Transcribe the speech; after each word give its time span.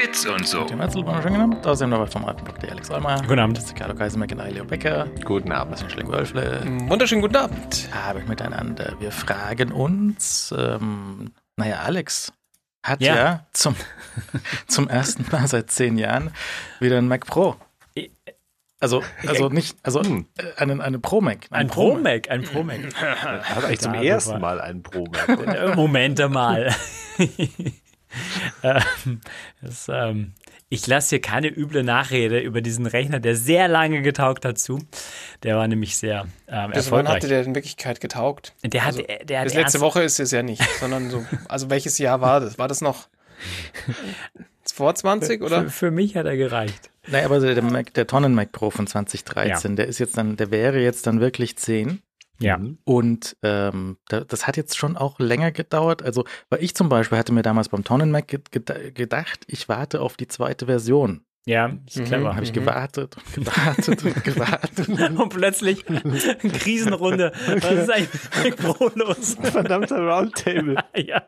Bits 0.00 0.26
und 0.26 0.46
so. 0.46 0.62
Tim 0.64 0.78
Herzl 0.78 1.04
war 1.04 1.20
schon 1.20 1.32
genannt. 1.32 1.66
Außerdem 1.66 1.90
dabei 1.90 2.06
vom 2.06 2.24
alten 2.24 2.44
Blog 2.44 2.60
der 2.60 2.70
Alex 2.70 2.88
Allmeier. 2.88 3.20
Guten 3.22 3.40
Abend. 3.40 3.56
Das 3.58 3.64
ist 3.64 3.74
Carlo 3.74 3.96
Kaisermeck 3.96 4.30
und 4.30 4.38
Leo 4.54 4.64
Becker. 4.64 5.08
Guten 5.24 5.50
Abend. 5.50 5.72
Das 5.74 5.82
ist 5.82 5.90
Schling 5.90 6.06
Wölfle. 6.06 6.62
Wunderschönen 6.86 7.20
guten 7.20 7.34
Abend. 7.34 7.88
Habe 7.92 8.20
ich 8.20 8.28
miteinander. 8.28 8.94
Wir 9.00 9.10
fragen 9.10 9.72
uns, 9.72 10.54
ähm, 10.56 11.32
naja, 11.56 11.80
Alex 11.80 12.32
hat 12.86 13.00
Ja. 13.00 13.16
ja, 13.16 13.46
zum, 13.52 13.74
zum 14.68 14.88
ersten 14.88 15.26
Mal 15.32 15.48
seit 15.48 15.72
zehn 15.72 15.98
Jahren 15.98 16.30
wieder 16.78 16.98
ein 16.98 17.08
Mac 17.08 17.26
Pro. 17.26 17.56
Also, 18.78 19.02
also 19.26 19.48
nicht, 19.48 19.76
also 19.82 20.00
Hm. 20.04 20.26
äh, 20.38 20.60
einen, 20.62 20.80
eine 20.80 21.00
Pro 21.00 21.20
Mac. 21.20 21.48
Ein 21.50 21.66
Pro 21.66 21.96
Mac, 21.96 22.30
ein 22.30 22.42
Pro 22.44 22.62
Mac. 22.62 22.78
Er 23.02 23.42
hat 23.56 23.64
eigentlich 23.64 23.80
zum 23.80 23.94
Da, 23.94 24.02
ersten. 24.02 24.40
Mal 24.40 24.60
einen 24.60 24.84
Pro 24.84 25.06
Mac. 25.06 25.28
Äh, 25.28 25.68
Moment 25.74 26.20
mal. 26.30 26.72
ähm, 28.62 29.20
das, 29.62 29.88
ähm, 29.92 30.32
ich 30.68 30.86
lasse 30.86 31.10
hier 31.10 31.20
keine 31.20 31.48
üble 31.48 31.82
Nachrede 31.82 32.40
über 32.40 32.60
diesen 32.60 32.86
Rechner, 32.86 33.20
der 33.20 33.34
sehr 33.36 33.68
lange 33.68 34.02
getaugt 34.02 34.44
hat, 34.44 34.58
zu. 34.58 34.80
Der 35.42 35.56
war 35.56 35.66
nämlich 35.68 35.96
sehr 35.96 36.26
ähm, 36.48 36.70
Bis 36.72 36.90
wann 36.90 37.06
erfolgreich. 37.06 37.14
hatte 37.16 37.28
der 37.28 37.42
in 37.42 37.54
Wirklichkeit 37.54 38.00
getaugt? 38.00 38.54
der 38.64 38.84
hat, 38.84 38.94
Also, 38.96 39.02
der 39.24 39.38
hat 39.40 39.44
Bis 39.46 39.54
letzte 39.54 39.78
ernst- 39.78 39.80
Woche 39.80 40.02
ist 40.02 40.20
es 40.20 40.30
ja 40.30 40.42
nicht, 40.42 40.62
sondern 40.80 41.10
so, 41.10 41.24
also 41.48 41.70
welches 41.70 41.98
Jahr 41.98 42.20
war 42.20 42.40
das? 42.40 42.58
War 42.58 42.68
das 42.68 42.80
noch 42.80 43.08
vor 44.72 44.94
20 44.94 45.42
oder? 45.42 45.64
Für, 45.64 45.70
für 45.70 45.90
mich 45.90 46.16
hat 46.16 46.26
er 46.26 46.36
gereicht. 46.36 46.90
Naja, 47.06 47.24
aber 47.24 47.40
der, 47.40 47.62
Mac, 47.62 47.94
der 47.94 48.06
Tonnen 48.06 48.34
Mac 48.34 48.52
Pro 48.52 48.70
von 48.70 48.86
2013, 48.86 49.76
der 49.76 49.86
ist 49.86 49.98
jetzt 49.98 50.18
dann, 50.18 50.36
der 50.36 50.50
wäre 50.50 50.78
jetzt 50.80 51.06
dann 51.06 51.20
wirklich 51.20 51.56
10. 51.56 52.02
Ja. 52.40 52.60
Und 52.84 53.36
ähm, 53.42 53.98
da, 54.08 54.20
das 54.20 54.46
hat 54.46 54.56
jetzt 54.56 54.76
schon 54.78 54.96
auch 54.96 55.18
länger 55.18 55.50
gedauert. 55.52 56.02
Also, 56.02 56.24
weil 56.50 56.62
ich 56.62 56.74
zum 56.74 56.88
Beispiel 56.88 57.18
hatte 57.18 57.32
mir 57.32 57.42
damals 57.42 57.68
beim 57.68 57.84
Tonnen 57.84 58.10
Mac 58.10 58.28
ge 58.28 58.40
geda- 58.52 58.92
gedacht, 58.92 59.40
ich 59.48 59.68
warte 59.68 60.00
auf 60.00 60.16
die 60.16 60.28
zweite 60.28 60.66
Version. 60.66 61.24
Ja, 61.46 61.72
ist 61.86 61.96
Mhm. 61.98 62.04
clever. 62.04 62.34
Habe 62.34 62.44
ich 62.44 62.50
Mhm. 62.50 62.56
gewartet 62.56 63.16
und 63.16 63.44
gewartet 63.46 64.04
und 64.04 64.24
gewartet. 64.24 64.88
Und 64.88 65.28
plötzlich 65.30 65.84
Krisenrunde. 66.42 67.32
Was 67.60 67.72
ist 67.72 67.90
eigentlich 67.90 68.44
mit 68.44 68.56
Pro 68.56 68.90
los? 68.94 69.36
Verdammter 69.40 69.98
Roundtable. 70.00 70.76
ja. 70.96 71.22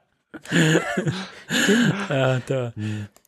Äh, 2.08 2.40
der, 2.48 2.72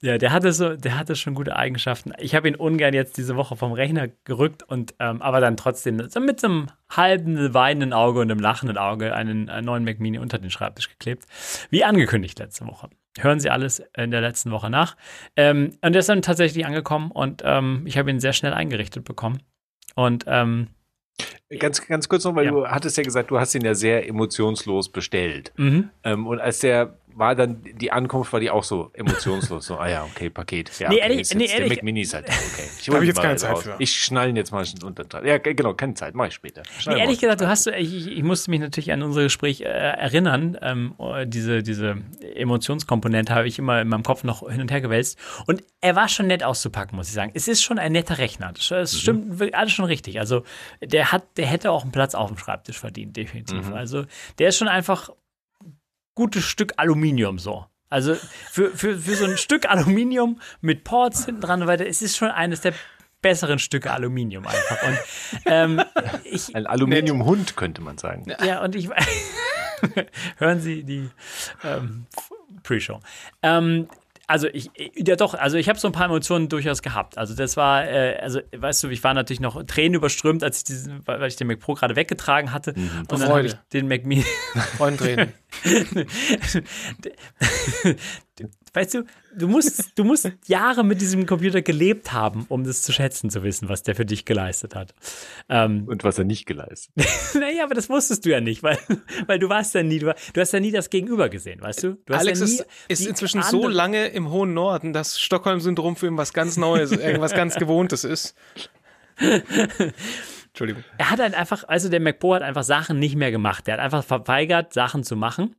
ja, 0.01 0.19
der 0.19 0.33
hatte 0.33 0.53
so, 0.53 0.77
der 0.77 0.99
hatte 0.99 1.17
schon 1.17 1.35
gute 1.35 1.57
Eigenschaften. 1.57 2.13
Ich 2.19 2.35
habe 2.35 2.49
ihn 2.49 2.55
ungern 2.55 2.95
jetzt 2.95 3.17
diese 3.17 3.37
Woche 3.37 3.57
vom 3.57 3.73
Rechner 3.73 4.09
gerückt 4.25 4.63
und 4.63 4.95
ähm, 4.99 5.21
aber 5.21 5.41
dann 5.41 5.57
trotzdem 5.57 6.09
so 6.09 6.21
mit 6.21 6.41
so 6.41 6.47
einem 6.47 6.67
halben 6.91 7.55
weinenden 7.55 7.93
Auge 7.93 8.21
und 8.21 8.31
einem 8.31 8.41
lachenden 8.41 8.79
Auge 8.79 9.15
einen, 9.15 9.49
einen 9.49 9.67
neuen 9.67 9.85
Mac 9.85 10.01
Mini 10.01 10.19
unter 10.19 10.39
den 10.39 10.51
Schreibtisch 10.51 10.89
geklebt. 10.89 11.27
Wie 11.71 11.85
angekündigt 11.85 12.39
letzte 12.39 12.67
Woche. 12.67 12.89
Hören 13.19 13.41
Sie 13.41 13.51
alles 13.51 13.83
in 13.97 14.11
der 14.11 14.21
letzten 14.21 14.51
Woche 14.51 14.71
nach. 14.71 14.97
Ähm, 15.37 15.77
und 15.83 15.93
der 15.93 16.01
ist 16.01 16.09
dann 16.09 16.23
tatsächlich 16.23 16.65
angekommen 16.65 17.11
und 17.11 17.43
ähm, 17.45 17.83
ich 17.87 17.99
habe 17.99 18.11
ihn 18.11 18.21
sehr 18.21 18.33
schnell 18.33 18.55
eingerichtet 18.55 19.05
bekommen. 19.05 19.43
Und 19.95 20.25
ähm, 20.27 20.69
Ganz, 21.59 21.87
ganz 21.87 22.09
kurz 22.09 22.25
noch, 22.25 22.35
weil 22.35 22.47
Ja. 22.47 22.51
du 22.51 22.67
hattest 22.67 22.97
ja 22.97 23.03
gesagt, 23.03 23.31
du 23.31 23.39
hast 23.39 23.55
ihn 23.55 23.63
ja 23.65 23.75
sehr 23.75 24.09
emotionslos 24.09 24.89
bestellt. 24.91 25.53
mhm. 25.57 25.91
Ähm, 26.03 26.27
und 26.27 26.41
als 26.41 26.61
der 26.61 26.97
war 27.15 27.35
dann, 27.35 27.63
die 27.63 27.93
Ankunft 27.93 28.33
war 28.33 28.41
die 28.41 28.51
auch 28.51 28.65
so 28.65 28.91
emotionslos. 28.95 29.67
So, 29.67 29.77
ah 29.79 29.89
ja, 29.89 30.05
okay, 30.05 30.31
Paket. 30.31 30.71
Ja, 30.79 30.89
Nee, 30.89 30.97
okay, 30.97 31.03
ehrlich- 31.05 31.21
ist 31.21 31.35
nee, 31.35 31.43
jetzt, 31.45 31.53
der 31.53 31.61
ehrlich- 31.61 31.79
Mac 31.79 31.83
Mini 31.85 32.01
ist 32.03 32.15
halt 32.15 32.27
okay. 32.27 32.37
Ich 32.79 32.87
Da 32.87 32.93
hab 32.93 32.99
hol 32.99 33.03
ich 33.03 33.03
ihn 33.03 33.07
jetzt 33.09 33.17
mal 33.17 33.23
keine 33.23 33.37
Zeit 33.37 33.53
raus. 33.53 33.63
für. 33.65 33.77
Ich 33.79 33.93
schnall 34.01 34.29
ihn 34.31 34.37
jetzt 34.37 34.53
mal 34.53 34.65
unter 34.85 35.05
dran. 35.05 35.25
Ja, 35.27 35.39
ge- 35.39 35.55
genau, 35.55 35.75
keine 35.75 35.95
Zeit, 35.95 36.15
mach 36.15 36.27
ich 36.27 36.35
später. 36.35 36.63
Nee, 36.87 36.99
ehrlich 37.01 37.21
gesagt, 37.21 37.41
du 37.41 37.49
hast, 37.49 37.67
ich, 37.67 38.09
ich 38.09 38.23
musste 38.23 38.51
mich 38.51 38.61
natürlich 38.61 38.93
an 38.93 39.03
unser 39.03 39.23
Gespräch 39.23 39.61
äh, 39.61 39.65
erinnern. 39.65 40.59
Ähm, 40.63 40.95
diese, 41.27 41.63
diese 41.63 41.97
Emotionskomponente 42.35 43.35
habe 43.35 43.47
ich 43.49 43.59
immer 43.59 43.81
in 43.81 43.89
meinem 43.89 44.03
Kopf 44.03 44.25
noch 44.25 44.49
hin 44.51 44.61
und 44.61 44.71
her 44.71 44.81
gewälzt. 44.81 45.19
Und 45.47 45.63
er 45.81 45.97
war 45.97 46.09
schon 46.09 46.27
nett 46.27 46.43
auszupacken, 46.45 46.97
muss 46.97 47.09
ich 47.09 47.15
sagen. 47.15 47.31
Es 47.35 47.49
ist 47.49 47.63
schon 47.63 47.79
ein 47.79 47.93
netter 47.93 48.19
Rechner. 48.19 48.53
Das, 48.55 48.69
das 48.69 48.99
stimmt 48.99 49.55
alles 49.55 49.73
schon 49.73 49.85
richtig. 49.87 50.19
Also 50.21 50.43
der 50.83 51.13
hat, 51.13 51.25
der 51.37 51.47
hätte 51.47 51.71
auch 51.71 51.83
einen 51.83 51.93
Platz 51.93 52.15
auf 52.15 52.29
dem 52.29 52.39
Schreibtisch 52.39 52.79
verdient, 52.79 53.17
definitiv. 53.17 53.71
Also 53.73 54.05
der 54.39 54.49
ist 54.49 54.59
schon 54.59 54.69
einfach 54.69 55.11
gutes 56.15 56.45
Stück 56.45 56.75
Aluminium 56.77 57.39
so. 57.39 57.67
Also 57.89 58.15
für, 58.51 58.71
für, 58.71 58.97
für 58.99 59.17
so 59.17 59.27
ein 59.27 59.37
Stück 59.37 59.69
Aluminium 59.69 60.41
mit 60.63 60.83
Ports 60.85 61.27
hinten 61.27 61.43
dran 61.43 61.61
und 61.61 61.69
weiter, 61.69 61.87
es 61.87 62.01
ist 62.01 62.17
schon 62.17 62.31
eines 62.31 62.63
der 62.63 62.73
besseren 63.21 63.59
Stücke 63.59 63.91
Aluminium 63.91 64.47
einfach. 64.47 64.83
Und 64.83 64.99
ähm, 65.47 65.83
ich, 66.25 66.55
Ein 66.57 66.67
Aluminiumhund, 66.67 67.57
könnte 67.57 67.83
man 67.83 67.99
sagen. 67.99 68.27
ja, 68.45 68.63
und 68.63 68.75
ich 68.75 68.89
hören 70.37 70.61
Sie 70.61 70.85
die 70.85 71.09
ähm, 71.65 72.07
Pre-Show. 72.63 73.01
Ähm, 73.43 73.89
also 74.33 74.49
ich, 74.51 74.71
ja 74.97 75.15
doch, 75.17 75.35
also 75.35 75.59
ich 75.59 75.69
habe 75.69 75.79
so 75.79 75.89
ein 75.89 75.93
paar 75.93 76.07
Emotionen 76.07 76.49
durchaus 76.49 76.81
gehabt. 76.81 77.19
Also 77.19 77.35
das 77.35 77.59
war, 77.59 77.87
äh, 77.87 78.17
also 78.17 78.41
weißt 78.57 78.83
du, 78.83 78.89
ich 78.89 79.05
war 79.05 79.13
natürlich 79.13 79.41
noch 79.41 79.63
Tränen 79.65 79.93
überströmt, 79.93 80.43
als 80.43 80.59
ich 80.59 80.65
diesen, 80.65 81.07
weil 81.07 81.29
ich 81.29 81.37
den 81.37 81.49
Mac 81.49 81.61
Pro 81.61 81.75
gerade 81.75 81.97
weggetragen 81.97 82.51
hatte 82.51 82.73
und 82.73 83.13
dann 83.13 83.29
habe 83.29 83.45
ich 83.45 83.53
den 83.75 83.89
Mac 83.89 84.07
Mini. 84.07 84.25
Freundreden. 84.79 85.35
weißt 88.75 88.95
du, 88.95 89.05
du 89.37 89.49
musst, 89.49 89.93
du 89.99 90.05
musst 90.05 90.31
Jahre 90.47 90.85
mit 90.85 91.01
diesem 91.01 91.27
Computer 91.27 91.61
gelebt 91.63 92.13
haben, 92.13 92.47
um 92.49 92.65
das 92.65 92.83
zu 92.83 92.93
schätzen 92.93 93.29
zu 93.31 93.43
wissen, 93.43 93.69
was 93.69 93.83
der 93.83 93.95
für 93.95 94.05
dich 94.07 94.25
geleistet 94.25 94.75
hat. 94.75 94.95
Ähm, 95.49 95.85
Und 95.87 96.05
was 96.05 96.19
er 96.19 96.25
nicht 96.25 96.47
geleistet. 96.47 96.93
Naja, 97.35 97.65
aber 97.65 97.75
das 97.75 97.89
wusstest 97.91 98.25
du 98.25 98.31
ja 98.31 98.41
nicht, 98.41 98.63
weil, 98.63 98.79
weil 99.27 99.39
du 99.39 99.49
warst 99.49 99.75
ja 99.75 99.83
nie, 99.83 99.99
du, 99.99 100.15
du 100.33 100.41
hast 100.41 100.53
ja 100.53 100.61
nie 100.61 100.71
das 100.71 100.91
Gegenüber 100.91 101.29
gesehen, 101.29 101.61
weißt 101.61 101.83
du? 101.83 101.99
du 102.07 102.15
hast 102.15 102.21
Alex 102.21 102.41
ja 102.41 102.47
nie 102.47 102.53
ist, 102.53 102.67
ist 102.89 103.07
inzwischen 103.07 103.43
so 103.43 103.59
andere- 103.59 103.73
lange 103.73 104.07
im 104.09 104.31
hohen 104.31 104.55
Norden, 104.55 104.93
dass 104.93 105.21
Stockholm-Syndrom 105.21 105.97
für 105.97 106.07
ihn 106.07 106.17
was 106.17 106.33
ganz 106.33 106.57
Neues, 106.57 106.93
irgendwas 106.93 107.33
ganz 107.35 107.57
Gewohntes 107.57 108.05
ist. 108.05 108.35
Entschuldigung. 110.49 110.85
Er 110.99 111.11
hat 111.11 111.19
halt 111.21 111.35
einfach, 111.35 111.65
also 111.69 111.89
der 111.89 112.01
Mac 112.01 112.19
Pro 112.19 112.35
hat 112.35 112.43
einfach 112.43 112.63
Sachen 112.63 112.99
nicht 112.99 113.17
mehr 113.17 113.31
gemacht. 113.31 113.67
Der 113.67 113.75
hat 113.75 113.81
einfach 113.81 114.05
verweigert, 114.05 114.73
Sachen 114.75 115.03
zu 115.05 115.17
machen. 115.17 115.57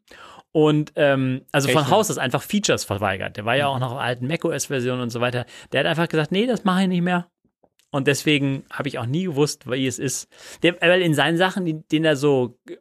Und 0.53 0.93
ähm, 0.95 1.41
also 1.51 1.67
von 1.67 1.81
Echt? 1.81 1.91
Haus 1.91 2.11
aus 2.11 2.19
einfach 2.19 2.43
Features 2.43 2.85
verweigert. 2.85 3.37
Der 3.37 3.45
war 3.45 3.57
ja 3.57 3.67
auch 3.67 3.79
noch 3.79 3.93
auf 3.93 3.97
alten 3.97 4.27
macOS-Versionen 4.27 5.01
und 5.01 5.09
so 5.09 5.19
weiter. 5.19 5.45
Der 5.71 5.81
hat 5.81 5.87
einfach 5.87 6.07
gesagt, 6.07 6.31
nee, 6.31 6.45
das 6.45 6.63
mache 6.63 6.83
ich 6.83 6.87
nicht 6.87 7.01
mehr. 7.01 7.27
Und 7.89 8.07
deswegen 8.07 8.63
habe 8.71 8.87
ich 8.87 8.99
auch 8.99 9.05
nie 9.07 9.23
gewusst, 9.25 9.69
wie 9.69 9.87
es 9.87 9.99
ist. 9.99 10.27
Der, 10.61 10.79
weil 10.79 11.01
in 11.01 11.15
seinen 11.15 11.37
Sachen, 11.37 11.87
denen 11.87 12.05
er 12.05 12.15
so 12.15 12.59
äh, 12.69 12.75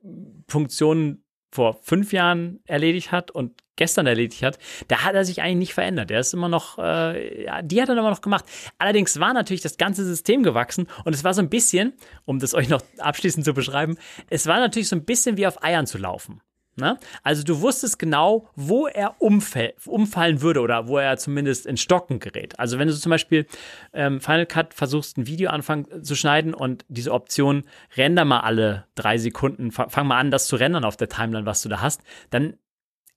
Funktionen 0.48 1.24
vor 1.50 1.74
fünf 1.82 2.12
Jahren 2.12 2.60
erledigt 2.64 3.10
hat 3.10 3.30
und 3.30 3.62
gestern 3.76 4.06
erledigt 4.06 4.42
hat, 4.42 4.58
da 4.88 5.04
hat 5.04 5.14
er 5.14 5.24
sich 5.24 5.40
eigentlich 5.40 5.56
nicht 5.56 5.74
verändert. 5.74 6.10
Der 6.10 6.20
ist 6.20 6.34
immer 6.34 6.48
noch, 6.48 6.78
äh, 6.78 7.44
ja, 7.44 7.62
die 7.62 7.80
hat 7.80 7.88
er 7.88 7.96
immer 7.96 8.10
noch 8.10 8.20
gemacht. 8.20 8.44
Allerdings 8.78 9.18
war 9.18 9.32
natürlich 9.32 9.60
das 9.62 9.78
ganze 9.78 10.04
System 10.04 10.42
gewachsen 10.42 10.86
und 11.04 11.14
es 11.14 11.24
war 11.24 11.32
so 11.34 11.40
ein 11.40 11.50
bisschen, 11.50 11.94
um 12.24 12.38
das 12.38 12.54
euch 12.54 12.68
noch 12.68 12.82
abschließend 12.98 13.44
zu 13.44 13.54
beschreiben, 13.54 13.96
es 14.30 14.46
war 14.46 14.60
natürlich 14.60 14.88
so 14.88 14.96
ein 14.96 15.04
bisschen 15.04 15.36
wie 15.36 15.46
auf 15.46 15.62
Eiern 15.62 15.86
zu 15.86 15.98
laufen. 15.98 16.40
Ne? 16.76 16.98
Also 17.22 17.42
du 17.42 17.60
wusstest 17.60 17.98
genau, 17.98 18.48
wo 18.56 18.86
er 18.86 19.16
umfallen 19.20 20.40
würde 20.40 20.60
oder 20.60 20.88
wo 20.88 20.96
er 20.96 21.18
zumindest 21.18 21.66
in 21.66 21.76
Stocken 21.76 22.18
gerät. 22.18 22.58
Also 22.58 22.78
wenn 22.78 22.88
du 22.88 22.94
zum 22.94 23.10
Beispiel 23.10 23.46
ähm, 23.92 24.22
Final 24.22 24.46
Cut 24.46 24.72
versuchst, 24.72 25.18
ein 25.18 25.26
Video 25.26 25.50
anfangen 25.50 26.02
zu 26.02 26.14
schneiden 26.14 26.54
und 26.54 26.86
diese 26.88 27.12
Option 27.12 27.64
render 27.96 28.24
mal 28.24 28.40
alle 28.40 28.86
drei 28.94 29.18
Sekunden, 29.18 29.70
fa- 29.70 29.90
fang 29.90 30.06
mal 30.06 30.18
an, 30.18 30.30
das 30.30 30.46
zu 30.46 30.56
rendern 30.56 30.84
auf 30.84 30.96
der 30.96 31.10
Timeline, 31.10 31.44
was 31.44 31.60
du 31.60 31.68
da 31.68 31.82
hast, 31.82 32.00
dann 32.30 32.54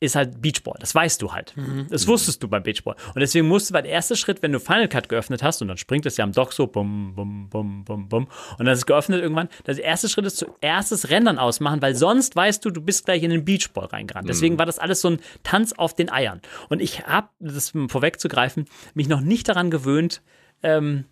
ist 0.06 0.16
halt 0.16 0.42
Beachball. 0.42 0.76
Das 0.80 0.94
weißt 0.94 1.22
du 1.22 1.34
halt. 1.34 1.54
Das 1.90 2.08
wusstest 2.08 2.42
du 2.44 2.48
beim 2.48 2.64
Beachball. 2.64 2.96
Und 3.14 3.20
deswegen 3.20 3.48
musst 3.48 3.70
du, 3.70 3.74
weil 3.74 3.84
der 3.84 3.92
erste 3.92 4.16
Schritt, 4.16 4.42
wenn 4.42 4.52
du 4.52 4.60
Final 4.60 4.88
Cut 4.88 5.10
geöffnet 5.10 5.44
hast, 5.44 5.62
und 5.62 5.68
dann 5.68 5.78
springt 5.78 6.06
es 6.06 6.18
ja 6.18 6.24
am 6.24 6.32
Dock 6.32 6.54
so, 6.54 6.68
bum, 6.68 7.14
bum, 7.16 7.50
bum, 7.50 7.84
bum, 7.84 8.10
bum, 8.10 8.28
und 8.58 8.60
dann 8.60 8.74
ist 8.74 8.80
es 8.80 8.86
geöffnet 8.86 9.22
irgendwann, 9.22 9.50
der 9.66 9.78
erste 9.78 10.10
Schritt 10.10 10.26
ist 10.26 10.38
zuerst 10.38 10.92
das 10.92 11.10
Rendern 11.10 11.40
ausmachen, 11.40 11.82
weil 11.82 11.96
sonst 11.96 12.36
weißt 12.36 12.64
du, 12.64 12.70
du 12.70 12.82
bist 12.82 13.06
gleich 13.06 13.24
in 13.24 13.32
den 13.32 13.46
Beachball 13.46 13.86
reingerannt. 13.86 14.30
Deswegen 14.30 14.58
war 14.60 14.66
das 14.66 14.80
alles 14.80 15.02
so 15.02 15.10
ein 15.10 15.20
Tanz 15.44 15.74
auf 15.74 15.94
den 15.94 16.12
Eiern. 16.12 16.42
Und 16.70 16.82
ich 16.82 17.06
habe, 17.08 17.30
das 17.40 17.74
vorwegzugreifen, 17.88 18.66
mich 18.94 19.08
noch 19.08 19.22
nicht 19.22 19.48
daran 19.48 19.72
gewöhnt, 19.72 20.22
ähm, 20.63 21.06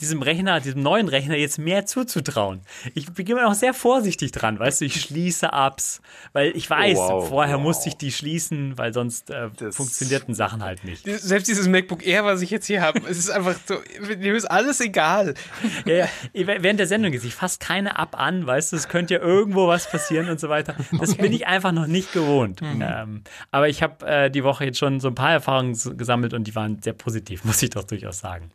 diesem 0.00 0.22
Rechner, 0.22 0.60
diesem 0.60 0.82
neuen 0.82 1.08
Rechner 1.08 1.36
jetzt 1.36 1.58
mehr 1.58 1.86
zuzutrauen. 1.86 2.62
Ich 2.94 3.12
bin 3.12 3.26
immer 3.26 3.42
noch 3.42 3.54
sehr 3.54 3.74
vorsichtig 3.74 4.32
dran, 4.32 4.58
weißt 4.58 4.80
du, 4.80 4.84
ich 4.86 5.00
schließe 5.00 5.48
Apps, 5.52 6.00
weil 6.32 6.56
ich 6.56 6.68
weiß, 6.68 6.98
Wow, 6.98 7.28
vorher 7.28 7.56
wow. 7.56 7.62
musste 7.62 7.88
ich 7.88 7.96
die 7.96 8.12
schließen, 8.12 8.76
weil 8.78 8.92
sonst 8.92 9.30
äh, 9.30 9.50
funktionierten 9.70 10.34
Sachen 10.34 10.62
halt 10.62 10.84
nicht. 10.84 11.04
Selbst 11.04 11.48
dieses 11.48 11.68
MacBook 11.68 12.04
Air, 12.06 12.24
was 12.24 12.42
ich 12.42 12.50
jetzt 12.50 12.66
hier 12.66 12.82
habe, 12.82 13.00
es 13.08 13.18
ist 13.18 13.30
einfach 13.30 13.56
so, 13.66 13.76
mir 14.18 14.34
ist 14.34 14.46
alles 14.46 14.80
egal. 14.80 15.34
Ja, 15.84 15.96
ja, 15.96 16.08
während 16.32 16.78
der 16.78 16.86
Sendung 16.86 17.12
ist, 17.12 17.24
ich 17.24 17.34
fasse 17.34 17.58
keine 17.58 17.98
App 17.98 18.18
an, 18.18 18.46
weißt 18.46 18.72
du, 18.72 18.76
es 18.76 18.88
könnte 18.88 19.14
ja 19.14 19.20
irgendwo 19.20 19.66
was 19.66 19.90
passieren 19.90 20.28
und 20.28 20.38
so 20.38 20.48
weiter. 20.48 20.76
Das 21.00 21.14
bin 21.16 21.32
ich 21.32 21.46
einfach 21.46 21.72
noch 21.72 21.86
nicht 21.86 22.12
gewohnt. 22.12 22.60
Ähm, 22.62 23.22
aber 23.50 23.68
ich 23.68 23.82
habe 23.82 24.06
äh, 24.06 24.30
die 24.30 24.44
Woche 24.44 24.64
jetzt 24.64 24.78
schon 24.78 25.00
so 25.00 25.08
ein 25.08 25.14
paar 25.14 25.32
Erfahrungen 25.32 25.76
gesammelt 25.96 26.34
und 26.34 26.44
die 26.44 26.54
waren 26.54 26.80
sehr 26.82 26.92
positiv, 26.92 27.44
muss 27.44 27.62
ich 27.62 27.70
doch 27.70 27.84
durchaus 27.84 28.20
sagen. 28.20 28.52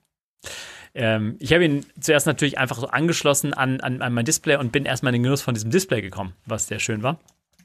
Ähm, 0.97 1.35
ich 1.39 1.53
habe 1.53 1.63
ihn 1.63 1.85
zuerst 2.01 2.25
natürlich 2.25 2.57
einfach 2.57 2.77
so 2.77 2.87
angeschlossen 2.87 3.53
an, 3.53 3.79
an, 3.81 4.01
an 4.01 4.13
mein 4.13 4.25
Display 4.25 4.55
und 4.57 4.71
bin 4.71 4.85
erstmal 4.85 5.11
in 5.13 5.19
den 5.19 5.23
Genuss 5.23 5.41
von 5.43 5.53
diesem 5.53 5.69
Display 5.69 6.01
gekommen, 6.01 6.33
was 6.45 6.67
sehr 6.67 6.79
schön 6.79 7.03
war. 7.03 7.19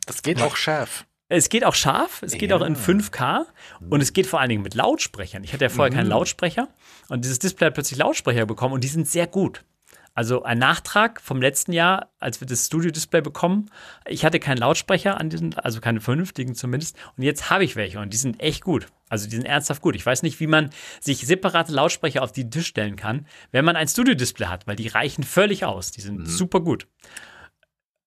Das 0.07 0.23
geht 0.23 0.41
auch 0.43 0.55
scharf. 0.57 1.07
Es 1.29 1.49
geht 1.49 1.65
auch 1.65 1.75
scharf, 1.75 2.23
es 2.23 2.33
geht 2.33 2.51
Ja. 2.51 2.57
auch 2.57 2.61
in 2.61 2.77
5K 2.77 3.47
und 3.89 4.03
es 4.03 4.13
geht 4.13 4.27
vor 4.27 4.41
allen 4.41 4.51
Dingen 4.51 4.63
mit 4.63 4.75
Lautsprechern. 4.75 5.43
Ich 5.45 5.55
hatte 5.55 5.65
ja 5.65 5.71
vorher 5.71 5.91
keinen 5.95 6.09
Lautsprecher 6.09 6.69
und 7.09 7.25
dieses 7.25 7.39
Display 7.39 7.69
hat 7.69 7.75
plötzlich 7.75 7.99
Lautsprecher 7.99 8.45
bekommen 8.45 8.75
und 8.75 8.85
die 8.85 8.89
sind 8.89 9.09
sehr 9.09 9.27
gut. 9.27 9.65
Also 10.15 10.43
ein 10.43 10.59
Nachtrag 10.59 11.21
vom 11.21 11.41
letzten 11.41 11.73
Jahr, 11.73 12.11
als 12.19 12.41
wir 12.41 12.47
das 12.47 12.67
Studio-Display 12.67 13.23
bekommen. 13.23 13.71
Ich 14.07 14.25
hatte 14.25 14.41
keinen 14.41 14.59
Lautsprecher 14.59 15.19
an 15.19 15.31
diesen, 15.31 15.55
also 15.55 15.81
keine 15.81 16.01
vernünftigen 16.01 16.55
zumindest. 16.55 16.97
Und 17.17 17.23
jetzt 17.23 17.49
habe 17.49 17.65
ich 17.65 17.77
welche 17.77 17.99
und 17.99 18.13
die 18.13 18.19
sind 18.19 18.41
echt 18.41 18.63
gut. 18.63 18.89
Also 19.09 19.29
die 19.29 19.37
sind 19.37 19.47
ernsthaft 19.47 19.81
gut. 19.81 19.97
Ich 19.97 20.05
weiß 20.05 20.23
nicht, 20.23 20.41
wie 20.41 20.47
man 20.47 20.71
sich 21.01 21.27
separate 21.27 21.73
Lautsprecher 21.73 22.23
auf 22.23 22.33
den 22.33 22.51
Tisch 22.51 22.67
stellen 22.67 22.97
kann, 22.97 23.27
wenn 23.53 23.65
man 23.65 23.77
ein 23.77 23.89
Studio-Display 23.89 24.47
hat, 24.47 24.67
weil 24.67 24.77
die 24.77 24.89
reichen 24.89 25.25
völlig 25.25 25.65
aus. 25.65 25.91
Die 25.91 26.03
sind 26.03 26.27
super 26.27 26.61
gut. 26.61 26.87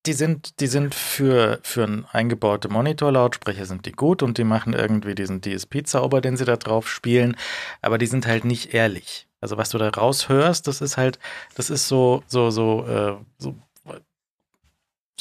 Die 0.05 0.13
sind, 0.13 0.59
die 0.59 0.67
sind 0.67 0.93
für, 0.93 1.59
für 1.63 1.83
einen 1.83 2.05
eingebaute 2.11 2.69
Monitor-Lautsprecher 2.69 3.65
sind 3.65 3.87
die 3.87 3.91
gut 3.91 4.21
und 4.21 4.37
die 4.37 4.43
machen 4.43 4.73
irgendwie 4.73 5.15
diesen 5.15 5.41
DSP-Zauber, 5.41 6.21
den 6.21 6.37
sie 6.37 6.45
da 6.45 6.57
drauf 6.57 6.87
spielen, 6.87 7.35
aber 7.81 7.97
die 7.97 8.05
sind 8.05 8.27
halt 8.27 8.45
nicht 8.45 8.75
ehrlich. 8.75 9.24
Also 9.45 9.57
was 9.57 9.69
du 9.69 9.77
da 9.77 9.89
raushörst, 9.89 10.65
das 10.65 10.81
ist 10.81 10.97
halt, 10.97 11.19
das 11.53 11.69
ist 11.69 11.87
so, 11.87 12.23
so, 12.25 12.49
so, 12.49 12.83
äh, 12.87 13.15
so, 13.37 13.55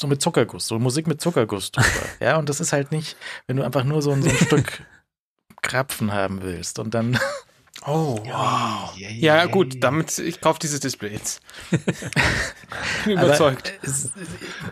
so 0.01 0.07
mit 0.07 0.19
Zuckerguss, 0.19 0.65
so 0.65 0.79
Musik 0.79 1.05
mit 1.05 1.21
Zuckerguss 1.21 1.71
drüber. 1.71 1.87
ja, 2.19 2.37
und 2.37 2.49
das 2.49 2.59
ist 2.59 2.73
halt 2.73 2.91
nicht, 2.91 3.17
wenn 3.45 3.57
du 3.57 3.63
einfach 3.63 3.83
nur 3.83 4.01
so 4.01 4.09
ein, 4.09 4.23
so 4.23 4.29
ein 4.31 4.35
Stück 4.35 4.81
Krapfen 5.61 6.11
haben 6.11 6.41
willst 6.41 6.79
und 6.79 6.95
dann 6.95 7.19
Oh, 7.85 8.17
wow. 8.25 8.97
Ja, 8.97 9.45
gut, 9.45 9.83
damit, 9.83 10.17
ich 10.17 10.41
kaufe 10.41 10.57
dieses 10.59 10.79
Display 10.79 11.11
jetzt. 11.11 11.41
Bin 13.05 13.19
überzeugt. 13.19 13.73
es, 13.83 14.09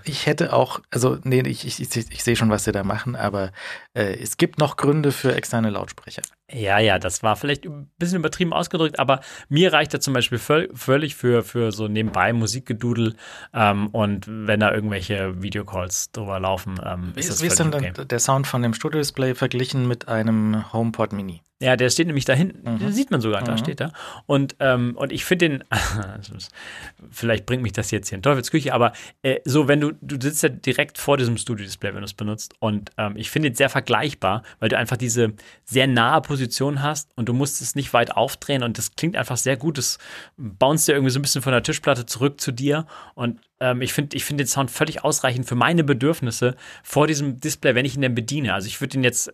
ich 0.04 0.26
hätte 0.26 0.52
auch, 0.54 0.80
also 0.90 1.20
nee, 1.24 1.42
ich, 1.42 1.68
ich, 1.68 1.80
ich, 1.80 2.12
ich 2.12 2.24
sehe 2.24 2.36
schon, 2.36 2.50
was 2.50 2.64
sie 2.64 2.72
da 2.72 2.84
machen, 2.84 3.16
aber 3.16 3.52
äh, 3.94 4.18
es 4.20 4.38
gibt 4.38 4.58
noch 4.58 4.78
Gründe 4.78 5.12
für 5.12 5.36
externe 5.36 5.70
Lautsprecher. 5.70 6.24
Ja, 6.54 6.78
ja, 6.80 7.00
das 7.00 7.24
war 7.24 7.36
vielleicht 7.36 7.66
ein 7.66 7.90
bisschen 7.98 8.20
übertrieben 8.20 8.54
ausgedrückt, 8.54 9.00
aber 9.00 9.22
mir 9.50 9.74
reicht 9.74 9.94
er 9.94 10.00
zum 10.00 10.14
Beispiel 10.14 10.38
völ 10.38 10.70
völlig 10.76 11.16
für, 11.16 11.44
für 11.44 11.72
so 11.72 11.88
nebenbei 11.88 12.32
Musikgedudel 12.34 13.16
ähm, 13.54 13.88
und 13.88 14.26
wenn 14.28 14.60
da 14.60 14.72
irgendwelche 14.74 15.42
Videocalls 15.42 16.12
drüber 16.12 16.40
laufen, 16.40 16.80
ähm, 16.86 17.12
Wie 17.16 17.20
ist 17.22 17.26
ist, 17.26 17.36
das 17.38 17.42
wie 17.42 17.48
ist 17.48 17.60
denn 17.60 17.74
okay. 17.74 17.92
der 18.06 18.20
Sound 18.20 18.46
von 18.48 18.62
dem 18.62 18.74
Studio-Display 18.74 19.36
verglichen 19.36 19.88
mit 19.88 20.08
einem 20.08 20.72
HomePod 20.72 21.14
Mini? 21.14 21.42
Ja, 21.60 21.78
der 21.78 21.90
steht 21.90 22.08
nämlich 22.08 22.26
da 22.26 22.34
hinten, 22.34 22.74
Mhm. 22.74 22.80
den 22.80 22.92
sieht 22.92 23.10
man 23.10 23.22
sogar, 23.22 23.42
da 23.42 23.54
Mhm. 23.54 23.58
steht 23.58 23.80
er. 23.80 23.94
Und, 24.26 24.56
ähm, 24.60 24.96
und 24.98 25.14
ich 25.14 25.24
finde 25.24 25.48
den, 25.50 25.64
vielleicht 27.10 27.46
bringt 27.46 27.64
mich 27.64 27.72
das 27.72 27.90
jetzt 27.92 28.10
hier 28.10 28.18
in 28.18 28.22
Teufelsküche, 28.22 28.74
aber 28.74 28.92
äh, 29.22 29.40
so, 29.46 29.68
wenn 29.70 29.80
du, 29.80 29.94
du 30.02 30.18
sitzt 30.22 30.44
ja 30.44 30.50
direkt 30.50 30.98
vor 30.98 31.16
diesem 31.18 31.38
Studio-Display, 31.38 31.90
wenn 31.94 32.02
du 32.02 32.06
es 32.06 32.14
benutzt. 32.14 32.56
Und 32.60 32.92
ähm, 32.98 33.14
ich 33.16 33.30
finde 33.32 33.50
ihn 33.50 33.56
sehr 33.56 33.70
vergleichbar, 33.70 34.44
weil 34.60 34.70
du 34.70 34.78
einfach 34.78 34.98
diese 34.98 35.34
sehr 35.64 35.88
nahe 35.88 36.20
Position 36.22 36.43
hast 36.81 37.10
und 37.16 37.30
du 37.30 37.34
musst 37.34 37.62
es 37.62 37.75
nicht 37.75 37.94
weit 37.94 38.12
aufdrehen 38.12 38.63
und 38.63 38.78
das 38.78 38.95
klingt 38.95 39.16
einfach 39.16 39.38
sehr 39.38 39.57
gut. 39.57 39.78
Das 39.78 39.98
bounce 40.38 40.86
dir 40.86 40.94
irgendwie 40.94 41.12
so 41.12 41.19
ein 41.19 41.22
bisschen 41.22 41.42
von 41.42 41.51
der 41.51 41.63
Tischplatte 41.63 42.06
zurück 42.06 42.40
zu 42.40 42.51
dir 42.51 42.86
und 43.16 43.40
ähm, 43.60 43.81
ich 43.81 43.94
finde 43.94 44.16
ich 44.18 44.25
find 44.25 44.40
den 44.40 44.48
Sound 44.48 44.72
völlig 44.72 45.04
ausreichend 45.04 45.48
für 45.48 45.56
meine 45.56 45.84
Bedürfnisse 45.84 46.56
vor 46.84 47.07
diesem 47.07 47.40
Display, 47.40 47.75
wenn 47.75 47.86
ich 47.86 47.95
ihn 47.95 48.01
denn 48.01 48.16
bediene. 48.16 48.54
Also 48.54 48.68
ich 48.68 48.81
würde 48.81 48.98
ihn 48.98 49.04
jetzt 49.04 49.31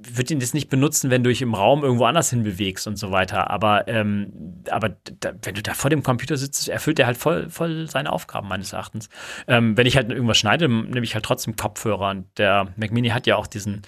würde 0.00 0.34
ihn 0.34 0.40
jetzt 0.40 0.54
nicht 0.54 0.68
benutzen, 0.68 1.10
wenn 1.10 1.22
du 1.22 1.30
dich 1.30 1.42
im 1.42 1.54
Raum 1.54 1.82
irgendwo 1.82 2.04
anders 2.04 2.30
hin 2.30 2.42
bewegst 2.42 2.86
und 2.86 2.96
so 2.96 3.10
weiter. 3.10 3.50
Aber, 3.50 3.88
ähm, 3.88 4.62
aber 4.70 4.90
da, 5.20 5.32
wenn 5.42 5.54
du 5.54 5.62
da 5.62 5.74
vor 5.74 5.90
dem 5.90 6.02
Computer 6.02 6.36
sitzt, 6.36 6.68
erfüllt 6.68 6.98
er 6.98 7.06
halt 7.06 7.16
voll, 7.16 7.48
voll 7.50 7.88
seine 7.90 8.12
Aufgaben 8.12 8.48
meines 8.48 8.72
Erachtens. 8.72 9.08
Ähm, 9.46 9.76
wenn 9.76 9.86
ich 9.86 9.96
halt 9.96 10.10
irgendwas 10.10 10.38
schneide, 10.38 10.68
nehme 10.68 11.02
ich 11.02 11.14
halt 11.14 11.24
trotzdem 11.24 11.56
Kopfhörer. 11.56 12.10
Und 12.10 12.26
der 12.38 12.68
Mac 12.76 12.92
Mini 12.92 13.08
hat 13.08 13.26
ja 13.26 13.36
auch 13.36 13.46
diesen, 13.46 13.82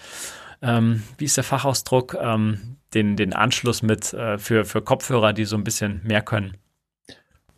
ähm, 0.62 1.02
wie 1.18 1.24
ist 1.26 1.36
der 1.36 1.44
Fachausdruck, 1.44 2.16
ähm, 2.20 2.76
den, 2.94 3.16
den 3.16 3.32
Anschluss 3.32 3.82
mit 3.82 4.12
äh, 4.12 4.38
für, 4.38 4.64
für 4.64 4.82
Kopfhörer, 4.82 5.32
die 5.32 5.44
so 5.44 5.56
ein 5.56 5.64
bisschen 5.64 6.00
mehr 6.04 6.22
können. 6.22 6.56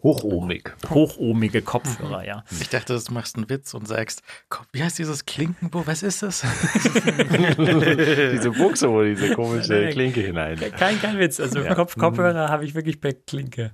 Hochohmig. 0.03 0.69
Hochohmige 0.91 1.63
Kopfhörer, 1.63 2.25
ja. 2.25 2.43
Ich 2.61 2.69
dachte, 2.69 2.99
du 2.99 3.13
machst 3.15 3.37
einen 3.37 3.49
Witz 3.49 3.73
und 3.73 3.87
sagst, 3.87 4.23
"Komm, 4.49 4.67
wie 4.73 4.83
heißt 4.83 4.99
dieses 4.99 5.27
Klinkenbo? 5.27 5.87
Was 5.87 6.03
ist 6.03 6.25
das? 6.25 6.43
diese 7.57 8.51
Buchse, 8.51 8.91
wo 8.91 9.03
diese 9.05 9.35
komische 9.35 9.89
Klinke 9.91 10.21
hinein. 10.21 10.59
Kein, 10.77 11.01
kein 11.01 11.19
Witz. 11.21 11.39
Also 11.39 11.61
Ja. 11.61 11.75
Kopf, 11.77 11.97
Kopfhörer 11.97 12.49
habe 12.49 12.65
ich 12.65 12.75
wirklich 12.75 13.01
per 13.01 13.13
Klinke 13.13 13.71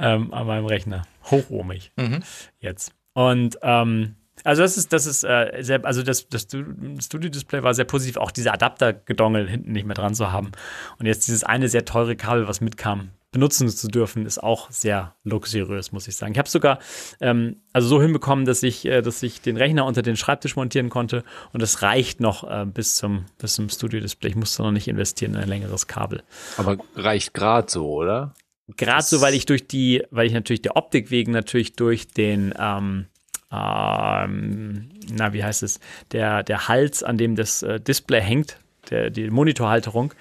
ähm, 0.00 0.32
an 0.32 0.46
meinem 0.46 0.66
Rechner. 0.66 1.02
Hochohmig 1.30 1.90
Mhm. 1.96 2.22
jetzt. 2.60 2.92
Und 3.14 3.58
ähm, 3.62 4.14
also 4.44 4.62
das 4.62 4.76
ist, 4.76 4.92
das 4.92 5.06
ist 5.06 5.24
äh, 5.24 5.58
sehr, 5.60 5.84
also 5.84 6.02
das, 6.02 6.28
das 6.28 6.42
Studio-Display 6.42 7.62
war 7.62 7.74
sehr 7.74 7.84
positiv, 7.84 8.16
auch 8.16 8.30
diese 8.30 8.52
Adapter-Gedongel 8.52 9.48
hinten 9.48 9.72
nicht 9.72 9.86
mehr 9.86 9.94
dran 9.94 10.14
zu 10.14 10.32
haben. 10.32 10.52
Und 10.98 11.06
jetzt 11.06 11.26
dieses 11.28 11.44
eine 11.44 11.68
sehr 11.68 11.84
teure 11.84 12.16
Kabel, 12.16 12.48
was 12.48 12.60
mitkam, 12.60 13.10
benutzen 13.32 13.68
zu 13.68 13.88
dürfen, 13.88 14.26
ist 14.26 14.42
auch 14.42 14.70
sehr 14.70 15.14
luxuriös, 15.24 15.90
muss 15.90 16.06
ich 16.06 16.16
sagen. 16.16 16.32
Ich 16.32 16.38
habe 16.38 16.48
sogar 16.48 16.78
ähm, 17.20 17.56
also 17.72 17.88
so 17.88 18.02
hinbekommen, 18.02 18.44
dass 18.44 18.62
ich, 18.62 18.84
äh, 18.84 19.00
dass 19.00 19.22
ich 19.22 19.40
den 19.40 19.56
Rechner 19.56 19.86
unter 19.86 20.02
den 20.02 20.16
Schreibtisch 20.16 20.54
montieren 20.54 20.90
konnte 20.90 21.24
und 21.52 21.62
das 21.62 21.82
reicht 21.82 22.20
noch 22.20 22.48
äh, 22.48 22.66
bis 22.66 22.96
zum, 22.96 23.24
bis 23.38 23.54
zum 23.54 23.70
Studio-Display. 23.70 24.30
Ich 24.30 24.36
musste 24.36 24.62
noch 24.62 24.70
nicht 24.70 24.86
investieren 24.86 25.34
in 25.34 25.40
ein 25.40 25.48
längeres 25.48 25.86
Kabel. 25.86 26.22
Aber 26.58 26.76
reicht 26.94 27.32
gerade 27.32 27.70
so, 27.70 27.90
oder? 27.90 28.34
Gerade 28.76 29.02
so, 29.02 29.20
weil 29.20 29.34
ich 29.34 29.46
durch 29.46 29.66
die, 29.66 30.04
weil 30.10 30.26
ich 30.26 30.32
natürlich 30.32 30.62
der 30.62 30.76
Optik 30.76 31.10
wegen 31.10 31.32
natürlich 31.32 31.72
durch 31.72 32.08
den, 32.08 32.54
ähm, 32.58 33.06
ähm, 33.52 34.88
na, 35.12 35.32
wie 35.32 35.44
heißt 35.44 35.62
es, 35.62 35.80
der, 36.12 36.42
der 36.42 36.68
Hals, 36.68 37.02
an 37.02 37.18
dem 37.18 37.36
das 37.36 37.62
äh, 37.62 37.78
Display 37.80 38.20
hängt, 38.20 38.58
der, 38.90 39.10
die 39.10 39.30
Monitorhalterung, 39.30 40.12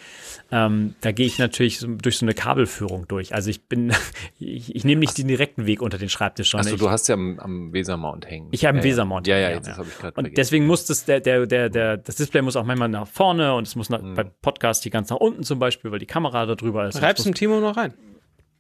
ähm, 0.52 0.94
da 1.02 1.12
gehe 1.12 1.26
ich 1.26 1.40
natürlich 1.40 1.80
so, 1.80 1.88
durch 1.88 2.18
so 2.20 2.26
eine 2.26 2.34
Kabelführung 2.36 3.08
durch. 3.08 3.34
Also 3.34 3.50
ich 3.50 3.64
bin, 3.64 3.92
ich, 4.40 4.76
ich 4.76 4.84
nehme 4.84 5.00
nicht 5.00 5.18
den 5.18 5.28
direkten 5.28 5.66
Weg 5.66 5.82
unter 5.82 5.98
den 5.98 6.10
Schreibtisch, 6.10 6.52
sondern 6.52 6.68
Achso, 6.74 6.78
du 6.86 6.92
hast 6.92 7.08
ja 7.08 7.16
am, 7.16 7.40
am 7.40 7.74
Wesermount 7.74 8.30
hängen. 8.30 8.50
Ich 8.52 8.66
habe 8.66 8.78
einen 8.78 8.80
ja, 8.80 8.84
ja. 8.84 8.92
Wesermount 8.94 9.28
Ja, 9.28 9.38
ja, 9.38 9.48
hängen, 9.48 9.58
jetzt 9.58 9.68
ja. 9.68 9.78
habe 9.78 9.88
ich 9.88 9.96
gerade 9.96 10.08
und 10.10 10.14
vergessen. 10.26 10.36
deswegen 10.36 10.68
muss 10.68 10.86
das, 10.86 11.06
der, 11.06 11.22
der, 11.22 11.48
der, 11.48 11.70
der, 11.70 11.98
das 11.98 12.16
Display 12.18 12.42
muss 12.44 12.56
auch 12.56 12.66
manchmal 12.66 12.90
nach 12.90 13.08
vorne 13.08 13.54
und 13.56 13.66
es 13.68 13.76
muss 13.76 13.90
nach, 13.90 14.02
Mhm. 14.02 14.14
bei 14.14 14.24
Podcast 14.26 14.86
die 14.86 14.90
ganz 14.92 15.10
nach 15.10 15.18
unten 15.18 15.44
zum 15.44 15.58
Beispiel, 15.58 15.92
weil 15.92 16.00
die 16.00 16.06
Kamera 16.06 16.46
da 16.46 16.56
drüber 16.56 16.88
ist. 16.88 17.02
Muss- 17.02 17.24
dem 17.24 17.34
Timo 17.34 17.60
noch 17.60 17.78
rein. 17.78 17.94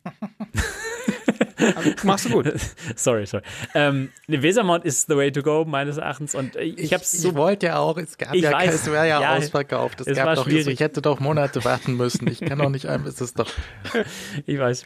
Machst 2.03 2.25
du 2.25 2.29
gut. 2.29 2.51
sorry, 2.95 3.25
sorry. 3.25 3.43
Ähm, 3.75 4.09
eine 4.27 4.41
Wesermount 4.43 4.85
ist 4.85 5.07
the 5.07 5.15
way 5.15 5.31
to 5.31 5.41
go, 5.43 5.65
meines 5.65 5.97
Erachtens. 5.97 6.35
Und 6.35 6.55
ich, 6.55 6.77
ich 6.77 6.93
habe 6.93 7.03
es 7.03 7.11
so. 7.11 7.35
wollte 7.35 7.67
ja 7.67 7.77
auch, 7.79 7.97
es 7.97 8.17
gab 8.17 8.33
Ich 8.33 8.43
ja, 8.43 8.51
weiß. 8.51 8.73
es 8.73 8.85
wäre 8.87 9.07
ja, 9.07 9.21
Ja, 9.21 9.35
ausverkauft. 9.37 10.01
Es, 10.01 10.07
es 10.07 10.17
gab 10.17 10.25
war 10.27 10.35
doch, 10.35 10.45
schwierig. 10.45 10.67
ich 10.67 10.79
hätte 10.79 11.01
doch 11.01 11.19
Monate 11.19 11.63
warten 11.65 11.95
müssen. 11.97 12.27
Ich 12.27 12.39
kann 12.41 12.59
doch 12.59 12.69
nicht 12.69 12.87
ein, 12.87 13.05
es 13.05 13.21
ist 13.21 13.37
doch. 13.39 13.49
Ich 14.45 14.57
weiß. 14.59 14.85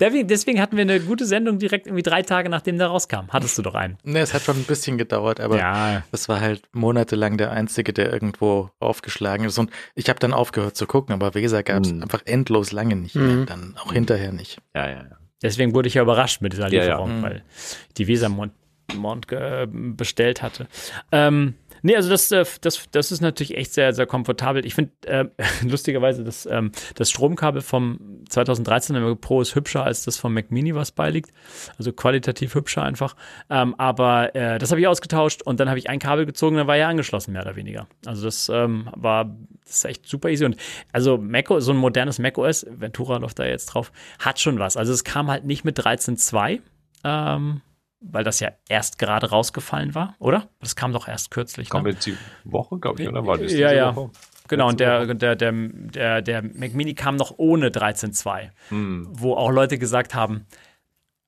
Deswegen, 0.00 0.28
deswegen 0.28 0.60
hatten 0.60 0.76
wir 0.76 0.82
eine 0.82 1.00
gute 1.00 1.26
Sendung 1.26 1.58
direkt 1.58 1.86
irgendwie 1.86 2.02
drei 2.02 2.22
Tage 2.22 2.48
nachdem 2.48 2.78
der 2.78 2.88
rauskam. 2.88 3.28
Hattest 3.30 3.58
du 3.58 3.62
doch 3.62 3.74
einen. 3.74 3.98
Ne, 4.04 4.20
es 4.20 4.34
hat 4.34 4.42
schon 4.42 4.56
ein 4.56 4.64
bisschen 4.64 4.98
gedauert, 4.98 5.40
aber 5.40 5.58
Ja. 5.58 6.02
das 6.10 6.28
war 6.28 6.40
halt 6.40 6.62
monatelang 6.72 7.36
der 7.38 7.50
einzige, 7.50 7.92
der 7.92 8.12
irgendwo 8.12 8.70
aufgeschlagen 8.80 9.46
ist. 9.46 9.58
Und 9.58 9.70
ich 9.94 10.08
habe 10.08 10.18
dann 10.18 10.32
aufgehört 10.32 10.76
zu 10.76 10.86
gucken, 10.86 11.12
aber 11.14 11.34
Weser 11.34 11.62
gab 11.62 11.84
es 11.84 11.92
Mhm. 11.92 12.02
einfach 12.02 12.22
endlos 12.24 12.72
lange 12.72 12.96
nicht 12.96 13.14
mehr. 13.14 13.24
Mhm. 13.24 13.46
Dann 13.46 13.74
auch 13.82 13.92
hinterher 13.92 14.32
nicht. 14.32 14.58
ja, 14.74 14.86
ja, 14.88 14.92
ja. 14.96 15.17
Deswegen 15.42 15.74
wurde 15.74 15.88
ich 15.88 15.94
ja 15.94 16.02
überrascht 16.02 16.40
mit 16.42 16.52
dieser 16.52 16.68
Ja, 16.68 16.80
ja. 16.82 16.84
Lieferung, 16.84 17.18
Mhm. 17.18 17.22
weil 17.22 17.42
ich 17.88 17.94
die 17.94 18.08
Wesermont 18.08 18.52
Mont, 18.96 19.30
äh, 19.32 19.66
bestellt 19.70 20.40
hatte. 20.42 20.66
Ähm, 21.12 21.54
nee, 21.82 21.96
also 21.96 22.08
das, 22.10 22.30
äh, 22.32 22.44
das, 22.60 22.88
das 22.90 23.12
ist 23.12 23.20
natürlich 23.20 23.56
echt 23.56 23.72
sehr, 23.72 23.92
sehr 23.92 24.06
komfortabel. 24.06 24.64
Ich 24.64 24.74
finde 24.74 24.92
äh, 25.06 25.24
lustigerweise 25.62 26.24
das, 26.24 26.46
ähm, 26.46 26.72
das 26.94 27.10
Stromkabel 27.10 27.62
vom 27.62 28.22
2013er 28.30 29.00
Mac 29.00 29.20
Pro 29.20 29.40
ist 29.40 29.54
hübscher 29.54 29.84
als 29.84 30.04
das 30.04 30.16
vom 30.16 30.34
Mac 30.34 30.50
Mini, 30.50 30.74
was 30.74 30.92
beiliegt. 30.92 31.30
Also 31.78 31.92
qualitativ 31.92 32.54
hübscher 32.54 32.82
einfach. 32.82 33.16
Ähm, 33.50 33.74
aber 33.78 34.34
äh, 34.34 34.58
das 34.58 34.70
habe 34.70 34.80
ich 34.80 34.86
ausgetauscht 34.86 35.42
und 35.42 35.60
dann 35.60 35.68
habe 35.68 35.78
ich 35.78 35.88
ein 35.88 35.98
Kabel 35.98 36.26
gezogen, 36.26 36.56
dann 36.56 36.66
war 36.66 36.76
er 36.76 36.88
angeschlossen, 36.88 37.32
mehr 37.32 37.42
oder 37.42 37.56
weniger. 37.56 37.86
Also 38.06 38.24
das 38.24 38.48
ähm, 38.48 38.88
war 38.94 39.36
das 39.68 39.76
ist 39.76 39.84
echt 39.84 40.08
super 40.08 40.30
easy. 40.30 40.44
Und 40.44 40.56
also 40.92 41.18
Mac, 41.18 41.48
so 41.58 41.72
ein 41.72 41.76
modernes 41.76 42.18
macOS, 42.18 42.66
Ventura 42.68 43.18
läuft 43.18 43.38
da 43.38 43.44
jetzt 43.44 43.66
drauf, 43.66 43.92
hat 44.18 44.40
schon 44.40 44.58
was. 44.58 44.76
Also 44.76 44.92
es 44.92 45.04
kam 45.04 45.30
halt 45.30 45.44
nicht 45.44 45.64
mit 45.64 45.78
13.2. 45.78 46.60
Ähm, 47.04 47.60
weil 48.00 48.24
das 48.24 48.40
ja 48.40 48.50
erst 48.68 48.98
gerade 48.98 49.30
rausgefallen 49.30 49.94
war, 49.94 50.14
oder? 50.18 50.48
Das 50.60 50.76
kam 50.76 50.92
doch 50.92 51.08
erst 51.08 51.30
kürzlich. 51.30 51.68
Kam 51.70 51.82
Ne? 51.84 51.90
jetzt 51.90 52.06
die 52.06 52.16
Woche, 52.44 52.78
glaube 52.78 53.02
ich, 53.02 53.08
oder 53.08 53.26
war 53.26 53.38
das 53.38 53.52
Ja, 53.52 53.72
ja. 53.72 53.94
Woche? 53.96 54.10
Genau, 54.48 54.68
und 54.68 54.80
der, 54.80 55.14
der, 55.14 55.36
der, 55.36 55.52
der, 55.52 56.22
der 56.22 56.42
Mac 56.42 56.72
Mini 56.74 56.94
kam 56.94 57.16
noch 57.16 57.34
ohne 57.36 57.68
13.2, 57.68 58.48
Hm. 58.70 59.06
wo 59.10 59.34
auch 59.34 59.50
Leute 59.50 59.78
gesagt 59.78 60.14
haben, 60.14 60.46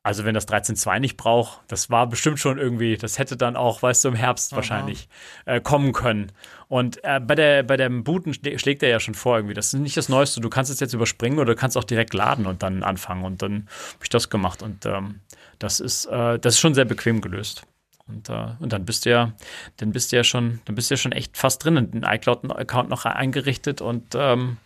also 0.02 0.24
wenn 0.24 0.34
das 0.34 0.48
13.2 0.48 0.98
nicht 0.98 1.16
braucht, 1.18 1.60
das 1.68 1.90
war 1.90 2.06
bestimmt 2.06 2.38
schon 2.38 2.56
irgendwie, 2.56 2.96
das 2.96 3.18
hätte 3.18 3.36
dann 3.36 3.54
auch, 3.54 3.82
weißt 3.82 4.04
du, 4.04 4.08
im 4.08 4.14
Herbst 4.14 4.52
wahrscheinlich 4.56 5.08
äh, 5.44 5.60
kommen 5.60 5.92
können. 5.92 6.32
Und 6.68 7.04
äh, 7.04 7.20
bei, 7.20 7.34
der, 7.34 7.62
bei 7.64 7.76
dem 7.76 8.02
Booten 8.02 8.32
schlä- 8.32 8.58
schlägt 8.58 8.82
er 8.82 8.88
ja 8.88 8.98
schon 8.98 9.14
vor 9.14 9.36
irgendwie, 9.36 9.54
das 9.54 9.74
ist 9.74 9.80
nicht 9.80 9.96
das 9.96 10.08
Neueste, 10.08 10.40
du 10.40 10.48
kannst 10.48 10.70
es 10.70 10.80
jetzt 10.80 10.94
überspringen 10.94 11.38
oder 11.38 11.54
du 11.54 11.60
kannst 11.60 11.76
auch 11.76 11.84
direkt 11.84 12.14
laden 12.14 12.46
und 12.46 12.62
dann 12.62 12.82
anfangen. 12.82 13.24
Und 13.24 13.42
dann 13.42 13.66
habe 13.94 14.04
ich 14.04 14.08
das 14.08 14.30
gemacht 14.30 14.62
und 14.62 14.86
ähm, 14.86 15.20
das 15.58 15.80
ist, 15.80 16.06
äh, 16.06 16.38
das 16.38 16.54
ist 16.54 16.60
schon 16.60 16.74
sehr 16.74 16.86
bequem 16.86 17.20
gelöst. 17.20 17.64
Und, 18.08 18.28
äh, 18.30 18.46
und 18.58 18.72
dann 18.72 18.86
bist 18.86 19.04
du 19.04 19.10
ja, 19.10 19.32
dann 19.76 19.92
bist 19.92 20.12
du 20.12 20.16
ja 20.16 20.24
schon, 20.24 20.60
dann 20.64 20.74
bist 20.74 20.90
du 20.90 20.94
ja 20.94 20.98
schon 20.98 21.12
echt 21.12 21.36
fast 21.36 21.62
drin 21.62 21.76
und 21.76 21.92
den 21.94 22.04
iCloud-Account 22.04 22.88
noch 22.88 23.04
eingerichtet 23.04 23.82
und 23.82 24.14
ähm, 24.14 24.56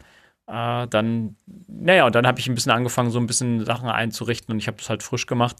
äh, 0.47 0.87
dann, 0.89 1.37
naja, 1.67 2.07
und 2.07 2.15
dann 2.15 2.27
habe 2.27 2.41
ich 2.41 2.49
ein 2.49 2.55
bisschen 2.55 2.73
angefangen, 2.73 3.11
so 3.11 3.19
ein 3.19 3.27
bisschen 3.27 3.65
Sachen 3.65 3.89
einzurichten 3.89 4.53
und 4.53 4.59
ich 4.59 4.67
habe 4.67 4.77
das 4.77 4.89
halt 4.89 5.03
frisch 5.03 5.27
gemacht. 5.27 5.57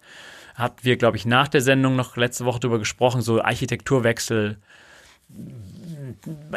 Hatten 0.55 0.85
wir, 0.85 0.97
glaube 0.97 1.17
ich, 1.17 1.27
nach 1.27 1.49
der 1.49 1.61
Sendung 1.61 1.97
noch 1.97 2.17
letzte 2.17 2.45
Woche 2.45 2.61
drüber 2.61 2.79
gesprochen, 2.79 3.23
so 3.23 3.43
Architekturwechsel 3.43 4.59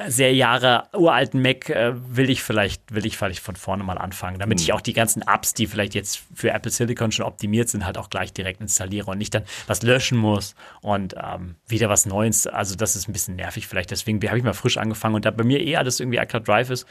sehr 0.07 0.33
Jahre 0.33 0.85
uralten 0.93 1.41
Mac 1.41 1.69
äh, 1.69 1.93
will 1.95 2.29
ich 2.29 2.41
vielleicht, 2.41 2.93
will 2.93 3.05
ich 3.05 3.17
vielleicht 3.17 3.39
von 3.39 3.55
vorne 3.55 3.83
mal 3.83 3.97
anfangen, 3.97 4.39
damit 4.39 4.61
ich 4.61 4.69
hm. 4.69 4.75
auch 4.75 4.81
die 4.81 4.93
ganzen 4.93 5.21
Apps, 5.21 5.53
die 5.53 5.67
vielleicht 5.67 5.95
jetzt 5.95 6.23
für 6.33 6.51
Apple 6.51 6.71
Silicon 6.71 7.11
schon 7.11 7.25
optimiert 7.25 7.69
sind, 7.69 7.85
halt 7.85 7.97
auch 7.97 8.09
gleich 8.09 8.33
direkt 8.33 8.61
installiere 8.61 9.11
und 9.11 9.17
nicht 9.17 9.33
dann 9.33 9.43
was 9.67 9.83
löschen 9.83 10.17
muss 10.17 10.55
und 10.81 11.15
ähm, 11.21 11.55
wieder 11.67 11.89
was 11.89 12.05
Neues. 12.05 12.47
Also 12.47 12.75
das 12.75 12.95
ist 12.95 13.07
ein 13.07 13.13
bisschen 13.13 13.35
nervig 13.35 13.67
vielleicht. 13.67 13.91
Deswegen 13.91 14.25
habe 14.27 14.37
ich 14.37 14.43
mal 14.43 14.53
frisch 14.53 14.77
angefangen 14.77 15.15
und 15.15 15.25
da 15.25 15.31
bei 15.31 15.43
mir 15.43 15.61
eh 15.61 15.75
alles 15.75 15.99
irgendwie 15.99 16.17
iCloud 16.17 16.47
Drive 16.47 16.69
ist, 16.69 16.87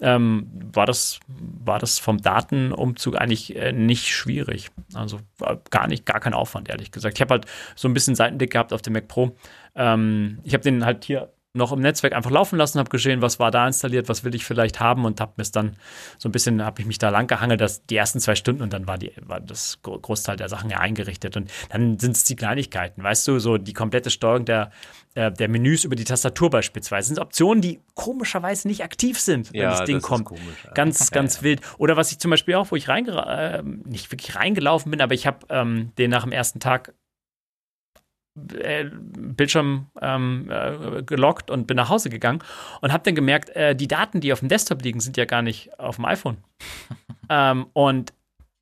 ähm, 0.00 0.48
war 0.72 0.86
das, 0.86 1.20
war 1.28 1.78
das 1.78 1.98
vom 1.98 2.20
Datenumzug 2.20 3.16
eigentlich 3.16 3.56
äh, 3.56 3.72
nicht 3.72 4.08
schwierig. 4.08 4.70
Also 4.94 5.20
äh, 5.42 5.56
gar 5.70 5.86
nicht, 5.86 6.06
gar 6.06 6.20
kein 6.20 6.34
Aufwand, 6.34 6.68
ehrlich 6.68 6.92
gesagt. 6.92 7.16
Ich 7.16 7.20
habe 7.20 7.34
halt 7.34 7.46
so 7.74 7.88
ein 7.88 7.94
bisschen 7.94 8.14
Seitendick 8.14 8.52
gehabt 8.52 8.72
auf 8.72 8.82
dem 8.82 8.92
Mac 8.92 9.08
Pro. 9.08 9.36
Ähm, 9.74 10.40
ich 10.44 10.54
habe 10.54 10.62
den 10.62 10.84
halt 10.84 11.04
hier 11.04 11.30
noch 11.58 11.72
im 11.72 11.80
Netzwerk 11.80 12.14
einfach 12.14 12.30
laufen 12.30 12.56
lassen, 12.56 12.78
habe 12.78 12.88
gesehen, 12.88 13.20
was 13.20 13.38
war 13.38 13.50
da 13.50 13.66
installiert, 13.66 14.08
was 14.08 14.24
will 14.24 14.34
ich 14.34 14.44
vielleicht 14.44 14.80
haben 14.80 15.04
und 15.04 15.20
habe 15.20 15.34
mir 15.36 15.42
es 15.42 15.52
dann 15.52 15.76
so 16.16 16.28
ein 16.28 16.32
bisschen, 16.32 16.64
habe 16.64 16.80
ich 16.80 16.86
mich 16.86 16.98
da 16.98 17.10
lang 17.10 17.26
gehangelt, 17.26 17.60
dass 17.60 17.84
die 17.84 17.96
ersten 17.96 18.20
zwei 18.20 18.34
Stunden 18.34 18.62
und 18.62 18.72
dann 18.72 18.86
war, 18.86 18.96
die, 18.96 19.12
war 19.26 19.40
das 19.40 19.80
Großteil 19.82 20.36
der 20.36 20.48
Sachen 20.48 20.70
ja 20.70 20.78
eingerichtet 20.78 21.36
und 21.36 21.50
dann 21.70 21.98
sind 21.98 22.16
es 22.16 22.24
die 22.24 22.36
Kleinigkeiten, 22.36 23.02
weißt 23.02 23.28
du, 23.28 23.38
so 23.38 23.58
die 23.58 23.74
komplette 23.74 24.10
Steuerung 24.10 24.46
der, 24.46 24.70
äh, 25.14 25.32
der 25.32 25.48
Menüs 25.48 25.84
über 25.84 25.96
die 25.96 26.04
Tastatur 26.04 26.50
beispielsweise. 26.50 27.08
Das 27.08 27.08
sind 27.08 27.18
Optionen, 27.18 27.60
die 27.60 27.80
komischerweise 27.94 28.68
nicht 28.68 28.84
aktiv 28.84 29.18
sind, 29.18 29.52
wenn 29.52 29.62
ja, 29.62 29.70
das 29.70 29.84
Ding 29.84 29.96
das 29.96 30.04
kommt. 30.04 30.26
Komisch, 30.26 30.42
ganz, 30.74 31.10
ganz 31.10 31.36
ja, 31.38 31.42
wild. 31.42 31.60
Oder 31.78 31.96
was 31.96 32.12
ich 32.12 32.18
zum 32.18 32.30
Beispiel 32.30 32.54
auch, 32.54 32.70
wo 32.70 32.76
ich 32.76 32.88
reinge 32.88 33.10
äh, 33.12 33.62
nicht 33.62 34.10
wirklich 34.12 34.36
reingelaufen 34.36 34.90
bin, 34.90 35.00
aber 35.00 35.14
ich 35.14 35.26
habe 35.26 35.38
ähm, 35.48 35.92
den 35.98 36.10
nach 36.10 36.22
dem 36.22 36.32
ersten 36.32 36.60
Tag 36.60 36.94
Bildschirm 38.46 39.86
ähm, 40.00 40.50
äh, 40.50 41.02
gelockt 41.02 41.50
und 41.50 41.66
bin 41.66 41.76
nach 41.76 41.88
Hause 41.88 42.10
gegangen 42.10 42.42
und 42.80 42.92
habe 42.92 43.04
dann 43.04 43.14
gemerkt, 43.14 43.50
äh, 43.50 43.74
die 43.74 43.88
Daten, 43.88 44.20
die 44.20 44.32
auf 44.32 44.40
dem 44.40 44.48
Desktop 44.48 44.82
liegen, 44.82 45.00
sind 45.00 45.16
ja 45.16 45.24
gar 45.24 45.42
nicht 45.42 45.78
auf 45.78 45.96
dem 45.96 46.04
iPhone. 46.04 46.38
ähm, 47.28 47.66
und 47.72 48.12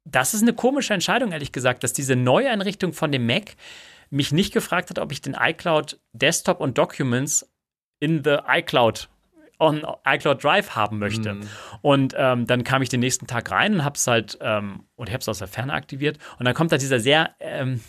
das 0.04 0.34
ist 0.34 0.42
eine 0.42 0.52
komische 0.52 0.94
Entscheidung, 0.94 1.32
ehrlich 1.32 1.52
gesagt, 1.52 1.82
dass 1.82 1.92
diese 1.92 2.16
Neueinrichtung 2.16 2.92
von 2.92 3.10
dem 3.10 3.26
Mac 3.26 3.56
mich 4.10 4.32
nicht 4.32 4.52
gefragt 4.52 4.90
hat, 4.90 4.98
ob 4.98 5.10
ich 5.10 5.20
den 5.20 5.36
iCloud 5.38 5.98
Desktop 6.12 6.60
und 6.60 6.78
Documents 6.78 7.50
in 7.98 8.22
the 8.22 8.38
iCloud 8.46 9.08
on 9.58 9.86
iCloud 10.06 10.42
Drive 10.42 10.76
haben 10.76 10.98
möchte. 10.98 11.34
Mm. 11.34 11.48
Und 11.80 12.14
ähm, 12.16 12.46
dann 12.46 12.62
kam 12.62 12.82
ich 12.82 12.88
den 12.88 13.00
nächsten 13.00 13.26
Tag 13.26 13.50
rein 13.50 13.74
und 13.74 13.84
habe 13.84 13.96
es 13.96 14.06
halt, 14.06 14.38
ähm, 14.40 14.84
und 14.96 15.08
ich 15.08 15.14
habe 15.14 15.22
es 15.22 15.28
aus 15.28 15.38
der 15.38 15.48
Ferne 15.48 15.72
aktiviert. 15.72 16.18
Und 16.38 16.44
dann 16.44 16.54
kommt 16.54 16.72
da 16.72 16.76
dieser 16.76 17.00
sehr 17.00 17.30
ähm, 17.40 17.80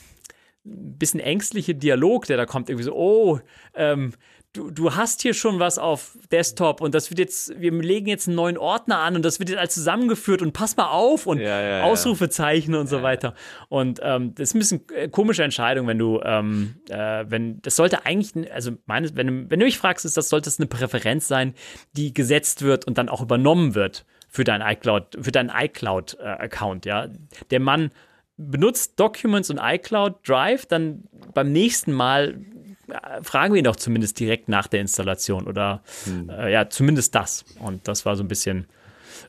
bisschen 0.68 1.20
ängstliche 1.20 1.76
Dialog, 1.76 2.26
der 2.26 2.38
da 2.38 2.46
kommt, 2.46 2.70
irgendwie 2.70 2.86
so, 2.86 2.96
oh, 2.96 3.40
ähm, 3.76 4.14
du, 4.54 4.72
du 4.72 4.96
hast 4.96 5.22
hier 5.22 5.34
schon 5.34 5.60
was 5.60 5.78
auf 5.78 6.18
Desktop 6.32 6.82
und 6.82 6.96
das 6.96 7.10
wird 7.10 7.20
jetzt, 7.20 7.60
wir 7.60 7.72
legen 7.72 8.08
jetzt 8.08 8.28
einen 8.28 8.36
neuen 8.36 8.58
Ordner 8.58 9.00
an 9.00 9.16
und 9.16 9.24
das 9.24 9.40
wird 9.40 9.50
jetzt 9.50 9.60
alles 9.60 9.74
zusammengeführt 9.74 10.42
und 10.42 10.54
pass 10.54 10.76
mal 10.78 10.90
auf 10.90 11.26
und 11.26 11.40
ja, 11.40 11.62
ja, 11.62 11.84
Ausrufezeichen 11.84 12.74
ja. 12.74 12.80
und 12.80 12.88
so 12.88 13.04
weiter. 13.04 13.34
Und 13.70 14.00
ähm, 14.04 14.34
das 14.36 14.50
ist 14.50 14.56
ein 14.56 14.60
bisschen 14.60 14.90
äh, 14.94 15.08
komische 15.10 15.44
Entscheidung, 15.44 15.88
wenn 15.88 16.00
du, 16.00 16.20
ähm, 16.24 16.76
äh, 16.90 17.26
wenn, 17.28 17.62
das 17.62 17.76
sollte 17.76 18.06
eigentlich, 18.06 18.52
also 18.52 18.72
meines, 18.86 19.16
wenn, 19.16 19.28
du, 19.28 19.50
wenn 19.50 19.60
du 19.60 19.66
mich 19.66 19.78
fragst, 19.78 20.06
ist 20.06 20.18
das 20.18 20.30
sollte 20.30 20.50
es 20.50 20.60
eine 20.60 20.68
Präferenz 20.68 21.28
sein, 21.28 21.54
die 21.94 22.14
gesetzt 22.14 22.62
wird 22.62 22.86
und 22.86 22.98
dann 22.98 23.10
auch 23.10 23.22
übernommen 23.22 23.76
wird 23.76 24.06
für 24.30 24.44
deinen 24.44 24.68
iCloud, 24.68 25.18
für 25.22 25.32
deinen 25.32 25.52
iCloud-Account, 25.54 26.86
äh, 26.86 26.90
ja. 26.90 27.08
Der 27.50 27.60
Mann 27.60 27.92
benutzt 28.38 29.00
Documents 29.00 29.50
und 29.50 29.60
iCloud 29.62 30.28
Drive, 30.28 30.66
dann 30.66 31.04
beim 31.34 31.52
nächsten 31.52 31.92
Mal 31.92 32.40
äh, 32.88 33.24
fragen 33.24 33.54
wir 33.54 33.60
ihn 33.60 33.66
doch 33.66 33.76
zumindest 33.76 34.20
direkt 34.20 34.48
nach 34.48 34.68
der 34.68 34.82
Installation 34.82 35.48
oder 35.48 35.82
hm. 36.06 36.30
äh, 36.30 36.52
ja, 36.52 36.70
zumindest 36.70 37.16
das. 37.16 37.44
Und 37.60 37.88
das 37.88 38.06
war 38.06 38.16
so 38.16 38.24
ein 38.24 38.28
bisschen, 38.28 38.68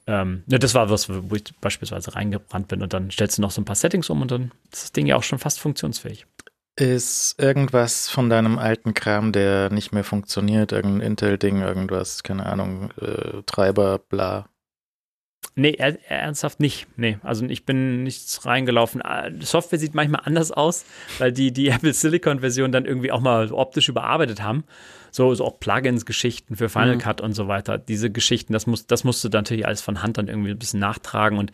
ähm, 0.07 0.45
ja, 0.47 0.59
das 0.59 0.75
war 0.75 0.91
was, 0.91 1.09
wo 1.09 1.35
ich 1.35 1.45
beispielsweise 1.61 2.15
reingebrannt 2.15 2.69
bin 2.69 2.83
und 2.83 2.93
dann 2.93 3.11
stellst 3.11 3.39
du 3.39 3.43
noch 3.43 3.51
so 3.51 3.61
ein 3.61 3.65
paar 3.65 3.77
Settings 3.77 4.11
um 4.11 4.23
und 4.23 4.31
dann 4.31 4.53
ist 4.73 4.85
das 4.85 4.93
Ding 4.93 5.07
ja 5.07 5.17
auch 5.17 5.23
schon 5.23 5.39
fast 5.39 5.59
funktionsfähig. 5.59 6.27
Ist 6.77 7.41
irgendwas 7.41 8.09
von 8.09 8.31
deinem 8.31 8.57
alten 8.57 8.95
Kram, 8.95 9.33
der 9.33 9.71
nicht 9.71 9.91
mehr 9.91 10.05
funktioniert, 10.05 10.71
irgendein 10.71 11.09
Intel-Ding, 11.09 11.61
irgendwas, 11.61 12.23
keine 12.23 12.47
Ahnung, 12.47 12.93
äh, 13.01 13.43
Treiber, 13.47 13.99
bla, 13.99 14.49
Nee, 15.59 15.73
er, 15.73 15.99
ernsthaft 16.09 16.61
nicht. 16.61 16.87
Nee, 16.97 17.19
also 17.25 17.45
ich 17.45 17.67
bin 17.67 18.05
nichts 18.05 18.47
reingelaufen. 18.47 19.03
Ah, 19.03 19.29
Software 19.41 19.81
sieht 19.81 19.93
manchmal 19.93 20.23
anders 20.25 20.53
aus, 20.53 20.85
weil 21.19 21.33
die 21.33 21.53
die 21.53 21.69
Apple 21.71 21.93
Silicon 21.93 22.39
Version 22.39 22.71
dann 22.71 22.85
irgendwie 22.85 23.11
auch 23.11 23.21
mal 23.21 23.51
optisch 23.51 23.89
überarbeitet 23.89 24.41
haben. 24.41 24.63
So, 25.11 25.35
so 25.35 25.45
auch 25.45 25.59
Plugins, 25.59 26.07
Geschichten 26.07 26.55
für 26.55 26.69
Final 26.69 26.95
mhm. 26.95 27.01
Cut 27.01 27.21
und 27.21 27.33
so 27.33 27.49
weiter. 27.49 27.77
Diese 27.77 28.09
Geschichten, 28.09 28.53
das, 28.53 28.69
muss, 28.69 28.87
das 28.87 29.03
musst 29.03 29.25
du 29.25 29.29
dann 29.29 29.43
natürlich 29.43 29.67
alles 29.67 29.83
von 29.83 30.01
Hand 30.01 30.17
dann 30.17 30.29
irgendwie 30.29 30.53
ein 30.53 30.59
bisschen 30.59 30.79
nachtragen 30.79 31.39
und 31.39 31.51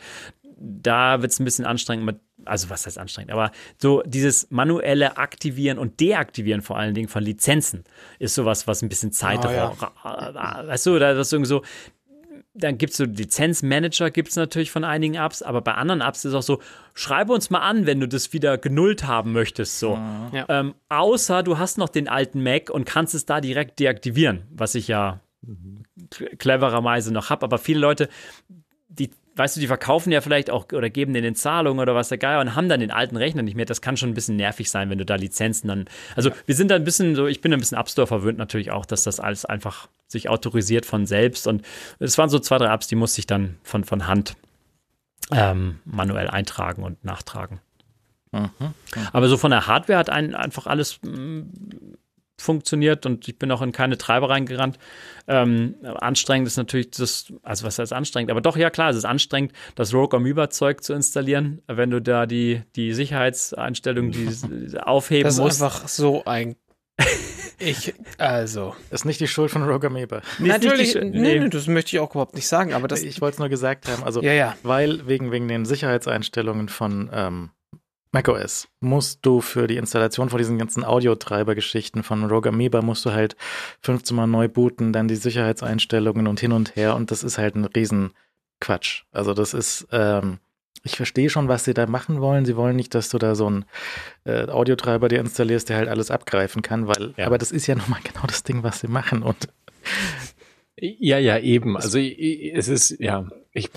da 0.59 1.23
wird 1.23 1.33
es 1.33 1.41
ein 1.41 1.45
bisschen 1.45 1.65
anstrengend 1.65 2.07
mit, 2.07 2.17
also 2.45 2.71
was 2.71 2.87
heißt 2.87 2.99
anstrengend, 2.99 3.33
aber 3.33 3.51
so 3.79 4.03
dieses 4.07 4.51
manuelle 4.51 5.17
Aktivieren 5.17 5.79
und 5.79 6.01
Deaktivieren 6.01 6.63
vor 6.63 6.79
allen 6.79 6.95
Dingen 6.95 7.09
von 7.09 7.23
Lizenzen 7.23 7.85
ist 8.19 8.35
sowas, 8.35 8.67
was 8.67 8.83
ein 8.83 8.89
bisschen 8.89 9.13
Zeit 9.13 9.45
oh, 9.45 9.51
ja. 9.51 9.73
Weißt 10.67 10.87
du, 10.87 10.99
da 10.99 11.13
ist 11.13 11.33
irgendwie 11.33 11.49
so, 11.49 11.63
dann 12.55 12.79
gibt 12.79 12.93
es 12.93 12.99
so 12.99 13.05
Lizenzmanager, 13.05 14.11
gibt 14.11 14.29
es 14.29 14.37
natürlich 14.37 14.71
von 14.71 14.85
einigen 14.85 15.17
Apps, 15.17 15.43
aber 15.43 15.61
bei 15.61 15.75
anderen 15.75 16.01
Apps 16.01 16.25
ist 16.25 16.31
es 16.31 16.35
auch 16.35 16.43
so, 16.43 16.63
schreibe 16.95 17.33
uns 17.33 17.51
mal 17.51 17.59
an, 17.59 17.85
wenn 17.85 17.99
du 17.99 18.07
das 18.07 18.33
wieder 18.33 18.59
genullt 18.59 19.05
haben 19.05 19.33
möchtest. 19.33 19.81
So. 19.81 19.99
Ja. 20.33 20.47
Ähm, 20.49 20.75
außer 20.89 21.43
du 21.43 21.59
hast 21.59 21.79
noch 21.79 21.89
den 21.89 22.09
alten 22.09 22.43
Mac 22.43 22.71
und 22.71 22.85
kannst 22.87 23.15
es 23.15 23.27
da 23.27 23.41
direkt 23.41 23.81
deaktivieren, 23.81 24.45
was 24.51 24.77
ich 24.77 24.87
ja 24.87 25.21
mhm. 25.43 25.83
clevererweise 26.39 27.13
noch 27.13 27.29
habe. 27.29 27.45
Aber 27.45 27.59
viele 27.59 27.81
Leute, 27.81 28.09
weißt 29.37 29.57
du, 29.57 29.61
die 29.61 29.67
verkaufen 29.67 30.13
ja 30.13 30.21
vielleicht 30.21 30.51
auch 30.51 30.67
oder 30.73 30.91
geben 30.91 31.13
denen 31.13 31.29
in 31.29 31.35
Zahlung 31.35 31.79
oder 31.79 31.95
was 31.95 32.09
der 32.09 32.19
Geier 32.19 32.41
und 32.41 32.55
haben 32.55 32.69
dann 32.69 32.81
den 32.81 32.91
alten 32.91 33.17
Rechner 33.17 33.43
nicht 33.43 33.57
mehr. 33.57 33.67
Das 33.67 33.81
kann 33.81 33.97
schon 33.97 34.11
ein 34.11 34.15
bisschen 34.15 34.37
nervig 34.37 34.71
sein, 34.71 34.91
wenn 34.91 34.99
du 34.99 35.05
da 35.05 35.17
Lizenzen 35.17 35.69
dann. 35.69 35.87
Also 36.15 36.31
wir 36.47 36.55
sind 36.55 36.71
da 36.71 36.77
ein 36.77 36.85
bisschen 36.85 37.15
so, 37.15 37.27
ich 37.27 37.41
bin 37.41 37.53
ein 37.53 37.59
bisschen 37.59 37.79
App 37.79 37.89
Store 37.89 38.07
verwöhnt 38.07 38.39
natürlich 38.39 38.71
auch, 38.71 38.87
dass 38.87 39.05
das 39.05 39.21
alles 39.21 39.45
einfach 39.45 39.89
sich 40.07 40.29
autorisiert 40.29 40.87
von 40.87 41.07
selbst. 41.07 41.47
Und 41.47 41.65
es 41.99 42.17
waren 42.19 42.31
so 42.31 42.39
zwei, 42.39 42.59
drei 42.59 42.73
Apps, 42.73 42.87
die 42.87 42.97
musste 42.97 43.21
ich 43.21 43.27
dann 43.27 43.57
von, 43.63 43.85
von 43.85 44.07
Hand 44.07 44.37
ähm, 45.33 45.81
manuell 45.85 46.29
eintragen 46.29 46.83
und 46.83 47.05
nachtragen. 47.05 47.61
Mhm. 48.33 48.51
Aber 49.13 49.29
so 49.29 49.37
von 49.37 49.51
der 49.51 49.67
Hardware 49.67 49.99
hat 49.99 50.11
ein, 50.11 50.35
einfach 50.35 50.67
alles 50.67 51.01
mm, 51.03 51.43
funktioniert 52.39 53.07
und 53.07 53.29
ich 53.29 53.39
bin 53.39 53.51
auch 53.51 53.63
in 53.63 53.73
keine 53.73 53.99
Treiber 53.99 54.31
reingerannt. 54.31 54.79
Ähm, 55.27 55.77
anstrengend 55.83 56.49
ist 56.49 56.57
natürlich 56.57 56.91
das, 56.91 57.33
also 57.43 57.65
was 57.67 57.79
heißt 57.79 57.93
anstrengend, 57.93 58.31
aber 58.31 58.41
doch, 58.41 58.57
ja 58.57 58.71
klar, 58.71 58.91
es 58.91 58.97
ist 58.97 59.05
anstrengend, 59.05 59.53
das 59.75 59.95
Rogue 59.95 60.17
Amoeba-Zeug 60.17 60.83
zu 60.83 60.93
installieren, 60.93 61.63
wenn 61.67 61.91
du 61.91 62.01
da 62.01 62.27
die, 62.27 62.63
die 62.77 62.93
Sicherheitseinstellungen 62.93 64.13
die 64.13 64.79
aufheben 64.79 65.25
musst. 65.25 65.39
Das 65.39 65.57
ist 65.57 65.63
einfach 65.63 65.89
so 65.89 66.25
ein 66.25 66.57
ich, 67.59 67.95
also. 68.19 68.77
Das 68.91 69.01
ist 69.01 69.05
nicht 69.05 69.21
die 69.21 69.27
Schuld 69.27 69.51
von 69.51 69.63
Rogue 69.65 69.89
Amoeba. 69.89 70.23
Natürlich, 70.39 70.95
nee, 70.95 71.39
nee, 71.39 71.49
das 71.49 71.67
möchte 71.67 71.97
ich 71.97 72.01
auch 72.01 72.11
überhaupt 72.11 72.35
nicht 72.35 72.47
sagen, 72.47 72.73
aber 72.73 72.87
das. 72.87 73.03
Ich 73.03 73.21
wollte 73.21 73.35
es 73.35 73.39
nur 73.41 73.49
gesagt 73.49 73.89
haben. 73.89 74.05
Also, 74.05 74.23
ja, 74.23 74.33
ja. 74.33 74.57
weil 74.63 75.07
wegen, 75.09 75.33
wegen 75.33 75.49
den 75.49 75.65
Sicherheitseinstellungen 75.65 76.69
von 76.69 77.11
ähm, 77.13 77.51
macOS 78.15 78.69
musst 78.81 79.27
du 79.27 79.41
für 79.41 79.67
die 79.67 79.77
Installation 79.77 80.31
von 80.31 80.39
diesen 80.39 80.57
ganzen 80.57 80.85
Audiotreiber-Geschichten 80.85 82.03
von 82.03 82.25
Rogue 82.25 82.49
Amoeba 82.49 82.81
musst 82.81 83.05
du 83.05 83.11
halt 83.11 83.37
15 83.83 84.17
Mal 84.17 84.27
neu 84.27 84.49
booten, 84.49 84.93
dann 84.93 85.09
die 85.09 85.17
Sicherheitseinstellungen 85.17 86.27
und 86.27 86.41
hin 86.41 86.53
und 86.53 86.77
her 86.77 86.95
und 86.95 87.11
das 87.11 87.25
ist 87.25 87.39
halt 87.39 87.57
ein 87.57 87.65
Riesenquatsch. 87.65 89.03
Also 89.11 89.35
das 89.35 89.53
ist, 89.53 89.89
ähm, 89.91 90.39
ich 90.85 90.97
verstehe 90.97 91.29
schon, 91.29 91.49
was 91.49 91.65
sie 91.65 91.75
da 91.75 91.87
machen 91.87 92.21
wollen. 92.21 92.45
Sie 92.45 92.57
wollen 92.57 92.77
nicht, 92.77 92.95
dass 92.95 93.09
du 93.09 93.19
da 93.19 93.35
so 93.35 93.47
einen 93.49 93.65
äh, 94.25 94.49
Audiotreiber 94.49 95.09
dir 95.09 95.21
installierst, 95.21 95.69
der 95.69 95.79
halt 95.79 95.89
alles 95.89 96.11
abgreifen 96.13 96.63
kann, 96.63 96.87
weil, 96.87 97.15
ja. 97.17 97.27
aber 97.27 97.37
das 97.37 97.51
ist 97.51 97.67
ja 97.67 97.75
nun 97.75 97.91
mal 97.91 98.01
genau 98.05 98.27
das 98.27 98.45
Ding, 98.45 98.63
was 98.63 98.81
sie 98.81 98.89
machen 98.89 99.23
und 99.23 99.49
ja, 100.77 101.19
ja, 101.19 101.39
eben. 101.39 101.77
Also 101.77 101.99
es 101.99 102.69
ist, 102.69 102.99
ja, 103.01 103.29
ich, 103.53 103.71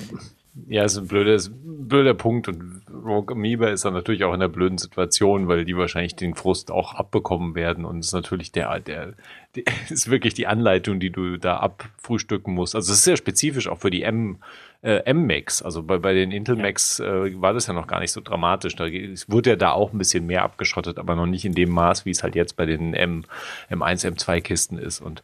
ja, 0.68 0.84
ist 0.84 0.98
ein 0.98 1.08
blödes, 1.08 1.52
blöder 1.54 2.14
Punkt 2.14 2.48
und 2.48 2.82
Rogue 3.08 3.36
Amoeba 3.36 3.70
ist 3.70 3.86
dann 3.86 3.94
natürlich 3.94 4.24
auch 4.24 4.34
in 4.34 4.42
einer 4.42 4.50
blöden 4.50 4.78
Situation, 4.78 5.48
weil 5.48 5.66
die 5.66 5.76
wahrscheinlich 5.76 6.16
den 6.16 6.36
Frust 6.36 6.72
auch 6.72 6.94
abbekommen 6.94 7.56
werden 7.56 7.86
und 7.86 8.00
es 8.00 8.08
ist 8.08 8.14
natürlich 8.14 8.52
der, 8.52 8.80
der, 8.80 9.14
der 9.56 9.64
ist 9.90 10.10
wirklich 10.10 10.34
die 10.34 10.48
Anleitung, 10.48 11.00
die 11.00 11.10
du 11.10 11.38
da 11.38 11.58
abfrühstücken 11.58 12.54
musst. 12.54 12.76
Also 12.76 12.92
es 12.92 13.00
ist 13.00 13.06
sehr 13.06 13.18
spezifisch 13.18 13.68
auch 13.68 13.80
für 13.80 13.90
die 13.90 14.04
M, 14.04 14.38
äh, 14.82 15.04
M-Macs. 15.06 15.62
Also 15.62 15.84
bei, 15.84 15.98
bei 15.98 16.14
den 16.14 16.32
Intel 16.32 16.56
Macs 16.56 17.00
äh, 17.00 17.42
war 17.42 17.54
das 17.54 17.68
ja 17.68 17.74
noch 17.74 17.88
gar 17.88 18.00
nicht 18.00 18.12
so 18.12 18.22
dramatisch. 18.22 18.76
Da 18.76 18.88
es 18.88 19.30
wurde 19.30 19.52
ja 19.52 19.56
da 19.56 19.72
auch 19.72 19.94
ein 19.94 19.98
bisschen 19.98 20.26
mehr 20.26 20.44
abgeschottet, 20.44 21.00
aber 21.00 21.16
noch 21.16 21.26
nicht 21.26 21.46
in 21.46 21.54
dem 21.54 21.70
Maß, 21.70 22.06
wie 22.06 22.12
es 22.12 22.24
halt 22.24 22.36
jetzt 22.36 22.56
bei 22.56 22.66
den 22.66 22.94
M, 22.94 23.26
M1, 23.70 24.06
M2 24.06 24.42
Kisten 24.42 24.78
ist. 24.78 25.02
Und 25.02 25.24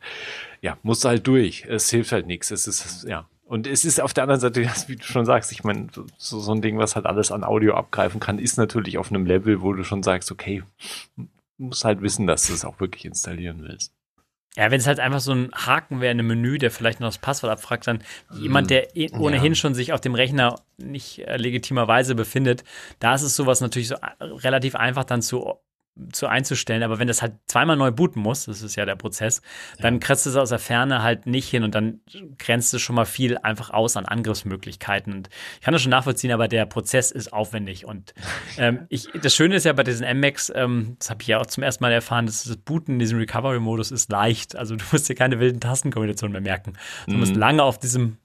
ja, 0.62 0.78
musst 0.84 1.04
du 1.04 1.10
halt 1.10 1.28
durch. 1.28 1.66
Es 1.68 1.90
hilft 1.90 2.12
halt 2.12 2.28
nichts. 2.28 2.52
Es 2.52 2.68
ist, 2.68 3.06
ja. 3.08 3.28
Und 3.54 3.68
es 3.68 3.86
ist 3.86 4.02
auf 4.02 4.16
der 4.16 4.24
anderen 4.24 4.42
Seite, 4.42 4.62
wie 4.88 4.96
du 4.96 5.04
schon 5.04 5.28
sagst, 5.28 5.52
ich 5.52 5.64
meine, 5.64 5.86
so, 6.18 6.40
so 6.40 6.52
ein 6.52 6.64
Ding, 6.64 6.80
was 6.80 6.96
halt 6.96 7.06
alles 7.06 7.32
an 7.32 7.44
Audio 7.44 7.76
abgreifen 7.76 8.20
kann, 8.20 8.40
ist 8.40 8.58
natürlich 8.58 8.98
auf 8.98 9.12
einem 9.12 9.28
Level, 9.28 9.62
wo 9.62 9.74
du 9.74 9.84
schon 9.84 10.02
sagst, 10.02 10.32
okay, 10.32 10.64
musst 11.60 11.86
halt 11.86 12.02
wissen, 12.02 12.26
dass 12.26 12.48
du 12.48 12.54
es 12.54 12.66
auch 12.66 12.80
wirklich 12.80 13.06
installieren 13.06 13.62
willst. 13.62 13.94
Ja, 14.56 14.72
wenn 14.72 14.80
es 14.80 14.88
halt 14.88 15.00
einfach 15.00 15.20
so 15.20 15.34
ein 15.34 15.52
Haken 15.54 16.02
wäre 16.02 16.12
in 16.12 16.20
einem 16.20 16.30
Menü, 16.30 16.58
der 16.58 16.72
vielleicht 16.72 17.00
noch 17.00 17.10
das 17.10 17.20
Passwort 17.20 17.52
abfragt, 17.52 17.86
dann 17.86 18.04
jemand, 18.34 18.72
der 18.72 18.98
eh 18.98 19.12
ohnehin 19.12 19.52
ja. 19.52 19.56
schon 19.56 19.76
sich 19.76 19.94
auf 19.94 20.02
dem 20.02 20.16
Rechner 20.16 20.60
nicht 20.78 21.20
äh, 21.20 21.38
legitimerweise 21.38 22.16
befindet, 22.16 22.64
da 22.98 23.14
ist 23.14 23.22
es 23.22 23.36
sowas 23.36 23.62
natürlich 23.62 23.90
so 23.90 23.96
äh, 23.96 24.24
relativ 24.24 24.74
einfach 24.74 25.04
dann 25.04 25.22
zu 25.22 25.60
zu 26.12 26.28
einzustellen, 26.28 26.82
aber 26.82 26.98
wenn 26.98 27.08
das 27.08 27.22
halt 27.22 27.34
zweimal 27.48 27.78
neu 27.78 27.92
booten 27.92 28.22
muss, 28.22 28.46
das 28.46 28.64
ist 28.64 28.76
ja 28.76 28.86
der 28.86 28.96
Prozess, 28.96 29.42
dann 29.80 29.96
ja. 29.96 30.00
kratzt 30.00 30.26
es 30.26 30.36
aus 30.36 30.50
der 30.50 30.58
Ferne 30.58 31.04
halt 31.04 31.28
nicht 31.28 31.48
hin 31.50 31.64
und 31.64 31.76
dann 31.76 32.02
grenzt 32.40 32.74
es 32.74 32.82
schon 32.82 32.96
mal 32.96 33.06
viel 33.06 33.38
einfach 33.38 33.70
aus 33.70 33.96
an 33.96 34.06
Angriffsmöglichkeiten. 34.06 35.14
Und 35.14 35.30
ich 35.56 35.62
kann 35.62 35.72
das 35.72 35.84
schon 35.84 35.92
nachvollziehen, 35.92 36.32
aber 36.32 36.48
der 36.48 36.66
Prozess 36.66 37.12
ist 37.12 37.32
aufwendig. 37.32 37.86
Und 37.86 38.16
ähm, 38.58 38.88
ich, 38.90 39.08
das 39.22 39.36
Schöne 39.36 39.56
ist 39.56 39.66
ja 39.66 39.74
bei 39.74 39.84
diesen 39.84 40.08
MMAX, 40.18 40.52
ähm, 40.56 40.96
das 40.98 41.12
habe 41.12 41.22
ich 41.22 41.28
ja 41.28 41.40
auch 41.40 41.46
zum 41.46 41.62
ersten 41.62 41.84
Mal 41.84 41.92
erfahren, 41.92 42.26
dass 42.26 42.44
das 42.44 42.58
Booten 42.58 42.94
in 42.94 43.00
diesem 43.00 43.20
Recovery-Modus 43.20 43.92
ist 43.92 44.12
leicht. 44.12 44.56
Also 44.56 44.76
du 44.76 44.84
musst 44.92 45.08
dir 45.10 45.16
keine 45.16 45.40
wilden 45.40 45.60
Tastenkombinationen 45.60 46.32
mehr 46.32 46.42
merken. 46.42 46.74
Du 47.06 47.14
mhm. 47.14 47.20
musst 47.20 47.36
lange 47.36 47.62
auf 47.62 47.78
diesem 47.78 48.18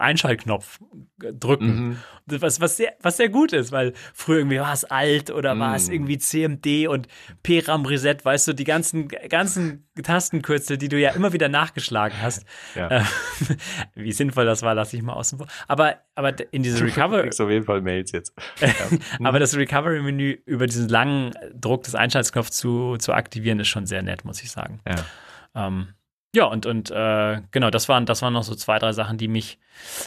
Einschaltknopf 0.00 0.80
drücken. 1.18 1.88
Mhm. 1.88 1.96
Was, 2.26 2.60
was, 2.60 2.76
sehr, 2.76 2.92
was 3.00 3.16
sehr 3.16 3.28
gut 3.28 3.52
ist, 3.52 3.72
weil 3.72 3.92
früher 4.14 4.38
irgendwie 4.38 4.60
war 4.60 4.72
es 4.72 4.84
alt 4.84 5.30
oder 5.30 5.58
war 5.58 5.74
es 5.74 5.88
mhm. 5.88 5.94
irgendwie 5.94 6.18
CMD 6.18 6.88
und 6.88 7.08
PRAM 7.42 7.84
Reset, 7.84 8.16
weißt 8.22 8.48
du, 8.48 8.52
die 8.52 8.64
ganzen, 8.64 9.08
ganzen 9.08 9.86
Tastenkürzel, 10.02 10.78
die 10.78 10.88
du 10.88 10.98
ja 10.98 11.10
immer 11.10 11.32
wieder 11.32 11.48
nachgeschlagen 11.48 12.20
hast. 12.20 12.44
Ja. 12.74 12.88
Äh, 12.88 13.02
wie 13.94 14.12
sinnvoll 14.12 14.46
das 14.46 14.62
war, 14.62 14.74
lasse 14.74 14.96
ich 14.96 15.02
mal 15.02 15.12
außen 15.12 15.38
vor. 15.38 15.46
Aber, 15.68 15.96
aber 16.14 16.34
in 16.52 16.62
diese 16.62 16.82
Recovery. 16.84 17.28
auf 17.28 17.50
jeden 17.50 17.64
Fall 17.64 17.82
Mails 17.82 18.12
jetzt. 18.12 18.34
aber 19.22 19.38
das 19.38 19.56
Recovery-Menü 19.56 20.38
über 20.46 20.66
diesen 20.66 20.88
langen 20.88 21.32
Druck 21.54 21.82
des 21.82 21.94
Einschaltknopfs 21.94 22.52
zu, 22.52 22.96
zu 22.98 23.12
aktivieren, 23.12 23.60
ist 23.60 23.68
schon 23.68 23.86
sehr 23.86 24.02
nett, 24.02 24.24
muss 24.24 24.42
ich 24.42 24.50
sagen. 24.50 24.80
Ja. 24.86 25.66
Ähm, 25.66 25.88
ja, 26.34 26.46
und, 26.46 26.64
und 26.64 26.90
äh, 26.90 27.42
genau, 27.50 27.68
das 27.68 27.90
waren, 27.90 28.06
das 28.06 28.22
waren 28.22 28.32
noch 28.32 28.42
so 28.42 28.54
zwei, 28.54 28.78
drei 28.78 28.92
Sachen, 28.92 29.18
die 29.18 29.28
mich, 29.28 29.58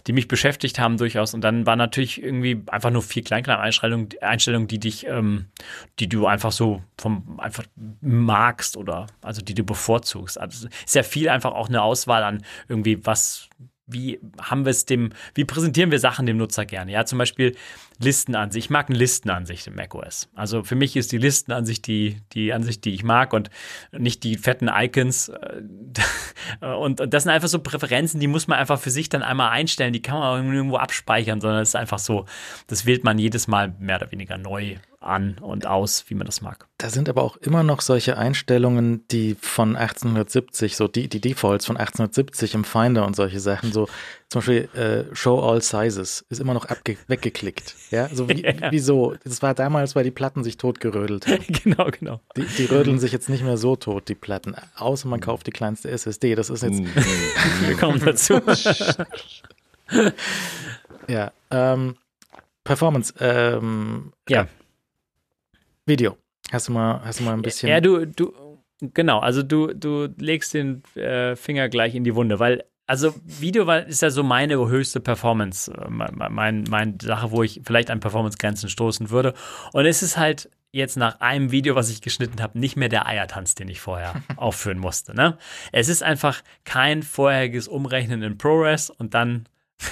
die 0.08 0.13
mich 0.13 0.27
beschäftigt 0.27 0.79
haben 0.79 0.98
durchaus. 0.98 1.36
Und 1.36 1.41
dann 1.41 1.67
war 1.67 1.75
natürlich 1.75 2.22
irgendwie 2.24 2.63
einfach 2.67 2.89
nur 2.89 3.03
vier 3.03 3.24
Kleinklein-Einstellungen, 3.24 4.10
Einstellungen, 4.22 4.67
die 4.67 4.79
dich, 4.79 5.05
ähm, 5.05 5.46
die 6.00 6.10
du 6.10 6.25
einfach 6.25 6.51
so 6.51 6.82
vom 6.98 7.39
einfach 7.39 7.65
magst 8.01 8.75
oder 8.75 9.05
also 9.22 9.44
die 9.44 9.53
du 9.53 9.63
bevorzugst. 9.63 10.39
Also 10.39 10.67
ist 10.67 10.96
ja 10.96 11.03
viel 11.03 11.29
einfach 11.29 11.53
auch 11.53 11.70
eine 11.70 11.84
Auswahl 11.84 12.24
an 12.24 12.44
irgendwie, 12.67 13.05
was, 13.05 13.48
wie 13.88 14.20
haben 14.42 14.65
wir 14.65 14.72
es 14.72 14.86
dem, 14.86 15.12
wie 15.36 15.46
präsentieren 15.46 15.92
wir 15.92 16.00
Sachen 16.00 16.25
dem 16.25 16.38
Nutzer 16.38 16.65
gerne? 16.65 16.92
Ja, 16.92 17.06
zum 17.06 17.20
Beispiel 17.20 17.56
Listenansicht. 18.00 18.65
Ich 18.65 18.70
mag 18.70 18.89
eine 18.89 18.98
Listenansicht 18.98 19.68
im 19.68 19.75
macOS. 19.75 20.27
Also 20.34 20.63
für 20.63 20.75
mich 20.75 20.96
ist 20.96 21.12
die 21.12 21.18
Listenansicht 21.18 21.86
die, 21.88 22.18
die 22.34 22.51
Ansicht, 22.51 22.84
die 22.86 22.94
ich 22.94 23.04
mag 23.04 23.34
und 23.34 23.50
nicht 23.92 24.24
die 24.24 24.38
fetten 24.38 24.70
Icons. 24.74 25.32
Und, 26.62 27.01
und 27.01 27.13
das 27.13 27.24
sind 27.24 27.32
einfach 27.32 27.48
so 27.48 27.60
Präferenzen, 27.60 28.20
die 28.20 28.27
muss 28.27 28.48
man 28.48 28.60
einfach 28.60 28.80
für 28.80 28.92
sich 28.92 29.10
dann 29.10 29.24
einmal 29.24 29.50
einstellen. 29.50 29.94
Die 29.94 30.01
kann 30.01 30.20
man 30.20 30.54
irgendwo 30.54 30.77
abspeichern, 30.77 31.42
sondern 31.42 31.62
es 31.62 31.70
ist 31.70 31.75
einfach 31.75 32.00
so, 32.00 32.25
das 32.68 32.86
wählt 32.86 33.04
man 33.04 33.18
jedes 33.18 33.48
Mal 33.48 33.74
mehr 33.80 33.98
oder 33.98 34.12
weniger 34.12 34.38
neu 34.38 34.75
an 35.06 35.38
und 35.40 35.66
aus, 35.66 36.06
wie 36.08 36.16
man 36.16 36.26
das 36.26 36.42
mag. 36.42 36.68
Da 36.78 36.90
sind 36.90 37.08
aber 37.08 37.24
auch 37.24 37.38
immer 37.38 37.64
noch 37.64 37.82
solche 37.82 38.18
Einstellungen, 38.18 39.08
die 39.10 39.36
von 39.40 39.76
1870, 39.76 40.76
so 40.76 40.88
die, 40.88 41.08
die 41.08 41.22
Defaults 41.22 41.66
von 41.66 41.78
1870 41.78 42.56
im 42.56 42.64
Finder 42.64 43.06
und 43.06 43.16
solche 43.16 43.40
Sachen, 43.40 43.72
so 43.72 43.88
zum 44.30 44.40
Beispiel 44.40 44.70
äh, 44.74 45.16
Show 45.16 45.40
All 45.40 45.62
Sizes 45.62 46.26
ist 46.30 46.40
immer 46.40 46.54
noch 46.54 46.68
weggeklickt. 47.08 47.76
Ja, 47.92 48.10
so 48.10 48.27
wie, 48.27 48.42
ja. 48.44 48.72
wieso? 48.72 49.16
Das 49.24 49.42
war 49.42 49.53
damals, 49.53 49.96
weil 49.96 50.03
die 50.03 50.12
Platten 50.12 50.44
sich 50.44 50.58
totgerödelt 50.58 51.27
haben. 51.27 51.46
genau, 51.64 51.88
genau. 51.98 52.20
Die, 52.36 52.46
die 52.58 52.66
rödeln 52.66 53.00
sich 53.00 53.12
jetzt 53.12 53.29
nicht 53.29 53.44
mehr 53.44 53.58
so 53.58 53.75
tot, 53.75 54.10
die 54.10 54.16
Platten. 54.16 54.56
Außer 54.75 55.08
man 55.08 55.22
kauft 55.22 55.48
die 55.48 55.51
kleinste 55.51 55.90
SSD. 55.90 56.36
Das 56.36 56.50
ist 56.50 56.64
jetzt. 56.64 56.79
Wir 57.62 57.77
kommen 57.77 58.00
dazu. 58.03 58.42
ja, 61.08 61.32
ähm, 61.51 61.96
Performance. 62.64 63.14
Ähm, 63.20 64.12
ja. 64.27 64.48
Video. 65.86 66.18
Hast 66.52 66.68
du 66.68 66.74
mal, 66.74 67.02
hast 67.04 67.20
du 67.20 67.24
mal 67.24 67.34
ein 67.34 67.42
bisschen. 67.42 67.70
Ja, 67.70 67.80
du, 67.80 68.06
du, 68.06 68.34
genau, 68.80 69.20
also 69.20 69.44
du, 69.44 69.74
du 69.74 70.08
legst 70.18 70.54
den 70.54 70.84
äh, 70.96 71.36
Finger 71.36 71.70
gleich 71.70 71.96
in 71.96 72.04
die 72.04 72.16
Wunde, 72.16 72.40
weil, 72.40 72.64
also 72.88 73.14
Video 73.24 73.68
war, 73.68 73.86
ist 73.86 74.02
ja 74.02 74.10
so 74.10 74.24
meine 74.24 74.56
höchste 74.58 75.00
Performance, 75.00 75.72
äh, 75.72 75.90
meine 75.90 76.30
mein, 76.30 76.64
mein 76.70 77.00
Sache, 77.00 77.32
wo 77.32 77.44
ich 77.44 77.62
vielleicht 77.64 77.90
an 77.90 78.00
Performance-Grenzen 78.00 78.70
stoßen 78.70 79.10
würde. 79.10 79.34
Und 79.74 79.86
es 79.86 80.04
ist 80.04 80.18
halt 80.18 80.50
jetzt 80.72 80.98
nach 80.98 81.22
einem 81.22 81.52
Video, 81.52 81.76
was 81.76 81.90
ich 81.90 82.02
geschnitten 82.02 82.42
habe, 82.42 82.60
nicht 82.60 82.76
mehr 82.76 82.90
der 82.90 83.08
Eiertanz, 83.08 83.56
den 83.56 83.70
ich 83.70 83.80
vorher 83.80 84.14
aufführen 84.36 84.78
musste. 84.78 85.16
Ne? 85.16 85.38
Es 85.72 85.88
ist 85.88 86.04
einfach 86.04 86.42
kein 86.66 87.02
vorheriges 87.02 87.68
Umrechnen 87.68 88.22
in 88.24 88.38
ProRes 88.38 88.90
und 88.90 89.14
dann, 89.14 89.48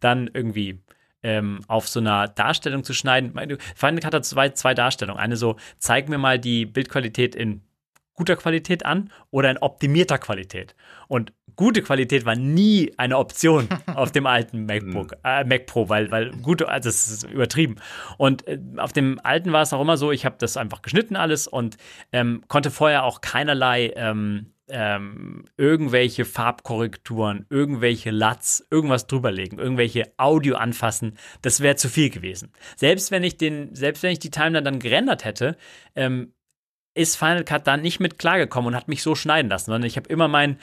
dann 0.00 0.30
irgendwie 0.32 0.80
ähm, 1.22 1.60
auf 1.68 1.88
so 1.88 2.00
einer 2.00 2.28
Darstellung 2.28 2.84
zu 2.84 2.94
schneiden. 2.94 3.32
Final 3.74 4.00
Cut 4.00 4.14
hat 4.14 4.24
zwei, 4.24 4.50
zwei 4.50 4.74
Darstellungen. 4.74 5.20
Eine 5.20 5.36
so, 5.36 5.56
zeig 5.78 6.08
mir 6.08 6.18
mal 6.18 6.38
die 6.38 6.66
Bildqualität 6.66 7.34
in 7.34 7.62
guter 8.14 8.36
Qualität 8.36 8.84
an 8.84 9.10
oder 9.30 9.50
in 9.50 9.56
optimierter 9.58 10.18
Qualität. 10.18 10.74
Und 11.08 11.32
gute 11.56 11.80
Qualität 11.82 12.26
war 12.26 12.36
nie 12.36 12.92
eine 12.98 13.16
Option 13.16 13.66
auf 13.94 14.12
dem 14.12 14.26
alten 14.26 14.66
MacBook, 14.66 15.12
hm. 15.12 15.18
äh, 15.24 15.44
Mac 15.44 15.66
Pro, 15.66 15.88
weil, 15.88 16.10
weil 16.10 16.30
gute, 16.42 16.68
also 16.68 16.88
das 16.88 17.08
ist 17.08 17.24
übertrieben. 17.24 17.76
Und 18.18 18.46
äh, 18.46 18.58
auf 18.76 18.92
dem 18.92 19.18
alten 19.22 19.52
war 19.52 19.62
es 19.62 19.72
auch 19.72 19.80
immer 19.80 19.96
so, 19.96 20.12
ich 20.12 20.26
habe 20.26 20.36
das 20.38 20.58
einfach 20.58 20.82
geschnitten 20.82 21.16
alles 21.16 21.46
und 21.46 21.78
ähm, 22.12 22.42
konnte 22.48 22.70
vorher 22.70 23.04
auch 23.04 23.22
keinerlei 23.22 23.92
ähm, 23.96 24.52
ähm, 24.70 25.44
irgendwelche 25.56 26.24
Farbkorrekturen, 26.24 27.46
irgendwelche 27.50 28.10
LUTs, 28.10 28.66
irgendwas 28.70 29.06
drüberlegen, 29.06 29.58
irgendwelche 29.58 30.12
Audio 30.16 30.56
anfassen, 30.56 31.18
das 31.42 31.60
wäre 31.60 31.76
zu 31.76 31.88
viel 31.88 32.10
gewesen. 32.10 32.52
Selbst 32.76 33.10
wenn 33.10 33.24
ich 33.24 33.36
den, 33.36 33.74
selbst 33.74 34.02
wenn 34.02 34.12
ich 34.12 34.18
die 34.18 34.30
Timeline 34.30 34.62
dann 34.62 34.78
gerendert 34.78 35.24
hätte, 35.24 35.56
ähm, 35.94 36.32
ist 36.94 37.16
Final 37.16 37.44
Cut 37.44 37.66
da 37.66 37.76
nicht 37.76 38.00
mit 38.00 38.18
klargekommen 38.18 38.68
und 38.68 38.76
hat 38.76 38.88
mich 38.88 39.02
so 39.02 39.14
schneiden 39.14 39.48
lassen, 39.48 39.66
sondern 39.66 39.84
ich 39.84 39.96
habe 39.96 40.08
immer 40.08 40.28
mein, 40.28 40.58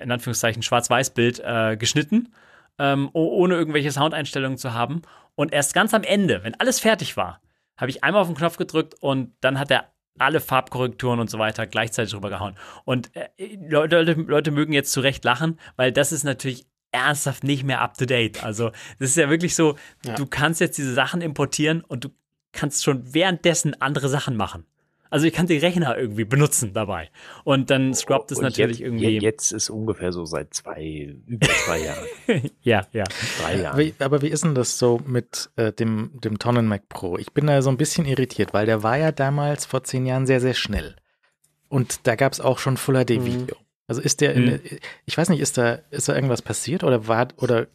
in 0.00 0.12
Anführungszeichen, 0.12 0.62
Schwarz-Weiß-Bild 0.62 1.40
äh, 1.44 1.76
geschnitten, 1.76 2.32
ähm, 2.78 3.10
ohne 3.12 3.54
irgendwelche 3.54 3.90
Soundeinstellungen 3.90 4.58
zu 4.58 4.72
haben. 4.72 5.02
Und 5.34 5.52
erst 5.52 5.74
ganz 5.74 5.92
am 5.94 6.02
Ende, 6.02 6.44
wenn 6.44 6.58
alles 6.60 6.78
fertig 6.80 7.16
war, 7.16 7.40
habe 7.76 7.90
ich 7.90 8.04
einmal 8.04 8.22
auf 8.22 8.28
den 8.28 8.36
Knopf 8.36 8.58
gedrückt 8.58 8.94
und 9.00 9.34
dann 9.40 9.58
hat 9.58 9.70
er 9.70 9.91
alle 10.18 10.40
Farbkorrekturen 10.40 11.20
und 11.20 11.30
so 11.30 11.38
weiter 11.38 11.66
gleichzeitig 11.66 12.12
drüber 12.12 12.30
gehauen. 12.30 12.56
Und 12.84 13.14
äh, 13.16 13.28
Leute, 13.68 14.02
Leute 14.02 14.50
mögen 14.50 14.72
jetzt 14.72 14.92
zu 14.92 15.00
Recht 15.00 15.24
lachen, 15.24 15.58
weil 15.76 15.92
das 15.92 16.12
ist 16.12 16.24
natürlich 16.24 16.66
ernsthaft 16.92 17.44
nicht 17.44 17.64
mehr 17.64 17.80
up 17.80 17.96
to 17.96 18.04
date. 18.04 18.44
Also, 18.44 18.70
das 18.98 19.10
ist 19.10 19.16
ja 19.16 19.30
wirklich 19.30 19.54
so, 19.54 19.76
ja. 20.04 20.14
du 20.14 20.26
kannst 20.26 20.60
jetzt 20.60 20.78
diese 20.78 20.92
Sachen 20.92 21.22
importieren 21.22 21.82
und 21.82 22.04
du 22.04 22.10
kannst 22.52 22.84
schon 22.84 23.14
währenddessen 23.14 23.80
andere 23.80 24.08
Sachen 24.08 24.36
machen. 24.36 24.66
Also 25.12 25.26
ich 25.26 25.34
kann 25.34 25.46
den 25.46 25.60
Rechner 25.60 25.94
irgendwie 25.98 26.24
benutzen 26.24 26.72
dabei. 26.72 27.10
Und 27.44 27.68
dann 27.68 27.92
scrubbt 27.92 28.32
es 28.32 28.40
natürlich 28.40 28.78
jetzt, 28.78 28.86
irgendwie. 28.86 29.18
Jetzt 29.18 29.52
ist 29.52 29.68
ungefähr 29.68 30.10
so 30.10 30.24
seit 30.24 30.54
zwei, 30.54 31.14
über 31.26 31.48
zwei 31.66 31.80
Jahren. 31.80 32.06
ja, 32.62 32.86
ja. 32.92 33.04
Drei 33.42 33.60
Jahren. 33.60 33.78
Wie, 33.78 33.92
aber 33.98 34.22
wie 34.22 34.28
ist 34.28 34.42
denn 34.42 34.54
das 34.54 34.78
so 34.78 35.02
mit 35.04 35.50
äh, 35.56 35.70
dem, 35.70 36.18
dem 36.24 36.38
Tonnen 36.38 36.66
Mac 36.66 36.88
Pro? 36.88 37.18
Ich 37.18 37.30
bin 37.32 37.46
da 37.46 37.60
so 37.60 37.68
ein 37.68 37.76
bisschen 37.76 38.06
irritiert, 38.06 38.54
weil 38.54 38.64
der 38.64 38.82
war 38.82 38.96
ja 38.96 39.12
damals 39.12 39.66
vor 39.66 39.84
zehn 39.84 40.06
Jahren 40.06 40.26
sehr, 40.26 40.40
sehr 40.40 40.54
schnell. 40.54 40.96
Und 41.68 42.06
da 42.06 42.14
gab 42.14 42.32
es 42.32 42.40
auch 42.40 42.58
schon 42.58 42.78
Full 42.78 43.04
HD 43.04 43.10
Video. 43.22 43.56
Mhm. 43.58 43.66
Also 43.88 44.00
ist 44.00 44.22
der, 44.22 44.34
mhm. 44.34 44.48
in, 44.48 44.60
ich 45.04 45.18
weiß 45.18 45.28
nicht, 45.28 45.40
ist 45.40 45.58
da, 45.58 45.80
ist 45.90 46.08
da 46.08 46.14
irgendwas 46.14 46.40
passiert 46.40 46.84
oder 46.84 47.06
war, 47.06 47.28
oder, 47.36 47.66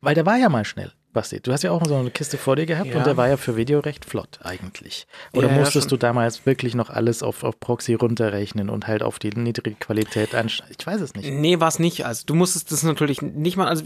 weil 0.00 0.14
der 0.14 0.24
war 0.24 0.36
ja 0.36 0.48
mal 0.48 0.64
schnell. 0.64 0.92
Basti, 1.12 1.40
du 1.40 1.52
hast 1.52 1.62
ja 1.62 1.70
auch 1.70 1.84
so 1.86 1.96
eine 1.96 2.10
Kiste 2.10 2.36
vor 2.36 2.56
dir 2.56 2.66
gehabt 2.66 2.90
ja. 2.90 2.98
und 2.98 3.06
der 3.06 3.16
war 3.16 3.28
ja 3.28 3.36
für 3.36 3.56
Video 3.56 3.80
recht 3.80 4.04
flott 4.04 4.38
eigentlich. 4.42 5.06
Oder 5.32 5.48
ja, 5.48 5.54
musstest 5.54 5.86
ja, 5.86 5.90
du 5.90 5.96
damals 5.96 6.44
wirklich 6.44 6.74
noch 6.74 6.90
alles 6.90 7.22
auf, 7.22 7.44
auf 7.44 7.58
Proxy 7.58 7.94
runterrechnen 7.94 8.68
und 8.68 8.86
halt 8.86 9.02
auf 9.02 9.18
die 9.18 9.30
niedrige 9.30 9.76
Qualität 9.76 10.34
anstellen? 10.34 10.74
Ich 10.78 10.86
weiß 10.86 11.00
es 11.00 11.14
nicht. 11.14 11.30
Nee, 11.30 11.60
war 11.60 11.68
es 11.68 11.78
nicht. 11.78 12.04
Also 12.04 12.24
du 12.26 12.34
musstest 12.34 12.70
das 12.72 12.82
natürlich 12.82 13.22
nicht 13.22 13.56
mal, 13.56 13.68
also 13.68 13.84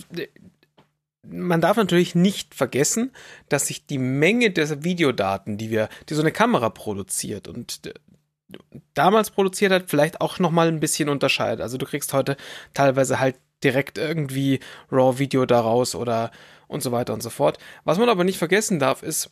man 1.24 1.60
darf 1.60 1.76
natürlich 1.76 2.14
nicht 2.14 2.54
vergessen, 2.54 3.12
dass 3.48 3.68
sich 3.68 3.86
die 3.86 3.98
Menge 3.98 4.50
der 4.50 4.82
Videodaten, 4.82 5.56
die 5.56 5.70
wir, 5.70 5.88
die 6.08 6.14
so 6.14 6.22
eine 6.22 6.32
Kamera 6.32 6.70
produziert 6.70 7.46
und 7.46 7.86
äh, 7.86 7.94
damals 8.94 9.30
produziert 9.30 9.72
hat, 9.72 9.84
vielleicht 9.86 10.20
auch 10.20 10.38
noch 10.38 10.50
mal 10.50 10.68
ein 10.68 10.80
bisschen 10.80 11.08
unterscheidet. 11.08 11.60
Also 11.60 11.78
du 11.78 11.86
kriegst 11.86 12.12
heute 12.12 12.36
teilweise 12.74 13.20
halt 13.20 13.36
direkt 13.62 13.98
irgendwie 13.98 14.60
RAW-Video 14.90 15.46
daraus 15.46 15.94
oder 15.94 16.32
und 16.72 16.82
so 16.82 16.92
weiter 16.92 17.12
und 17.12 17.22
so 17.22 17.30
fort. 17.30 17.58
Was 17.84 17.98
man 17.98 18.08
aber 18.08 18.24
nicht 18.24 18.38
vergessen 18.38 18.78
darf, 18.78 19.02
ist, 19.02 19.30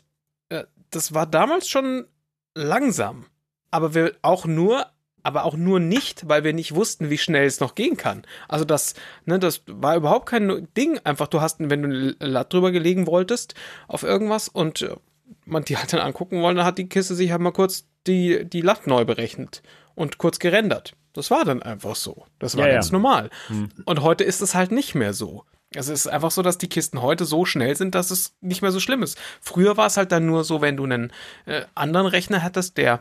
äh, 0.50 0.64
das 0.90 1.14
war 1.14 1.26
damals 1.26 1.68
schon 1.68 2.06
langsam, 2.54 3.26
aber 3.70 3.94
wir 3.94 4.16
auch 4.22 4.46
nur 4.46 4.86
aber 5.22 5.44
auch 5.44 5.54
nur 5.54 5.80
nicht, 5.80 6.28
weil 6.28 6.44
wir 6.44 6.54
nicht 6.54 6.74
wussten, 6.74 7.10
wie 7.10 7.18
schnell 7.18 7.44
es 7.44 7.60
noch 7.60 7.74
gehen 7.74 7.98
kann. 7.98 8.22
Also 8.48 8.64
das, 8.64 8.94
ne, 9.26 9.38
das 9.38 9.62
war 9.66 9.96
überhaupt 9.96 10.26
kein 10.26 10.68
Ding. 10.76 10.98
Einfach, 11.04 11.26
du 11.26 11.42
hast, 11.42 11.56
wenn 11.60 11.82
du 11.82 11.88
ein 11.88 12.16
Latt 12.20 12.52
drüber 12.52 12.70
gelegen 12.70 13.06
wolltest 13.06 13.54
auf 13.86 14.02
irgendwas 14.02 14.48
und 14.48 14.80
äh, 14.80 14.96
man 15.44 15.64
die 15.64 15.76
halt 15.76 15.92
dann 15.92 16.00
angucken 16.00 16.40
wollte, 16.42 16.58
dann 16.58 16.66
hat 16.66 16.78
die 16.78 16.88
Kiste 16.88 17.14
sich 17.14 17.30
halt 17.30 17.40
mal 17.40 17.52
kurz 17.52 17.86
die, 18.06 18.46
die 18.48 18.62
Latt 18.62 18.86
neu 18.86 19.04
berechnet 19.04 19.62
und 19.94 20.18
kurz 20.18 20.38
gerendert. 20.38 20.94
Das 21.12 21.30
war 21.30 21.44
dann 21.44 21.62
einfach 21.62 21.96
so. 21.96 22.24
Das 22.38 22.56
war 22.56 22.68
ja, 22.68 22.74
ganz 22.74 22.88
ja. 22.88 22.92
normal. 22.92 23.30
Hm. 23.48 23.68
Und 23.84 24.02
heute 24.02 24.24
ist 24.24 24.40
es 24.40 24.54
halt 24.54 24.72
nicht 24.72 24.94
mehr 24.94 25.12
so. 25.12 25.44
Es 25.74 25.88
ist 25.88 26.08
einfach 26.08 26.32
so, 26.32 26.42
dass 26.42 26.58
die 26.58 26.68
Kisten 26.68 27.00
heute 27.00 27.24
so 27.24 27.44
schnell 27.44 27.76
sind, 27.76 27.94
dass 27.94 28.10
es 28.10 28.34
nicht 28.40 28.60
mehr 28.60 28.72
so 28.72 28.80
schlimm 28.80 29.02
ist. 29.02 29.16
Früher 29.40 29.76
war 29.76 29.86
es 29.86 29.96
halt 29.96 30.10
dann 30.10 30.26
nur 30.26 30.42
so, 30.42 30.60
wenn 30.60 30.76
du 30.76 30.84
einen 30.84 31.12
äh, 31.46 31.62
anderen 31.74 32.06
Rechner 32.06 32.42
hattest, 32.42 32.76
der 32.76 33.00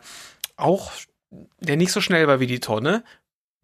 auch 0.55 0.91
der 1.60 1.77
nicht 1.77 1.91
so 1.91 2.01
schnell 2.01 2.27
war 2.27 2.39
wie 2.39 2.47
die 2.47 2.60
Tonne, 2.60 3.03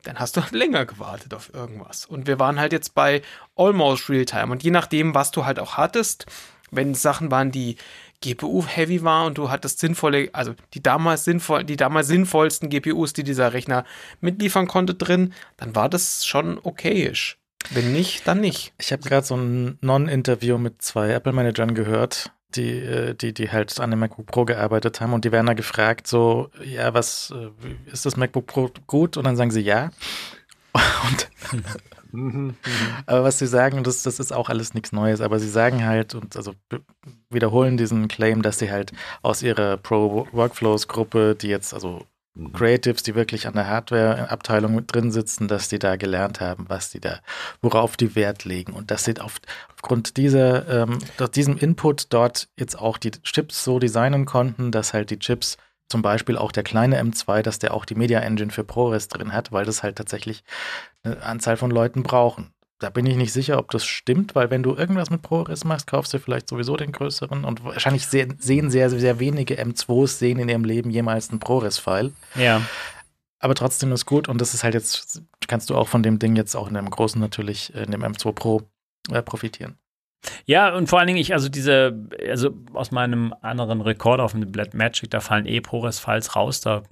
dann 0.03 0.19
hast 0.19 0.37
du 0.37 0.41
halt 0.41 0.51
länger 0.53 0.85
gewartet 0.85 1.33
auf 1.33 1.53
irgendwas. 1.53 2.05
Und 2.05 2.27
wir 2.27 2.39
waren 2.39 2.59
halt 2.59 2.73
jetzt 2.73 2.95
bei 2.95 3.21
almost 3.55 4.09
real 4.09 4.25
time. 4.25 4.51
Und 4.51 4.63
je 4.63 4.71
nachdem, 4.71 5.13
was 5.13 5.31
du 5.31 5.45
halt 5.45 5.59
auch 5.59 5.77
hattest, 5.77 6.25
wenn 6.71 6.95
Sachen 6.95 7.31
waren, 7.31 7.51
die 7.51 7.77
GPU-heavy 8.21 9.03
waren 9.03 9.27
und 9.27 9.37
du 9.37 9.51
hattest 9.51 9.79
sinnvolle, 9.79 10.29
also 10.33 10.55
die 10.73 10.81
damals 10.81 11.25
sinnvoll, 11.25 11.63
die 11.63 11.77
damals 11.77 12.07
sinnvollsten 12.07 12.69
GPUs, 12.69 13.13
die 13.13 13.23
dieser 13.23 13.53
Rechner 13.53 13.85
mitliefern 14.19 14.67
konnte 14.67 14.95
drin, 14.95 15.33
dann 15.57 15.75
war 15.75 15.89
das 15.89 16.25
schon 16.25 16.59
okayisch. 16.63 17.37
Wenn 17.71 17.91
nicht, 17.91 18.27
dann 18.27 18.41
nicht. 18.41 18.73
Ich 18.79 18.91
habe 18.91 19.03
gerade 19.03 19.25
so 19.25 19.35
ein 19.35 19.77
Non-Interview 19.81 20.57
mit 20.57 20.81
zwei 20.81 21.11
Apple-Managern 21.11 21.73
gehört, 21.75 22.31
die, 22.55 22.79
äh, 22.79 23.13
die, 23.15 23.33
die 23.33 23.51
halt 23.51 23.79
an 23.79 23.91
dem 23.91 23.99
MacBook 23.99 24.27
Pro 24.27 24.45
gearbeitet 24.45 25.01
haben 25.01 25.13
und 25.13 25.25
die 25.25 25.31
werden 25.31 25.47
da 25.47 25.53
gefragt, 25.53 26.07
so, 26.07 26.49
ja, 26.63 26.93
was, 26.93 27.33
äh, 27.35 27.91
ist 27.91 28.05
das 28.05 28.17
MacBook 28.17 28.47
Pro 28.47 28.71
gut? 28.87 29.17
Und 29.17 29.25
dann 29.25 29.35
sagen 29.35 29.51
sie 29.51 29.61
ja. 29.61 29.91
Und 30.73 31.29
aber 33.05 33.23
was 33.23 33.39
sie 33.39 33.47
sagen, 33.47 33.83
das, 33.83 34.03
das 34.03 34.19
ist 34.19 34.31
auch 34.31 34.49
alles 34.49 34.73
nichts 34.73 34.91
Neues, 34.91 35.21
aber 35.21 35.39
sie 35.39 35.49
sagen 35.49 35.85
halt 35.85 36.15
und 36.15 36.35
also 36.35 36.53
wiederholen 37.29 37.77
diesen 37.77 38.07
Claim, 38.07 38.41
dass 38.41 38.59
sie 38.59 38.71
halt 38.71 38.91
aus 39.21 39.41
ihrer 39.41 39.77
Pro 39.77 40.27
Workflows 40.31 40.87
Gruppe, 40.87 41.35
die 41.35 41.47
jetzt 41.47 41.73
also. 41.73 42.05
Creatives, 42.53 43.03
die 43.03 43.15
wirklich 43.15 43.47
an 43.47 43.53
der 43.53 43.67
Hardware-Abteilung 43.67 44.75
mit 44.75 44.93
drin 44.93 45.11
sitzen, 45.11 45.47
dass 45.47 45.69
die 45.69 45.79
da 45.79 45.95
gelernt 45.95 46.41
haben, 46.41 46.65
was 46.67 46.89
die 46.89 46.99
da, 46.99 47.19
worauf 47.61 47.95
die 47.95 48.15
Wert 48.15 48.43
legen. 48.43 48.73
Und 48.73 48.91
dass 48.91 49.05
sie 49.05 49.19
auf, 49.19 49.39
aufgrund 49.73 50.17
dieser, 50.17 50.83
ähm, 50.83 50.99
diesem 51.33 51.57
Input 51.57 52.13
dort 52.13 52.49
jetzt 52.57 52.77
auch 52.77 52.97
die 52.97 53.11
Chips 53.11 53.63
so 53.63 53.79
designen 53.79 54.25
konnten, 54.25 54.71
dass 54.71 54.93
halt 54.93 55.11
die 55.11 55.19
Chips 55.19 55.57
zum 55.87 56.01
Beispiel 56.01 56.37
auch 56.37 56.51
der 56.51 56.63
kleine 56.63 56.99
M2, 57.01 57.41
dass 57.41 57.59
der 57.59 57.73
auch 57.73 57.85
die 57.85 57.95
Media 57.95 58.19
Engine 58.19 58.51
für 58.51 58.63
ProRes 58.63 59.07
drin 59.07 59.31
hat, 59.33 59.51
weil 59.51 59.65
das 59.65 59.83
halt 59.83 59.97
tatsächlich 59.97 60.43
eine 61.03 61.21
Anzahl 61.21 61.57
von 61.57 61.71
Leuten 61.71 62.03
brauchen 62.03 62.54
da 62.79 62.89
bin 62.89 63.05
ich 63.05 63.15
nicht 63.15 63.31
sicher, 63.31 63.57
ob 63.57 63.71
das 63.71 63.85
stimmt, 63.85 64.35
weil 64.35 64.49
wenn 64.49 64.63
du 64.63 64.75
irgendwas 64.75 65.09
mit 65.09 65.21
ProRes 65.21 65.63
machst, 65.63 65.87
kaufst 65.87 66.13
du 66.13 66.19
vielleicht 66.19 66.49
sowieso 66.49 66.75
den 66.75 66.91
größeren 66.91 67.45
und 67.45 67.63
wahrscheinlich 67.63 68.05
sehen, 68.07 68.37
sehr, 68.39 68.89
sehr 68.89 69.19
wenige 69.19 69.55
M2s 69.55 70.07
sehen 70.07 70.39
in 70.39 70.49
ihrem 70.49 70.65
Leben 70.65 70.89
jemals 70.89 71.29
einen 71.29 71.39
ProRes-File. 71.39 72.11
Ja. 72.35 72.61
Aber 73.39 73.55
trotzdem 73.55 73.91
ist 73.91 74.05
gut 74.05 74.27
und 74.27 74.41
das 74.41 74.53
ist 74.53 74.63
halt 74.63 74.73
jetzt, 74.73 75.21
kannst 75.47 75.69
du 75.69 75.75
auch 75.75 75.87
von 75.87 76.03
dem 76.03 76.19
Ding 76.19 76.35
jetzt 76.35 76.55
auch 76.55 76.67
in 76.67 76.73
dem 76.73 76.89
großen 76.89 77.21
natürlich, 77.21 77.73
in 77.73 77.91
dem 77.91 78.03
M2 78.03 78.33
Pro 78.33 78.63
äh, 79.09 79.21
profitieren. 79.21 79.77
Ja, 80.45 80.73
und 80.75 80.87
vor 80.87 80.99
allen 80.99 81.07
Dingen, 81.07 81.19
ich, 81.19 81.33
also 81.33 81.49
diese, 81.49 82.07
also 82.27 82.51
aus 82.73 82.91
meinem 82.91 83.33
anderen 83.41 83.81
Rekord 83.81 84.19
auf 84.19 84.31
dem 84.31 84.51
Black 84.51 84.73
Magic, 84.73 85.11
da 85.11 85.19
fallen 85.19 85.45
eh 85.45 85.61
ProRes-Files 85.61 86.35
raus, 86.35 86.61
da 86.61 86.83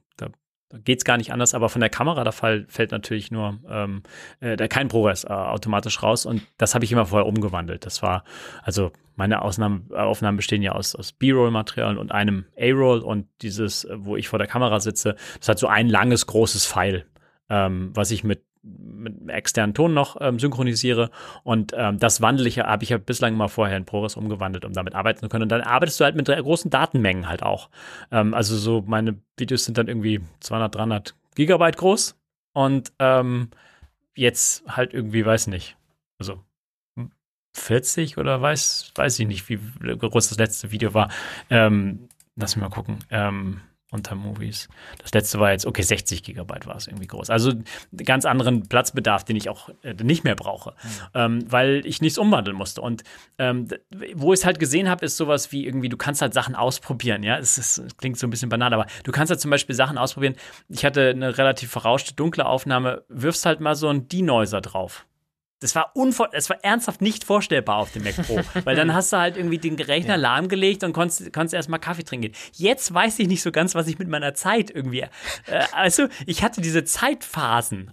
geht 0.84 1.00
es 1.00 1.06
gar 1.06 1.18
nicht 1.18 1.32
anders, 1.32 1.54
aber 1.54 1.70
von 1.70 1.82
der 1.82 1.90
Kamera, 1.90 2.24
da 2.24 2.32
fall, 2.32 2.66
fällt 2.68 2.92
natürlich 2.92 3.32
nur 3.32 3.60
ähm, 3.70 4.04
äh, 4.40 4.56
kein 4.68 4.88
ProRes 4.88 5.24
äh, 5.24 5.28
automatisch 5.28 6.02
raus 6.02 6.26
und 6.26 6.42
das 6.58 6.76
habe 6.76 6.86
ich 6.86 6.92
immer 6.92 7.06
vorher 7.06 7.28
umgewandelt. 7.28 7.86
Das 7.86 8.02
war, 8.02 8.24
also 8.64 8.92
meine 9.16 9.42
Ausnahmen, 9.42 9.90
äh, 9.92 9.98
Aufnahmen 9.98 10.38
bestehen 10.38 10.62
ja 10.62 10.74
aus, 10.74 10.96
aus 10.96 11.12
B-Roll-Material 11.12 11.98
und 11.98 12.12
einem 12.12 12.46
A-Roll 12.58 13.00
und 13.00 13.28
dieses, 13.42 13.86
äh, 13.86 13.96
wo 13.98 14.16
ich 14.16 14.28
vor 14.28 14.40
der 14.40 14.48
Kamera 14.48 14.80
sitze, 14.80 15.16
das 15.40 15.50
hat 15.50 15.60
so 15.60 15.68
ein 15.68 15.88
langes, 15.88 16.26
großes 16.28 16.66
Pfeil, 16.66 17.06
ähm, 17.50 17.92
was 17.94 18.12
ich 18.12 18.24
mit 18.24 18.44
mit 18.64 19.30
externen 19.30 19.74
Ton 19.74 19.94
noch 19.94 20.18
ähm, 20.22 20.40
synchronisiere 20.40 21.12
und 21.44 21.74
ähm, 21.76 22.00
das 22.00 22.22
wandle 22.22 22.48
ich, 22.48 22.60
habe 22.60 22.84
ich 22.84 22.90
ja 22.90 22.98
bislang 22.98 23.34
immer 23.34 23.50
vorher 23.50 23.76
in 23.76 23.86
ProRes 23.86 24.16
umgewandelt, 24.16 24.64
um 24.64 24.74
damit 24.74 24.96
arbeiten 24.96 25.20
zu 25.20 25.30
können. 25.30 25.44
Und 25.44 25.50
dann 25.50 25.62
arbeitest 25.62 26.00
du 26.00 26.06
halt 26.06 26.16
mit 26.16 26.28
großen 26.28 26.72
Datenmengen 26.72 27.28
halt 27.28 27.44
auch. 27.44 27.70
Ähm, 28.12 28.34
also 28.34 28.56
so 28.56 28.84
meine 28.88 29.20
Videos 29.38 29.66
sind 29.66 29.78
dann 29.78 29.88
irgendwie 29.88 30.22
200, 30.40 30.76
300 30.76 31.16
Gigabyte 31.36 31.78
groß 31.78 32.16
und 32.54 32.94
ähm, 33.00 33.50
jetzt 34.16 34.64
halt 34.68 34.94
irgendwie, 34.94 35.26
weiß 35.26 35.48
nicht, 35.48 35.76
also 36.20 36.42
40 37.56 38.18
oder 38.18 38.42
weiß, 38.42 38.94
weiß 38.96 39.20
ich 39.20 39.28
nicht, 39.28 39.50
wie 39.50 39.60
groß 39.82 40.30
das 40.30 40.38
letzte 40.38 40.72
Video 40.72 40.94
war. 40.94 41.10
Ähm, 41.50 42.08
lass 42.36 42.56
mich 42.56 42.64
mal 42.64 42.70
gucken. 42.70 43.00
Ähm, 43.10 43.62
unter 43.94 44.16
Movies. 44.16 44.68
Das 45.02 45.14
letzte 45.14 45.40
war 45.40 45.52
jetzt, 45.52 45.66
okay, 45.66 45.84
60 45.84 46.24
Gigabyte 46.24 46.66
war 46.68 46.76
es 46.76 46.88
irgendwie 46.88 47.08
groß. 47.08 47.30
Also 47.30 47.54
ganz 47.96 48.26
anderen 48.26 48.68
Platzbedarf, 48.68 49.24
den 49.24 49.36
ich 49.36 49.50
auch 49.50 49.70
äh, 49.84 49.94
nicht 49.94 50.24
mehr 50.24 50.36
brauche, 50.36 50.72
mhm. 50.72 50.90
ähm, 51.14 51.52
weil 51.52 51.86
ich 51.86 52.02
nichts 52.02 52.18
umwandeln 52.18 52.58
musste. 52.58 52.82
Und 52.82 53.04
ähm, 53.38 53.68
wo 54.16 54.34
ich 54.34 54.40
es 54.40 54.46
halt 54.46 54.60
gesehen 54.60 54.90
habe, 54.90 55.06
ist 55.06 55.18
sowas 55.18 55.52
wie 55.52 55.66
irgendwie, 55.66 55.90
du 55.90 55.98
kannst 55.98 56.22
halt 56.22 56.34
Sachen 56.34 56.56
ausprobieren, 56.56 57.24
ja. 57.24 57.38
Es, 57.38 57.58
ist, 57.58 57.78
es 57.78 57.98
klingt 57.98 58.18
so 58.18 58.28
ein 58.28 58.32
bisschen 58.32 58.50
banal, 58.50 58.74
aber 58.74 58.88
du 59.04 59.12
kannst 59.12 59.30
halt 59.30 59.40
zum 59.40 59.52
Beispiel 59.52 59.76
Sachen 59.76 59.98
ausprobieren. 59.98 60.36
Ich 60.70 60.84
hatte 60.84 61.10
eine 61.10 61.38
relativ 61.38 61.72
verrauschte, 61.72 62.16
dunkle 62.16 62.46
Aufnahme, 62.46 63.04
wirfst 63.10 63.46
halt 63.46 63.60
mal 63.60 63.76
so 63.76 63.88
einen 63.88 64.08
Denoiser 64.08 64.62
drauf. 64.62 65.06
Das 65.64 65.76
war, 65.76 65.92
unvor 65.96 66.30
das 66.32 66.50
war 66.50 66.58
ernsthaft 66.64 67.02
nicht 67.02 67.24
vorstellbar 67.24 67.78
auf 67.78 67.92
dem 67.92 68.04
Mac 68.04 68.16
Pro. 68.16 68.42
weil 68.66 68.76
dann 68.76 68.94
hast 68.94 69.14
du 69.14 69.18
halt 69.18 69.38
irgendwie 69.38 69.58
den 69.58 69.76
Rechner 69.76 70.16
ja. 70.16 70.16
lahmgelegt 70.16 70.84
und 70.84 70.94
konntest, 70.94 71.32
konntest 71.32 71.54
erstmal 71.54 71.80
Kaffee 71.80 72.04
trinken 72.04 72.32
gehen. 72.32 72.36
Jetzt 72.54 72.94
weiß 72.94 73.20
ich 73.20 73.28
nicht 73.28 73.42
so 73.42 73.52
ganz, 73.52 73.74
was 73.74 73.88
ich 73.88 73.98
mit 73.98 74.10
meiner 74.10 74.34
Zeit 74.34 74.70
irgendwie. 74.70 75.02
Äh, 75.02 75.10
also, 75.72 76.08
ich 76.26 76.44
hatte 76.44 76.62
diese 76.62 76.84
Zeitphasen 76.84 77.92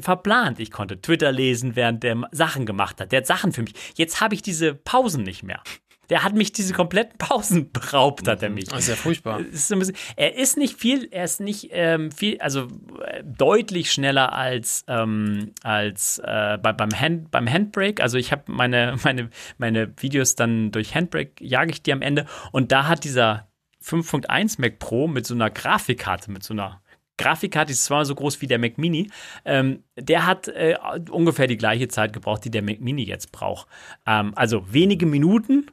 verplant. 0.00 0.58
Ich 0.58 0.70
konnte 0.70 1.00
Twitter 1.00 1.30
lesen, 1.32 1.76
während 1.76 2.02
der 2.02 2.28
Sachen 2.32 2.66
gemacht 2.66 3.00
hat. 3.00 3.12
Der 3.12 3.18
hat 3.18 3.26
Sachen 3.26 3.52
für 3.52 3.62
mich. 3.62 3.74
Jetzt 3.94 4.20
habe 4.20 4.34
ich 4.34 4.42
diese 4.42 4.74
Pausen 4.74 5.22
nicht 5.22 5.42
mehr. 5.42 5.62
Der 6.10 6.24
hat 6.24 6.34
mich 6.34 6.52
diese 6.52 6.74
kompletten 6.74 7.18
Pausen 7.18 7.70
beraubt, 7.72 8.26
hat 8.28 8.42
er 8.42 8.50
mich. 8.50 8.66
Das 8.66 8.80
ist 8.80 8.88
ja 8.88 8.96
furchtbar. 8.96 9.40
Ist 9.40 9.68
so 9.68 9.76
bisschen, 9.76 9.96
er 10.16 10.36
ist 10.36 10.56
nicht 10.56 10.78
viel, 10.78 11.08
er 11.10 11.24
ist 11.24 11.40
nicht 11.40 11.68
ähm, 11.72 12.10
viel, 12.12 12.38
also 12.40 12.68
äh, 13.04 13.22
deutlich 13.24 13.92
schneller 13.92 14.32
als, 14.32 14.84
ähm, 14.88 15.52
als 15.62 16.18
äh, 16.18 16.58
bei, 16.62 16.72
beim, 16.72 16.90
Hand, 16.90 17.30
beim 17.30 17.50
Handbrake. 17.50 18.02
Also 18.02 18.18
ich 18.18 18.32
habe 18.32 18.44
meine, 18.52 18.96
meine, 19.04 19.30
meine 19.58 19.92
Videos 19.98 20.34
dann 20.34 20.70
durch 20.72 20.94
Handbrake, 20.94 21.44
jage 21.44 21.70
ich 21.70 21.82
die 21.82 21.92
am 21.92 22.02
Ende. 22.02 22.26
Und 22.52 22.72
da 22.72 22.88
hat 22.88 23.04
dieser 23.04 23.48
5.1 23.84 24.60
Mac 24.60 24.78
Pro 24.78 25.06
mit 25.06 25.26
so 25.26 25.34
einer 25.34 25.50
Grafikkarte, 25.50 26.30
mit 26.30 26.42
so 26.42 26.54
einer 26.54 26.82
Grafikkarte, 27.18 27.68
die 27.68 27.72
ist 27.72 27.84
zweimal 27.84 28.04
so 28.04 28.14
groß 28.14 28.42
wie 28.42 28.46
der 28.46 28.58
Mac 28.58 28.78
Mini. 28.78 29.10
Ähm, 29.44 29.84
der 29.96 30.26
hat 30.26 30.48
äh, 30.48 30.76
ungefähr 31.10 31.46
die 31.46 31.56
gleiche 31.56 31.88
Zeit 31.88 32.12
gebraucht, 32.12 32.44
die 32.44 32.50
der 32.50 32.62
Mac 32.62 32.80
Mini 32.80 33.04
jetzt 33.04 33.32
braucht. 33.32 33.68
Ähm, 34.06 34.32
also 34.36 34.72
wenige 34.72 35.06
Minuten 35.06 35.66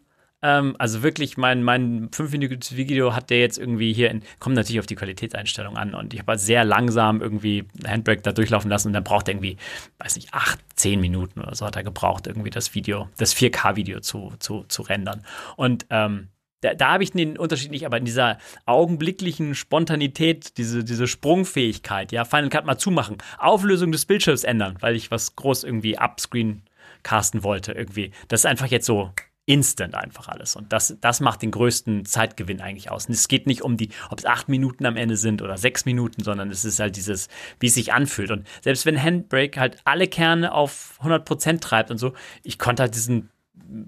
ähm, 0.44 0.76
also 0.78 1.02
wirklich, 1.02 1.38
mein, 1.38 1.64
mein 1.64 2.10
fünfminütiges 2.12 2.76
Video 2.76 3.16
hat 3.16 3.30
der 3.30 3.40
jetzt 3.40 3.58
irgendwie 3.58 3.94
hier, 3.94 4.12
in, 4.12 4.22
kommt 4.40 4.56
natürlich 4.56 4.80
auf 4.80 4.86
die 4.86 4.96
Qualitätseinstellung 4.96 5.78
an 5.78 5.96
und 5.96 6.14
ich 6.14 6.20
habe 6.20 6.34
halt 6.34 6.42
sehr 6.42 6.66
langsam 6.66 7.22
irgendwie 7.22 7.66
Handbrake 7.88 8.22
da 8.22 8.34
durchlaufen 8.34 8.70
lassen 8.70 8.90
und 8.90 8.94
dann 8.94 9.04
braucht 9.04 9.28
er 9.28 9.36
irgendwie, 9.36 9.58
weiß 10.00 10.18
nicht, 10.18 10.34
acht, 10.34 10.60
zehn 10.76 11.00
Minuten 11.00 11.40
oder 11.40 11.56
so 11.56 11.66
hat 11.66 11.78
er 11.78 11.84
gebraucht, 11.84 12.28
irgendwie 12.28 12.50
das 12.50 12.76
Video, 12.76 13.10
das 13.18 13.36
4K-Video 13.36 14.02
zu, 14.02 14.34
zu, 14.40 14.66
zu 14.68 14.82
rendern. 14.82 15.24
Und 15.56 15.86
ähm, 15.90 16.28
da, 16.60 16.74
da 16.74 16.94
habe 16.94 17.04
ich 17.04 17.12
den 17.12 17.38
Unterschied 17.38 17.72
nicht, 17.72 17.86
aber 17.86 17.98
in 17.98 18.06
dieser 18.06 18.38
augenblicklichen 18.66 19.56
Spontanität, 19.56 20.58
diese, 20.58 20.84
diese 20.84 21.08
Sprungfähigkeit, 21.08 22.12
ja, 22.12 22.26
Final 22.26 22.50
Cut 22.50 22.66
mal 22.66 22.78
zumachen, 22.78 23.18
Auflösung 23.38 23.92
des 23.92 24.06
Bildschirms 24.06 24.44
ändern, 24.44 24.76
weil 24.82 24.96
ich 24.96 25.10
was 25.10 25.36
groß 25.36 25.64
irgendwie 25.64 25.98
upscreen 25.98 26.64
casten 27.04 27.44
wollte, 27.44 27.74
irgendwie. 27.74 28.12
Das 28.28 28.42
ist 28.42 28.46
einfach 28.46 28.68
jetzt 28.68 28.86
so 28.86 29.12
instant 29.46 29.96
einfach 29.96 30.30
alles. 30.30 30.56
Und 30.56 30.72
das, 30.72 30.96
das 31.02 31.20
macht 31.20 31.42
den 31.42 31.52
größten 31.52 32.06
Zeitgewinn 32.06 32.62
eigentlich 32.62 32.90
aus. 32.90 33.08
Und 33.08 33.14
es 33.14 33.28
geht 33.28 33.46
nicht 33.46 33.62
um 33.62 33.76
die, 33.76 33.90
ob 34.10 34.20
es 34.20 34.26
acht 34.26 34.48
Minuten 34.48 34.86
am 34.86 34.96
Ende 34.96 35.18
sind 35.18 35.42
oder 35.42 35.58
sechs 35.58 35.86
Minuten, 35.86 36.24
sondern 36.24 36.50
es 36.50 36.64
ist 36.64 36.80
halt 36.80 36.96
dieses, 36.96 37.28
wie 37.60 37.68
es 37.68 37.74
sich 37.74 37.92
anfühlt. 37.92 38.32
Und 38.32 38.48
selbst 38.62 38.86
wenn 38.86 39.02
Handbrake 39.02 39.60
halt 39.60 39.78
alle 39.84 40.08
Kerne 40.08 40.54
auf 40.54 40.98
100% 41.04 41.60
treibt 41.60 41.92
und 41.92 41.98
so, 41.98 42.14
ich 42.44 42.58
konnte 42.58 42.84
halt 42.84 42.96
diesen 42.96 43.30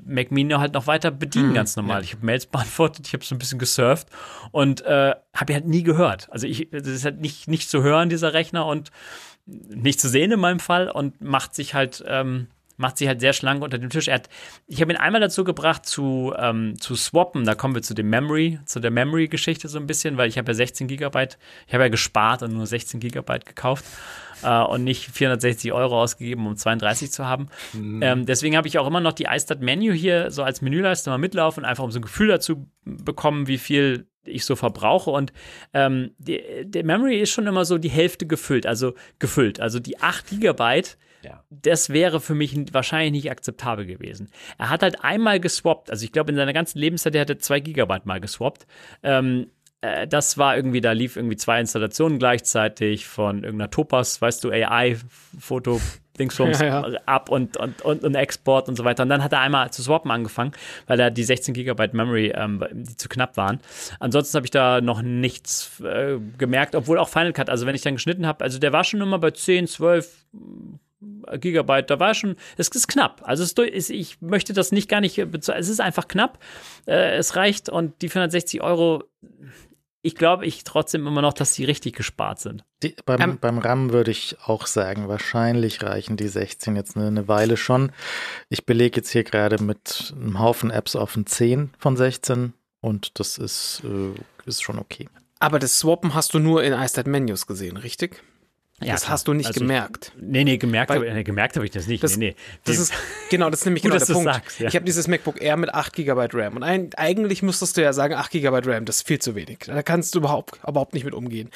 Mac 0.06 0.32
Mini 0.32 0.54
halt 0.54 0.74
noch 0.74 0.88
weiter 0.88 1.12
bedienen, 1.12 1.50
Mhm, 1.50 1.54
ganz 1.54 1.76
normal. 1.76 1.98
ja. 2.00 2.04
Ich 2.04 2.14
habe 2.14 2.26
Mails 2.26 2.46
beantwortet, 2.48 3.08
ich 3.08 3.14
habe 3.14 3.24
so 3.24 3.36
ein 3.36 3.40
bisschen 3.40 3.60
gesurft 3.60 4.08
und 4.52 4.82
äh, 4.82 5.14
habe 5.36 5.52
ihn 5.52 5.56
halt 5.56 5.68
nie 5.68 5.84
gehört. 5.84 6.28
Also 6.32 6.48
ich, 6.48 6.70
das 6.72 6.88
ist 6.88 7.06
halt 7.06 7.20
nicht, 7.22 7.48
nicht 7.48 7.70
zu 7.70 7.82
hören, 7.84 8.10
dieser 8.10 8.34
Rechner 8.34 8.66
und 8.66 8.90
nicht 9.46 10.00
zu 10.00 10.10
sehen 10.10 10.32
in 10.32 10.40
meinem 10.40 10.60
Fall 10.60 10.90
und 10.90 11.22
macht 11.22 11.56
sich 11.56 11.74
halt, 11.76 12.04
ähm, 12.08 12.48
macht 12.78 12.98
sich 12.98 13.08
halt 13.08 13.22
sehr 13.22 13.34
schlank 13.34 13.64
unter 13.64 13.78
dem 13.78 13.90
Tisch. 13.90 14.08
Er 14.08 14.16
hat, 14.16 14.30
ich 14.68 14.82
habe 14.82 14.92
ihn 14.92 14.98
einmal 14.98 15.22
dazu 15.22 15.44
gebracht 15.44 15.86
zu, 15.86 16.34
ähm, 16.38 16.80
zu 16.80 16.96
swappen, 16.96 17.46
da 17.46 17.56
kommen 17.56 17.76
wir 17.76 17.82
zu 17.82 17.94
dem 17.94 18.10
Memory, 18.10 18.60
zu 18.66 18.80
der 18.80 18.92
Memory-Geschichte 18.92 19.68
so 19.68 19.80
ein 19.80 19.88
bisschen, 19.88 20.18
weil 20.18 20.30
ich 20.30 20.38
habe 20.38 20.52
ja 20.52 20.54
16 20.54 20.88
Gigabyte, 20.88 21.38
ich 21.68 21.74
habe 21.74 21.84
ja 21.84 21.90
gespart 21.90 22.44
und 22.44 22.54
nur 22.54 22.66
16 22.66 23.00
Gigabyte 23.00 23.46
gekauft 23.46 23.86
äh, 24.44 24.62
und 24.62 24.84
nicht 24.84 25.10
460 25.12 25.72
Euro 25.74 26.02
ausgegeben, 26.02 26.46
um 26.48 26.56
32 26.56 27.12
zu 27.12 27.26
haben. 27.26 27.48
Ähm, 28.02 28.26
deswegen 28.26 28.58
habe 28.58 28.68
ich 28.68 28.78
auch 28.80 28.88
immer 28.88 29.00
noch 29.00 29.14
die 29.14 29.26
iStat 29.26 29.62
Menu 29.62 29.94
hier 29.94 30.32
so 30.32 30.44
als 30.44 30.62
Menüleiste 30.62 31.10
mal 31.10 31.18
mitlaufen, 31.18 31.66
einfach 31.66 31.84
um 31.84 31.92
so 31.92 32.00
ein 32.00 32.04
Gefühl 32.04 32.28
dazu 32.28 32.68
bekommen, 32.84 33.48
wie 33.48 33.58
viel 33.58 34.08
ich 34.28 34.46
so 34.46 34.56
verbrauche 34.56 35.12
und 35.12 35.34
ähm, 35.74 36.12
der 36.18 36.84
Memory 36.84 37.20
ist 37.20 37.30
schon 37.32 37.48
immer 37.48 37.64
so 37.64 37.78
die 37.78 37.90
Hälfte 37.90 38.26
gefüllt, 38.26 38.66
also 38.66 38.96
gefüllt, 39.20 39.60
also 39.60 39.80
die 39.80 40.00
8 40.00 40.30
Gigabyte, 40.30 40.98
Ja. 41.26 41.44
das 41.50 41.90
wäre 41.90 42.22
für 42.22 42.36
mich 42.36 42.56
wahrscheinlich 42.72 43.12
nicht 43.12 43.32
akzeptabel 43.32 43.86
gewesen. 43.86 44.30
Er 44.58 44.70
hat 44.70 44.84
halt 44.84 45.04
einmal 45.04 45.40
geswappt, 45.40 45.90
also 45.90 46.04
ich 46.06 46.12
glaube 46.12 46.32
in 46.32 46.38
seiner 46.38 46.54
ganzen 46.54 46.80
Lebenszeit, 46.80 47.16
er 47.16 47.22
hatte 47.22 47.38
2 47.38 47.60
Gigabyte 47.60 48.06
mal 48.06 48.20
geswappt. 48.20 48.68
Ähm, 49.04 49.48
äh, 49.82 50.08
das 50.08 50.38
war 50.38 50.56
irgendwie, 50.56 50.82
da 50.82 50.92
lief 50.92 51.16
irgendwie 51.16 51.38
zwei 51.38 51.60
Installationen 51.60 52.20
gleichzeitig 52.20 53.06
von 53.08 53.44
irgendeiner 53.44 53.70
Topaz, 53.70 54.22
weißt 54.22 54.44
du, 54.44 54.52
AI-Foto. 54.52 55.82
Dingsbums 56.18 56.62
Ja, 56.62 56.88
ja. 56.88 57.00
ab 57.06 57.28
und, 57.30 57.58
und, 57.58 57.82
und, 57.82 58.06
und 58.06 58.16
Export 58.16 58.70
und 58.70 58.78
so 58.78 58.86
weiter. 58.86 59.04
Und 59.04 59.10
dann 59.10 59.22
hat 59.22 59.34
er 59.34 59.42
einmal 59.42 59.72
zu 59.72 59.84
swappen 59.84 60.12
angefangen, 60.12 60.54
weil 60.88 60.98
er 60.98 61.12
die 61.12 61.26
16 61.26 61.54
Gigabyte 61.54 61.94
Memory, 61.94 62.32
ähm, 62.34 62.64
die 62.72 62.96
zu 62.96 63.10
knapp 63.10 63.36
waren. 63.36 63.60
Ansonsten 64.00 64.38
habe 64.38 64.48
ich 64.48 64.52
da 64.52 64.80
noch 64.80 65.02
nichts 65.02 65.82
äh, 65.82 66.18
gemerkt, 66.38 66.74
obwohl 66.74 67.00
auch 67.00 67.10
Final 67.10 67.34
Cut, 67.34 67.50
also 67.50 67.66
wenn 67.66 67.76
ich 67.76 67.82
dann 67.82 67.96
geschnitten 67.96 68.26
habe, 68.26 68.46
also 68.46 68.60
der 68.60 68.72
war 68.72 68.86
schon 68.86 69.02
immer 69.02 69.20
bei 69.20 69.32
10, 69.32 69.68
12 69.68 70.26
Gigabyte, 71.02 71.90
da 71.90 72.00
war 72.00 72.14
schon, 72.14 72.36
es 72.58 72.68
ist 72.70 72.88
knapp. 72.88 73.22
Also 73.26 73.44
es 73.44 73.52
ist, 73.54 73.90
ich 73.90 74.22
möchte 74.22 74.54
das 74.54 74.72
nicht 74.72 74.90
gar 74.90 75.02
nicht, 75.02 75.18
bezwe- 75.20 75.54
es 75.54 75.70
ist 75.70 75.82
einfach 75.82 76.08
knapp. 76.08 76.40
Äh, 76.88 77.16
es 77.18 77.36
reicht 77.36 77.70
und 77.70 78.02
die 78.02 78.10
460 78.10 78.62
Euro, 78.62 79.04
ich 80.02 80.16
glaube 80.16 80.46
ich 80.46 80.64
trotzdem 80.64 81.06
immer 81.08 81.22
noch, 81.22 81.34
dass 81.34 81.54
die 81.54 81.66
richtig 81.66 81.96
gespart 81.96 82.40
sind. 82.40 82.64
Die, 82.84 82.96
beim, 83.06 83.22
Ähm, 83.22 83.38
beim 83.42 83.58
RAM 83.58 83.92
würde 83.92 84.12
ich 84.12 84.38
auch 84.46 84.68
sagen, 84.68 85.08
wahrscheinlich 85.08 85.82
reichen 85.84 86.16
die 86.18 86.28
16 86.28 86.76
jetzt 86.76 86.96
eine, 86.96 87.08
eine 87.08 87.28
Weile 87.28 87.58
schon. 87.58 87.92
Ich 88.50 88.66
belege 88.66 88.98
jetzt 88.98 89.10
hier 89.10 89.24
gerade 89.24 89.62
mit 89.62 90.14
einem 90.16 90.40
Haufen 90.40 90.70
Apps 90.72 90.96
auf 90.96 91.16
ein 91.16 91.26
10 91.26 91.72
von 91.80 91.98
16 91.98 92.54
und 92.82 93.20
das 93.20 93.38
ist, 93.38 93.82
äh, 93.84 94.14
ist 94.48 94.62
schon 94.64 94.78
okay. 94.80 95.10
Aber 95.40 95.60
das 95.60 95.80
Swappen 95.80 96.14
hast 96.14 96.34
du 96.34 96.40
nur 96.40 96.64
in 96.64 96.74
iStat 96.74 97.08
Menus 97.08 97.46
gesehen, 97.48 97.78
richtig? 97.78 98.24
Das 98.80 99.02
klar. 99.04 99.14
hast 99.14 99.28
du 99.28 99.34
nicht 99.34 99.48
Also, 99.48 99.62
gemerkt. 99.62 100.12
Nee, 100.20 100.44
nee, 100.44 100.58
gemerkt 100.58 100.90
Weil- 100.90 100.98
habe 101.00 101.14
nee, 101.14 101.24
gemerkt 101.24 101.56
hab 101.56 101.64
ich 101.64 101.72
das 101.72 101.88
nicht. 101.88 102.04
Das- 102.04 102.18
nee, 102.18 102.30
nee. 102.32 102.36
Das 102.66 102.78
ist, 102.78 102.94
genau, 103.30 103.50
das 103.50 103.62
ist 103.62 103.66
nämlich 103.66 103.84
Gut, 103.84 103.92
genau 103.94 104.06
der 104.06 104.14
Punkt. 104.14 104.34
sagst, 104.34 104.60
ja. 104.60 104.68
Ich 104.68 104.76
habe 104.76 104.86
dieses 104.86 105.08
MacBook 105.08 105.42
Air 105.42 105.56
mit 105.58 105.74
8 105.74 105.94
GB 105.94 106.28
RAM 106.34 106.58
und 106.58 106.64
ein, 106.64 106.90
eigentlich 106.96 107.42
müsstest 107.42 107.78
du 107.78 107.82
ja 107.82 107.94
sagen, 107.94 108.14
8 108.16 108.32
GB 108.32 108.60
RAM, 108.66 108.86
das 108.86 108.98
ist 108.98 109.08
viel 109.08 109.20
zu 109.20 109.34
wenig. 109.36 109.60
Da 109.66 109.82
kannst 109.84 110.14
du 110.16 110.20
überhaupt, 110.20 110.60
überhaupt 110.68 110.94
nicht 110.94 111.06
mit 111.06 111.14
umgehen. 111.14 111.50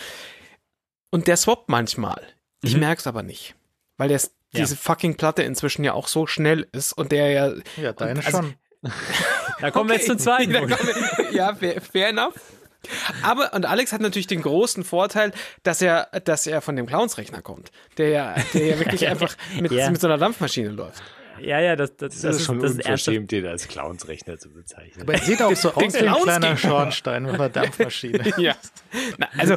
Und 1.12 1.28
der 1.28 1.38
swappt 1.38 1.68
manchmal. 1.70 2.22
Ich 2.62 2.74
Mhm. 2.76 2.82
merk's 2.82 3.08
aber 3.08 3.24
nicht. 3.24 3.56
Weil 3.98 4.10
der, 4.10 4.20
Ja. 4.20 4.62
diese 4.62 4.78
fucking 4.78 5.16
Platte 5.18 5.44
inzwischen 5.44 5.84
ja 5.84 5.94
auch 5.94 6.08
so 6.08 6.26
schnell 6.28 6.68
ist 6.72 6.94
und 6.94 7.12
der 7.12 7.30
ja. 7.32 7.54
Ja, 7.82 7.94
deine 7.94 8.20
also- 8.26 8.32
schon. 8.32 8.54
da 9.60 9.72
kommen 9.72 9.90
wir 9.90 9.96
jetzt 9.98 10.08
zum 10.08 10.18
zweiten 10.20 10.54
Punkt. 10.54 10.74
ja, 11.34 11.54
fair, 11.54 11.82
fair 11.82 12.10
enough. 12.10 12.36
Aber, 13.24 13.54
und 13.54 13.66
Alex 13.66 13.92
hat 13.92 14.02
natürlich 14.02 14.28
den 14.28 14.42
großen 14.42 14.84
Vorteil, 14.84 15.32
dass 15.64 15.82
er, 15.82 16.08
dass 16.24 16.48
er 16.48 16.62
von 16.62 16.76
dem 16.76 16.86
Clowns-Rechner 16.86 17.42
kommt, 17.42 17.72
der 17.98 18.10
ja, 18.10 18.36
der 18.54 18.66
ja 18.66 18.80
wirklich 18.80 19.08
einfach 19.08 19.36
mit, 19.60 19.72
Ja. 19.72 19.90
mit 19.90 20.00
so 20.00 20.08
einer 20.08 20.18
Dampfmaschine 20.18 20.70
läuft. 20.70 21.02
Ja, 21.42 21.60
ja, 21.62 21.78
das, 21.78 21.96
das, 21.96 22.20
Das, 22.20 22.36
ist 22.36 22.46
schon 22.46 22.60
das 22.60 22.74
unverschämt, 22.74 23.32
den 23.32 23.46
als 23.46 23.70
Clownsrechner 23.70 24.38
zu 24.40 24.50
bezeichnen. 24.52 25.04
Aber 25.04 25.14
er 25.14 25.20
sieht 25.22 25.42
auch 25.42 25.56
so 25.56 25.70
aus 25.74 25.94
wie 25.94 25.98
ein 26.08 26.14
kleiner. 26.24 26.58
Schornstein 26.58 27.24
mit 27.24 27.36
einer 27.36 27.48
Dampfmaschine. 27.50 28.34
Ja. 28.38 28.56
Na, 29.18 29.28
also 29.38 29.56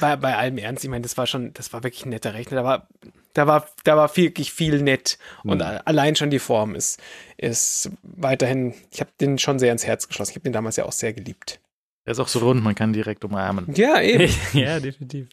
bei, 0.00 0.14
bei 0.14 0.36
allem 0.36 0.58
Ernst, 0.58 0.84
ich 0.84 0.90
meine, 0.90 1.02
das 1.02 1.16
war 1.16 1.26
schon, 1.26 1.52
das 1.54 1.72
war 1.72 1.82
wirklich 1.82 2.06
ein 2.06 2.10
netter 2.10 2.34
Rechner. 2.34 2.58
Da 2.58 2.64
war, 2.64 2.88
da 3.32 3.46
war, 3.48 3.68
da 3.82 3.96
war 3.96 4.16
wirklich 4.16 4.52
viel 4.52 4.80
nett. 4.80 5.18
Und 5.42 5.60
a- 5.60 5.82
allein 5.86 6.14
schon 6.14 6.30
die 6.30 6.38
Form 6.38 6.76
ist, 6.76 7.00
ist 7.36 7.90
weiterhin, 8.04 8.72
ich 8.92 9.00
habe 9.00 9.10
den 9.20 9.38
schon 9.38 9.58
sehr 9.58 9.72
ins 9.72 9.84
Herz 9.84 10.06
geschlossen. 10.06 10.30
Ich 10.30 10.36
habe 10.36 10.44
den 10.44 10.52
damals 10.52 10.76
ja 10.76 10.84
auch 10.84 10.92
sehr 10.92 11.14
geliebt. 11.14 11.58
Er 12.04 12.12
ist 12.12 12.20
auch 12.20 12.28
so 12.28 12.40
rund, 12.40 12.62
man 12.62 12.74
kann 12.74 12.92
direkt 12.92 13.24
umarmen. 13.24 13.72
Ja, 13.74 14.00
eben. 14.00 14.32
ja, 14.52 14.80
definitiv. 14.80 15.28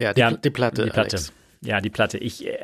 Ja, 0.00 0.12
die, 0.12 0.20
Ja, 0.20 0.30
die 0.32 0.50
Platte. 0.50 0.84
Die 0.84 0.90
Platte. 0.90 1.16
Alex. 1.16 1.32
Ja, 1.64 1.80
die 1.80 1.90
Platte. 1.90 2.18
Ich, 2.18 2.44
äh, 2.44 2.58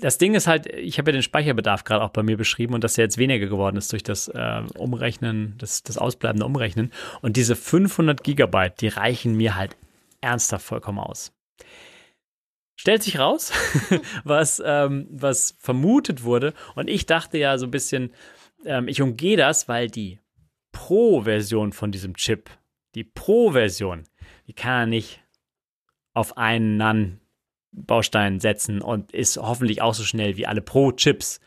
das 0.00 0.16
Ding 0.16 0.34
ist 0.34 0.46
halt, 0.46 0.66
ich 0.66 0.98
habe 0.98 1.10
ja 1.10 1.12
den 1.12 1.22
Speicherbedarf 1.22 1.84
gerade 1.84 2.02
auch 2.02 2.10
bei 2.10 2.22
mir 2.22 2.38
beschrieben 2.38 2.72
und 2.72 2.82
dass 2.82 2.94
der 2.94 3.04
jetzt 3.04 3.18
weniger 3.18 3.46
geworden 3.46 3.76
ist 3.76 3.92
durch 3.92 4.02
das 4.02 4.28
äh, 4.28 4.62
Umrechnen, 4.78 5.56
das, 5.58 5.82
das 5.82 5.98
ausbleibende 5.98 6.46
Umrechnen. 6.46 6.90
Und 7.20 7.36
diese 7.36 7.54
500 7.54 8.24
Gigabyte, 8.24 8.80
die 8.80 8.88
reichen 8.88 9.36
mir 9.36 9.56
halt 9.56 9.76
ernsthaft 10.22 10.64
vollkommen 10.64 10.98
aus. 10.98 11.32
Stellt 12.76 13.02
sich 13.02 13.18
raus, 13.18 13.52
was, 14.24 14.62
ähm, 14.64 15.06
was 15.10 15.54
vermutet 15.58 16.24
wurde. 16.24 16.54
Und 16.76 16.88
ich 16.88 17.04
dachte 17.04 17.36
ja 17.36 17.58
so 17.58 17.66
ein 17.66 17.70
bisschen, 17.70 18.14
ähm, 18.64 18.88
ich 18.88 19.02
umgehe 19.02 19.36
das, 19.36 19.68
weil 19.68 19.88
die 19.88 20.18
Pro-Version 20.72 21.72
von 21.72 21.92
diesem 21.92 22.14
Chip, 22.14 22.50
die 22.94 23.04
Pro-Version, 23.04 24.04
die 24.46 24.52
kann 24.52 24.72
er 24.72 24.86
nicht 24.86 25.20
auf 26.12 26.36
einen 26.36 26.76
NAN 26.76 27.20
Baustein 27.72 28.40
setzen 28.40 28.82
und 28.82 29.12
ist 29.12 29.36
hoffentlich 29.36 29.80
auch 29.80 29.94
so 29.94 30.02
schnell 30.02 30.36
wie 30.36 30.46
alle 30.46 30.60
Pro-Chips. 30.60 31.40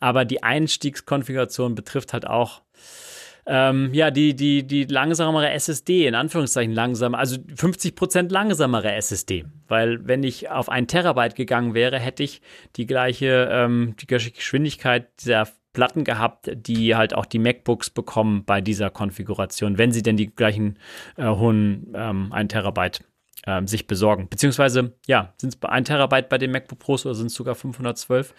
Aber 0.00 0.24
die 0.24 0.42
Einstiegskonfiguration 0.42 1.74
betrifft 1.74 2.12
halt 2.12 2.26
auch 2.26 2.62
ähm, 3.46 3.92
ja, 3.92 4.10
die, 4.10 4.34
die, 4.34 4.66
die 4.66 4.84
langsamere 4.84 5.50
SSD, 5.50 6.06
in 6.06 6.14
Anführungszeichen 6.14 6.72
langsamer, 6.72 7.18
also 7.18 7.36
50% 7.36 8.32
langsamere 8.32 8.92
SSD. 8.92 9.44
Weil 9.68 10.06
wenn 10.06 10.22
ich 10.22 10.50
auf 10.50 10.70
ein 10.70 10.86
Terabyte 10.86 11.34
gegangen 11.34 11.74
wäre, 11.74 11.98
hätte 11.98 12.22
ich 12.22 12.40
die 12.76 12.86
gleiche, 12.86 13.48
ähm, 13.50 13.96
die 14.00 14.06
gleiche 14.06 14.30
Geschwindigkeit 14.30 15.08
dieser 15.20 15.48
Platten 15.74 16.04
gehabt, 16.04 16.50
die 16.54 16.96
halt 16.96 17.12
auch 17.14 17.26
die 17.26 17.38
MacBooks 17.38 17.90
bekommen 17.90 18.44
bei 18.46 18.62
dieser 18.62 18.88
Konfiguration, 18.88 19.76
wenn 19.76 19.92
sie 19.92 20.02
denn 20.02 20.16
die 20.16 20.34
gleichen 20.34 20.78
äh, 21.16 21.26
hohen 21.26 21.92
ähm, 21.94 22.32
1 22.32 22.50
Terabyte 22.50 23.04
ähm, 23.46 23.66
sich 23.66 23.86
besorgen. 23.86 24.28
Beziehungsweise, 24.30 24.94
ja, 25.06 25.34
sind 25.36 25.50
es 25.50 25.56
bei 25.56 25.68
1 25.68 25.88
Terabyte 25.88 26.30
bei 26.30 26.38
den 26.38 26.50
MacBook 26.50 26.78
Pros 26.78 27.04
oder 27.04 27.14
sind 27.14 27.26
es 27.26 27.34
sogar 27.34 27.54
512? 27.54 28.32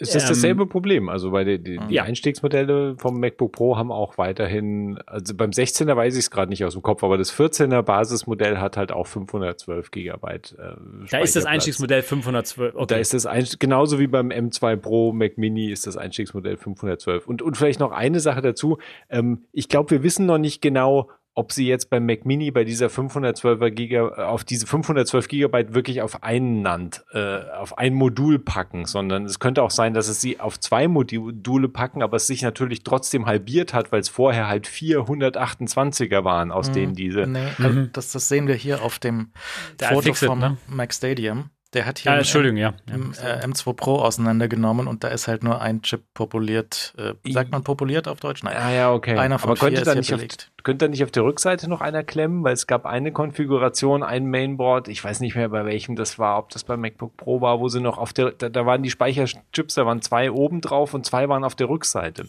Ist 0.00 0.14
das 0.14 0.22
Ähm, 0.24 0.28
dasselbe 0.28 0.66
Problem? 0.66 1.08
Also 1.08 1.30
bei 1.32 1.44
den 1.44 1.64
die, 1.64 1.78
die 1.88 1.94
Ja. 1.94 2.04
Einstiegsmodelle 2.04 2.96
vom 2.98 3.18
MacBook 3.20 3.52
Pro 3.52 3.76
haben 3.76 3.90
auch 3.90 4.16
weiterhin, 4.16 4.98
also 5.06 5.34
beim 5.34 5.50
16er 5.50 5.96
weiß 5.96 6.14
ich 6.14 6.20
es 6.20 6.30
gerade 6.30 6.50
nicht 6.50 6.64
aus 6.64 6.74
dem 6.74 6.82
Kopf, 6.82 7.02
aber 7.02 7.18
das 7.18 7.32
14er 7.36 7.82
Basismodell 7.82 8.58
hat 8.58 8.76
halt 8.76 8.92
auch 8.92 9.06
512 9.06 9.90
Gigabyte. 9.90 10.56
Äh, 10.58 10.72
Da 11.10 11.18
ist 11.18 11.34
das. 11.36 11.46
Einstiegsmodell 11.46 12.02
512. 12.02 12.74
Okay. 12.74 12.86
Da 12.88 12.96
ist 12.96 13.12
das 13.14 13.26
Einst 13.26 13.58
genauso 13.60 13.98
wie 13.98 14.06
beim 14.06 14.28
M2 14.30 14.76
Pro 14.76 15.12
Mac 15.12 15.36
Mini 15.38 15.70
ist 15.70 15.86
das 15.86 15.96
Einstiegsmodell 15.96 16.56
512. 16.56 17.26
Und, 17.26 17.42
und 17.42 17.56
vielleicht 17.56 17.80
noch 17.80 17.90
eine 17.92 18.20
Sache 18.20 18.40
dazu. 18.40 18.78
Ähm, 19.10 19.44
ich 19.52 19.68
glaube, 19.68 19.90
wir 19.90 20.02
wissen 20.02 20.26
noch 20.26 20.38
nicht 20.38 20.62
genau, 20.62 21.10
ob 21.38 21.52
sie 21.52 21.68
jetzt 21.68 21.88
beim 21.88 22.04
Mac 22.04 22.26
Mini 22.26 22.50
bei 22.50 22.64
dieser 22.64 22.88
512er 22.88 23.70
Giga, 23.70 24.08
äh, 24.08 24.22
auf 24.22 24.42
diese 24.42 24.66
512 24.66 25.28
Gigabyte 25.28 25.72
wirklich 25.72 26.02
auf 26.02 26.24
einen 26.24 26.62
NAND, 26.62 27.04
äh, 27.12 27.42
auf 27.56 27.78
ein 27.78 27.94
Modul 27.94 28.40
packen, 28.40 28.86
sondern 28.86 29.24
es 29.24 29.38
könnte 29.38 29.62
auch 29.62 29.70
sein, 29.70 29.94
dass 29.94 30.08
es 30.08 30.20
sie 30.20 30.40
auf 30.40 30.58
zwei 30.58 30.88
Module 30.88 31.68
packen, 31.68 32.02
aber 32.02 32.16
es 32.16 32.26
sich 32.26 32.42
natürlich 32.42 32.82
trotzdem 32.82 33.26
halbiert 33.26 33.72
hat, 33.72 33.92
weil 33.92 34.00
es 34.00 34.08
vorher 34.08 34.48
halt 34.48 34.66
428er 34.66 36.24
waren, 36.24 36.50
aus 36.50 36.72
denen 36.72 36.94
diese. 36.94 37.28
Nee, 37.28 37.38
also 37.58 37.86
das, 37.92 38.10
das 38.10 38.26
sehen 38.28 38.48
wir 38.48 38.56
hier 38.56 38.82
auf 38.82 38.98
dem 38.98 39.30
Der 39.78 39.90
Foto 39.90 40.14
vom 40.14 40.40
ne? 40.40 40.56
Mac 40.66 40.92
Stadium. 40.92 41.50
Der 41.74 41.84
hat 41.84 41.98
hier 41.98 42.12
ja, 42.12 42.18
Entschuldigung, 42.18 42.56
ja. 42.56 42.72
äh, 42.88 43.44
M2 43.44 43.74
Pro 43.74 43.96
auseinandergenommen 43.96 44.86
und 44.86 45.04
da 45.04 45.08
ist 45.08 45.28
halt 45.28 45.42
nur 45.42 45.60
ein 45.60 45.82
Chip 45.82 46.02
populiert. 46.14 46.94
Äh, 46.96 47.12
sagt 47.30 47.52
man 47.52 47.62
populiert 47.62 48.08
auf 48.08 48.20
Deutsch? 48.20 48.42
Nein. 48.42 48.56
Ah 48.56 48.72
ja, 48.72 48.92
okay. 48.92 49.18
Einer 49.18 49.38
von 49.38 49.50
aber 49.50 49.60
könnte 49.60 49.82
da 49.82 49.94
nicht 49.94 50.14
auf, 50.14 50.20
könnte 50.62 50.86
da 50.86 50.88
nicht 50.88 51.04
auf 51.04 51.10
der 51.10 51.24
Rückseite 51.24 51.68
noch 51.68 51.82
einer 51.82 52.04
klemmen, 52.04 52.42
weil 52.42 52.54
es 52.54 52.66
gab 52.66 52.86
eine 52.86 53.12
Konfiguration, 53.12 54.02
ein 54.02 54.26
Mainboard, 54.26 54.88
ich 54.88 55.04
weiß 55.04 55.20
nicht 55.20 55.36
mehr 55.36 55.50
bei 55.50 55.66
welchem 55.66 55.94
das 55.94 56.18
war, 56.18 56.38
ob 56.38 56.48
das 56.48 56.64
bei 56.64 56.78
MacBook 56.78 57.18
Pro 57.18 57.42
war, 57.42 57.60
wo 57.60 57.68
sie 57.68 57.80
noch 57.80 57.98
auf 57.98 58.14
der, 58.14 58.30
da, 58.30 58.48
da 58.48 58.64
waren 58.64 58.82
die 58.82 58.90
Speicherchips, 58.90 59.74
da 59.74 59.84
waren 59.84 60.00
zwei 60.00 60.30
oben 60.30 60.62
drauf 60.62 60.94
und 60.94 61.04
zwei 61.04 61.28
waren 61.28 61.44
auf 61.44 61.54
der 61.54 61.68
Rückseite. 61.68 62.28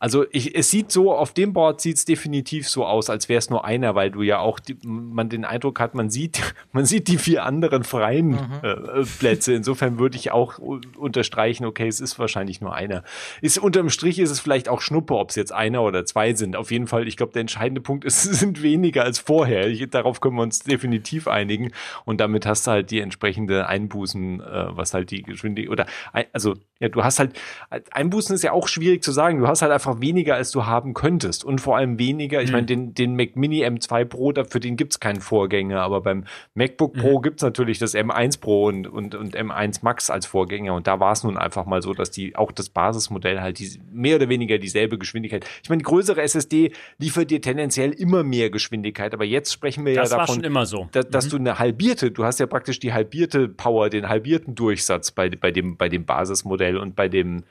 Also 0.00 0.26
ich, 0.30 0.56
es 0.56 0.70
sieht 0.70 0.92
so, 0.92 1.12
auf 1.12 1.34
dem 1.34 1.52
Board 1.52 1.80
sieht 1.80 1.96
es 1.96 2.04
definitiv 2.04 2.68
so 2.68 2.86
aus, 2.86 3.10
als 3.10 3.28
wäre 3.28 3.38
es 3.38 3.50
nur 3.50 3.64
einer, 3.64 3.96
weil 3.96 4.12
du 4.12 4.22
ja 4.22 4.38
auch 4.38 4.60
die, 4.60 4.76
man 4.84 5.28
den 5.28 5.44
Eindruck 5.44 5.80
hat, 5.80 5.96
man 5.96 6.08
sieht, 6.08 6.54
man 6.72 6.84
sieht 6.84 7.08
die 7.08 7.18
vier 7.18 7.44
anderen 7.44 7.82
freien 7.82 8.30
mhm. 8.30 8.60
äh, 8.62 9.04
Plätze. 9.18 9.54
Insofern 9.54 9.98
würde 9.98 10.16
ich 10.16 10.30
auch 10.30 10.58
unterstreichen, 10.58 11.64
okay, 11.64 11.88
es 11.88 12.00
ist 12.00 12.18
wahrscheinlich 12.18 12.60
nur 12.60 12.74
einer. 12.74 13.02
Ist 13.42 13.58
unterm 13.58 13.90
Strich 13.90 14.20
ist 14.20 14.30
es 14.30 14.38
vielleicht 14.38 14.68
auch 14.68 14.80
Schnuppe, 14.80 15.14
ob 15.14 15.30
es 15.30 15.36
jetzt 15.36 15.52
einer 15.52 15.82
oder 15.82 16.04
zwei 16.04 16.32
sind. 16.34 16.54
Auf 16.54 16.70
jeden 16.70 16.86
Fall, 16.86 17.08
ich 17.08 17.16
glaube, 17.16 17.32
der 17.32 17.40
entscheidende 17.40 17.80
Punkt 17.80 18.04
ist, 18.04 18.24
es 18.30 18.38
sind 18.38 18.62
weniger 18.62 19.02
als 19.02 19.18
vorher. 19.18 19.66
Ich, 19.66 19.90
darauf 19.90 20.20
können 20.20 20.36
wir 20.36 20.42
uns 20.42 20.60
definitiv 20.60 21.26
einigen. 21.26 21.72
Und 22.04 22.20
damit 22.20 22.46
hast 22.46 22.68
du 22.68 22.70
halt 22.70 22.92
die 22.92 23.00
entsprechende 23.00 23.66
Einbußen, 23.66 24.40
äh, 24.40 24.66
was 24.76 24.94
halt 24.94 25.10
die 25.10 25.22
Geschwindigkeit 25.22 25.72
oder 25.72 25.86
also 26.32 26.54
ja, 26.80 26.88
du 26.88 27.02
hast 27.02 27.18
halt 27.18 27.32
Einbußen 27.90 28.34
ist 28.34 28.42
ja 28.42 28.52
auch 28.52 28.68
schwierig 28.68 29.02
zu 29.02 29.12
sagen. 29.12 29.40
Du 29.40 29.48
hast 29.48 29.62
halt 29.62 29.72
einfach 29.72 30.00
weniger, 30.00 30.36
als 30.36 30.50
du 30.52 30.66
haben 30.66 30.94
könntest. 30.94 31.44
Und 31.44 31.60
vor 31.60 31.76
allem 31.76 31.98
weniger, 31.98 32.40
ich 32.40 32.50
mhm. 32.50 32.52
meine, 32.52 32.66
den, 32.66 32.94
den 32.94 33.16
Mac 33.16 33.36
Mini 33.36 33.64
M2 33.64 34.04
Pro, 34.04 34.32
für 34.48 34.60
den 34.60 34.76
gibt's 34.76 35.00
keinen 35.00 35.20
Vorgänger, 35.20 35.80
aber 35.80 36.00
beim 36.00 36.24
MacBook 36.54 36.94
Pro 36.94 37.18
mhm. 37.18 37.22
gibt's 37.22 37.42
natürlich 37.42 37.78
das 37.78 37.94
M1 37.94 38.40
Pro 38.40 38.66
und, 38.66 38.86
und, 38.86 39.14
und 39.14 39.36
M1 39.36 39.80
Max 39.82 40.08
als 40.08 40.26
Vorgänger. 40.26 40.74
Und 40.74 40.86
da 40.86 41.00
war 41.00 41.12
es 41.12 41.24
nun 41.24 41.36
einfach 41.36 41.66
mal 41.66 41.82
so, 41.82 41.94
dass 41.94 42.10
die 42.10 42.36
auch 42.36 42.52
das 42.52 42.68
Basismodell 42.68 43.40
halt 43.40 43.58
die, 43.58 43.80
mehr 43.90 44.16
oder 44.16 44.28
weniger 44.28 44.58
dieselbe 44.58 44.98
Geschwindigkeit. 44.98 45.44
Ich 45.62 45.68
meine, 45.68 45.78
die 45.78 45.84
größere 45.84 46.22
SSD 46.22 46.72
liefert 46.98 47.30
dir 47.30 47.40
tendenziell 47.40 47.90
immer 47.90 48.22
mehr 48.22 48.50
Geschwindigkeit, 48.50 49.14
aber 49.14 49.24
jetzt 49.24 49.52
sprechen 49.52 49.84
wir 49.84 49.94
das 49.94 50.10
ja 50.10 50.18
davon, 50.18 50.64
so. 50.64 50.88
da, 50.92 51.02
dass 51.02 51.26
mhm. 51.26 51.30
du 51.30 51.36
eine 51.36 51.58
halbierte, 51.58 52.10
du 52.10 52.24
hast 52.24 52.38
ja 52.38 52.46
praktisch 52.46 52.78
die 52.78 52.92
halbierte 52.92 53.48
Power, 53.48 53.90
den 53.90 54.08
halbierten 54.08 54.54
Durchsatz 54.54 55.10
bei, 55.10 55.28
bei, 55.28 55.50
dem, 55.50 55.76
bei 55.76 55.88
dem 55.88 56.04
Basismodell 56.04 56.67
und 56.76 56.96
bei 56.96 57.08
dem 57.08 57.44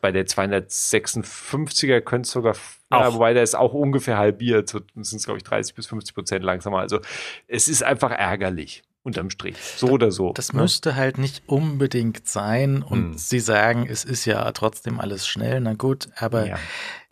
bei 0.00 0.10
der 0.10 0.26
256er 0.26 2.00
könnte 2.00 2.26
es 2.26 2.32
sogar, 2.32 2.56
ja, 2.90 3.12
wobei 3.12 3.34
der 3.34 3.42
ist 3.42 3.54
auch 3.54 3.74
ungefähr 3.74 4.16
halbiert, 4.16 4.68
so 4.68 4.80
sind 4.94 5.18
es 5.18 5.24
glaube 5.24 5.36
ich 5.36 5.44
30 5.44 5.74
bis 5.74 5.86
50 5.86 6.14
Prozent 6.14 6.44
langsamer. 6.44 6.78
Also 6.78 7.00
es 7.46 7.68
ist 7.68 7.82
einfach 7.82 8.10
ärgerlich 8.10 8.82
unterm 9.02 9.30
Strich. 9.30 9.56
So 9.58 9.88
oder 9.88 10.10
so. 10.10 10.32
Das 10.32 10.52
ne? 10.52 10.62
müsste 10.62 10.94
halt 10.94 11.18
nicht 11.18 11.42
unbedingt 11.46 12.28
sein. 12.28 12.82
Und 12.82 13.12
hm. 13.12 13.18
sie 13.18 13.40
sagen, 13.40 13.86
es 13.88 14.04
ist 14.04 14.24
ja 14.24 14.50
trotzdem 14.52 15.00
alles 15.00 15.26
schnell, 15.26 15.60
na 15.60 15.74
gut, 15.74 16.08
aber 16.16 16.46
ja. 16.46 16.58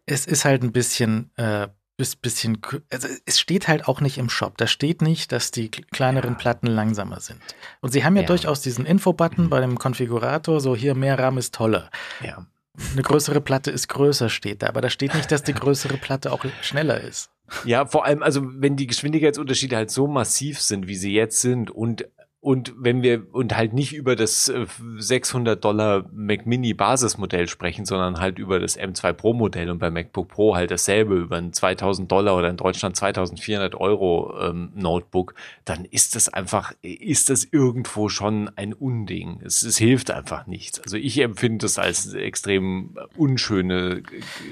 es 0.07 0.27
ist 0.27 0.45
halt 0.45 0.63
ein 0.63 0.73
bisschen 0.73 1.31
äh, 1.37 1.69
bisschen, 2.17 2.59
also 2.91 3.09
es 3.27 3.41
steht 3.41 3.69
halt 3.69 3.89
auch 3.89 4.01
nicht 4.01 4.19
im 4.19 4.29
Shop. 4.29 4.57
Da 4.57 4.67
steht 4.67 5.03
nicht, 5.03 5.33
dass 5.33 5.51
die 5.51 5.71
kleineren 5.71 6.33
ja. 6.33 6.39
Platten 6.39 6.67
langsamer 6.67 7.21
sind. 7.21 7.41
Und 7.81 7.93
sie 7.93 8.05
haben 8.05 8.17
ja, 8.17 8.23
ja. 8.23 8.29
durchaus 8.29 8.61
diesen 8.61 8.87
Info-Button 8.87 9.47
mhm. 9.47 9.51
bei 9.51 9.61
dem 9.61 9.79
Konfigurator, 9.79 10.61
so 10.61 10.75
hier 10.75 10.95
mehr 10.95 11.19
RAM 11.19 11.39
ist 11.39 11.55
toller. 11.55 11.91
Ja. 12.25 12.47
Eine 12.93 13.03
größere 13.03 13.41
Platte 13.41 13.71
ist 13.71 13.89
größer, 13.89 14.29
steht 14.29 14.63
da, 14.63 14.69
aber 14.69 14.81
da 14.81 14.91
steht 14.91 15.15
nicht, 15.15 15.31
dass 15.31 15.43
die 15.43 15.53
größere 15.53 15.97
Platte 15.97 16.33
auch 16.33 16.45
schneller 16.63 17.01
ist. 17.01 17.31
Ja, 17.65 17.85
vor 17.85 18.05
allem, 18.05 18.23
also 18.23 18.43
wenn 18.45 18.77
die 18.77 18.87
Geschwindigkeitsunterschiede 18.87 19.77
halt 19.77 19.91
so 19.91 20.07
massiv 20.07 20.61
sind, 20.61 20.87
wie 20.87 20.95
sie 20.95 21.13
jetzt 21.13 21.41
sind 21.41 21.71
und 21.71 22.07
und 22.43 22.73
wenn 22.79 23.03
wir 23.03 23.27
und 23.35 23.55
halt 23.55 23.75
nicht 23.75 23.95
über 23.95 24.17
das 24.17 24.51
600 24.97 25.59
äh, 25.59 25.61
Dollar 25.61 26.09
Mac 26.11 26.47
Mini 26.47 26.73
Basismodell 26.73 27.49
sprechen, 27.49 27.85
sondern 27.85 28.19
halt 28.19 28.39
über 28.39 28.59
das 28.59 28.79
M2 28.79 29.13
Pro 29.13 29.35
Modell 29.35 29.69
und 29.69 29.79
bei 29.79 29.91
MacBook 29.91 30.29
Pro 30.29 30.57
halt 30.57 30.71
dasselbe 30.71 31.17
über 31.17 31.37
ein 31.37 31.53
2000 31.53 32.11
Dollar 32.11 32.39
oder 32.39 32.49
in 32.49 32.57
Deutschland 32.57 32.97
2400 32.97 33.75
Euro 33.75 34.35
ähm, 34.41 34.73
Notebook, 34.75 35.35
dann 35.67 35.85
ist 35.85 36.15
das 36.15 36.31
einfach, 36.31 36.73
ist 36.81 37.29
das 37.29 37.45
irgendwo 37.45 38.09
schon 38.09 38.51
ein 38.57 38.73
Unding. 38.73 39.41
Es, 39.45 39.63
es 39.63 39.77
hilft 39.77 40.11
einfach 40.11 40.47
nichts. 40.47 40.81
Also 40.81 40.97
ich 40.97 41.19
empfinde 41.19 41.67
das 41.67 41.79
als 41.79 42.15
extrem 42.15 42.97
unschöne, 43.19 44.03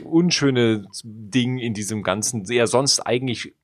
unschöne 0.04 0.86
Ding 1.04 1.56
in 1.56 1.72
diesem 1.72 2.02
ganzen, 2.02 2.44
ja 2.44 2.66
sonst 2.66 3.00
eigentlich 3.00 3.54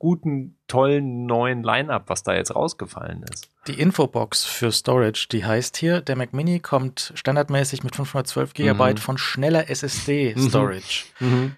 guten, 0.00 0.56
tollen 0.66 1.26
neuen 1.26 1.62
Line-Up, 1.62 2.08
was 2.08 2.24
da 2.24 2.34
jetzt 2.34 2.56
rausgefallen 2.56 3.22
ist. 3.30 3.50
Die 3.68 3.78
Infobox 3.78 4.44
für 4.44 4.72
Storage, 4.72 5.28
die 5.30 5.44
heißt 5.44 5.76
hier, 5.76 6.00
der 6.00 6.16
Mac 6.16 6.32
Mini 6.32 6.58
kommt 6.58 7.12
standardmäßig 7.14 7.84
mit 7.84 7.94
512 7.94 8.54
GB 8.54 8.92
mhm. 8.92 8.96
von 8.96 9.18
schneller 9.18 9.68
SSD-Storage. 9.70 11.04
Mhm. 11.20 11.28
mhm. 11.28 11.56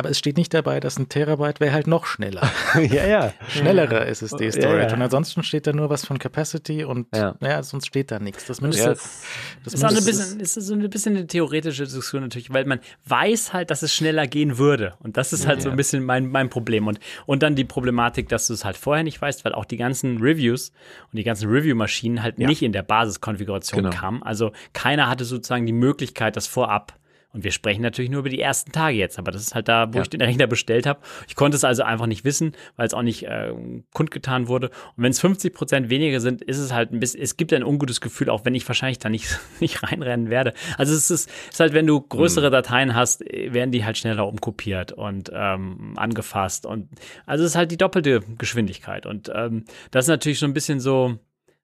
Aber 0.00 0.08
es 0.08 0.18
steht 0.18 0.38
nicht 0.38 0.54
dabei, 0.54 0.80
dass 0.80 0.98
ein 0.98 1.10
Terabyte 1.10 1.60
wäre 1.60 1.74
halt 1.74 1.86
noch 1.86 2.06
schneller. 2.06 2.50
ja, 2.74 3.06
ja. 3.06 3.34
Schnellere 3.50 4.06
SSD-Storage. 4.06 4.80
Ja, 4.80 4.88
ja. 4.88 4.94
Und 4.94 5.02
ansonsten 5.02 5.42
steht 5.42 5.66
da 5.66 5.74
nur 5.74 5.90
was 5.90 6.06
von 6.06 6.18
Capacity 6.18 6.84
und 6.84 7.06
ja, 7.14 7.36
ja 7.42 7.62
sonst 7.62 7.88
steht 7.88 8.10
da 8.10 8.18
nichts. 8.18 8.46
Das 8.46 8.62
müsste. 8.62 8.82
Ja, 8.82 8.88
das 8.88 9.74
ist, 9.74 9.84
auch 9.84 9.90
ein 9.90 10.02
bisschen, 10.02 10.40
ist 10.40 10.54
so 10.54 10.72
ein 10.72 10.88
bisschen 10.88 11.18
eine 11.18 11.26
theoretische 11.26 11.84
Diskussion 11.84 12.22
natürlich, 12.22 12.50
weil 12.50 12.64
man 12.64 12.80
weiß 13.08 13.52
halt, 13.52 13.70
dass 13.70 13.82
es 13.82 13.92
schneller 13.92 14.26
gehen 14.26 14.56
würde. 14.56 14.94
Und 15.00 15.18
das 15.18 15.34
ist 15.34 15.46
halt 15.46 15.60
so 15.60 15.68
ein 15.68 15.76
bisschen 15.76 16.02
mein, 16.02 16.30
mein 16.30 16.48
Problem. 16.48 16.86
Und, 16.86 16.98
und 17.26 17.42
dann 17.42 17.54
die 17.54 17.66
Problematik, 17.66 18.30
dass 18.30 18.46
du 18.46 18.54
es 18.54 18.64
halt 18.64 18.78
vorher 18.78 19.04
nicht 19.04 19.20
weißt, 19.20 19.44
weil 19.44 19.52
auch 19.52 19.66
die 19.66 19.76
ganzen 19.76 20.16
Reviews 20.22 20.72
und 21.12 21.18
die 21.18 21.24
ganzen 21.24 21.50
Review-Maschinen 21.50 22.22
halt 22.22 22.38
nicht 22.38 22.62
in 22.62 22.72
der 22.72 22.84
Basiskonfiguration 22.84 23.82
genau. 23.82 23.94
kamen. 23.94 24.22
Also 24.22 24.52
keiner 24.72 25.10
hatte 25.10 25.26
sozusagen 25.26 25.66
die 25.66 25.74
Möglichkeit, 25.74 26.36
das 26.36 26.46
vorab 26.46 26.94
und 27.32 27.44
wir 27.44 27.52
sprechen 27.52 27.82
natürlich 27.82 28.10
nur 28.10 28.20
über 28.20 28.28
die 28.28 28.40
ersten 28.40 28.72
Tage 28.72 28.96
jetzt, 28.96 29.18
aber 29.18 29.30
das 29.30 29.42
ist 29.42 29.54
halt 29.54 29.68
da, 29.68 29.92
wo 29.92 29.98
ja. 29.98 30.02
ich 30.02 30.10
den 30.10 30.20
Rechner 30.22 30.46
bestellt 30.46 30.86
habe. 30.86 31.00
Ich 31.28 31.36
konnte 31.36 31.56
es 31.56 31.64
also 31.64 31.82
einfach 31.84 32.06
nicht 32.06 32.24
wissen, 32.24 32.52
weil 32.76 32.86
es 32.86 32.94
auch 32.94 33.02
nicht 33.02 33.24
äh, 33.24 33.52
kundgetan 33.94 34.48
wurde. 34.48 34.68
Und 34.96 35.04
wenn 35.04 35.10
es 35.10 35.20
50 35.20 35.54
Prozent 35.54 35.90
weniger 35.90 36.20
sind, 36.20 36.42
ist 36.42 36.58
es 36.58 36.72
halt 36.72 36.92
ein 36.92 36.98
bisschen, 36.98 37.22
es 37.22 37.36
gibt 37.36 37.52
ein 37.52 37.62
ungutes 37.62 38.00
Gefühl, 38.00 38.30
auch 38.30 38.44
wenn 38.44 38.54
ich 38.54 38.66
wahrscheinlich 38.66 38.98
da 38.98 39.08
nicht, 39.08 39.38
nicht 39.60 39.82
reinrennen 39.82 40.28
werde. 40.30 40.54
Also 40.76 40.92
es 40.92 41.10
ist, 41.10 41.28
es 41.28 41.50
ist 41.52 41.60
halt, 41.60 41.72
wenn 41.72 41.86
du 41.86 42.00
größere 42.00 42.48
mhm. 42.48 42.52
Dateien 42.52 42.94
hast, 42.94 43.20
werden 43.20 43.70
die 43.70 43.84
halt 43.84 43.98
schneller 43.98 44.26
umkopiert 44.26 44.92
und 44.92 45.30
ähm, 45.32 45.94
angefasst. 45.96 46.66
Und 46.66 46.88
also 47.26 47.44
es 47.44 47.52
ist 47.52 47.56
halt 47.56 47.70
die 47.70 47.76
doppelte 47.76 48.20
Geschwindigkeit. 48.38 49.06
Und 49.06 49.30
ähm, 49.32 49.64
das 49.92 50.06
ist 50.06 50.08
natürlich 50.08 50.40
so 50.40 50.46
ein 50.46 50.54
bisschen 50.54 50.80
so, 50.80 51.18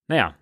naja, 0.06 0.34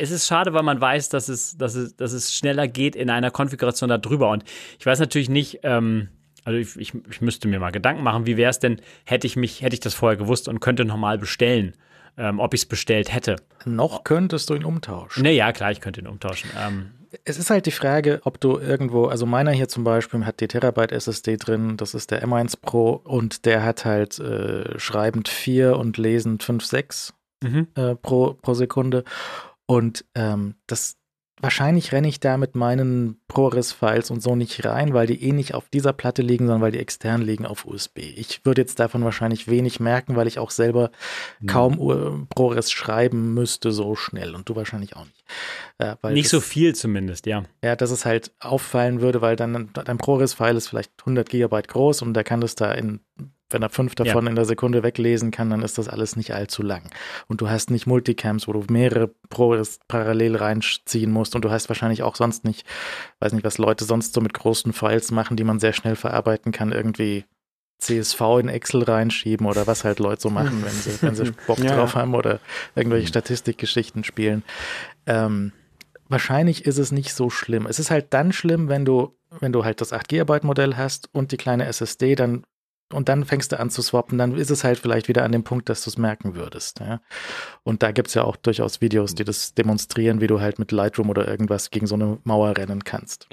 es 0.00 0.10
ist 0.10 0.26
schade, 0.26 0.52
weil 0.52 0.62
man 0.62 0.80
weiß, 0.80 1.08
dass 1.10 1.28
es, 1.28 1.56
dass 1.58 1.74
es, 1.74 1.96
dass 1.96 2.12
es 2.12 2.34
schneller 2.34 2.66
geht 2.68 2.96
in 2.96 3.10
einer 3.10 3.30
Konfiguration 3.30 3.88
darüber. 3.88 4.30
Und 4.30 4.44
ich 4.78 4.86
weiß 4.86 4.98
natürlich 5.00 5.28
nicht, 5.28 5.60
ähm, 5.62 6.08
also 6.44 6.58
ich, 6.58 6.76
ich, 6.76 6.92
ich, 7.10 7.20
müsste 7.20 7.48
mir 7.48 7.58
mal 7.58 7.72
Gedanken 7.72 8.02
machen, 8.02 8.26
wie 8.26 8.36
wäre 8.36 8.50
es 8.50 8.58
denn, 8.58 8.80
hätte 9.04 9.26
ich 9.26 9.36
mich, 9.36 9.62
hätte 9.62 9.74
ich 9.74 9.80
das 9.80 9.94
vorher 9.94 10.16
gewusst 10.16 10.48
und 10.48 10.60
könnte 10.60 10.84
nochmal 10.84 11.18
bestellen, 11.18 11.74
ähm, 12.16 12.38
ob 12.40 12.54
ich 12.54 12.62
es 12.62 12.66
bestellt 12.66 13.12
hätte. 13.12 13.36
Noch 13.64 14.04
könntest 14.04 14.48
du 14.48 14.54
ihn 14.54 14.64
umtauschen. 14.64 15.22
Naja, 15.22 15.52
klar, 15.52 15.72
ich 15.72 15.80
könnte 15.80 16.00
ihn 16.00 16.06
umtauschen. 16.06 16.50
Ähm, 16.58 16.92
es 17.24 17.38
ist 17.38 17.50
halt 17.50 17.66
die 17.66 17.72
Frage, 17.72 18.20
ob 18.24 18.40
du 18.40 18.58
irgendwo, 18.58 19.06
also 19.06 19.26
meiner 19.26 19.50
hier 19.50 19.68
zum 19.68 19.84
Beispiel 19.84 20.24
hat 20.24 20.40
die 20.40 20.48
Terabyte 20.48 20.92
SSD 20.92 21.36
drin, 21.36 21.76
das 21.76 21.94
ist 21.94 22.10
der 22.10 22.24
M1 22.24 22.58
Pro 22.60 23.00
und 23.04 23.44
der 23.44 23.62
hat 23.62 23.84
halt 23.84 24.18
äh, 24.18 24.78
schreibend 24.78 25.28
4 25.28 25.76
und 25.76 25.98
lesend 25.98 26.42
5, 26.42 26.64
6 26.64 27.14
mhm. 27.42 27.68
äh, 27.74 27.94
pro, 27.94 28.34
pro 28.34 28.54
Sekunde. 28.54 29.04
Und 29.66 30.04
ähm, 30.14 30.54
das 30.66 30.96
wahrscheinlich 31.40 31.92
renne 31.92 32.08
ich 32.08 32.18
da 32.18 32.38
mit 32.38 32.54
meinen 32.54 33.20
ProRes-Files 33.28 34.10
und 34.10 34.22
so 34.22 34.36
nicht 34.36 34.64
rein, 34.64 34.94
weil 34.94 35.06
die 35.06 35.22
eh 35.22 35.32
nicht 35.32 35.54
auf 35.54 35.68
dieser 35.68 35.92
Platte 35.92 36.22
liegen, 36.22 36.46
sondern 36.46 36.62
weil 36.62 36.72
die 36.72 36.78
extern 36.78 37.20
liegen 37.20 37.44
auf 37.44 37.66
USB. 37.66 37.98
Ich 37.98 38.44
würde 38.44 38.62
jetzt 38.62 38.80
davon 38.80 39.04
wahrscheinlich 39.04 39.46
wenig 39.48 39.78
merken, 39.78 40.16
weil 40.16 40.28
ich 40.28 40.38
auch 40.38 40.50
selber 40.50 40.90
mhm. 41.40 41.46
kaum 41.46 42.26
ProRes 42.34 42.72
schreiben 42.72 43.34
müsste 43.34 43.70
so 43.70 43.96
schnell 43.96 44.34
und 44.34 44.48
du 44.48 44.56
wahrscheinlich 44.56 44.96
auch 44.96 45.04
nicht. 45.04 45.24
Äh, 45.78 45.94
nicht 46.12 46.26
das, 46.26 46.30
so 46.30 46.40
viel 46.40 46.74
zumindest, 46.74 47.26
ja. 47.26 47.44
Ja, 47.62 47.76
dass 47.76 47.90
es 47.90 48.06
halt 48.06 48.32
auffallen 48.40 49.02
würde, 49.02 49.20
weil 49.20 49.36
dann 49.36 49.70
dein 49.72 49.98
ProRes-File 49.98 50.56
ist 50.56 50.68
vielleicht 50.68 50.92
100 51.00 51.28
Gigabyte 51.28 51.68
groß 51.68 52.02
und 52.02 52.14
der 52.14 52.24
kann 52.24 52.40
das 52.40 52.54
da 52.54 52.72
in 52.72 53.00
wenn 53.50 53.62
er 53.62 53.70
fünf 53.70 53.94
davon 53.94 54.24
ja. 54.24 54.30
in 54.30 54.36
der 54.36 54.44
Sekunde 54.44 54.82
weglesen 54.82 55.30
kann, 55.30 55.50
dann 55.50 55.62
ist 55.62 55.78
das 55.78 55.88
alles 55.88 56.16
nicht 56.16 56.34
allzu 56.34 56.62
lang. 56.62 56.90
Und 57.28 57.40
du 57.40 57.48
hast 57.48 57.70
nicht 57.70 57.86
Multicams, 57.86 58.48
wo 58.48 58.52
du 58.52 58.64
mehrere 58.70 59.08
Pros 59.28 59.78
parallel 59.86 60.36
reinziehen 60.36 61.12
musst. 61.12 61.34
Und 61.36 61.44
du 61.44 61.50
hast 61.50 61.68
wahrscheinlich 61.68 62.02
auch 62.02 62.16
sonst 62.16 62.44
nicht, 62.44 62.66
weiß 63.20 63.32
nicht, 63.32 63.44
was 63.44 63.58
Leute 63.58 63.84
sonst 63.84 64.14
so 64.14 64.20
mit 64.20 64.34
großen 64.34 64.72
Files 64.72 65.12
machen, 65.12 65.36
die 65.36 65.44
man 65.44 65.60
sehr 65.60 65.72
schnell 65.72 65.94
verarbeiten 65.94 66.50
kann, 66.50 66.72
irgendwie 66.72 67.24
CSV 67.78 68.20
in 68.40 68.48
Excel 68.48 68.82
reinschieben 68.82 69.46
oder 69.46 69.66
was 69.66 69.84
halt 69.84 69.98
Leute 69.98 70.22
so 70.22 70.30
machen, 70.30 70.64
wenn 70.64 70.72
sie, 70.72 71.02
wenn 71.02 71.14
sie 71.14 71.32
Bock 71.46 71.58
ja. 71.58 71.76
drauf 71.76 71.94
haben 71.94 72.14
oder 72.14 72.40
irgendwelche 72.74 73.06
Statistikgeschichten 73.06 74.02
spielen. 74.02 74.42
Ähm, 75.06 75.52
wahrscheinlich 76.08 76.64
ist 76.64 76.78
es 76.78 76.90
nicht 76.90 77.12
so 77.12 77.30
schlimm. 77.30 77.66
Es 77.66 77.78
ist 77.78 77.90
halt 77.90 78.06
dann 78.10 78.32
schlimm, 78.32 78.68
wenn 78.68 78.84
du, 78.84 79.14
wenn 79.40 79.52
du 79.52 79.64
halt 79.64 79.80
das 79.80 79.92
8 79.92 80.08
GB 80.08 80.40
Modell 80.42 80.76
hast 80.76 81.10
und 81.12 81.32
die 81.32 81.36
kleine 81.36 81.66
SSD, 81.66 82.14
dann 82.14 82.44
und 82.92 83.08
dann 83.08 83.24
fängst 83.24 83.52
du 83.52 83.58
an 83.58 83.70
zu 83.70 83.82
swappen, 83.82 84.18
dann 84.18 84.36
ist 84.36 84.50
es 84.50 84.62
halt 84.62 84.78
vielleicht 84.78 85.08
wieder 85.08 85.24
an 85.24 85.32
dem 85.32 85.42
Punkt, 85.42 85.68
dass 85.68 85.82
du 85.82 85.90
es 85.90 85.98
merken 85.98 86.34
würdest. 86.36 86.80
Ja? 86.80 87.00
Und 87.64 87.82
da 87.82 87.90
gibt 87.90 88.08
es 88.08 88.14
ja 88.14 88.22
auch 88.22 88.36
durchaus 88.36 88.80
Videos, 88.80 89.14
die 89.14 89.24
das 89.24 89.54
demonstrieren, 89.54 90.20
wie 90.20 90.28
du 90.28 90.40
halt 90.40 90.58
mit 90.58 90.70
Lightroom 90.70 91.10
oder 91.10 91.26
irgendwas 91.26 91.70
gegen 91.70 91.86
so 91.86 91.96
eine 91.96 92.18
Mauer 92.22 92.56
rennen 92.56 92.84
kannst. 92.84 93.28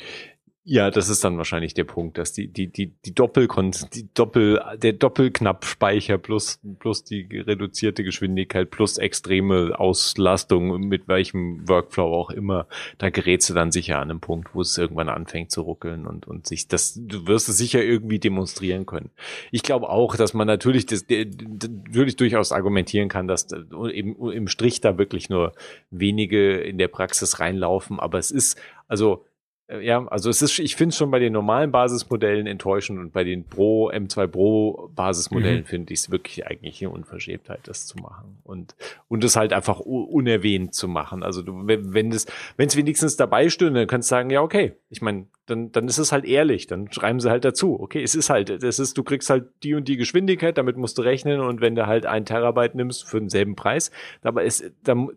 Ja, 0.65 0.91
das 0.91 1.10
ist 1.10 1.26
dann 1.26 1.38
wahrscheinlich 1.38 1.73
der 1.73 1.84
Punkt, 1.84 2.17
dass 2.17 2.32
die, 2.32 2.47
die, 2.47 2.67
die, 2.67 2.93
die 3.04 3.13
Doppelkon 3.13 3.71
die 3.93 4.08
Doppel, 4.13 4.62
der 4.78 4.93
Doppelknappspeicher 4.93 6.17
plus, 6.17 6.62
plus 6.80 7.04
die 7.04 7.28
reduzierte 7.32 8.06
Geschwindigkeit 8.06 8.71
plus 8.71 8.98
extreme 8.98 9.77
Auslastung 9.77 10.87
mit 10.87 11.10
welchem 11.10 11.67
Workflow 11.67 12.06
auch 12.15 12.29
immer, 12.29 12.65
da 12.98 13.10
gerätst 13.10 13.50
du 13.50 13.54
dann 13.54 13.73
sicher 13.73 13.98
an 14.00 14.10
einem 14.10 14.21
Punkt, 14.21 14.56
wo 14.56 14.62
es 14.62 14.77
irgendwann 14.77 15.10
anfängt 15.10 15.52
zu 15.52 15.63
ruckeln 15.63 16.08
und, 16.08 16.27
und 16.27 16.48
sich 16.48 16.69
das, 16.69 16.98
du 16.98 17.27
wirst 17.27 17.50
es 17.50 17.58
sicher 17.58 17.83
irgendwie 17.83 18.19
demonstrieren 18.19 18.85
können. 18.85 19.10
Ich 19.52 19.63
glaube 19.63 19.90
auch, 19.90 20.15
dass 20.15 20.33
man 20.33 20.48
natürlich 20.48 20.85
das, 20.85 21.06
natürlich 21.10 22.15
durchaus 22.15 22.54
argumentieren 22.54 23.10
kann, 23.10 23.27
dass 23.27 23.48
im, 23.52 24.15
im 24.31 24.48
Strich 24.48 24.79
da 24.79 24.98
wirklich 24.98 25.29
nur 25.29 25.52
wenige 25.92 26.56
in 26.62 26.77
der 26.77 26.87
Praxis 26.87 27.42
reinlaufen, 27.42 28.00
aber 28.00 28.17
es 28.17 28.31
ist, 28.31 28.58
also, 28.87 29.25
ja, 29.69 30.05
also 30.07 30.29
es 30.29 30.41
ist, 30.41 30.59
ich 30.59 30.75
finde 30.75 30.89
es 30.91 30.97
schon 30.97 31.09
bei 31.09 31.19
den 31.19 31.31
normalen 31.31 31.71
Basismodellen 31.71 32.47
enttäuschend 32.47 32.99
und 32.99 33.13
bei 33.13 33.23
den 33.23 33.45
Pro, 33.45 33.89
M2 33.89 34.27
Pro 34.27 34.89
Basismodellen 34.93 35.61
mhm. 35.61 35.65
finde 35.65 35.93
ich 35.93 35.99
es 35.99 36.11
wirklich 36.11 36.45
eigentlich 36.45 36.81
eine 36.81 36.93
Unverschämtheit, 36.93 37.61
das 37.63 37.87
zu 37.87 37.97
machen 37.97 38.39
und, 38.43 38.75
und 39.07 39.23
es 39.23 39.37
halt 39.37 39.53
einfach 39.53 39.79
unerwähnt 39.79 40.73
zu 40.73 40.89
machen. 40.89 41.23
Also 41.23 41.43
du, 41.43 41.65
wenn, 41.65 41.93
wenn 41.93 42.11
es, 42.11 42.25
wenn 42.57 42.67
es 42.67 42.75
wenigstens 42.75 43.15
dabei 43.15 43.49
stünde, 43.49 43.79
dann 43.79 43.87
kannst 43.87 44.09
du 44.09 44.15
sagen, 44.15 44.29
ja, 44.31 44.41
okay, 44.41 44.73
ich 44.89 45.01
meine, 45.01 45.27
dann, 45.45 45.71
dann 45.71 45.87
ist 45.87 45.97
es 45.97 46.11
halt 46.11 46.25
ehrlich, 46.25 46.67
dann 46.67 46.91
schreiben 46.91 47.21
sie 47.21 47.29
halt 47.29 47.45
dazu. 47.45 47.79
Okay, 47.79 48.03
es 48.03 48.15
ist 48.15 48.29
halt, 48.29 48.49
es 48.49 48.79
ist, 48.79 48.97
du 48.97 49.03
kriegst 49.03 49.29
halt 49.29 49.45
die 49.63 49.75
und 49.75 49.87
die 49.87 49.97
Geschwindigkeit, 49.97 50.57
damit 50.57 50.75
musst 50.75 50.97
du 50.97 51.03
rechnen 51.03 51.39
und 51.39 51.61
wenn 51.61 51.75
du 51.75 51.87
halt 51.87 52.05
ein 52.05 52.25
Terabyte 52.25 52.75
nimmst 52.75 53.05
für 53.07 53.19
denselben 53.19 53.55
Preis, 53.55 53.91
aber 54.23 54.43
es, 54.43 54.63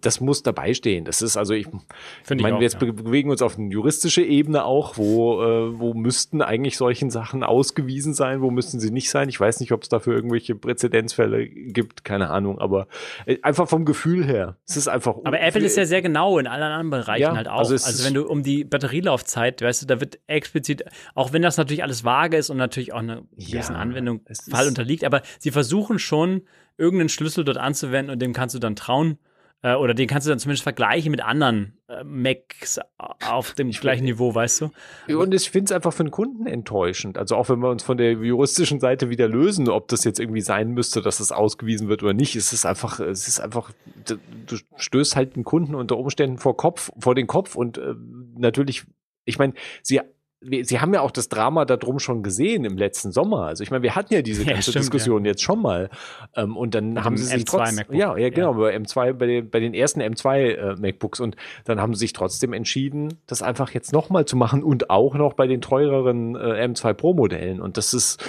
das 0.00 0.20
muss 0.20 0.44
dabei 0.44 0.72
stehen. 0.72 1.04
Das 1.04 1.20
ist 1.20 1.36
also, 1.36 1.52
ich, 1.52 1.66
ich 1.66 2.42
meine, 2.42 2.56
wir 2.56 2.62
jetzt 2.62 2.80
ja. 2.80 2.92
bewegen 2.92 3.30
uns 3.30 3.42
auf 3.42 3.58
eine 3.58 3.72
juristische 3.72 4.22
Ebene 4.22 4.35
auch, 4.64 4.96
wo, 4.96 5.42
äh, 5.42 5.78
wo 5.78 5.94
müssten 5.94 6.42
eigentlich 6.42 6.76
solchen 6.76 7.10
Sachen 7.10 7.42
ausgewiesen 7.42 8.14
sein, 8.14 8.40
wo 8.40 8.50
müssten 8.50 8.80
sie 8.80 8.90
nicht 8.90 9.10
sein. 9.10 9.28
Ich 9.28 9.38
weiß 9.38 9.60
nicht, 9.60 9.72
ob 9.72 9.82
es 9.82 9.88
dafür 9.88 10.14
irgendwelche 10.14 10.54
Präzedenzfälle 10.54 11.48
gibt, 11.48 12.04
keine 12.04 12.30
Ahnung, 12.30 12.58
aber 12.58 12.88
äh, 13.26 13.38
einfach 13.42 13.68
vom 13.68 13.84
Gefühl 13.84 14.24
her. 14.24 14.56
Es 14.66 14.76
ist 14.76 14.88
einfach. 14.88 15.16
Aber 15.24 15.40
Apple 15.40 15.64
ist 15.64 15.76
ja 15.76 15.86
sehr 15.86 16.02
genau 16.02 16.38
in 16.38 16.46
allen 16.46 16.62
anderen 16.62 16.90
Bereichen 16.90 17.22
ja, 17.22 17.36
halt 17.36 17.48
auch. 17.48 17.58
Also, 17.58 17.74
also 17.74 18.04
wenn 18.04 18.14
du 18.14 18.26
um 18.26 18.42
die 18.42 18.64
Batterielaufzeit, 18.64 19.62
weißt 19.62 19.82
du, 19.82 19.86
da 19.86 20.00
wird 20.00 20.18
explizit, 20.26 20.84
auch 21.14 21.32
wenn 21.32 21.42
das 21.42 21.56
natürlich 21.56 21.82
alles 21.82 22.04
vage 22.04 22.36
ist 22.36 22.50
und 22.50 22.56
natürlich 22.56 22.92
auch 22.92 22.98
einer 22.98 23.22
gewissen 23.36 23.74
ja, 23.74 23.78
Anwendung 23.78 24.20
Fall 24.50 24.68
unterliegt, 24.68 25.04
aber 25.04 25.22
sie 25.38 25.50
versuchen 25.50 25.98
schon, 25.98 26.42
irgendeinen 26.78 27.08
Schlüssel 27.08 27.44
dort 27.44 27.58
anzuwenden 27.58 28.12
und 28.12 28.20
dem 28.20 28.32
kannst 28.32 28.54
du 28.54 28.58
dann 28.58 28.76
trauen. 28.76 29.18
Äh, 29.62 29.74
oder 29.74 29.94
den 29.94 30.06
kannst 30.06 30.26
du 30.26 30.30
dann 30.30 30.38
zumindest 30.38 30.62
vergleichen 30.62 31.10
mit 31.10 31.22
anderen 31.22 31.78
äh, 31.88 32.04
Macs 32.04 32.78
auf 32.98 33.52
dem 33.52 33.70
gleichen 33.70 34.04
Niveau, 34.04 34.34
weißt 34.34 34.60
du? 34.60 34.70
Und 35.16 35.32
ich 35.34 35.50
finde 35.50 35.66
es 35.66 35.72
einfach 35.72 35.92
für 35.92 36.04
den 36.04 36.10
Kunden 36.10 36.46
enttäuschend. 36.46 37.18
Also 37.18 37.36
auch 37.36 37.48
wenn 37.48 37.60
wir 37.60 37.70
uns 37.70 37.82
von 37.82 37.96
der 37.96 38.12
juristischen 38.12 38.80
Seite 38.80 39.08
wieder 39.08 39.28
lösen, 39.28 39.68
ob 39.68 39.88
das 39.88 40.04
jetzt 40.04 40.20
irgendwie 40.20 40.42
sein 40.42 40.70
müsste, 40.70 41.00
dass 41.00 41.20
es 41.20 41.32
ausgewiesen 41.32 41.88
wird 41.88 42.02
oder 42.02 42.14
nicht, 42.14 42.36
es 42.36 42.52
ist 42.52 42.66
einfach, 42.66 43.00
es 43.00 43.28
ist 43.28 43.40
einfach, 43.40 43.72
du 44.06 44.56
stößt 44.76 45.16
halt 45.16 45.36
den 45.36 45.44
Kunden 45.44 45.74
unter 45.74 45.96
Umständen 45.96 46.38
vor 46.38 46.56
Kopf, 46.56 46.90
vor 46.98 47.14
den 47.14 47.26
Kopf 47.26 47.56
und 47.56 47.78
äh, 47.78 47.94
natürlich, 48.36 48.84
ich 49.24 49.38
meine, 49.38 49.54
sie 49.82 50.00
Sie 50.40 50.80
haben 50.80 50.92
ja 50.92 51.00
auch 51.00 51.10
das 51.10 51.28
Drama 51.28 51.64
darum 51.64 51.98
schon 51.98 52.22
gesehen 52.22 52.64
im 52.64 52.76
letzten 52.76 53.10
Sommer. 53.10 53.46
Also 53.46 53.62
ich 53.62 53.70
meine, 53.70 53.82
wir 53.82 53.96
hatten 53.96 54.12
ja 54.12 54.22
diese 54.22 54.44
ganze 54.44 54.54
ja, 54.54 54.62
stimmt, 54.62 54.84
Diskussion 54.84 55.24
ja. 55.24 55.30
jetzt 55.30 55.42
schon 55.42 55.60
mal. 55.60 55.88
Ähm, 56.34 56.56
und 56.56 56.74
dann 56.74 56.92
Mit 56.92 57.04
haben 57.04 57.16
sie 57.16 57.24
sich 57.24 57.44
trotzdem, 57.46 57.84
ja, 57.96 58.16
ja, 58.16 58.28
genau, 58.28 58.54
bei 58.54 58.76
M2, 58.76 59.14
bei 59.14 59.26
den, 59.26 59.50
bei 59.50 59.60
den 59.60 59.72
ersten 59.72 60.02
M2 60.02 60.38
äh, 60.38 60.76
MacBooks. 60.76 61.20
Und 61.20 61.36
dann 61.64 61.80
haben 61.80 61.94
sie 61.94 62.00
sich 62.00 62.12
trotzdem 62.12 62.52
entschieden, 62.52 63.18
das 63.26 63.40
einfach 63.40 63.70
jetzt 63.70 63.92
nochmal 63.92 64.26
zu 64.26 64.36
machen 64.36 64.62
und 64.62 64.90
auch 64.90 65.14
noch 65.14 65.32
bei 65.32 65.46
den 65.46 65.62
teureren 65.62 66.36
äh, 66.36 66.66
M2 66.66 66.92
Pro 66.92 67.14
Modellen. 67.14 67.60
Und 67.60 67.78
das 67.78 67.94
ist, 67.94 68.22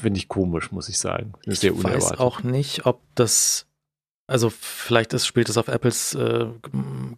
finde 0.00 0.18
ich 0.18 0.28
komisch, 0.28 0.72
muss 0.72 0.88
ich 0.88 0.98
sagen. 0.98 1.34
Ich 1.46 1.62
weiß 1.62 2.18
auch 2.18 2.42
nicht, 2.42 2.86
ob 2.86 3.00
das 3.14 3.69
also 4.30 4.48
vielleicht 4.50 5.12
ist, 5.12 5.26
spielt 5.26 5.48
es 5.48 5.58
auf 5.58 5.68
Apples 5.68 6.14
äh, 6.14 6.46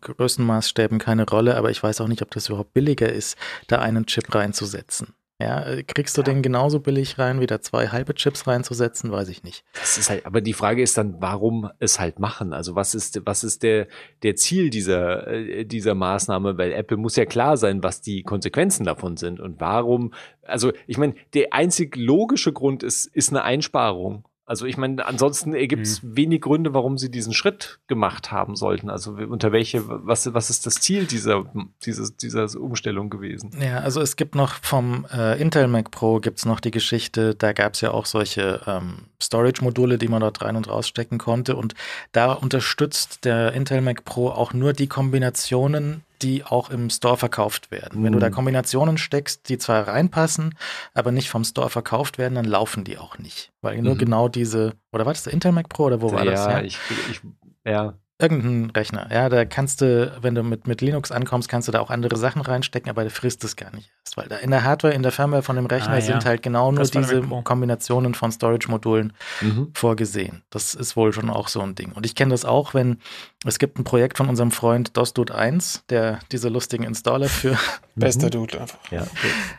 Größenmaßstäben 0.01 0.99
keine 0.99 1.29
Rolle, 1.29 1.57
aber 1.57 1.71
ich 1.71 1.83
weiß 1.83 2.01
auch 2.01 2.09
nicht, 2.09 2.23
ob 2.23 2.31
das 2.31 2.49
überhaupt 2.49 2.73
billiger 2.73 3.13
ist, 3.13 3.37
da 3.69 3.81
einen 3.81 4.07
Chip 4.07 4.35
reinzusetzen. 4.35 5.15
Ja, 5.43 5.65
äh, 5.65 5.83
kriegst 5.83 6.17
du 6.17 6.23
ja. 6.23 6.27
den 6.27 6.41
genauso 6.41 6.79
billig 6.79 7.19
rein, 7.19 7.41
wie 7.41 7.47
da 7.47 7.61
zwei 7.61 7.89
halbe 7.89 8.15
Chips 8.15 8.47
reinzusetzen, 8.47 9.11
weiß 9.11 9.29
ich 9.29 9.43
nicht. 9.43 9.65
Das 9.75 9.99
ist 9.99 10.09
halt, 10.09 10.25
aber 10.25 10.41
die 10.41 10.53
Frage 10.53 10.83
ist 10.83 10.97
dann, 10.97 11.17
warum 11.19 11.69
es 11.81 11.99
halt 11.99 12.19
machen? 12.19 12.53
Also 12.53 12.77
was 12.77 12.95
ist, 12.95 13.21
was 13.27 13.43
ist 13.43 13.63
der, 13.63 13.89
der 14.23 14.37
Ziel 14.37 14.71
dieser, 14.71 15.27
äh, 15.27 15.65
dieser 15.65 15.95
Maßnahme? 15.95 16.59
Weil 16.59 16.73
Apple 16.73 16.97
muss 16.97 17.17
ja 17.17 17.25
klar 17.25 17.57
sein, 17.57 17.83
was 17.83 18.01
die 18.01 18.23
Konsequenzen 18.23 18.85
davon 18.85 19.17
sind 19.17 19.41
und 19.41 19.61
warum, 19.61 20.15
also 20.43 20.73
ich 20.87 20.97
meine, 20.97 21.15
der 21.35 21.53
einzig 21.53 21.97
logische 21.97 22.53
Grund 22.53 22.83
ist, 22.83 23.07
ist 23.07 23.31
eine 23.31 23.43
Einsparung. 23.43 24.25
Also 24.45 24.67
ich 24.67 24.77
meine, 24.77 25.07
ansonsten 25.07 25.55
ergibt 25.55 25.87
es 25.87 26.03
mhm. 26.03 26.17
wenig 26.17 26.41
Gründe, 26.41 26.75
warum 26.75 26.99
sie 26.99 27.11
diesen 27.11 27.33
Schritt 27.33 27.79
gemacht 27.87 28.33
haben 28.33 28.57
sollten. 28.57 28.91
Also 28.91 29.13
unter 29.13 29.53
welche, 29.53 29.85
was, 29.87 30.35
was 30.35 30.51
ist 30.51 30.67
das 30.67 30.75
Ziel 30.77 31.07
dieser, 31.07 31.45
dieses, 31.85 32.17
dieser 32.17 32.49
Umstellung 32.61 33.09
gewesen? 33.09 33.53
Ja, 33.61 33.79
also 33.79 34.01
es 34.01 34.17
gibt 34.17 34.35
noch 34.35 34.55
vom 34.55 35.07
äh, 35.13 35.41
Intel 35.41 35.69
Mac 35.69 35.93
Pro 35.93 36.19
gibt 36.19 36.39
es 36.39 36.45
noch 36.45 36.59
die 36.59 36.73
Geschichte, 36.73 37.37
da 37.37 37.53
gab 37.53 37.75
es 37.75 37.83
ja 37.83 37.93
auch 37.93 38.07
solche 38.07 38.61
ähm, 38.67 39.07
Storage-Module, 39.23 39.97
die 39.97 40.09
man 40.09 40.21
dort 40.21 40.43
rein 40.43 40.57
und 40.57 40.69
rausstecken 40.69 41.19
konnte. 41.19 41.55
Und 41.55 41.75
da 42.11 42.33
unterstützt 42.33 43.25
der 43.25 43.53
Intel 43.53 43.81
Mac 43.81 44.05
Pro 44.05 44.29
auch 44.29 44.53
nur 44.53 44.73
die 44.73 44.89
Kombinationen, 44.89 46.03
die 46.23 46.45
auch 46.45 46.71
im 46.71 46.91
Store 46.91 47.17
verkauft 47.17 47.71
werden. 47.71 48.01
Mhm. 48.01 48.05
Wenn 48.05 48.13
du 48.13 48.19
da 48.19 48.29
mhm. 48.29 48.35
Kombinationen 48.35 48.99
steckst, 48.99 49.49
die 49.49 49.59
zwar 49.59 49.89
reinpassen, 49.89 50.55
aber 50.95 51.13
nicht 51.13 51.29
vom 51.29 51.45
Store 51.45 51.71
verkauft 51.71 52.19
werden, 52.19 52.35
dann 52.35 52.45
laufen 52.45 52.85
die 52.85 52.99
auch 52.99 53.19
nicht. 53.19 53.53
Weil 53.61 53.81
nur 53.83 53.95
mhm. 53.95 53.99
genau 53.99 54.29
diese, 54.29 54.75
oder 54.93 55.07
war 55.07 55.13
das 55.13 55.25
der 55.25 55.33
Intel 55.33 55.53
Mac 55.53 55.69
Pro 55.69 55.85
oder 55.85 56.01
wo 56.01 56.13
war 56.13 56.25
ja, 56.25 56.31
das? 56.31 56.47
Ja, 56.47 56.63
ich, 56.63 56.79
ich, 57.11 57.21
ja, 57.65 57.95
Irgendein 58.23 58.71
Rechner, 58.71 59.09
ja, 59.13 59.29
da 59.29 59.45
kannst 59.45 59.81
du, 59.81 60.17
wenn 60.23 60.35
du 60.35 60.43
mit, 60.43 60.67
mit 60.67 60.81
Linux 60.81 61.11
ankommst, 61.11 61.49
kannst 61.49 61.69
du 61.69 61.73
da 61.73 61.81
auch 61.81 61.91
andere 61.91 62.17
Sachen 62.17 62.41
reinstecken, 62.41 62.89
aber 62.89 63.03
der 63.03 63.11
frisst 63.11 63.43
es 63.45 63.57
gar 63.57 63.75
nicht 63.75 63.91
erst, 64.13 64.17
weil 64.17 64.29
da 64.29 64.37
in 64.43 64.51
der 64.51 64.65
Hardware, 64.65 64.95
in 64.95 65.03
der 65.03 65.13
Firmware 65.13 65.43
von 65.43 65.57
dem 65.57 65.67
Rechner 65.67 65.93
ah, 65.93 65.97
ja. 65.97 66.01
sind 66.01 66.25
halt 66.25 66.43
genau 66.43 66.73
nur 66.73 66.85
diese 66.85 67.23
Kombinationen 67.23 68.15
von 68.15 68.33
Storage-Modulen 68.33 69.13
mhm. 69.41 69.71
vorgesehen. 69.75 70.43
Das 70.51 70.75
ist 70.75 70.97
wohl 70.97 71.13
schon 71.13 71.31
auch 71.31 71.49
so 71.49 71.61
ein 71.61 71.75
Ding. 71.75 71.93
Und 71.93 72.07
ich 72.07 72.15
kenne 72.15 72.31
das 72.31 72.45
auch, 72.45 72.75
wenn, 72.75 72.99
es 73.45 73.59
gibt 73.59 73.79
ein 73.79 73.85
Projekt 73.85 74.19
von 74.19 74.29
unserem 74.29 74.51
Freund 74.51 74.97
DOSDude 74.97 75.35
1, 75.35 75.85
der 75.89 76.19
diese 76.31 76.49
lustigen 76.49 76.85
Installer 76.85 77.29
für 77.29 77.57
Bester 77.95 78.31
Dude 78.31 78.61
einfach. 78.61 78.79
Ja. 78.91 79.07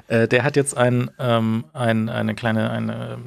Äh, 0.08 0.28
der 0.28 0.44
hat 0.44 0.56
jetzt 0.56 0.78
ein, 0.78 1.12
ähm, 1.20 1.66
ein, 1.74 2.10
eine 2.10 2.36
kleine, 2.36 2.70
eine, 2.70 3.18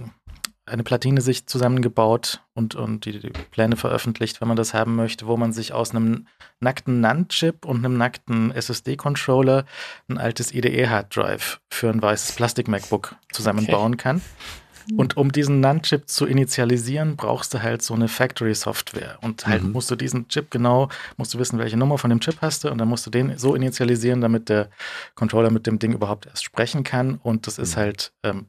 eine 0.66 0.82
Platine 0.82 1.20
sich 1.20 1.46
zusammengebaut 1.46 2.42
und, 2.54 2.74
und 2.74 3.04
die, 3.04 3.20
die, 3.20 3.30
Pläne 3.50 3.76
veröffentlicht, 3.76 4.40
wenn 4.40 4.48
man 4.48 4.56
das 4.56 4.74
haben 4.74 4.96
möchte, 4.96 5.26
wo 5.26 5.36
man 5.36 5.52
sich 5.52 5.72
aus 5.72 5.92
einem 5.92 6.26
nackten 6.58 7.00
NAND-Chip 7.00 7.64
und 7.64 7.84
einem 7.84 7.96
nackten 7.96 8.50
SSD-Controller 8.50 9.64
ein 10.08 10.18
altes 10.18 10.52
IDE-Hard-Drive 10.52 11.60
für 11.70 11.88
ein 11.88 12.02
weißes 12.02 12.32
Plastik-MacBook 12.34 13.14
zusammenbauen 13.30 13.94
okay. 13.94 14.02
kann. 14.02 14.22
Und 14.94 15.16
um 15.16 15.32
diesen 15.32 15.60
NAND-Chip 15.60 16.08
zu 16.08 16.26
initialisieren, 16.26 17.16
brauchst 17.16 17.52
du 17.52 17.62
halt 17.62 17.82
so 17.82 17.94
eine 17.94 18.06
Factory-Software. 18.06 19.18
Und 19.20 19.46
halt 19.46 19.64
mhm. 19.64 19.72
musst 19.72 19.90
du 19.90 19.96
diesen 19.96 20.28
Chip 20.28 20.50
genau, 20.50 20.88
musst 21.16 21.34
du 21.34 21.38
wissen, 21.38 21.58
welche 21.58 21.76
Nummer 21.76 21.98
von 21.98 22.10
dem 22.10 22.20
Chip 22.20 22.36
hast 22.40 22.62
du. 22.62 22.70
Und 22.70 22.78
dann 22.78 22.88
musst 22.88 23.04
du 23.04 23.10
den 23.10 23.36
so 23.36 23.54
initialisieren, 23.56 24.20
damit 24.20 24.48
der 24.48 24.68
Controller 25.16 25.50
mit 25.50 25.66
dem 25.66 25.80
Ding 25.80 25.92
überhaupt 25.92 26.26
erst 26.26 26.44
sprechen 26.44 26.84
kann. 26.84 27.18
Und 27.22 27.48
das 27.48 27.58
ist 27.58 27.74
mhm. 27.74 27.80
halt 27.80 28.12
ähm, 28.22 28.46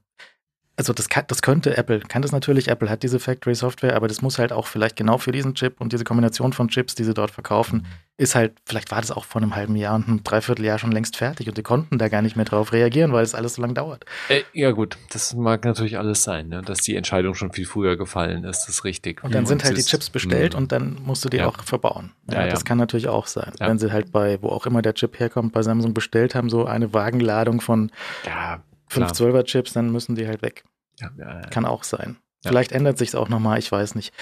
also 0.78 0.94
das, 0.94 1.10
kann, 1.10 1.26
das 1.28 1.42
könnte 1.42 1.76
Apple, 1.76 2.00
kann 2.02 2.22
das 2.22 2.32
natürlich, 2.32 2.68
Apple 2.68 2.88
hat 2.88 3.02
diese 3.02 3.20
Factory-Software, 3.20 3.96
aber 3.96 4.08
das 4.08 4.22
muss 4.22 4.38
halt 4.38 4.54
auch 4.54 4.68
vielleicht 4.68 4.96
genau 4.96 5.18
für 5.18 5.32
diesen 5.32 5.56
Chip 5.56 5.82
und 5.82 5.92
diese 5.92 6.04
Kombination 6.04 6.54
von 6.54 6.68
Chips, 6.68 6.94
die 6.94 7.04
sie 7.04 7.16
dort 7.16 7.32
verkaufen, 7.32 7.80
mhm. 7.80 7.86
ist 8.18 8.36
halt, 8.36 8.54
vielleicht 8.64 8.92
war 8.92 9.02
das 9.02 9.10
auch 9.10 9.26
vor 9.26 9.42
einem 9.42 9.56
halben 9.56 9.76
Jahr 9.76 9.96
und 9.96 10.08
einem 10.08 10.24
Dreivierteljahr 10.24 10.78
schon 10.78 10.92
längst 10.92 11.18
fertig 11.18 11.50
und 11.50 11.58
die 11.58 11.64
konnten 11.64 11.98
da 11.98 12.10
gar 12.10 12.22
nicht 12.22 12.36
mehr 12.36 12.46
drauf 12.46 12.74
reagieren, 12.74 13.12
weil 13.12 13.24
es 13.24 13.34
alles 13.34 13.56
so 13.56 13.64
lange 13.64 13.74
dauert. 13.74 14.06
Äh, 14.30 14.44
ja 14.54 14.70
gut, 14.70 15.00
das 15.10 15.34
mag 15.34 15.66
natürlich 15.66 15.98
alles 15.98 16.22
sein, 16.22 16.50
ne? 16.50 16.62
dass 16.62 16.78
die 16.78 16.96
Entscheidung 16.96 17.34
schon 17.34 17.52
viel 17.52 17.66
früher 17.66 17.98
gefallen 17.98 18.44
ist, 18.44 18.62
das 18.62 18.70
ist 18.70 18.84
richtig. 18.84 19.24
Und 19.24 19.34
dann 19.34 19.48
sind 19.48 19.64
halt 19.64 19.78
die 19.78 19.84
Chips 19.84 20.12
bestellt 20.12 20.54
mh. 20.54 20.60
und 20.60 20.72
dann 20.72 20.98
musst 21.04 21.26
du 21.26 21.30
die 21.30 21.38
ja. 21.38 21.48
auch 21.48 21.64
verbauen. 21.64 22.12
Ja, 22.30 22.42
ja, 22.42 22.50
das 22.50 22.66
kann 22.66 22.78
natürlich 22.78 23.08
auch 23.08 23.26
sein. 23.26 23.52
Wenn 23.58 23.80
sie 23.80 23.92
halt 23.92 24.12
bei, 24.12 24.40
wo 24.44 24.50
auch 24.50 24.68
immer 24.68 24.84
der 24.84 24.94
Chip 24.94 25.20
herkommt, 25.20 25.54
bei 25.54 25.64
Samsung 25.64 25.96
bestellt 25.96 26.36
haben, 26.36 26.52
so 26.52 26.66
eine 26.66 26.94
Wagenladung 26.94 27.62
von 27.62 27.92
ja, 28.28 28.62
512er 28.92 29.44
Chips, 29.44 29.74
dann 29.74 29.92
müssen 29.92 30.16
die 30.16 30.28
halt 30.28 30.42
weg. 30.42 30.64
Ja, 31.00 31.12
ja, 31.18 31.42
Kann 31.42 31.66
auch 31.66 31.84
sein. 31.84 32.18
Vielleicht 32.44 32.72
ändert 32.72 32.98
sich 32.98 33.10
es 33.10 33.16
auch 33.16 33.30
nochmal, 33.30 33.60
ich 33.60 33.72
weiß 33.72 33.96
nicht. 33.96 34.14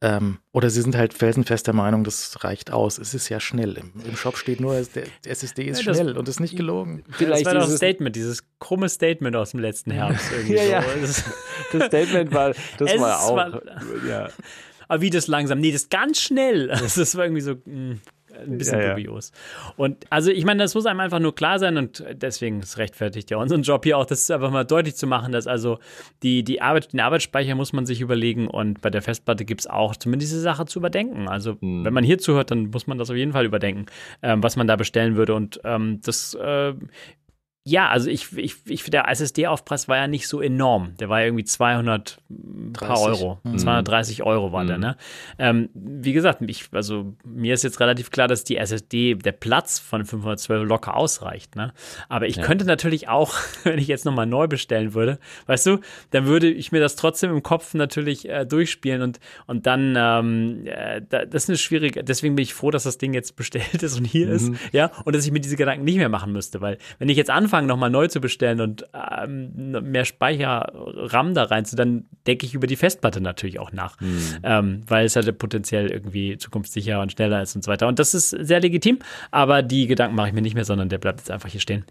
Ähm, 0.00 0.38
oder 0.52 0.70
sie 0.70 0.82
sind 0.82 0.96
halt 0.96 1.14
felsenfest 1.14 1.66
der 1.66 1.74
Meinung, 1.74 2.04
das 2.04 2.44
reicht 2.44 2.72
aus. 2.72 2.98
Es 2.98 3.14
ist 3.14 3.28
ja 3.28 3.40
schnell. 3.40 3.76
Im, 3.78 3.92
im 4.04 4.16
Shop 4.16 4.36
steht 4.36 4.60
nur, 4.60 4.74
der 4.74 5.04
SSD 5.24 5.64
ist 5.64 5.84
ja, 5.84 5.94
schnell 5.94 6.16
und 6.18 6.28
ist 6.28 6.40
nicht 6.40 6.56
gelogen. 6.56 7.04
Vielleicht 7.10 7.46
das 7.46 7.54
war 7.54 7.60
doch 7.60 7.70
ein 7.70 7.76
Statement, 7.76 8.16
dieses 8.16 8.42
krumme 8.58 8.88
Statement 8.88 9.36
aus 9.36 9.52
dem 9.52 9.60
letzten 9.60 9.92
Herbst. 9.92 10.30
Irgendwie 10.36 10.56
ja, 10.56 10.82
so. 10.82 10.88
ja. 10.88 11.24
Das 11.72 11.86
Statement 11.86 12.32
war, 12.32 12.52
das 12.78 12.98
war 12.98 13.22
auch. 13.22 13.36
War, 13.36 13.62
ja. 14.06 14.28
Aber 14.88 15.00
wie 15.02 15.10
das 15.10 15.28
langsam? 15.28 15.60
Nee, 15.60 15.70
das 15.70 15.82
ist 15.82 15.90
ganz 15.90 16.20
schnell. 16.20 16.68
Das 16.80 17.16
war 17.16 17.24
irgendwie 17.24 17.42
so. 17.42 17.54
Mh. 17.64 17.98
Ein 18.40 18.58
bisschen 18.58 18.80
ja. 18.80 18.90
dubios. 18.90 19.32
Und 19.76 20.04
also 20.10 20.30
ich 20.30 20.44
meine, 20.44 20.62
das 20.62 20.74
muss 20.74 20.86
einem 20.86 21.00
einfach 21.00 21.20
nur 21.20 21.34
klar 21.34 21.58
sein 21.58 21.76
und 21.76 22.04
deswegen 22.12 22.60
ist 22.60 22.78
rechtfertigt 22.78 23.30
ja 23.30 23.36
unseren 23.36 23.62
Job 23.62 23.84
hier 23.84 23.98
auch, 23.98 24.06
das 24.06 24.30
einfach 24.30 24.50
mal 24.50 24.64
deutlich 24.64 24.96
zu 24.96 25.06
machen, 25.06 25.32
dass 25.32 25.46
also 25.46 25.78
die, 26.22 26.42
die 26.42 26.60
Arbeit, 26.60 26.92
den 26.92 27.00
Arbeitsspeicher 27.00 27.54
muss 27.54 27.72
man 27.72 27.86
sich 27.86 28.00
überlegen 28.00 28.48
und 28.48 28.80
bei 28.80 28.90
der 28.90 29.02
Festplatte 29.02 29.44
gibt 29.44 29.60
es 29.60 29.66
auch 29.66 29.96
zumindest 29.96 30.32
diese 30.32 30.40
Sache 30.40 30.66
zu 30.66 30.78
überdenken. 30.78 31.28
Also 31.28 31.56
Hm. 31.60 31.84
wenn 31.84 31.94
man 31.94 32.04
hier 32.04 32.18
zuhört, 32.18 32.50
dann 32.50 32.70
muss 32.70 32.86
man 32.86 32.98
das 32.98 33.10
auf 33.10 33.16
jeden 33.16 33.32
Fall 33.32 33.44
überdenken, 33.44 33.86
ähm, 34.22 34.42
was 34.42 34.56
man 34.56 34.66
da 34.66 34.76
bestellen 34.76 35.16
würde 35.16 35.34
und 35.34 35.60
ähm, 35.64 36.00
das 36.04 36.34
äh, 36.34 36.74
ja, 37.64 37.88
also 37.90 38.08
ich, 38.08 38.36
ich, 38.38 38.56
ich 38.66 38.84
der 38.84 39.06
SSD-Aufpreis 39.08 39.86
war 39.86 39.98
ja 39.98 40.06
nicht 40.06 40.26
so 40.28 40.40
enorm. 40.40 40.94
Der 40.98 41.10
war 41.10 41.20
ja 41.20 41.26
irgendwie 41.26 41.44
200 41.44 42.18
paar 42.72 42.96
30. 42.96 43.06
Euro. 43.22 43.38
Mhm. 43.44 43.58
230 43.58 44.22
Euro 44.22 44.50
war 44.52 44.64
der, 44.64 44.76
Mhm. 44.78 44.82
ne? 44.82 44.96
Ähm, 45.38 45.68
wie 45.74 46.14
gesagt, 46.14 46.40
ich, 46.46 46.64
also 46.72 47.14
mir 47.22 47.52
ist 47.52 47.62
jetzt 47.62 47.78
relativ 47.78 48.10
klar, 48.10 48.28
dass 48.28 48.44
die 48.44 48.56
SSD, 48.56 49.14
der 49.16 49.32
Platz 49.32 49.78
von 49.78 50.06
512 50.06 50.66
locker 50.66 50.96
ausreicht, 50.96 51.54
ne? 51.54 51.74
Aber 52.08 52.26
ich 52.26 52.36
Ja. 52.36 52.42
könnte 52.44 52.64
natürlich 52.64 53.08
auch, 53.08 53.34
wenn 53.64 53.78
ich 53.78 53.88
jetzt 53.88 54.06
nochmal 54.06 54.26
neu 54.26 54.48
bestellen 54.48 54.94
würde, 54.94 55.18
weißt 55.46 55.66
du, 55.66 55.78
dann 56.12 56.24
würde 56.24 56.50
ich 56.50 56.72
mir 56.72 56.80
das 56.80 56.96
trotzdem 56.96 57.30
im 57.30 57.42
Kopf 57.42 57.74
natürlich 57.74 58.26
äh, 58.26 58.46
durchspielen 58.46 59.02
und, 59.02 59.20
und 59.46 59.66
dann, 59.66 59.94
ähm, 59.98 60.62
äh, 60.66 61.02
da, 61.06 61.26
das 61.26 61.44
ist 61.44 61.50
eine 61.50 61.58
schwierige, 61.58 62.02
deswegen 62.04 62.36
bin 62.36 62.42
ich 62.42 62.54
froh, 62.54 62.70
dass 62.70 62.84
das 62.84 62.96
Ding 62.96 63.12
jetzt 63.12 63.36
bestellt 63.40 63.82
ist 63.82 63.98
und 63.98 64.06
hier 64.06 64.28
Mhm. 64.28 64.32
ist, 64.32 64.52
ja, 64.72 64.90
und 65.04 65.14
dass 65.14 65.26
ich 65.26 65.30
mir 65.30 65.40
diese 65.40 65.56
Gedanken 65.56 65.84
nicht 65.84 65.98
mehr 65.98 66.08
machen 66.08 66.32
müsste, 66.32 66.62
weil 66.62 66.78
wenn 66.98 67.10
ich 67.10 67.18
jetzt 67.18 67.28
anfange, 67.28 67.49
nochmal 67.66 67.90
neu 67.90 68.08
zu 68.08 68.20
bestellen 68.20 68.60
und 68.60 68.84
ähm, 68.94 69.72
mehr 69.90 70.04
Speicher, 70.04 70.70
RAM 70.74 71.34
da 71.34 71.44
rein 71.44 71.64
zu, 71.64 71.76
dann 71.76 72.06
denke 72.26 72.46
ich 72.46 72.54
über 72.54 72.66
die 72.66 72.76
Festplatte 72.76 73.20
natürlich 73.20 73.58
auch 73.58 73.72
nach, 73.72 73.96
ähm, 74.42 74.82
weil 74.86 75.06
es 75.06 75.16
halt 75.16 75.38
potenziell 75.38 75.90
irgendwie 75.90 76.38
zukunftssicher 76.38 77.00
und 77.00 77.12
schneller 77.12 77.42
ist 77.42 77.56
und 77.56 77.64
so 77.64 77.70
weiter. 77.70 77.88
Und 77.88 77.98
das 77.98 78.14
ist 78.14 78.30
sehr 78.30 78.60
legitim, 78.60 78.98
aber 79.30 79.62
die 79.62 79.86
Gedanken 79.86 80.16
mache 80.16 80.28
ich 80.28 80.34
mir 80.34 80.42
nicht 80.42 80.54
mehr, 80.54 80.64
sondern 80.64 80.88
der 80.88 80.98
bleibt 80.98 81.20
jetzt 81.20 81.30
einfach 81.30 81.48
hier 81.48 81.60
stehen. 81.60 81.84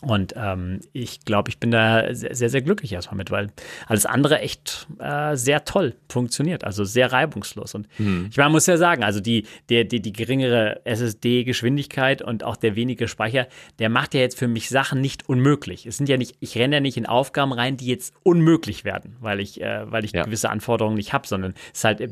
Und 0.00 0.34
ähm, 0.36 0.78
ich 0.92 1.24
glaube, 1.24 1.50
ich 1.50 1.58
bin 1.58 1.72
da 1.72 2.14
sehr, 2.14 2.32
sehr, 2.34 2.50
sehr 2.50 2.62
glücklich 2.62 2.92
erstmal 2.92 3.16
mit, 3.16 3.32
weil 3.32 3.48
alles 3.88 4.06
andere 4.06 4.38
echt 4.40 4.86
äh, 5.00 5.34
sehr 5.36 5.64
toll 5.64 5.96
funktioniert, 6.08 6.62
also 6.62 6.84
sehr 6.84 7.10
reibungslos. 7.12 7.74
Und 7.74 7.88
Hm. 7.96 8.28
ich 8.30 8.36
meine, 8.36 8.50
muss 8.50 8.66
ja 8.66 8.76
sagen, 8.76 9.02
also 9.02 9.18
die, 9.18 9.44
der, 9.70 9.82
die, 9.84 10.00
die 10.00 10.12
geringere 10.12 10.80
SSD-Geschwindigkeit 10.84 12.22
und 12.22 12.44
auch 12.44 12.56
der 12.56 12.76
wenige 12.76 13.08
Speicher, 13.08 13.48
der 13.78 13.88
macht 13.88 14.14
ja 14.14 14.20
jetzt 14.20 14.38
für 14.38 14.48
mich 14.48 14.68
Sachen 14.68 15.00
nicht 15.00 15.28
unmöglich. 15.28 15.86
Es 15.86 15.96
sind 15.96 16.08
ja 16.08 16.16
nicht, 16.16 16.36
ich 16.40 16.56
renne 16.56 16.76
ja 16.76 16.80
nicht 16.80 16.96
in 16.96 17.06
Aufgaben 17.06 17.52
rein, 17.52 17.76
die 17.76 17.86
jetzt 17.86 18.14
unmöglich 18.22 18.84
werden, 18.84 19.16
weil 19.20 19.40
ich, 19.40 19.60
äh, 19.60 19.90
weil 19.90 20.04
ich 20.04 20.12
Ja. 20.12 20.22
gewisse 20.24 20.50
Anforderungen 20.50 20.96
nicht 20.96 21.12
habe, 21.12 21.26
sondern 21.26 21.54
es 21.72 21.78
ist 21.80 21.84
halt 21.84 22.00
äh, 22.00 22.08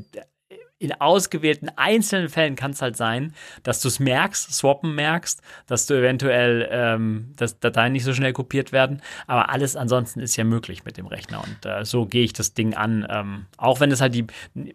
in 0.79 0.93
ausgewählten 1.01 1.71
einzelnen 1.77 2.29
Fällen 2.29 2.55
kann 2.55 2.73
es 2.73 2.83
halt 2.83 2.97
sein, 2.97 3.35
dass 3.63 3.81
du 3.81 3.89
es 3.89 3.99
merkst, 3.99 4.53
swappen 4.53 4.95
merkst, 4.95 5.41
dass 5.67 5.87
du 5.87 5.95
eventuell, 5.95 6.69
ähm, 6.71 7.33
dass 7.37 7.59
Dateien 7.59 7.93
nicht 7.93 8.05
so 8.05 8.13
schnell 8.13 8.33
kopiert 8.33 8.73
werden. 8.73 9.01
Aber 9.27 9.51
alles 9.51 9.77
ansonsten 9.77 10.21
ist 10.21 10.37
ja 10.37 10.45
möglich 10.45 10.85
mit 10.85 10.97
dem 10.99 11.07
Rechner. 11.07 11.43
Und 11.43 11.65
äh, 11.65 11.85
so 11.85 12.07
gehe 12.07 12.25
ich 12.25 12.33
das 12.33 12.55
Ding 12.55 12.75
an. 12.75 13.07
Ähm, 13.09 13.47
auch 13.57 13.81
wenn 13.81 13.91
es 13.91 14.01
halt 14.01 14.15
die, 14.15 14.27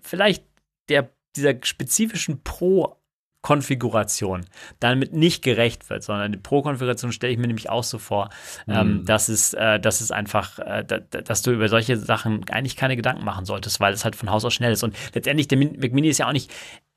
vielleicht 0.02 0.44
der, 0.90 1.10
dieser 1.36 1.54
spezifischen 1.62 2.42
Pro- 2.44 2.98
Konfiguration 3.42 4.46
damit 4.80 5.14
nicht 5.14 5.44
gerecht 5.44 5.90
wird, 5.90 6.04
sondern 6.04 6.32
die 6.32 6.38
Pro-Konfiguration 6.38 7.12
stelle 7.12 7.34
ich 7.34 7.40
mir 7.40 7.48
nämlich 7.48 7.70
auch 7.70 7.84
so 7.84 7.98
vor, 7.98 8.30
ähm, 8.68 8.98
Mhm. 9.00 9.06
dass, 9.06 9.30
es, 9.30 9.54
äh, 9.54 9.80
dass 9.80 10.02
es 10.02 10.12
einfach, 10.12 10.60
äh, 10.60 10.84
da, 10.86 11.00
da- 11.00 11.22
dass 11.22 11.42
du 11.42 11.52
über 11.52 11.68
solche 11.68 11.98
Sachen 11.98 12.48
eigentlich 12.50 12.76
keine 12.76 12.96
Gedanken 12.96 13.26
machen 13.26 13.46
solltest, 13.46 13.80
weil 13.80 13.94
es 13.94 14.04
halt 14.06 14.16
von 14.16 14.30
Haus 14.30 14.46
aus 14.46 14.54
schnell 14.54 14.72
ist. 14.72 14.84
Und 14.84 14.96
letztendlich, 15.16 15.48
der 15.48 15.58
Mac 15.58 15.92
Mini 15.92 16.08
ist 16.10 16.20
ja 16.20 16.28
auch 16.28 16.34
nicht, 16.34 16.52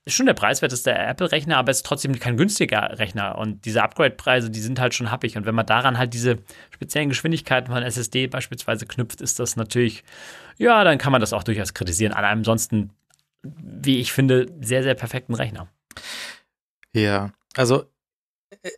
ist 0.07 0.16
schon 0.16 0.26
der 0.26 0.34
preiswerteste 0.34 0.92
Apple-Rechner, 0.92 1.57
aber 1.57 1.70
es 1.70 1.78
ist 1.78 1.86
trotzdem 1.86 2.18
kein 2.18 2.36
günstiger 2.36 2.99
Rechner. 2.99 3.38
Und 3.38 3.64
diese 3.64 3.82
Upgrade-Preise, 3.82 4.51
die 4.51 4.61
sind 4.61 4.78
halt 4.78 4.92
schon 4.92 5.11
happig. 5.11 5.38
Und 5.38 5.47
wenn 5.47 5.55
man 5.55 5.64
daran 5.64 5.97
halt 5.97 6.12
diese 6.12 6.40
speziellen 6.74 7.09
Geschwindigkeiten 7.09 7.72
von 7.72 7.82
SSD 7.82 8.26
beispielsweise 8.26 8.84
knüpft, 8.84 9.22
ist 9.22 9.40
das 9.40 9.57
natürlich, 9.57 10.05
ja, 10.59 10.84
dann 10.84 10.99
kann 10.99 11.11
man 11.11 11.22
das 11.22 11.32
auch 11.32 11.42
durchaus 11.42 11.72
kritisieren. 11.72 12.12
An 12.12 12.26
einem 12.26 12.40
ansonsten, 12.40 12.90
wie 13.42 13.99
ich 13.99 14.12
finde, 14.12 14.47
sehr, 14.61 14.82
sehr 14.82 14.95
perfekten 14.95 15.32
Rechner. 15.34 15.68
Ja, 16.95 17.32
also 17.57 17.84
äh, 18.62 18.70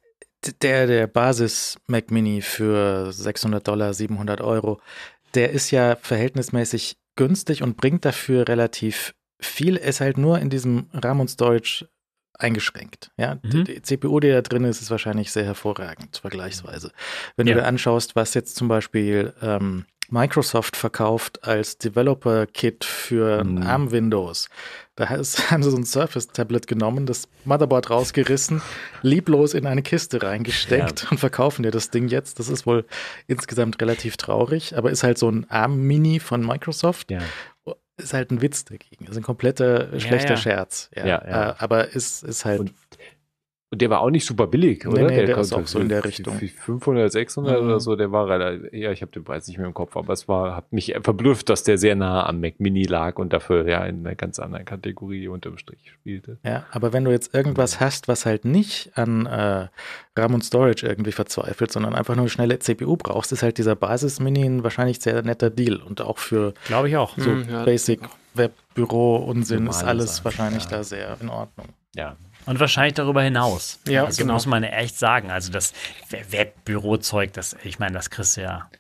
der, 0.63 0.87
der 0.87 1.07
Basis 1.07 1.77
Mac 1.87 2.11
Mini 2.11 2.41
für 2.43 3.13
600 3.13 3.67
Dollar, 3.67 3.95
700 3.95 4.41
Euro, 4.41 4.81
der 5.35 5.51
ist 5.51 5.71
ja 5.71 5.97
verhältnismäßig 5.97 6.97
günstig 7.17 7.63
und 7.63 7.77
bringt 7.77 8.05
dafür 8.05 8.47
relativ 8.49 9.15
viel, 9.41 9.77
ist 9.77 10.01
halt 10.01 10.19
nur 10.19 10.39
in 10.39 10.51
diesem 10.51 10.89
RAM 10.93 11.21
und 11.21 11.29
Storage 11.29 11.89
eingeschränkt. 12.39 13.11
Ja, 13.17 13.37
Mhm. 13.43 13.65
die, 13.65 13.65
die 13.65 13.83
CPU, 13.83 14.21
die 14.21 14.29
da 14.31 14.43
drin 14.43 14.65
ist, 14.65 14.81
ist 14.83 14.91
wahrscheinlich 14.91 15.33
sehr 15.33 15.45
hervorragend, 15.45 16.19
vergleichsweise. 16.19 16.93
Wenn 17.37 17.47
Ja. 17.47 17.55
du 17.55 17.61
dir 17.61 17.67
anschaust, 17.67 18.15
was 18.15 18.35
jetzt 18.35 18.57
zum 18.57 18.69
Beispiel 18.69 19.33
ähm, 19.43 19.87
Microsoft 20.09 20.77
verkauft 20.77 21.43
als 21.45 21.79
Developer-Kit 21.79 22.85
für 22.85 23.43
Mhm. 23.43 23.63
ARM 23.63 23.91
Windows, 23.91 24.49
da 24.97 25.11
haben 25.11 25.23
sie 25.63 25.71
so 25.71 25.77
ein 25.77 25.85
Surface-Tablet 25.85 26.67
genommen, 26.67 27.07
das 27.07 27.29
Motherboard 27.45 27.91
rausgerissen, 27.91 28.63
lieblos 29.03 29.55
in 29.55 29.67
eine 29.67 29.83
Kiste 29.83 30.23
reingesteckt 30.23 31.11
und 31.11 31.19
verkaufen 31.19 31.63
dir 31.63 31.71
das 31.71 31.91
Ding 31.91 32.09
jetzt. 32.09 32.39
Das 32.39 32.49
ist 32.49 32.67
wohl 32.67 32.85
insgesamt 33.27 33.81
relativ 33.81 34.17
traurig, 34.17 34.77
aber 34.77 34.91
ist 34.91 35.05
halt 35.05 35.19
so 35.19 35.31
ein 35.31 35.49
ARM-Mini 35.49 36.19
von 36.19 36.45
Microsoft. 36.45 37.11
Ja. 37.11 37.21
Ist 37.99 38.13
halt 38.13 38.31
ein 38.31 38.43
Witz 38.43 38.65
dagegen. 38.65 39.07
Ist 39.07 39.17
ein 39.17 39.23
kompletter 39.23 39.99
schlechter 39.99 40.35
ja. 40.35 40.37
Scherz. 40.37 40.91
Ja, 40.95 41.07
Ja, 41.07 41.25
ja. 41.27 41.51
Äh, 41.51 41.55
aber 41.59 41.89
ist, 41.95 42.25
ist 42.25 42.45
halt. 42.45 42.61
Und 42.61 42.75
Und 43.77 43.83
der 43.83 43.91
war 43.91 44.01
auch 44.01 44.09
nicht 44.09 44.25
super 44.25 44.47
billig, 44.47 44.87
oder? 44.87 45.03
nee, 45.03 45.27
der 45.27 45.37
ist 45.37 45.51
konnte 45.51 45.65
auch 45.65 45.69
so 45.69 45.79
in 45.81 45.91
der 45.91 46.03
Richtung. 46.03 46.33
für 46.39 46.49
500, 46.49 47.13
600 47.13 47.61
Mhm. 47.61 47.67
oder 47.67 47.79
so, 47.79 47.95
der 47.95 48.11
war 48.11 48.27
relativ, 48.27 48.73
ja, 48.73 48.91
ich 48.91 49.03
habe 49.03 49.13
den 49.13 49.23
Preis 49.23 49.47
nicht 49.49 49.59
mehr 49.59 49.67
im 49.67 49.75
Kopf, 49.75 49.99
aber 49.99 50.15
es 50.15 50.27
war, 50.29 50.57
hat 50.57 50.73
mich 50.73 50.95
verblüfft, 51.03 51.51
dass 51.51 51.63
der 51.63 51.77
sehr 51.77 51.95
nah 51.95 52.25
am 52.27 52.41
Mac 52.41 52.59
Mini 52.59 52.85
lag 52.85 53.19
und 53.19 53.35
dafür 53.35 53.69
ja 53.69 53.85
in 53.85 54.07
einer 54.07 54.15
ganz 54.15 54.39
anderen 54.39 54.65
Kategorie 54.65 55.29
unterm 55.29 55.59
Strich 55.59 55.91
spielte. 55.93 56.39
Ja, 56.43 56.65
aber 56.71 56.95
wenn 56.95 57.05
du 57.05 57.11
jetzt 57.11 57.35
irgendwas 57.35 57.79
hast, 57.79 58.09
was 58.09 58.25
halt 58.25 58.47
nicht 58.47 58.93
an 58.95 59.27
äh, 59.27 59.69
RAM 60.17 60.33
und 60.33 60.43
Storage 60.43 60.87
irgendwie 60.87 61.13
verzweifelt, 61.13 61.71
sondern 61.71 61.95
einfach 61.95 62.15
nur 62.15 62.23
eine 62.23 62.31
schnelle 62.31 62.59
CPU 62.59 62.97
brauchst, 62.97 63.31
ist 63.33 63.43
halt 63.43 63.59
dieser 63.59 63.77
Basis-Mini 63.77 64.45
ein 64.47 64.65
wahrscheinlich 64.65 65.01
sehr 65.01 65.21
netter 65.21 65.51
Deal. 65.51 65.77
Und 65.83 66.01
auch 66.01 66.17
für 66.17 66.55
Glaube 66.67 66.89
ich 66.89 66.97
auch. 66.97 67.19
so 67.19 67.27
Hm, 67.31 67.45
ja. 67.51 67.65
Basic 67.65 68.01
Webbüro-Unsinn 68.35 69.67
ist 69.67 69.83
alles 69.85 70.17
Sachen, 70.17 70.25
wahrscheinlich 70.25 70.65
ja. 70.65 70.71
da 70.71 70.85
sehr 70.85 71.17
in 71.21 71.29
Ordnung. 71.29 71.67
Ja. 71.95 72.17
Und 72.47 72.61
wahrscheinlich 72.61 72.95
darüber 72.95 73.23
hinaus. 73.23 73.81
Ja, 73.89 74.05
also 74.05 74.23
genau. 74.23 74.35
muss 74.35 74.47
man 74.47 74.63
echt 74.63 74.99
sagen. 74.99 75.31
Also 75.31 75.53
das 75.53 75.73
Webbürozeug, 76.31 77.33
das, 77.33 77.57
ich 77.65 77.79
meine, 77.79 77.95
das 77.95 78.11
kriegst 78.11 78.37
du 78.37 78.43
ja, 78.43 78.71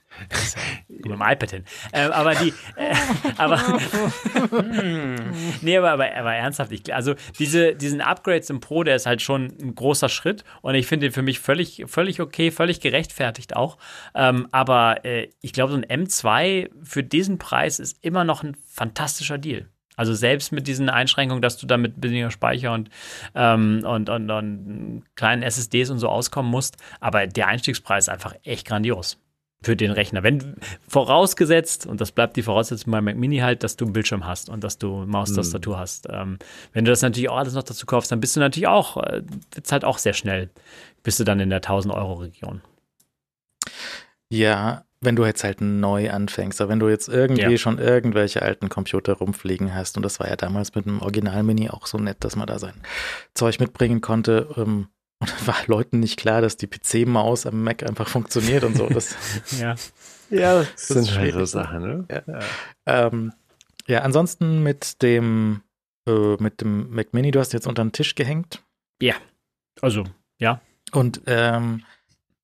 mit 0.88 1.06
dem 1.06 1.20
iPad 1.20 1.50
hin. 1.50 1.64
Ähm, 1.92 2.12
aber 2.12 2.34
die, 2.34 2.52
äh, 2.76 2.94
aber, 3.36 3.60
nee, 5.62 5.76
aber, 5.76 5.92
aber, 5.92 6.14
aber 6.14 6.34
ernsthaft, 6.34 6.72
ich, 6.72 6.94
also 6.94 7.14
diese, 7.38 7.74
diesen 7.74 8.00
Upgrades 8.00 8.50
im 8.50 8.60
Pro, 8.60 8.82
der 8.82 8.96
ist 8.96 9.06
halt 9.06 9.22
schon 9.22 9.52
ein 9.60 9.74
großer 9.74 10.08
Schritt 10.08 10.44
und 10.62 10.74
ich 10.74 10.86
finde 10.86 11.06
den 11.06 11.12
für 11.12 11.22
mich 11.22 11.40
völlig, 11.40 11.84
völlig 11.86 12.20
okay, 12.20 12.50
völlig 12.50 12.80
gerechtfertigt 12.80 13.56
auch. 13.56 13.78
Ähm, 14.14 14.48
aber 14.52 15.04
äh, 15.04 15.28
ich 15.40 15.52
glaube, 15.52 15.72
so 15.72 15.78
ein 15.78 15.84
M2 16.06 16.70
für 16.82 17.02
diesen 17.02 17.38
Preis 17.38 17.78
ist 17.78 17.98
immer 18.02 18.24
noch 18.24 18.42
ein 18.42 18.56
fantastischer 18.64 19.38
Deal. 19.38 19.68
Also 19.96 20.14
selbst 20.14 20.52
mit 20.52 20.66
diesen 20.66 20.88
Einschränkungen, 20.88 21.42
dass 21.42 21.56
du 21.56 21.66
damit 21.66 21.94
weniger 22.02 22.30
Speicher 22.30 22.72
und, 22.72 22.90
ähm, 23.34 23.82
und, 23.84 24.08
und, 24.10 24.30
und 24.30 25.02
kleinen 25.14 25.42
SSDs 25.42 25.90
und 25.90 25.98
so 25.98 26.08
auskommen 26.08 26.50
musst. 26.50 26.76
Aber 27.00 27.26
der 27.26 27.48
Einstiegspreis 27.48 28.04
ist 28.04 28.08
einfach 28.10 28.34
echt 28.44 28.66
grandios 28.66 29.18
für 29.62 29.74
den 29.74 29.90
Rechner. 29.90 30.22
Wenn 30.22 30.56
vorausgesetzt, 30.86 31.86
und 31.86 32.00
das 32.00 32.12
bleibt 32.12 32.36
die 32.36 32.42
Voraussetzung 32.42 32.92
bei 32.92 33.00
Mac 33.00 33.16
Mini 33.16 33.38
halt, 33.38 33.62
dass 33.64 33.76
du 33.76 33.86
einen 33.86 33.94
Bildschirm 33.94 34.26
hast 34.26 34.48
und 34.48 34.62
dass 34.62 34.78
du 34.78 35.04
Maustastatur 35.06 35.78
hast. 35.78 36.06
Ähm, 36.10 36.38
wenn 36.72 36.84
du 36.84 36.90
das 36.90 37.02
natürlich 37.02 37.28
auch 37.28 37.38
alles 37.38 37.54
noch 37.54 37.62
dazu 37.62 37.86
kaufst, 37.86 38.12
dann 38.12 38.20
bist 38.20 38.36
du 38.36 38.40
natürlich 38.40 38.68
auch, 38.68 38.98
äh, 38.98 39.22
wird's 39.52 39.72
halt 39.72 39.84
auch 39.84 39.98
sehr 39.98 40.12
schnell, 40.12 40.50
bist 41.02 41.18
du 41.18 41.24
dann 41.24 41.40
in 41.40 41.50
der 41.50 41.62
1000-Euro-Region. 41.62 42.60
Ja, 44.28 44.84
wenn 45.06 45.16
du 45.16 45.24
jetzt 45.24 45.42
halt 45.44 45.62
neu 45.62 46.10
anfängst, 46.10 46.60
aber 46.60 46.68
wenn 46.70 46.78
du 46.80 46.88
jetzt 46.90 47.08
irgendwie 47.08 47.52
Ja. 47.52 47.56
schon 47.56 47.78
irgendwelche 47.78 48.42
alten 48.42 48.68
Computer 48.68 49.14
rumfliegen 49.14 49.74
hast, 49.74 49.96
und 49.96 50.02
das 50.02 50.20
war 50.20 50.28
ja 50.28 50.36
damals 50.36 50.74
mit 50.74 50.84
dem 50.84 51.00
Original-Mini 51.00 51.70
auch 51.70 51.86
so 51.86 51.96
nett, 51.96 52.18
dass 52.20 52.36
man 52.36 52.46
da 52.46 52.58
sein 52.58 52.74
Zeug 53.32 53.58
mitbringen 53.60 54.02
konnte, 54.02 54.48
ähm, 54.58 54.88
und 55.20 55.46
war 55.46 55.56
Leuten 55.66 56.00
nicht 56.00 56.18
klar, 56.18 56.42
dass 56.42 56.58
die 56.58 56.66
PC-Maus 56.66 57.46
am 57.46 57.62
Mac 57.64 57.82
einfach 57.82 58.06
funktioniert 58.08 58.64
und 58.64 58.76
so. 58.76 58.86
Das, 58.88 59.16
Ja. 59.58 59.74
Ja, 60.28 60.58
das 60.60 60.68
ist 60.74 60.88
sind 60.88 60.96
halt 60.96 61.06
so 61.06 61.12
schwierig, 61.14 61.48
Sachen, 61.50 61.82
ne? 61.82 62.22
Ja. 62.26 62.40
ähm, 63.06 63.32
ja, 63.86 64.00
ansonsten 64.02 64.62
mit 64.62 65.00
dem, 65.02 65.62
äh, 66.08 66.34
mit 66.42 66.60
dem 66.60 66.90
Mac 66.90 67.14
Mini, 67.14 67.30
du 67.30 67.38
hast 67.40 67.52
jetzt 67.54 67.66
unter 67.68 67.82
den 67.84 67.92
Tisch 67.92 68.14
gehängt. 68.14 68.62
Also, 69.82 70.04
ja. 70.38 70.60
Und 70.92 71.20
ähm, 71.26 71.84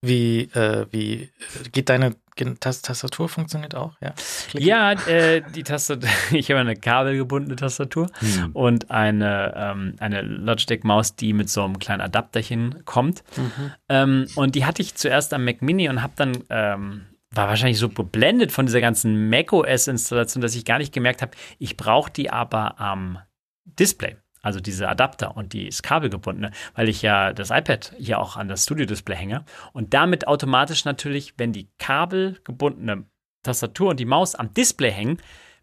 Wie, 0.05 0.43
äh, 0.55 0.87
wie 0.91 1.31
geht 1.71 1.89
deine 1.89 2.17
Tastatur 2.59 3.29
funktioniert 3.29 3.77
auch? 3.77 3.93
Ja, 4.01 4.15
Klick. 4.49 4.65
ja 4.65 4.93
äh, 5.07 5.43
die 5.55 5.63
Tastatur, 5.63 6.09
ich 6.33 6.51
habe 6.51 6.61
eine 6.61 6.75
kabelgebundene 6.75 7.55
Tastatur 7.55 8.09
hm. 8.19 8.51
und 8.53 8.91
eine, 8.91 9.55
ähm, 9.57 9.95
eine 10.01 10.23
Logitech-Maus, 10.23 11.15
die 11.15 11.33
mit 11.33 11.51
so 11.51 11.63
einem 11.63 11.79
kleinen 11.79 12.01
Adapterchen 12.01 12.85
kommt. 12.85 13.23
Mhm. 13.37 13.73
Ähm, 13.89 14.27
und 14.35 14.57
die 14.57 14.65
hatte 14.65 14.83
ich 14.83 14.97
zuerst 14.97 15.33
am 15.35 15.45
Mac 15.45 15.63
Mini 15.63 15.89
und 15.89 16.03
habe 16.03 16.15
dann 16.17 16.43
ähm, 16.51 17.03
war 17.31 17.49
wahrscheinlich 17.49 17.79
so 17.79 17.89
geblendet 17.89 18.53
von 18.53 18.67
dieser 18.67 18.81
ganzen 18.81 19.31
macOS-Installation, 19.31 20.43
dass 20.43 20.55
ich 20.55 20.65
gar 20.65 20.79
nicht 20.79 20.93
gemerkt 20.93 21.23
habe, 21.23 21.33
ich 21.59 21.77
brauche 21.77 22.11
die 22.11 22.31
aber 22.31 22.81
am 22.81 23.19
Display 23.65 24.17
also 24.43 24.61
diese 24.61 24.89
Adapter 24.89 25.37
und 25.37 25.53
die 25.53 25.69
ist 25.69 25.83
kabelgebundene, 25.83 26.51
weil 26.75 26.89
ich 26.89 27.01
ja 27.01 27.33
das 27.33 27.51
iPad 27.51 27.95
hier 27.97 28.19
auch 28.19 28.37
an 28.37 28.49
das 28.49 28.65
Studio-Display 28.65 29.17
hänge. 29.17 29.45
Und 29.73 29.95
damit 29.95 30.27
automatisch 30.27 30.85
natürlich, 30.85 31.35
wenn 31.39 31.53
die 31.53 31.71
kabelgebundene 31.79 33.05
Tastatur 33.43 33.91
und 33.91 34.01
die 34.01 34.05
Maus 34.05 34.35
am 34.35 34.53
Display 34.53 34.91
hängen, 34.91 35.19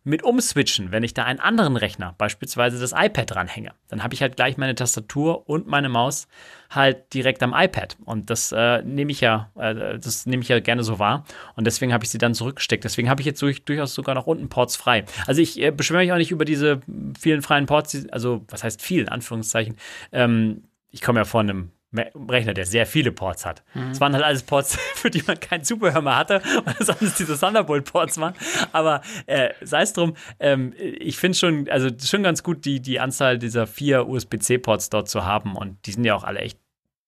mit 0.09 0.23
umswitchen, 0.23 0.91
wenn 0.91 1.03
ich 1.03 1.13
da 1.13 1.23
einen 1.23 1.39
anderen 1.39 1.77
Rechner, 1.77 2.15
beispielsweise 2.17 2.79
das 2.79 2.93
iPad 2.93 3.29
dranhänge. 3.35 3.73
Dann 3.87 4.03
habe 4.03 4.15
ich 4.15 4.21
halt 4.21 4.35
gleich 4.35 4.57
meine 4.57 4.73
Tastatur 4.73 5.47
und 5.47 5.67
meine 5.67 5.87
Maus 5.87 6.27
halt 6.71 7.13
direkt 7.13 7.43
am 7.43 7.53
iPad. 7.55 7.95
Und 8.05 8.29
das 8.29 8.51
äh, 8.51 8.81
nehme 8.81 9.11
ich 9.11 9.21
ja, 9.21 9.51
äh, 9.55 9.99
das 9.99 10.25
nehme 10.25 10.41
ich 10.41 10.49
ja 10.49 10.59
gerne 10.59 10.83
so 10.83 10.97
wahr. 10.97 11.25
Und 11.55 11.67
deswegen 11.67 11.93
habe 11.93 12.03
ich 12.03 12.09
sie 12.09 12.17
dann 12.17 12.33
zurückgesteckt. 12.33 12.83
Deswegen 12.83 13.09
habe 13.09 13.21
ich 13.21 13.27
jetzt 13.27 13.41
durch, 13.41 13.63
durchaus 13.63 13.93
sogar 13.93 14.15
noch 14.15 14.25
unten 14.25 14.49
Ports 14.49 14.75
frei. 14.75 15.05
Also 15.27 15.41
ich 15.41 15.61
äh, 15.61 15.71
beschwöre 15.71 16.01
mich 16.01 16.11
auch 16.11 16.17
nicht 16.17 16.31
über 16.31 16.45
diese 16.45 16.81
vielen 17.19 17.43
freien 17.43 17.67
Ports, 17.67 18.07
also 18.11 18.43
was 18.49 18.63
heißt 18.63 18.81
viel, 18.81 19.01
in 19.01 19.09
Anführungszeichen. 19.09 19.75
Ähm, 20.11 20.63
ich 20.91 21.01
komme 21.01 21.19
ja 21.19 21.25
von 21.25 21.49
einem 21.49 21.71
Rechner, 21.91 22.53
der 22.53 22.65
sehr 22.65 22.85
viele 22.85 23.11
Ports 23.11 23.45
hat. 23.45 23.63
Es 23.73 23.81
mhm. 23.81 23.99
waren 23.99 24.13
halt 24.13 24.23
alles 24.23 24.43
Ports, 24.43 24.75
für 24.95 25.09
die 25.09 25.23
man 25.25 25.39
kein 25.39 25.63
Zubehör 25.63 26.01
mehr 26.01 26.17
hatte, 26.17 26.41
weil 26.65 26.75
es 26.79 26.89
alles 26.89 27.15
diese 27.15 27.37
Thunderbolt-Ports 27.37 28.19
waren. 28.19 28.35
Aber 28.71 29.01
äh, 29.25 29.49
sei 29.61 29.81
es 29.81 29.93
drum, 29.93 30.15
ähm, 30.39 30.73
ich 30.77 31.17
finde 31.17 31.37
schon, 31.37 31.67
also 31.69 31.89
schon 32.03 32.21
ganz 32.21 32.43
gut, 32.43 32.65
die, 32.65 32.79
die 32.79 32.99
Anzahl 32.99 33.39
dieser 33.39 33.65
vier 33.65 34.07
USB-C-Ports 34.07 34.89
dort 34.89 35.09
zu 35.09 35.25
haben. 35.25 35.55
Und 35.55 35.85
die 35.87 35.91
sind 35.93 36.05
ja 36.05 36.13
auch 36.13 36.23
alle 36.23 36.39
echt 36.39 36.59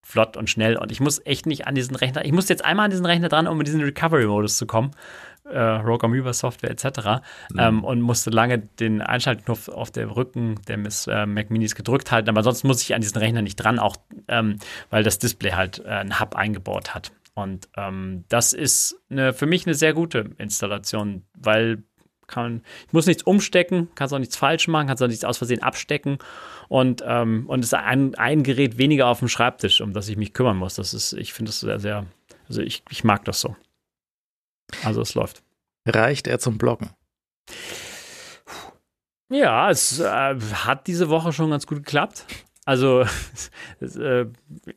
flott 0.04 0.36
und 0.36 0.50
schnell. 0.50 0.78
Und 0.78 0.92
ich 0.92 1.00
muss 1.00 1.24
echt 1.26 1.46
nicht 1.46 1.68
an 1.68 1.76
diesen 1.76 1.96
Rechner, 1.96 2.26
ich 2.26 2.32
muss 2.32 2.50
jetzt 2.50 2.66
einmal 2.66 2.86
an 2.86 2.92
diesen 2.92 3.06
Rechner 3.06 3.30
dran, 3.30 3.48
um 3.48 3.60
in 3.60 3.66
diesen 3.66 3.82
Recovery-Modus 3.82 4.58
zu 4.58 4.66
kommen 4.66 4.92
äh, 5.46 5.60
Rogue 5.60 6.04
Amoeba 6.04 6.34
Software 6.34 6.72
etc. 6.72 6.86
Mhm. 7.52 7.60
Ähm, 7.60 7.84
und 7.84 8.02
musste 8.02 8.30
lange 8.30 8.60
den 8.60 9.02
Einschaltknopf 9.02 9.70
auf 9.70 9.92
dem 9.92 10.10
Rücken 10.10 10.56
der 10.68 10.78
Miss, 10.78 11.08
äh, 11.08 11.26
Mac 11.26 11.50
Minis 11.50 11.76
gedrückt 11.76 12.12
halten. 12.12 12.30
Aber 12.30 12.44
sonst 12.44 12.64
muss 12.64 12.82
ich 12.82 12.94
an 12.96 13.02
diesen 13.02 13.18
Rechner 13.18 13.42
nicht 13.42 13.58
dran, 13.58 13.80
auch 13.80 13.98
ähm, 14.28 14.58
weil 14.90 15.04
das 15.04 15.20
Display 15.20 15.52
halt 15.52 15.80
äh, 15.86 15.90
einen 15.90 16.20
Hub 16.20 16.36
eingebaut 16.36 16.94
hat. 16.94 17.12
Und 17.34 17.70
ähm, 17.78 18.26
das 18.30 18.54
ist 18.54 18.98
eine, 19.10 19.34
für 19.34 19.46
mich 19.46 19.66
eine 19.66 19.74
sehr 19.74 19.94
gute 19.94 20.32
Installation, 20.38 21.24
weil 21.34 21.84
kann, 22.28 22.62
ich 22.88 22.94
muss 22.94 23.06
nichts 23.06 23.24
umstecken, 23.24 23.90
kann 23.94 24.10
auch 24.12 24.18
nichts 24.18 24.38
falsch 24.38 24.68
machen, 24.68 24.88
kann 24.88 24.98
auch 24.98 25.08
nichts 25.08 25.26
aus 25.26 25.38
Versehen 25.38 25.62
abstecken 25.62 26.18
und, 26.70 27.04
ähm, 27.06 27.44
und 27.48 27.60
es 27.60 27.68
ist 27.68 27.74
ein, 27.74 28.16
ein 28.16 28.44
Gerät 28.44 28.78
weniger 28.78 29.08
auf 29.08 29.20
dem 29.20 29.28
Schreibtisch, 29.28 29.82
um 29.82 29.94
das 29.94 30.08
ich 30.08 30.16
mich 30.18 30.34
kümmern 30.34 30.58
muss. 30.58 30.76
Das 30.76 30.94
ist, 30.94 31.14
ich 31.14 31.34
finde 31.34 31.50
das 31.50 31.60
sehr, 31.60 31.80
sehr, 31.80 32.06
also 32.48 32.62
ich, 32.62 32.84
ich 32.90 33.04
mag 33.04 33.26
das 33.26 33.42
so. 33.42 33.56
Also 34.84 35.02
es 35.02 35.14
läuft. 35.16 35.44
Reicht 35.86 36.28
er 36.28 36.40
zum 36.40 36.58
Bloggen? 36.58 36.92
Ja, 39.30 39.70
es 39.70 40.00
äh, 40.00 40.06
hat 40.06 40.88
diese 40.88 41.10
Woche 41.10 41.32
schon 41.32 41.52
ganz 41.52 41.66
gut 41.66 41.80
geklappt. 41.80 42.26
Also 42.64 43.02
es 43.80 43.96
äh, 43.96 44.28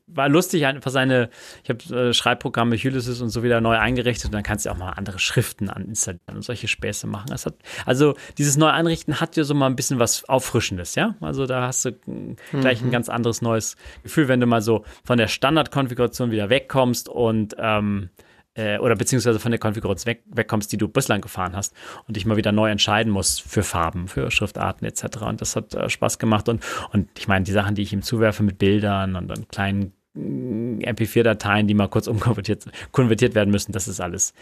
war 0.06 0.28
lustig, 0.28 0.64
einfach 0.64 0.90
seine, 0.90 1.28
ich 1.64 1.70
habe 1.70 2.08
äh, 2.08 2.14
Schreibprogramme 2.14 2.76
Ulysses 2.76 3.20
und 3.20 3.28
so 3.28 3.42
wieder 3.42 3.60
neu 3.60 3.76
eingerichtet 3.76 4.26
und 4.26 4.32
dann 4.32 4.42
kannst 4.42 4.64
du 4.64 4.70
auch 4.70 4.76
mal 4.76 4.92
andere 4.92 5.18
Schriften 5.18 5.68
installieren 5.68 6.36
und 6.36 6.42
solche 6.42 6.66
Späße 6.66 7.06
machen. 7.06 7.30
Hat, 7.30 7.54
also 7.84 8.14
dieses 8.38 8.56
neu 8.56 8.68
einrichten 8.68 9.20
hat 9.20 9.36
ja 9.36 9.44
so 9.44 9.54
mal 9.54 9.66
ein 9.66 9.76
bisschen 9.76 9.98
was 9.98 10.26
Auffrischendes, 10.28 10.94
ja. 10.94 11.14
Also 11.20 11.46
da 11.46 11.66
hast 11.66 11.84
du 11.84 11.90
mhm. 12.06 12.36
gleich 12.52 12.80
ein 12.80 12.86
mhm. 12.86 12.92
ganz 12.92 13.10
anderes 13.10 13.42
neues 13.42 13.76
Gefühl, 14.02 14.28
wenn 14.28 14.40
du 14.40 14.46
mal 14.46 14.62
so 14.62 14.84
von 15.04 15.18
der 15.18 15.28
Standardkonfiguration 15.28 16.30
wieder 16.30 16.48
wegkommst 16.48 17.10
und 17.10 17.54
ähm, 17.58 18.08
äh, 18.54 18.78
oder 18.78 18.96
beziehungsweise 18.96 19.38
von 19.38 19.50
der 19.50 19.58
Konfiguration 19.58 20.06
weg, 20.06 20.22
wegkommst, 20.26 20.72
die 20.72 20.76
du 20.76 20.88
bislang 20.88 21.20
gefahren 21.20 21.54
hast 21.54 21.74
und 22.06 22.16
dich 22.16 22.26
mal 22.26 22.36
wieder 22.36 22.52
neu 22.52 22.70
entscheiden 22.70 23.12
musst 23.12 23.42
für 23.42 23.62
Farben, 23.62 24.08
für 24.08 24.30
Schriftarten 24.30 24.86
etc. 24.86 25.18
Und 25.22 25.40
das 25.40 25.56
hat 25.56 25.74
äh, 25.74 25.88
Spaß 25.88 26.18
gemacht 26.18 26.48
und, 26.48 26.62
und 26.92 27.08
ich 27.18 27.28
meine, 27.28 27.44
die 27.44 27.52
Sachen, 27.52 27.74
die 27.74 27.82
ich 27.82 27.92
ihm 27.92 28.02
zuwerfe 28.02 28.42
mit 28.42 28.58
Bildern 28.58 29.16
und, 29.16 29.30
und 29.30 29.48
kleinen 29.48 29.92
MP4-Dateien, 30.16 31.66
die 31.66 31.74
mal 31.74 31.88
kurz 31.88 32.06
umkonvertiert 32.08 32.66
konvertiert 32.92 33.34
werden 33.34 33.50
müssen, 33.50 33.72
das 33.72 33.88
ist 33.88 34.00
alles 34.00 34.34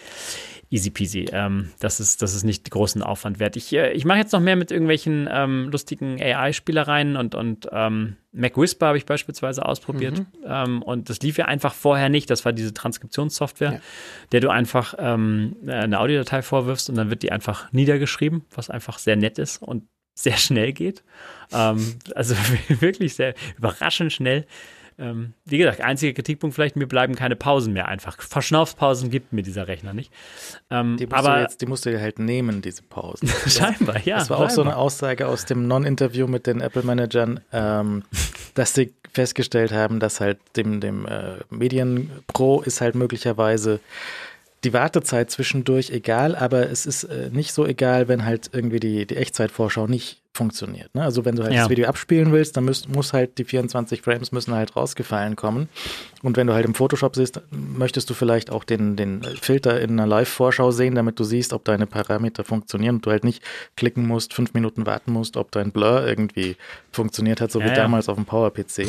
easy 0.71 0.91
peasy. 0.91 1.27
Ähm, 1.33 1.71
das, 1.81 2.01
ist, 2.01 2.23
das 2.23 2.35
ist 2.35 2.45
nicht 2.45 2.71
großen 2.71 3.03
Aufwand 3.03 3.39
wert. 3.39 3.57
Ich, 3.57 3.73
äh, 3.75 3.93
ich 3.93 4.05
mache 4.05 4.19
jetzt 4.19 4.33
noch 4.33 4.41
mehr 4.41 4.57
mit 4.57 4.71
irgendwelchen 4.71 5.29
ähm, 5.31 5.69
lustigen 5.71 6.21
AI-Spielereien 6.21 7.17
und, 7.17 7.35
und 7.35 7.69
ähm, 7.71 8.17
Mac 8.33 8.57
Whisper 8.57 8.87
habe 8.87 8.99
ich 8.99 9.05
beispielsweise 9.05 9.65
ausprobiert. 9.65 10.21
Mhm. 10.21 10.27
Ähm, 10.47 10.83
und 10.83 11.11
das 11.11 11.21
lief 11.21 11.37
ja 11.37 11.45
einfach 11.45 11.75
vorher 11.75 12.09
nicht. 12.09 12.31
Das 12.31 12.45
war 12.45 12.53
diese 12.53 12.73
Transkriptionssoftware, 12.73 13.73
ja. 13.73 13.81
der 14.33 14.41
du 14.41 14.49
einfach 14.49 14.95
ähm, 14.99 15.57
eine 15.67 16.01
Audiodatei 16.01 16.41
vorwirfst 16.41 16.89
und 16.89 16.97
dann 16.97 17.11
wird 17.11 17.23
die 17.23 17.33
einfach 17.33 17.71
niedergeschrieben, 17.73 18.45
was 18.55 18.71
einfach 18.71 18.99
sehr 18.99 19.17
nett 19.17 19.39
ist 19.39 19.63
und 19.63 19.85
sehr 20.15 20.37
schnell 20.37 20.73
geht. 20.73 21.05
Ähm, 21.53 21.97
also 22.15 22.35
wirklich 22.69 23.15
sehr 23.15 23.35
überraschend 23.59 24.13
schnell. 24.13 24.47
Ähm, 24.99 25.33
wie 25.45 25.59
gesagt, 25.59 25.81
einziger 25.81 26.13
Kritikpunkt 26.13 26.55
vielleicht, 26.55 26.77
mir 26.77 26.87
bleiben 26.87 27.15
keine 27.15 27.37
Pausen 27.37 27.73
mehr 27.73 27.89
einfach. 27.89 28.21
Verschnaufspausen 28.21 29.11
gibt 29.11 29.33
mir 29.33 29.43
dieser 29.43 29.69
Rechner 29.69 29.95
nicht. 29.95 30.13
Ähm, 30.71 30.97
die, 30.97 31.07
musst 31.07 31.17
aber, 31.17 31.41
jetzt, 31.41 31.61
die 31.61 31.67
musst 31.67 31.87
du 31.87 31.93
ja 31.93 32.01
halt 32.01 32.19
nehmen, 32.19 32.63
diese 32.63 32.83
Pausen. 32.83 33.29
scheinbar, 33.47 33.97
ja. 34.05 34.19
Das 34.19 34.31
war 34.31 34.37
scheinbar. 34.37 34.47
auch 34.47 34.51
so 34.51 34.63
eine 34.63 34.77
Aussage 34.77 35.29
aus 35.29 35.45
dem 35.45 35.67
Non-Interview 35.67 36.27
mit 36.27 36.47
den 36.47 36.61
Apple-Managern, 36.61 37.41
ähm, 37.53 38.03
dass 38.55 38.75
sie 38.75 38.93
festgestellt 39.13 39.73
haben, 39.73 40.01
dass 40.01 40.21
halt 40.21 40.39
dem, 40.57 40.81
dem 40.81 41.07
äh, 41.07 41.37
Medienpro 41.51 42.63
ist 42.63 42.81
halt 42.81 42.95
möglicherweise 42.95 43.81
die 44.65 44.73
Wartezeit 44.73 45.31
zwischendurch 45.31 45.91
egal, 45.91 46.37
aber 46.37 46.71
es 46.71 46.87
ist 46.87 47.05
äh, 47.05 47.31
nicht 47.33 47.53
so 47.53 47.67
egal, 47.67 48.09
wenn 48.09 48.25
halt 48.25 48.51
irgendwie 48.53 48.81
die, 48.81 49.07
die 49.07 49.17
Echtzeitvorschau 49.17 49.87
nicht 49.87 50.23
funktioniert. 50.35 50.95
Ne? 50.95 51.03
Also 51.03 51.25
wenn 51.25 51.37
du 51.37 51.43
halt 51.43 51.53
ja. 51.53 51.61
das 51.61 51.71
Video 51.71 51.87
abspielen 51.87 52.33
willst, 52.33 52.57
dann 52.57 52.65
müsst, 52.65 52.89
muss 52.89 53.13
halt 53.13 53.37
die 53.39 53.45
24 53.45 54.01
Frames 54.01 54.33
müssen 54.33 54.55
halt 54.55 54.77
rausgefallen 54.77 55.37
kommen. 55.37 55.69
Und 56.23 56.37
wenn 56.37 56.47
du 56.47 56.55
halt 56.55 56.65
im 56.65 56.75
Photoshop 56.75 57.17
siehst, 57.17 57.43
möchtest 57.51 58.09
du 58.09 58.15
vielleicht 58.15 58.51
auch 58.51 58.65
den, 58.65 58.97
den 58.97 59.23
Filter 59.41 59.81
in 59.81 59.91
einer 59.91 60.07
Live-Vorschau 60.07 60.71
sehen, 60.71 60.95
damit 60.95 61.19
du 61.19 61.25
siehst, 61.25 61.53
ob 61.53 61.65
deine 61.65 61.87
Parameter 61.87 62.45
funktionieren 62.45 62.97
und 62.97 63.07
du 63.07 63.11
halt 63.11 63.25
nicht 63.25 63.43
klicken 63.77 64.07
musst, 64.07 64.33
fünf 64.33 64.55
Minuten 64.55 64.87
warten 64.87 65.13
musst, 65.13 65.37
ob 65.37 65.51
dein 65.51 65.71
Blur 65.71 66.07
irgendwie 66.07 66.57
funktioniert 66.93 67.41
hat, 67.41 67.51
so 67.51 67.61
ja, 67.61 67.67
wie 67.67 67.71
ja. 67.71 67.75
damals 67.75 68.09
auf 68.09 68.17
dem 68.17 68.25
Power-PC. 68.25 68.87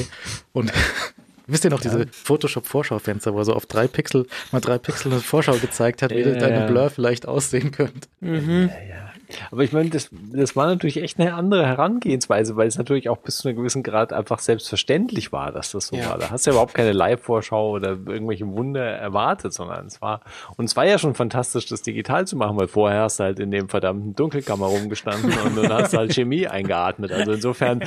Und 0.54 0.72
Wisst 1.48 1.66
ihr 1.66 1.70
noch, 1.70 1.82
diese 1.82 2.08
Photoshop-Vorschaufenster, 2.08 3.34
wo 3.34 3.40
er 3.40 3.46
so 3.46 3.54
auf 3.54 3.66
drei 3.66 3.88
Pixel 3.88 4.28
mal 4.52 4.62
drei 4.62 4.78
Pixel 4.78 5.12
eine 5.12 5.22
Vorschau 5.22 5.58
gezeigt 5.58 6.02
hat, 6.02 6.12
wie 6.12 6.22
ja, 6.22 6.36
deine 6.36 6.68
Blur 6.68 6.90
vielleicht 6.90 7.28
aussehen 7.28 7.72
könnte? 7.72 8.08
Mhm. 8.22 8.70
Ja, 8.70 8.82
ja. 8.82 9.03
Aber 9.52 9.64
ich 9.64 9.72
meine, 9.72 9.90
das, 9.90 10.10
das 10.12 10.56
war 10.56 10.68
natürlich 10.68 11.02
echt 11.02 11.20
eine 11.20 11.34
andere 11.34 11.66
Herangehensweise, 11.66 12.56
weil 12.56 12.68
es 12.68 12.78
natürlich 12.78 13.10
auch 13.10 13.18
bis 13.18 13.38
zu 13.38 13.48
einem 13.48 13.58
gewissen 13.58 13.84
Grad 13.84 14.14
einfach 14.14 14.40
selbstverständlich 14.40 15.32
war, 15.32 15.52
dass 15.52 15.72
das 15.72 15.88
so 15.88 15.96
ja. 15.96 16.10
war. 16.10 16.18
Da 16.18 16.30
hast 16.32 16.46
du 16.46 16.52
ja 16.52 16.54
überhaupt 16.54 16.74
keine 16.74 16.92
Live-Vorschau 16.92 17.72
oder 17.72 17.90
irgendwelche 17.92 18.48
Wunder 18.48 18.84
erwartet, 18.84 19.54
sondern 19.54 19.88
es 19.88 20.02
war, 20.02 20.22
und 20.58 20.66
es 20.66 20.76
war 20.76 20.86
ja 20.86 20.98
schon 20.98 21.16
fantastisch, 21.16 21.66
das 21.66 21.82
digital 21.82 22.28
zu 22.28 22.36
machen, 22.36 22.58
weil 22.58 22.68
vorher 22.68 23.02
hast 23.02 23.20
du 23.20 23.24
halt 23.24 23.40
in 23.40 23.52
dem 23.52 23.70
verdammten 23.70 24.16
Dunkelkammer 24.16 24.68
rumgestanden 24.68 25.34
und 25.46 25.56
dann 25.58 25.74
hast 25.74 25.94
du 25.94 25.98
halt 25.98 26.14
Chemie 26.14 26.48
eingeatmet. 26.54 27.12
Also 27.12 27.34
insofern, 27.34 27.84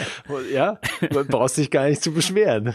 ja, 0.53 0.79
brauchst 1.29 1.59
dich 1.59 1.71
gar 1.71 1.89
nicht 1.89 2.03
zu 2.03 2.13
beschweren. 2.13 2.75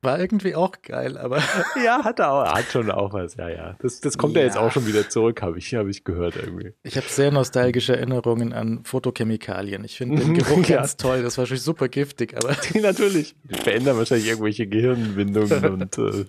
War 0.00 0.20
irgendwie 0.20 0.54
auch 0.54 0.72
geil, 0.82 1.18
aber. 1.18 1.42
Ja, 1.82 2.04
hat 2.04 2.18
er 2.18 2.30
auch, 2.30 2.44
hat 2.44 2.66
schon 2.66 2.90
auch 2.90 3.12
was, 3.12 3.36
ja, 3.36 3.48
ja. 3.48 3.76
Das, 3.80 4.00
das 4.00 4.18
kommt 4.18 4.34
ja. 4.34 4.40
ja 4.40 4.46
jetzt 4.46 4.56
auch 4.56 4.70
schon 4.70 4.86
wieder 4.86 5.08
zurück, 5.08 5.42
habe 5.42 5.58
ich, 5.58 5.74
hab 5.74 5.86
ich 5.86 6.04
gehört 6.04 6.36
irgendwie. 6.36 6.74
Ich 6.82 6.96
habe 6.96 7.06
sehr 7.08 7.30
nostalgische 7.30 7.96
Erinnerungen 7.96 8.11
Erinnerungen 8.12 8.52
an 8.52 8.84
Fotochemikalien. 8.84 9.84
Ich 9.84 9.96
finde 9.96 10.22
den 10.22 10.34
Geruch 10.38 10.66
ja. 10.68 10.78
ganz 10.78 10.96
toll. 10.96 11.22
Das 11.22 11.36
war 11.36 11.42
wahrscheinlich 11.42 11.64
super 11.64 11.88
giftig, 11.88 12.36
aber. 12.36 12.56
Natürlich. 12.80 13.34
Die 13.44 13.54
verändern 13.54 13.96
wahrscheinlich 13.96 14.28
irgendwelche 14.28 14.66
Gehirnbindungen 14.66 15.64
und 15.72 15.98
äh, 15.98 16.24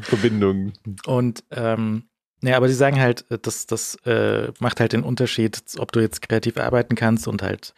Verbindungen. 0.00 0.72
Und 1.06 1.44
ähm, 1.50 2.04
ja, 2.44 2.56
aber 2.56 2.68
sie 2.68 2.74
sagen 2.74 3.00
halt, 3.00 3.24
das, 3.28 3.66
das 3.66 3.94
äh, 4.04 4.50
macht 4.58 4.80
halt 4.80 4.92
den 4.92 5.04
Unterschied, 5.04 5.62
ob 5.78 5.92
du 5.92 6.00
jetzt 6.00 6.22
kreativ 6.22 6.56
arbeiten 6.56 6.96
kannst 6.96 7.28
und 7.28 7.40
halt 7.40 7.72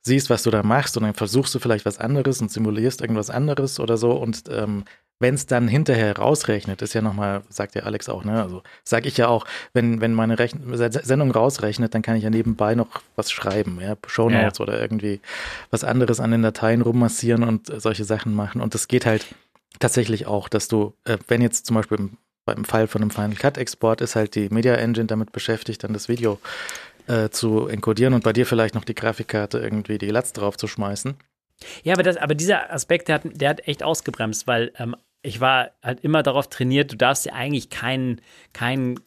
siehst, 0.00 0.30
was 0.30 0.42
du 0.42 0.50
da 0.50 0.62
machst 0.62 0.96
und 0.96 1.02
dann 1.02 1.12
versuchst 1.12 1.54
du 1.54 1.58
vielleicht 1.58 1.84
was 1.84 1.98
anderes 1.98 2.40
und 2.40 2.50
simulierst 2.50 3.02
irgendwas 3.02 3.28
anderes 3.28 3.78
oder 3.78 3.98
so 3.98 4.12
und 4.12 4.44
ähm, 4.48 4.84
wenn 5.18 5.34
es 5.34 5.46
dann 5.46 5.66
hinterher 5.66 6.16
rausrechnet, 6.18 6.82
ist 6.82 6.94
ja 6.94 7.00
nochmal, 7.00 7.42
sagt 7.48 7.74
ja 7.74 7.84
Alex 7.84 8.08
auch, 8.08 8.24
ne? 8.24 8.42
Also 8.42 8.62
sage 8.84 9.08
ich 9.08 9.16
ja 9.16 9.28
auch, 9.28 9.46
wenn, 9.72 10.00
wenn 10.00 10.12
meine 10.12 10.38
Rechn 10.38 10.60
Sendung 10.74 11.30
rausrechnet, 11.30 11.94
dann 11.94 12.02
kann 12.02 12.16
ich 12.16 12.24
ja 12.24 12.30
nebenbei 12.30 12.74
noch 12.74 13.00
was 13.14 13.30
schreiben, 13.30 13.80
ja, 13.80 13.96
Shownotes 14.06 14.58
ja. 14.58 14.62
oder 14.62 14.80
irgendwie 14.80 15.20
was 15.70 15.84
anderes 15.84 16.20
an 16.20 16.32
den 16.32 16.42
Dateien 16.42 16.82
rummassieren 16.82 17.44
und 17.44 17.72
solche 17.80 18.04
Sachen 18.04 18.34
machen. 18.34 18.60
Und 18.60 18.74
das 18.74 18.88
geht 18.88 19.06
halt 19.06 19.26
tatsächlich 19.78 20.26
auch, 20.26 20.48
dass 20.48 20.68
du, 20.68 20.94
äh, 21.04 21.16
wenn 21.28 21.40
jetzt 21.40 21.66
zum 21.66 21.76
Beispiel 21.76 22.10
beim 22.44 22.64
Fall 22.64 22.86
von 22.86 23.02
einem 23.02 23.10
Final 23.10 23.34
Cut 23.34 23.58
Export 23.58 24.00
ist 24.00 24.16
halt 24.16 24.34
die 24.34 24.48
Media 24.50 24.74
Engine 24.74 25.06
damit 25.06 25.32
beschäftigt, 25.32 25.82
dann 25.82 25.92
das 25.92 26.08
Video 26.08 26.38
äh, 27.06 27.30
zu 27.30 27.66
encodieren 27.66 28.14
und 28.14 28.22
bei 28.22 28.32
dir 28.32 28.46
vielleicht 28.46 28.74
noch 28.74 28.84
die 28.84 28.94
Grafikkarte 28.94 29.58
irgendwie 29.58 29.98
die 29.98 30.10
Latz 30.10 30.32
drauf 30.32 30.56
zu 30.56 30.66
schmeißen. 30.68 31.16
Ja, 31.82 31.94
aber, 31.94 32.02
das, 32.02 32.16
aber 32.16 32.34
dieser 32.34 32.72
Aspekt, 32.72 33.08
der 33.08 33.16
hat, 33.16 33.22
der 33.24 33.48
hat 33.48 33.66
echt 33.66 33.82
ausgebremst, 33.82 34.46
weil 34.46 34.72
ähm, 34.78 34.94
ich 35.26 35.40
war 35.40 35.72
halt 35.82 36.00
immer 36.00 36.22
darauf 36.22 36.48
trainiert, 36.48 36.92
du 36.92 36.96
darfst 36.96 37.26
dir 37.26 37.34
eigentlich 37.34 37.68
keinen, 37.68 38.20
keinen 38.52 39.00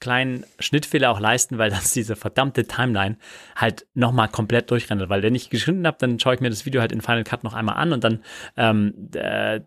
kleinen 0.00 0.44
Schnittfehler 0.58 1.10
auch 1.10 1.20
leisten, 1.20 1.58
weil 1.58 1.70
das 1.70 1.92
diese 1.92 2.16
verdammte 2.16 2.66
Timeline 2.66 3.16
halt 3.56 3.86
nochmal 3.94 4.28
komplett 4.28 4.70
durchrennt. 4.70 5.08
Weil 5.08 5.22
wenn 5.22 5.34
ich 5.34 5.48
geschnitten 5.48 5.86
habe, 5.86 5.96
dann 5.98 6.18
schaue 6.18 6.34
ich 6.34 6.40
mir 6.40 6.50
das 6.50 6.66
Video 6.66 6.80
halt 6.80 6.92
in 6.92 7.00
Final 7.00 7.24
Cut 7.24 7.44
noch 7.44 7.54
einmal 7.54 7.76
an 7.76 7.92
und 7.92 8.04
dann, 8.04 8.22
ähm, 8.56 9.10
äh, 9.14 9.60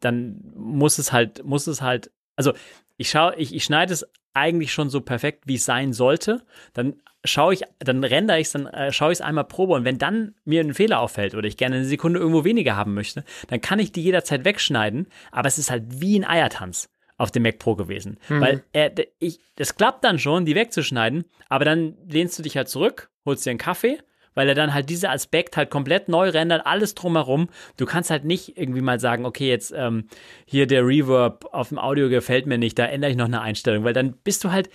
dann 0.00 0.40
muss 0.56 0.98
es 0.98 1.12
halt, 1.12 1.44
muss 1.44 1.66
es 1.66 1.80
halt, 1.80 2.10
also 2.36 2.54
ich 2.96 3.10
schaue, 3.10 3.36
ich, 3.36 3.54
ich 3.54 3.64
schneide 3.64 3.92
es 3.92 4.06
eigentlich 4.34 4.72
schon 4.72 4.88
so 4.88 5.00
perfekt, 5.00 5.44
wie 5.46 5.56
es 5.56 5.64
sein 5.64 5.92
sollte. 5.92 6.42
Dann 6.72 7.01
schaue 7.24 7.54
ich, 7.54 7.62
dann 7.78 8.02
rendere 8.04 8.40
ich 8.40 8.48
es, 8.48 8.52
dann 8.52 8.66
äh, 8.66 8.92
schaue 8.92 9.12
ich 9.12 9.18
es 9.18 9.22
einmal 9.22 9.44
Probe 9.44 9.74
und 9.74 9.84
wenn 9.84 9.98
dann 9.98 10.34
mir 10.44 10.60
ein 10.60 10.74
Fehler 10.74 11.00
auffällt 11.00 11.34
oder 11.34 11.46
ich 11.46 11.56
gerne 11.56 11.76
eine 11.76 11.84
Sekunde 11.84 12.18
irgendwo 12.18 12.44
weniger 12.44 12.76
haben 12.76 12.94
möchte, 12.94 13.24
dann 13.48 13.60
kann 13.60 13.78
ich 13.78 13.92
die 13.92 14.02
jederzeit 14.02 14.44
wegschneiden, 14.44 15.06
aber 15.30 15.48
es 15.48 15.58
ist 15.58 15.70
halt 15.70 15.84
wie 15.88 16.18
ein 16.18 16.24
Eiertanz 16.24 16.88
auf 17.16 17.30
dem 17.30 17.44
Mac 17.44 17.58
Pro 17.58 17.76
gewesen. 17.76 18.18
Mhm. 18.28 18.40
Weil 18.40 18.64
er, 18.72 18.92
ich, 19.18 19.38
das 19.56 19.76
klappt 19.76 20.04
dann 20.04 20.18
schon, 20.18 20.44
die 20.44 20.54
wegzuschneiden, 20.54 21.24
aber 21.48 21.64
dann 21.64 21.94
lehnst 22.08 22.38
du 22.38 22.42
dich 22.42 22.56
halt 22.56 22.68
zurück, 22.68 23.10
holst 23.24 23.46
dir 23.46 23.50
einen 23.50 23.58
Kaffee, 23.58 23.98
weil 24.34 24.48
er 24.48 24.54
dann 24.54 24.74
halt 24.74 24.88
dieser 24.88 25.10
Aspekt 25.10 25.56
halt 25.56 25.70
komplett 25.70 26.08
neu 26.08 26.30
rendert, 26.30 26.66
alles 26.66 26.94
drumherum. 26.94 27.48
Du 27.76 27.86
kannst 27.86 28.10
halt 28.10 28.24
nicht 28.24 28.56
irgendwie 28.56 28.80
mal 28.80 28.98
sagen, 28.98 29.24
okay, 29.24 29.48
jetzt 29.48 29.72
ähm, 29.76 30.08
hier 30.46 30.66
der 30.66 30.86
Reverb 30.86 31.46
auf 31.52 31.68
dem 31.68 31.78
Audio 31.78 32.08
gefällt 32.08 32.46
mir 32.46 32.58
nicht, 32.58 32.78
da 32.78 32.86
ändere 32.86 33.10
ich 33.10 33.16
noch 33.16 33.26
eine 33.26 33.40
Einstellung, 33.40 33.84
weil 33.84 33.92
dann 33.92 34.14
bist 34.24 34.42
du 34.44 34.50
halt, 34.50 34.70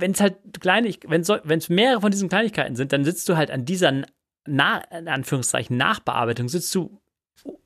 wenn 0.00 0.12
es 0.12 0.20
halt 0.20 0.36
kleine, 0.60 0.92
wenn 1.04 1.22
es 1.22 1.68
mehrere 1.68 2.00
von 2.00 2.10
diesen 2.10 2.28
Kleinigkeiten 2.28 2.76
sind, 2.76 2.92
dann 2.92 3.04
sitzt 3.04 3.28
du 3.28 3.36
halt 3.36 3.50
an 3.50 3.64
dieser 3.64 4.04
na, 4.46 4.78
in 4.96 5.08
Anführungszeichen 5.08 5.76
Nachbearbeitung, 5.76 6.48
sitzt 6.48 6.74
du 6.74 7.00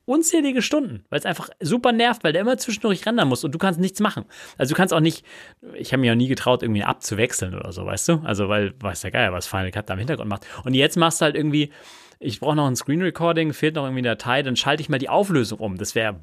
unzählige 0.05 0.61
Stunden, 0.61 1.03
weil 1.09 1.19
es 1.19 1.25
einfach 1.25 1.49
super 1.59 1.91
nervt, 1.91 2.23
weil 2.23 2.31
der 2.31 2.41
immer 2.41 2.57
zwischendurch 2.57 3.05
rendern 3.05 3.27
muss 3.27 3.43
und 3.43 3.53
du 3.53 3.57
kannst 3.57 3.79
nichts 3.79 3.99
machen. 3.99 4.25
Also 4.57 4.73
du 4.73 4.77
kannst 4.77 4.93
auch 4.93 4.99
nicht, 4.99 5.25
ich 5.73 5.91
habe 5.91 6.01
mir 6.01 6.13
auch 6.13 6.17
nie 6.17 6.27
getraut, 6.27 6.63
irgendwie 6.63 6.83
abzuwechseln 6.83 7.55
oder 7.55 7.71
so, 7.71 7.85
weißt 7.85 8.09
du? 8.09 8.21
Also 8.23 8.47
weil, 8.47 8.73
weiß 8.79 9.01
der 9.01 9.11
Geil, 9.11 9.33
was 9.33 9.47
Final 9.47 9.71
Cut 9.71 9.89
da 9.89 9.93
im 9.93 9.99
Hintergrund 9.99 10.29
macht. 10.29 10.45
Und 10.63 10.75
jetzt 10.75 10.95
machst 10.95 11.21
du 11.21 11.25
halt 11.25 11.35
irgendwie, 11.35 11.71
ich 12.19 12.39
brauche 12.39 12.55
noch 12.55 12.67
ein 12.67 12.75
Screen 12.75 13.01
Recording, 13.01 13.51
fehlt 13.53 13.75
noch 13.75 13.83
irgendwie 13.83 13.99
eine 13.99 14.09
Datei, 14.09 14.43
dann 14.43 14.55
schalte 14.55 14.81
ich 14.81 14.89
mal 14.89 14.99
die 14.99 15.09
Auflösung 15.09 15.59
um. 15.59 15.77
Das 15.77 15.95
wäre 15.95 16.19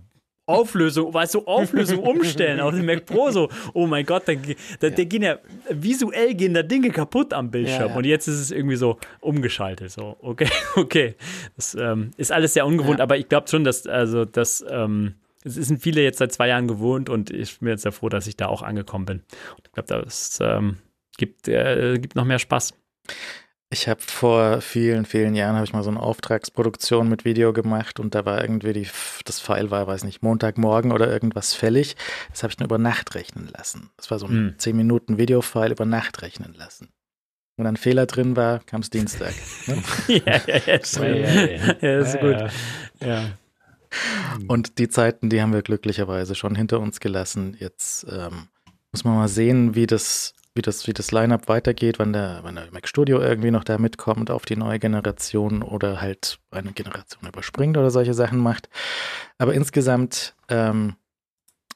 Auflösung, 0.52 1.12
weißt 1.12 1.34
du, 1.34 1.46
Auflösung 1.46 1.98
umstellen 2.02 2.60
auf 2.60 2.74
dem 2.74 2.86
Mac 2.86 3.06
Pro 3.06 3.30
so, 3.30 3.48
oh 3.74 3.86
mein 3.86 4.04
Gott, 4.06 4.24
da, 4.26 4.34
da, 4.34 4.88
ja. 4.88 4.90
da 4.90 5.04
gehen 5.04 5.22
ja, 5.22 5.38
visuell 5.70 6.34
gehen 6.34 6.54
da 6.54 6.62
Dinge 6.62 6.90
kaputt 6.90 7.32
am 7.32 7.50
Bildschirm 7.50 7.80
ja, 7.80 7.88
ja. 7.88 7.96
und 7.96 8.04
jetzt 8.04 8.28
ist 8.28 8.40
es 8.40 8.50
irgendwie 8.50 8.76
so 8.76 8.98
umgeschaltet, 9.20 9.90
so, 9.90 10.16
okay, 10.20 10.48
okay, 10.76 11.14
das 11.56 11.74
ähm, 11.74 12.10
ist 12.16 12.32
alles 12.32 12.54
sehr 12.54 12.66
ungewohnt, 12.66 13.00
aber 13.00 13.16
ich 13.16 13.28
glaube 13.28 13.48
schon, 13.48 13.64
dass, 13.64 13.86
also, 13.86 14.24
das, 14.24 14.64
ähm, 14.68 15.14
es 15.44 15.54
sind 15.54 15.82
viele 15.82 16.02
jetzt 16.02 16.18
seit 16.18 16.32
zwei 16.32 16.48
Jahren 16.48 16.68
gewohnt 16.68 17.08
und 17.08 17.30
ich 17.30 17.58
bin 17.58 17.68
jetzt 17.68 17.82
sehr 17.82 17.92
froh, 17.92 18.08
dass 18.08 18.26
ich 18.26 18.36
da 18.36 18.46
auch 18.46 18.62
angekommen 18.62 19.06
bin. 19.06 19.16
Und 19.56 19.66
ich 19.66 19.72
glaube, 19.72 20.04
das 20.04 20.38
ähm, 20.40 20.76
gibt, 21.18 21.48
äh, 21.48 21.98
gibt 21.98 22.14
noch 22.14 22.24
mehr 22.24 22.38
Spaß. 22.38 22.74
Ich 23.72 23.88
habe 23.88 24.02
vor 24.02 24.60
vielen, 24.60 25.06
vielen 25.06 25.34
Jahren 25.34 25.54
habe 25.54 25.64
ich 25.64 25.72
mal 25.72 25.82
so 25.82 25.88
eine 25.88 26.00
Auftragsproduktion 26.00 27.08
mit 27.08 27.24
Video 27.24 27.54
gemacht 27.54 28.00
und 28.00 28.14
da 28.14 28.26
war 28.26 28.42
irgendwie 28.42 28.74
die, 28.74 28.86
das 29.24 29.40
File 29.40 29.70
war, 29.70 29.86
weiß 29.86 30.04
nicht, 30.04 30.22
Montagmorgen 30.22 30.92
oder 30.92 31.10
irgendwas 31.10 31.54
fällig. 31.54 31.96
Das 32.30 32.42
habe 32.42 32.50
ich 32.50 32.58
dann 32.58 32.66
über 32.66 32.76
Nacht 32.76 33.14
rechnen 33.14 33.48
lassen. 33.48 33.88
Das 33.96 34.10
war 34.10 34.18
so 34.18 34.26
ein 34.26 34.30
hm. 34.30 34.54
10 34.58 34.76
Minuten 34.76 35.16
Videofile 35.16 35.70
über 35.70 35.86
Nacht 35.86 36.20
rechnen 36.20 36.52
lassen. 36.52 36.90
Und 37.56 37.66
ein 37.66 37.78
Fehler 37.78 38.04
drin 38.04 38.36
war, 38.36 38.58
kam 38.58 38.82
es 38.82 38.90
Dienstag. 38.90 39.32
Ne? 39.66 39.82
ja, 40.26 40.40
ja, 40.46 40.60
ja, 40.66 40.78
so, 40.84 41.02
ja, 41.02 41.14
ja, 41.14 41.74
ja, 41.80 41.98
ist 41.98 42.20
gut. 42.20 42.50
Ja. 43.00 43.30
Und 44.48 44.78
die 44.78 44.88
Zeiten, 44.90 45.30
die 45.30 45.40
haben 45.40 45.54
wir 45.54 45.62
glücklicherweise 45.62 46.34
schon 46.34 46.54
hinter 46.56 46.78
uns 46.78 47.00
gelassen. 47.00 47.56
Jetzt 47.58 48.06
ähm, 48.10 48.48
muss 48.92 49.04
man 49.04 49.14
mal 49.14 49.28
sehen, 49.28 49.74
wie 49.74 49.86
das 49.86 50.34
wie 50.54 50.62
das, 50.62 50.86
wie 50.86 50.92
das 50.92 51.12
Line-Up 51.12 51.48
weitergeht, 51.48 51.98
wann 51.98 52.12
der, 52.12 52.40
wann 52.42 52.56
der 52.56 52.70
Mac 52.72 52.86
Studio 52.86 53.20
irgendwie 53.20 53.50
noch 53.50 53.64
da 53.64 53.78
mitkommt 53.78 54.30
auf 54.30 54.44
die 54.44 54.56
neue 54.56 54.78
Generation 54.78 55.62
oder 55.62 56.00
halt 56.00 56.38
eine 56.50 56.72
Generation 56.72 57.26
überspringt 57.26 57.76
oder 57.76 57.90
solche 57.90 58.14
Sachen 58.14 58.38
macht. 58.38 58.68
Aber 59.38 59.54
insgesamt 59.54 60.34
ähm, 60.48 60.96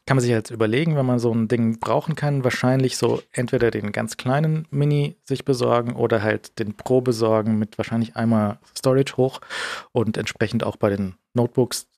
kann 0.06 0.16
man 0.16 0.22
sich 0.22 0.30
jetzt 0.30 0.50
überlegen, 0.50 0.94
wenn 0.94 1.06
man 1.06 1.18
so 1.18 1.32
ein 1.32 1.48
Ding 1.48 1.80
brauchen 1.80 2.14
kann, 2.14 2.44
wahrscheinlich 2.44 2.96
so 2.96 3.22
entweder 3.32 3.72
den 3.72 3.90
ganz 3.90 4.16
kleinen 4.16 4.68
Mini 4.70 5.16
sich 5.24 5.44
besorgen 5.44 5.96
oder 5.96 6.22
halt 6.22 6.58
den 6.60 6.74
Pro 6.74 7.00
besorgen 7.00 7.58
mit 7.58 7.76
wahrscheinlich 7.76 8.14
einmal 8.14 8.58
Storage 8.76 9.16
hoch 9.16 9.40
und 9.90 10.16
entsprechend 10.16 10.62
auch 10.62 10.76
bei 10.76 10.90
den 10.90 11.16
Notebooks 11.34 11.88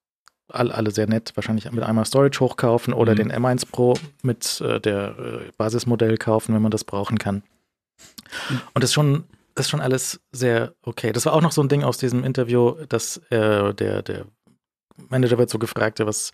all, 0.48 0.72
alle 0.72 0.90
sehr 0.90 1.06
nett, 1.06 1.32
wahrscheinlich 1.34 1.70
mit 1.70 1.84
einmal 1.84 2.04
Storage 2.04 2.40
hochkaufen 2.40 2.92
oder 2.92 3.12
mhm. 3.12 3.16
den 3.16 3.32
M1 3.32 3.66
Pro 3.70 3.94
mit 4.22 4.60
äh, 4.60 4.80
der 4.80 5.18
äh, 5.18 5.50
Basismodell 5.56 6.16
kaufen, 6.16 6.54
wenn 6.54 6.62
man 6.62 6.70
das 6.70 6.84
brauchen 6.84 7.18
kann. 7.18 7.42
Und 8.74 8.82
das 8.82 8.90
ist 8.90 8.94
schon, 8.94 9.24
das 9.54 9.66
ist 9.66 9.70
schon 9.70 9.80
alles 9.80 10.20
sehr 10.32 10.74
okay. 10.82 11.12
Das 11.12 11.26
war 11.26 11.32
auch 11.32 11.42
noch 11.42 11.52
so 11.52 11.62
ein 11.62 11.68
Ding 11.68 11.84
aus 11.84 11.98
diesem 11.98 12.24
Interview, 12.24 12.72
dass 12.88 13.18
äh, 13.30 13.74
der, 13.74 14.02
der 14.02 14.26
Manager 15.08 15.38
wird 15.38 15.50
so 15.50 15.58
gefragt, 15.58 16.00
was, 16.00 16.32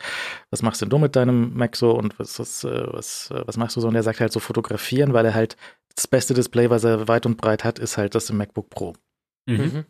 was 0.51 0.63
machst 0.63 0.81
denn 0.81 0.89
du 0.89 0.99
mit 0.99 1.17
deinem 1.17 1.55
Mac 1.55 1.77
so 1.77 1.93
und 1.93 2.19
was, 2.19 2.39
was, 2.39 2.65
äh, 2.65 2.87
was, 2.93 3.31
äh, 3.31 3.43
was 3.47 3.57
machst 3.57 3.77
du 3.77 3.81
so? 3.81 3.89
Und 3.89 3.95
er 3.95 4.03
sagt 4.03 4.21
halt 4.21 4.33
so 4.33 4.41
fotografieren, 4.41 5.13
weil 5.13 5.27
er 5.27 5.35
halt 5.35 5.57
das 5.95 6.07
beste 6.07 6.35
Display, 6.35 6.71
was 6.71 6.85
er 6.85 7.09
weit 7.09 7.27
und 7.27 7.37
breit 7.37 7.65
hat, 7.65 7.79
ist 7.79 7.97
halt 7.97 8.15
das 8.15 8.31
im 8.31 8.37
MacBook 8.37 8.71
Pro. 8.71 8.95
Mhm. 9.47 9.85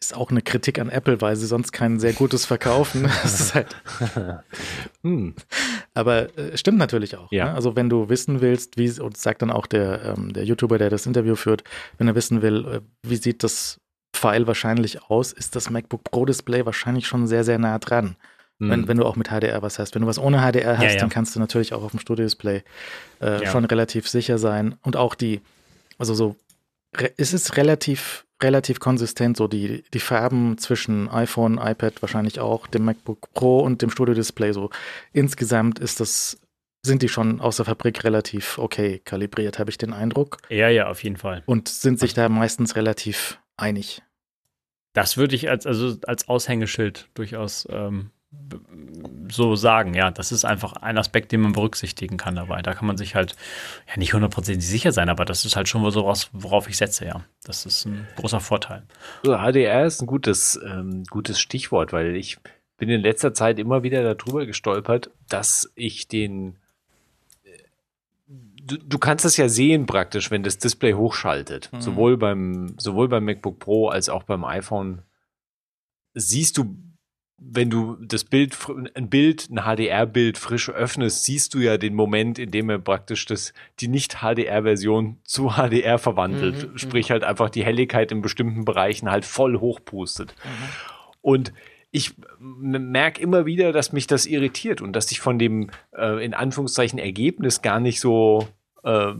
Mhm 0.00 0.10
ist 0.10 0.16
auch 0.16 0.30
eine 0.30 0.40
Kritik 0.40 0.78
an 0.78 0.88
Apple, 0.88 1.20
weil 1.20 1.36
sie 1.36 1.46
sonst 1.46 1.72
kein 1.72 2.00
sehr 2.00 2.14
gutes 2.14 2.46
verkaufen. 2.46 3.08
Halt. 3.54 3.76
hm. 5.02 5.34
Aber 5.94 6.36
äh, 6.38 6.56
stimmt 6.56 6.78
natürlich 6.78 7.16
auch. 7.16 7.30
Ja. 7.30 7.46
Ne? 7.46 7.54
Also 7.54 7.76
wenn 7.76 7.90
du 7.90 8.08
wissen 8.08 8.40
willst, 8.40 8.76
wie 8.78 8.90
und 9.00 9.16
sagt 9.16 9.42
dann 9.42 9.50
auch 9.50 9.66
der 9.66 10.16
ähm, 10.16 10.32
der 10.32 10.44
YouTuber, 10.44 10.78
der 10.78 10.90
das 10.90 11.06
Interview 11.06 11.36
führt, 11.36 11.64
wenn 11.98 12.08
er 12.08 12.14
wissen 12.14 12.42
will, 12.42 12.66
äh, 12.66 12.80
wie 13.02 13.16
sieht 13.16 13.42
das 13.42 13.78
File 14.16 14.46
wahrscheinlich 14.46 15.02
aus, 15.04 15.32
ist 15.32 15.54
das 15.54 15.70
MacBook 15.70 16.04
Pro 16.04 16.24
Display 16.24 16.64
wahrscheinlich 16.64 17.06
schon 17.06 17.26
sehr 17.26 17.44
sehr 17.44 17.58
nah 17.58 17.78
dran. 17.78 18.16
Hm. 18.58 18.70
Wenn, 18.70 18.88
wenn 18.88 18.96
du 18.96 19.04
auch 19.04 19.16
mit 19.16 19.28
HDR 19.28 19.62
was 19.62 19.78
hast. 19.78 19.94
Wenn 19.94 20.02
du 20.02 20.08
was 20.08 20.18
ohne 20.18 20.38
HDR 20.38 20.78
hast, 20.78 20.84
ja, 20.84 20.90
ja. 20.92 20.98
dann 20.98 21.10
kannst 21.10 21.36
du 21.36 21.40
natürlich 21.40 21.74
auch 21.74 21.82
auf 21.82 21.90
dem 21.90 22.00
Studio 22.00 22.24
Display 22.24 22.62
äh, 23.20 23.46
schon 23.46 23.64
relativ 23.64 24.08
sicher 24.08 24.38
sein. 24.38 24.76
Und 24.82 24.96
auch 24.96 25.14
die, 25.14 25.40
also 25.98 26.14
so, 26.14 26.36
es 27.16 27.32
ist 27.32 27.56
relativ 27.56 28.26
relativ 28.42 28.80
konsistent, 28.80 29.36
so 29.36 29.48
die, 29.48 29.84
die 29.92 30.00
Farben 30.00 30.58
zwischen 30.58 31.08
iPhone, 31.08 31.58
iPad 31.58 32.00
wahrscheinlich 32.02 32.40
auch, 32.40 32.66
dem 32.66 32.84
MacBook 32.84 33.32
Pro 33.34 33.60
und 33.60 33.82
dem 33.82 33.90
Studio 33.90 34.14
Display. 34.14 34.52
So 34.52 34.70
insgesamt 35.12 35.78
ist 35.78 36.00
das, 36.00 36.40
sind 36.84 37.02
die 37.02 37.08
schon 37.08 37.40
aus 37.40 37.56
der 37.56 37.66
Fabrik 37.66 38.04
relativ 38.04 38.58
okay 38.58 39.00
kalibriert, 39.04 39.58
habe 39.58 39.70
ich 39.70 39.78
den 39.78 39.92
Eindruck. 39.92 40.38
Ja, 40.48 40.68
ja, 40.68 40.88
auf 40.88 41.02
jeden 41.04 41.16
Fall. 41.16 41.42
Und 41.46 41.68
sind 41.68 41.98
sich 42.00 42.14
da 42.14 42.28
meistens 42.28 42.76
relativ 42.76 43.40
einig. 43.56 44.02
Das 44.92 45.16
würde 45.16 45.36
ich 45.36 45.48
als, 45.48 45.66
also 45.66 45.96
als 46.06 46.28
Aushängeschild 46.28 47.08
durchaus 47.14 47.68
ähm, 47.70 48.10
so 49.30 49.56
sagen, 49.56 49.94
ja, 49.94 50.10
das 50.10 50.32
ist 50.32 50.44
einfach 50.44 50.74
ein 50.74 50.98
Aspekt, 50.98 51.32
den 51.32 51.40
man 51.40 51.52
berücksichtigen 51.52 52.16
kann 52.16 52.36
dabei. 52.36 52.62
Da 52.62 52.74
kann 52.74 52.86
man 52.86 52.96
sich 52.96 53.14
halt 53.14 53.34
ja 53.88 53.96
nicht 53.96 54.14
hundertprozentig 54.14 54.66
sicher 54.66 54.92
sein, 54.92 55.08
aber 55.08 55.24
das 55.24 55.44
ist 55.44 55.56
halt 55.56 55.68
schon 55.68 55.88
so 55.90 56.06
was, 56.06 56.30
worauf 56.32 56.68
ich 56.68 56.76
setze, 56.76 57.06
ja. 57.06 57.24
Das 57.44 57.66
ist 57.66 57.86
ein 57.86 58.06
großer 58.16 58.40
Vorteil. 58.40 58.84
So, 59.24 59.36
HDR 59.36 59.84
ist 59.84 60.00
ein 60.00 60.06
gutes, 60.06 60.60
ähm, 60.64 61.04
gutes 61.10 61.40
Stichwort, 61.40 61.92
weil 61.92 62.16
ich 62.16 62.38
bin 62.76 62.88
in 62.88 63.00
letzter 63.00 63.34
Zeit 63.34 63.58
immer 63.58 63.82
wieder 63.82 64.14
darüber 64.14 64.46
gestolpert, 64.46 65.10
dass 65.28 65.70
ich 65.74 66.08
den 66.08 66.56
äh, 67.44 67.50
Du, 68.62 68.76
du, 68.76 68.98
kannst 68.98 69.24
es 69.24 69.36
ja 69.36 69.48
sehen 69.48 69.86
praktisch, 69.86 70.30
wenn 70.30 70.44
das 70.44 70.58
Display 70.58 70.92
hochschaltet. 70.92 71.70
Mhm. 71.72 71.80
Sowohl 71.80 72.16
beim, 72.16 72.74
sowohl 72.78 73.08
beim 73.08 73.24
MacBook 73.24 73.58
Pro 73.58 73.88
als 73.88 74.08
auch 74.08 74.22
beim 74.22 74.44
iPhone 74.44 75.02
siehst 76.14 76.58
du 76.58 76.76
wenn 77.42 77.70
du 77.70 77.96
das 77.96 78.24
Bild, 78.24 78.56
ein 78.94 79.08
Bild, 79.08 79.48
ein 79.50 79.64
HDR-Bild 79.64 80.36
frisch 80.36 80.68
öffnest, 80.68 81.24
siehst 81.24 81.54
du 81.54 81.58
ja 81.58 81.78
den 81.78 81.94
Moment, 81.94 82.38
in 82.38 82.50
dem 82.50 82.68
er 82.68 82.78
praktisch 82.78 83.24
das, 83.24 83.54
die 83.80 83.88
Nicht-HDR-Version 83.88 85.16
zu 85.24 85.52
HDR 85.52 85.98
verwandelt. 85.98 86.66
Mhm, 86.66 86.72
mhm, 86.72 86.78
Sprich 86.78 87.10
halt 87.10 87.24
einfach 87.24 87.48
die 87.48 87.64
Helligkeit 87.64 88.12
in 88.12 88.20
bestimmten 88.20 88.66
Bereichen 88.66 89.10
halt 89.10 89.24
voll 89.24 89.58
hochpustet. 89.58 90.34
Mhm. 90.44 90.50
Und 91.22 91.52
ich 91.90 92.14
merke 92.38 93.20
immer 93.20 93.46
wieder, 93.46 93.72
dass 93.72 93.92
mich 93.92 94.06
das 94.06 94.26
irritiert 94.26 94.82
und 94.82 94.92
dass 94.92 95.10
ich 95.10 95.20
von 95.20 95.38
dem 95.38 95.70
äh, 95.96 96.24
in 96.24 96.34
Anführungszeichen 96.34 96.98
Ergebnis 96.98 97.62
gar 97.62 97.80
nicht 97.80 98.00
so 98.00 98.46
äh, 98.84 99.12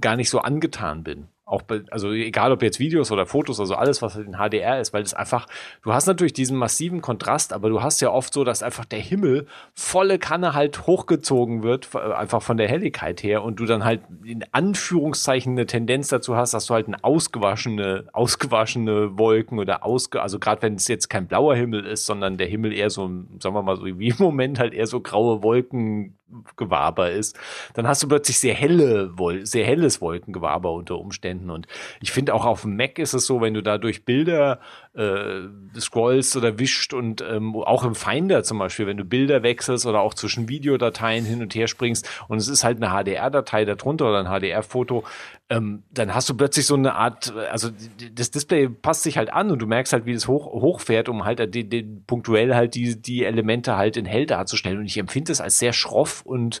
gar 0.00 0.16
nicht 0.16 0.30
so 0.30 0.38
angetan 0.38 1.02
bin. 1.02 1.26
Auch 1.48 1.62
bei, 1.62 1.82
also 1.90 2.12
egal 2.12 2.52
ob 2.52 2.62
jetzt 2.62 2.78
Videos 2.78 3.10
oder 3.10 3.26
Fotos, 3.26 3.58
also 3.58 3.74
alles, 3.74 4.02
was 4.02 4.16
in 4.16 4.36
HDR 4.36 4.80
ist, 4.80 4.92
weil 4.92 5.02
es 5.02 5.14
einfach, 5.14 5.46
du 5.82 5.92
hast 5.92 6.06
natürlich 6.06 6.34
diesen 6.34 6.58
massiven 6.58 7.00
Kontrast, 7.00 7.52
aber 7.52 7.70
du 7.70 7.82
hast 7.82 8.00
ja 8.00 8.10
oft 8.10 8.32
so, 8.32 8.44
dass 8.44 8.62
einfach 8.62 8.84
der 8.84 8.98
Himmel 8.98 9.46
volle 9.74 10.18
Kanne 10.18 10.52
halt 10.52 10.86
hochgezogen 10.86 11.62
wird, 11.62 11.94
einfach 11.96 12.42
von 12.42 12.58
der 12.58 12.68
Helligkeit 12.68 13.22
her 13.22 13.42
und 13.42 13.60
du 13.60 13.64
dann 13.64 13.84
halt 13.84 14.02
in 14.24 14.44
Anführungszeichen 14.52 15.52
eine 15.52 15.66
Tendenz 15.66 16.08
dazu 16.08 16.36
hast, 16.36 16.52
dass 16.52 16.66
du 16.66 16.74
halt 16.74 16.86
eine 16.86 17.02
ausgewaschene, 17.02 18.04
ausgewaschene 18.12 19.18
Wolken 19.18 19.58
oder 19.58 19.84
ausge, 19.84 20.20
also 20.20 20.38
gerade 20.38 20.62
wenn 20.62 20.74
es 20.74 20.86
jetzt 20.86 21.08
kein 21.08 21.26
blauer 21.26 21.56
Himmel 21.56 21.86
ist, 21.86 22.04
sondern 22.04 22.36
der 22.36 22.46
Himmel 22.46 22.72
eher 22.74 22.90
so, 22.90 23.08
sagen 23.40 23.54
wir 23.54 23.62
mal 23.62 23.76
so 23.76 23.86
wie 23.86 24.08
im 24.08 24.16
Moment 24.18 24.58
halt 24.58 24.74
eher 24.74 24.86
so 24.86 25.00
graue 25.00 25.42
Wolken 25.42 26.18
Gewaber 26.56 27.10
ist, 27.10 27.38
dann 27.72 27.88
hast 27.88 28.02
du 28.02 28.08
plötzlich 28.08 28.38
sehr 28.38 28.52
helle, 28.52 29.10
sehr 29.44 29.64
helles 29.64 30.02
Wolkengewaber 30.02 30.72
unter 30.72 30.98
Umständen. 30.98 31.37
Und 31.50 31.66
ich 32.00 32.12
finde 32.12 32.34
auch 32.34 32.44
auf 32.44 32.62
dem 32.62 32.76
Mac 32.76 32.98
ist 32.98 33.14
es 33.14 33.26
so, 33.26 33.40
wenn 33.40 33.54
du 33.54 33.62
da 33.62 33.78
durch 33.78 34.04
Bilder 34.04 34.60
äh, 34.94 35.42
scrollst 35.78 36.36
oder 36.36 36.58
wischt 36.58 36.92
und 36.92 37.20
ähm, 37.20 37.54
auch 37.56 37.84
im 37.84 37.94
Finder 37.94 38.42
zum 38.42 38.58
Beispiel, 38.58 38.86
wenn 38.86 38.96
du 38.96 39.04
Bilder 39.04 39.42
wechselst 39.42 39.86
oder 39.86 40.00
auch 40.00 40.14
zwischen 40.14 40.48
Videodateien 40.48 41.24
hin 41.24 41.40
und 41.40 41.54
her 41.54 41.68
springst 41.68 42.08
und 42.28 42.38
es 42.38 42.48
ist 42.48 42.64
halt 42.64 42.82
eine 42.82 42.92
HDR-Datei 42.92 43.64
darunter 43.64 44.08
oder 44.08 44.18
ein 44.18 44.40
HDR-Foto, 44.40 45.04
ähm, 45.50 45.84
dann 45.90 46.14
hast 46.14 46.28
du 46.28 46.36
plötzlich 46.36 46.66
so 46.66 46.74
eine 46.74 46.94
Art, 46.94 47.32
also 47.50 47.70
das 48.12 48.30
Display 48.30 48.68
passt 48.68 49.04
sich 49.04 49.16
halt 49.16 49.32
an 49.32 49.50
und 49.50 49.60
du 49.60 49.66
merkst 49.66 49.92
halt, 49.92 50.04
wie 50.04 50.12
es 50.12 50.28
hoch, 50.28 50.46
hochfährt, 50.46 51.08
um 51.08 51.24
halt 51.24 51.54
die, 51.54 51.68
die, 51.68 51.82
punktuell 51.82 52.54
halt 52.54 52.74
die, 52.74 53.00
die 53.00 53.24
Elemente 53.24 53.76
halt 53.76 53.96
in 53.96 54.04
hell 54.04 54.26
darzustellen. 54.26 54.78
Und 54.78 54.86
ich 54.86 54.98
empfinde 54.98 55.32
es 55.32 55.40
als 55.40 55.58
sehr 55.58 55.72
schroff 55.72 56.22
und 56.22 56.60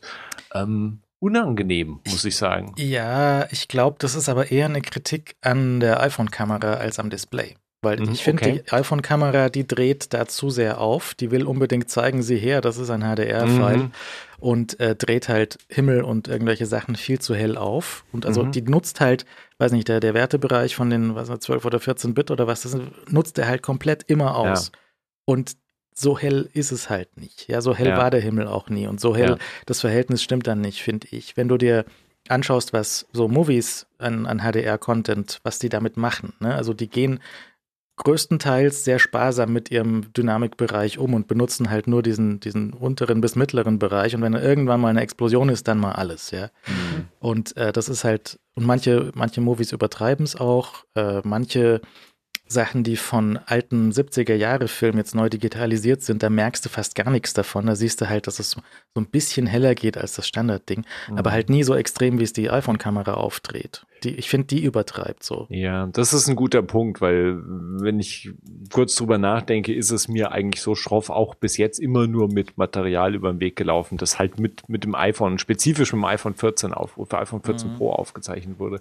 ähm, 0.54 1.00
unangenehm, 1.20 2.00
muss 2.06 2.24
ich 2.24 2.36
sagen. 2.36 2.74
Ja, 2.76 3.46
ich 3.50 3.68
glaube, 3.68 3.96
das 3.98 4.14
ist 4.14 4.28
aber 4.28 4.50
eher 4.50 4.66
eine 4.66 4.82
Kritik 4.82 5.36
an 5.40 5.80
der 5.80 6.00
iPhone-Kamera 6.00 6.74
als 6.74 6.98
am 6.98 7.10
Display. 7.10 7.56
Weil 7.80 8.00
mhm, 8.00 8.12
ich 8.12 8.24
finde, 8.24 8.42
okay. 8.42 8.62
die 8.66 8.72
iPhone-Kamera, 8.72 9.50
die 9.50 9.66
dreht 9.66 10.12
da 10.12 10.26
zu 10.26 10.50
sehr 10.50 10.80
auf. 10.80 11.14
Die 11.14 11.30
will 11.30 11.46
unbedingt 11.46 11.88
zeigen, 11.88 12.22
sie 12.22 12.36
her, 12.36 12.60
das 12.60 12.76
ist 12.76 12.90
ein 12.90 13.02
HDR-File. 13.02 13.78
Mhm. 13.78 13.92
Und 14.40 14.80
äh, 14.80 14.96
dreht 14.96 15.28
halt 15.28 15.58
Himmel 15.68 16.02
und 16.02 16.28
irgendwelche 16.28 16.66
Sachen 16.66 16.96
viel 16.96 17.20
zu 17.20 17.34
hell 17.34 17.56
auf. 17.56 18.04
Und 18.12 18.26
also 18.26 18.44
mhm. 18.44 18.52
die 18.52 18.62
nutzt 18.62 19.00
halt, 19.00 19.26
weiß 19.58 19.72
nicht, 19.72 19.88
der, 19.88 20.00
der 20.00 20.14
Wertebereich 20.14 20.74
von 20.74 20.90
den 20.90 21.14
was, 21.14 21.28
12 21.28 21.64
oder 21.64 21.78
14 21.78 22.14
Bit 22.14 22.30
oder 22.30 22.46
was, 22.46 22.62
das 22.62 22.76
nutzt 23.08 23.38
er 23.38 23.46
halt 23.46 23.62
komplett 23.62 24.04
immer 24.04 24.36
aus. 24.36 24.72
Ja. 24.72 24.80
Und 25.24 25.56
so 25.98 26.18
hell 26.18 26.48
ist 26.52 26.72
es 26.72 26.90
halt 26.90 27.16
nicht. 27.16 27.48
Ja, 27.48 27.60
so 27.60 27.74
hell 27.74 27.88
ja. 27.88 27.98
war 27.98 28.10
der 28.10 28.20
Himmel 28.20 28.46
auch 28.46 28.68
nie. 28.68 28.86
Und 28.86 29.00
so 29.00 29.16
hell, 29.16 29.30
ja. 29.30 29.38
das 29.66 29.80
Verhältnis 29.80 30.22
stimmt 30.22 30.46
dann 30.46 30.60
nicht, 30.60 30.82
finde 30.82 31.08
ich. 31.10 31.36
Wenn 31.36 31.48
du 31.48 31.56
dir 31.56 31.84
anschaust, 32.28 32.72
was 32.72 33.06
so 33.12 33.28
Movies 33.28 33.86
an, 33.98 34.26
an 34.26 34.40
HDR-Content, 34.40 35.40
was 35.42 35.58
die 35.58 35.68
damit 35.68 35.96
machen. 35.96 36.34
Ne? 36.40 36.54
Also 36.54 36.74
die 36.74 36.88
gehen 36.88 37.20
größtenteils 37.96 38.84
sehr 38.84 39.00
sparsam 39.00 39.52
mit 39.52 39.70
ihrem 39.72 40.12
Dynamikbereich 40.12 40.98
um 40.98 41.14
und 41.14 41.26
benutzen 41.26 41.68
halt 41.68 41.88
nur 41.88 42.02
diesen, 42.02 42.38
diesen 42.38 42.72
unteren 42.72 43.20
bis 43.20 43.34
mittleren 43.34 43.80
Bereich. 43.80 44.14
Und 44.14 44.22
wenn 44.22 44.34
irgendwann 44.34 44.80
mal 44.80 44.88
eine 44.88 45.00
Explosion 45.00 45.48
ist, 45.48 45.66
dann 45.66 45.78
mal 45.78 45.92
alles, 45.92 46.30
ja. 46.30 46.50
Mhm. 46.66 47.06
Und 47.18 47.56
äh, 47.56 47.72
das 47.72 47.88
ist 47.88 48.04
halt, 48.04 48.38
und 48.54 48.64
manche, 48.64 49.10
manche 49.14 49.40
Movies 49.40 49.72
übertreiben 49.72 50.24
es 50.24 50.36
auch, 50.36 50.84
äh, 50.94 51.20
manche 51.24 51.80
Sachen, 52.48 52.82
die 52.82 52.96
von 52.96 53.38
alten 53.46 53.90
70er-Jahre-Filmen 53.90 54.98
jetzt 54.98 55.14
neu 55.14 55.28
digitalisiert 55.28 56.02
sind, 56.02 56.22
da 56.22 56.30
merkst 56.30 56.64
du 56.64 56.68
fast 56.68 56.94
gar 56.94 57.10
nichts 57.10 57.34
davon. 57.34 57.66
Da 57.66 57.76
siehst 57.76 58.00
du 58.00 58.08
halt, 58.08 58.26
dass 58.26 58.38
es 58.38 58.52
so 58.52 58.60
ein 58.96 59.06
bisschen 59.06 59.46
heller 59.46 59.74
geht 59.74 59.98
als 59.98 60.14
das 60.14 60.26
Standardding, 60.26 60.84
mhm. 61.08 61.18
aber 61.18 61.32
halt 61.32 61.50
nie 61.50 61.62
so 61.62 61.74
extrem, 61.74 62.18
wie 62.18 62.24
es 62.24 62.32
die 62.32 62.50
iPhone-Kamera 62.50 63.14
aufdreht. 63.14 63.84
Die, 64.04 64.14
ich 64.14 64.28
finde, 64.28 64.46
die 64.46 64.64
übertreibt 64.64 65.22
so. 65.22 65.46
Ja, 65.50 65.86
das 65.86 66.12
ist 66.12 66.28
ein 66.28 66.36
guter 66.36 66.62
Punkt, 66.62 67.00
weil 67.00 67.38
wenn 67.44 67.98
ich 67.98 68.30
kurz 68.72 68.94
drüber 68.94 69.18
nachdenke, 69.18 69.74
ist 69.74 69.90
es 69.90 70.08
mir 70.08 70.32
eigentlich 70.32 70.62
so 70.62 70.74
schroff 70.74 71.10
auch 71.10 71.34
bis 71.34 71.56
jetzt 71.56 71.78
immer 71.78 72.06
nur 72.06 72.32
mit 72.32 72.58
Material 72.58 73.14
über 73.14 73.32
den 73.32 73.40
Weg 73.40 73.56
gelaufen, 73.56 73.98
das 73.98 74.18
halt 74.18 74.38
mit, 74.38 74.68
mit 74.68 74.84
dem 74.84 74.94
iPhone, 74.94 75.38
spezifisch 75.38 75.92
mit 75.92 76.02
dem 76.02 76.04
iPhone 76.04 76.34
14 76.34 76.72
auf, 76.72 76.92
für 76.92 77.18
iPhone 77.18 77.42
14 77.42 77.72
mhm. 77.72 77.76
Pro 77.76 77.90
aufgezeichnet 77.90 78.58
wurde. 78.58 78.80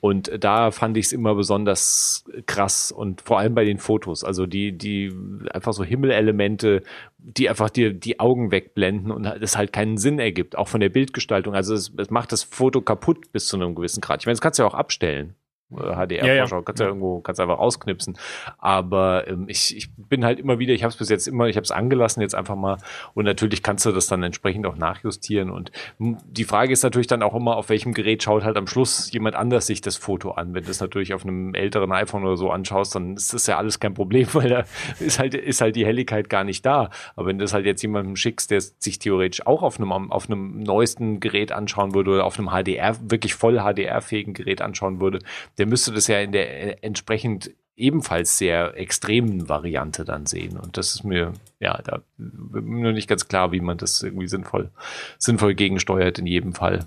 Und 0.00 0.32
da 0.42 0.70
fand 0.70 0.96
ich 0.96 1.06
es 1.06 1.12
immer 1.12 1.34
besonders 1.34 2.24
krass 2.46 2.90
und 2.90 3.20
vor 3.20 3.38
allem 3.38 3.54
bei 3.54 3.64
den 3.64 3.78
Fotos, 3.78 4.24
also 4.24 4.46
die, 4.46 4.72
die 4.72 5.12
einfach 5.52 5.74
so 5.74 5.84
Himmelelemente, 5.84 6.82
die 7.22 7.48
einfach 7.48 7.70
dir 7.70 7.92
die 7.92 8.18
Augen 8.20 8.50
wegblenden 8.50 9.10
und 9.10 9.24
es 9.26 9.56
halt 9.56 9.72
keinen 9.72 9.96
Sinn 9.96 10.18
ergibt, 10.18 10.56
auch 10.56 10.68
von 10.68 10.80
der 10.80 10.88
Bildgestaltung. 10.88 11.54
Also 11.54 11.74
es, 11.74 11.92
es 11.96 12.10
macht 12.10 12.32
das 12.32 12.42
Foto 12.42 12.80
kaputt 12.80 13.32
bis 13.32 13.46
zu 13.46 13.56
einem 13.56 13.74
gewissen 13.74 14.00
Grad. 14.00 14.22
Ich 14.22 14.26
meine, 14.26 14.34
das 14.34 14.40
kannst 14.40 14.58
du 14.58 14.62
ja 14.62 14.68
auch 14.68 14.74
abstellen. 14.74 15.34
HDR-Vorschau, 15.70 16.56
ja, 16.56 16.60
ja. 16.60 16.62
kannst 16.62 16.80
du 16.80 16.84
ja. 16.84 16.88
irgendwo, 16.88 17.20
kannst 17.20 17.40
einfach 17.40 17.58
ausknipsen. 17.58 18.18
Aber 18.58 19.28
ähm, 19.28 19.44
ich, 19.48 19.76
ich 19.76 19.90
bin 19.96 20.24
halt 20.24 20.38
immer 20.38 20.58
wieder, 20.58 20.74
ich 20.74 20.82
habe 20.82 20.90
es 20.90 20.96
bis 20.96 21.08
jetzt 21.08 21.28
immer, 21.28 21.46
ich 21.46 21.56
habe 21.56 21.64
es 21.64 21.70
angelassen 21.70 22.20
jetzt 22.20 22.34
einfach 22.34 22.56
mal 22.56 22.78
und 23.14 23.24
natürlich 23.24 23.62
kannst 23.62 23.86
du 23.86 23.92
das 23.92 24.06
dann 24.06 24.22
entsprechend 24.22 24.66
auch 24.66 24.76
nachjustieren. 24.76 25.50
Und 25.50 25.70
die 25.98 26.44
Frage 26.44 26.72
ist 26.72 26.82
natürlich 26.82 27.06
dann 27.06 27.22
auch 27.22 27.34
immer, 27.34 27.56
auf 27.56 27.68
welchem 27.68 27.92
Gerät 27.94 28.22
schaut 28.22 28.44
halt 28.44 28.56
am 28.56 28.66
Schluss 28.66 29.12
jemand 29.12 29.36
anders 29.36 29.66
sich 29.66 29.80
das 29.80 29.96
Foto 29.96 30.32
an. 30.32 30.54
Wenn 30.54 30.64
du 30.64 30.70
es 30.70 30.80
natürlich 30.80 31.14
auf 31.14 31.24
einem 31.24 31.54
älteren 31.54 31.92
iPhone 31.92 32.24
oder 32.24 32.36
so 32.36 32.50
anschaust, 32.50 32.94
dann 32.94 33.14
ist 33.14 33.32
das 33.32 33.46
ja 33.46 33.58
alles 33.58 33.80
kein 33.80 33.94
Problem, 33.94 34.28
weil 34.32 34.48
da 34.48 34.64
ist 34.98 35.18
halt, 35.18 35.34
ist 35.34 35.60
halt 35.60 35.76
die 35.76 35.86
Helligkeit 35.86 36.28
gar 36.28 36.44
nicht 36.44 36.64
da. 36.66 36.90
Aber 37.16 37.26
wenn 37.26 37.38
du 37.38 37.44
das 37.44 37.54
halt 37.54 37.66
jetzt 37.66 37.82
jemandem 37.82 38.16
schickst, 38.16 38.50
der 38.50 38.60
sich 38.60 38.98
theoretisch 38.98 39.46
auch 39.46 39.62
auf 39.62 39.78
einem, 39.78 39.92
auf 40.10 40.28
einem 40.28 40.60
neuesten 40.60 41.20
Gerät 41.20 41.52
anschauen 41.52 41.94
würde 41.94 42.10
oder 42.10 42.24
auf 42.24 42.38
einem 42.38 42.48
HDR, 42.48 42.96
wirklich 43.10 43.34
voll 43.34 43.58
HDR-fähigen 43.58 44.34
Gerät 44.34 44.62
anschauen 44.62 45.00
würde, 45.00 45.20
der 45.60 45.66
müsste 45.66 45.92
das 45.92 46.06
ja 46.06 46.18
in 46.20 46.32
der 46.32 46.50
äh, 46.50 46.76
entsprechend 46.80 47.50
ebenfalls 47.76 48.38
sehr 48.38 48.76
extremen 48.78 49.48
Variante 49.48 50.06
dann 50.06 50.24
sehen. 50.24 50.56
Und 50.56 50.78
das 50.78 50.94
ist 50.94 51.04
mir, 51.04 51.34
ja, 51.60 51.80
da 51.82 52.00
mir 52.16 52.92
nicht 52.92 53.08
ganz 53.08 53.28
klar, 53.28 53.52
wie 53.52 53.60
man 53.60 53.76
das 53.76 54.02
irgendwie 54.02 54.26
sinnvoll, 54.26 54.70
sinnvoll 55.18 55.54
gegensteuert 55.54 56.18
in 56.18 56.26
jedem 56.26 56.54
Fall. 56.54 56.86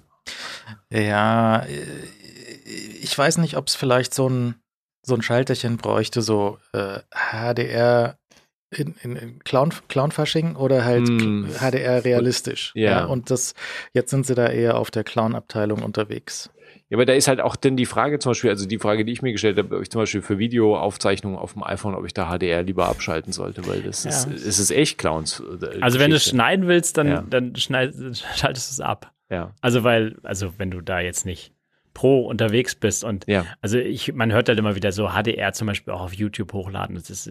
Ja, 0.89 1.59
äh, 1.59 1.86
ich 3.01 3.15
weiß 3.15 3.38
nicht, 3.38 3.57
ob 3.57 3.67
es 3.67 3.76
vielleicht 3.76 4.13
so 4.15 4.28
ein, 4.28 4.55
so 5.05 5.13
ein 5.13 5.21
Schalterchen 5.21 5.78
bräuchte, 5.78 6.24
so 6.24 6.57
äh, 6.71 6.99
HDR 7.11 8.17
in, 8.71 8.95
in, 9.03 9.15
in 9.15 9.39
Clown, 9.43 9.71
Clownfasching 9.88 10.55
oder 10.55 10.84
halt 10.84 11.07
mm. 11.07 11.45
HDR 11.59 12.03
realistisch. 12.03 12.71
Ja. 12.74 12.89
ja. 12.89 13.05
Und 13.05 13.30
das, 13.30 13.53
jetzt 13.93 14.09
sind 14.09 14.26
sie 14.26 14.34
da 14.34 14.47
eher 14.47 14.78
auf 14.78 14.89
der 14.89 15.03
Clown-Abteilung 15.03 15.84
unterwegs. 15.84 16.49
Ja, 16.89 16.97
aber 16.97 17.05
da 17.05 17.13
ist 17.13 17.27
halt 17.27 17.41
auch 17.41 17.55
denn 17.55 17.77
die 17.77 17.86
Frage 17.86 18.19
zum 18.19 18.31
Beispiel, 18.31 18.49
also 18.49 18.67
die 18.67 18.77
Frage, 18.77 19.05
die 19.05 19.11
ich 19.11 19.21
mir 19.21 19.31
gestellt 19.31 19.57
habe, 19.57 19.75
ob 19.75 19.81
ich 19.81 19.89
zum 19.89 20.01
Beispiel 20.01 20.21
für 20.21 20.38
Videoaufzeichnungen 20.38 21.38
auf 21.39 21.53
dem 21.53 21.63
iPhone, 21.63 21.95
ob 21.95 22.05
ich 22.05 22.13
da 22.13 22.29
HDR 22.29 22.63
lieber 22.63 22.88
abschalten 22.88 23.34
sollte, 23.34 23.65
weil 23.67 23.81
das 23.81 24.03
ja. 24.03 24.09
ist, 24.09 24.27
es 24.27 24.59
ist 24.59 24.71
echt 24.71 24.97
Clowns. 24.97 25.41
Äh, 25.61 25.81
also 25.81 25.99
wenn 25.99 26.11
du 26.11 26.17
es 26.17 26.25
schneiden 26.25 26.67
willst, 26.67 26.97
dann, 26.97 27.07
ja. 27.07 27.23
dann 27.27 27.55
schneid, 27.55 27.93
schaltest 28.36 28.69
du 28.69 28.73
es 28.73 28.79
ab. 28.79 29.11
Ja. 29.29 29.53
Also 29.61 29.84
weil, 29.84 30.17
also 30.23 30.53
wenn 30.57 30.71
du 30.71 30.81
da 30.81 30.99
jetzt 30.99 31.25
nicht 31.25 31.53
pro 31.94 32.26
unterwegs 32.26 32.76
bist. 32.76 33.04
Und 33.04 33.26
ja. 33.28 33.46
also 33.62 33.78
ich, 33.78 34.14
man 34.14 34.32
hört 34.32 34.50
halt 34.50 34.60
immer 34.60 34.76
wieder 34.76 34.91
so 34.91 35.10
HDR 35.10 35.54
zum 35.54 35.68
Beispiel 35.68 35.94
auch 35.94 36.02
auf 36.02 36.14
YouTube 36.14 36.54
hochladen. 36.54 36.96
Das 36.96 37.10
ist, 37.10 37.30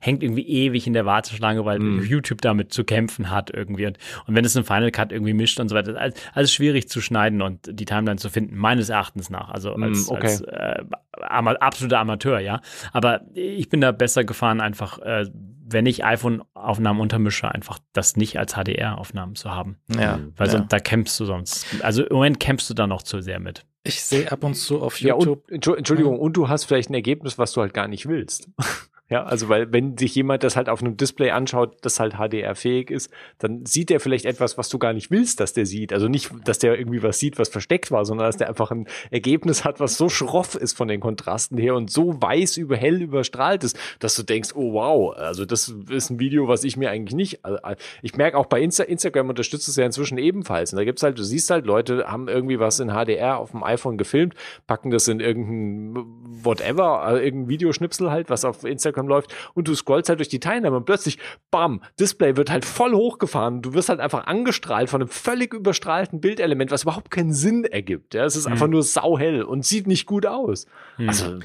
hängt 0.00 0.22
irgendwie 0.22 0.46
ewig 0.46 0.86
in 0.86 0.92
der 0.92 1.06
Warteschlange, 1.06 1.64
weil 1.64 1.78
mm. 1.78 2.04
YouTube 2.04 2.40
damit 2.40 2.72
zu 2.72 2.84
kämpfen 2.84 3.30
hat 3.30 3.50
irgendwie. 3.50 3.86
Und, 3.86 3.98
und 4.26 4.34
wenn 4.34 4.44
es 4.44 4.56
ein 4.56 4.64
Final 4.64 4.90
Cut 4.90 5.12
irgendwie 5.12 5.34
mischt 5.34 5.60
und 5.60 5.68
so 5.68 5.74
weiter, 5.74 5.96
alles, 5.96 6.14
alles 6.32 6.52
schwierig 6.52 6.88
zu 6.88 7.00
schneiden 7.00 7.42
und 7.42 7.60
die 7.70 7.84
Timeline 7.84 8.18
zu 8.18 8.30
finden, 8.30 8.56
meines 8.56 8.88
Erachtens 8.88 9.30
nach. 9.30 9.50
Also 9.50 9.76
mm, 9.76 9.82
als, 9.82 10.06
mm, 10.06 10.12
okay. 10.12 10.22
als 10.22 10.40
äh, 10.42 10.84
ama 11.20 11.52
absoluter 11.52 11.98
Amateur, 11.98 12.40
ja. 12.40 12.60
Aber 12.92 13.22
ich 13.34 13.68
bin 13.68 13.80
da 13.80 13.92
besser 13.92 14.24
gefahren, 14.24 14.60
einfach 14.60 14.98
äh, 15.00 15.26
wenn 15.72 15.86
ich 15.86 16.04
iPhone-Aufnahmen 16.04 17.00
untermische, 17.00 17.50
einfach 17.50 17.78
das 17.92 18.16
nicht 18.16 18.38
als 18.38 18.54
HDR-Aufnahmen 18.54 19.34
zu 19.34 19.50
haben. 19.50 19.78
Ja. 19.88 20.18
Weil 20.36 20.48
ja. 20.48 20.52
So, 20.52 20.58
da 20.60 20.78
kämpfst 20.78 21.18
du 21.18 21.24
sonst. 21.24 21.66
Also 21.82 22.04
im 22.04 22.14
Moment 22.14 22.40
kämpfst 22.40 22.68
du 22.70 22.74
da 22.74 22.86
noch 22.86 23.02
zu 23.02 23.20
sehr 23.20 23.40
mit. 23.40 23.64
Ich 23.84 24.02
sehe 24.02 24.30
ab 24.30 24.44
und 24.44 24.54
zu 24.54 24.80
auf 24.80 25.00
YouTube. 25.00 25.44
Ja, 25.50 25.56
und, 25.56 25.66
Entschuldigung, 25.78 26.18
und 26.18 26.36
du 26.36 26.48
hast 26.48 26.64
vielleicht 26.64 26.90
ein 26.90 26.94
Ergebnis, 26.94 27.38
was 27.38 27.52
du 27.52 27.60
halt 27.60 27.74
gar 27.74 27.88
nicht 27.88 28.06
willst. 28.06 28.48
Ja, 29.12 29.24
also 29.24 29.50
weil 29.50 29.70
wenn 29.74 29.98
sich 29.98 30.14
jemand 30.14 30.42
das 30.42 30.56
halt 30.56 30.70
auf 30.70 30.80
einem 30.80 30.96
Display 30.96 31.32
anschaut, 31.32 31.76
das 31.82 32.00
halt 32.00 32.14
HDR-fähig 32.14 32.90
ist, 32.90 33.10
dann 33.38 33.66
sieht 33.66 33.90
er 33.90 34.00
vielleicht 34.00 34.24
etwas, 34.24 34.56
was 34.56 34.70
du 34.70 34.78
gar 34.78 34.94
nicht 34.94 35.10
willst, 35.10 35.38
dass 35.38 35.52
der 35.52 35.66
sieht. 35.66 35.92
Also 35.92 36.08
nicht, 36.08 36.30
dass 36.46 36.58
der 36.58 36.78
irgendwie 36.78 37.02
was 37.02 37.18
sieht, 37.18 37.38
was 37.38 37.50
versteckt 37.50 37.90
war, 37.90 38.06
sondern 38.06 38.26
dass 38.26 38.38
der 38.38 38.48
einfach 38.48 38.70
ein 38.70 38.86
Ergebnis 39.10 39.66
hat, 39.66 39.80
was 39.80 39.98
so 39.98 40.08
schroff 40.08 40.54
ist 40.54 40.74
von 40.74 40.88
den 40.88 41.00
Kontrasten 41.00 41.58
her 41.58 41.74
und 41.74 41.90
so 41.90 42.22
weiß 42.22 42.56
über 42.56 42.74
hell 42.74 43.02
überstrahlt 43.02 43.64
ist, 43.64 43.78
dass 43.98 44.14
du 44.14 44.22
denkst, 44.22 44.52
oh 44.54 44.72
wow, 44.72 45.14
also 45.14 45.44
das 45.44 45.68
ist 45.90 46.08
ein 46.08 46.18
Video, 46.18 46.48
was 46.48 46.64
ich 46.64 46.78
mir 46.78 46.88
eigentlich 46.88 47.14
nicht. 47.14 47.44
Also 47.44 47.58
ich 48.00 48.16
merke 48.16 48.38
auch 48.38 48.46
bei 48.46 48.62
Insta 48.62 48.84
Instagram 48.84 49.28
unterstützt 49.28 49.68
es 49.68 49.76
ja 49.76 49.84
inzwischen 49.84 50.16
ebenfalls. 50.16 50.72
Und 50.72 50.78
da 50.78 50.84
gibt's 50.84 51.02
halt, 51.02 51.18
du 51.18 51.22
siehst 51.22 51.50
halt, 51.50 51.66
Leute 51.66 52.10
haben 52.10 52.28
irgendwie 52.28 52.58
was 52.58 52.80
in 52.80 52.88
HDR 52.88 53.36
auf 53.36 53.50
dem 53.50 53.62
iPhone 53.62 53.98
gefilmt, 53.98 54.36
packen 54.66 54.90
das 54.90 55.06
in 55.06 55.20
irgendein 55.20 56.02
whatever, 56.42 57.20
irgendein 57.22 57.50
Videoschnipsel 57.50 58.10
halt, 58.10 58.30
was 58.30 58.46
auf 58.46 58.64
Instagram 58.64 59.01
Instagram 59.02 59.08
läuft 59.08 59.34
und 59.54 59.68
du 59.68 59.74
scrollst 59.74 60.08
halt 60.08 60.18
durch 60.18 60.28
die 60.28 60.40
Teilnahme 60.40 60.76
und 60.76 60.84
plötzlich, 60.84 61.18
bam, 61.50 61.82
Display 61.98 62.36
wird 62.36 62.50
halt 62.50 62.64
voll 62.64 62.94
hochgefahren. 62.94 63.62
Du 63.62 63.74
wirst 63.74 63.88
halt 63.88 64.00
einfach 64.00 64.26
angestrahlt 64.26 64.90
von 64.90 65.02
einem 65.02 65.10
völlig 65.10 65.52
überstrahlten 65.54 66.20
Bildelement, 66.20 66.70
was 66.70 66.84
überhaupt 66.84 67.10
keinen 67.10 67.32
Sinn 67.32 67.64
ergibt. 67.64 68.14
Ja, 68.14 68.24
es 68.24 68.36
ist 68.36 68.46
mhm. 68.46 68.52
einfach 68.52 68.68
nur 68.68 68.82
sauhell 68.82 69.42
und 69.42 69.64
sieht 69.64 69.86
nicht 69.86 70.06
gut 70.06 70.26
aus. 70.26 70.66
Mhm. 70.98 71.08
Also 71.08 71.38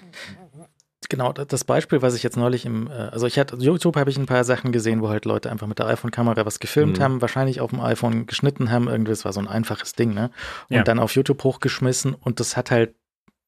Genau, 1.10 1.32
das 1.32 1.64
Beispiel, 1.64 2.02
was 2.02 2.16
ich 2.16 2.24
jetzt 2.24 2.36
neulich 2.36 2.66
im, 2.66 2.88
äh, 2.88 2.92
also 2.92 3.28
ich 3.28 3.40
hatte, 3.40 3.56
YouTube 3.56 3.96
habe 3.96 4.10
ich 4.10 4.18
ein 4.18 4.26
paar 4.26 4.44
Sachen 4.44 4.74
gesehen, 4.74 5.02
wo 5.02 5.08
halt 5.08 5.24
Leute 5.24 5.50
einfach 5.50 5.68
mit 5.68 5.80
der 5.80 5.86
iPhone-Kamera 5.86 6.46
was 6.46 6.60
gefilmt 6.60 7.00
mhm. 7.00 7.04
haben, 7.04 7.22
wahrscheinlich 7.22 7.62
auf 7.62 7.70
dem 7.70 7.80
iPhone 7.80 8.26
geschnitten 8.26 8.72
haben, 8.72 8.90
irgendwie, 8.90 9.12
das 9.12 9.24
war 9.24 9.32
so 9.32 9.40
ein 9.40 9.48
einfaches 9.48 9.94
Ding, 9.94 10.14
ne? 10.14 10.32
Und 10.70 10.76
ja. 10.76 10.84
dann 10.84 11.00
auf 11.00 11.16
YouTube 11.16 11.42
hochgeschmissen 11.46 12.14
und 12.14 12.42
das 12.42 12.58
hat 12.58 12.72
halt, 12.72 12.94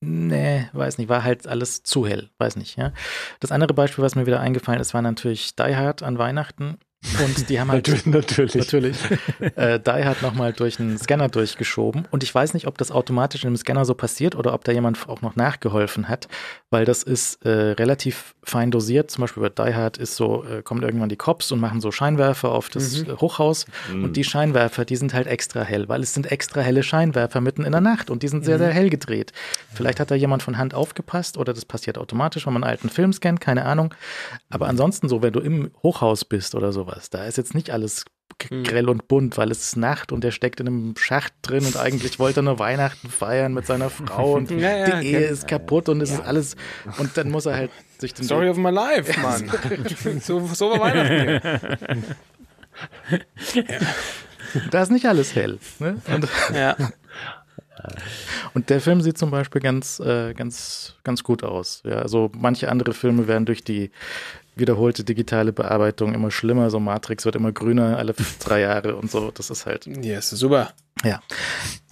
nee, 0.01 0.67
weiß 0.73 0.97
nicht, 0.97 1.09
war 1.09 1.23
halt 1.23 1.47
alles 1.47 1.83
zu 1.83 2.07
hell, 2.07 2.29
weiß 2.37 2.55
nicht, 2.55 2.77
ja. 2.77 2.93
Das 3.39 3.51
andere 3.51 3.73
Beispiel, 3.73 4.03
was 4.03 4.15
mir 4.15 4.25
wieder 4.25 4.39
eingefallen 4.39 4.79
ist, 4.79 4.93
war 4.93 5.01
natürlich 5.01 5.55
Die 5.55 5.75
Hard 5.75 6.03
an 6.03 6.17
Weihnachten. 6.17 6.77
Und 7.23 7.49
die 7.49 7.59
haben 7.59 7.71
halt 7.71 8.05
natürlich, 8.05 8.55
natürlich. 8.55 8.97
Äh, 9.55 9.79
Die 9.79 10.03
hat 10.03 10.21
nochmal 10.21 10.51
durch 10.51 10.81
einen 10.81 10.97
Scanner 10.97 11.29
durchgeschoben. 11.29 12.05
Und 12.11 12.23
ich 12.23 12.35
weiß 12.35 12.53
nicht, 12.53 12.67
ob 12.67 12.77
das 12.77 12.91
automatisch 12.91 13.45
in 13.45 13.51
dem 13.51 13.57
Scanner 13.57 13.85
so 13.85 13.93
passiert 13.93 14.35
oder 14.35 14.53
ob 14.53 14.65
da 14.65 14.73
jemand 14.73 15.07
auch 15.07 15.21
noch 15.21 15.37
nachgeholfen 15.37 16.09
hat, 16.09 16.27
weil 16.69 16.83
das 16.83 17.03
ist 17.03 17.45
äh, 17.45 17.49
relativ 17.49 18.35
fein 18.49 18.71
dosiert. 18.71 19.11
Zum 19.11 19.21
Beispiel 19.21 19.47
bei 19.47 19.49
Die 19.49 19.75
Hard 19.75 19.97
ist 19.97 20.15
so, 20.15 20.43
äh, 20.43 20.63
kommen 20.63 20.81
irgendwann 20.81 21.09
die 21.09 21.17
Cops 21.17 21.51
und 21.51 21.59
machen 21.59 21.81
so 21.81 21.91
Scheinwerfer 21.91 22.51
auf 22.51 22.69
das 22.69 23.05
mhm. 23.05 23.21
Hochhaus. 23.21 23.67
Mhm. 23.93 24.05
Und 24.05 24.17
die 24.17 24.23
Scheinwerfer, 24.23 24.85
die 24.85 24.95
sind 24.95 25.13
halt 25.13 25.27
extra 25.27 25.61
hell, 25.61 25.87
weil 25.89 26.01
es 26.01 26.13
sind 26.13 26.31
extra 26.31 26.61
helle 26.61 26.81
Scheinwerfer 26.81 27.39
mitten 27.39 27.63
in 27.63 27.71
der 27.71 27.81
Nacht 27.81 28.09
und 28.09 28.23
die 28.23 28.27
sind 28.27 28.43
sehr, 28.43 28.55
mhm. 28.55 28.61
sehr 28.63 28.71
hell 28.71 28.89
gedreht. 28.89 29.31
Vielleicht 29.71 29.99
hat 29.99 30.09
da 30.09 30.15
jemand 30.15 30.41
von 30.41 30.57
Hand 30.57 30.73
aufgepasst 30.73 31.37
oder 31.37 31.53
das 31.53 31.65
passiert 31.65 31.99
automatisch, 31.99 32.47
wenn 32.47 32.53
man 32.53 32.63
einen 32.63 32.71
alten 32.71 32.89
Film 32.89 33.13
scannt, 33.13 33.39
keine 33.39 33.65
Ahnung. 33.65 33.93
Aber 34.49 34.67
ansonsten 34.67 35.07
so, 35.07 35.21
wenn 35.21 35.33
du 35.33 35.39
im 35.39 35.71
Hochhaus 35.83 36.25
bist 36.25 36.55
oder 36.55 36.71
so, 36.73 36.79
sowas. 36.79 37.09
Da 37.09 37.25
ist 37.25 37.37
jetzt 37.37 37.53
nicht 37.53 37.71
alles. 37.71 38.05
Grell 38.37 38.89
und 38.89 39.07
bunt, 39.07 39.37
weil 39.37 39.51
es 39.51 39.59
ist 39.59 39.77
Nacht 39.77 40.11
und 40.11 40.23
er 40.23 40.31
steckt 40.31 40.59
in 40.59 40.67
einem 40.67 40.95
Schacht 40.97 41.33
drin 41.41 41.65
und 41.65 41.77
eigentlich 41.77 42.19
wollte 42.19 42.39
er 42.39 42.43
nur 42.43 42.59
Weihnachten 42.59 43.09
feiern 43.09 43.53
mit 43.53 43.65
seiner 43.65 43.89
Frau 43.89 44.33
und 44.33 44.51
ja, 44.59 44.77
ja, 44.77 44.99
die 45.01 45.07
Ehe 45.07 45.27
ist 45.27 45.47
kaputt 45.47 45.89
und 45.89 46.01
es 46.01 46.11
ja. 46.11 46.17
ist 46.17 46.25
alles 46.25 46.55
und 46.97 47.17
dann 47.17 47.31
muss 47.31 47.45
er 47.45 47.55
halt 47.55 47.71
sich 47.97 48.13
den 48.13 48.25
Story 48.25 48.49
of 48.49 48.57
my 48.57 48.69
life, 48.69 49.19
Mann. 49.19 49.51
so, 50.21 50.45
so 50.47 50.71
war 50.71 50.79
Weihnachten. 50.79 52.05
Da 54.71 54.81
ist 54.81 54.91
nicht 54.91 55.05
alles 55.05 55.35
hell. 55.35 55.59
Ne? 55.79 56.01
Und, 56.07 56.27
ja. 56.53 56.75
Und 58.53 58.69
der 58.69 58.81
Film 58.81 59.01
sieht 59.01 59.17
zum 59.17 59.31
Beispiel 59.31 59.61
ganz, 59.61 59.99
äh, 59.99 60.33
ganz, 60.33 60.95
ganz 61.03 61.23
gut 61.23 61.43
aus. 61.43 61.81
Ja, 61.85 61.99
also 61.99 62.29
manche 62.35 62.69
andere 62.69 62.93
Filme 62.93 63.27
werden 63.27 63.45
durch 63.45 63.63
die 63.63 63.91
wiederholte 64.59 65.03
digitale 65.03 65.53
Bearbeitung 65.53 66.13
immer 66.13 66.31
schlimmer. 66.31 66.69
So 66.69 66.79
Matrix 66.79 67.25
wird 67.25 67.35
immer 67.35 67.51
grüner 67.51 67.97
alle 67.97 68.13
drei 68.39 68.61
Jahre 68.61 68.95
und 68.95 69.09
so. 69.09 69.31
Das 69.31 69.49
ist 69.49 69.65
halt. 69.65 69.87
Ja, 70.03 70.19
ist 70.19 70.29
super. 70.29 70.73
Ja. 71.03 71.21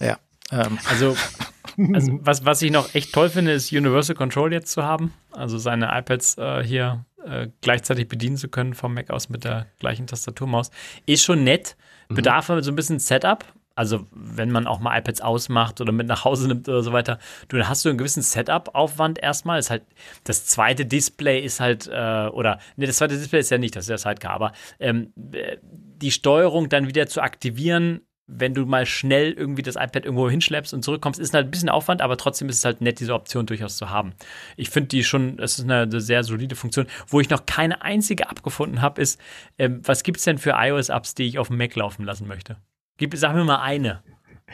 Ja. 0.00 0.18
Ähm. 0.50 0.78
Also, 0.88 1.16
also 1.94 2.18
was, 2.22 2.44
was 2.44 2.62
ich 2.62 2.70
noch 2.70 2.94
echt 2.94 3.12
toll 3.12 3.30
finde, 3.30 3.52
ist 3.52 3.72
Universal 3.72 4.16
Control 4.16 4.52
jetzt 4.52 4.72
zu 4.72 4.82
haben. 4.82 5.12
Also 5.30 5.58
seine 5.58 5.90
iPads 5.98 6.38
äh, 6.38 6.62
hier 6.62 7.04
äh, 7.24 7.48
gleichzeitig 7.60 8.08
bedienen 8.08 8.36
zu 8.36 8.48
können 8.48 8.74
vom 8.74 8.94
Mac 8.94 9.10
aus 9.10 9.28
mit 9.28 9.44
der 9.44 9.66
gleichen 9.78 10.06
Tastaturmaus. 10.06 10.70
Ist 11.06 11.24
schon 11.24 11.44
nett. 11.44 11.76
Mhm. 12.08 12.14
Bedarf 12.16 12.48
mhm. 12.48 12.62
so 12.62 12.70
ein 12.70 12.76
bisschen 12.76 12.98
Setup. 12.98 13.44
Also, 13.78 14.08
wenn 14.10 14.50
man 14.50 14.66
auch 14.66 14.80
mal 14.80 14.98
iPads 14.98 15.20
ausmacht 15.20 15.80
oder 15.80 15.92
mit 15.92 16.08
nach 16.08 16.24
Hause 16.24 16.48
nimmt 16.48 16.68
oder 16.68 16.82
so 16.82 16.92
weiter, 16.92 17.20
du 17.46 17.62
hast 17.68 17.84
du 17.84 17.90
einen 17.90 17.96
gewissen 17.96 18.24
Setup-Aufwand 18.24 19.20
erstmal. 19.20 19.60
Ist 19.60 19.70
halt, 19.70 19.84
das 20.24 20.46
zweite 20.46 20.84
Display 20.84 21.38
ist 21.44 21.60
halt, 21.60 21.86
äh, 21.86 22.26
oder, 22.26 22.58
ne, 22.74 22.86
das 22.86 22.96
zweite 22.96 23.16
Display 23.16 23.38
ist 23.38 23.50
ja 23.50 23.58
nicht, 23.58 23.76
das 23.76 23.84
ist 23.84 23.90
ja 23.90 23.98
Sidecar, 23.98 24.32
aber 24.32 24.52
ähm, 24.80 25.12
die 25.14 26.10
Steuerung 26.10 26.68
dann 26.68 26.88
wieder 26.88 27.06
zu 27.06 27.20
aktivieren, 27.20 28.00
wenn 28.26 28.52
du 28.52 28.66
mal 28.66 28.84
schnell 28.84 29.30
irgendwie 29.30 29.62
das 29.62 29.76
iPad 29.76 30.04
irgendwo 30.06 30.28
hinschleppst 30.28 30.74
und 30.74 30.82
zurückkommst, 30.82 31.20
ist 31.20 31.32
halt 31.32 31.46
ein 31.46 31.50
bisschen 31.52 31.68
Aufwand, 31.68 32.02
aber 32.02 32.16
trotzdem 32.16 32.48
ist 32.48 32.58
es 32.58 32.64
halt 32.64 32.80
nett, 32.80 32.98
diese 32.98 33.14
Option 33.14 33.46
durchaus 33.46 33.76
zu 33.76 33.90
haben. 33.90 34.12
Ich 34.56 34.70
finde 34.70 34.88
die 34.88 35.04
schon, 35.04 35.38
es 35.38 35.60
ist 35.60 35.66
eine, 35.66 35.82
eine, 35.82 36.00
sehr 36.00 36.24
solide 36.24 36.56
Funktion. 36.56 36.88
Wo 37.06 37.20
ich 37.20 37.30
noch 37.30 37.46
keine 37.46 37.80
einzige 37.82 38.28
abgefunden 38.28 38.82
habe, 38.82 39.00
ist, 39.00 39.20
ähm, 39.56 39.82
was 39.84 40.02
gibt 40.02 40.18
es 40.18 40.24
denn 40.24 40.38
für 40.38 40.54
iOS-Apps, 40.56 41.14
die 41.14 41.28
ich 41.28 41.38
auf 41.38 41.46
dem 41.46 41.58
Mac 41.58 41.76
laufen 41.76 42.04
lassen 42.04 42.26
möchte? 42.26 42.56
Gib, 42.98 43.16
sag 43.16 43.32
mir 43.34 43.44
mal 43.44 43.62
eine. 43.62 44.02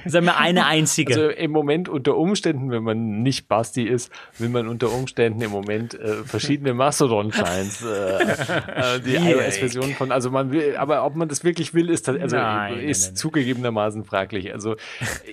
Sag 0.04 0.24
mir 0.24 0.36
eine 0.36 0.66
einzige. 0.66 1.14
Also 1.14 1.28
im 1.28 1.50
Moment 1.50 1.88
unter 1.88 2.16
Umständen, 2.16 2.70
wenn 2.70 2.82
man 2.82 3.22
nicht 3.22 3.48
Basti 3.48 3.84
ist, 3.84 4.10
will 4.38 4.48
man 4.48 4.68
unter 4.68 4.92
Umständen 4.92 5.40
im 5.40 5.50
Moment 5.50 5.94
äh, 5.94 6.24
verschiedene 6.24 6.74
Mastodon-Clients, 6.74 7.84
äh, 7.84 7.86
äh, 8.96 9.00
die 9.00 9.16
iOS-Version 9.16 9.94
von, 9.94 10.12
also 10.12 10.30
man 10.30 10.50
will, 10.50 10.76
aber 10.76 11.04
ob 11.04 11.16
man 11.16 11.28
das 11.28 11.44
wirklich 11.44 11.74
will, 11.74 11.90
ist, 11.90 12.08
also 12.08 12.36
nein, 12.36 12.78
ist 12.80 13.06
nein, 13.06 13.16
zugegebenermaßen 13.16 14.04
fraglich. 14.04 14.52
Also 14.52 14.76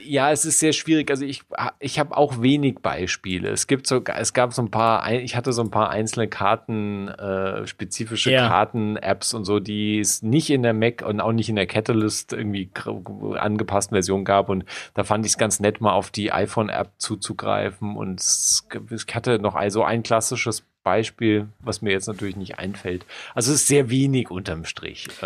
ja, 0.03 0.31
es 0.31 0.45
ist 0.45 0.59
sehr 0.59 0.73
schwierig. 0.73 1.09
Also 1.09 1.25
ich, 1.25 1.41
ich 1.79 1.99
habe 1.99 2.15
auch 2.15 2.41
wenig 2.41 2.79
Beispiele. 2.81 3.49
Es 3.49 3.67
gibt 3.67 3.87
so, 3.87 4.01
es 4.03 4.33
gab 4.33 4.53
so 4.53 4.61
ein 4.61 4.71
paar, 4.71 5.11
ich 5.11 5.35
hatte 5.35 5.53
so 5.53 5.61
ein 5.61 5.71
paar 5.71 5.89
einzelne 5.89 6.27
Karten, 6.27 7.07
äh, 7.07 7.65
spezifische 7.67 8.31
ja. 8.31 8.47
Karten-Apps 8.47 9.33
und 9.33 9.45
so, 9.45 9.59
die 9.59 9.99
es 9.99 10.21
nicht 10.21 10.49
in 10.49 10.63
der 10.63 10.73
Mac 10.73 11.03
und 11.05 11.19
auch 11.19 11.31
nicht 11.31 11.49
in 11.49 11.55
der 11.55 11.67
Catalyst 11.67 12.33
irgendwie 12.33 12.69
angepassten 13.37 13.95
Version 13.95 14.23
gab 14.23 14.49
und 14.51 14.65
da 14.93 15.03
fand 15.03 15.25
ich 15.25 15.33
es 15.33 15.37
ganz 15.37 15.59
nett, 15.59 15.81
mal 15.81 15.93
auf 15.93 16.11
die 16.11 16.31
iPhone-App 16.31 16.91
zuzugreifen. 16.97 17.95
Und 17.95 18.21
ich 18.89 19.15
hatte 19.15 19.39
noch 19.39 19.55
also 19.55 19.83
ein 19.83 20.03
klassisches 20.03 20.63
Beispiel, 20.83 21.47
was 21.59 21.81
mir 21.81 21.91
jetzt 21.91 22.07
natürlich 22.07 22.35
nicht 22.35 22.57
einfällt. 22.57 23.05
Also 23.35 23.51
es 23.51 23.61
ist 23.61 23.67
sehr 23.67 23.89
wenig 23.89 24.31
unterm 24.31 24.65
Strich. 24.65 25.07
Äh, 25.21 25.25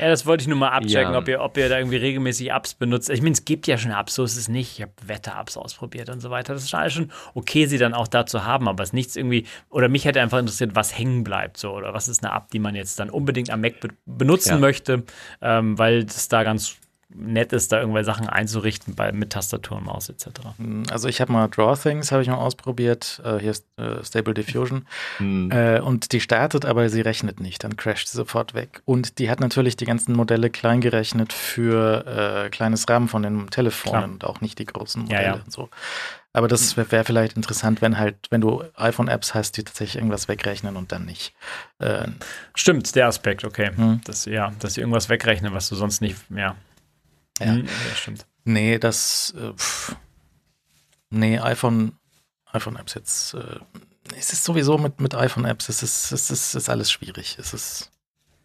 ja, 0.00 0.08
das 0.08 0.26
wollte 0.26 0.42
ich 0.42 0.48
nur 0.48 0.58
mal 0.58 0.70
abchecken, 0.70 1.12
ja. 1.12 1.18
ob, 1.18 1.28
ihr, 1.28 1.40
ob 1.40 1.56
ihr 1.56 1.68
da 1.68 1.78
irgendwie 1.78 1.96
regelmäßig 1.96 2.50
Apps 2.50 2.74
benutzt. 2.74 3.08
Ich 3.10 3.22
meine, 3.22 3.32
es 3.32 3.44
gibt 3.44 3.66
ja 3.66 3.78
schon 3.78 3.92
Apps, 3.92 4.16
so 4.16 4.24
ist 4.24 4.36
es 4.36 4.48
nicht. 4.48 4.78
Ich 4.78 4.82
habe 4.82 4.92
Wetter-Apps 5.06 5.56
ausprobiert 5.56 6.10
und 6.10 6.20
so 6.20 6.30
weiter. 6.30 6.54
Das 6.54 6.64
ist 6.64 6.74
alles 6.74 6.94
schon 6.94 7.12
okay, 7.34 7.66
sie 7.66 7.78
dann 7.78 7.94
auch 7.94 8.08
da 8.08 8.26
zu 8.26 8.44
haben, 8.44 8.68
aber 8.68 8.82
es 8.82 8.90
ist 8.90 8.94
nichts 8.94 9.16
irgendwie, 9.16 9.46
oder 9.70 9.88
mich 9.88 10.04
hätte 10.04 10.20
einfach 10.20 10.38
interessiert, 10.38 10.74
was 10.74 10.96
hängen 10.96 11.22
bleibt 11.22 11.56
so, 11.56 11.72
oder 11.72 11.94
was 11.94 12.08
ist 12.08 12.24
eine 12.24 12.34
App, 12.34 12.50
die 12.50 12.58
man 12.58 12.74
jetzt 12.74 12.98
dann 12.98 13.10
unbedingt 13.10 13.50
am 13.50 13.60
Mac 13.60 13.80
be 13.80 13.88
benutzen 14.06 14.54
ja. 14.54 14.58
möchte, 14.58 15.04
ähm, 15.40 15.78
weil 15.78 16.04
das 16.04 16.28
da 16.28 16.42
ganz 16.42 16.78
nett 17.08 17.52
ist, 17.52 17.72
da 17.72 17.80
irgendwelche 17.80 18.06
Sachen 18.06 18.28
einzurichten 18.28 18.94
bei, 18.94 19.12
mit 19.12 19.30
Tastatur 19.30 19.78
und 19.78 19.84
Maus 19.84 20.08
etc. 20.08 20.26
Hm, 20.56 20.84
also 20.90 21.08
ich 21.08 21.20
habe 21.20 21.32
mal 21.32 21.48
Draw 21.48 21.76
Things, 21.80 22.10
habe 22.10 22.22
ich 22.22 22.28
mal 22.28 22.36
ausprobiert. 22.36 23.20
Äh, 23.24 23.38
hier 23.38 23.52
ist 23.52 23.66
äh, 23.76 24.02
Stable 24.04 24.34
Diffusion. 24.34 24.86
Mhm. 25.18 25.50
Äh, 25.50 25.80
und 25.80 26.12
die 26.12 26.20
startet, 26.20 26.64
aber 26.64 26.88
sie 26.88 27.00
rechnet 27.00 27.40
nicht. 27.40 27.62
Dann 27.64 27.76
crasht 27.76 28.08
sie 28.08 28.16
sofort 28.16 28.54
weg. 28.54 28.82
Und 28.84 29.18
die 29.18 29.30
hat 29.30 29.40
natürlich 29.40 29.76
die 29.76 29.84
ganzen 29.84 30.14
Modelle 30.14 30.50
klein 30.50 30.80
gerechnet 30.80 31.32
für 31.32 32.44
äh, 32.46 32.50
kleines 32.50 32.88
RAM 32.88 33.08
von 33.08 33.22
den 33.22 33.48
Telefonen 33.50 33.92
Klar. 33.92 34.04
und 34.04 34.24
auch 34.24 34.40
nicht 34.40 34.58
die 34.58 34.66
großen 34.66 35.02
Modelle 35.02 35.22
ja, 35.22 35.36
ja. 35.36 35.42
und 35.42 35.52
so. 35.52 35.68
Aber 36.32 36.48
das 36.48 36.76
wäre 36.76 36.92
wär 36.92 37.04
vielleicht 37.04 37.34
interessant, 37.34 37.80
wenn 37.80 37.96
halt, 37.96 38.16
wenn 38.28 38.42
du 38.42 38.62
iPhone-Apps 38.74 39.32
hast, 39.32 39.56
die 39.56 39.64
tatsächlich 39.64 39.96
irgendwas 39.96 40.28
wegrechnen 40.28 40.76
und 40.76 40.92
dann 40.92 41.06
nicht. 41.06 41.32
Äh, 41.78 42.08
Stimmt, 42.54 42.94
der 42.94 43.06
Aspekt, 43.06 43.42
okay. 43.44 43.70
Mhm. 43.74 44.02
Das, 44.04 44.26
ja, 44.26 44.52
dass 44.58 44.74
sie 44.74 44.82
irgendwas 44.82 45.08
wegrechnen, 45.08 45.54
was 45.54 45.70
du 45.70 45.76
sonst 45.76 46.02
nicht, 46.02 46.18
ja. 46.28 46.54
Ja, 47.40 47.52
mhm, 47.52 47.68
das 47.88 47.98
stimmt. 47.98 48.26
Nee, 48.44 48.78
das, 48.78 49.34
äh, 49.36 49.52
pff, 49.52 49.96
nee, 51.10 51.38
iPhone, 51.38 51.98
iPhone-Apps 52.52 52.94
jetzt, 52.94 53.34
äh, 53.34 53.58
es 54.16 54.32
ist 54.32 54.44
sowieso 54.44 54.78
mit, 54.78 55.00
mit 55.00 55.14
iPhone-Apps, 55.14 55.68
es 55.68 55.82
ist, 55.82 56.12
es 56.12 56.30
ist, 56.30 56.30
es 56.30 56.54
ist 56.54 56.68
alles 56.68 56.90
schwierig. 56.90 57.36
Es 57.38 57.52
ist, 57.52 57.90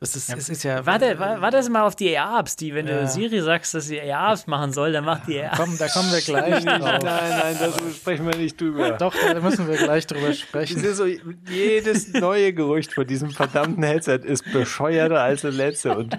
das 0.02 0.16
ist, 0.16 0.30
ja. 0.30 0.36
es 0.36 0.50
ist 0.50 0.64
ja. 0.64 0.84
Warte, 0.84 1.20
warte 1.20 1.58
das 1.58 1.70
mal 1.70 1.84
auf 1.84 1.96
die 1.96 2.18
AR-Apps, 2.18 2.56
die, 2.56 2.74
wenn 2.74 2.88
ja. 2.88 3.02
du 3.02 3.08
Siri 3.08 3.40
sagst, 3.40 3.76
dass 3.76 3.86
sie 3.86 4.02
AR-Apps 4.02 4.48
machen 4.48 4.74
soll, 4.74 4.92
dann 4.94 5.06
macht 5.06 5.28
die 5.28 5.40
AR. 5.40 5.56
Komm, 5.56 5.78
da 5.78 5.88
kommen 5.90 6.12
wir 6.12 6.22
gleich 6.22 6.66
drauf. 6.66 6.80
Nein, 6.80 7.00
nein, 7.04 7.58
da 7.60 7.72
sprechen 7.94 8.26
wir 8.26 8.36
nicht 8.36 8.60
drüber. 8.60 8.92
Doch, 9.00 9.14
da 9.14 9.40
müssen 9.40 9.68
wir 9.68 9.78
gleich 9.78 10.08
drüber 10.08 10.34
sprechen. 10.34 10.84
So, 10.96 11.06
jedes 11.06 12.14
neue 12.14 12.52
Gerücht 12.52 12.94
von 12.94 13.06
diesem 13.06 13.30
verdammten 13.30 13.84
Headset 13.84 14.22
ist 14.24 14.52
bescheuerter 14.52 15.22
als 15.22 15.42
das 15.42 15.54
letzte. 15.54 15.96
Und 15.96 16.18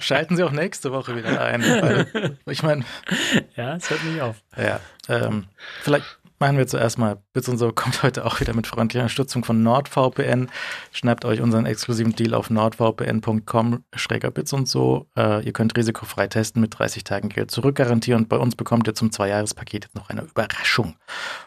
Schalten 0.00 0.36
Sie 0.36 0.42
auch 0.42 0.50
nächste 0.50 0.90
Woche 0.90 1.14
wieder 1.14 1.40
ein. 1.40 2.36
Ich 2.46 2.64
meine. 2.64 2.84
Ja, 3.54 3.76
es 3.76 3.88
hört 3.88 4.02
nicht 4.02 4.20
auf. 4.20 4.34
Ja, 4.56 4.80
ähm, 5.08 5.46
vielleicht 5.82 6.06
Machen 6.42 6.56
wir 6.56 6.66
zuerst 6.66 6.96
mal. 6.96 7.22
Bits 7.34 7.50
und 7.50 7.58
so 7.58 7.70
kommt 7.70 8.02
heute 8.02 8.24
auch 8.24 8.40
wieder 8.40 8.54
mit 8.54 8.66
freundlicher 8.66 9.02
Unterstützung 9.02 9.44
von 9.44 9.62
NordVPN. 9.62 10.48
Schnappt 10.90 11.26
euch 11.26 11.42
unseren 11.42 11.66
exklusiven 11.66 12.14
Deal 12.14 12.32
auf 12.32 12.48
nordvpn.com 12.48 13.84
schräger 13.94 14.30
Bits 14.30 14.54
und 14.54 14.66
so. 14.66 15.06
Äh, 15.18 15.44
ihr 15.44 15.52
könnt 15.52 15.76
risikofrei 15.76 16.28
testen 16.28 16.62
mit 16.62 16.78
30 16.78 17.04
Tagen 17.04 17.28
Geld 17.28 17.50
zurückgarantieren 17.50 18.22
und 18.22 18.28
bei 18.30 18.38
uns 18.38 18.56
bekommt 18.56 18.88
ihr 18.88 18.94
zum 18.94 19.12
Zweijahrespaket 19.12 19.84
jetzt 19.84 19.94
noch 19.94 20.08
eine 20.08 20.22
Überraschung 20.22 20.96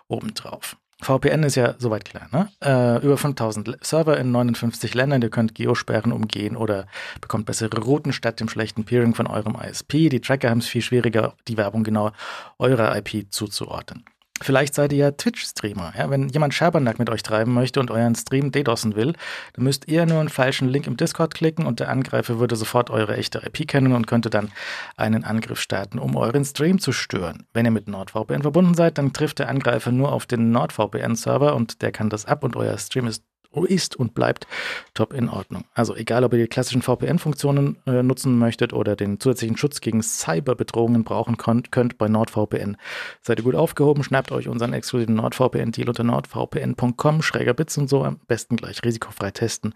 obendrauf. 0.09 0.77
VPN 1.01 1.41
ist 1.41 1.55
ja 1.55 1.73
soweit 1.79 2.05
klar, 2.05 2.27
ne? 2.31 2.49
Äh, 2.63 3.03
über 3.03 3.17
5000 3.17 3.79
Server 3.81 4.17
in 4.19 4.31
59 4.31 4.93
Ländern. 4.93 5.23
Ihr 5.23 5.31
könnt 5.31 5.55
Geosperren 5.55 6.11
umgehen 6.11 6.55
oder 6.55 6.85
bekommt 7.19 7.47
bessere 7.47 7.81
Routen 7.81 8.13
statt 8.13 8.39
dem 8.39 8.47
schlechten 8.47 8.85
Peering 8.85 9.15
von 9.15 9.25
eurem 9.25 9.55
ISP. 9.55 10.09
Die 10.09 10.21
Tracker 10.21 10.51
haben 10.51 10.59
es 10.59 10.67
viel 10.67 10.83
schwieriger, 10.83 11.33
die 11.47 11.57
Werbung 11.57 11.83
genau 11.83 12.11
eurer 12.59 12.95
IP 12.95 13.31
zuzuordnen. 13.31 14.05
Vielleicht 14.43 14.75
seid 14.75 14.91
ihr 14.91 14.99
ja 14.99 15.11
Twitch-Streamer. 15.11 15.93
Ja? 15.97 16.09
Wenn 16.09 16.29
jemand 16.29 16.53
Schabernack 16.53 16.99
mit 16.99 17.09
euch 17.09 17.23
treiben 17.23 17.53
möchte 17.53 17.79
und 17.79 17.89
euren 17.89 18.15
Stream 18.15 18.51
DDoSen 18.51 18.95
will, 18.95 19.13
dann 19.53 19.63
müsst 19.63 19.87
ihr 19.87 20.05
nur 20.05 20.19
einen 20.19 20.29
falschen 20.29 20.67
Link 20.67 20.85
im 20.85 20.97
Discord 20.97 21.33
klicken 21.33 21.65
und 21.65 21.79
der 21.79 21.89
Angreifer 21.89 22.39
würde 22.39 22.55
sofort 22.55 22.89
eure 22.89 23.15
echte 23.15 23.39
IP 23.45 23.67
kennen 23.67 23.93
und 23.93 24.05
könnte 24.05 24.29
dann 24.29 24.51
einen 24.97 25.23
Angriff 25.23 25.59
starten, 25.59 25.97
um 25.97 26.15
euren 26.15 26.45
Stream 26.45 26.79
zu 26.79 26.91
stören. 26.91 27.45
Wenn 27.53 27.65
ihr 27.65 27.71
mit 27.71 27.87
NordVPN 27.87 28.41
verbunden 28.41 28.73
seid, 28.73 28.97
dann 28.97 29.13
trifft 29.13 29.39
der 29.39 29.49
Angreifer 29.49 29.91
nur 29.91 30.11
auf 30.11 30.25
den 30.25 30.51
NordVPN-Server 30.51 31.55
und 31.55 31.81
der 31.81 31.91
kann 31.91 32.09
das 32.09 32.25
ab 32.25 32.43
und 32.43 32.55
euer 32.55 32.77
Stream 32.77 33.07
ist 33.07 33.23
ist 33.61 33.95
und 33.95 34.13
bleibt 34.13 34.47
top 34.93 35.13
in 35.13 35.29
Ordnung. 35.29 35.65
Also 35.73 35.95
egal, 35.95 36.23
ob 36.23 36.33
ihr 36.33 36.39
die 36.39 36.47
klassischen 36.47 36.81
VPN-Funktionen 36.81 37.77
äh, 37.85 38.03
nutzen 38.03 38.37
möchtet 38.37 38.73
oder 38.73 38.95
den 38.95 39.19
zusätzlichen 39.19 39.57
Schutz 39.57 39.81
gegen 39.81 40.01
Cyberbedrohungen 40.01 41.03
brauchen 41.03 41.37
könnt, 41.37 41.71
könnt 41.71 41.97
bei 41.97 42.07
NordVPN. 42.07 42.77
Seid 43.21 43.39
ihr 43.39 43.43
gut 43.43 43.55
aufgehoben, 43.55 44.03
schnappt 44.03 44.31
euch 44.31 44.47
unseren 44.47 44.73
exklusiven 44.73 45.15
NordVPN-Deal 45.15 45.87
unter 45.87 46.03
nordvpn.com, 46.03 47.21
schräger 47.21 47.53
Bits 47.53 47.77
und 47.77 47.89
so, 47.89 48.03
am 48.03 48.19
besten 48.27 48.57
gleich 48.57 48.83
risikofrei 48.83 49.31
testen 49.31 49.73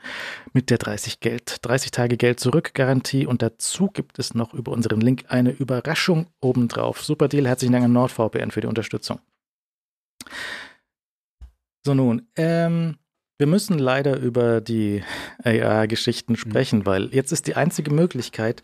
mit 0.53 0.69
der 0.69 0.77
30 0.77 1.19
Geld, 1.19 1.57
30 1.61 1.91
Tage 1.91 2.17
Geld 2.17 2.39
zurück 2.39 2.73
Garantie 2.73 3.25
und 3.25 3.41
dazu 3.41 3.87
gibt 3.87 4.19
es 4.19 4.33
noch 4.33 4.53
über 4.53 4.71
unseren 4.71 5.01
Link 5.01 5.25
eine 5.27 5.51
Überraschung 5.51 6.27
obendrauf. 6.41 7.03
Super 7.03 7.27
Deal, 7.27 7.47
herzlichen 7.47 7.73
Dank 7.73 7.85
an 7.85 7.93
NordVPN 7.93 8.51
für 8.51 8.61
die 8.61 8.67
Unterstützung. 8.67 9.19
So 11.85 11.93
nun, 11.93 12.27
ähm, 12.35 12.97
wir 13.37 13.47
müssen 13.47 13.77
leider 13.77 14.17
über 14.17 14.61
die 14.61 15.03
AR-Geschichten 15.43 16.33
mhm. 16.33 16.37
sprechen, 16.37 16.85
weil 16.85 17.13
jetzt 17.13 17.31
ist 17.31 17.47
die 17.47 17.55
einzige 17.55 17.91
Möglichkeit, 17.91 18.63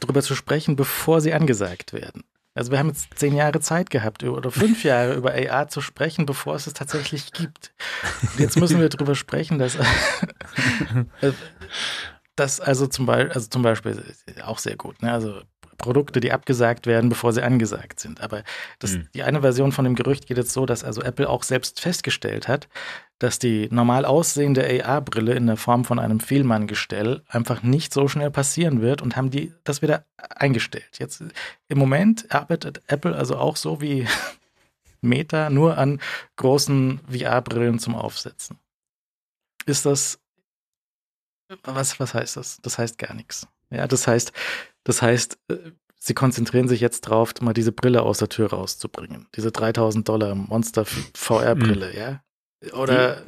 darüber 0.00 0.22
zu 0.22 0.34
sprechen, 0.34 0.76
bevor 0.76 1.20
sie 1.20 1.32
angesagt 1.32 1.92
werden. 1.92 2.24
Also 2.56 2.70
wir 2.70 2.78
haben 2.78 2.88
jetzt 2.88 3.08
zehn 3.16 3.34
Jahre 3.34 3.60
Zeit 3.60 3.90
gehabt 3.90 4.22
oder 4.22 4.50
fünf 4.50 4.84
Jahre 4.84 5.14
über 5.14 5.32
AR 5.34 5.68
zu 5.68 5.80
sprechen, 5.80 6.24
bevor 6.24 6.54
es 6.54 6.66
es 6.66 6.74
tatsächlich 6.74 7.32
gibt. 7.32 7.72
Und 8.22 8.38
jetzt 8.38 8.56
müssen 8.56 8.80
wir 8.80 8.88
darüber 8.88 9.16
sprechen, 9.16 9.58
dass, 9.58 9.76
dass 12.36 12.60
also 12.60 12.86
zum 12.86 13.06
Beispiel, 13.06 13.32
also 13.32 13.48
zum 13.48 13.62
Beispiel 13.62 14.02
auch 14.44 14.58
sehr 14.58 14.76
gut. 14.76 15.02
Ne? 15.02 15.12
Also 15.12 15.40
Produkte, 15.78 16.20
die 16.20 16.32
abgesagt 16.32 16.86
werden, 16.86 17.08
bevor 17.08 17.32
sie 17.32 17.42
angesagt 17.42 17.98
sind. 17.98 18.20
Aber 18.20 18.44
das, 18.78 18.92
mhm. 18.92 19.08
die 19.14 19.24
eine 19.24 19.40
Version 19.40 19.72
von 19.72 19.84
dem 19.84 19.96
Gerücht 19.96 20.26
geht 20.26 20.38
jetzt 20.38 20.52
so, 20.52 20.64
dass 20.64 20.84
also 20.84 21.02
Apple 21.02 21.28
auch 21.28 21.42
selbst 21.42 21.80
festgestellt 21.80 22.46
hat, 22.46 22.68
dass 23.18 23.38
die 23.38 23.68
normal 23.70 24.04
aussehende 24.04 24.64
AR-Brille 24.84 25.34
in 25.34 25.46
der 25.46 25.56
Form 25.56 25.84
von 25.84 25.98
einem 25.98 26.20
Fehlmann-Gestell 26.20 27.22
einfach 27.28 27.62
nicht 27.62 27.92
so 27.94 28.08
schnell 28.08 28.30
passieren 28.30 28.82
wird 28.82 29.02
und 29.02 29.16
haben 29.16 29.30
die 29.30 29.52
das 29.62 29.82
wieder 29.82 30.04
eingestellt. 30.18 30.98
Jetzt 30.98 31.22
im 31.68 31.78
Moment 31.78 32.34
arbeitet 32.34 32.82
Apple 32.86 33.14
also 33.14 33.36
auch 33.36 33.56
so 33.56 33.80
wie 33.80 34.06
Meta 35.00 35.50
nur 35.50 35.78
an 35.78 36.00
großen 36.36 37.00
VR-Brillen 37.08 37.78
zum 37.78 37.94
Aufsetzen. 37.94 38.58
Ist 39.66 39.86
das 39.86 40.18
was, 41.62 42.00
was 42.00 42.14
heißt 42.14 42.36
das? 42.36 42.58
Das 42.62 42.78
heißt 42.78 42.98
gar 42.98 43.14
nichts. 43.14 43.46
Ja, 43.70 43.86
das 43.86 44.06
heißt, 44.06 44.32
das 44.84 45.02
heißt, 45.02 45.38
äh, 45.48 45.56
sie 45.98 46.14
konzentrieren 46.14 46.68
sich 46.68 46.80
jetzt 46.80 47.02
drauf, 47.02 47.32
mal 47.40 47.54
diese 47.54 47.72
Brille 47.72 48.02
aus 48.02 48.18
der 48.18 48.28
Tür 48.28 48.50
rauszubringen. 48.50 49.26
Diese 49.36 49.52
3000 49.52 50.08
Dollar 50.08 50.34
Monster 50.34 50.84
VR-Brille, 51.14 51.90
mhm. 51.90 51.98
ja? 51.98 52.20
Oder. 52.72 53.22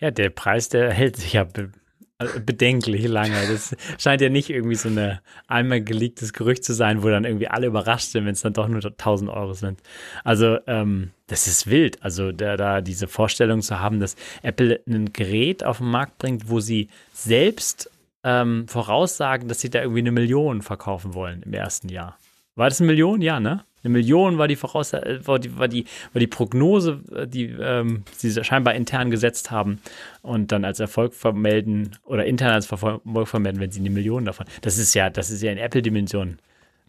Ja, 0.00 0.10
der 0.10 0.30
Preis, 0.30 0.68
der 0.68 0.92
hält 0.92 1.16
sich 1.16 1.34
ja 1.34 1.44
be 1.44 1.70
äh, 2.18 2.40
bedenklich 2.40 3.06
lange. 3.06 3.34
Das 3.46 3.76
scheint 3.98 4.22
ja 4.22 4.30
nicht 4.30 4.48
irgendwie 4.48 4.76
so 4.76 4.88
ein 4.88 5.18
einmal 5.48 5.82
geleaktes 5.82 6.32
Gerücht 6.32 6.64
zu 6.64 6.72
sein, 6.72 7.02
wo 7.02 7.08
dann 7.08 7.24
irgendwie 7.24 7.48
alle 7.48 7.66
überrascht 7.66 8.12
sind, 8.12 8.24
wenn 8.24 8.32
es 8.32 8.40
dann 8.40 8.54
doch 8.54 8.68
nur 8.68 8.82
1000 8.82 9.30
Euro 9.30 9.52
sind. 9.52 9.80
Also, 10.24 10.58
ähm, 10.66 11.10
das 11.26 11.46
ist 11.46 11.66
wild. 11.66 12.02
Also, 12.02 12.32
da, 12.32 12.56
da 12.56 12.80
diese 12.80 13.06
Vorstellung 13.06 13.60
zu 13.60 13.80
haben, 13.80 14.00
dass 14.00 14.16
Apple 14.42 14.80
ein 14.88 15.12
Gerät 15.12 15.62
auf 15.62 15.78
den 15.78 15.90
Markt 15.90 16.18
bringt, 16.18 16.48
wo 16.48 16.60
sie 16.60 16.88
selbst 17.12 17.90
ähm, 18.24 18.66
voraussagen, 18.66 19.48
dass 19.48 19.60
sie 19.60 19.70
da 19.70 19.80
irgendwie 19.82 20.00
eine 20.00 20.12
Million 20.12 20.62
verkaufen 20.62 21.14
wollen 21.14 21.42
im 21.42 21.52
ersten 21.52 21.88
Jahr. 21.88 22.18
War 22.54 22.70
das 22.70 22.80
eine 22.80 22.86
Million? 22.86 23.20
Ja, 23.20 23.40
ne? 23.40 23.64
Eine 23.86 23.92
Million 23.92 24.36
war 24.36 24.48
die 24.48 24.56
Voraussage, 24.56 25.06
äh, 25.06 25.26
war 25.26 25.38
die, 25.38 25.56
war 25.56 25.68
die, 25.68 25.84
war 26.12 26.18
die 26.18 26.26
Prognose, 26.26 27.00
äh, 27.14 27.26
die 27.28 27.44
ähm, 27.44 28.02
sie 28.16 28.44
scheinbar 28.44 28.74
intern 28.74 29.12
gesetzt 29.12 29.52
haben 29.52 29.80
und 30.22 30.50
dann 30.50 30.64
als 30.64 30.80
Erfolg 30.80 31.14
vermelden 31.14 31.96
oder 32.04 32.26
intern 32.26 32.50
als 32.50 32.70
Erfolg 32.70 33.28
vermelden, 33.28 33.60
wenn 33.60 33.70
sie 33.70 33.80
eine 33.80 33.90
Million 33.90 34.24
davon. 34.24 34.46
Das 34.62 34.76
ist 34.76 34.92
ja, 34.94 35.08
das 35.08 35.30
ist 35.30 35.40
ja 35.42 35.52
in 35.52 35.58
Apple-Dimensionen 35.58 36.38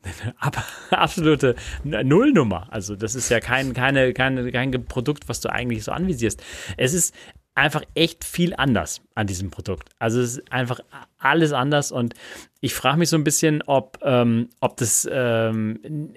absolute 0.89 1.55
Nullnummer. 1.83 2.67
Also 2.71 2.95
das 2.95 3.13
ist 3.13 3.29
ja 3.29 3.39
kein, 3.39 3.73
keine, 3.73 4.13
keine, 4.13 4.51
kein 4.51 4.71
Produkt, 4.85 5.29
was 5.29 5.39
du 5.41 5.51
eigentlich 5.51 5.83
so 5.83 5.91
anvisierst. 5.91 6.41
Es 6.77 6.93
ist 6.93 7.13
einfach 7.53 7.81
echt 7.95 8.23
viel 8.23 8.53
anders 8.55 9.01
an 9.15 9.27
diesem 9.27 9.49
Produkt. 9.49 9.89
Also 9.99 10.21
es 10.21 10.37
ist 10.37 10.51
einfach 10.51 10.79
alles 11.17 11.53
anders 11.53 11.91
und 11.91 12.13
ich 12.61 12.73
frage 12.73 12.99
mich 12.99 13.09
so 13.09 13.17
ein 13.17 13.23
bisschen, 13.23 13.63
ob, 13.63 13.99
ähm, 14.03 14.49
ob 14.61 14.77
das 14.77 15.07
ähm, 15.11 16.13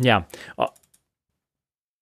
ja, 0.00 0.26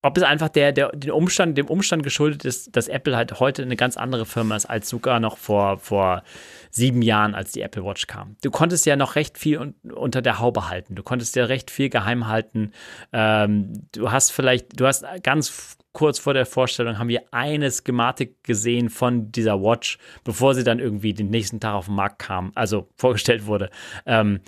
ob 0.03 0.17
es 0.17 0.23
einfach 0.23 0.49
der, 0.49 0.73
der, 0.73 0.91
den 0.93 1.11
Umstand, 1.11 1.59
dem 1.59 1.67
Umstand 1.67 2.03
geschuldet 2.03 2.45
ist, 2.45 2.75
dass 2.75 2.89
Apple 2.89 3.17
halt 3.17 3.39
heute 3.39 3.63
eine 3.63 3.77
ganz 3.77 3.99
andere 3.99 4.25
Firma 4.25 4.57
ist 4.57 4.67
als 4.67 4.89
sogar 4.89 5.21
noch 5.21 5.37
vor, 5.37 5.79
vor 5.79 6.23
sieben 6.71 7.03
Jahren, 7.03 7.35
als 7.35 7.53
die 7.53 7.61
Apple 7.61 7.85
Watch 7.85 8.07
kam. 8.07 8.37
Du 8.43 8.51
konntest 8.51 8.87
ja 8.87 8.97
noch 8.97 9.17
recht 9.17 9.37
viel 9.37 9.59
un 9.59 9.75
unter 9.93 10.23
der 10.23 10.39
Haube 10.39 10.71
halten. 10.71 10.95
Du 10.95 11.03
konntest 11.03 11.37
ja 11.37 11.45
recht 11.45 11.71
viel 11.71 11.91
geheim 11.91 12.29
halten. 12.29 12.73
Ähm, 13.13 13.89
du 13.93 14.11
hast 14.11 14.33
vielleicht, 14.33 14.81
du 14.81 14.87
hast 14.87 15.05
ganz 15.23 15.77
kurz 15.93 16.19
vor 16.19 16.35
der 16.35 16.47
Vorstellung 16.47 16.99
haben 16.99 17.09
wir 17.09 17.23
eine 17.33 17.71
Schematik 17.71 18.43
gesehen 18.45 18.89
von 18.91 19.33
dieser 19.33 19.61
Watch, 19.61 19.99
bevor 20.25 20.55
sie 20.55 20.65
dann 20.65 20.79
irgendwie 20.79 21.13
den 21.13 21.31
nächsten 21.31 21.61
Tag 21.61 21.75
auf 21.75 21.87
den 21.87 21.95
Markt 21.95 22.19
kam, 22.19 22.53
also 22.55 22.89
vorgestellt 22.97 23.47
wurde. 23.47 23.71
Ähm, 24.07 24.41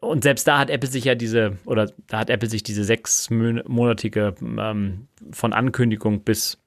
und 0.00 0.24
selbst 0.24 0.46
da 0.48 0.58
hat 0.58 0.70
Apple 0.70 0.88
sich 0.88 1.04
ja 1.04 1.14
diese, 1.14 1.58
oder 1.64 1.90
da 2.06 2.18
hat 2.18 2.30
Apple 2.30 2.48
sich 2.48 2.62
diese 2.62 2.84
sechsmonatige 2.84 4.34
ähm, 4.40 5.08
von 5.30 5.52
Ankündigung 5.52 6.24
bis 6.24 6.58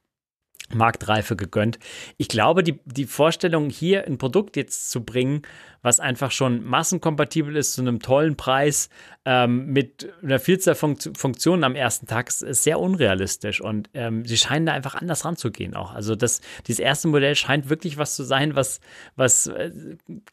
Marktreife 0.73 1.35
gegönnt. 1.35 1.79
Ich 2.17 2.27
glaube, 2.27 2.63
die, 2.63 2.79
die 2.85 3.05
Vorstellung, 3.05 3.69
hier 3.69 4.05
ein 4.05 4.17
Produkt 4.17 4.55
jetzt 4.55 4.91
zu 4.91 5.03
bringen, 5.03 5.43
was 5.81 5.99
einfach 5.99 6.31
schon 6.31 6.63
massenkompatibel 6.63 7.55
ist, 7.55 7.73
zu 7.73 7.81
einem 7.81 7.99
tollen 7.99 8.35
Preis, 8.35 8.89
ähm, 9.25 9.67
mit 9.67 10.13
einer 10.21 10.39
Vielzahl 10.39 10.75
von 10.75 10.97
Funktionen 10.97 11.63
am 11.63 11.75
ersten 11.75 12.05
Tag, 12.05 12.27
ist 12.27 12.63
sehr 12.63 12.79
unrealistisch. 12.79 13.61
Und 13.61 13.89
ähm, 13.93 14.25
sie 14.25 14.37
scheinen 14.37 14.67
da 14.67 14.73
einfach 14.73 14.95
anders 14.95 15.25
ranzugehen 15.25 15.75
auch. 15.75 15.93
Also 15.93 16.15
das, 16.15 16.41
dieses 16.67 16.79
erste 16.79 17.07
Modell 17.07 17.35
scheint 17.35 17.69
wirklich 17.69 17.97
was 17.97 18.15
zu 18.15 18.23
sein, 18.23 18.55
was, 18.55 18.79
was 19.15 19.47
äh, 19.47 19.71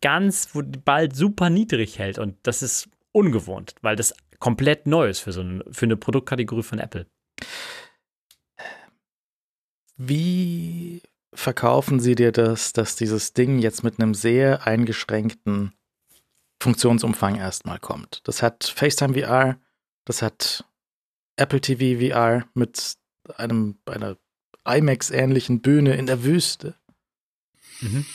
ganz 0.01 0.51
bald 0.85 1.17
super 1.17 1.51
niedrig 1.51 1.99
hält. 1.99 2.19
Und 2.19 2.37
das 2.43 2.63
ist 2.63 2.89
ungewohnt, 3.13 3.75
weil 3.81 3.97
das 3.97 4.15
komplett 4.39 4.87
neu 4.87 5.09
ist 5.09 5.21
für 5.21 5.33
so 5.33 5.41
eine, 5.41 5.65
für 5.71 5.87
eine 5.87 5.97
Produktkategorie 5.97 6.63
von 6.63 6.79
Apple. 6.79 7.07
Wie 9.99 11.03
verkaufen 11.35 11.99
sie 11.99 12.15
dir 12.15 12.31
das, 12.31 12.73
dass 12.73 12.95
dieses 12.95 13.33
Ding 13.33 13.59
jetzt 13.59 13.83
mit 13.83 14.01
einem 14.01 14.15
sehr 14.15 14.67
eingeschränkten 14.67 15.73
Funktionsumfang 16.63 17.35
erstmal 17.35 17.81
kommt? 17.81 18.21
Das 18.25 18.41
hat 18.43 18.65
FaceTime 18.65 19.15
VR, 19.21 19.59
das 20.05 20.23
hat 20.23 20.65
Apple 21.37 21.61
TV 21.61 22.15
VR 22.15 22.47
mit 22.55 22.95
einem, 23.37 23.77
einer 23.87 24.17
IMAX-ähnlichen 24.65 25.61
Bühne 25.61 25.97
in 25.97 26.07
der 26.07 26.23
Wüste. 26.23 26.77
Mhm. 27.81 28.07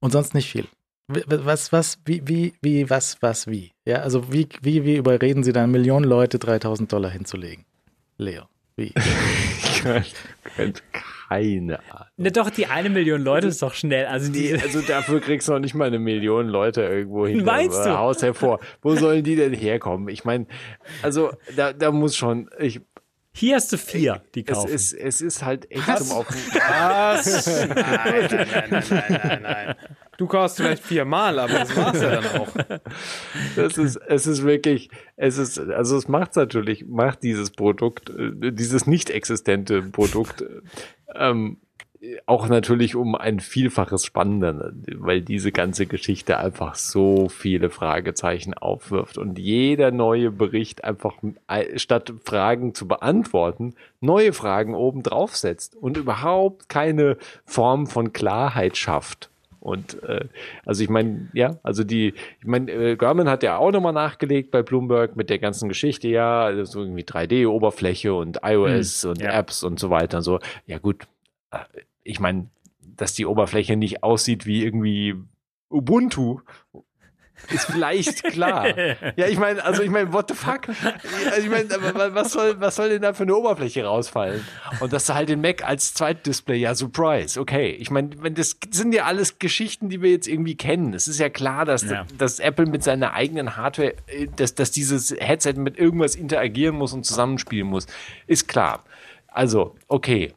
Und 0.00 0.12
sonst 0.12 0.34
nicht 0.34 0.50
viel. 0.50 0.68
Was, 1.08 1.72
was, 1.72 1.98
wie, 2.04 2.22
wie, 2.28 2.54
wie, 2.60 2.88
was, 2.88 3.20
was, 3.20 3.46
wie? 3.46 3.72
Ja, 3.84 3.96
also 3.96 4.32
wie, 4.32 4.48
wie, 4.62 4.84
wie 4.84 4.96
überreden 4.96 5.42
Sie 5.42 5.52
dann 5.52 5.70
Millionen 5.70 6.04
Leute 6.04 6.38
3000 6.38 6.92
Dollar 6.92 7.10
hinzulegen? 7.10 7.64
Leo, 8.16 8.44
wie? 8.76 8.92
keine 11.30 11.78
Ahnung. 11.90 12.06
Ne, 12.16 12.32
doch, 12.32 12.50
die 12.50 12.66
eine 12.66 12.90
Million 12.90 13.22
Leute 13.22 13.46
ist 13.46 13.62
doch 13.62 13.72
schnell. 13.72 14.06
Also, 14.06 14.32
die, 14.32 14.52
also 14.52 14.80
dafür 14.80 15.20
kriegst 15.20 15.48
du 15.48 15.52
noch 15.52 15.60
nicht 15.60 15.74
mal 15.74 15.86
eine 15.86 16.00
Million 16.00 16.48
Leute 16.48 16.82
irgendwo 16.82 17.26
hin 17.26 17.44
Meinst 17.44 17.84
du? 17.86 17.96
Haus 17.96 18.22
hervor. 18.22 18.58
Wo 18.82 18.96
sollen 18.96 19.22
die 19.22 19.36
denn 19.36 19.52
herkommen? 19.52 20.08
Ich 20.08 20.24
meine, 20.24 20.46
also 21.02 21.30
da, 21.56 21.72
da 21.72 21.92
muss 21.92 22.16
schon, 22.16 22.50
ich, 22.58 22.80
hier 23.40 23.56
hast 23.56 23.72
du 23.72 23.78
vier, 23.78 24.22
die 24.34 24.44
kaufen. 24.44 24.70
Es 24.70 24.92
ist, 24.92 25.00
es 25.00 25.20
ist 25.22 25.44
halt 25.44 25.70
echt 25.70 25.88
Was? 25.88 26.08
zum 26.08 26.18
Auf. 26.18 26.28
Was? 26.28 27.46
Nein, 27.68 27.74
nein, 27.74 28.28
nein, 28.30 28.68
nein, 28.70 28.84
nein, 28.90 29.20
nein, 29.24 29.42
nein. 29.42 29.74
Du 30.18 30.26
kaufst 30.26 30.58
vielleicht 30.58 30.84
viermal, 30.84 31.38
aber 31.38 31.60
das 31.60 31.74
war's 31.74 32.02
ja 32.02 32.20
dann 32.20 32.26
auch. 32.38 32.54
Das 33.56 33.78
ist, 33.78 33.96
es 33.96 34.26
ist 34.26 34.44
wirklich, 34.44 34.90
es 35.16 35.38
ist, 35.38 35.58
also 35.58 35.96
es 35.96 36.08
macht 36.08 36.36
natürlich, 36.36 36.84
macht 36.86 37.22
dieses 37.22 37.50
Produkt, 37.50 38.10
äh, 38.10 38.52
dieses 38.52 38.86
nicht 38.86 39.08
existente 39.08 39.80
Produkt, 39.80 40.44
ähm, 41.14 41.56
auch 42.24 42.48
natürlich 42.48 42.96
um 42.96 43.14
ein 43.14 43.40
Vielfaches 43.40 44.06
spannender, 44.06 44.72
weil 44.94 45.20
diese 45.20 45.52
ganze 45.52 45.86
Geschichte 45.86 46.38
einfach 46.38 46.74
so 46.74 47.28
viele 47.28 47.68
Fragezeichen 47.68 48.54
aufwirft 48.54 49.18
und 49.18 49.38
jeder 49.38 49.90
neue 49.90 50.30
Bericht 50.30 50.84
einfach 50.84 51.16
statt 51.76 52.12
Fragen 52.24 52.74
zu 52.74 52.88
beantworten, 52.88 53.74
neue 54.00 54.32
Fragen 54.32 54.74
oben 54.74 55.02
drauf 55.02 55.36
setzt 55.36 55.76
und 55.76 55.98
überhaupt 55.98 56.70
keine 56.70 57.18
Form 57.44 57.86
von 57.86 58.12
Klarheit 58.14 58.78
schafft. 58.78 59.28
Und 59.60 60.02
äh, 60.04 60.24
also 60.64 60.82
ich 60.82 60.88
meine, 60.88 61.28
ja, 61.34 61.58
also 61.62 61.84
die, 61.84 62.14
ich 62.40 62.46
meine, 62.46 62.72
äh, 62.72 62.96
Garmin 62.96 63.28
hat 63.28 63.42
ja 63.42 63.58
auch 63.58 63.72
nochmal 63.72 63.92
nachgelegt 63.92 64.50
bei 64.50 64.62
Bloomberg 64.62 65.16
mit 65.16 65.28
der 65.28 65.38
ganzen 65.38 65.68
Geschichte, 65.68 66.08
ja, 66.08 66.44
also 66.44 66.80
irgendwie 66.80 67.02
3D-Oberfläche 67.02 68.14
und 68.14 68.38
iOS 68.42 69.02
hm, 69.02 69.10
und 69.10 69.20
ja. 69.20 69.38
Apps 69.38 69.62
und 69.62 69.78
so 69.78 69.90
weiter 69.90 70.18
und 70.18 70.22
so. 70.22 70.40
Ja 70.66 70.78
gut, 70.78 71.06
äh, 71.50 71.58
ich 72.02 72.20
meine, 72.20 72.48
dass 72.96 73.14
die 73.14 73.26
Oberfläche 73.26 73.76
nicht 73.76 74.02
aussieht 74.02 74.46
wie 74.46 74.64
irgendwie 74.64 75.14
Ubuntu, 75.68 76.40
ist 77.48 77.66
vielleicht 77.66 78.22
klar. 78.32 78.66
ja, 79.16 79.26
ich 79.26 79.38
meine, 79.38 79.64
also 79.64 79.82
ich 79.82 79.90
meine, 79.90 80.12
what 80.12 80.28
the 80.28 80.34
fuck? 80.34 80.68
Also 80.68 81.40
ich 81.40 81.48
meine, 81.48 81.68
was 82.14 82.32
soll, 82.32 82.60
was 82.60 82.76
soll 82.76 82.90
denn 82.90 83.02
da 83.02 83.12
für 83.12 83.22
eine 83.22 83.34
Oberfläche 83.34 83.84
rausfallen? 83.84 84.44
Und 84.80 84.92
dass 84.92 85.06
du 85.06 85.14
halt 85.14 85.28
den 85.28 85.40
Mac 85.40 85.64
als 85.64 85.94
Zweitdisplay, 85.94 86.58
ja, 86.58 86.74
Surprise, 86.74 87.40
okay. 87.40 87.70
Ich 87.70 87.90
meine, 87.90 88.10
das 88.32 88.58
sind 88.70 88.92
ja 88.92 89.04
alles 89.04 89.38
Geschichten, 89.38 89.88
die 89.88 90.02
wir 90.02 90.10
jetzt 90.10 90.28
irgendwie 90.28 90.56
kennen. 90.56 90.94
Es 90.94 91.08
ist 91.08 91.18
ja 91.18 91.28
klar, 91.28 91.64
dass, 91.64 91.82
ja. 91.82 92.06
dass 92.16 92.38
Apple 92.38 92.66
mit 92.66 92.82
seiner 92.82 93.14
eigenen 93.14 93.56
Hardware, 93.56 93.94
äh, 94.06 94.26
dass, 94.36 94.54
dass 94.54 94.70
dieses 94.70 95.14
Headset 95.18 95.54
mit 95.54 95.78
irgendwas 95.78 96.16
interagieren 96.16 96.76
muss 96.76 96.92
und 96.92 97.04
zusammenspielen 97.04 97.66
muss. 97.66 97.86
Ist 98.26 98.48
klar. 98.48 98.84
Also, 99.28 99.76
okay 99.88 100.34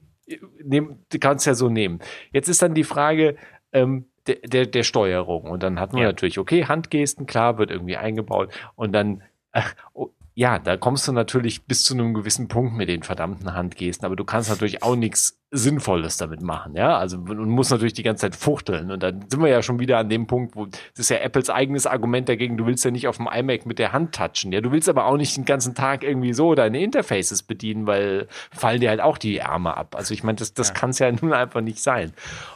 nehm, 0.64 1.00
du 1.12 1.20
kannst 1.20 1.46
ja 1.46 1.54
so 1.54 1.70
nehmen. 1.70 2.00
Jetzt 2.32 2.48
ist 2.50 2.62
dann 2.62 2.74
die 2.74 2.84
Frage 2.84 3.36
ähm, 3.72 4.06
der, 4.28 4.36
der, 4.36 4.66
der 4.66 4.84
Steuerung. 4.84 5.44
Und 5.44 5.64
dann 5.64 5.80
hat 5.80 5.94
man 5.94 6.02
ja. 6.02 6.08
natürlich, 6.08 6.40
okay, 6.40 6.66
Handgesten, 6.66 7.26
klar, 7.26 7.58
wird 7.58 7.72
irgendwie 7.72 7.98
eingebaut. 7.98 8.54
Und 8.76 8.94
dann, 8.94 9.24
ach, 9.52 9.76
oh, 9.94 10.10
ja, 10.36 10.58
da 10.58 10.78
kommst 10.78 11.08
du 11.08 11.12
natürlich 11.12 11.66
bis 11.66 11.86
zu 11.86 11.94
einem 11.94 12.14
gewissen 12.14 12.48
Punkt 12.48 12.74
mit 12.74 12.90
den 12.90 13.04
verdammten 13.04 13.54
Handgesten, 13.54 14.06
aber 14.06 14.16
du 14.16 14.24
kannst 14.24 14.50
natürlich 14.50 14.82
auch 14.82 14.96
nichts 14.96 15.40
Sinnvolles 15.52 16.18
damit 16.18 16.42
machen, 16.42 16.76
ja. 16.76 16.98
Also 16.98 17.20
man 17.20 17.50
muss 17.50 17.70
natürlich 17.70 17.94
die 17.94 18.02
ganze 18.02 18.22
Zeit 18.22 18.36
fuchteln. 18.36 18.90
Und 18.90 19.04
dann 19.04 19.30
sind 19.30 19.40
wir 19.42 19.50
ja 19.50 19.62
schon 19.62 19.80
wieder 19.80 20.00
an 20.00 20.10
dem 20.10 20.26
Punkt, 20.26 20.56
wo 20.56 20.66
das 20.66 20.82
ist 20.96 21.10
ja 21.10 21.18
Apples 21.18 21.52
eigenes 21.52 21.86
Argument 21.86 22.28
dagegen, 22.28 22.58
du 22.58 22.66
willst 22.66 22.84
ja 22.84 22.90
nicht 22.90 23.08
auf 23.08 23.18
dem 23.18 23.28
iMac 23.32 23.68
mit 23.68 23.78
der 23.78 23.94
Hand 23.94 24.16
touchen. 24.16 24.52
Ja, 24.52 24.62
du 24.62 24.72
willst 24.72 24.90
aber 24.90 25.06
auch 25.06 25.18
nicht 25.18 25.38
den 25.38 25.46
ganzen 25.46 25.76
Tag 25.76 26.04
irgendwie 26.04 26.34
so 26.34 26.56
deine 26.56 26.82
Interfaces 26.82 27.44
bedienen, 27.44 27.86
weil 27.86 28.28
fallen 28.52 28.82
dir 28.82 28.90
halt 28.90 29.02
auch 29.02 29.20
die 29.20 29.38
Ärmel 29.38 29.74
ab. 29.74 29.96
Also 29.96 30.16
ich 30.16 30.24
meine, 30.24 30.38
das, 30.38 30.56
das 30.56 30.70
ja. 30.70 30.74
kann 30.74 30.90
es 30.90 31.00
ja 31.00 31.12
nun 31.22 31.34
einfach 31.34 31.62
nicht 31.62 31.84
sein. 31.84 32.14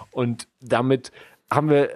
Und 0.10 0.48
damit 0.62 1.12
haben 1.52 1.70
wir 1.70 1.90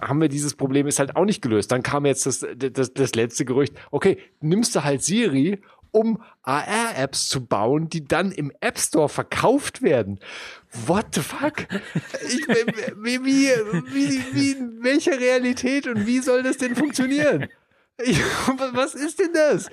haben 0.00 0.20
wir 0.20 0.28
dieses 0.28 0.54
Problem 0.54 0.86
ist 0.86 0.98
halt 0.98 1.16
auch 1.16 1.24
nicht 1.24 1.42
gelöst. 1.42 1.72
Dann 1.72 1.82
kam 1.82 2.06
jetzt 2.06 2.26
das, 2.26 2.46
das, 2.56 2.92
das 2.92 3.14
letzte 3.14 3.44
Gerücht, 3.44 3.74
okay, 3.90 4.18
nimmst 4.40 4.74
du 4.76 4.84
halt 4.84 5.02
Siri, 5.02 5.60
um 5.90 6.22
AR-Apps 6.42 7.28
zu 7.28 7.46
bauen, 7.46 7.88
die 7.88 8.04
dann 8.04 8.30
im 8.30 8.52
App 8.60 8.78
Store 8.78 9.08
verkauft 9.08 9.82
werden. 9.82 10.20
What 10.86 11.06
the 11.14 11.22
fuck? 11.22 11.66
Ich, 12.28 12.46
wie, 13.02 13.24
wie, 13.24 13.48
wie, 13.92 14.34
wie, 14.34 14.50
in 14.52 14.82
welcher 14.82 15.18
Realität 15.18 15.86
und 15.86 16.06
wie 16.06 16.18
soll 16.18 16.42
das 16.42 16.58
denn 16.58 16.76
funktionieren? 16.76 17.48
Was 18.72 18.94
ist 18.94 19.18
denn 19.18 19.32
das? 19.32 19.70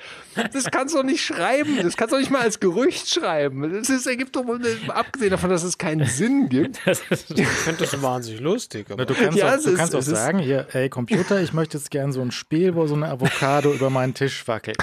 Das 0.53 0.71
kannst 0.71 0.93
du 0.93 0.99
doch 0.99 1.05
nicht 1.05 1.25
schreiben. 1.25 1.77
Das 1.83 1.97
kannst 1.97 2.13
du 2.13 2.15
doch 2.15 2.21
nicht 2.21 2.31
mal 2.31 2.41
als 2.41 2.59
Gerücht 2.61 3.09
schreiben. 3.09 3.73
Das 3.73 3.89
ist, 3.89 4.07
ergibt 4.07 4.33
doch, 4.35 4.45
abgesehen 4.87 5.31
davon, 5.31 5.49
dass 5.49 5.63
es 5.63 5.77
keinen 5.77 6.07
Sinn 6.07 6.47
gibt. 6.47 6.79
Das 6.85 7.01
ist, 7.09 7.31
ich 7.31 7.47
finde 7.47 7.81
das 7.81 8.01
wahnsinnig 8.01 8.39
lustig. 8.39 8.87
Aber. 8.91 9.05
Du 9.05 9.13
kannst 9.13 9.37
ja, 9.37 9.53
auch, 9.53 9.61
du 9.61 9.71
ist, 9.71 9.77
kannst 9.77 9.95
auch 9.95 10.01
sagen, 10.01 10.39
hier, 10.39 10.67
ey, 10.71 10.89
Computer, 10.89 11.41
ich 11.41 11.53
möchte 11.53 11.77
jetzt 11.77 11.91
gerne 11.91 12.13
so 12.13 12.21
ein 12.21 12.31
Spiel, 12.31 12.75
wo 12.75 12.87
so 12.87 12.95
eine 12.95 13.07
Avocado 13.07 13.73
über 13.73 13.89
meinen 13.89 14.13
Tisch 14.13 14.47
wackelt. 14.47 14.77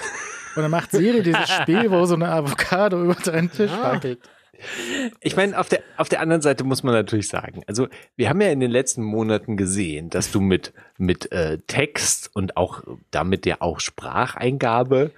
Und 0.56 0.62
dann 0.62 0.70
macht 0.70 0.90
Siri 0.90 1.22
dieses 1.22 1.48
Spiel, 1.48 1.90
wo 1.90 2.04
so 2.06 2.14
eine 2.14 2.28
Avocado 2.28 3.02
über 3.02 3.14
deinen 3.14 3.50
Tisch 3.50 3.70
ah. 3.70 3.92
wackelt. 3.92 4.18
Ich 5.20 5.36
meine, 5.36 5.58
auf 5.58 5.68
der, 5.68 5.80
auf 5.96 6.08
der 6.08 6.20
anderen 6.20 6.42
Seite 6.42 6.64
muss 6.64 6.82
man 6.82 6.94
natürlich 6.94 7.28
sagen, 7.28 7.62
also 7.66 7.88
wir 8.16 8.28
haben 8.28 8.40
ja 8.40 8.48
in 8.48 8.60
den 8.60 8.70
letzten 8.70 9.02
Monaten 9.02 9.56
gesehen, 9.56 10.10
dass 10.10 10.30
du 10.30 10.40
mit, 10.40 10.72
mit 10.98 11.32
äh, 11.32 11.58
Text 11.66 12.30
und 12.34 12.56
auch 12.56 12.82
damit 13.10 13.46
ja 13.46 13.56
auch 13.60 13.80
Spracheingabe 13.80 15.12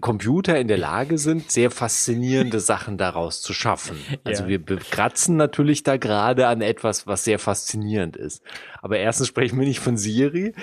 Computer 0.00 0.58
in 0.58 0.68
der 0.68 0.78
Lage 0.78 1.18
sind, 1.18 1.50
sehr 1.50 1.70
faszinierende 1.70 2.60
Sachen 2.60 2.96
daraus 2.96 3.42
zu 3.42 3.52
schaffen. 3.52 3.98
Also 4.24 4.44
ja. 4.44 4.48
wir 4.48 4.64
bekratzen 4.64 5.36
natürlich 5.36 5.82
da 5.82 5.98
gerade 5.98 6.46
an 6.46 6.62
etwas, 6.62 7.06
was 7.06 7.24
sehr 7.24 7.38
faszinierend 7.38 8.16
ist. 8.16 8.42
Aber 8.80 8.96
erstens 8.96 9.28
sprechen 9.28 9.58
wir 9.60 9.66
nicht 9.66 9.80
von 9.80 9.98
Siri 9.98 10.54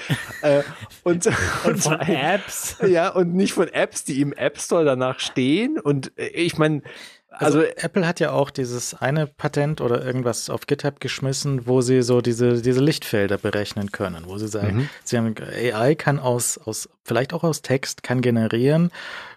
äh, 0.41 0.63
und, 1.03 1.27
und, 1.63 1.65
und 1.65 1.77
von 1.77 1.99
Apps. 1.99 2.77
Ja, 2.87 3.09
und 3.09 3.35
nicht 3.35 3.53
von 3.53 3.67
Apps, 3.67 4.03
die 4.03 4.19
im 4.19 4.33
App 4.33 4.59
Store 4.59 4.83
danach 4.83 5.19
stehen. 5.19 5.79
Und 5.79 6.11
äh, 6.17 6.29
ich 6.29 6.57
meine, 6.57 6.81
also, 7.29 7.59
also, 7.59 7.71
Apple 7.77 8.07
hat 8.07 8.19
ja 8.19 8.31
auch 8.31 8.49
dieses 8.49 8.93
eine 8.95 9.27
Patent 9.27 9.81
oder 9.81 10.03
irgendwas 10.03 10.49
auf 10.49 10.67
GitHub 10.67 10.99
geschmissen, 10.99 11.67
wo 11.67 11.81
sie 11.81 12.01
so 12.01 12.21
diese, 12.21 12.61
diese 12.61 12.81
Lichtfelder 12.81 13.37
berechnen 13.37 13.91
können, 13.91 14.25
wo 14.27 14.37
sie 14.37 14.47
sagen, 14.47 14.77
mhm. 14.77 14.89
sie 15.03 15.17
haben 15.17 15.35
AI 15.37 15.95
kann 15.95 16.19
aus, 16.19 16.57
aus, 16.57 16.89
vielleicht 17.03 17.33
auch 17.33 17.43
aus 17.43 17.61
Text, 17.61 18.03
kann 18.03 18.21
generieren, 18.21 18.91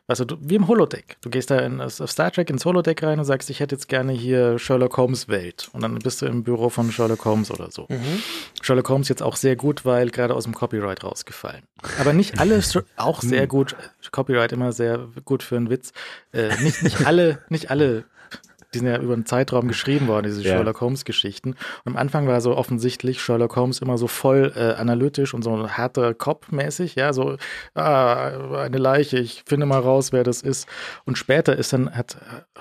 also 0.09 0.25
du, 0.25 0.37
wie 0.41 0.57
im 0.57 0.69
Holodeck. 0.69 1.17
Du 1.21 1.31
gehst 1.31 1.51
da 1.51 1.59
in, 1.61 1.81
auf 1.81 2.11
Star 2.11 2.31
Trek 2.31 2.51
ins 2.51 2.65
Holodeck 2.65 3.03
rein 3.03 3.19
und 3.19 3.25
sagst, 3.25 3.51
ich 3.51 3.61
hätte 3.61 3.75
jetzt 3.77 3.89
gerne 3.89 4.13
hier 4.13 4.59
Sherlock 4.59 4.97
Holmes 4.97 5.29
Welt. 5.29 5.71
Und 5.73 5.83
dann 5.83 5.95
bist 5.99 6.21
du 6.23 6.27
im 6.27 6.43
Büro 6.43 6.69
von 6.69 6.91
Sherlock 6.91 7.25
Holmes 7.25 7.51
oder 7.51 7.71
so. 7.71 7.87
Mhm. 7.89 8.23
Sherlock 8.61 8.89
Holmes 8.89 9.09
jetzt 9.09 9.23
auch 9.23 9.37
sehr 9.37 9.57
gut, 9.57 9.85
weil 9.85 10.11
gerade 10.11 10.35
aus 10.35 10.45
dem 10.45 10.55
Copyright 10.55 11.05
rausgefallen. 11.05 11.63
Aber 12.01 12.13
nicht 12.13 12.41
alle, 12.41 12.61
auch 12.97 13.23
sehr 13.23 13.47
gut, 13.47 13.77
Copyright 14.11 14.53
immer 14.53 14.73
sehr 14.73 15.09
gut 15.25 15.43
für 15.43 15.57
einen 15.57 15.71
Witz. 15.71 15.93
Äh, 16.33 16.49
nicht, 16.63 16.83
nicht 16.83 17.07
alle, 17.07 17.39
nicht 17.49 17.71
alle 17.71 18.05
die 18.75 18.79
sind 18.79 18.89
ja 18.89 18.99
über 18.99 19.15
einen 19.15 19.27
Zeitraum 19.27 19.69
geschrieben 19.69 20.09
worden, 20.09 20.27
diese 20.27 20.43
ja. 20.43 20.53
Sherlock 20.55 20.81
Holmes-Geschichten. 20.81 21.51
Und 21.51 21.93
am 21.93 21.97
Anfang 21.97 22.27
war 22.27 22.41
so 22.41 22.57
offensichtlich 22.57 23.21
Sherlock 23.21 23.57
Holmes 23.57 23.81
immer 23.81 23.99
so 23.99 24.07
voll 24.07 24.53
äh, 24.57 24.75
analytisch 24.75 25.35
und 25.35 25.43
so 25.43 25.69
harter 25.71 26.15
Kopf-mäßig, 26.15 26.95
ja, 26.95 27.13
so 27.13 27.37
ah, 27.75 28.63
eine 28.65 28.79
Leiche, 28.79 29.19
ich 29.19 29.45
finde 29.47 29.67
mal 29.67 29.81
raus, 29.81 30.13
wer 30.13 30.25
das 30.25 30.43
ist. 30.43 30.69
Und 31.05 31.19
später 31.19 31.57
ist 31.57 31.73
dann, 31.73 31.91
hat 31.91 32.17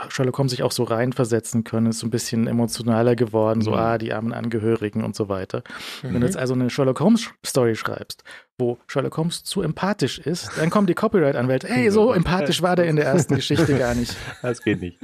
Sherlock 0.10 0.38
Holmes 0.38 0.52
sich 0.52 0.64
auch 0.64 0.72
so 0.72 0.84
reinversetzen 0.84 1.64
können, 1.64 1.88
ist 1.88 2.00
so 2.00 2.08
ein 2.08 2.12
bisschen 2.12 2.48
emotionaler 2.48 3.16
geworden, 3.16 3.60
mhm. 3.60 3.64
so 3.64 3.74
ah, 3.74 3.98
die 3.98 4.14
armen 4.14 4.34
Angehörigen 4.34 5.04
und 5.04 5.16
so 5.16 5.30
weiter. 5.30 5.64
Mhm. 6.04 6.14
Wenn 6.14 6.22
du 6.22 6.28
jetzt 6.28 6.38
also 6.38 6.54
eine 6.54 6.70
Sherlock 6.70 7.00
Holmes-Story 7.00 7.76
schreibst, 7.76 8.24
wo 8.58 8.78
Sherlock 8.88 9.18
Holmes 9.18 9.44
zu 9.44 9.62
empathisch 9.62 10.20
ist, 10.20 10.52
dann 10.58 10.70
kommen 10.70 10.88
die 10.88 10.94
Copyright-Anwälte, 10.94 11.68
hey, 11.68 11.90
so 11.92 12.14
empathisch 12.14 12.62
war 12.62 12.76
der 12.76 12.86
in 12.86 12.96
der 12.96 13.06
ersten 13.06 13.36
Geschichte 13.36 13.78
gar 13.78 13.96
nicht. 13.96 14.16
Das 14.42 14.62
geht 14.64 14.82
nicht. 14.82 14.98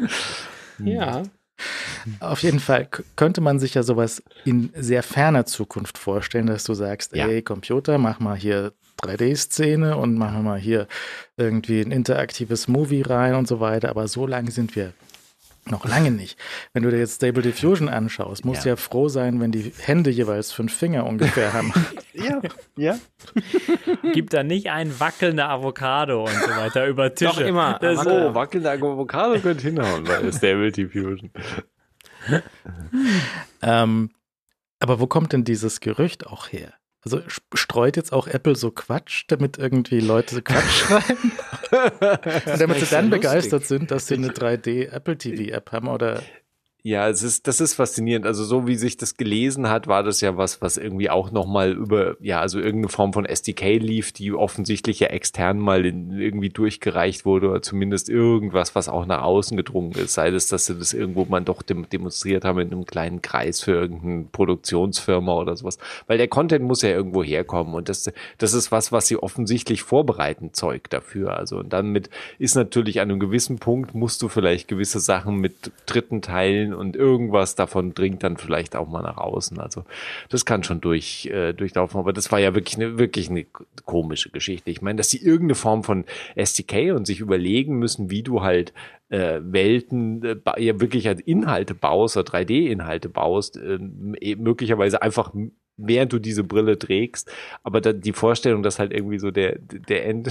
Ja. 0.80 1.24
Auf 2.20 2.44
jeden 2.44 2.60
Fall 2.60 2.88
könnte 3.16 3.42
man 3.42 3.60
sich 3.60 3.74
ja 3.74 3.84
sowas 3.84 4.22
in 4.46 4.72
sehr 4.76 5.04
ferner 5.04 5.46
Zukunft 5.46 5.98
vorstellen, 5.98 6.48
dass 6.48 6.64
du 6.64 6.74
sagst, 6.74 7.16
ja. 7.16 7.28
ey, 7.28 7.42
Computer, 7.42 7.98
mach 7.98 8.20
mal 8.20 8.38
hier 8.38 8.74
3D-Szene 9.02 9.98
und 9.98 10.16
machen 10.16 10.38
wir 10.38 10.44
mal 10.44 10.60
hier 10.60 10.88
irgendwie 11.36 11.82
ein 11.82 11.92
interaktives 11.92 12.68
Movie 12.68 13.02
rein 13.02 13.36
und 13.36 13.48
so 13.48 13.60
weiter. 13.60 13.90
Aber 13.90 14.08
so 14.08 14.28
lange 14.28 14.52
sind 14.52 14.76
wir 14.76 14.94
noch 15.72 15.86
lange 15.86 16.12
nicht. 16.12 16.40
Wenn 16.74 16.84
du 16.84 16.92
dir 16.92 16.98
jetzt 16.98 17.16
Stable 17.16 17.42
Diffusion 17.42 17.90
anschaust, 17.90 18.46
musst 18.46 18.64
du 18.64 18.70
ja. 18.70 18.74
ja 18.74 18.76
froh 18.78 19.10
sein, 19.10 19.40
wenn 19.40 19.52
die 19.52 19.72
Hände 19.80 20.10
jeweils 20.10 20.52
fünf 20.52 20.76
Finger 20.76 21.06
ungefähr 21.06 21.54
haben. 21.54 21.74
ja, 22.14 22.42
ja. 22.76 23.00
Gibt 24.14 24.34
da 24.34 24.44
nicht 24.44 24.70
ein 24.70 25.00
wackelnder 25.00 25.50
Avocado 25.50 26.24
und 26.24 26.34
so 26.34 26.50
weiter 26.50 26.88
über 26.88 27.14
Tische. 27.14 27.32
Doch 27.32 27.40
immer. 27.40 27.80
Das 27.80 28.06
oh, 28.06 28.34
wackelnder 28.34 28.72
Avocado 28.72 29.40
könnte 29.40 29.64
hinhauen 29.64 30.04
bei 30.04 30.32
Stable 30.32 30.72
Diffusion. 30.72 31.32
ähm, 33.62 34.12
aber 34.80 35.00
wo 35.00 35.08
kommt 35.08 35.34
denn 35.34 35.44
dieses 35.44 35.80
Gerücht 35.80 36.28
auch 36.28 36.52
her? 36.52 36.74
Also 37.04 37.22
streut 37.54 37.96
jetzt 37.96 38.12
auch 38.12 38.28
Apple 38.28 38.56
so 38.56 38.72
Quatsch, 38.72 39.26
damit 39.28 39.58
irgendwie 39.58 40.00
Leute 40.00 40.36
so 40.36 40.42
Quatsch 40.42 40.64
schreiben? 40.88 41.32
Und 41.72 42.60
damit 42.62 42.80
sie 42.80 42.88
dann 42.88 43.10
begeistert 43.10 43.66
sind, 43.66 43.92
dass 43.92 44.08
sie 44.08 44.16
eine 44.16 44.30
3D 44.30 44.90
Apple 44.90 45.18
TV 45.18 45.54
App 45.54 45.72
haben 45.72 45.88
oder 45.88 46.22
ja, 46.88 47.10
es 47.10 47.22
ist, 47.22 47.48
das 47.48 47.60
ist 47.60 47.74
faszinierend. 47.74 48.26
Also 48.26 48.46
so 48.46 48.66
wie 48.66 48.76
sich 48.76 48.96
das 48.96 49.18
gelesen 49.18 49.70
hat, 49.70 49.88
war 49.88 50.04
das 50.04 50.22
ja 50.22 50.38
was, 50.38 50.62
was 50.62 50.78
irgendwie 50.78 51.10
auch 51.10 51.32
nochmal 51.32 51.74
über, 51.74 52.16
ja, 52.22 52.40
also 52.40 52.60
irgendeine 52.60 52.88
Form 52.88 53.12
von 53.12 53.26
SDK 53.26 53.78
lief, 53.78 54.14
die 54.14 54.32
offensichtlich 54.32 55.02
ja 55.02 55.08
extern 55.08 55.60
mal 55.60 55.86
in, 55.86 56.18
irgendwie 56.18 56.48
durchgereicht 56.48 57.26
wurde 57.26 57.50
oder 57.50 57.62
zumindest 57.62 58.08
irgendwas, 58.08 58.74
was 58.74 58.88
auch 58.88 59.06
nach 59.06 59.22
außen 59.22 59.58
gedrungen 59.58 59.92
ist. 59.94 60.14
Sei 60.14 60.30
es, 60.30 60.48
dass 60.48 60.68
sie 60.68 60.76
das 60.76 60.94
irgendwo 60.94 61.26
mal 61.26 61.42
doch 61.42 61.62
dem, 61.62 61.90
demonstriert 61.90 62.46
haben 62.46 62.60
in 62.60 62.72
einem 62.72 62.86
kleinen 62.86 63.22
Kreis 63.22 63.62
für 63.62 63.74
irgendeine 63.74 64.24
Produktionsfirma 64.32 65.36
oder 65.36 65.58
sowas. 65.58 65.80
Weil 66.08 66.18
der 66.18 66.30
Content 66.30 66.64
muss 66.64 66.84
ja 66.84 66.90
irgendwo 66.90 67.22
herkommen 67.22 67.74
und 67.74 67.90
das, 67.90 68.10
das 68.38 68.54
ist 68.54 68.72
was, 68.72 68.94
was 68.94 69.08
sie 69.08 69.18
offensichtlich 69.18 69.84
vorbereiten 69.84 70.54
Zeug 70.54 70.90
dafür. 70.90 71.36
Also 71.36 71.58
und 71.58 71.74
damit 71.74 72.10
ist 72.40 72.56
natürlich 72.56 73.02
an 73.02 73.10
einem 73.10 73.20
gewissen 73.20 73.60
Punkt 73.60 73.94
musst 73.94 74.22
du 74.22 74.30
vielleicht 74.30 74.70
gewisse 74.70 75.02
Sachen 75.02 75.36
mit 75.36 75.74
Dritten 75.86 76.22
teilen 76.22 76.77
und 76.78 76.96
irgendwas 76.96 77.56
davon 77.56 77.94
dringt 77.94 78.24
dann 78.24 78.38
vielleicht 78.38 78.76
auch 78.76 78.88
mal 78.88 79.02
nach 79.02 79.18
außen. 79.18 79.60
Also 79.60 79.84
das 80.30 80.46
kann 80.46 80.64
schon 80.64 80.82
durch, 80.82 81.26
äh, 81.28 81.54
durchlaufen, 81.54 82.00
aber 82.00 82.14
das 82.14 82.32
war 82.32 82.40
ja 82.40 82.56
wirklich 82.56 82.78
eine, 82.78 82.98
wirklich 82.98 83.30
eine 83.30 83.46
komische 83.86 84.30
Geschichte. 84.30 84.72
Ich 84.72 84.82
meine, 84.82 84.98
dass 84.98 85.10
sie 85.10 85.22
irgendeine 85.22 85.56
Form 85.56 85.84
von 85.84 86.06
SDK 86.36 86.94
und 86.94 87.06
sich 87.06 87.20
überlegen 87.20 87.78
müssen, 87.80 88.10
wie 88.10 88.24
du 88.24 88.42
halt 88.42 88.74
äh, 89.10 89.40
Welten 89.42 90.24
äh, 90.24 90.64
ja 90.64 90.80
wirklich 90.80 91.08
als 91.08 91.22
Inhalte 91.22 91.74
baust 91.74 92.18
oder 92.18 92.32
3D-Inhalte 92.32 93.10
baust, 93.10 93.58
äh, 93.58 93.80
möglicherweise 94.36 95.02
einfach 95.02 95.34
während 95.78 96.12
du 96.12 96.20
diese 96.20 96.44
Brille 96.44 96.78
trägst, 96.80 97.32
aber 97.64 97.82
da, 97.82 97.94
die 97.94 98.14
Vorstellung, 98.14 98.64
dass 98.64 98.80
halt 98.80 98.92
irgendwie 98.92 99.20
so 99.20 99.32
der, 99.32 99.60
der 99.60 100.06
End, 100.06 100.30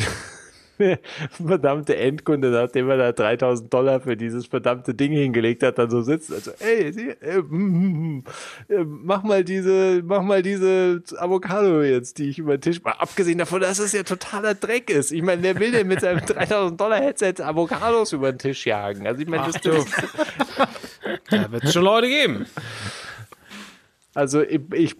verdammte 1.30 1.96
Endkunde, 1.96 2.50
nachdem 2.50 2.90
er 2.90 2.96
da 2.96 3.12
3000 3.12 3.72
Dollar 3.72 4.00
für 4.00 4.16
dieses 4.16 4.46
verdammte 4.46 4.94
Ding 4.94 5.12
hingelegt 5.12 5.62
hat, 5.62 5.78
dann 5.78 5.90
so 5.90 6.02
sitzt, 6.02 6.32
also, 6.32 6.50
ey, 6.60 6.92
sie, 6.92 7.10
äh, 7.20 7.38
mm, 7.40 8.24
äh, 8.68 8.84
mach 8.84 9.22
mal 9.22 9.44
diese, 9.44 10.02
mach 10.04 10.22
mal 10.22 10.42
diese 10.42 11.02
Avocado 11.18 11.82
jetzt, 11.82 12.18
die 12.18 12.28
ich 12.28 12.38
über 12.38 12.56
den 12.56 12.60
Tisch, 12.60 12.82
mal 12.82 12.92
abgesehen 12.92 13.38
davon, 13.38 13.60
dass 13.60 13.78
es 13.78 13.92
ja 13.92 14.02
totaler 14.02 14.54
Dreck 14.54 14.90
ist. 14.90 15.12
Ich 15.12 15.22
meine, 15.22 15.42
wer 15.42 15.58
will 15.58 15.72
denn 15.72 15.88
mit 15.88 16.00
seinem 16.00 16.20
3000 16.26 16.80
Dollar 16.80 17.00
Headset 17.00 17.34
Avocados 17.40 18.12
über 18.12 18.32
den 18.32 18.38
Tisch 18.38 18.66
jagen? 18.66 19.06
Also, 19.06 19.22
ich 19.22 19.28
meine, 19.28 19.46
das, 19.46 19.60
das 19.60 19.86
da 21.30 21.52
wird 21.52 21.64
es 21.64 21.72
schon 21.72 21.84
Leute 21.84 22.08
geben. 22.08 22.46
Also, 24.14 24.42
ich, 24.42 24.60
ich 24.72 24.96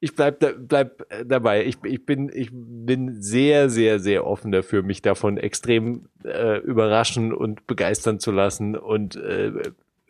ich 0.00 0.16
bleib, 0.16 0.40
da, 0.40 0.52
bleib 0.56 1.06
dabei. 1.26 1.64
Ich, 1.66 1.76
ich, 1.84 2.04
bin, 2.06 2.30
ich 2.32 2.48
bin 2.52 3.20
sehr, 3.20 3.68
sehr, 3.68 4.00
sehr 4.00 4.26
offen 4.26 4.50
dafür, 4.50 4.82
mich 4.82 5.02
davon 5.02 5.36
extrem 5.36 6.06
äh, 6.24 6.58
überraschen 6.58 7.34
und 7.34 7.66
begeistern 7.66 8.18
zu 8.18 8.32
lassen. 8.32 8.76
Und 8.76 9.16
äh, 9.16 9.52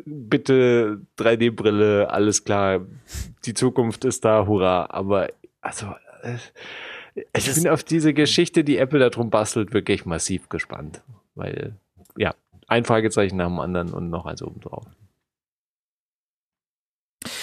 bitte 0.04 1.00
3D-Brille, 1.18 2.08
alles 2.08 2.44
klar. 2.44 2.86
Die 3.44 3.54
Zukunft 3.54 4.04
ist 4.04 4.24
da, 4.24 4.46
hurra. 4.46 4.86
Aber 4.90 5.28
also, 5.60 5.86
äh, 6.22 6.36
ich 7.36 7.52
bin 7.52 7.68
auf 7.68 7.82
diese 7.82 8.14
Geschichte, 8.14 8.62
die 8.62 8.78
Apple 8.78 9.00
da 9.00 9.10
drum 9.10 9.30
bastelt, 9.30 9.74
wirklich 9.74 10.06
massiv 10.06 10.48
gespannt. 10.48 11.02
Weil, 11.34 11.74
ja, 12.16 12.34
ein 12.68 12.84
Fragezeichen 12.84 13.36
nach 13.36 13.48
dem 13.48 13.58
anderen 13.58 13.92
und 13.92 14.08
noch 14.08 14.26
eins 14.26 14.42
oben 14.42 14.60
drauf. 14.60 14.86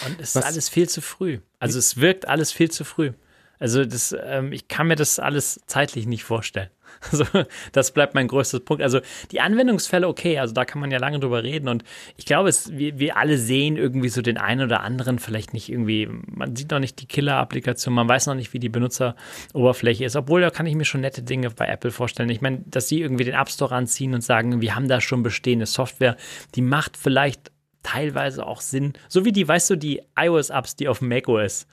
Und 0.08 0.22
es 0.22 0.36
Was? 0.36 0.44
ist 0.44 0.46
alles 0.46 0.70
viel 0.70 0.90
zu 0.90 1.02
früh. 1.02 1.40
Also 1.60 1.80
es 1.80 1.98
wirkt 1.98 2.28
alles 2.28 2.52
viel 2.52 2.72
zu 2.72 2.84
früh. 2.84 3.12
Also 3.60 3.86
das, 3.86 4.16
ähm, 4.24 4.52
ich 4.52 4.68
kann 4.68 4.88
mir 4.88 4.96
das 4.96 5.20
alles 5.20 5.60
zeitlich 5.66 6.06
nicht 6.06 6.24
vorstellen. 6.24 6.70
Also 7.12 7.26
das 7.74 7.92
bleibt 7.92 8.16
mein 8.16 8.28
größter 8.28 8.60
Punkt. 8.60 8.82
Also 8.82 9.02
die 9.32 9.40
Anwendungsfälle, 9.40 10.08
okay, 10.08 10.40
also 10.40 10.54
da 10.54 10.66
kann 10.66 10.82
man 10.82 10.90
ja 10.90 10.98
lange 10.98 11.20
drüber 11.20 11.44
reden 11.44 11.68
und 11.68 11.84
ich 12.16 12.26
glaube, 12.26 12.50
es, 12.50 12.76
wir, 12.76 12.98
wir 12.98 13.18
alle 13.18 13.38
sehen 13.38 13.78
irgendwie 13.78 14.10
so 14.10 14.22
den 14.22 14.38
einen 14.38 14.64
oder 14.64 14.82
anderen, 14.82 15.20
vielleicht 15.20 15.54
nicht 15.54 15.70
irgendwie, 15.70 16.10
man 16.26 16.56
sieht 16.56 16.72
noch 16.72 16.80
nicht 16.80 17.00
die 17.00 17.06
Killer-Applikation, 17.06 17.94
man 17.94 18.10
weiß 18.10 18.26
noch 18.28 18.36
nicht, 18.36 18.54
wie 18.54 18.60
die 18.60 18.70
Benutzeroberfläche 18.70 20.06
ist, 20.06 20.16
obwohl 20.16 20.42
da 20.42 20.50
kann 20.50 20.66
ich 20.66 20.76
mir 20.76 20.86
schon 20.86 21.02
nette 21.02 21.22
Dinge 21.22 21.52
bei 21.52 21.68
Apple 21.68 21.92
vorstellen. 21.92 22.30
Ich 22.30 22.42
meine, 22.42 22.64
dass 22.66 22.88
sie 22.88 23.02
irgendwie 23.02 23.26
den 23.26 23.36
App 23.36 23.50
Store 23.50 23.76
anziehen 23.76 24.16
und 24.16 24.22
sagen, 24.22 24.62
wir 24.62 24.76
haben 24.76 24.88
da 24.88 25.00
schon 25.00 25.22
bestehende 25.22 25.68
Software, 25.68 26.18
die 26.56 26.62
macht 26.62 26.98
vielleicht 26.98 27.52
teilweise 27.88 28.46
auch 28.46 28.62
Sinn. 28.62 28.94
So 29.08 29.24
wie 29.24 29.32
die, 29.32 29.48
weißt 29.48 29.70
du, 29.70 29.76
die 29.78 30.02
iOS-Apps, 30.20 30.76
die 30.76 30.90
auf 30.90 31.02
macOS. 31.02 31.68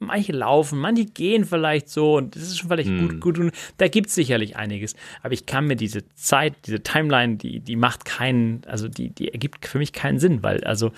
Manche 0.00 0.30
laufen, 0.30 0.78
manche 0.78 1.06
gehen 1.06 1.44
vielleicht 1.44 1.88
so 1.88 2.18
und 2.18 2.36
das 2.36 2.44
ist 2.44 2.58
schon 2.58 2.68
vielleicht 2.68 2.88
hm. 2.88 3.08
gut, 3.08 3.20
gut 3.20 3.38
und 3.40 3.52
da 3.78 3.88
gibt 3.88 4.08
es 4.08 4.14
sicherlich 4.14 4.56
einiges. 4.56 4.94
Aber 5.22 5.32
ich 5.32 5.44
kann 5.44 5.66
mir 5.66 5.74
diese 5.74 6.08
Zeit, 6.14 6.54
diese 6.66 6.84
Timeline, 6.84 7.36
die, 7.36 7.58
die 7.58 7.74
macht 7.74 8.04
keinen, 8.04 8.62
also 8.66 8.86
die, 8.86 9.10
die 9.10 9.32
ergibt 9.32 9.66
für 9.66 9.78
mich 9.78 9.92
keinen 9.92 10.20
Sinn, 10.20 10.44
weil, 10.44 10.62
also, 10.62 10.92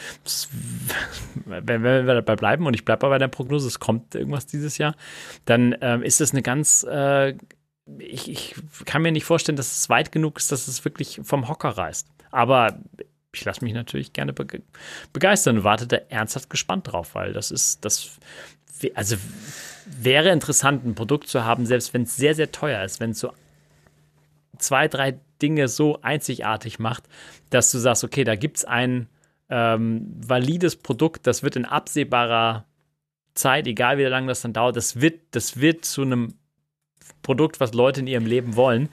wenn, 1.46 1.82
wenn 1.82 2.06
wir 2.06 2.14
dabei 2.14 2.36
bleiben 2.36 2.66
und 2.66 2.74
ich 2.74 2.84
bleibe 2.84 3.08
bei 3.08 3.16
der 3.16 3.28
Prognose, 3.28 3.68
es 3.68 3.80
kommt 3.80 4.14
irgendwas 4.14 4.44
dieses 4.44 4.76
Jahr, 4.76 4.94
dann 5.46 5.74
ähm, 5.80 6.02
ist 6.02 6.20
das 6.20 6.32
eine 6.32 6.42
ganz, 6.42 6.84
äh, 6.90 7.34
ich, 7.98 8.30
ich 8.30 8.54
kann 8.84 9.00
mir 9.00 9.12
nicht 9.12 9.24
vorstellen, 9.24 9.56
dass 9.56 9.78
es 9.78 9.88
weit 9.88 10.12
genug 10.12 10.38
ist, 10.38 10.52
dass 10.52 10.68
es 10.68 10.84
wirklich 10.84 11.20
vom 11.22 11.48
Hocker 11.48 11.70
reißt. 11.70 12.06
Aber 12.30 12.78
ich 13.32 13.44
lasse 13.44 13.64
mich 13.64 13.74
natürlich 13.74 14.12
gerne 14.12 14.32
be 14.32 14.46
begeistern 15.12 15.58
und 15.58 15.64
warte 15.64 15.86
da 15.86 15.96
ernsthaft 16.08 16.50
gespannt 16.50 16.90
drauf, 16.90 17.14
weil 17.14 17.32
das 17.32 17.50
ist, 17.50 17.84
das, 17.84 18.18
also 18.94 19.16
wäre 19.86 20.30
interessant, 20.30 20.84
ein 20.84 20.94
Produkt 20.94 21.28
zu 21.28 21.44
haben, 21.44 21.66
selbst 21.66 21.94
wenn 21.94 22.02
es 22.02 22.16
sehr, 22.16 22.34
sehr 22.34 22.50
teuer 22.52 22.82
ist, 22.84 23.00
wenn 23.00 23.10
es 23.10 23.20
so 23.20 23.32
zwei, 24.58 24.88
drei 24.88 25.18
Dinge 25.40 25.68
so 25.68 26.00
einzigartig 26.02 26.78
macht, 26.78 27.04
dass 27.50 27.70
du 27.72 27.78
sagst, 27.78 28.04
okay, 28.04 28.24
da 28.24 28.36
gibt 28.36 28.58
es 28.58 28.64
ein 28.64 29.08
ähm, 29.48 30.06
valides 30.16 30.76
Produkt, 30.76 31.26
das 31.26 31.42
wird 31.42 31.56
in 31.56 31.64
absehbarer 31.64 32.66
Zeit, 33.34 33.66
egal 33.66 33.98
wie 33.98 34.04
lange 34.04 34.28
das 34.28 34.42
dann 34.42 34.52
dauert, 34.52 34.76
das 34.76 35.00
wird, 35.00 35.20
das 35.30 35.60
wird 35.60 35.84
zu 35.84 36.02
einem 36.02 36.34
Produkt, 37.22 37.60
was 37.60 37.74
Leute 37.74 38.00
in 38.00 38.06
ihrem 38.06 38.26
Leben 38.26 38.56
wollen. 38.56 38.88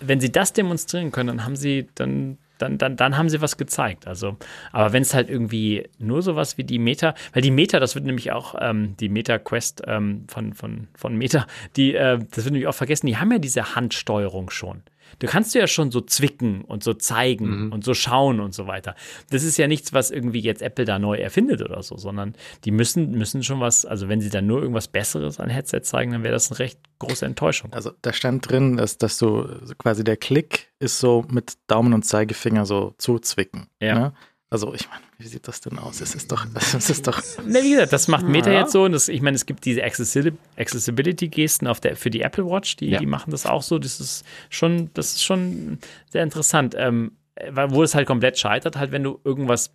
Wenn 0.00 0.20
sie 0.20 0.32
das 0.32 0.52
demonstrieren 0.52 1.12
können, 1.12 1.28
dann 1.28 1.44
haben 1.44 1.56
sie, 1.56 1.88
dann 1.94 2.38
dann, 2.58 2.78
dann, 2.78 2.96
dann 2.96 3.16
haben 3.16 3.28
sie 3.28 3.40
was 3.40 3.56
gezeigt. 3.56 4.06
Also, 4.06 4.36
aber 4.72 4.92
wenn 4.92 5.02
es 5.02 5.14
halt 5.14 5.28
irgendwie 5.28 5.88
nur 5.98 6.22
sowas 6.22 6.58
wie 6.58 6.64
die 6.64 6.78
Meta, 6.78 7.14
weil 7.32 7.42
die 7.42 7.50
Meta, 7.50 7.80
das 7.80 7.94
wird 7.94 8.04
nämlich 8.04 8.32
auch 8.32 8.54
ähm, 8.60 8.96
die 8.98 9.08
Meta 9.08 9.38
Quest 9.38 9.82
ähm, 9.86 10.24
von, 10.28 10.54
von, 10.54 10.88
von 10.94 11.16
Meta, 11.16 11.46
die, 11.76 11.94
äh, 11.94 12.18
das 12.18 12.44
wird 12.44 12.52
nämlich 12.52 12.66
auch 12.66 12.74
vergessen, 12.74 13.06
die 13.06 13.16
haben 13.16 13.32
ja 13.32 13.38
diese 13.38 13.74
Handsteuerung 13.74 14.50
schon. 14.50 14.82
Du 15.18 15.26
kannst 15.26 15.54
ja 15.54 15.66
schon 15.66 15.90
so 15.90 16.00
zwicken 16.00 16.62
und 16.62 16.82
so 16.82 16.94
zeigen 16.94 17.66
mhm. 17.66 17.72
und 17.72 17.84
so 17.84 17.94
schauen 17.94 18.40
und 18.40 18.54
so 18.54 18.66
weiter. 18.66 18.94
Das 19.30 19.42
ist 19.42 19.56
ja 19.56 19.66
nichts, 19.66 19.92
was 19.92 20.10
irgendwie 20.10 20.40
jetzt 20.40 20.62
Apple 20.62 20.84
da 20.84 20.98
neu 20.98 21.16
erfindet 21.16 21.62
oder 21.62 21.82
so, 21.82 21.96
sondern 21.96 22.34
die 22.64 22.70
müssen, 22.70 23.12
müssen 23.12 23.42
schon 23.42 23.60
was, 23.60 23.84
also 23.84 24.08
wenn 24.08 24.20
sie 24.20 24.30
dann 24.30 24.46
nur 24.46 24.60
irgendwas 24.60 24.88
Besseres 24.88 25.40
an 25.40 25.50
Headset 25.50 25.80
zeigen, 25.82 26.12
dann 26.12 26.22
wäre 26.22 26.34
das 26.34 26.50
eine 26.50 26.58
recht 26.58 26.80
große 26.98 27.24
Enttäuschung. 27.24 27.72
Also 27.72 27.92
da 28.02 28.12
stand 28.12 28.50
drin, 28.50 28.76
dass, 28.76 28.98
dass 28.98 29.18
du 29.18 29.46
quasi 29.78 30.04
der 30.04 30.16
Klick 30.16 30.72
ist 30.78 30.98
so 30.98 31.24
mit 31.30 31.54
Daumen 31.66 31.92
und 31.92 32.04
Zeigefinger 32.04 32.66
so 32.66 32.94
zuzwicken. 32.98 33.68
Ja. 33.80 33.94
Ne? 33.94 34.12
Also 34.50 34.74
ich 34.74 34.88
meine, 34.88 35.02
wie 35.18 35.26
sieht 35.26 35.46
das 35.46 35.60
denn 35.60 35.78
aus? 35.78 36.00
Es 36.00 36.14
ist 36.14 36.32
doch, 36.32 36.46
es 36.54 36.90
ist 36.90 37.06
doch. 37.06 37.22
Na, 37.46 37.62
wie 37.62 37.70
gesagt, 37.70 37.92
das 37.92 38.08
macht 38.08 38.26
Meta 38.26 38.50
ja. 38.50 38.60
jetzt 38.60 38.72
so. 38.72 38.84
Und 38.84 38.92
das, 38.92 39.08
ich 39.08 39.22
meine, 39.22 39.36
es 39.36 39.46
gibt 39.46 39.64
diese 39.64 39.82
Accessibility-Gesten 39.84 41.70
der, 41.82 41.96
für 41.96 42.10
die 42.10 42.22
Apple 42.22 42.46
Watch, 42.46 42.76
die, 42.76 42.90
ja. 42.90 42.98
die 42.98 43.06
machen 43.06 43.30
das 43.30 43.46
auch 43.46 43.62
so. 43.62 43.78
Das 43.78 44.00
ist 44.00 44.24
schon, 44.50 44.90
das 44.94 45.12
ist 45.12 45.24
schon 45.24 45.78
sehr 46.10 46.22
interessant. 46.22 46.74
Ähm, 46.76 47.12
wo 47.52 47.82
es 47.82 47.94
halt 47.94 48.06
komplett 48.06 48.38
scheitert, 48.38 48.76
halt, 48.76 48.92
wenn 48.92 49.02
du 49.02 49.20
irgendwas 49.24 49.72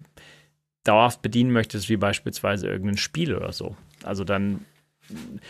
dauerhaft 0.83 1.21
bedienen 1.21 1.51
möchtest, 1.51 1.89
wie 1.89 1.97
beispielsweise 1.97 2.67
irgendein 2.67 2.97
Spiel 2.97 3.35
oder 3.35 3.51
so. 3.51 3.75
Also 4.03 4.23
dann 4.23 4.65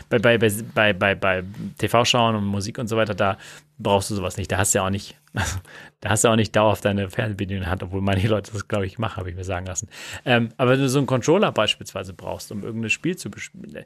bei, 0.08 0.18
bei, 0.18 0.38
bei, 0.38 0.92
bei, 0.92 1.14
bei 1.14 1.44
TV-Schauen 1.78 2.34
und 2.34 2.44
Musik 2.46 2.78
und 2.78 2.88
so 2.88 2.96
weiter, 2.96 3.14
da 3.14 3.38
brauchst 3.82 4.10
du 4.10 4.14
sowas 4.14 4.36
nicht. 4.36 4.52
Da 4.52 4.58
hast 4.58 4.74
du 4.74 4.78
ja 4.78 4.86
auch 4.86 4.90
nicht, 4.90 5.16
da 6.00 6.10
hast 6.10 6.24
du 6.24 6.28
auch 6.28 6.36
nicht 6.36 6.54
dauerhaft 6.54 6.84
deine 6.84 7.10
Fernbedienung 7.10 7.58
in 7.58 7.64
der 7.64 7.70
Hand, 7.70 7.82
obwohl 7.82 8.00
manche 8.00 8.28
Leute 8.28 8.52
das, 8.52 8.68
glaube 8.68 8.86
ich, 8.86 8.98
machen, 8.98 9.16
habe 9.16 9.30
ich 9.30 9.36
mir 9.36 9.44
sagen 9.44 9.66
lassen. 9.66 9.88
Ähm, 10.24 10.50
aber 10.56 10.72
wenn 10.72 10.80
du 10.80 10.88
so 10.88 10.98
einen 10.98 11.06
Controller 11.06 11.52
beispielsweise 11.52 12.12
brauchst, 12.12 12.52
um 12.52 12.62
irgendein 12.62 12.90
Spiel 12.90 13.16
zu 13.16 13.30
bespielen, 13.30 13.84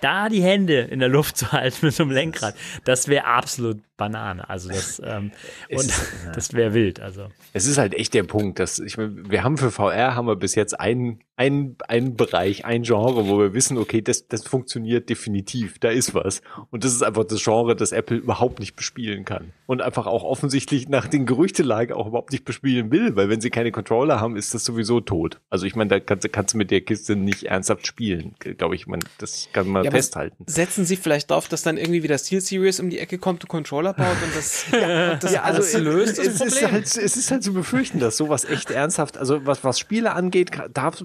da 0.00 0.28
die 0.28 0.42
Hände 0.42 0.80
in 0.80 1.00
der 1.00 1.08
Luft 1.08 1.36
zu 1.36 1.52
halten 1.52 1.86
mit 1.86 1.94
so 1.94 2.04
einem 2.04 2.12
Lenkrad, 2.12 2.54
das 2.84 3.08
wäre 3.08 3.26
absolut 3.26 3.80
Banane. 4.02 4.48
Also 4.48 4.68
das, 4.68 5.00
ähm, 5.04 5.30
und 5.70 5.88
ja. 5.88 6.32
das 6.34 6.54
wäre 6.54 6.74
wild. 6.74 7.00
Also. 7.00 7.28
Es 7.52 7.66
ist 7.66 7.78
halt 7.78 7.94
echt 7.94 8.14
der 8.14 8.24
Punkt, 8.24 8.58
dass 8.58 8.78
ich, 8.78 8.96
wir 8.98 9.44
haben 9.44 9.58
für 9.58 9.70
VR 9.70 10.16
haben 10.16 10.26
wir 10.26 10.36
bis 10.36 10.56
jetzt 10.56 10.78
einen, 10.78 11.20
einen, 11.36 11.76
einen 11.86 12.16
Bereich, 12.16 12.64
ein 12.64 12.82
Genre, 12.82 13.28
wo 13.28 13.38
wir 13.38 13.54
wissen, 13.54 13.78
okay, 13.78 14.02
das, 14.02 14.26
das 14.26 14.44
funktioniert 14.44 15.08
definitiv, 15.08 15.78
da 15.78 15.88
ist 15.88 16.14
was. 16.14 16.42
Und 16.70 16.84
das 16.84 16.92
ist 16.92 17.02
einfach 17.02 17.24
das 17.24 17.42
Genre, 17.42 17.76
das 17.76 17.92
Apple 17.92 18.16
überhaupt 18.16 18.58
nicht 18.58 18.74
bespielen 18.74 19.24
kann. 19.24 19.31
Und 19.66 19.80
einfach 19.80 20.06
auch 20.06 20.24
offensichtlich 20.24 20.88
nach 20.88 21.08
den 21.08 21.24
Gerüchtelagen 21.24 21.96
auch 21.96 22.06
überhaupt 22.06 22.32
nicht 22.32 22.44
bespielen 22.44 22.90
will, 22.90 23.16
weil 23.16 23.28
wenn 23.30 23.40
sie 23.40 23.48
keine 23.48 23.72
Controller 23.72 24.20
haben, 24.20 24.36
ist 24.36 24.52
das 24.52 24.64
sowieso 24.64 25.00
tot. 25.00 25.40
Also 25.48 25.64
ich 25.64 25.74
meine, 25.76 25.88
da 25.88 26.00
kannst, 26.00 26.30
kannst 26.32 26.54
du 26.54 26.58
mit 26.58 26.70
der 26.70 26.82
Kiste 26.82 27.16
nicht 27.16 27.44
ernsthaft 27.44 27.86
spielen, 27.86 28.34
glaube 28.38 28.74
ich. 28.74 28.86
Man, 28.86 29.00
das 29.18 29.48
kann 29.52 29.68
man 29.68 29.84
ja, 29.84 29.90
festhalten. 29.90 30.44
Setzen 30.46 30.84
sie 30.84 30.96
vielleicht 30.96 31.30
darauf, 31.30 31.48
dass 31.48 31.62
dann 31.62 31.78
irgendwie 31.78 32.02
wieder 32.02 32.18
Steel 32.18 32.40
Series 32.40 32.80
um 32.80 32.90
die 32.90 32.98
Ecke 32.98 33.18
kommt, 33.18 33.42
du 33.42 33.46
Controller 33.46 33.94
baut 33.94 34.16
und 34.22 34.36
das, 34.36 34.66
ja, 34.72 35.16
das 35.16 35.32
ja, 35.32 35.42
also 35.42 35.78
löst 35.78 36.18
das 36.18 36.26
es 36.26 36.38
Problem. 36.38 36.64
Ist 36.64 36.72
halt, 36.72 36.84
es 36.84 37.16
ist 37.16 37.30
halt 37.30 37.42
zu 37.42 37.54
befürchten, 37.54 37.98
dass 37.98 38.16
sowas 38.16 38.44
echt 38.44 38.70
ernsthaft, 38.70 39.16
also 39.16 39.46
was, 39.46 39.64
was 39.64 39.78
Spiele 39.78 40.12
angeht, 40.12 40.50
darfst, 40.74 41.04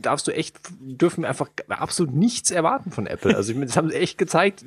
darfst 0.00 0.26
du 0.26 0.32
echt, 0.32 0.56
dürfen 0.80 1.22
wir 1.22 1.28
einfach 1.28 1.50
absolut 1.68 2.14
nichts 2.14 2.50
erwarten 2.50 2.92
von 2.92 3.06
Apple. 3.06 3.36
Also 3.36 3.50
ich 3.50 3.56
meine, 3.56 3.66
das 3.66 3.76
haben 3.76 3.90
sie 3.90 3.96
echt 3.96 4.16
gezeigt, 4.16 4.64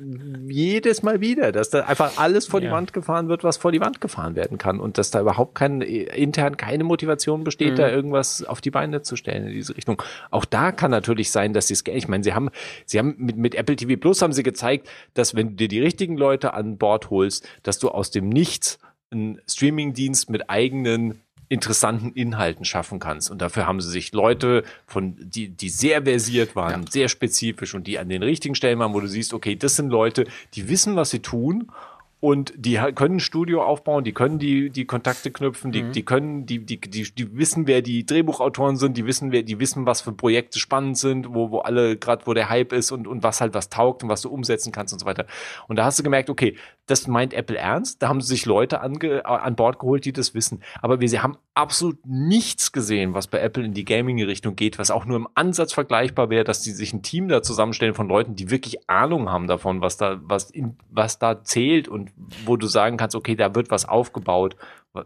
jedes 0.48 1.02
Mal 1.02 1.20
wieder, 1.20 1.52
dass 1.52 1.70
da 1.70 1.80
einfach 1.80 2.18
alles 2.18 2.46
vor 2.46 2.60
die 2.60 2.70
Wand 2.70 2.92
gefahren 3.00 3.28
wird, 3.28 3.44
was 3.44 3.56
vor 3.56 3.72
die 3.72 3.80
Wand 3.80 4.00
gefahren 4.00 4.34
werden 4.34 4.58
kann 4.58 4.80
und 4.80 4.98
dass 4.98 5.10
da 5.10 5.20
überhaupt 5.20 5.54
kein, 5.54 5.80
intern 5.80 6.56
keine 6.56 6.84
Motivation 6.84 7.44
besteht, 7.44 7.72
mhm. 7.72 7.76
da 7.76 7.88
irgendwas 7.90 8.44
auf 8.44 8.60
die 8.60 8.70
Beine 8.70 9.02
zu 9.02 9.16
stellen 9.16 9.46
in 9.46 9.52
diese 9.52 9.76
Richtung. 9.76 10.02
Auch 10.30 10.44
da 10.44 10.72
kann 10.72 10.90
natürlich 10.90 11.30
sein, 11.30 11.52
dass 11.52 11.68
sie 11.68 11.74
es, 11.74 11.84
ich 11.86 12.08
meine, 12.08 12.24
sie 12.24 12.34
haben, 12.34 12.50
sie 12.86 12.98
haben 12.98 13.14
mit, 13.18 13.36
mit 13.36 13.54
Apple 13.54 13.76
TV 13.76 14.00
Plus 14.00 14.22
haben 14.22 14.32
sie 14.32 14.42
gezeigt, 14.42 14.88
dass 15.14 15.34
wenn 15.34 15.50
du 15.50 15.54
dir 15.56 15.68
die 15.68 15.80
richtigen 15.80 16.16
Leute 16.16 16.54
an 16.54 16.78
Bord 16.78 17.10
holst, 17.10 17.48
dass 17.62 17.78
du 17.78 17.88
aus 17.88 18.10
dem 18.10 18.28
Nichts 18.28 18.78
einen 19.10 19.40
Streamingdienst 19.46 20.30
mit 20.30 20.48
eigenen 20.48 21.20
interessanten 21.50 22.12
Inhalten 22.12 22.64
schaffen 22.64 23.00
kannst. 23.00 23.28
Und 23.28 23.42
dafür 23.42 23.66
haben 23.66 23.80
sie 23.80 23.90
sich 23.90 24.12
Leute 24.12 24.62
von, 24.86 25.16
die, 25.18 25.48
die 25.48 25.68
sehr 25.68 26.04
versiert 26.04 26.54
waren, 26.54 26.84
ja. 26.84 26.90
sehr 26.90 27.08
spezifisch 27.08 27.74
und 27.74 27.88
die 27.88 27.98
an 27.98 28.08
den 28.08 28.22
richtigen 28.22 28.54
Stellen 28.54 28.78
waren, 28.78 28.94
wo 28.94 29.00
du 29.00 29.08
siehst, 29.08 29.34
okay, 29.34 29.56
das 29.56 29.74
sind 29.74 29.90
Leute, 29.90 30.26
die 30.54 30.68
wissen, 30.68 30.94
was 30.94 31.10
sie 31.10 31.18
tun 31.18 31.72
und 32.20 32.52
die 32.54 32.78
können 32.94 33.16
ein 33.16 33.20
Studio 33.20 33.62
aufbauen, 33.64 34.04
die 34.04 34.12
können 34.12 34.38
die, 34.38 34.68
die 34.68 34.84
Kontakte 34.84 35.30
knüpfen, 35.30 35.72
die, 35.72 35.84
mhm. 35.84 35.92
die 35.92 36.04
können, 36.04 36.44
die, 36.44 36.58
die, 36.58 36.78
die, 36.78 37.10
die 37.10 37.36
wissen, 37.36 37.66
wer 37.66 37.80
die 37.80 38.04
Drehbuchautoren 38.04 38.76
sind, 38.76 38.98
die 38.98 39.06
wissen, 39.06 39.32
wer, 39.32 39.42
die 39.42 39.58
wissen, 39.58 39.86
was 39.86 40.02
für 40.02 40.12
Projekte 40.12 40.58
spannend 40.58 40.98
sind, 40.98 41.34
wo, 41.34 41.50
wo 41.50 41.60
alle, 41.60 41.96
gerade 41.96 42.26
wo 42.26 42.34
der 42.34 42.50
Hype 42.50 42.74
ist 42.74 42.92
und, 42.92 43.06
und 43.06 43.22
was 43.22 43.40
halt 43.40 43.54
was 43.54 43.70
taugt 43.70 44.02
und 44.02 44.10
was 44.10 44.20
du 44.20 44.28
umsetzen 44.28 44.70
kannst 44.70 44.92
und 44.92 44.98
so 44.98 45.06
weiter. 45.06 45.24
Und 45.66 45.76
da 45.76 45.86
hast 45.86 45.98
du 45.98 46.02
gemerkt, 46.02 46.28
okay, 46.28 46.56
das 46.86 47.06
meint 47.06 47.32
Apple 47.32 47.56
ernst, 47.56 48.02
da 48.02 48.08
haben 48.08 48.20
sie 48.20 48.28
sich 48.28 48.44
Leute 48.44 48.82
ange, 48.82 49.24
an 49.24 49.56
Bord 49.56 49.78
geholt, 49.78 50.04
die 50.04 50.12
das 50.12 50.34
wissen. 50.34 50.62
Aber 50.82 51.00
wir 51.00 51.08
sie 51.08 51.20
haben 51.20 51.38
absolut 51.54 52.04
nichts 52.04 52.72
gesehen, 52.72 53.14
was 53.14 53.28
bei 53.28 53.38
Apple 53.40 53.64
in 53.64 53.72
die 53.72 53.84
Gaming-Richtung 53.84 54.56
geht, 54.56 54.78
was 54.78 54.90
auch 54.90 55.06
nur 55.06 55.16
im 55.16 55.28
Ansatz 55.34 55.72
vergleichbar 55.72 56.28
wäre, 56.28 56.44
dass 56.44 56.62
die 56.62 56.72
sich 56.72 56.92
ein 56.92 57.02
Team 57.02 57.28
da 57.28 57.42
zusammenstellen 57.42 57.94
von 57.94 58.08
Leuten, 58.08 58.34
die 58.34 58.50
wirklich 58.50 58.90
Ahnung 58.90 59.30
haben 59.30 59.46
davon, 59.46 59.80
was 59.80 59.96
da, 59.96 60.20
was 60.22 60.50
in, 60.50 60.76
was 60.90 61.18
da 61.18 61.42
zählt 61.44 61.88
und 61.88 62.09
wo 62.44 62.56
du 62.56 62.66
sagen 62.66 62.96
kannst, 62.96 63.16
okay, 63.16 63.36
da 63.36 63.54
wird 63.54 63.70
was 63.70 63.88
aufgebaut. 63.88 64.56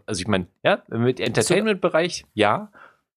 Also 0.05 0.21
ich 0.21 0.27
meine, 0.27 0.47
ja, 0.63 0.83
mit 0.89 1.19
Entertainment-Bereich, 1.19 2.25
ja, 2.33 2.71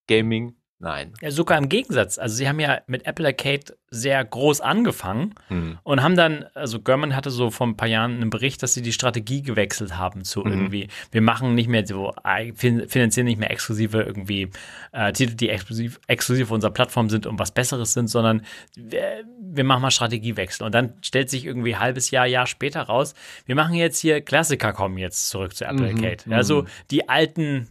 Gaming, 0.06 0.54
Nein. 0.80 1.12
Ja, 1.20 1.32
sogar 1.32 1.58
im 1.58 1.68
Gegensatz. 1.68 2.18
Also 2.18 2.36
sie 2.36 2.48
haben 2.48 2.60
ja 2.60 2.80
mit 2.86 3.04
Apple 3.04 3.26
Arcade 3.26 3.76
sehr 3.90 4.24
groß 4.24 4.60
angefangen 4.60 5.34
hm. 5.48 5.78
und 5.82 6.02
haben 6.02 6.14
dann, 6.14 6.44
also 6.54 6.78
German 6.78 7.16
hatte 7.16 7.30
so 7.30 7.50
vor 7.50 7.66
ein 7.66 7.76
paar 7.76 7.88
Jahren 7.88 8.14
einen 8.16 8.30
Bericht, 8.30 8.62
dass 8.62 8.74
sie 8.74 8.82
die 8.82 8.92
Strategie 8.92 9.42
gewechselt 9.42 9.96
haben 9.96 10.22
zu 10.24 10.40
mhm. 10.40 10.52
irgendwie, 10.52 10.88
wir 11.10 11.22
machen 11.22 11.56
nicht 11.56 11.68
mehr 11.68 11.84
so, 11.84 12.12
finanzieren 12.54 13.24
nicht 13.24 13.40
mehr 13.40 13.50
exklusive 13.50 14.02
irgendwie 14.02 14.50
äh, 14.92 15.12
Titel, 15.12 15.34
die 15.34 15.48
exklusiv, 15.48 15.98
exklusiv 16.06 16.46
auf 16.46 16.52
unserer 16.52 16.70
Plattform 16.70 17.08
sind 17.10 17.26
und 17.26 17.40
was 17.40 17.50
Besseres 17.50 17.92
sind, 17.92 18.08
sondern 18.08 18.42
wir, 18.76 19.24
wir 19.40 19.64
machen 19.64 19.82
mal 19.82 19.90
Strategiewechsel. 19.90 20.64
Und 20.64 20.74
dann 20.74 20.92
stellt 21.02 21.28
sich 21.28 21.44
irgendwie 21.44 21.74
ein 21.74 21.80
halbes 21.80 22.12
Jahr, 22.12 22.26
Jahr 22.26 22.46
später 22.46 22.82
raus, 22.82 23.14
wir 23.46 23.56
machen 23.56 23.74
jetzt 23.74 23.98
hier, 23.98 24.20
Klassiker 24.20 24.72
kommen 24.72 24.98
jetzt 24.98 25.30
zurück 25.30 25.56
zu 25.56 25.64
Apple 25.64 25.92
mhm. 25.92 26.04
Arcade. 26.04 26.36
Also 26.36 26.66
die 26.90 27.08
alten 27.08 27.68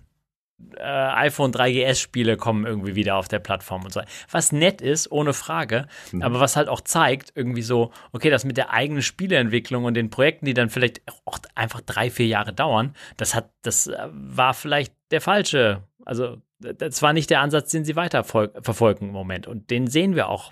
äh, 0.75 0.81
iPhone 0.81 1.51
3GS-Spiele 1.51 2.37
kommen 2.37 2.65
irgendwie 2.65 2.95
wieder 2.95 3.15
auf 3.15 3.27
der 3.27 3.39
Plattform 3.39 3.83
und 3.83 3.93
so. 3.93 4.01
Was 4.31 4.51
nett 4.51 4.81
ist, 4.81 5.11
ohne 5.11 5.33
Frage, 5.33 5.87
mhm. 6.11 6.21
aber 6.21 6.39
was 6.39 6.55
halt 6.55 6.67
auch 6.67 6.81
zeigt, 6.81 7.31
irgendwie 7.35 7.61
so, 7.61 7.91
okay, 8.11 8.29
das 8.29 8.45
mit 8.45 8.57
der 8.57 8.71
eigenen 8.71 9.01
Spieleentwicklung 9.01 9.85
und 9.85 9.93
den 9.93 10.09
Projekten, 10.09 10.45
die 10.45 10.53
dann 10.53 10.69
vielleicht 10.69 11.01
auch 11.25 11.39
einfach 11.55 11.81
drei, 11.81 12.09
vier 12.09 12.27
Jahre 12.27 12.53
dauern, 12.53 12.95
das 13.17 13.35
hat, 13.35 13.49
das 13.61 13.87
äh, 13.87 14.07
war 14.11 14.53
vielleicht 14.53 14.93
der 15.11 15.21
falsche. 15.21 15.83
Also, 16.05 16.37
das 16.59 17.01
war 17.03 17.13
nicht 17.13 17.29
der 17.29 17.41
Ansatz, 17.41 17.69
den 17.69 17.85
sie 17.85 17.95
weiter 17.95 18.23
verfolgen 18.23 19.09
im 19.09 19.13
Moment. 19.13 19.45
Und 19.45 19.69
den 19.69 19.85
sehen 19.85 20.15
wir 20.15 20.27
auch 20.27 20.51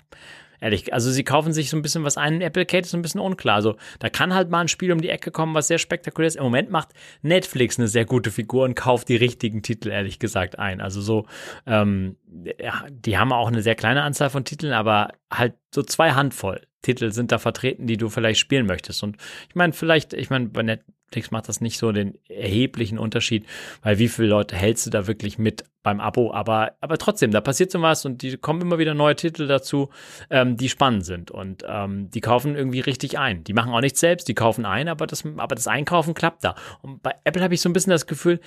Ehrlich, 0.60 0.92
also 0.92 1.10
sie 1.10 1.24
kaufen 1.24 1.52
sich 1.52 1.70
so 1.70 1.76
ein 1.76 1.82
bisschen 1.82 2.04
was 2.04 2.16
ein. 2.16 2.40
Apple 2.40 2.66
Kate 2.66 2.84
ist 2.84 2.90
so 2.90 2.96
ein 2.96 3.02
bisschen 3.02 3.20
unklar. 3.20 3.56
Also 3.56 3.76
da 3.98 4.08
kann 4.08 4.34
halt 4.34 4.50
mal 4.50 4.60
ein 4.60 4.68
Spiel 4.68 4.92
um 4.92 5.00
die 5.00 5.10
Ecke 5.10 5.30
kommen, 5.30 5.54
was 5.54 5.68
sehr 5.68 5.78
spektakulär 5.78 6.28
ist. 6.28 6.36
Im 6.36 6.44
Moment 6.44 6.70
macht 6.70 6.90
Netflix 7.22 7.78
eine 7.78 7.88
sehr 7.88 8.04
gute 8.04 8.30
Figur 8.30 8.64
und 8.64 8.74
kauft 8.74 9.08
die 9.08 9.16
richtigen 9.16 9.62
Titel, 9.62 9.90
ehrlich 9.90 10.18
gesagt, 10.18 10.58
ein. 10.58 10.80
Also 10.80 11.00
so, 11.00 11.26
ähm, 11.66 12.16
ja, 12.60 12.84
die 12.90 13.18
haben 13.18 13.32
auch 13.32 13.48
eine 13.48 13.62
sehr 13.62 13.74
kleine 13.74 14.02
Anzahl 14.02 14.30
von 14.30 14.44
Titeln, 14.44 14.72
aber 14.72 15.12
halt 15.32 15.54
so 15.74 15.82
zwei 15.82 16.12
Handvoll 16.12 16.62
Titel 16.86 17.12
sind 17.12 17.32
da 17.32 17.38
vertreten, 17.38 17.86
die 17.86 17.96
du 17.96 18.08
vielleicht 18.08 18.40
spielen 18.40 18.66
möchtest. 18.66 19.02
Und 19.02 19.16
ich 19.48 19.54
meine, 19.54 19.72
vielleicht, 19.72 20.12
ich 20.12 20.30
meine, 20.30 20.46
bei 20.46 20.62
Net 20.62 20.82
Netflix 21.06 21.30
macht 21.30 21.48
das 21.48 21.60
nicht 21.60 21.78
so 21.78 21.92
den 21.92 22.18
erheblichen 22.28 22.98
Unterschied, 22.98 23.46
weil 23.82 23.98
wie 23.98 24.08
viele 24.08 24.28
Leute 24.28 24.56
hältst 24.56 24.86
du 24.86 24.90
da 24.90 25.06
wirklich 25.06 25.38
mit 25.38 25.64
beim 25.82 26.00
Abo? 26.00 26.32
Aber, 26.32 26.72
aber 26.80 26.98
trotzdem, 26.98 27.30
da 27.30 27.40
passiert 27.40 27.70
so 27.70 27.80
was 27.80 28.04
und 28.04 28.22
die 28.22 28.36
kommen 28.36 28.60
immer 28.60 28.78
wieder 28.78 28.94
neue 28.94 29.14
Titel 29.14 29.46
dazu, 29.46 29.90
ähm, 30.30 30.56
die 30.56 30.68
spannend 30.68 31.06
sind 31.06 31.30
und 31.30 31.64
ähm, 31.66 32.10
die 32.10 32.20
kaufen 32.20 32.56
irgendwie 32.56 32.80
richtig 32.80 33.18
ein. 33.18 33.44
Die 33.44 33.52
machen 33.52 33.72
auch 33.72 33.80
nichts 33.80 34.00
selbst, 34.00 34.26
die 34.26 34.34
kaufen 34.34 34.66
ein, 34.66 34.88
aber 34.88 35.06
das, 35.06 35.24
aber 35.36 35.54
das 35.54 35.68
Einkaufen 35.68 36.12
klappt 36.12 36.42
da. 36.42 36.56
Und 36.82 37.02
bei 37.02 37.14
Apple 37.22 37.42
habe 37.42 37.54
ich 37.54 37.60
so 37.60 37.68
ein 37.68 37.72
bisschen 37.72 37.92
das 37.92 38.06
Gefühl, 38.06 38.40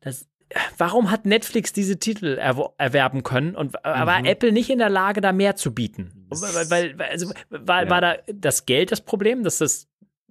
dass 0.00 0.26
warum 0.78 1.10
hat 1.10 1.26
Netflix 1.26 1.72
diese 1.72 1.98
Titel 1.98 2.38
erwerben 2.38 3.22
können 3.22 3.56
und 3.56 3.74
war 3.74 4.20
mhm. 4.20 4.26
Apple 4.26 4.52
nicht 4.52 4.70
in 4.70 4.78
der 4.78 4.90
Lage, 4.90 5.20
da 5.20 5.32
mehr 5.32 5.56
zu 5.56 5.74
bieten? 5.74 6.26
Weil, 6.30 6.70
weil, 6.70 7.02
also, 7.10 7.32
war, 7.50 7.84
ja. 7.84 7.90
war 7.90 8.00
da 8.00 8.16
das 8.32 8.66
Geld 8.66 8.92
das 8.92 9.00
Problem, 9.00 9.42
dass 9.42 9.58
das 9.58 9.88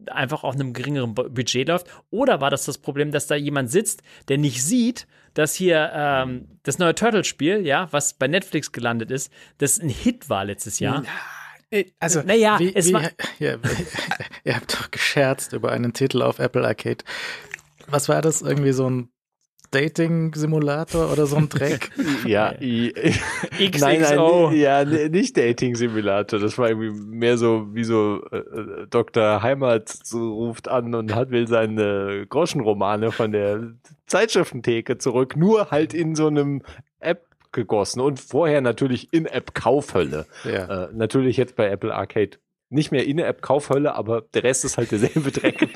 einfach 0.08 0.44
auf 0.44 0.56
einem 0.56 0.74
geringeren 0.74 1.14
Budget 1.14 1.68
läuft? 1.68 1.88
Oder 2.10 2.42
war 2.42 2.50
das 2.50 2.66
das 2.66 2.78
Problem, 2.78 3.12
dass 3.12 3.28
da 3.28 3.36
jemand 3.36 3.72
sitzt, 3.72 4.02
der 4.28 4.38
nicht 4.38 4.64
sieht, 4.64 5.08
dass 5.34 5.54
hier 5.54 5.92
ähm, 5.94 6.60
das 6.64 6.80
neue 6.80 6.96
Turtle-Spiel, 6.96 7.66
ja, 7.66 7.88
was 7.92 8.14
bei 8.14 8.28
Netflix 8.28 8.72
gelandet 8.72 9.12
ist, 9.12 9.32
das 9.58 9.80
ein 9.80 9.90
Hit 9.90 10.30
war 10.30 10.46
letztes 10.46 10.80
Jahr? 10.80 11.04
Äh, 11.70 11.86
also, 12.00 12.22
naja, 12.22 12.60
wie, 12.60 12.74
es 12.74 12.88
wie, 12.88 12.94
war. 12.94 13.10
Ja, 13.40 13.58
ihr 14.44 14.56
habt 14.56 14.74
doch 14.74 14.92
gescherzt 14.92 15.54
über 15.54 15.72
einen 15.72 15.94
Titel 15.94 16.22
auf 16.22 16.40
Apple 16.40 16.66
Arcade. 16.66 17.04
Was 17.88 18.08
war 18.08 18.22
das? 18.22 18.42
Irgendwie 18.42 18.72
so 18.72 18.90
ein 18.90 19.10
Dating-Simulator 19.72 21.12
oder 21.12 21.26
so 21.26 21.36
ein 21.38 21.50
Dreck? 21.50 21.92
ja, 22.26 22.52
XXO. 22.60 23.80
Nein, 23.80 24.02
nein, 24.02 24.56
ja, 24.56 24.84
nicht 24.84 25.38
Dating-Simulator. 25.38 26.40
Das 26.40 26.58
war 26.58 26.70
irgendwie 26.70 26.92
mehr 26.92 27.38
so 27.38 27.74
wie 27.74 27.84
so 27.84 28.24
äh, 28.32 28.38
äh 28.38 28.88
Dr. 28.90 29.42
Heimat 29.42 29.90
so 29.90 30.34
ruft 30.34 30.68
an 30.68 30.94
und 30.94 31.14
hat 31.14 31.32
will 31.32 31.48
seine 31.48 32.26
Groschenromane 32.30 33.12
von 33.12 33.32
der 33.32 33.74
Zeitschriftentheke 34.08 34.98
zurück, 34.98 35.36
nur 35.36 35.72
halt 35.72 35.94
in 35.94 36.16
so 36.16 36.28
einem 36.28 36.62
App 37.00 37.26
gegossen 37.52 38.02
und 38.02 38.20
vorher 38.20 38.62
natürlich 38.62 39.12
in 39.14 39.26
App 39.26 39.56
Kaufhölle. 39.56 40.26
Ja. 40.44 40.86
Äh, 40.86 40.90
natürlich 40.94 41.38
jetzt 41.38 41.56
bei 41.56 41.70
Apple 41.70 41.94
Arcade 41.94 42.38
nicht 42.76 42.92
mehr 42.92 43.06
In-App-Kaufhölle, 43.06 43.96
aber 43.96 44.22
der 44.34 44.44
Rest 44.44 44.66
ist 44.66 44.78
halt 44.78 44.92
derselbe 44.92 45.32
Dreck. 45.32 45.68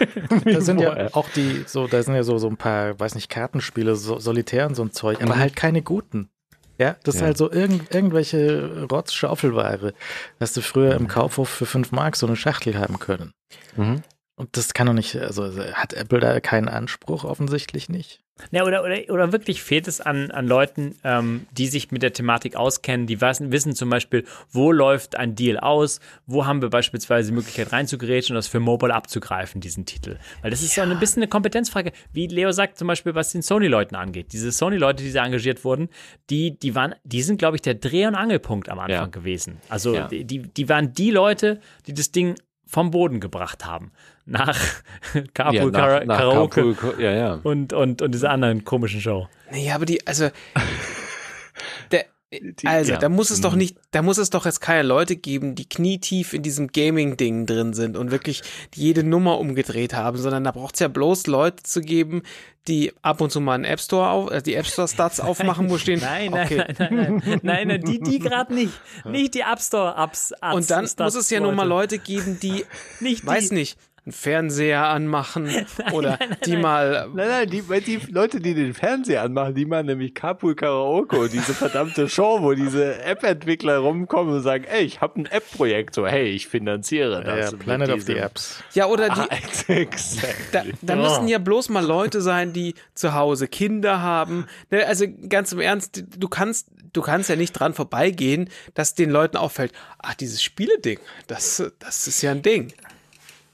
da 0.46 0.62
sind 0.62 0.80
ja 0.80 1.10
auch 1.14 1.30
die, 1.30 1.64
so, 1.66 1.88
da 1.88 2.04
sind 2.04 2.16
ja 2.16 2.24
so, 2.24 2.38
so 2.38 2.48
ein 2.48 2.58
paar, 2.58 3.00
weiß 3.00 3.16
nicht, 3.16 3.30
Kartenspiele, 3.30 3.96
so, 3.96 4.20
Solitär 4.20 4.68
und 4.68 4.76
so 4.76 4.84
ein 4.84 4.92
Zeug, 4.92 5.22
aber 5.22 5.36
mhm. 5.36 5.40
halt 5.40 5.56
keine 5.56 5.82
guten. 5.82 6.30
Ja, 6.78 6.96
das 7.04 7.16
ja. 7.16 7.22
ist 7.22 7.26
halt 7.26 7.38
so 7.38 7.52
irgend, 7.52 7.94
irgendwelche 7.94 8.88
Rotz-Schaufelware, 8.90 9.94
dass 10.40 10.54
du 10.54 10.62
früher 10.62 10.96
im 10.96 11.08
Kaufhof 11.08 11.50
für 11.50 11.66
5 11.66 11.92
Mark 11.92 12.16
so 12.16 12.26
eine 12.26 12.38
Schachtel 12.38 12.78
haben 12.78 13.00
können. 13.00 13.34
Mhm. 13.76 14.02
Und 14.40 14.56
das 14.56 14.74
kann 14.74 14.88
doch 14.88 14.94
nicht, 14.94 15.18
also 15.18 15.54
hat 15.74 15.92
Apple 15.92 16.22
da 16.22 16.40
keinen 16.40 16.70
Anspruch? 16.70 17.26
Offensichtlich 17.26 17.90
nicht. 17.90 18.24
Ja, 18.52 18.64
oder, 18.64 18.86
oder, 18.86 18.98
oder 19.10 19.34
wirklich 19.34 19.62
fehlt 19.62 19.86
es 19.86 20.00
an, 20.00 20.32
an 20.32 20.48
Leuten, 20.48 20.96
ähm, 21.04 21.46
die 21.52 21.68
sich 21.68 21.92
mit 21.92 22.04
der 22.04 22.14
Thematik 22.14 22.56
auskennen, 22.56 23.06
die 23.06 23.20
wissen, 23.20 23.52
wissen 23.52 23.76
zum 23.76 23.90
Beispiel, 23.90 24.24
wo 24.50 24.72
läuft 24.72 25.18
ein 25.18 25.36
Deal 25.36 25.60
aus, 25.60 26.00
wo 26.26 26.46
haben 26.46 26.62
wir 26.62 26.70
beispielsweise 26.70 27.32
die 27.32 27.36
Möglichkeit 27.36 27.74
reinzugrätschen 27.74 28.34
und 28.34 28.38
das 28.38 28.48
für 28.48 28.62
Mobile 28.62 28.94
abzugreifen, 28.94 29.60
diesen 29.60 29.86
Titel. 29.86 30.18
Weil 30.42 30.52
das 30.52 30.62
ist 30.62 30.74
ja. 30.78 30.86
so 30.86 30.90
ein 30.90 31.00
bisschen 31.02 31.22
eine 31.22 31.30
Kompetenzfrage, 31.30 31.92
wie 32.14 32.28
Leo 32.28 32.54
sagt 32.54 32.78
zum 32.78 32.88
Beispiel, 32.88 33.16
was 33.16 33.34
den 33.34 33.42
Sony-Leuten 33.42 33.98
angeht. 33.98 34.32
Diese 34.32 34.54
Sony-Leute, 34.54 35.04
die 35.04 35.12
da 35.12 35.26
engagiert 35.26 35.66
wurden, 35.66 35.90
die, 36.30 36.58
die 36.58 36.76
waren, 36.76 36.96
die 37.04 37.24
sind, 37.24 37.40
glaube 37.40 37.58
ich, 37.58 37.62
der 37.62 37.76
Dreh- 37.76 38.08
und 38.08 38.16
Angelpunkt 38.16 38.70
am 38.70 38.80
Anfang 38.80 38.96
ja. 38.96 39.06
gewesen. 39.08 39.58
Also 39.68 39.96
ja. 39.96 40.08
die, 40.08 40.24
die 40.24 40.70
waren 40.70 40.94
die 40.94 41.12
Leute, 41.12 41.60
die 41.88 41.94
das 41.94 42.14
Ding 42.14 42.36
vom 42.70 42.92
Boden 42.92 43.20
gebracht 43.20 43.66
haben. 43.66 43.92
Nach 44.26 44.58
Carpool 45.34 45.74
ja, 45.74 46.00
nach, 46.00 46.06
nach 46.06 46.18
Karaoke 46.20 46.76
Carpool, 46.76 47.04
ja, 47.04 47.12
ja. 47.12 47.40
Und, 47.42 47.74
und, 47.74 48.02
und 48.02 48.12
dieser 48.14 48.30
anderen 48.30 48.64
komischen 48.64 49.02
Show. 49.02 49.28
Naja, 49.52 49.76
aber 49.76 49.86
die, 49.86 50.06
also, 50.06 50.30
der, 51.92 52.06
also, 52.66 52.92
ja. 52.92 52.98
da 53.00 53.10
muss 53.10 53.32
es 53.32 53.42
doch 53.42 53.54
mhm. 53.54 53.58
nicht, 53.58 53.78
da 53.92 54.04
muss 54.04 54.20
es 54.20 54.30
doch 54.30 54.46
jetzt 54.46 54.62
keine 54.62 54.84
Leute 54.84 55.16
geben, 55.16 55.56
die 55.56 55.68
knietief 55.68 56.34
in 56.34 56.44
diesem 56.44 56.68
Gaming-Ding 56.68 57.48
drin 57.48 57.74
sind 57.74 57.98
und 57.98 58.12
wirklich 58.12 58.44
jede 58.76 59.04
Nummer 59.04 59.40
umgedreht 59.40 59.94
haben, 59.94 60.18
sondern 60.18 60.44
da 60.44 60.52
braucht 60.52 60.76
es 60.76 60.80
ja 60.80 60.90
bloß 60.90 61.26
Leute 61.26 61.64
zu 61.64 61.82
geben, 61.82 62.22
die 62.68 62.94
ab 63.02 63.20
und 63.22 63.32
zu 63.32 63.42
mal 63.42 63.56
einen 63.56 63.64
App 63.64 63.80
Store 63.80 64.10
auf, 64.10 64.32
äh, 64.32 64.44
die 64.44 64.54
App 64.54 64.68
Store 64.68 64.88
Stats 64.88 65.20
aufmachen, 65.20 65.70
wo 65.72 65.80
stehen. 65.80 66.02
Nein, 66.02 66.30
nein, 66.32 66.46
okay. 66.46 66.58
nein, 66.58 66.76
nein, 66.78 67.24
nein, 67.26 67.40
nein, 67.42 67.68
nein, 67.68 67.82
die, 67.82 68.00
die 68.00 68.20
gerade 68.20 68.54
nicht. 68.54 68.74
Nicht 69.06 69.34
die 69.34 69.42
App 69.42 69.60
Store 69.60 69.96
Apps. 69.98 70.32
Apps 70.32 70.56
und 70.56 70.70
dann 70.70 70.88
muss 71.00 71.16
es 71.16 71.30
ja 71.32 71.40
nur 71.40 71.54
mal 71.54 71.68
Leute 71.68 71.98
geben, 71.98 72.40
die, 72.40 72.64
nicht 73.00 73.24
die. 73.24 73.28
weiß 73.28 73.52
nicht, 73.52 73.80
einen 74.06 74.14
Fernseher 74.14 74.88
anmachen 74.88 75.46
nein, 75.78 75.94
oder 75.94 76.18
nein, 76.20 76.30
nein, 76.30 76.38
die 76.46 76.58
mal. 76.58 77.10
Nein, 77.14 77.28
nein, 77.28 77.50
die, 77.50 77.62
die 77.82 78.12
Leute, 78.12 78.40
die 78.40 78.54
den 78.54 78.74
Fernseher 78.74 79.24
anmachen, 79.24 79.56
die 79.56 79.66
machen 79.66 79.88
nämlich 79.88 80.14
Carpool 80.14 80.56
Karaoke, 80.56 81.30
diese 81.30 81.54
verdammte 81.54 82.10
Show, 82.10 82.42
wo 82.42 82.54
diese 82.54 83.02
App-Entwickler 83.04 83.78
rumkommen 83.78 84.36
und 84.36 84.42
sagen, 84.42 84.66
ey, 84.66 84.84
ich 84.84 85.02
habe 85.02 85.22
ein 85.22 85.26
App-Projekt, 85.26 85.96
so, 85.96 86.08
hey, 86.08 86.30
ich 86.30 86.48
finanziere 86.48 87.24
das. 87.24 87.52
Ja, 87.52 87.58
Planet 87.58 87.90
of 87.90 88.02
the 88.04 88.16
Apps. 88.16 88.64
Ja, 88.74 88.88
oder 88.88 89.10
die. 89.10 89.20
Ah, 89.20 89.28
exactly. 89.68 90.50
Da, 90.52 90.64
da 90.82 90.94
oh. 90.94 90.98
müssen 90.98 91.28
ja 91.28 91.38
bloß 91.40 91.70
mal 91.70 91.86
Leute 91.86 92.22
sein, 92.22 92.54
die 92.54 92.76
zu 92.94 93.14
Hause 93.14 93.48
Kinder 93.48 94.02
haben. 94.02 94.48
Ne, 94.72 94.86
also 94.86 95.06
ganz 95.28 95.52
im 95.52 95.60
Ernst, 95.60 96.04
du 96.18 96.28
kannst, 96.28 96.68
du 96.94 97.02
kannst 97.02 97.30
ja 97.30 97.36
nicht 97.36 97.54
dran 97.54 97.74
vorbeigehen, 97.74 98.50
dass 98.74 98.96
den 98.96 99.10
Leuten 99.10 99.38
auffällt, 99.38 99.74
ach, 100.00 100.16
dieses 100.16 100.42
Spieleding, 100.42 101.00
das, 101.28 101.64
das 101.80 102.08
ist 102.08 102.22
ja 102.22 102.32
ein 102.32 102.42
Ding. 102.42 102.74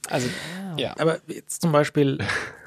Also, 0.08 0.28
ja. 0.76 0.94
Aber 0.98 1.18
jetzt 1.26 1.62
zum 1.62 1.72
Beispiel, 1.72 2.18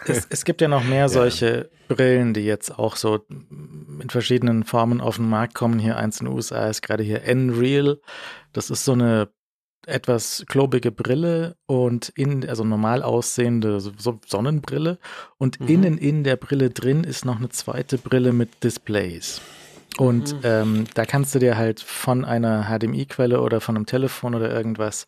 es, 0.06 0.28
es 0.30 0.46
gibt 0.46 0.62
ja 0.62 0.68
noch 0.68 0.84
mehr 0.84 1.10
solche 1.10 1.70
Brillen, 1.88 2.34
die 2.34 2.42
jetzt 2.46 2.78
auch 2.78 2.96
so 2.96 3.26
in 3.30 4.10
verschiedenen 4.10 4.64
Formen 4.64 5.02
auf 5.02 5.16
den 5.18 5.30
Markt 5.30 5.54
kommen. 5.56 5.80
Hier 5.80 5.98
eins 5.98 6.20
in 6.20 6.28
den 6.28 6.36
USA 6.36 6.68
ist 6.68 6.82
gerade 6.82 7.04
hier 7.04 7.22
Nreal. 7.34 8.00
Das 8.54 8.70
ist 8.70 8.86
so 8.86 8.94
eine 8.94 9.30
etwas 9.88 10.44
klobige 10.48 10.92
Brille 10.92 11.56
und 11.66 12.10
in, 12.10 12.48
also 12.48 12.64
normal 12.64 13.02
aussehende 13.02 13.80
so 13.80 13.92
Sonnenbrille. 14.28 15.00
Und 15.38 15.60
Mhm. 15.62 15.68
innen 15.68 15.98
in 15.98 16.24
der 16.24 16.36
Brille 16.36 16.70
drin 16.70 17.04
ist 17.04 17.26
noch 17.26 17.38
eine 17.38 17.50
zweite 17.50 17.98
Brille 17.98 18.34
mit 18.34 18.64
Displays. 18.64 19.42
Und 20.00 20.34
Mhm. 20.34 20.40
ähm, 20.44 20.84
da 20.94 21.06
kannst 21.06 21.36
du 21.36 21.40
dir 21.40 21.58
halt 21.58 21.82
von 21.82 22.24
einer 22.24 22.68
HDMI-Quelle 22.70 23.42
oder 23.42 23.60
von 23.60 23.76
einem 23.76 23.86
Telefon 23.86 24.34
oder 24.34 24.50
irgendwas 24.50 25.08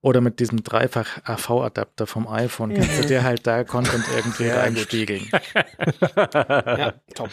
oder 0.00 0.20
mit 0.20 0.40
diesem 0.40 0.64
dreifach 0.64 1.18
AV-Adapter 1.24 2.08
vom 2.08 2.26
iPhone 2.26 2.74
kannst 2.74 2.98
du 2.98 3.06
dir 3.06 3.22
halt 3.22 3.46
da 3.46 3.62
Content 3.62 4.04
irgendwie 4.16 4.48
reinspiegeln. 4.48 5.30
ja, 6.34 6.94
top. 7.14 7.30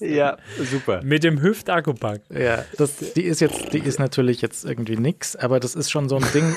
Ja, 0.00 0.36
super. 0.58 1.00
Mit 1.02 1.24
dem 1.24 1.40
Hüftakkupack. 1.40 2.22
Ja, 2.30 2.64
das, 2.76 2.96
die 3.14 3.22
ist 3.22 3.40
jetzt, 3.40 3.72
die 3.72 3.78
ist 3.80 3.98
natürlich 3.98 4.42
jetzt 4.42 4.64
irgendwie 4.64 4.96
nix, 4.96 5.36
aber 5.36 5.60
das 5.60 5.74
ist 5.74 5.90
schon 5.90 6.08
so 6.08 6.16
ein 6.16 6.26
Ding, 6.34 6.56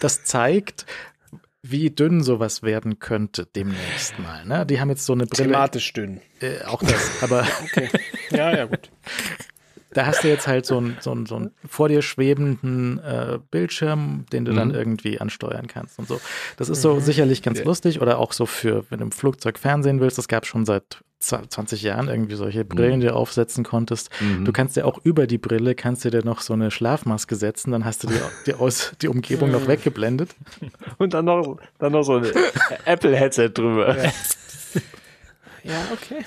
das 0.00 0.22
zeigt, 0.24 0.86
wie 1.62 1.90
dünn 1.90 2.22
sowas 2.22 2.62
werden 2.62 3.00
könnte 3.00 3.46
demnächst 3.46 4.18
mal. 4.18 4.44
Ne? 4.46 4.64
Die 4.64 4.80
haben 4.80 4.88
jetzt 4.90 5.04
so 5.04 5.12
eine 5.12 5.26
Brille, 5.26 5.48
Thematisch 5.48 5.92
dünn. 5.92 6.20
äh, 6.40 6.62
auch 6.64 6.82
das, 6.82 7.22
aber 7.22 7.46
Okay. 7.64 7.88
Ja, 8.32 8.54
ja, 8.54 8.64
gut. 8.66 8.90
da 9.92 10.06
hast 10.06 10.22
du 10.22 10.28
jetzt 10.28 10.46
halt 10.46 10.66
so 10.66 10.76
einen 10.78 10.96
so 11.00 11.10
einen, 11.10 11.26
so 11.26 11.34
einen 11.36 11.50
vor 11.68 11.88
dir 11.88 12.00
schwebenden 12.02 12.98
äh, 13.00 13.38
Bildschirm, 13.50 14.24
den 14.32 14.44
du 14.44 14.52
dann 14.52 14.68
Mhm. 14.68 14.74
irgendwie 14.74 15.20
ansteuern 15.20 15.66
kannst 15.66 15.98
und 15.98 16.06
so. 16.08 16.20
Das 16.56 16.68
ist 16.68 16.80
so 16.82 17.00
sicherlich 17.00 17.42
ganz 17.42 17.64
lustig 17.64 18.00
oder 18.00 18.18
auch 18.18 18.32
so 18.32 18.46
für, 18.46 18.84
wenn 18.90 18.98
du 18.98 19.06
im 19.06 19.12
Flugzeug 19.12 19.58
Fernsehen 19.58 20.00
willst, 20.00 20.16
das 20.18 20.28
gab 20.28 20.46
schon 20.46 20.64
seit 20.64 20.84
20 21.22 21.82
Jahren 21.82 22.08
irgendwie 22.08 22.34
solche 22.34 22.64
Brillen, 22.64 23.00
die 23.00 23.06
du 23.08 23.14
aufsetzen 23.14 23.62
konntest. 23.62 24.08
Mhm. 24.22 24.46
Du 24.46 24.52
kannst 24.52 24.76
ja 24.76 24.86
auch 24.86 24.98
über 25.04 25.26
die 25.26 25.36
Brille, 25.36 25.74
kannst 25.74 26.02
du 26.06 26.10
dir 26.10 26.24
noch 26.24 26.40
so 26.40 26.54
eine 26.54 26.70
Schlafmaske 26.70 27.36
setzen, 27.36 27.72
dann 27.72 27.84
hast 27.84 28.04
du 28.04 28.06
die, 28.08 28.14
die, 28.46 28.54
aus, 28.54 28.92
die 29.02 29.08
Umgebung 29.08 29.50
noch 29.50 29.66
weggeblendet. 29.68 30.30
Und 30.96 31.12
dann 31.12 31.26
noch, 31.26 31.58
dann 31.78 31.92
noch 31.92 32.04
so 32.04 32.16
ein 32.16 32.26
Apple-Headset 32.86 33.50
drüber. 33.50 33.98
Ja, 34.02 34.10
okay. 35.92 36.24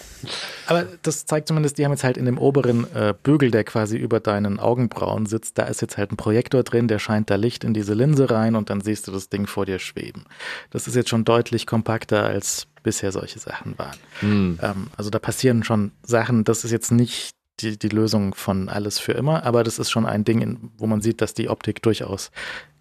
Aber 0.68 0.86
das 1.02 1.26
zeigt 1.26 1.48
zumindest, 1.48 1.78
die 1.78 1.86
haben 1.86 1.92
jetzt 1.92 2.04
halt 2.04 2.18
in 2.18 2.26
dem 2.26 2.38
oberen 2.38 2.86
äh, 2.94 3.14
Bügel, 3.22 3.52
der 3.52 3.64
quasi 3.64 3.98
über 3.98 4.20
deinen 4.20 4.60
Augenbrauen 4.60 5.26
sitzt, 5.26 5.58
da 5.58 5.64
ist 5.64 5.82
jetzt 5.82 5.98
halt 5.98 6.12
ein 6.12 6.18
Projektor 6.18 6.64
drin, 6.64 6.88
der 6.88 7.00
scheint 7.00 7.30
da 7.30 7.36
Licht 7.36 7.64
in 7.64 7.74
diese 7.74 7.94
Linse 7.94 8.30
rein 8.30 8.56
und 8.56 8.70
dann 8.70 8.82
siehst 8.82 9.08
du 9.08 9.12
das 9.12 9.30
Ding 9.30 9.48
vor 9.48 9.66
dir 9.66 9.80
schweben. 9.80 10.26
Das 10.70 10.88
ist 10.88 10.96
jetzt 10.96 11.10
schon 11.10 11.26
deutlich 11.26 11.66
kompakter, 11.66 12.24
als 12.24 12.68
bisher 12.84 13.12
solche 13.12 13.40
Sachen 13.40 13.78
waren. 13.78 13.98
Hm. 14.20 14.60
Ähm, 14.62 14.88
also 14.98 15.10
da 15.10 15.20
passieren 15.20 15.64
schon 15.64 15.92
Sachen, 16.04 16.44
das 16.44 16.64
ist 16.64 16.72
jetzt 16.72 16.92
nicht 16.92 17.36
die, 17.60 17.78
die 17.78 17.90
Lösung 17.90 18.34
von 18.34 18.68
alles 18.68 19.00
für 19.00 19.14
immer, 19.14 19.44
aber 19.44 19.64
das 19.64 19.80
ist 19.80 19.92
schon 19.92 20.06
ein 20.06 20.24
Ding, 20.24 20.42
in, 20.42 20.72
wo 20.78 20.88
man 20.88 21.02
sieht, 21.02 21.22
dass 21.22 21.34
die 21.34 21.50
Optik 21.50 21.82
durchaus 21.82 22.32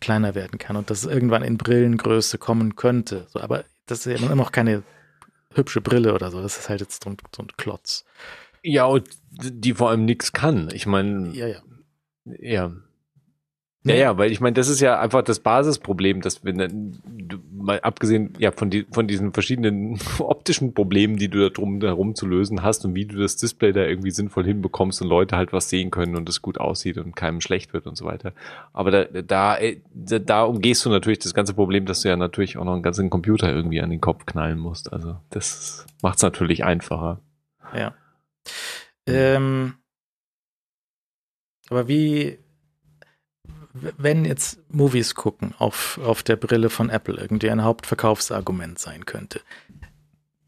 kleiner 0.01 0.35
werden 0.35 0.59
kann 0.59 0.77
und 0.77 0.91
dass 0.91 1.05
es 1.05 1.11
irgendwann 1.11 1.43
in 1.43 1.59
Brillengröße 1.59 2.39
kommen 2.39 2.75
könnte. 2.77 3.27
So, 3.29 3.41
aber 3.41 3.65
das 3.87 4.07
ist 4.07 4.21
ja 4.21 4.27
immer 4.27 4.35
noch 4.35 4.53
keine 4.53 4.83
hübsche 5.55 5.81
Brille 5.81 6.15
oder 6.15 6.31
so, 6.31 6.41
das 6.43 6.59
ist 6.59 6.69
halt 6.69 6.81
jetzt 6.81 7.05
so 7.05 7.11
ein, 7.11 7.17
so 7.35 7.43
ein 7.43 7.49
Klotz. 7.57 8.05
Ja, 8.63 8.85
und 8.85 9.09
die 9.31 9.75
vor 9.75 9.91
allem 9.91 10.05
nichts 10.05 10.33
kann. 10.33 10.69
Ich 10.73 10.87
meine, 10.87 11.31
Ja, 11.31 11.47
ja. 11.47 11.63
ja. 12.25 12.73
Nee. 13.85 13.95
Ja, 13.95 13.99
ja, 13.99 14.19
weil 14.19 14.31
ich 14.31 14.41
meine, 14.41 14.55
das 14.55 14.69
ist 14.69 14.81
ja 14.81 15.01
einfach 15.01 15.23
das 15.23 15.41
Basisproblem, 15.41 16.21
dass 16.21 16.45
wenn 16.45 16.59
dann, 16.59 16.99
du, 17.05 17.39
mal 17.53 17.81
abgesehen 17.81 18.33
ja 18.39 18.53
von, 18.53 18.71
die, 18.71 18.87
von 18.93 19.09
diesen 19.09 19.33
verschiedenen 19.33 19.99
optischen 20.21 20.73
Problemen, 20.73 21.17
die 21.17 21.29
du 21.29 21.41
da 21.41 21.49
drum 21.49 21.81
herum 21.81 22.15
zu 22.15 22.27
lösen 22.27 22.63
hast 22.63 22.85
und 22.85 22.95
wie 22.95 23.07
du 23.07 23.19
das 23.19 23.37
Display 23.37 23.73
da 23.73 23.85
irgendwie 23.85 24.13
sinnvoll 24.13 24.45
hinbekommst 24.45 25.03
und 25.03 25.09
Leute 25.09 25.37
halt 25.37 25.53
was 25.53 25.69
sehen 25.69 25.91
können 25.91 26.15
und 26.15 26.29
es 26.29 26.43
gut 26.43 26.59
aussieht 26.59 26.97
und 26.97 27.17
keinem 27.17 27.41
schlecht 27.41 27.73
wird 27.73 27.89
und 27.89 27.97
so 27.97 28.05
weiter. 28.05 28.33
Aber 28.73 28.93
da, 28.93 29.05
da, 29.23 29.59
äh, 29.59 29.81
da, 29.93 30.45
umgehst 30.45 30.85
du 30.85 30.91
natürlich 30.91 31.19
das 31.19 31.35
ganze 31.35 31.55
Problem, 31.55 31.85
dass 31.85 32.03
du 32.03 32.09
ja 32.09 32.17
natürlich 32.17 32.59
auch 32.59 32.65
noch 32.65 32.75
einen 32.75 32.85
ganzen 32.85 33.11
Computer 33.11 33.53
irgendwie 33.53 33.81
an 33.81 33.91
den 33.91 34.01
Kopf 34.01 34.27
knallen 34.27 34.61
musst. 34.61 34.93
Also 34.93 35.17
das 35.31 35.87
macht 36.03 36.19
es 36.19 36.23
natürlich 36.23 36.63
einfacher. 36.63 37.21
Ja. 37.77 37.95
Ähm, 39.09 39.75
aber 41.69 41.89
wie, 41.89 42.39
wenn 43.75 44.25
jetzt 44.25 44.59
Movies 44.71 45.15
gucken 45.15 45.55
auf, 45.59 45.99
auf 46.05 46.23
der 46.23 46.37
Brille 46.37 46.71
von 46.71 46.91
Apple 46.91 47.17
irgendwie 47.17 47.51
ein 47.51 47.65
Hauptverkaufsargument 47.65 48.79
sein 48.79 49.07
könnte, 49.07 49.41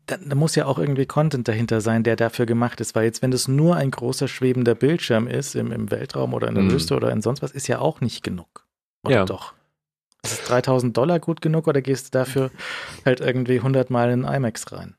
dann, 0.06 0.28
da 0.28 0.34
muss 0.34 0.54
ja 0.54 0.66
auch 0.66 0.78
irgendwie 0.78 1.06
Content 1.06 1.48
dahinter 1.48 1.80
sein, 1.80 2.02
der 2.02 2.16
dafür 2.16 2.44
gemacht 2.44 2.80
ist, 2.80 2.94
weil 2.94 3.04
jetzt, 3.04 3.22
wenn 3.22 3.30
das 3.30 3.48
nur 3.48 3.76
ein 3.76 3.90
großer 3.90 4.28
schwebender 4.28 4.74
Bildschirm 4.74 5.26
ist, 5.26 5.54
im, 5.54 5.72
im 5.72 5.90
Weltraum 5.90 6.34
oder 6.34 6.48
in 6.48 6.54
der 6.54 6.64
Mhm. 6.64 6.72
Wüste 6.72 6.94
oder 6.94 7.10
in 7.10 7.22
sonst 7.22 7.40
was, 7.42 7.52
ist 7.52 7.68
ja 7.68 7.78
auch 7.78 8.02
nicht 8.02 8.22
genug. 8.22 8.66
Oder 9.04 9.14
Ja. 9.16 9.24
doch? 9.24 9.54
Ist 10.22 10.32
es 10.32 10.42
3000 10.44 10.94
Dollar 10.96 11.20
gut 11.20 11.40
genug 11.40 11.66
oder 11.68 11.80
gehst 11.80 12.06
du 12.14 12.18
dafür 12.18 12.50
halt 13.06 13.20
irgendwie 13.20 13.56
100 13.56 13.88
Mal 13.88 14.10
in 14.10 14.24
IMAX 14.24 14.70
rein? 14.72 14.94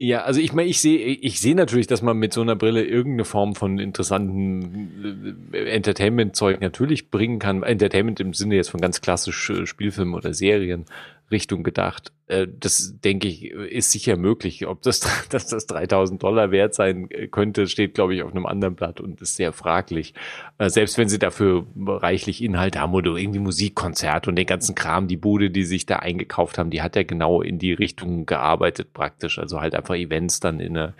Ja, 0.00 0.22
also 0.22 0.40
ich 0.40 0.52
meine, 0.52 0.68
ich 0.68 0.80
sehe 0.80 1.06
ich 1.06 1.40
sehe 1.40 1.56
natürlich, 1.56 1.88
dass 1.88 2.02
man 2.02 2.16
mit 2.16 2.32
so 2.32 2.40
einer 2.40 2.54
Brille 2.54 2.84
irgendeine 2.84 3.24
Form 3.24 3.56
von 3.56 3.80
interessanten 3.80 5.50
äh, 5.52 5.70
Entertainment-Zeug 5.70 6.60
natürlich 6.60 7.10
bringen 7.10 7.40
kann. 7.40 7.64
Entertainment 7.64 8.20
im 8.20 8.32
Sinne 8.32 8.54
jetzt 8.54 8.70
von 8.70 8.80
ganz 8.80 9.00
klassisch 9.00 9.50
äh, 9.50 9.66
Spielfilmen 9.66 10.14
oder 10.14 10.34
Serien 10.34 10.84
Richtung 11.30 11.62
gedacht. 11.62 12.12
Äh, 12.26 12.46
Das 12.48 12.94
denke 13.04 13.28
ich, 13.28 13.50
ist 13.50 13.90
sicher 13.90 14.16
möglich. 14.16 14.66
Ob 14.66 14.82
das, 14.82 15.00
dass 15.30 15.46
das 15.46 15.66
3000 15.66 16.22
Dollar 16.22 16.50
wert 16.50 16.74
sein 16.74 17.10
äh, 17.10 17.28
könnte, 17.28 17.66
steht, 17.66 17.94
glaube 17.94 18.14
ich, 18.14 18.22
auf 18.22 18.30
einem 18.30 18.46
anderen 18.46 18.74
Blatt 18.74 19.00
und 19.00 19.20
ist 19.20 19.36
sehr 19.36 19.52
fraglich. 19.52 20.14
Äh, 20.58 20.70
Selbst 20.70 20.98
wenn 20.98 21.08
sie 21.08 21.18
dafür 21.18 21.66
reichlich 21.76 22.42
Inhalt 22.42 22.78
haben 22.78 22.94
oder 22.94 23.16
irgendwie 23.16 23.40
Musikkonzert 23.40 24.28
und 24.28 24.36
den 24.36 24.46
ganzen 24.46 24.74
Kram, 24.74 25.08
die 25.08 25.16
Bude, 25.16 25.50
die 25.50 25.64
sich 25.64 25.86
da 25.86 25.96
eingekauft 25.96 26.58
haben, 26.58 26.70
die 26.70 26.82
hat 26.82 26.96
ja 26.96 27.02
genau 27.02 27.42
in 27.42 27.58
die 27.58 27.72
Richtung 27.72 28.26
gearbeitet 28.26 28.92
praktisch. 28.92 29.38
Also 29.38 29.60
halt 29.60 29.74
einfach 29.74 29.94
Events 29.94 30.40
dann 30.40 30.60
in 30.60 30.76
einer 30.76 30.94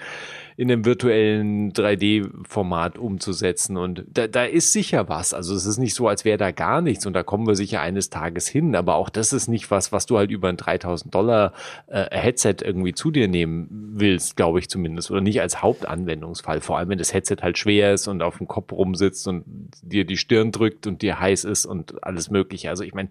in 0.58 0.72
einem 0.72 0.84
virtuellen 0.84 1.72
3D-Format 1.72 2.98
umzusetzen. 2.98 3.76
Und 3.76 4.04
da, 4.08 4.26
da 4.26 4.42
ist 4.44 4.72
sicher 4.72 5.08
was. 5.08 5.32
Also 5.32 5.54
es 5.54 5.66
ist 5.66 5.78
nicht 5.78 5.94
so, 5.94 6.08
als 6.08 6.24
wäre 6.24 6.36
da 6.36 6.50
gar 6.50 6.80
nichts. 6.80 7.06
Und 7.06 7.12
da 7.12 7.22
kommen 7.22 7.46
wir 7.46 7.54
sicher 7.54 7.80
eines 7.80 8.10
Tages 8.10 8.48
hin. 8.48 8.74
Aber 8.74 8.96
auch 8.96 9.08
das 9.08 9.32
ist 9.32 9.46
nicht 9.46 9.70
was, 9.70 9.92
was 9.92 10.06
du 10.06 10.18
halt 10.18 10.32
über 10.32 10.48
ein 10.48 10.56
3000 10.56 11.14
Dollar 11.14 11.52
äh, 11.86 12.08
Headset 12.10 12.56
irgendwie 12.64 12.92
zu 12.92 13.12
dir 13.12 13.28
nehmen 13.28 13.68
willst, 13.94 14.34
glaube 14.34 14.58
ich 14.58 14.68
zumindest. 14.68 15.12
Oder 15.12 15.20
nicht 15.20 15.40
als 15.40 15.62
Hauptanwendungsfall. 15.62 16.60
Vor 16.60 16.76
allem, 16.76 16.88
wenn 16.88 16.98
das 16.98 17.14
Headset 17.14 17.36
halt 17.40 17.56
schwer 17.56 17.94
ist 17.94 18.08
und 18.08 18.20
auf 18.20 18.38
dem 18.38 18.48
Kopf 18.48 18.72
rumsitzt 18.72 19.28
und 19.28 19.44
dir 19.80 20.04
die 20.04 20.16
Stirn 20.16 20.50
drückt 20.50 20.88
und 20.88 21.02
dir 21.02 21.20
heiß 21.20 21.44
ist 21.44 21.66
und 21.66 22.02
alles 22.02 22.30
Mögliche. 22.30 22.68
Also 22.68 22.82
ich 22.82 22.94
meine, 22.94 23.10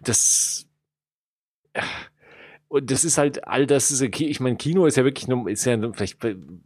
das 0.00 0.68
und 2.68 2.90
das 2.90 3.02
ist 3.02 3.16
halt 3.16 3.48
all 3.48 3.66
das 3.66 3.90
ist, 3.90 4.02
ich 4.02 4.40
meine, 4.40 4.56
Kino 4.56 4.84
ist 4.84 4.96
ja 4.96 5.04
wirklich 5.04 5.26
noch, 5.26 5.46
ist 5.46 5.64
ja 5.64 5.78
vielleicht 5.92 6.18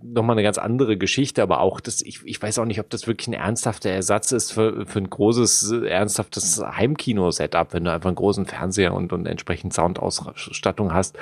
noch 0.02 0.24
mal 0.24 0.32
eine 0.32 0.42
ganz 0.42 0.58
andere 0.58 0.96
Geschichte, 0.96 1.42
aber 1.42 1.60
auch 1.60 1.80
das, 1.80 2.02
ich, 2.02 2.20
ich 2.24 2.42
weiß 2.42 2.58
auch 2.58 2.64
nicht, 2.64 2.80
ob 2.80 2.90
das 2.90 3.06
wirklich 3.06 3.28
ein 3.28 3.34
ernsthafter 3.34 3.90
Ersatz 3.90 4.32
ist 4.32 4.52
für, 4.52 4.84
für 4.84 4.98
ein 4.98 5.08
großes, 5.08 5.70
ernsthaftes 5.70 6.60
Heimkino-Setup, 6.60 7.72
wenn 7.72 7.84
du 7.84 7.92
einfach 7.92 8.08
einen 8.08 8.16
großen 8.16 8.46
Fernseher 8.46 8.94
und, 8.94 9.12
und 9.12 9.26
entsprechend 9.26 9.74
Soundausstattung 9.74 10.92
hast. 10.92 11.16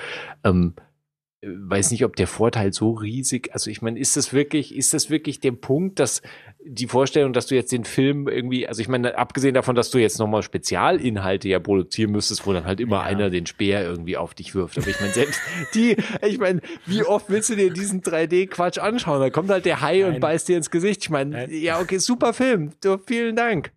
Ähm, 0.44 0.74
weiß 1.43 1.90
nicht, 1.90 2.05
ob 2.07 2.16
der 2.16 2.27
Vorteil 2.27 2.73
so 2.73 2.93
riesig, 2.93 3.52
also 3.52 3.70
ich 3.70 3.82
meine, 3.82 3.98
ist 3.98 4.16
das 4.16 4.32
wirklich, 4.32 4.74
ist 4.74 4.94
das 4.94 5.11
wirklich 5.11 5.40
der 5.40 5.52
Punkt, 5.52 5.98
dass 5.98 6.23
die 6.66 6.87
Vorstellung, 6.87 7.32
dass 7.32 7.47
du 7.47 7.55
jetzt 7.55 7.73
den 7.73 7.85
Film 7.85 8.28
irgendwie, 8.28 8.69
also 8.69 8.82
ich 8.82 8.89
meine, 8.89 9.16
abgesehen 9.16 9.55
davon, 9.55 9.74
dass 9.74 9.91
du 9.91 9.99
jetzt 9.99 10.19
nochmal 10.19 10.43
Spezialinhalte 10.43 11.49
ja 11.49 11.59
produzieren 11.59 12.11
müsstest, 12.12 12.47
wo 12.47 12.53
dann 12.53 12.65
halt 12.66 12.81
immer 12.81 12.97
Ja. 12.97 13.03
einer 13.03 13.31
den 13.31 13.47
Speer 13.47 13.82
irgendwie 13.82 14.16
auf 14.16 14.35
dich 14.35 14.55
wirft. 14.55 14.77
Aber 14.78 14.87
ich 14.89 15.01
meine, 15.01 15.12
selbst 15.12 15.41
die, 15.74 15.97
ich 16.27 16.39
meine, 16.39 16.61
wie 16.87 17.03
oft 17.03 17.31
willst 17.31 17.49
du 17.51 17.57
dir 17.57 17.73
diesen 17.73 18.03
3D-Quatsch 18.03 18.78
anschauen? 18.78 19.20
Da 19.20 19.31
kommt 19.31 19.51
halt 19.51 19.65
der 19.65 19.81
Hai 19.81 20.05
und 20.05 20.12
Nein. 20.12 20.20
beißt 20.20 20.49
dir 20.49 20.57
ins 20.59 20.70
Gesicht. 20.70 21.03
Ich 21.03 21.11
meine, 21.11 21.31
Nein. 21.31 21.49
ja, 21.51 21.81
okay, 21.81 21.99
super 21.99 22.35
Film. 22.35 22.73
Du, 22.82 22.99
vielen 23.07 23.37
Dank. 23.37 23.70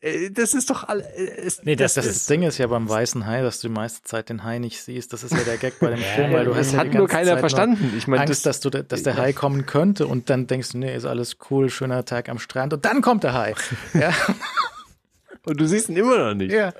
Äh, 0.00 0.30
Das 0.30 0.54
ist 0.54 0.70
doch 0.70 0.88
all, 0.88 1.00
äh, 1.00 1.50
Nee, 1.64 1.76
das, 1.76 1.94
Das, 1.94 2.06
ist 2.06 2.16
das 2.20 2.26
Ding 2.26 2.42
ist 2.42 2.58
ja 2.58 2.66
beim 2.68 2.88
weißen 2.88 3.26
Hai, 3.26 3.42
dass 3.42 3.60
du 3.60 3.68
die 3.68 3.74
meiste 3.74 4.02
Zeit 4.02 4.28
den 4.28 4.44
Hai 4.44 4.58
nicht 4.58 4.80
siehst. 4.82 5.12
Das 5.12 5.22
ist 5.24 5.32
ja 5.32 5.42
der 5.44 5.56
Gag 5.58 5.78
bei 5.78 5.90
dem 5.90 5.98
Film, 6.14 6.32
weil 6.32 6.44
du 6.46 6.50
das 6.52 6.68
hast 6.68 6.72
ja 6.72 6.78
hat 6.78 6.86
die 6.86 6.96
nur 6.96 7.06
ganze 7.06 7.14
keiner 7.16 7.30
Zeit 7.32 7.40
verstanden. 7.40 7.94
Ich 7.98 8.06
meine, 8.08 8.22
Angst, 8.22 8.46
das, 8.46 8.60
dass, 8.60 8.70
du, 8.72 8.82
dass 8.82 9.02
der 9.02 9.16
Hai 9.16 9.32
kommen 9.32 9.66
könnte 9.66 10.06
und 10.06 10.30
dann 10.30 10.46
denkst 10.46 10.70
du, 10.72 10.78
nee, 10.78 10.94
ist 10.96 11.04
alles 11.04 11.36
cool, 11.50 11.68
schöner 11.70 12.04
Tag 12.04 12.13
am 12.28 12.38
Strand 12.38 12.72
und 12.72 12.84
dann 12.84 13.02
kommt 13.02 13.24
der 13.24 13.34
Hai. 13.34 13.54
Ja, 13.94 14.12
und 15.46 15.60
du 15.60 15.66
siehst 15.66 15.88
ihn 15.90 15.96
immer 15.96 16.16
noch 16.18 16.34
nicht. 16.34 16.52
ja. 16.52 16.72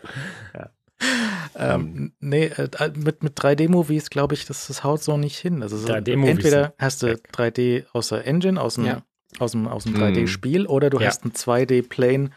Ähm, 1.56 2.12
nee, 2.20 2.46
äh, 2.46 2.90
mit, 2.96 3.22
mit 3.22 3.38
3D-Movies 3.38 4.10
glaube 4.10 4.34
ich, 4.34 4.46
das, 4.46 4.66
das 4.68 4.84
haut 4.84 5.02
so 5.02 5.16
nicht 5.16 5.38
hin. 5.38 5.62
Also 5.62 5.76
so, 5.76 5.88
3D-Movies 5.92 6.30
entweder 6.30 6.74
hast 6.78 7.02
du 7.02 7.08
3D 7.32 7.84
aus 7.92 8.08
der 8.08 8.26
Engine, 8.26 8.60
aus 8.60 8.74
dem, 8.76 8.86
Ja. 8.86 9.02
aus 9.38 9.52
dem, 9.52 9.68
aus 9.68 9.84
dem 9.84 9.92
Mhm. 9.92 9.98
3D-Spiel, 10.02 10.66
oder 10.66 10.90
du 10.90 10.98
Ja. 11.00 11.06
hast 11.08 11.24
ein 11.24 11.32
2D-Plane 11.32 12.30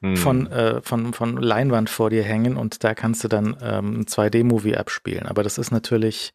Hm. 0.00 0.16
von, 0.16 0.46
äh, 0.50 0.80
von, 0.82 1.12
von 1.12 1.36
Leinwand 1.36 1.90
vor 1.90 2.10
dir 2.10 2.22
hängen 2.22 2.56
und 2.56 2.82
da 2.84 2.94
kannst 2.94 3.22
du 3.24 3.28
dann 3.28 3.56
ähm, 3.62 4.00
ein 4.00 4.06
2D-Movie 4.06 4.76
abspielen. 4.76 5.26
Aber 5.26 5.42
das 5.42 5.58
ist 5.58 5.70
natürlich, 5.70 6.32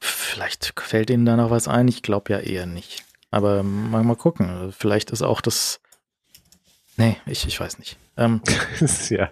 vielleicht 0.00 0.72
fällt 0.80 1.10
ihnen 1.10 1.26
da 1.26 1.36
noch 1.36 1.50
was 1.50 1.68
ein. 1.68 1.88
Ich 1.88 2.02
glaube 2.02 2.32
ja 2.32 2.38
eher 2.40 2.66
nicht. 2.66 3.04
Aber 3.30 3.62
mal, 3.62 4.02
mal 4.02 4.16
gucken. 4.16 4.72
Vielleicht 4.72 5.10
ist 5.10 5.22
auch 5.22 5.40
das. 5.40 5.80
Nee, 6.96 7.16
ich, 7.26 7.46
ich 7.46 7.60
weiß 7.60 7.78
nicht. 7.78 7.98
Ähm, 8.16 8.42
ja. 9.10 9.30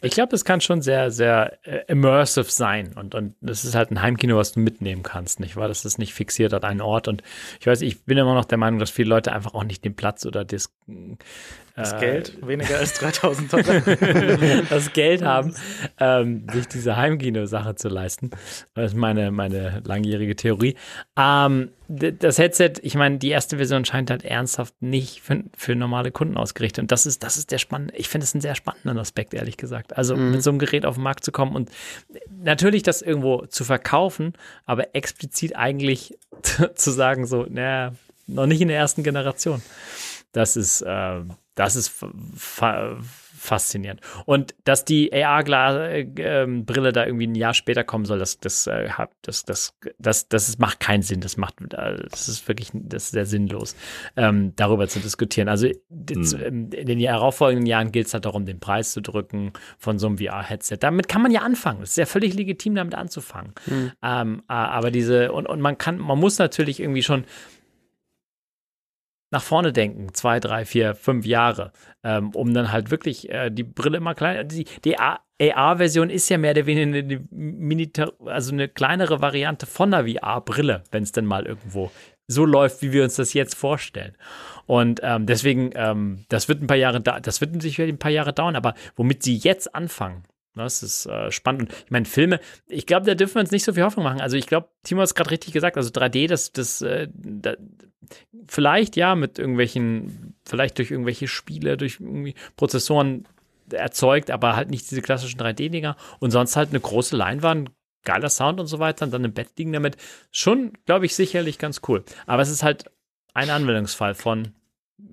Ich 0.00 0.12
glaube, 0.12 0.30
das 0.30 0.44
kann 0.44 0.60
schon 0.60 0.80
sehr, 0.80 1.10
sehr 1.10 1.58
äh, 1.66 1.80
immersive 1.88 2.50
sein. 2.50 2.92
Und, 2.94 3.16
und 3.16 3.34
das 3.40 3.64
ist 3.64 3.74
halt 3.74 3.90
ein 3.90 4.00
Heimkino, 4.00 4.36
was 4.36 4.52
du 4.52 4.60
mitnehmen 4.60 5.02
kannst, 5.02 5.40
nicht 5.40 5.56
wahr? 5.56 5.66
Das 5.66 5.84
ist 5.84 5.98
nicht 5.98 6.14
fixiert 6.14 6.54
an 6.54 6.62
einen 6.62 6.80
Ort. 6.80 7.08
Und 7.08 7.22
ich 7.58 7.66
weiß, 7.66 7.80
ich 7.82 8.04
bin 8.04 8.16
immer 8.16 8.34
noch 8.34 8.44
der 8.44 8.58
Meinung, 8.58 8.78
dass 8.78 8.90
viele 8.90 9.08
Leute 9.08 9.32
einfach 9.32 9.54
auch 9.54 9.64
nicht 9.64 9.84
den 9.84 9.96
Platz 9.96 10.24
oder 10.24 10.44
das, 10.44 10.72
das 11.78 11.92
äh, 11.94 12.00
Geld 12.00 12.46
weniger 12.46 12.78
als 12.78 12.94
3000 12.94 13.52
Dollar. 13.52 13.80
das 14.70 14.92
Geld 14.92 15.22
haben, 15.22 15.54
ähm, 15.98 16.46
sich 16.52 16.66
diese 16.66 16.96
Heimkino-Sache 16.96 17.74
zu 17.76 17.88
leisten. 17.88 18.30
Das 18.74 18.92
ist 18.92 18.96
meine, 18.96 19.30
meine 19.30 19.82
langjährige 19.84 20.36
Theorie. 20.36 20.76
Ähm, 21.16 21.70
das 21.88 22.38
Headset, 22.38 22.74
ich 22.82 22.96
meine, 22.96 23.16
die 23.16 23.30
erste 23.30 23.56
Version 23.56 23.84
scheint 23.84 24.10
halt 24.10 24.22
ernsthaft 24.22 24.74
nicht 24.80 25.22
für, 25.22 25.44
für 25.56 25.74
normale 25.74 26.10
Kunden 26.10 26.36
ausgerichtet. 26.36 26.82
Und 26.82 26.92
das 26.92 27.06
ist, 27.06 27.22
das 27.22 27.38
ist 27.38 27.50
der 27.50 27.58
spannende, 27.58 27.94
ich 27.96 28.08
finde 28.08 28.24
es 28.24 28.34
einen 28.34 28.42
sehr 28.42 28.54
spannenden 28.54 28.98
Aspekt, 28.98 29.32
ehrlich 29.32 29.56
gesagt. 29.56 29.96
Also 29.96 30.14
mit 30.14 30.42
so 30.42 30.50
einem 30.50 30.58
Gerät 30.58 30.84
auf 30.84 30.96
den 30.96 31.04
Markt 31.04 31.24
zu 31.24 31.32
kommen 31.32 31.56
und 31.56 31.70
natürlich 32.42 32.82
das 32.82 33.00
irgendwo 33.00 33.46
zu 33.46 33.64
verkaufen, 33.64 34.34
aber 34.66 34.94
explizit 34.94 35.56
eigentlich 35.56 36.18
zu 36.74 36.90
sagen, 36.90 37.26
so, 37.26 37.46
naja, 37.48 37.92
noch 38.26 38.46
nicht 38.46 38.60
in 38.60 38.68
der 38.68 38.76
ersten 38.76 39.02
Generation. 39.02 39.62
Das 40.32 40.56
ist, 40.56 40.82
äh, 40.82 41.20
das 41.54 41.76
ist 41.76 41.88
fa 41.88 42.10
fa 42.36 42.98
faszinierend. 43.38 44.00
Und 44.26 44.54
dass 44.64 44.84
die 44.84 45.12
AR-Brille 45.12 46.92
da 46.92 47.06
irgendwie 47.06 47.26
ein 47.26 47.34
Jahr 47.34 47.54
später 47.54 47.84
kommen 47.84 48.04
soll, 48.04 48.18
das, 48.18 48.40
das, 48.40 48.66
äh, 48.66 48.88
das, 49.22 49.44
das, 49.44 49.78
das, 49.98 50.28
das 50.28 50.58
macht 50.58 50.80
keinen 50.80 51.02
Sinn. 51.02 51.20
Das 51.20 51.36
macht, 51.36 51.54
äh, 51.72 52.04
das 52.10 52.28
ist 52.28 52.46
wirklich, 52.48 52.70
das 52.74 53.04
ist 53.04 53.10
sehr 53.12 53.26
sinnlos, 53.26 53.76
ähm, 54.16 54.52
darüber 54.56 54.88
zu 54.88 54.98
diskutieren. 54.98 55.48
Also 55.48 55.66
jetzt, 55.66 56.34
ähm, 56.34 56.70
in 56.72 56.86
den 56.86 57.00
darauffolgenden 57.00 57.66
Jahren 57.66 57.92
gilt 57.92 58.08
es 58.08 58.14
halt 58.14 58.24
darum, 58.24 58.44
den 58.44 58.60
Preis 58.60 58.92
zu 58.92 59.00
drücken 59.00 59.52
von 59.78 59.98
so 59.98 60.08
einem 60.08 60.18
VR-Headset. 60.18 60.78
Damit 60.80 61.08
kann 61.08 61.22
man 61.22 61.30
ja 61.30 61.42
anfangen. 61.42 61.82
Es 61.82 61.90
ist 61.90 61.98
ja 61.98 62.06
völlig 62.06 62.34
legitim, 62.34 62.74
damit 62.74 62.94
anzufangen. 62.94 63.52
Ähm, 64.02 64.42
äh, 64.48 64.52
aber 64.52 64.90
diese, 64.90 65.32
und, 65.32 65.46
und 65.46 65.60
man 65.60 65.78
kann, 65.78 65.98
man 65.98 66.18
muss 66.18 66.38
natürlich 66.38 66.80
irgendwie 66.80 67.02
schon 67.02 67.24
nach 69.30 69.42
vorne 69.42 69.72
denken, 69.72 70.14
zwei, 70.14 70.40
drei, 70.40 70.64
vier, 70.64 70.94
fünf 70.94 71.26
Jahre, 71.26 71.72
ähm, 72.02 72.30
um 72.30 72.54
dann 72.54 72.72
halt 72.72 72.90
wirklich 72.90 73.28
äh, 73.30 73.50
die 73.50 73.64
Brille 73.64 73.98
immer 73.98 74.14
kleiner. 74.14 74.44
Die, 74.44 74.64
die 74.84 74.96
AR-Version 74.98 76.10
ist 76.10 76.28
ja 76.28 76.38
mehr 76.38 76.52
oder 76.52 76.66
weniger 76.66 76.98
eine, 76.98 77.20
Minita- 77.30 78.12
also 78.24 78.52
eine 78.52 78.68
kleinere 78.68 79.20
Variante 79.20 79.66
von 79.66 79.92
einer 79.92 80.08
VR-Brille, 80.08 80.84
wenn 80.90 81.02
es 81.02 81.12
denn 81.12 81.26
mal 81.26 81.46
irgendwo 81.46 81.90
so 82.26 82.44
läuft, 82.44 82.82
wie 82.82 82.92
wir 82.92 83.04
uns 83.04 83.16
das 83.16 83.32
jetzt 83.32 83.54
vorstellen. 83.54 84.14
Und 84.66 85.00
ähm, 85.02 85.24
deswegen, 85.26 85.70
ähm, 85.74 86.24
das 86.28 86.48
wird 86.48 86.62
ein 86.62 86.66
paar 86.66 86.76
Jahre, 86.76 87.00
da 87.00 87.20
das 87.20 87.40
wird 87.40 87.60
sicher 87.62 87.84
ein 87.84 87.98
paar 87.98 88.10
Jahre 88.10 88.32
dauern, 88.34 88.56
aber 88.56 88.74
womit 88.96 89.22
sie 89.22 89.36
jetzt 89.36 89.74
anfangen, 89.74 90.24
das 90.54 90.82
ist 90.82 91.06
äh, 91.06 91.30
spannend. 91.30 91.62
Und 91.62 91.72
ich 91.84 91.90
meine, 91.90 92.04
Filme, 92.04 92.40
ich 92.66 92.84
glaube, 92.86 93.06
da 93.06 93.14
dürfen 93.14 93.36
wir 93.36 93.40
uns 93.40 93.50
nicht 93.50 93.64
so 93.64 93.72
viel 93.72 93.84
Hoffnung 93.84 94.04
machen. 94.04 94.20
Also 94.20 94.36
ich 94.36 94.46
glaube, 94.46 94.68
Timo 94.82 95.00
hat 95.00 95.06
es 95.08 95.14
gerade 95.14 95.30
richtig 95.30 95.52
gesagt, 95.52 95.76
also 95.76 95.90
3D, 95.90 96.28
das, 96.28 96.52
das, 96.52 96.82
äh, 96.82 97.08
da, 97.14 97.54
vielleicht 98.46 98.96
ja 98.96 99.14
mit 99.14 99.38
irgendwelchen, 99.38 100.34
vielleicht 100.44 100.78
durch 100.78 100.90
irgendwelche 100.90 101.28
Spiele, 101.28 101.76
durch 101.76 102.00
irgendwie 102.00 102.34
Prozessoren 102.56 103.26
erzeugt, 103.70 104.30
aber 104.30 104.56
halt 104.56 104.70
nicht 104.70 104.90
diese 104.90 105.02
klassischen 105.02 105.40
3D-Dinger. 105.40 105.96
Und 106.20 106.30
sonst 106.30 106.56
halt 106.56 106.70
eine 106.70 106.80
große 106.80 107.16
Leinwand, 107.16 107.70
geiler 108.04 108.30
Sound 108.30 108.60
und 108.60 108.66
so 108.66 108.78
weiter, 108.78 109.04
und 109.04 109.12
dann 109.12 109.24
im 109.24 109.32
Bett 109.32 109.50
liegen 109.58 109.72
damit. 109.72 109.96
Schon, 110.30 110.72
glaube 110.86 111.06
ich, 111.06 111.14
sicherlich 111.14 111.58
ganz 111.58 111.80
cool. 111.88 112.04
Aber 112.26 112.42
es 112.42 112.50
ist 112.50 112.62
halt 112.62 112.90
ein 113.34 113.50
Anwendungsfall 113.50 114.14
von 114.14 114.54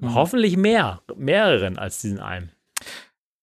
hoffentlich 0.01 0.57
mehr, 0.57 1.01
mehreren 1.15 1.77
als 1.77 2.01
diesen 2.01 2.19
einen. 2.19 2.51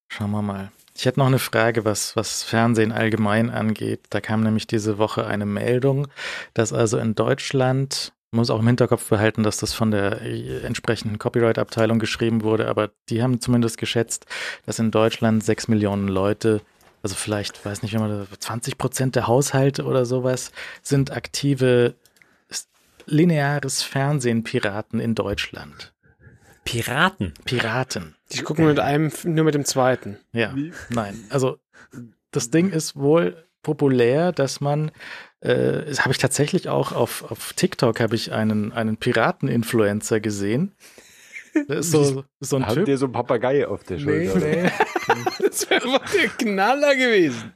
Schauen 0.09 0.31
wir 0.31 0.43
mal. 0.43 0.73
Ich 0.95 1.07
hätte 1.07 1.21
noch 1.21 1.27
eine 1.27 1.39
Frage, 1.39 1.85
was, 1.85 2.17
was 2.17 2.43
Fernsehen 2.43 2.93
allgemein 2.93 3.49
angeht. 3.49 4.01
Da 4.11 4.21
kam 4.21 4.43
nämlich 4.43 4.67
diese 4.67 4.99
Woche 4.99 5.27
eine 5.27 5.47
Meldung, 5.47 6.09
dass 6.53 6.73
also 6.73 6.99
in 6.99 7.15
Deutschland, 7.15 8.13
man 8.33 8.41
muss 8.41 8.51
auch 8.51 8.61
im 8.61 8.67
Hinterkopf 8.67 9.11
behalten, 9.11 9.43
dass 9.43 9.59
das 9.59 9.75
von 9.75 9.91
der 9.91 10.23
äh, 10.23 10.63
entsprechenden 10.63 11.19
Copyright-Abteilung 11.19 11.99
geschrieben 11.99 12.43
wurde, 12.43 12.67
aber 12.67 12.91
die 13.11 13.23
haben 13.23 13.41
zumindest 13.41 13.77
geschätzt, 13.77 14.25
dass 14.65 14.79
in 14.79 14.91
Deutschland 14.91 15.45
sechs 15.45 15.69
Millionen 15.69 16.09
Leute, 16.09 16.63
also 17.03 17.15
vielleicht, 17.15 17.65
weiß 17.65 17.83
nicht, 17.83 17.93
wenn 17.93 18.01
man 18.01 18.27
20 18.39 18.79
Prozent 18.79 19.17
der 19.17 19.27
Haushalte 19.27 19.85
oder 19.85 20.07
sowas, 20.07 20.51
sind 20.83 21.13
aktive 21.13 21.95
lineares 23.05 23.83
Fernsehen-Piraten 23.83 24.99
in 24.99 25.15
Deutschland. 25.15 25.93
Piraten. 26.65 27.35
Piraten. 27.45 28.15
Ich 28.31 28.45
gucke 28.45 28.63
mit 28.63 28.79
einem, 28.81 29.13
nur 29.25 29.45
mit 29.45 29.55
dem 29.55 29.65
zweiten. 29.65 30.19
Ja, 30.33 30.55
nein. 30.89 31.25
Also 31.29 31.59
das 32.31 32.51
Ding 32.51 32.71
ist 32.71 32.97
wohl 32.97 33.45
populär, 33.63 34.33
dass 34.33 34.61
man, 34.61 34.91
äh, 35.43 35.95
habe 35.97 36.11
ich 36.13 36.19
tatsächlich 36.19 36.69
auch 36.69 36.93
auf, 36.93 37.31
auf 37.31 37.53
TikTok 37.55 38.01
habe 38.01 38.15
ich 38.15 38.33
einen, 38.33 38.73
einen 38.73 38.97
Piraten-Influencer 38.97 40.21
gesehen. 40.21 40.73
Das 41.69 41.87
ist 41.87 41.91
so, 41.91 42.25
so 42.41 42.57
ein 42.57 42.65
Habt 42.65 42.77
Typ. 42.77 42.89
ihr 42.89 42.97
so 42.97 43.05
einen 43.05 43.13
Papagei 43.13 43.67
auf 43.69 43.85
der 43.85 43.99
Nee, 43.99 44.27
Schulter? 44.27 44.39
nee, 44.47 44.71
Das 45.47 45.69
wäre 45.69 45.85
wohl 45.87 46.01
der 46.19 46.29
Knaller 46.31 46.97
gewesen. 46.97 47.53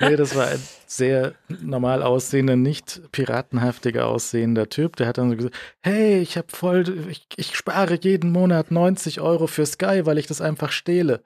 nee, 0.00 0.16
das 0.16 0.34
war 0.34 0.48
ein 0.48 0.62
sehr 0.88 1.34
normal 1.62 2.02
aussehender, 2.02 2.56
nicht 2.56 3.00
piratenhaftiger 3.12 4.06
aussehender 4.08 4.68
Typ. 4.68 4.96
Der 4.96 5.06
hat 5.06 5.18
dann 5.18 5.30
so 5.30 5.36
gesagt, 5.36 5.54
hey, 5.82 6.18
ich 6.18 6.36
habe 6.36 6.48
voll, 6.50 7.06
ich, 7.10 7.26
ich 7.36 7.54
spare 7.54 7.96
jeden 8.00 8.32
Monat 8.32 8.72
90 8.72 9.20
Euro 9.20 9.46
für 9.46 9.66
Sky, 9.66 10.00
weil 10.04 10.18
ich 10.18 10.26
das 10.26 10.40
einfach 10.40 10.72
stehle. 10.72 11.22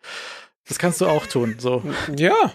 Das 0.69 0.79
kannst 0.79 1.01
du 1.01 1.07
auch 1.07 1.27
tun. 1.27 1.57
So. 1.59 1.83
Ja, 2.17 2.53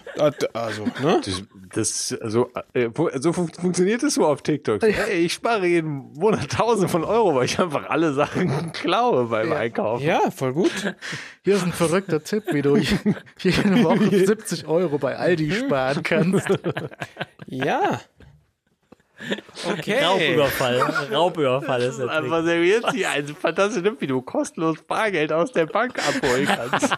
also, 0.54 0.84
ne? 1.02 1.20
Das, 1.24 1.42
das, 1.74 2.18
also, 2.22 2.50
äh, 2.72 2.88
so 3.16 3.34
fun 3.34 3.50
funktioniert 3.52 4.02
es 4.02 4.14
so 4.14 4.26
auf 4.26 4.40
TikTok. 4.40 4.82
Hey, 4.82 5.26
ich 5.26 5.34
spare 5.34 5.66
jeden 5.66 6.14
Monat 6.14 6.50
Tausende 6.50 6.88
von 6.88 7.04
Euro, 7.04 7.34
weil 7.34 7.44
ich 7.44 7.60
einfach 7.60 7.90
alle 7.90 8.14
Sachen 8.14 8.72
klaue 8.72 9.26
beim 9.26 9.52
Einkaufen. 9.52 10.06
Ja, 10.06 10.30
voll 10.30 10.54
gut. 10.54 10.72
Hier 11.44 11.56
ist 11.56 11.64
ein 11.64 11.72
verrückter 11.72 12.24
Tipp, 12.24 12.44
wie 12.50 12.62
du 12.62 12.76
jede 13.38 13.84
Woche 13.84 14.08
70 14.26 14.66
Euro 14.66 14.96
bei 14.96 15.16
Aldi 15.16 15.52
sparen 15.52 16.02
kannst. 16.02 16.48
Ja. 17.46 18.00
Okay. 19.70 20.02
Raubüberfall. 20.02 20.80
Raubüberfall 21.12 21.82
ist 21.82 21.98
jetzt 21.98 22.08
Aber 22.08 22.42
serviert 22.42 22.90
sie 22.92 23.04
Tipp, 23.04 24.00
wie 24.00 24.06
du 24.06 24.22
kostenlos 24.22 24.82
Bargeld 24.82 25.30
aus 25.30 25.52
der 25.52 25.66
Bank 25.66 25.98
abholen 25.98 26.46
kannst. 26.46 26.96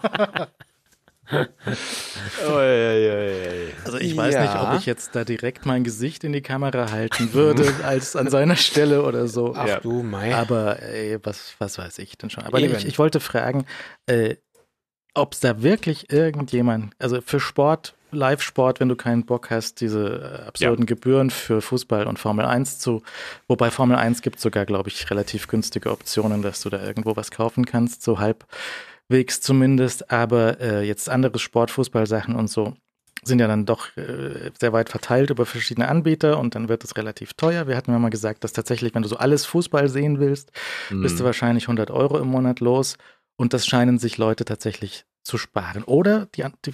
Also 3.84 3.98
ich 3.98 4.16
weiß 4.16 4.34
Ja. 4.34 4.42
nicht, 4.42 4.56
ob 4.56 4.78
ich 4.78 4.86
jetzt 4.86 5.14
da 5.14 5.24
direkt 5.24 5.66
mein 5.66 5.84
Gesicht 5.84 6.24
in 6.24 6.32
die 6.32 6.40
Kamera 6.42 6.90
halten 6.90 7.32
würde, 7.32 7.72
als 7.84 8.16
an 8.16 8.28
seiner 8.28 8.56
Stelle 8.56 9.02
oder 9.02 9.28
so. 9.28 9.54
Ach 9.56 9.66
Ja. 9.66 9.80
du 9.80 10.02
Mei. 10.02 10.34
Aber 10.34 10.82
ey, 10.82 11.18
was, 11.22 11.54
was 11.58 11.78
weiß 11.78 11.98
ich 11.98 12.16
denn 12.18 12.30
schon. 12.30 12.44
Aber 12.44 12.58
ich, 12.58 12.84
ich 12.86 12.98
wollte 12.98 13.20
fragen, 13.20 13.66
äh, 14.06 14.36
ob 15.14 15.32
es 15.34 15.40
da 15.40 15.62
wirklich 15.62 16.12
irgendjemand, 16.12 16.94
also 16.98 17.20
für 17.20 17.40
Sport, 17.40 17.94
Live-Sport, 18.12 18.80
wenn 18.80 18.88
du 18.88 18.96
keinen 18.96 19.24
Bock 19.24 19.50
hast, 19.50 19.80
diese 19.80 20.40
äh, 20.44 20.48
absurden 20.48 20.84
Gebühren 20.86 21.30
für 21.30 21.60
Fußball 21.62 22.06
und 22.08 22.18
Formel 22.18 22.44
1 22.44 22.80
zu, 22.80 23.02
wobei 23.46 23.70
Formel 23.70 23.96
1 23.96 24.22
gibt 24.22 24.40
sogar, 24.40 24.66
glaube 24.66 24.88
ich, 24.88 25.10
relativ 25.10 25.46
günstige 25.46 25.90
Optionen, 25.90 26.42
dass 26.42 26.60
du 26.62 26.70
da 26.70 26.82
irgendwo 26.82 27.14
was 27.16 27.30
kaufen 27.30 27.66
kannst, 27.66 28.02
so 28.02 28.18
halbwegs 29.10 29.40
zumindest, 29.40 30.10
aber 30.10 30.60
äh, 30.60 30.86
jetzt 30.86 31.08
andere 31.08 31.38
Sport, 31.38 31.70
Fußballsachen 31.70 32.36
und 32.36 32.48
so 32.48 32.74
sind 33.22 33.38
ja 33.38 33.48
dann 33.48 33.66
doch 33.66 33.94
äh, 33.98 34.50
sehr 34.58 34.72
weit 34.72 34.88
verteilt 34.88 35.28
über 35.28 35.44
verschiedene 35.44 35.88
Anbieter 35.88 36.38
und 36.38 36.54
dann 36.54 36.70
wird 36.70 36.84
es 36.84 36.96
relativ 36.96 37.34
teuer. 37.34 37.66
Wir 37.66 37.76
hatten 37.76 37.90
ja 37.90 37.98
mal 37.98 38.08
gesagt, 38.08 38.44
dass 38.44 38.54
tatsächlich, 38.54 38.94
wenn 38.94 39.02
du 39.02 39.08
so 39.08 39.18
alles 39.18 39.44
Fußball 39.44 39.90
sehen 39.90 40.20
willst, 40.20 40.52
bist 40.88 41.20
du 41.20 41.24
wahrscheinlich 41.24 41.64
100 41.64 41.90
Euro 41.90 42.18
im 42.18 42.28
Monat 42.28 42.60
los 42.60 42.96
und 43.36 43.52
das 43.52 43.66
scheinen 43.66 43.98
sich 43.98 44.16
Leute 44.16 44.46
tatsächlich 44.46 45.04
zu 45.22 45.36
sparen. 45.36 45.84
Oder 45.84 46.28
die, 46.34 46.46
die 46.64 46.72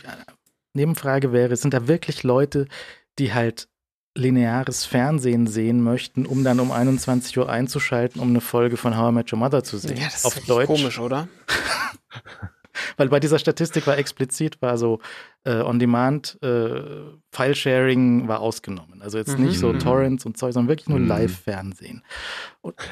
Nebenfrage 0.73 1.33
wäre, 1.33 1.57
sind 1.57 1.75
da 1.75 1.89
wirklich 1.89 2.23
Leute, 2.23 2.67
die 3.19 3.35
halt 3.35 3.67
lineares 4.17 4.85
Fernsehen 4.85 5.47
sehen 5.47 5.83
möchten, 5.83 6.27
um 6.27 6.43
dann 6.43 6.59
um 6.61 6.73
21 6.73 7.37
Uhr 7.39 7.49
einzuschalten, 7.49 8.21
um 8.21 8.31
eine 8.31 8.41
Folge 8.41 8.77
von 8.77 8.97
How 8.97 9.11
I 9.11 9.15
Met 9.15 9.33
Your 9.33 9.39
Mother 9.39 9.63
zu 9.63 9.79
sehen? 9.79 9.97
Ja, 9.99 10.05
das 10.05 10.17
ist 10.17 10.25
Auf 10.25 10.37
wirklich 10.37 10.49
Deutsch. 10.49 10.67
komisch, 10.67 10.99
oder? 10.99 11.29
Weil 12.99 13.09
bei 13.09 13.21
dieser 13.21 13.39
Statistik 13.39 13.87
war 13.87 13.97
explizit, 13.97 14.61
war 14.61 14.77
so 14.77 15.01
äh, 15.45 15.61
On-Demand 15.63 16.39
äh, 16.43 16.83
File-Sharing 17.31 18.29
war 18.29 18.41
ausgenommen. 18.41 19.01
Also 19.01 19.17
jetzt 19.17 19.39
nicht 19.39 19.59
so 19.59 19.73
Mhm. 19.73 19.79
Torrents 19.79 20.27
und 20.27 20.37
Zeug, 20.37 20.53
sondern 20.53 20.69
wirklich 20.69 20.89
nur 20.89 20.99
Mhm. 20.99 21.07
Live-Fernsehen. 21.09 22.03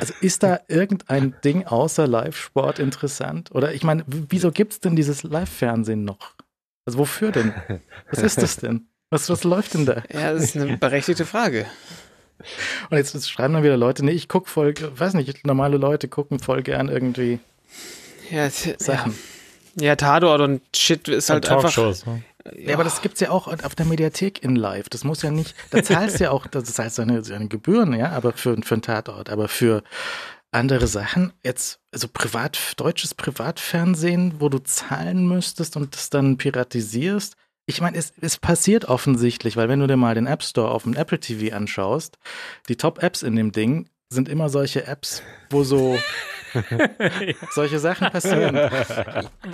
Also 0.00 0.14
ist 0.20 0.42
da 0.42 0.60
irgendein 0.68 1.34
Ding 1.44 1.66
außer 1.66 2.06
Live-Sport 2.06 2.78
interessant? 2.78 3.50
Oder 3.52 3.74
ich 3.74 3.82
meine, 3.84 4.04
wieso 4.06 4.52
gibt 4.52 4.72
es 4.72 4.80
denn 4.80 4.96
dieses 4.96 5.22
Live-Fernsehen 5.22 6.04
noch? 6.04 6.34
Also 6.86 6.98
wofür 6.98 7.30
denn? 7.32 7.52
Was 8.10 8.20
ist 8.22 8.40
das 8.42 8.56
denn? 8.56 8.88
Was, 9.14 9.30
was 9.30 9.44
läuft 9.44 9.74
denn 9.74 9.86
da? 9.86 10.02
Ja, 10.12 10.32
das 10.32 10.42
ist 10.42 10.56
eine 10.56 10.76
berechtigte 10.76 11.24
Frage. 11.24 11.66
Und 12.90 12.96
jetzt, 12.96 13.14
jetzt 13.14 13.30
schreiben 13.30 13.54
dann 13.54 13.62
wieder 13.62 13.76
Leute, 13.76 14.04
nee, 14.04 14.10
ich 14.10 14.28
gucke 14.28 14.50
voll, 14.50 14.74
weiß 14.76 15.14
nicht, 15.14 15.46
normale 15.46 15.76
Leute 15.76 16.08
gucken 16.08 16.40
voll 16.40 16.64
gern 16.64 16.88
irgendwie 16.88 17.38
Ja, 18.28 18.50
Sachen. 18.50 19.16
ja. 19.76 19.84
ja 19.84 19.94
Tatort 19.96 20.40
und 20.40 20.62
Shit 20.74 21.06
ist 21.06 21.30
halt 21.30 21.48
einfach. 21.48 21.62
Talkshows. 21.72 22.06
ne? 22.06 22.24
Ja, 22.56 22.74
aber 22.74 22.82
das 22.82 23.02
gibt's 23.02 23.20
ja 23.20 23.30
auch 23.30 23.46
auf 23.46 23.76
der 23.76 23.86
Mediathek 23.86 24.42
in 24.42 24.56
Live. 24.56 24.88
Das 24.88 25.04
muss 25.04 25.22
ja 25.22 25.30
nicht, 25.30 25.54
da 25.70 25.80
zahlst 25.84 26.18
du 26.18 26.24
ja 26.24 26.30
auch, 26.32 26.48
das 26.48 26.76
heißt 26.76 26.96
seine, 26.96 27.22
seine 27.22 27.46
Gebühren, 27.46 27.92
ja, 27.92 28.10
aber 28.10 28.32
für, 28.32 28.56
für 28.62 28.74
einen 28.74 28.82
Tatort, 28.82 29.30
aber 29.30 29.46
für 29.46 29.84
andere 30.50 30.88
Sachen, 30.88 31.32
jetzt, 31.44 31.78
also 31.92 32.08
privat, 32.12 32.58
deutsches 32.78 33.14
Privatfernsehen, 33.14 34.40
wo 34.40 34.48
du 34.48 34.58
zahlen 34.58 35.28
müsstest 35.28 35.76
und 35.76 35.94
das 35.94 36.10
dann 36.10 36.36
piratisierst. 36.36 37.36
Ich 37.66 37.80
meine, 37.80 37.96
es, 37.96 38.12
es 38.20 38.36
passiert 38.36 38.86
offensichtlich, 38.86 39.56
weil 39.56 39.68
wenn 39.68 39.80
du 39.80 39.86
dir 39.86 39.96
mal 39.96 40.14
den 40.14 40.26
App 40.26 40.42
Store 40.42 40.70
auf 40.70 40.82
dem 40.82 40.94
Apple 40.94 41.18
TV 41.18 41.54
anschaust, 41.54 42.18
die 42.68 42.76
Top-Apps 42.76 43.22
in 43.22 43.36
dem 43.36 43.52
Ding 43.52 43.88
sind 44.10 44.28
immer 44.28 44.48
solche 44.48 44.86
Apps, 44.86 45.22
wo 45.50 45.64
so 45.64 45.98
solche 47.50 47.78
Sachen 47.78 48.10
passieren. 48.10 48.56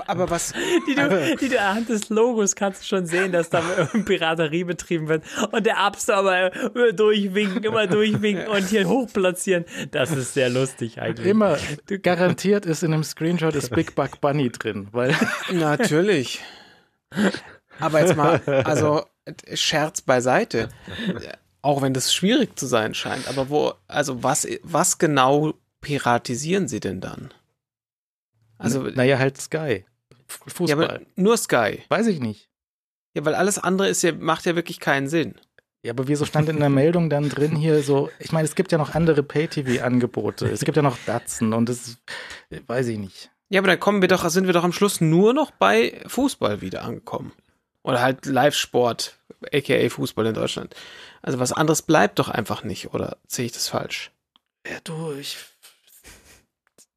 Aber 0.07 0.29
was, 0.29 0.53
Die 0.87 0.95
du, 0.95 1.37
die 1.41 1.49
du 1.49 1.61
anhand 1.61 1.89
des 1.89 2.09
Logos 2.09 2.55
kannst 2.55 2.83
du 2.83 2.87
schon 2.87 3.07
sehen, 3.07 3.33
dass 3.33 3.49
da 3.49 3.61
Piraterie 4.05 4.65
betrieben 4.65 5.09
wird. 5.09 5.25
Und 5.53 5.65
der 5.65 5.77
App 5.79 5.97
Store 5.97 6.19
aber 6.19 6.55
immer 6.75 6.93
durchwinken, 6.93 7.65
immer 7.65 7.87
durchwinken 7.87 8.49
und 8.49 8.69
hier 8.69 8.87
hochplatzieren. 8.89 9.65
Das 9.93 10.11
ist 10.11 10.35
sehr 10.35 10.51
lustig 10.51 11.01
eigentlich. 11.01 11.27
Immer 11.27 11.59
garantiert 12.03 12.67
ist 12.67 12.83
in 12.83 12.91
dem 12.91 13.05
Screenshot 13.05 13.55
das 13.55 13.71
Big 13.71 13.95
Bug 13.95 14.21
Bunny 14.21 14.51
drin, 14.51 14.89
weil 14.93 15.15
Natürlich. 15.53 16.41
Aber 17.81 18.01
jetzt 18.01 18.17
mal, 18.17 18.41
also 18.65 19.05
Scherz 19.55 20.01
beiseite. 20.01 20.69
Auch 21.63 21.83
wenn 21.83 21.93
das 21.93 22.15
schwierig 22.15 22.59
zu 22.59 22.67
sein 22.67 22.95
scheint. 22.95 23.29
Aber 23.29 23.51
wo, 23.51 23.75
also 23.87 24.23
was, 24.23 24.47
was 24.63 24.99
genau 24.99 25.55
piratisieren 25.81 26.69
sie 26.69 26.81
denn 26.81 27.01
dann? 27.01 27.33
Also, 28.59 28.83
naja, 28.83 29.19
halt 29.19 29.41
Sky. 29.41 29.85
Ja, 30.11 30.17
Fußball. 30.27 30.85
aber 30.85 31.01
nur 31.17 31.37
Sky. 31.37 31.83
Weiß 31.89 32.07
ich 32.07 32.21
nicht. 32.21 32.51
Ja, 33.15 33.25
weil 33.25 33.35
alles 33.35 33.59
andere 33.59 33.89
ist 33.89 34.03
ja, 34.03 34.13
macht 34.13 34.47
ja 34.47 34.55
wirklich 34.55 34.81
keinen 34.81 35.09
Sinn. 35.09 35.35
Ja, 35.83 35.93
aber 35.93 36.09
wieso 36.09 36.27
stand 36.27 36.49
in 36.51 36.59
der 36.59 36.69
Meldung 36.69 37.09
dann 37.09 37.31
drin 37.31 37.57
hier 37.57 37.83
so, 37.83 38.11
ich 38.19 38.33
meine, 38.33 38.47
es 38.47 38.55
gibt 38.55 38.71
ja 38.71 38.77
noch 38.77 38.95
andere 38.95 39.23
Pay-TV-Angebote. 39.23 40.47
Es 40.49 40.65
gibt 40.65 40.77
ja 40.77 40.83
noch 40.83 40.99
Datsen 41.07 41.55
und 41.55 41.71
das 41.71 41.97
weiß 42.67 42.89
ich 42.89 42.99
nicht. 42.99 43.31
Ja, 43.49 43.61
aber 43.61 43.69
dann 43.69 43.81
kommen 43.81 44.03
wir 44.03 44.09
doch, 44.09 44.29
sind 44.29 44.47
wir 44.47 44.53
doch 44.53 44.63
am 44.63 44.73
Schluss 44.73 45.01
nur 45.01 45.33
noch 45.33 45.51
bei 45.51 46.01
Fußball 46.07 46.61
wieder 46.61 46.85
angekommen. 46.85 47.33
Oder 47.83 48.01
halt 48.03 48.27
Live-Sport, 48.27 49.17
aka 49.53 49.89
Fußball 49.89 50.27
in 50.27 50.35
Deutschland. 50.35 50.75
Also 51.23 51.39
was 51.39 51.53
anderes 51.53 51.83
bleibt 51.83 52.19
doch 52.19 52.29
einfach 52.29 52.63
nicht, 52.65 52.93
oder 52.95 53.17
sehe 53.27 53.47
ich 53.47 53.53
das 53.53 53.69
falsch? 53.69 54.11
Ja, 54.67 54.79
du, 54.85 55.13
ich. 55.13 55.39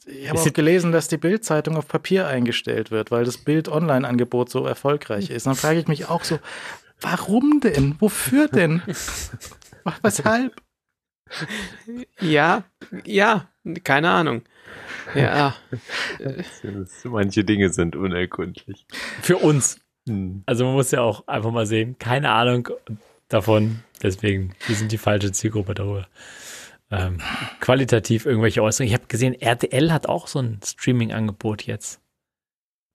Ich 0.05 0.27
habe 0.29 0.39
auch 0.39 0.45
es- 0.45 0.51
gelesen, 0.53 0.91
dass 0.91 1.07
die 1.07 1.17
Bild-Zeitung 1.17 1.77
auf 1.77 1.87
Papier 1.87 2.27
eingestellt 2.27 2.91
wird, 2.91 3.09
weil 3.11 3.23
das 3.23 3.37
Bild-Online-Angebot 3.37 4.49
so 4.49 4.65
erfolgreich 4.65 5.29
ist. 5.29 5.45
Dann 5.45 5.55
frage 5.55 5.79
ich 5.79 5.87
mich 5.87 6.09
auch 6.09 6.25
so, 6.25 6.39
warum 6.99 7.61
denn? 7.61 7.95
Wofür 7.99 8.49
denn? 8.49 8.81
Weshalb? 10.01 10.61
Ja, 12.19 12.63
ja, 13.05 13.49
keine 13.85 14.09
Ahnung. 14.09 14.43
Ja, 15.15 15.55
Manche 17.05 17.43
Dinge 17.43 17.69
sind 17.71 17.95
unergründlich. 17.95 18.85
Für 19.21 19.37
uns. 19.37 19.79
Hm. 20.07 20.43
Also 20.45 20.65
man 20.65 20.73
muss 20.73 20.91
ja 20.91 21.01
auch 21.01 21.27
einfach 21.27 21.51
mal 21.51 21.65
sehen, 21.65 21.97
keine 21.99 22.29
Ahnung 22.31 22.69
davon. 23.29 23.79
Deswegen, 24.01 24.53
wir 24.67 24.75
sind 24.75 24.91
die 24.91 24.97
falsche 24.97 25.31
Zielgruppe 25.31 25.73
darüber. 25.73 26.07
Ähm, 26.91 27.19
qualitativ 27.59 28.25
irgendwelche 28.25 28.61
Äußerungen. 28.61 28.89
Ich 28.89 28.93
habe 28.93 29.07
gesehen, 29.07 29.33
RTL 29.39 29.91
hat 29.91 30.07
auch 30.07 30.27
so 30.27 30.39
ein 30.39 30.59
Streaming-Angebot 30.63 31.63
jetzt. 31.63 31.99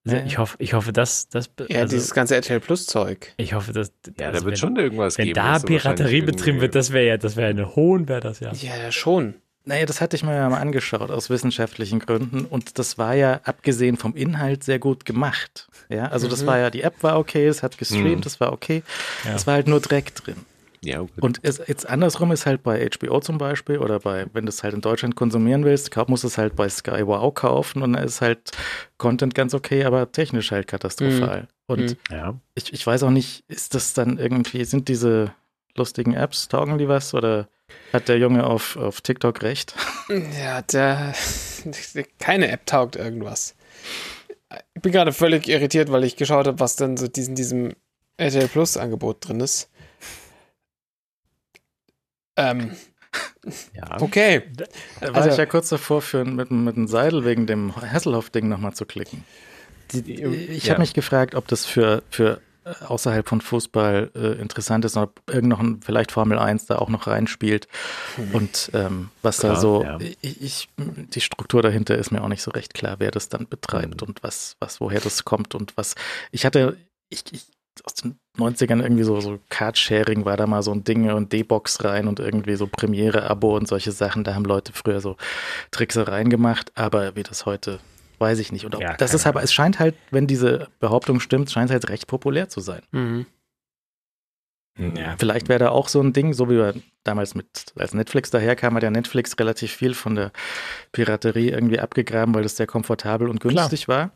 Also 0.07 0.19
Ja. 0.19 0.25
ich 0.25 0.39
hoffe, 0.39 0.57
ich 0.61 0.75
hoffe, 0.75 0.93
dass 0.93 1.29
das. 1.29 1.51
ja 1.69 1.81
also, 1.81 1.97
dieses 1.97 2.15
ganze 2.15 2.37
RTL 2.37 2.61
Plus 2.61 2.87
Zeug. 2.87 3.33
ich 3.37 3.55
hoffe, 3.55 3.73
dass. 3.73 3.93
Ja, 4.19 4.29
also 4.29 4.39
da 4.41 4.45
wird 4.45 4.53
wenn, 4.53 4.57
schon 4.57 4.77
irgendwas 4.77 5.19
Wenn 5.19 5.25
geben. 5.27 5.35
da 5.35 5.57
ist 5.57 5.63
wahrscheinlich 5.69 5.83
Piraterie 5.83 6.21
betrieben 6.23 6.61
wird, 6.61 6.75
das 6.75 6.93
wäre 6.93 7.07
ja, 7.07 7.17
das 7.17 7.37
wäre 7.37 7.49
eine 7.49 7.75
Hohn, 7.75 8.09
wäre 8.09 8.21
das 8.21 8.41
ja. 8.41 8.53
Ja, 8.53 8.77
ja, 8.77 8.93
schon. 8.93 9.35
Naja, 9.69 9.85
das 9.87 10.01
hatte 10.01 10.17
ich 10.17 10.23
mir 10.25 10.35
ja 10.35 10.49
mal 10.49 10.59
angeschaut 10.61 11.11
aus 11.11 11.29
wissenschaftlichen 11.31 11.99
Gründen 11.99 12.47
und 12.47 12.79
das 12.79 12.97
war 12.97 13.15
ja 13.15 13.41
abgesehen 13.45 13.97
vom 13.99 14.15
Inhalt 14.17 14.65
sehr 14.65 14.79
gut 14.79 15.05
gemacht. 15.05 15.69
Ja, 15.91 16.07
also 16.07 16.27
das 16.27 16.43
Mhm. 16.43 16.47
war 16.47 16.59
ja, 16.59 16.71
die 16.71 16.83
App 16.83 17.03
war 17.03 17.19
okay, 17.19 17.47
es 17.47 17.63
hat 17.63 17.77
gestreamt, 17.79 18.17
Mhm. 18.17 18.21
das 18.23 18.41
war 18.41 18.53
okay. 18.53 18.83
Ja. 19.25 19.35
Es 19.35 19.47
war 19.47 19.55
halt 19.55 19.69
nur 19.69 19.81
Dreck 19.81 20.15
drin. 20.15 20.37
Ja, 20.81 21.01
gut. 21.01 21.11
Und 21.21 21.41
es, 21.43 21.61
jetzt 21.67 21.89
andersrum 21.89 22.31
ist 22.33 22.47
halt 22.47 22.63
bei 22.63 22.89
HBO 22.89 23.21
zum 23.21 23.37
Beispiel 23.37 23.79
oder 23.79 23.99
bei, 23.99 24.27
wenn 24.33 24.47
du 24.47 24.49
es 24.51 24.63
halt 24.63 24.75
in 24.75 24.81
Deutschland 24.81 25.17
konsumieren 25.17 25.65
willst, 25.65 25.95
musst 26.07 26.23
du 26.23 26.29
es 26.29 26.39
halt 26.39 26.55
bei 26.57 26.69
Sky 26.69 27.05
Wow 27.07 27.35
kaufen 27.35 27.83
und 27.83 27.93
dann 27.95 28.05
ist 28.05 28.21
halt 28.21 28.53
Content 28.97 29.35
ganz 29.35 29.55
okay, 29.55 29.85
aber 29.85 30.11
technisch 30.13 30.51
halt 30.53 30.67
katastrophal. 30.69 31.49
Und 31.67 31.81
Mhm. 31.91 31.97
ja. 32.11 32.35
ich, 32.55 32.73
ich 32.73 32.87
weiß 32.87 33.03
auch 33.03 33.11
nicht, 33.11 33.43
ist 33.49 33.75
das 33.75 33.93
dann 33.93 34.19
irgendwie, 34.19 34.65
sind 34.65 34.89
diese 34.89 35.33
lustigen 35.77 36.15
Apps, 36.15 36.49
taugen 36.49 36.79
die 36.79 36.89
was 36.89 37.13
oder 37.13 37.49
hat 37.93 38.09
der 38.09 38.19
Junge 38.19 38.45
auf, 38.47 38.77
auf 38.77 39.01
TikTok 39.01 39.43
recht? 39.43 39.75
Ja, 40.41 40.63
der, 40.63 41.15
keine 42.19 42.49
App 42.51 42.67
taugt 42.67 42.97
irgendwas. 42.97 43.55
Ich 44.75 44.83
bin 44.83 44.93
gerade 44.93 45.13
völlig 45.13 45.49
irritiert, 45.49 45.91
weil 45.93 46.05
ich 46.05 46.17
geschaut 46.17 46.47
habe, 46.47 46.61
was 46.61 46.77
denn 46.77 46.97
so 46.97 47.07
in 47.07 47.35
diesem 47.35 47.75
RTL 48.17 48.49
Plus 48.49 48.77
Angebot 48.77 49.29
drin 49.29 49.41
ist. 49.41 49.69
Ähm, 52.37 52.77
ja. 53.75 54.01
okay. 54.01 54.43
Da 55.01 55.09
war 55.09 55.17
Also- 55.17 55.31
ich 55.31 55.37
ja 55.37 55.47
kurz 55.47 55.69
davor, 55.69 56.03
für, 56.03 56.25
mit, 56.25 56.51
mit 56.51 56.77
dem 56.77 56.87
Seidel 56.89 57.25
wegen 57.25 57.47
dem 57.47 57.75
Hasselhoff-Ding 57.77 58.49
nochmal 58.49 58.75
zu 58.75 58.87
klicken. 58.87 59.25
Die, 59.93 60.23
ich 60.23 60.65
Ja. 60.65 60.73
habe 60.73 60.81
mich 60.83 60.93
gefragt, 60.95 61.35
ob 61.35 61.49
das 61.49 61.65
für, 61.65 62.03
für 62.11 62.41
außerhalb 62.87 63.29
von 63.29 63.41
Fußball 63.41 64.11
äh, 64.15 64.41
interessant 64.41 64.85
ist, 64.85 64.97
ob 64.97 65.21
irgend 65.29 65.49
noch 65.49 65.61
ein, 65.61 65.81
vielleicht 65.83 66.13
Formel 66.13 66.39
1 66.39 66.67
da 66.67 66.77
auch 66.77 66.89
noch 66.89 67.07
reinspielt. 67.07 67.69
Und 68.33 68.71
ähm, 68.75 69.11
was 69.23 69.39
da 69.39 69.49
Klar, 69.49 69.61
so, 69.61 69.83
ja. 69.85 69.99
ich, 70.21 70.43
ich, 70.43 70.69
die 70.77 71.21
Struktur 71.21 71.63
dahinter 71.63 71.97
ist 71.97 72.11
mir 72.11 72.23
auch 72.23 72.29
nicht 72.29 72.43
so 72.43 72.51
recht 72.51 72.75
klar, 72.75 72.97
wer 72.99 73.11
das 73.11 73.29
dann 73.29 73.49
betreibt 73.49 74.03
Mhm. 74.03 74.09
und 74.09 74.23
was, 74.23 74.57
was, 74.61 74.81
woher 74.81 75.01
das 75.01 75.25
kommt 75.25 75.55
und 75.55 75.77
was. 75.77 75.95
Ich 76.31 76.45
hatte, 76.45 76.77
ich, 77.11 77.25
ich 77.33 77.47
aus 77.85 77.95
den 77.95 78.19
90ern 78.37 78.83
irgendwie 78.83 79.05
so, 79.05 79.21
so 79.21 79.39
Card-Sharing 79.51 80.25
war 80.25 80.37
da 80.37 80.47
mal 80.47 80.63
so 80.63 80.73
ein 80.73 80.85
Ding 80.85 81.11
und 81.11 81.33
D-Box 81.33 81.85
rein 81.85 82.09
und 82.09 82.19
irgendwie 82.21 82.57
so 82.57 82.67
Premiere-Abo 82.67 83.57
und 83.57 83.69
solche 83.69 83.93
Sachen. 83.93 84.25
Da 84.25 84.35
haben 84.35 84.45
Leute 84.45 84.73
früher 84.73 85.01
so 85.01 85.17
Tricksereien 85.71 86.29
gemacht, 86.29 86.73
aber 86.75 87.15
wie 87.17 87.23
das 87.23 87.47
heute, 87.47 87.79
weiß 88.19 88.39
ich 88.39 88.53
nicht. 88.53 88.65
Und 88.65 88.75
auch, 88.77 88.81
Ja, 88.81 88.97
das 88.97 89.15
ist 89.15 89.27
aber, 89.27 89.43
es 89.43 89.53
scheint 89.53 89.79
halt, 89.79 89.95
wenn 90.11 90.27
diese 90.27 90.69
Behauptung 90.81 91.21
stimmt, 91.21 91.51
scheint 91.51 91.71
es 91.71 91.73
halt 91.73 91.89
recht 91.89 92.07
populär 92.07 92.49
zu 92.49 92.61
sein. 92.61 92.83
Mhm. 92.93 93.27
Ja. 94.97 95.17
Vielleicht 95.19 95.49
wäre 95.49 95.59
da 95.59 95.69
auch 95.71 95.89
so 95.89 96.01
ein 96.01 96.13
Ding, 96.13 96.33
so 96.35 96.49
wie 96.49 96.57
wir 96.57 96.75
damals 97.03 97.35
mit, 97.35 97.47
als 97.77 97.95
Netflix 97.95 98.31
daherkam, 98.31 98.75
hat 98.77 98.85
ja 98.85 98.91
Netflix 98.91 99.37
relativ 99.39 99.73
viel 99.73 99.95
von 99.95 100.15
der 100.15 100.31
Piraterie 100.93 101.49
irgendwie 101.49 101.81
abgegraben, 101.81 102.35
weil 102.35 102.45
das 102.45 102.57
sehr 102.57 102.69
komfortabel 102.69 103.29
und 103.29 103.41
günstig 103.41 103.89
war. 103.89 104.13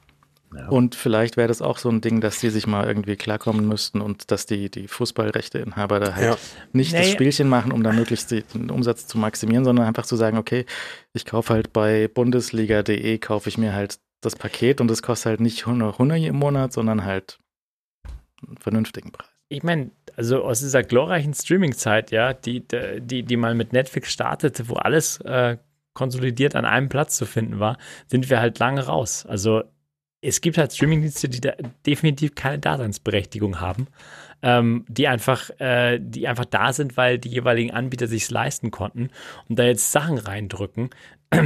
Ja. 0.57 0.69
Und 0.69 0.95
vielleicht 0.95 1.37
wäre 1.37 1.49
das 1.49 1.63
auch 1.63 1.79
so 1.79 1.89
ein 1.89 2.01
Ding, 2.01 2.21
dass 2.21 2.41
die 2.41 2.51
sich 2.51 2.67
mal 2.67 2.87
irgendwie 2.87 3.17
klarkommen 3.17 3.67
müssten 3.67 4.01
und 4.01 4.31
dass 4.31 4.47
die, 4.47 4.71
die 4.71 4.87
Fußballrechteinhaber 4.89 6.01
da 6.01 6.15
halt 6.15 6.25
Ja. 6.27 6.37
nicht 6.73 6.93
das 6.93 7.07
Nee. 7.07 7.13
Spielchen 7.13 7.49
machen, 7.49 7.73
um 7.73 7.83
da 7.83 7.93
möglichst 7.93 8.31
den 8.31 8.71
Umsatz 8.71 9.07
zu 9.07 9.19
maximieren, 9.19 9.65
sondern 9.65 9.87
einfach 9.87 10.05
zu 10.07 10.17
sagen, 10.17 10.37
okay, 10.37 10.67
ich 11.13 11.25
kaufe 11.25 11.55
halt 11.55 11.73
bei 11.73 12.09
bundesliga.de, 12.09 13.19
kaufe 13.19 13.49
ich 13.49 13.57
mir 13.59 13.73
halt 13.73 13.99
das 14.21 14.37
Paket 14.37 14.81
und 14.81 14.89
das 14.89 15.03
kostet 15.03 15.27
halt 15.27 15.41
nicht 15.41 15.67
100 15.67 15.95
100 15.95 16.19
im 16.21 16.37
Monat, 16.37 16.73
sondern 16.73 17.05
halt 17.05 17.39
einen 18.47 18.57
vernünftigen 18.59 19.11
Preis. 19.13 19.29
Ich 19.49 19.63
meine, 19.63 19.91
also 20.17 20.43
aus 20.45 20.61
dieser 20.61 20.83
glorreichen 20.83 21.35
Streaming-Zeit, 21.35 22.11
ja, 22.11 22.33
die, 22.33 22.65
die, 23.01 23.23
die 23.23 23.37
mal 23.37 23.55
mit 23.55 23.73
Netflix 23.73 24.11
startete, 24.13 24.69
wo 24.69 24.75
alles 24.75 25.19
äh, 25.21 25.59
konsolidiert 25.95 26.55
an 26.57 26.65
einem 26.65 26.89
Platz 26.89 27.17
zu 27.17 27.27
finden 27.27 27.61
war, 27.61 27.77
sind 28.07 28.31
wir 28.31 28.41
halt 28.41 28.59
lange 28.59 28.87
raus. 28.87 29.27
Also 29.27 29.63
es 30.23 30.41
gibt 30.41 30.57
halt 30.57 30.73
Streamingdienste, 30.73 31.29
die 31.29 31.41
da 31.41 31.53
definitiv 31.85 32.35
keine 32.35 32.59
Daseinsberechtigung 32.61 33.61
haben, 33.61 33.89
ähm, 34.43 34.85
die 34.89 35.09
einfach, 35.09 35.51
äh, 35.59 35.99
die 36.01 36.29
einfach 36.29 36.45
da 36.45 36.73
sind, 36.73 36.97
weil 36.97 37.19
die 37.19 37.29
jeweiligen 37.29 37.73
Anbieter 37.73 38.07
sich 38.07 38.31
leisten 38.31 38.71
konnten 38.71 39.11
und 39.49 39.59
da 39.59 39.65
jetzt 39.65 39.93
Sachen 39.93 40.19
reindrücken. 40.19 40.91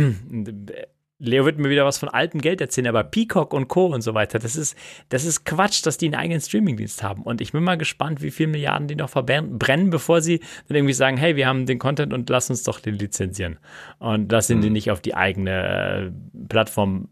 Leo 1.19 1.47
wird 1.47 1.59
mir 1.59 1.71
wieder 1.71 1.87
was 1.87 1.97
von 1.97 2.11
altem 2.11 2.43
Geld 2.43 2.61
erzählen, 2.61 2.89
aber 2.89 3.03
Peacock 3.03 3.55
und 3.55 3.69
Co. 3.69 3.87
und 3.87 4.03
so 4.03 4.13
weiter, 4.13 4.39
das 4.39 4.55
ist, 4.55 4.77
das 5.09 5.25
ist 5.25 5.47
Quatsch, 5.47 5.85
dass 5.87 5.97
die 5.97 6.07
einen 6.07 6.15
eigenen 6.15 6.43
Streamingdienst 6.43 7.03
haben. 7.03 7.23
Und 7.23 7.41
ich 7.41 7.53
bin 7.53 7.65
mal 7.65 7.79
gespannt, 7.79 8.21
wie 8.21 8.31
viele 8.31 8.51
Milliarden 8.51 8.87
die 8.87 8.97
noch 8.97 9.09
verbrennen, 9.09 9.89
bevor 9.89 10.21
sie 10.21 10.41
dann 10.69 10.77
irgendwie 10.77 10.93
sagen, 10.93 11.17
hey, 11.17 11.35
wir 11.35 11.47
haben 11.47 11.65
den 11.65 11.79
Content 11.79 12.13
und 12.13 12.29
lass 12.29 12.51
uns 12.51 12.65
doch 12.65 12.81
den 12.81 12.97
lizenzieren. 12.97 13.59
Und 13.99 14.31
lassen 14.31 14.59
mhm. 14.59 14.63
die 14.63 14.71
nicht 14.71 14.91
auf 14.91 15.01
die 15.01 15.15
eigene 15.15 16.13
äh, 16.13 16.47
Plattform 16.51 17.09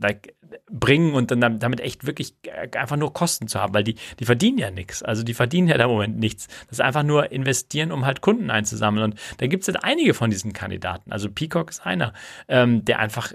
like, 0.00 0.34
bringen 0.70 1.14
und 1.14 1.30
dann 1.30 1.58
damit 1.58 1.80
echt 1.80 2.06
wirklich 2.06 2.34
einfach 2.76 2.96
nur 2.96 3.12
Kosten 3.12 3.48
zu 3.48 3.60
haben, 3.60 3.74
weil 3.74 3.84
die, 3.84 3.96
die 4.18 4.24
verdienen 4.24 4.58
ja 4.58 4.70
nichts. 4.70 5.02
Also 5.02 5.22
die 5.22 5.34
verdienen 5.34 5.68
ja 5.68 5.76
im 5.76 5.90
Moment 5.90 6.18
nichts. 6.18 6.48
Das 6.68 6.78
ist 6.78 6.80
einfach 6.80 7.02
nur 7.02 7.32
investieren, 7.32 7.92
um 7.92 8.04
halt 8.04 8.20
Kunden 8.20 8.50
einzusammeln. 8.50 9.12
Und 9.12 9.20
da 9.38 9.46
gibt 9.46 9.62
es 9.62 9.68
halt 9.68 9.84
einige 9.84 10.14
von 10.14 10.30
diesen 10.30 10.52
Kandidaten. 10.52 11.12
Also 11.12 11.30
Peacock 11.30 11.70
ist 11.70 11.86
einer, 11.86 12.12
ähm, 12.48 12.84
der 12.84 12.98
einfach, 12.98 13.32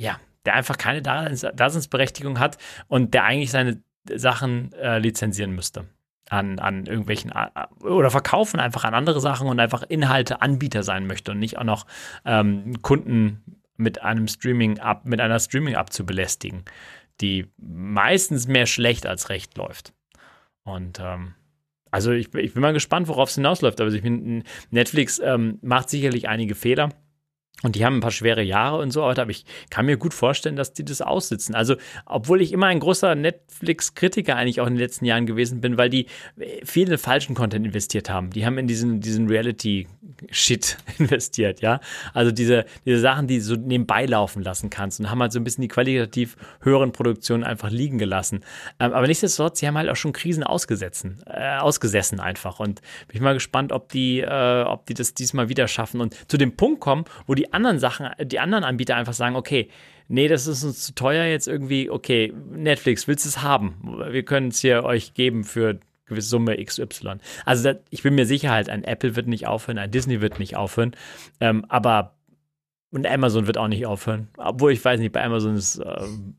ja, 0.00 0.18
der 0.44 0.54
einfach 0.54 0.78
keine 0.78 1.02
Daseinsberechtigung 1.02 2.38
hat 2.38 2.58
und 2.88 3.14
der 3.14 3.24
eigentlich 3.24 3.50
seine 3.50 3.82
Sachen 4.14 4.72
äh, 4.74 4.98
lizenzieren 4.98 5.52
müsste 5.52 5.86
an, 6.28 6.58
an 6.58 6.86
irgendwelchen 6.86 7.32
oder 7.80 8.10
verkaufen 8.10 8.60
einfach 8.60 8.84
an 8.84 8.94
andere 8.94 9.20
Sachen 9.20 9.48
und 9.48 9.60
einfach 9.60 9.82
Inhalte 9.82 10.42
Anbieter 10.42 10.82
sein 10.82 11.06
möchte 11.06 11.32
und 11.32 11.38
nicht 11.38 11.58
auch 11.58 11.64
noch 11.64 11.86
ähm, 12.24 12.82
Kunden 12.82 13.60
mit 13.76 14.02
einem 14.02 14.28
Streaming 14.28 14.78
ab, 14.78 15.04
mit 15.04 15.20
einer 15.20 15.38
Streaming-App 15.38 15.92
zu 15.92 16.06
belästigen, 16.06 16.64
die 17.20 17.46
meistens 17.58 18.46
mehr 18.46 18.66
schlecht 18.66 19.06
als 19.06 19.28
recht 19.28 19.56
läuft. 19.56 19.92
Und 20.64 21.00
ähm, 21.00 21.34
also 21.90 22.12
ich, 22.12 22.34
ich, 22.34 22.52
bin 22.52 22.60
mal 22.60 22.72
gespannt, 22.72 23.08
worauf 23.08 23.28
es 23.28 23.36
hinausläuft. 23.36 23.80
Aber 23.80 23.92
ich 23.92 24.02
bin, 24.02 24.42
Netflix 24.70 25.18
ähm, 25.18 25.58
macht 25.62 25.88
sicherlich 25.88 26.28
einige 26.28 26.54
Fehler. 26.54 26.90
Und 27.62 27.74
die 27.74 27.86
haben 27.86 27.96
ein 27.96 28.00
paar 28.00 28.10
schwere 28.10 28.42
Jahre 28.42 28.78
und 28.78 28.90
so, 28.90 29.02
aber 29.02 29.30
ich 29.30 29.46
kann 29.70 29.86
mir 29.86 29.96
gut 29.96 30.12
vorstellen, 30.12 30.56
dass 30.56 30.74
die 30.74 30.84
das 30.84 31.00
aussitzen. 31.00 31.54
Also, 31.54 31.76
obwohl 32.04 32.42
ich 32.42 32.52
immer 32.52 32.66
ein 32.66 32.80
großer 32.80 33.14
Netflix-Kritiker 33.14 34.36
eigentlich 34.36 34.60
auch 34.60 34.66
in 34.66 34.74
den 34.74 34.80
letzten 34.80 35.06
Jahren 35.06 35.24
gewesen 35.24 35.62
bin, 35.62 35.78
weil 35.78 35.88
die 35.88 36.04
viele 36.64 36.98
falschen 36.98 37.34
Content 37.34 37.64
investiert 37.64 38.10
haben. 38.10 38.28
Die 38.28 38.44
haben 38.44 38.58
in 38.58 38.66
diesen, 38.66 39.00
diesen 39.00 39.26
Reality-Shit 39.28 40.76
investiert, 40.98 41.62
ja. 41.62 41.80
Also 42.12 42.30
diese, 42.30 42.66
diese 42.84 43.00
Sachen, 43.00 43.26
die 43.26 43.38
du 43.38 43.44
so 43.44 43.54
nebenbei 43.54 44.04
laufen 44.04 44.42
lassen 44.42 44.68
kannst 44.68 45.00
und 45.00 45.10
haben 45.10 45.22
halt 45.22 45.32
so 45.32 45.40
ein 45.40 45.44
bisschen 45.44 45.62
die 45.62 45.68
qualitativ 45.68 46.36
höheren 46.60 46.92
Produktionen 46.92 47.42
einfach 47.42 47.70
liegen 47.70 47.96
gelassen. 47.96 48.44
Ähm, 48.78 48.92
aber 48.92 49.06
nichtsdestotrotz, 49.06 49.60
sie 49.60 49.66
haben 49.66 49.78
halt 49.78 49.88
auch 49.88 49.96
schon 49.96 50.12
Krisen 50.12 50.44
ausgesessen, 50.44 51.22
äh, 51.26 51.56
ausgesessen 51.56 52.20
einfach. 52.20 52.60
Und 52.60 52.82
bin 53.08 53.16
ich 53.16 53.22
mal 53.22 53.32
gespannt, 53.32 53.72
ob 53.72 53.88
die, 53.88 54.20
äh, 54.20 54.62
ob 54.64 54.84
die 54.84 54.94
das 54.94 55.14
diesmal 55.14 55.48
wieder 55.48 55.68
schaffen 55.68 56.02
und 56.02 56.14
zu 56.30 56.36
dem 56.36 56.54
Punkt 56.54 56.80
kommen, 56.80 57.06
wo 57.26 57.34
die 57.34 57.45
die 57.46 57.52
anderen 57.52 57.78
Sachen, 57.78 58.08
die 58.22 58.40
anderen 58.40 58.64
Anbieter 58.64 58.96
einfach 58.96 59.12
sagen, 59.12 59.36
okay, 59.36 59.68
nee, 60.08 60.28
das 60.28 60.46
ist 60.46 60.64
uns 60.64 60.84
zu 60.84 60.94
teuer 60.94 61.26
jetzt 61.26 61.48
irgendwie, 61.48 61.90
okay, 61.90 62.32
Netflix, 62.50 63.08
willst 63.08 63.24
du 63.24 63.28
es 63.28 63.42
haben? 63.42 63.96
Wir 64.10 64.24
können 64.24 64.48
es 64.48 64.60
hier 64.60 64.84
euch 64.84 65.14
geben 65.14 65.44
für 65.44 65.78
gewisse 66.06 66.28
Summe 66.28 66.62
XY. 66.62 67.16
Also 67.44 67.64
das, 67.64 67.78
ich 67.90 68.02
bin 68.02 68.14
mir 68.14 68.26
sicher 68.26 68.50
halt, 68.50 68.68
ein 68.68 68.84
Apple 68.84 69.16
wird 69.16 69.26
nicht 69.26 69.46
aufhören, 69.46 69.78
ein 69.78 69.90
Disney 69.90 70.20
wird 70.20 70.38
nicht 70.38 70.56
aufhören, 70.56 70.94
ähm, 71.40 71.64
aber 71.68 72.12
und 72.92 73.06
Amazon 73.06 73.46
wird 73.46 73.58
auch 73.58 73.68
nicht 73.68 73.84
aufhören. 73.84 74.28
Obwohl 74.38 74.72
ich 74.72 74.82
weiß 74.82 75.00
nicht, 75.00 75.12
bei 75.12 75.22
Amazon 75.22 75.56
ist 75.56 75.82
ähm, 75.84 76.36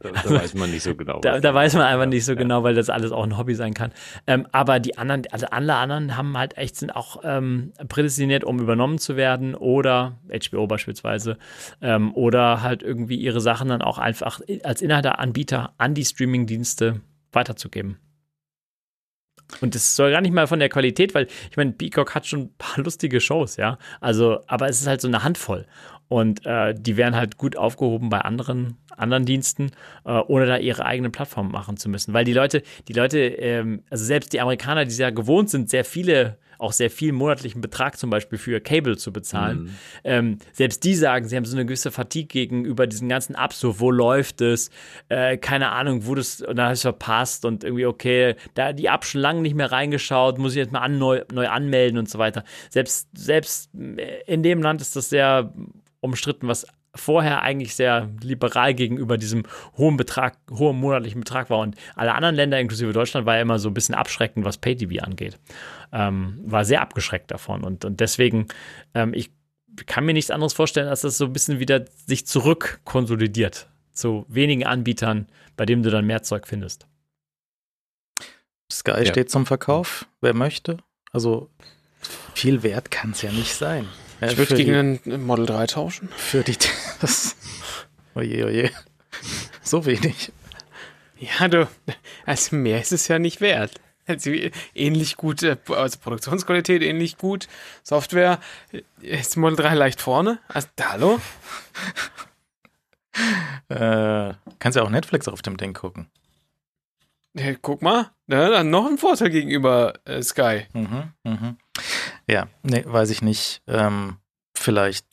da, 0.00 0.10
da, 0.10 0.30
weiß 0.30 0.54
man 0.54 0.70
nicht 0.70 0.82
so 0.82 0.94
genau. 0.94 1.20
Da, 1.20 1.40
da 1.40 1.54
weiß 1.54 1.74
man 1.74 1.82
einfach 1.82 2.06
nicht 2.06 2.24
so 2.24 2.32
ja. 2.32 2.38
genau, 2.38 2.62
weil 2.62 2.74
das 2.74 2.90
alles 2.90 3.12
auch 3.12 3.24
ein 3.24 3.36
Hobby 3.36 3.54
sein 3.54 3.74
kann. 3.74 3.92
Ähm, 4.26 4.46
aber 4.52 4.80
die 4.80 4.96
anderen, 4.98 5.22
also 5.30 5.46
alle 5.46 5.74
anderen 5.74 6.16
haben 6.16 6.36
halt 6.36 6.56
echt, 6.56 6.76
sind 6.76 6.94
auch 6.94 7.20
ähm, 7.24 7.72
prädestiniert, 7.88 8.44
um 8.44 8.60
übernommen 8.60 8.98
zu 8.98 9.16
werden 9.16 9.54
oder 9.54 10.18
HBO 10.30 10.66
beispielsweise 10.66 11.38
ähm, 11.80 12.14
oder 12.14 12.62
halt 12.62 12.82
irgendwie 12.82 13.16
ihre 13.16 13.40
Sachen 13.40 13.68
dann 13.68 13.82
auch 13.82 13.98
einfach 13.98 14.40
als 14.62 14.82
Inhalteanbieter 14.82 15.74
an 15.78 15.94
die 15.94 16.04
Streamingdienste 16.04 17.00
weiterzugeben. 17.32 17.98
Und 19.60 19.74
das 19.74 19.94
soll 19.94 20.10
gar 20.10 20.20
nicht 20.20 20.32
mal 20.32 20.46
von 20.46 20.58
der 20.58 20.68
Qualität, 20.68 21.14
weil 21.14 21.26
ich 21.50 21.56
meine, 21.56 21.72
Peacock 21.72 22.14
hat 22.14 22.26
schon 22.26 22.40
ein 22.40 22.54
paar 22.56 22.78
lustige 22.82 23.20
Shows, 23.20 23.56
ja. 23.56 23.78
Also, 24.00 24.40
aber 24.46 24.68
es 24.68 24.80
ist 24.80 24.86
halt 24.86 25.00
so 25.00 25.08
eine 25.08 25.22
Handvoll. 25.22 25.66
Und 26.08 26.44
äh, 26.46 26.74
die 26.76 26.96
wären 26.96 27.16
halt 27.16 27.38
gut 27.38 27.56
aufgehoben 27.56 28.08
bei 28.08 28.20
anderen, 28.20 28.76
anderen 28.96 29.24
Diensten, 29.24 29.70
äh, 30.04 30.12
ohne 30.12 30.46
da 30.46 30.58
ihre 30.58 30.84
eigene 30.84 31.10
Plattform 31.10 31.50
machen 31.50 31.76
zu 31.76 31.88
müssen. 31.88 32.12
Weil 32.12 32.24
die 32.24 32.32
Leute, 32.32 32.62
die 32.88 32.92
Leute, 32.92 33.18
ähm, 33.18 33.82
also 33.90 34.04
selbst 34.04 34.32
die 34.32 34.40
Amerikaner, 34.40 34.84
die 34.84 34.94
ja 34.94 35.10
gewohnt 35.10 35.50
sind, 35.50 35.70
sehr 35.70 35.84
viele 35.84 36.38
auch 36.58 36.72
sehr 36.72 36.90
viel 36.90 37.12
monatlichen 37.12 37.60
Betrag 37.60 37.98
zum 37.98 38.10
Beispiel 38.10 38.38
für 38.38 38.60
Cable 38.60 38.96
zu 38.96 39.12
bezahlen. 39.12 39.64
Mhm. 39.64 39.70
Ähm, 40.04 40.38
selbst 40.52 40.84
die 40.84 40.94
sagen, 40.94 41.28
sie 41.28 41.36
haben 41.36 41.44
so 41.44 41.56
eine 41.56 41.66
gewisse 41.66 41.90
Fatigue 41.90 42.28
gegenüber 42.28 42.86
diesen 42.86 43.08
ganzen 43.08 43.36
so 43.52 43.80
wo 43.80 43.90
läuft 43.90 44.40
es, 44.40 44.70
äh, 45.08 45.36
keine 45.36 45.70
Ahnung, 45.70 46.06
wo 46.06 46.14
das, 46.14 46.40
und 46.40 46.56
dann 46.56 46.70
hast 46.70 46.84
du 46.84 46.88
verpasst 46.88 47.44
und 47.44 47.64
irgendwie, 47.64 47.86
okay, 47.86 48.36
da 48.54 48.72
die 48.72 48.86
App 48.86 49.04
schon 49.04 49.20
lange 49.20 49.42
nicht 49.42 49.54
mehr 49.54 49.70
reingeschaut, 49.70 50.38
muss 50.38 50.52
ich 50.52 50.58
jetzt 50.58 50.72
mal 50.72 50.80
an, 50.80 50.98
neu, 50.98 51.22
neu 51.32 51.48
anmelden 51.48 51.98
und 51.98 52.08
so 52.08 52.18
weiter. 52.18 52.44
Selbst, 52.70 53.08
selbst 53.16 53.70
in 54.26 54.42
dem 54.42 54.62
Land 54.62 54.80
ist 54.80 54.96
das 54.96 55.10
sehr 55.10 55.52
umstritten, 56.04 56.46
was 56.46 56.66
vorher 56.94 57.42
eigentlich 57.42 57.74
sehr 57.74 58.08
liberal 58.22 58.74
gegenüber 58.74 59.18
diesem 59.18 59.44
hohen 59.76 59.96
Betrag, 59.96 60.36
hohen 60.50 60.78
monatlichen 60.78 61.20
Betrag 61.20 61.50
war. 61.50 61.58
Und 61.58 61.76
alle 61.96 62.14
anderen 62.14 62.36
Länder, 62.36 62.60
inklusive 62.60 62.92
Deutschland, 62.92 63.26
war 63.26 63.36
ja 63.36 63.42
immer 63.42 63.58
so 63.58 63.68
ein 63.68 63.74
bisschen 63.74 63.94
abschreckend, 63.94 64.44
was 64.44 64.58
PayTV 64.58 65.02
angeht. 65.02 65.38
Ähm, 65.92 66.38
war 66.44 66.64
sehr 66.64 66.82
abgeschreckt 66.82 67.30
davon. 67.30 67.64
Und, 67.64 67.84
und 67.84 67.98
deswegen, 68.00 68.46
ähm, 68.94 69.12
ich 69.14 69.30
kann 69.86 70.04
mir 70.04 70.12
nichts 70.12 70.30
anderes 70.30 70.52
vorstellen, 70.52 70.86
als 70.86 71.00
dass 71.00 71.12
das 71.12 71.18
so 71.18 71.24
ein 71.24 71.32
bisschen 71.32 71.58
wieder 71.58 71.84
sich 72.06 72.26
zurückkonsolidiert 72.26 73.68
zu 73.92 74.24
wenigen 74.28 74.64
Anbietern, 74.64 75.28
bei 75.56 75.66
denen 75.66 75.82
du 75.82 75.90
dann 75.90 76.06
mehr 76.06 76.22
Zeug 76.22 76.46
findest. 76.46 76.86
Sky 78.70 78.90
ja. 78.90 79.06
steht 79.06 79.30
zum 79.30 79.46
Verkauf, 79.46 80.06
wer 80.20 80.34
möchte. 80.34 80.78
Also 81.12 81.50
viel 82.34 82.62
wert 82.62 82.90
kann 82.90 83.12
es 83.12 83.22
ja 83.22 83.30
nicht 83.30 83.54
sein. 83.54 83.86
Ja, 84.24 84.32
ich 84.32 84.38
würde 84.38 84.54
gegen 84.54 84.74
einen 84.74 85.26
Model 85.26 85.46
3 85.46 85.66
tauschen. 85.66 86.08
Für 86.16 86.42
die. 86.42 86.56
Das, 87.00 87.36
oje, 88.14 88.46
oje. 88.46 88.70
So 89.62 89.84
wenig. 89.86 90.32
Ja, 91.18 91.48
du. 91.48 91.68
Also 92.26 92.56
mehr 92.56 92.80
ist 92.80 92.92
es 92.92 93.08
ja 93.08 93.18
nicht 93.18 93.40
wert. 93.40 93.80
Also 94.06 94.30
ähnlich 94.74 95.16
gut, 95.16 95.42
also 95.42 95.98
Produktionsqualität 95.98 96.82
ähnlich 96.82 97.16
gut, 97.16 97.48
Software 97.82 98.38
ist 99.00 99.36
Model 99.36 99.56
3 99.56 99.74
leicht 99.74 100.00
vorne. 100.02 100.40
Also, 100.48 100.68
hallo? 100.82 101.20
äh, 103.68 104.34
kannst 104.58 104.76
ja 104.76 104.82
auch 104.82 104.90
Netflix 104.90 105.26
auf 105.28 105.40
dem 105.40 105.56
Ding 105.56 105.72
gucken. 105.72 106.10
Ja, 107.36 107.54
guck 107.60 107.82
mal, 107.82 108.10
ja, 108.28 108.48
dann 108.48 108.70
noch 108.70 108.86
ein 108.86 108.96
Vorteil 108.96 109.30
gegenüber 109.30 109.94
äh, 110.04 110.22
Sky. 110.22 110.66
Mhm, 110.72 111.12
mhm. 111.24 111.56
Ja, 112.28 112.46
nee, 112.62 112.84
weiß 112.86 113.10
ich 113.10 113.22
nicht. 113.22 113.62
Ähm, 113.66 114.18
vielleicht 114.56 115.06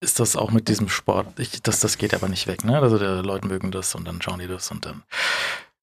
ist 0.00 0.20
das 0.20 0.36
auch 0.36 0.50
mit 0.50 0.68
diesem 0.68 0.88
Sport. 0.88 1.38
Ich, 1.38 1.60
das, 1.62 1.80
das 1.80 1.98
geht 1.98 2.14
aber 2.14 2.28
nicht 2.28 2.46
weg, 2.46 2.64
ne? 2.64 2.78
Also 2.78 2.98
die 2.98 3.26
Leute 3.26 3.46
mögen 3.46 3.72
das 3.72 3.94
und 3.94 4.04
dann 4.06 4.22
schauen 4.22 4.38
die 4.38 4.48
das 4.48 4.70
und 4.70 4.86
dann 4.86 5.02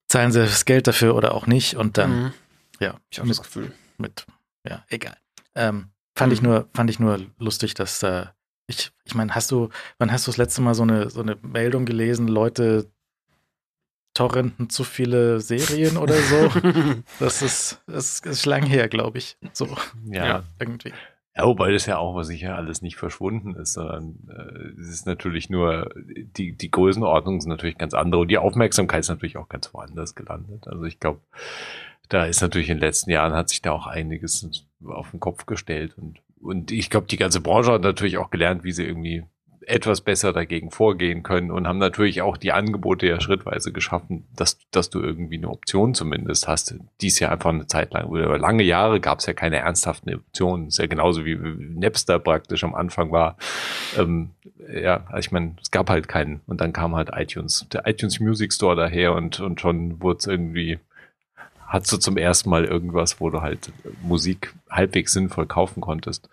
zahlen 0.07 0.31
sie 0.31 0.39
das 0.39 0.65
Geld 0.65 0.87
dafür 0.87 1.15
oder 1.15 1.33
auch 1.33 1.45
nicht 1.45 1.75
und 1.75 1.97
dann, 1.97 2.23
mhm. 2.23 2.33
ja. 2.79 2.95
Ich 3.09 3.19
habe 3.19 3.27
das 3.27 3.41
Gefühl. 3.41 3.73
Mit, 3.97 4.25
ja, 4.67 4.83
egal. 4.87 5.17
Ähm, 5.55 5.89
fand 6.15 6.31
mhm. 6.31 6.33
ich 6.33 6.41
nur, 6.41 6.69
fand 6.73 6.89
ich 6.89 6.99
nur 6.99 7.25
lustig, 7.37 7.73
dass 7.73 8.03
äh, 8.03 8.25
ich, 8.67 8.91
ich 9.03 9.15
meine, 9.15 9.35
hast 9.35 9.51
du, 9.51 9.69
wann 9.97 10.11
hast 10.11 10.27
du 10.27 10.31
das 10.31 10.37
letzte 10.37 10.61
Mal 10.61 10.75
so 10.75 10.83
eine, 10.83 11.09
so 11.09 11.21
eine 11.21 11.37
Meldung 11.41 11.85
gelesen, 11.85 12.27
Leute 12.27 12.89
torrenten 14.19 14.69
zu 14.69 14.83
viele 14.83 15.39
Serien 15.39 15.95
oder 15.95 16.15
so. 16.15 16.51
das 17.19 17.41
ist, 17.41 17.81
das 17.87 18.19
ist 18.19 18.45
lang 18.45 18.65
her, 18.65 18.89
glaube 18.89 19.17
ich. 19.17 19.37
So, 19.53 19.65
ja. 20.05 20.25
ja, 20.25 20.43
irgendwie. 20.59 20.91
Ja, 21.37 21.45
wobei 21.45 21.71
das 21.71 21.85
ja 21.85 21.97
auch 21.97 22.15
was 22.15 22.27
sicher 22.27 22.57
alles 22.57 22.81
nicht 22.81 22.97
verschwunden 22.97 23.55
ist, 23.55 23.73
sondern 23.73 24.17
äh, 24.29 24.81
es 24.81 24.89
ist 24.89 25.05
natürlich 25.05 25.49
nur, 25.49 25.89
die, 25.95 26.51
die 26.51 26.69
Größenordnung 26.69 27.39
sind 27.39 27.49
natürlich 27.49 27.77
ganz 27.77 27.93
andere 27.93 28.21
und 28.21 28.27
die 28.27 28.37
Aufmerksamkeit 28.37 28.99
ist 28.99 29.09
natürlich 29.09 29.37
auch 29.37 29.47
ganz 29.47 29.73
woanders 29.73 30.15
gelandet. 30.15 30.67
Also 30.67 30.83
ich 30.83 30.99
glaube, 30.99 31.21
da 32.09 32.25
ist 32.25 32.41
natürlich 32.41 32.69
in 32.69 32.75
den 32.75 32.81
letzten 32.81 33.11
Jahren 33.11 33.33
hat 33.33 33.47
sich 33.47 33.61
da 33.61 33.71
auch 33.71 33.87
einiges 33.87 34.65
auf 34.85 35.11
den 35.11 35.21
Kopf 35.21 35.45
gestellt 35.45 35.93
und, 35.97 36.19
und 36.41 36.73
ich 36.73 36.89
glaube, 36.89 37.07
die 37.07 37.17
ganze 37.17 37.39
Branche 37.39 37.71
hat 37.71 37.83
natürlich 37.83 38.17
auch 38.17 38.31
gelernt, 38.31 38.65
wie 38.65 38.73
sie 38.73 38.83
irgendwie 38.83 39.23
etwas 39.69 40.01
besser 40.01 40.33
dagegen 40.33 40.71
vorgehen 40.71 41.23
können 41.23 41.51
und 41.51 41.67
haben 41.67 41.77
natürlich 41.77 42.21
auch 42.21 42.37
die 42.37 42.51
Angebote 42.51 43.07
ja 43.07 43.21
schrittweise 43.21 43.71
geschaffen, 43.71 44.25
dass, 44.35 44.57
dass 44.71 44.89
du 44.89 44.99
irgendwie 44.99 45.37
eine 45.37 45.49
Option 45.49 45.93
zumindest 45.93 46.47
hast. 46.47 46.75
Dies 47.01 47.19
ja 47.19 47.29
einfach 47.29 47.51
eine 47.51 47.67
Zeit 47.67 47.93
lang 47.93 48.05
oder 48.05 48.37
lange 48.37 48.63
Jahre 48.63 48.99
gab 48.99 49.19
es 49.19 49.25
ja 49.25 49.33
keine 49.33 49.57
ernsthaften 49.57 50.13
Optionen. 50.13 50.67
ist 50.67 50.79
ja 50.79 50.87
genauso 50.87 51.25
wie 51.25 51.35
Napster 51.35 52.19
praktisch 52.19 52.63
am 52.63 52.73
Anfang 52.73 53.11
war. 53.11 53.37
Ähm, 53.97 54.31
ja, 54.73 55.05
also 55.07 55.19
ich 55.19 55.31
meine, 55.31 55.55
es 55.61 55.71
gab 55.71 55.89
halt 55.89 56.07
keinen. 56.07 56.41
Und 56.47 56.61
dann 56.61 56.73
kam 56.73 56.95
halt 56.95 57.11
iTunes, 57.13 57.67
der 57.71 57.87
iTunes 57.87 58.19
Music 58.19 58.53
Store 58.53 58.75
daher 58.75 59.13
und, 59.13 59.39
und 59.39 59.61
schon 59.61 60.01
wurde 60.01 60.19
es 60.19 60.27
irgendwie 60.27 60.79
hat 61.67 61.85
so 61.85 61.97
zum 61.97 62.17
ersten 62.17 62.49
Mal 62.49 62.65
irgendwas, 62.65 63.21
wo 63.21 63.29
du 63.29 63.41
halt 63.41 63.71
Musik 64.01 64.55
halbwegs 64.71 65.13
sinnvoll 65.13 65.45
kaufen 65.45 65.81
konntest. 65.81 66.27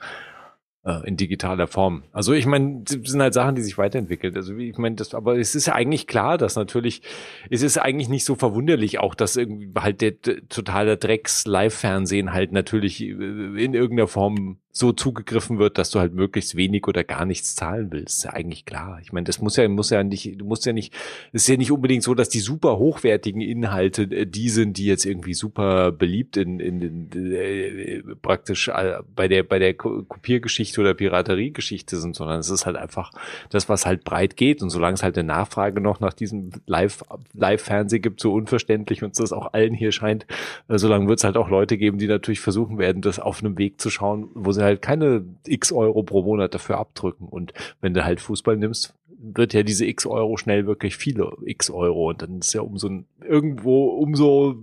Äh, 0.87 1.07
in 1.07 1.17
digitaler 1.17 1.67
Form. 1.67 2.05
Also 2.13 2.33
ich 2.33 2.47
meine, 2.47 2.85
sind 2.87 3.21
halt 3.21 3.35
Sachen, 3.35 3.57
die 3.57 3.63
sich 3.63 3.77
weiterentwickeln. 3.77 4.35
Also 4.37 4.57
ich 4.57 4.79
meine, 4.79 4.95
das, 4.95 5.15
aber 5.15 5.37
es 5.37 5.55
ist 5.55 5.67
ja 5.67 5.75
eigentlich 5.75 6.07
klar, 6.07 6.39
dass 6.39 6.57
natürlich, 6.57 7.03
es 7.51 7.63
ist 7.63 7.77
eigentlich 7.77 8.09
nicht 8.09 8.25
so 8.25 8.37
verwunderlich 8.37 9.01
auch, 9.01 9.15
dass 9.15 9.37
irgendwie 9.37 9.71
halt 9.77 10.01
der, 10.01 10.13
der 10.13 10.49
totale 10.49 10.97
Drecks-Live-Fernsehen 10.97 12.33
halt 12.33 12.53
natürlich 12.53 13.03
äh, 13.03 13.11
in 13.11 13.75
irgendeiner 13.75 14.07
Form 14.07 14.59
so 14.77 14.93
zugegriffen 14.93 15.59
wird, 15.59 15.79
dass 15.79 15.89
du 15.89 16.01
halt 16.01 16.13
möglichst 16.13 16.55
wenig 16.55 16.87
oder 16.87 17.03
gar 17.03 17.25
nichts 17.25 17.55
zahlen 17.55 17.91
willst. 17.93 18.19
Ist 18.19 18.25
ja 18.25 18.35
eigentlich 18.35 18.67
klar. 18.67 18.99
Ich 19.03 19.11
meine, 19.11 19.25
das 19.25 19.41
muss 19.41 19.57
ja, 19.57 19.67
muss 19.69 19.89
ja 19.89 20.05
nicht, 20.05 20.39
du 20.39 20.45
musst 20.45 20.67
ja 20.67 20.75
nicht, 20.75 20.93
es 21.33 21.45
ist 21.45 21.49
ja 21.49 21.57
nicht 21.57 21.73
unbedingt 21.73 22.03
so, 22.03 22.15
dass 22.15 22.29
die 22.29 22.41
super 22.41 22.77
hochwertigen 22.77 23.41
Inhalte 23.41 24.03
äh, 24.03 24.27
die 24.27 24.51
sind, 24.51 24.77
die 24.77 24.85
jetzt 24.85 25.07
irgendwie 25.07 25.33
super 25.33 25.93
beliebt 25.93 26.37
in, 26.37 26.61
in, 26.61 26.83
in 26.83 27.33
äh, 27.33 28.03
praktisch 28.21 28.69
äh, 28.69 28.99
bei 29.15 29.29
der, 29.29 29.45
bei 29.45 29.59
der 29.59 29.73
Kopiergeschichte 29.73 30.79
oder 30.83 30.93
Pirateriegeschichte 30.93 31.97
sind, 31.97 32.15
sondern 32.15 32.41
es 32.41 32.51
ist 32.51 32.67
halt 32.67 32.77
einfach 32.77 33.13
das, 33.49 33.71
was 33.71 33.87
halt 33.87 34.05
breit 34.05 34.37
geht. 34.37 34.63
Und 34.63 34.69
solange 34.69 34.95
es 34.95 35.03
halt 35.03 35.17
eine 35.17 35.27
Nachfrage 35.27 35.81
noch 35.81 36.01
nach 36.01 36.13
diesem 36.13 36.51
Live, 36.67 37.03
Live-Fernsehen 37.33 38.03
gibt, 38.03 38.21
so 38.21 38.35
unverständlich 38.35 39.03
uns 39.03 39.17
das 39.17 39.33
auch 39.33 39.55
allen 39.55 39.73
hier 39.73 39.93
scheint, 39.93 40.27
äh, 40.69 40.77
solange 40.77 41.09
wird 41.09 41.21
es 41.21 41.25
halt 41.25 41.39
auch 41.39 41.49
Leute 41.49 41.79
geben, 41.79 41.97
die 41.97 42.09
natürlich 42.09 42.41
versuchen 42.41 42.77
werden, 42.77 43.01
das 43.01 43.19
auf 43.19 43.43
einem 43.43 43.57
Weg 43.57 43.81
zu 43.81 43.89
schauen, 43.89 44.29
wo 44.35 44.53
sie 44.53 44.66
halt 44.67 44.83
keine 44.83 45.25
x 45.47 45.73
Euro 45.73 46.03
pro 46.03 46.23
Monat 46.23 46.55
dafür 46.55 46.79
abdrücken. 46.79 47.27
Und 47.29 47.53
wenn 47.81 47.95
du 47.95 48.05
halt 48.05 48.21
Fußball 48.21 48.57
nimmst, 48.57 48.95
wird 49.19 49.55
ja 49.55 49.63
diese 49.63 49.87
x 49.87 50.07
Euro 50.07 50.37
schnell 50.37 50.67
wirklich 50.67 50.97
viele 50.97 51.33
x 51.45 51.71
Euro. 51.71 52.11
Und 52.11 52.23
dann 52.23 52.39
ist 52.41 52.53
ja 52.53 52.61
umso 52.61 52.91
irgendwo 53.23 53.87
umso 53.87 54.57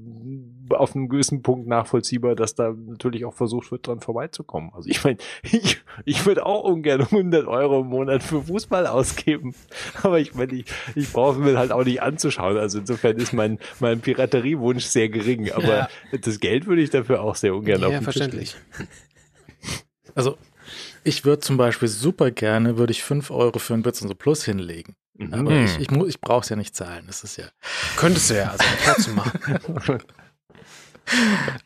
auf 0.70 0.96
einem 0.96 1.10
gewissen 1.10 1.42
Punkt 1.42 1.68
nachvollziehbar, 1.68 2.36
dass 2.36 2.56
da 2.56 2.74
natürlich 2.88 3.26
auch 3.26 3.34
versucht 3.34 3.72
wird, 3.72 3.88
dran 3.88 4.00
vorbeizukommen. 4.00 4.72
Also 4.74 4.90
ich 4.90 5.04
meine, 5.04 5.18
ich, 5.44 5.82
ich 6.06 6.26
würde 6.26 6.46
auch 6.46 6.64
ungern 6.64 7.02
100 7.02 7.48
Euro 7.48 7.82
im 7.82 7.88
Monat 7.88 8.24
für 8.24 8.42
Fußball 8.42 8.88
ausgeben. 8.88 9.54
Aber 10.02 10.20
ich 10.20 10.34
meine, 10.34 10.54
ich, 10.54 10.66
ich 10.96 11.12
brauche 11.12 11.40
mir 11.40 11.58
halt 11.58 11.72
auch 11.72 11.84
nicht 11.84 12.02
anzuschauen. 12.02 12.58
Also 12.58 12.80
insofern 12.80 13.18
ist 13.18 13.34
mein, 13.34 13.60
mein 13.80 14.00
Pirateriewunsch 14.02 14.86
sehr 14.86 15.10
gering. 15.10 15.52
Aber 15.52 15.68
ja. 15.68 15.90
das 16.22 16.40
Geld 16.40 16.68
würde 16.68 16.82
ich 16.82 16.90
dafür 16.90 17.22
auch 17.22 17.36
sehr 17.36 17.56
ungern 17.56 17.82
ja, 17.82 17.88
auf 17.88 17.94
den 17.94 18.04
verständlich. 18.04 18.56
Also 20.16 20.38
ich 21.04 21.26
würde 21.26 21.42
zum 21.42 21.58
Beispiel 21.58 21.88
super 21.88 22.32
gerne, 22.32 22.78
würde 22.78 22.92
ich 22.92 23.04
5 23.04 23.32
Euro 23.32 23.60
für 23.60 23.74
ein 23.74 23.84
Bits 23.84 24.02
und 24.02 24.08
so 24.08 24.16
Plus 24.16 24.44
hinlegen. 24.46 24.96
Mhm. 25.16 25.34
Aber 25.34 25.52
ich, 25.52 25.80
ich, 25.80 25.92
ich 25.92 26.22
brauche 26.22 26.42
es 26.42 26.50
ja 26.50 26.56
nicht 26.56 26.76
zahlen. 26.76 27.06
Das 27.08 27.24
ist 27.24 27.38
ja. 27.38 27.46
Könntest 27.98 28.30
du 28.30 28.36
ja, 28.36 28.52
also 28.52 28.64
trotzdem 28.84 29.16
machen. 29.16 30.00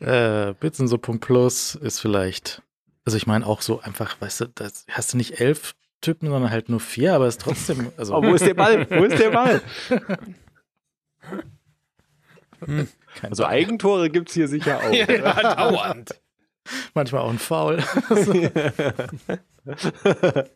äh, 0.00 0.54
Bits 0.54 0.80
und 0.80 0.88
so 0.88 0.98
Plus 0.98 1.74
ist 1.76 2.00
vielleicht, 2.00 2.62
also 3.04 3.16
ich 3.16 3.26
meine 3.26 3.46
auch 3.46 3.62
so 3.62 3.80
einfach, 3.80 4.20
weißt 4.20 4.40
du, 4.42 4.46
das 4.54 4.84
hast 4.88 5.12
du 5.12 5.16
nicht 5.16 5.40
elf 5.40 5.74
Typen, 6.00 6.28
sondern 6.28 6.50
halt 6.50 6.68
nur 6.68 6.80
vier, 6.80 7.14
aber 7.14 7.26
es 7.26 7.36
ist 7.36 7.42
trotzdem. 7.42 7.90
Also 7.96 8.14
oh, 8.14 8.22
wo 8.22 8.34
ist 8.34 8.46
der 8.46 8.54
Ball? 8.54 8.88
Wo 8.88 9.02
ist 9.04 9.18
der 9.18 9.30
Ball? 9.30 9.60
hm. 12.64 12.88
Also 13.22 13.44
Eigentore 13.44 14.08
gibt 14.08 14.28
es 14.28 14.34
hier 14.34 14.46
sicher 14.46 14.78
auch. 14.78 14.92
ja, 14.92 15.54
dauernd. 15.54 16.14
Manchmal 16.94 17.22
auch 17.22 17.30
ein 17.30 17.38
Foul. 17.38 17.82
Eieiei. 18.10 18.50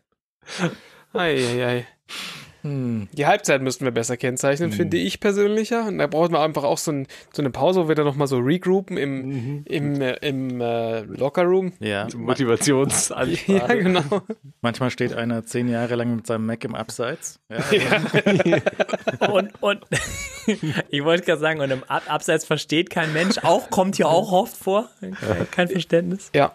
ei, 1.13 1.63
ei. 1.63 1.87
Hm. 2.63 3.09
Die 3.11 3.25
Halbzeit 3.25 3.61
müssten 3.61 3.83
wir 3.83 3.91
besser 3.91 4.15
kennzeichnen, 4.15 4.71
hm. 4.71 4.77
finde 4.77 4.97
ich 4.97 5.19
persönlicher. 5.19 5.85
Und 5.87 5.97
da 5.97 6.07
brauchen 6.07 6.31
wir 6.31 6.39
einfach 6.39 6.63
auch 6.63 6.77
so, 6.77 6.91
ein, 6.91 7.07
so 7.33 7.41
eine 7.41 7.49
Pause, 7.49 7.83
wo 7.83 7.87
wir 7.89 7.95
dann 7.95 8.05
nochmal 8.05 8.27
so 8.27 8.37
regroupen 8.39 8.97
im, 8.97 9.27
mhm. 9.27 9.61
im, 9.65 10.01
äh, 10.01 10.13
im 10.21 10.61
äh, 10.61 11.01
Lockerroom. 11.01 11.73
Ja. 11.79 12.07
Motivationsansprache. 12.15 13.51
ja, 13.51 13.67
genau. 13.67 14.21
Manchmal 14.61 14.89
steht 14.91 15.13
einer 15.13 15.45
zehn 15.45 15.67
Jahre 15.67 15.95
lang 15.95 16.15
mit 16.15 16.25
seinem 16.25 16.45
Mac 16.45 16.63
im 16.63 16.73
Abseits. 16.73 17.39
Ja. 17.49 17.63
ja. 18.45 19.27
und, 19.29 19.51
und 19.61 19.81
ich 20.89 21.03
wollte 21.03 21.25
gerade 21.25 21.41
sagen, 21.41 21.59
und 21.59 21.69
im 21.69 21.83
Ab 21.83 22.03
Abseits 22.07 22.45
versteht 22.45 22.89
kein 22.89 23.11
Mensch, 23.11 23.39
auch 23.43 23.69
kommt 23.69 23.97
hier 23.97 24.07
auch 24.07 24.31
oft 24.31 24.55
vor. 24.55 24.89
Kein 25.51 25.67
Verständnis. 25.67 26.29
Ja. 26.33 26.53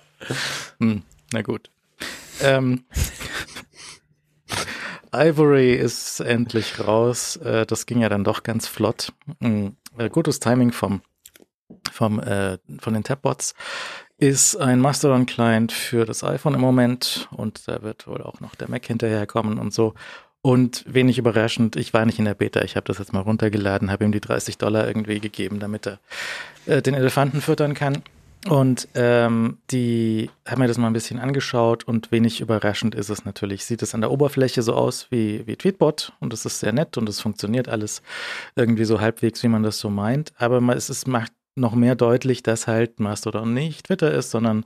Hm. 0.81 1.03
Na 1.33 1.43
gut. 1.43 1.71
Ähm, 2.43 2.85
Ivory 5.13 5.75
ist 5.75 6.21
endlich 6.21 6.87
raus. 6.87 7.37
Äh, 7.37 7.67
das 7.67 7.87
ging 7.87 8.01
ja 8.01 8.09
dann 8.09 8.25
doch 8.25 8.43
ganz 8.43 8.67
flott. 8.67 9.13
Äh, 9.41 10.11
gutes 10.11 10.41
Timing 10.41 10.73
vom, 10.73 11.03
vom, 11.91 12.21
äh, 12.21 12.59
von 12.81 12.95
den 12.95 13.05
Tabbots. 13.05 13.55
Ist 14.19 14.57
ein 14.57 14.81
Mastodon-Client 14.81 15.71
für 15.73 16.05
das 16.05 16.25
iPhone 16.25 16.55
im 16.55 16.61
Moment 16.61 17.29
und 17.31 17.69
da 17.69 17.83
wird 17.83 18.07
wohl 18.09 18.23
auch 18.23 18.41
noch 18.41 18.57
der 18.57 18.69
Mac 18.69 18.85
hinterherkommen 18.85 19.59
und 19.59 19.73
so. 19.73 19.95
Und 20.41 20.85
wenig 20.87 21.19
überraschend, 21.19 21.77
ich 21.77 21.93
war 21.93 22.07
nicht 22.07 22.19
in 22.19 22.25
der 22.25 22.35
Beta, 22.35 22.63
ich 22.63 22.77
habe 22.77 22.87
das 22.87 22.99
jetzt 22.99 23.13
mal 23.13 23.21
runtergeladen, 23.21 23.91
habe 23.91 24.05
ihm 24.05 24.13
die 24.13 24.21
30 24.21 24.57
Dollar 24.57 24.87
irgendwie 24.87 25.21
gegeben, 25.21 25.59
damit 25.59 25.87
er 25.87 25.99
äh, 26.67 26.81
den 26.81 26.95
Elefanten 26.95 27.41
füttern 27.41 27.75
kann. 27.75 28.03
Und 28.47 28.89
ähm, 28.94 29.59
die 29.70 30.31
haben 30.47 30.60
mir 30.60 30.69
das 30.69 30.78
mal 30.78 30.86
ein 30.86 30.93
bisschen 30.93 31.19
angeschaut 31.19 31.85
und 31.85 32.12
wenig 32.12 32.40
überraschend 32.40 32.94
ist 32.94 33.09
es 33.09 33.24
natürlich. 33.24 33.65
Sieht 33.65 33.82
es 33.82 33.94
an 33.94 34.01
der 34.01 34.10
Oberfläche 34.10 34.62
so 34.62 34.74
aus 34.74 35.09
wie, 35.10 35.47
wie 35.47 35.56
Tweetbot 35.56 36.12
und 36.20 36.32
es 36.32 36.47
ist 36.47 36.60
sehr 36.60 36.73
nett 36.73 36.97
und 36.97 37.09
es 37.09 37.20
funktioniert 37.20 37.69
alles 37.69 38.01
irgendwie 38.55 38.85
so 38.85 39.01
halbwegs, 39.01 39.43
wie 39.43 39.48
man 39.48 39.65
das 39.65 39.78
so 39.81 39.90
meint. 39.90 40.32
Aber 40.39 40.60
es 40.74 40.89
ist, 40.89 41.09
macht 41.09 41.32
noch 41.56 41.74
mehr 41.74 41.97
deutlich, 41.97 42.43
dass 42.43 42.66
halt 42.66 43.01
Mastodon 43.01 43.52
nicht 43.52 43.86
Twitter 43.86 44.12
ist, 44.12 44.31
sondern 44.31 44.65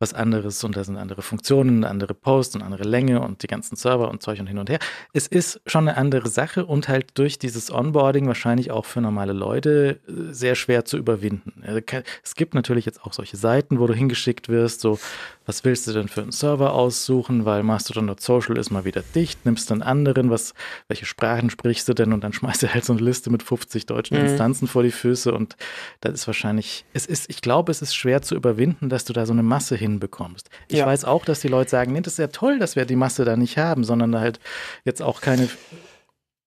was 0.00 0.12
anderes 0.12 0.64
und 0.64 0.76
da 0.76 0.84
sind 0.84 0.96
andere 0.96 1.22
Funktionen, 1.22 1.84
andere 1.84 2.14
Posts 2.14 2.56
und 2.56 2.62
andere 2.62 2.84
Länge 2.84 3.20
und 3.20 3.42
die 3.42 3.46
ganzen 3.46 3.76
Server 3.76 4.10
und 4.10 4.22
Zeug 4.22 4.40
und 4.40 4.46
hin 4.46 4.58
und 4.58 4.68
her. 4.68 4.78
Es 5.12 5.26
ist 5.26 5.60
schon 5.66 5.88
eine 5.88 5.96
andere 5.96 6.28
Sache 6.28 6.66
und 6.66 6.88
halt 6.88 7.16
durch 7.16 7.38
dieses 7.38 7.70
Onboarding 7.70 8.26
wahrscheinlich 8.26 8.70
auch 8.70 8.84
für 8.84 9.00
normale 9.00 9.32
Leute 9.32 10.00
äh, 10.08 10.32
sehr 10.32 10.56
schwer 10.56 10.84
zu 10.84 10.96
überwinden. 10.96 11.62
Also 11.64 11.80
es 12.22 12.34
gibt 12.34 12.54
natürlich 12.54 12.86
jetzt 12.86 13.04
auch 13.04 13.12
solche 13.12 13.36
Seiten, 13.36 13.78
wo 13.78 13.86
du 13.86 13.94
hingeschickt 13.94 14.48
wirst, 14.48 14.80
so 14.80 14.98
was 15.46 15.64
willst 15.64 15.86
du 15.86 15.92
denn 15.92 16.08
für 16.08 16.22
einen 16.22 16.32
Server 16.32 16.72
aussuchen, 16.72 17.44
weil 17.44 17.62
Mastodon.social 17.62 18.56
ist 18.56 18.70
mal 18.70 18.84
wieder 18.84 19.02
dicht, 19.14 19.44
nimmst 19.44 19.70
dann 19.70 19.82
anderen, 19.82 20.30
was, 20.30 20.54
welche 20.88 21.06
Sprachen 21.06 21.50
sprichst 21.50 21.88
du 21.88 21.94
denn 21.94 22.12
und 22.12 22.22
dann 22.24 22.32
schmeißt 22.34 22.62
du 22.62 22.72
halt 22.72 22.84
so 22.84 22.92
eine 22.92 23.02
Liste 23.02 23.30
mit 23.30 23.42
50 23.42 23.86
deutschen 23.86 24.18
mhm. 24.18 24.26
Instanzen 24.26 24.68
vor 24.68 24.82
die 24.82 24.90
Füße 24.90 25.32
und 25.32 25.56
das 26.00 26.14
ist 26.14 26.26
wahrscheinlich, 26.26 26.84
es 26.92 27.06
ist, 27.06 27.28
ich 27.28 27.40
glaube, 27.40 27.72
es 27.72 27.82
ist 27.82 27.94
schwer 27.94 28.22
zu 28.22 28.34
überwinden, 28.34 28.88
dass 28.88 29.04
du 29.04 29.12
da 29.12 29.26
so 29.26 29.32
eine 29.32 29.42
Masse 29.42 29.76
hinbekommst. 29.76 30.48
Ich 30.68 30.78
ja. 30.78 30.86
weiß 30.86 31.04
auch, 31.04 31.24
dass 31.24 31.40
die 31.40 31.48
Leute 31.48 31.70
sagen, 31.70 31.92
nee, 31.92 32.00
das 32.00 32.14
ist 32.14 32.18
ja 32.18 32.28
toll, 32.28 32.58
dass 32.58 32.76
wir 32.76 32.84
die 32.84 32.96
Masse 32.96 33.24
da 33.24 33.36
nicht 33.36 33.58
haben, 33.58 33.84
sondern 33.84 34.18
halt 34.18 34.40
jetzt 34.84 35.02
auch 35.02 35.20
keine 35.20 35.48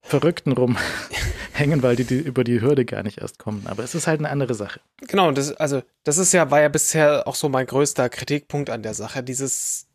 Verrückten 0.07 0.53
rumhängen, 0.53 1.81
weil 1.83 1.95
die, 1.97 2.05
die, 2.05 2.19
über 2.19 2.43
die 2.43 2.61
Hürde 2.61 2.85
gar 2.85 3.03
nicht 3.03 3.19
erst 3.19 3.39
kommen. 3.39 3.67
Aber 3.67 3.83
es 3.83 3.93
ist 3.93 4.07
halt 4.07 4.19
eine 4.19 4.29
andere 4.29 4.53
Sache. 4.53 4.79
Genau, 5.07 5.31
das, 5.31 5.51
also 5.53 5.83
das 6.03 6.17
ist 6.17 6.31
ja, 6.31 6.49
war 6.49 6.61
ja 6.61 6.69
bisher 6.69 7.27
auch 7.27 7.35
so 7.35 7.49
mein 7.49 7.67
größter 7.67 8.09
Kritikpunkt 8.09 8.69
an 8.69 8.83
der 8.83 8.93
Sache. 8.93 9.21
Dieses, 9.21 9.87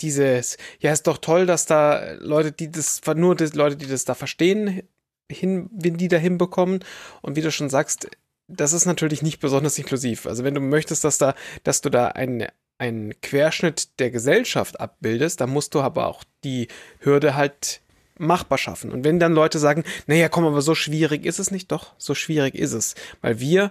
dieses, 0.00 0.56
ja, 0.80 0.92
ist 0.92 1.06
doch 1.06 1.18
toll, 1.18 1.46
dass 1.46 1.66
da 1.66 2.14
Leute, 2.18 2.50
die 2.50 2.70
das, 2.70 3.00
nur 3.14 3.36
die 3.36 3.44
Leute, 3.56 3.76
die 3.76 3.86
das 3.86 4.04
da 4.04 4.14
verstehen, 4.14 4.82
hin, 5.30 5.70
wenn 5.72 5.96
die 5.96 6.08
da 6.08 6.16
hinbekommen. 6.16 6.80
Und 7.22 7.36
wie 7.36 7.42
du 7.42 7.52
schon 7.52 7.70
sagst, 7.70 8.08
das 8.48 8.72
ist 8.72 8.86
natürlich 8.86 9.22
nicht 9.22 9.38
besonders 9.38 9.78
inklusiv. 9.78 10.26
Also 10.26 10.42
wenn 10.42 10.54
du 10.54 10.60
möchtest, 10.60 11.04
dass 11.04 11.18
da, 11.18 11.34
dass 11.62 11.80
du 11.80 11.90
da 11.90 12.08
einen, 12.08 12.48
einen 12.78 13.18
Querschnitt 13.20 14.00
der 14.00 14.10
Gesellschaft 14.10 14.80
abbildest, 14.80 15.40
dann 15.40 15.50
musst 15.50 15.74
du 15.74 15.80
aber 15.80 16.08
auch 16.08 16.24
die 16.42 16.66
Hürde 16.98 17.36
halt 17.36 17.80
machbar 18.18 18.58
schaffen. 18.58 18.92
Und 18.92 19.04
wenn 19.04 19.18
dann 19.18 19.32
Leute 19.32 19.58
sagen, 19.58 19.84
naja, 20.06 20.28
komm, 20.28 20.44
aber 20.44 20.62
so 20.62 20.74
schwierig 20.74 21.24
ist 21.24 21.38
es 21.38 21.50
nicht, 21.50 21.72
doch, 21.72 21.94
so 21.98 22.14
schwierig 22.14 22.54
ist 22.54 22.72
es. 22.72 22.94
Weil 23.20 23.40
wir 23.40 23.70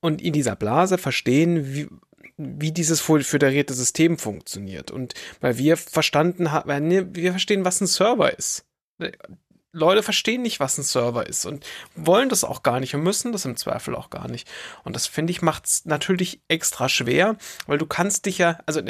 und 0.00 0.20
in 0.22 0.32
dieser 0.32 0.56
Blase 0.56 0.98
verstehen, 0.98 1.74
wie, 1.74 1.88
wie 2.36 2.72
dieses 2.72 3.00
föderierte 3.00 3.74
System 3.74 4.18
funktioniert. 4.18 4.90
Und 4.90 5.14
weil 5.40 5.58
wir 5.58 5.76
verstanden 5.76 6.52
haben, 6.52 7.14
wir 7.14 7.32
verstehen, 7.32 7.64
was 7.64 7.80
ein 7.80 7.86
Server 7.86 8.36
ist. 8.36 8.64
Leute 9.72 10.02
verstehen 10.02 10.42
nicht, 10.42 10.60
was 10.60 10.78
ein 10.78 10.82
Server 10.82 11.26
ist 11.26 11.44
und 11.44 11.64
wollen 11.94 12.30
das 12.30 12.42
auch 12.42 12.62
gar 12.62 12.80
nicht 12.80 12.94
und 12.94 13.02
müssen 13.02 13.32
das 13.32 13.44
im 13.44 13.56
Zweifel 13.56 13.94
auch 13.94 14.08
gar 14.08 14.28
nicht. 14.28 14.48
Und 14.82 14.96
das 14.96 15.06
finde 15.06 15.30
ich 15.30 15.42
macht 15.42 15.66
es 15.66 15.84
natürlich 15.84 16.40
extra 16.48 16.88
schwer, 16.88 17.36
weil 17.66 17.78
du 17.78 17.86
kannst 17.86 18.26
dich 18.26 18.38
ja, 18.38 18.58
also 18.64 18.80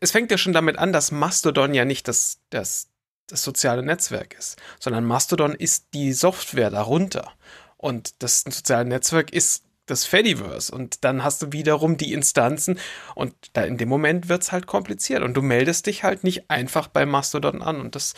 es 0.00 0.10
fängt 0.10 0.30
ja 0.30 0.38
schon 0.38 0.54
damit 0.54 0.78
an, 0.78 0.92
dass 0.92 1.12
Mastodon 1.12 1.74
ja 1.74 1.84
nicht 1.84 2.08
das, 2.08 2.40
das, 2.48 2.88
das 3.26 3.42
soziale 3.42 3.82
Netzwerk 3.82 4.34
ist, 4.38 4.60
sondern 4.78 5.04
Mastodon 5.04 5.54
ist 5.54 5.88
die 5.94 6.12
Software 6.12 6.70
darunter. 6.70 7.32
Und 7.76 8.22
das 8.22 8.42
soziale 8.42 8.84
Netzwerk 8.84 9.32
ist 9.32 9.64
das 9.86 10.04
Fediverse. 10.04 10.74
Und 10.74 11.04
dann 11.04 11.24
hast 11.24 11.42
du 11.42 11.52
wiederum 11.52 11.96
die 11.96 12.12
Instanzen 12.12 12.78
und 13.14 13.34
da 13.52 13.64
in 13.64 13.76
dem 13.76 13.88
Moment 13.88 14.28
wird 14.28 14.42
es 14.42 14.52
halt 14.52 14.66
kompliziert. 14.66 15.22
Und 15.22 15.34
du 15.34 15.42
meldest 15.42 15.86
dich 15.86 16.04
halt 16.04 16.24
nicht 16.24 16.50
einfach 16.50 16.88
bei 16.88 17.06
Mastodon 17.06 17.62
an. 17.62 17.80
Und 17.80 17.94
das, 17.94 18.14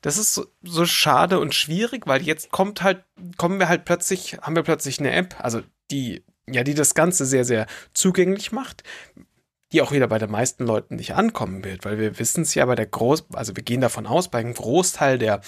das 0.00 0.18
ist 0.18 0.34
so, 0.34 0.46
so 0.62 0.86
schade 0.86 1.38
und 1.38 1.54
schwierig, 1.54 2.06
weil 2.06 2.22
jetzt 2.22 2.50
kommt 2.50 2.82
halt, 2.82 3.04
kommen 3.36 3.58
wir 3.58 3.68
halt 3.68 3.84
plötzlich, 3.84 4.38
haben 4.40 4.56
wir 4.56 4.62
plötzlich 4.62 4.98
eine 4.98 5.12
App, 5.12 5.36
also 5.38 5.62
die, 5.90 6.24
ja, 6.48 6.64
die 6.64 6.74
das 6.74 6.94
Ganze 6.94 7.26
sehr, 7.26 7.44
sehr 7.44 7.66
zugänglich 7.92 8.52
macht 8.52 8.82
die 9.74 9.82
auch 9.82 9.90
wieder 9.90 10.06
bei 10.06 10.18
den 10.18 10.30
meisten 10.30 10.64
Leuten 10.64 10.94
nicht 10.94 11.14
ankommen 11.14 11.64
wird, 11.64 11.84
weil 11.84 11.98
wir 11.98 12.18
wissen 12.20 12.42
es 12.42 12.54
ja 12.54 12.64
bei 12.64 12.76
der 12.76 12.86
Groß, 12.86 13.26
also 13.32 13.56
wir 13.56 13.64
gehen 13.64 13.80
davon 13.80 14.06
aus, 14.06 14.28
bei 14.28 14.38
einem 14.38 14.54
Großteil 14.54 15.18
der 15.18 15.40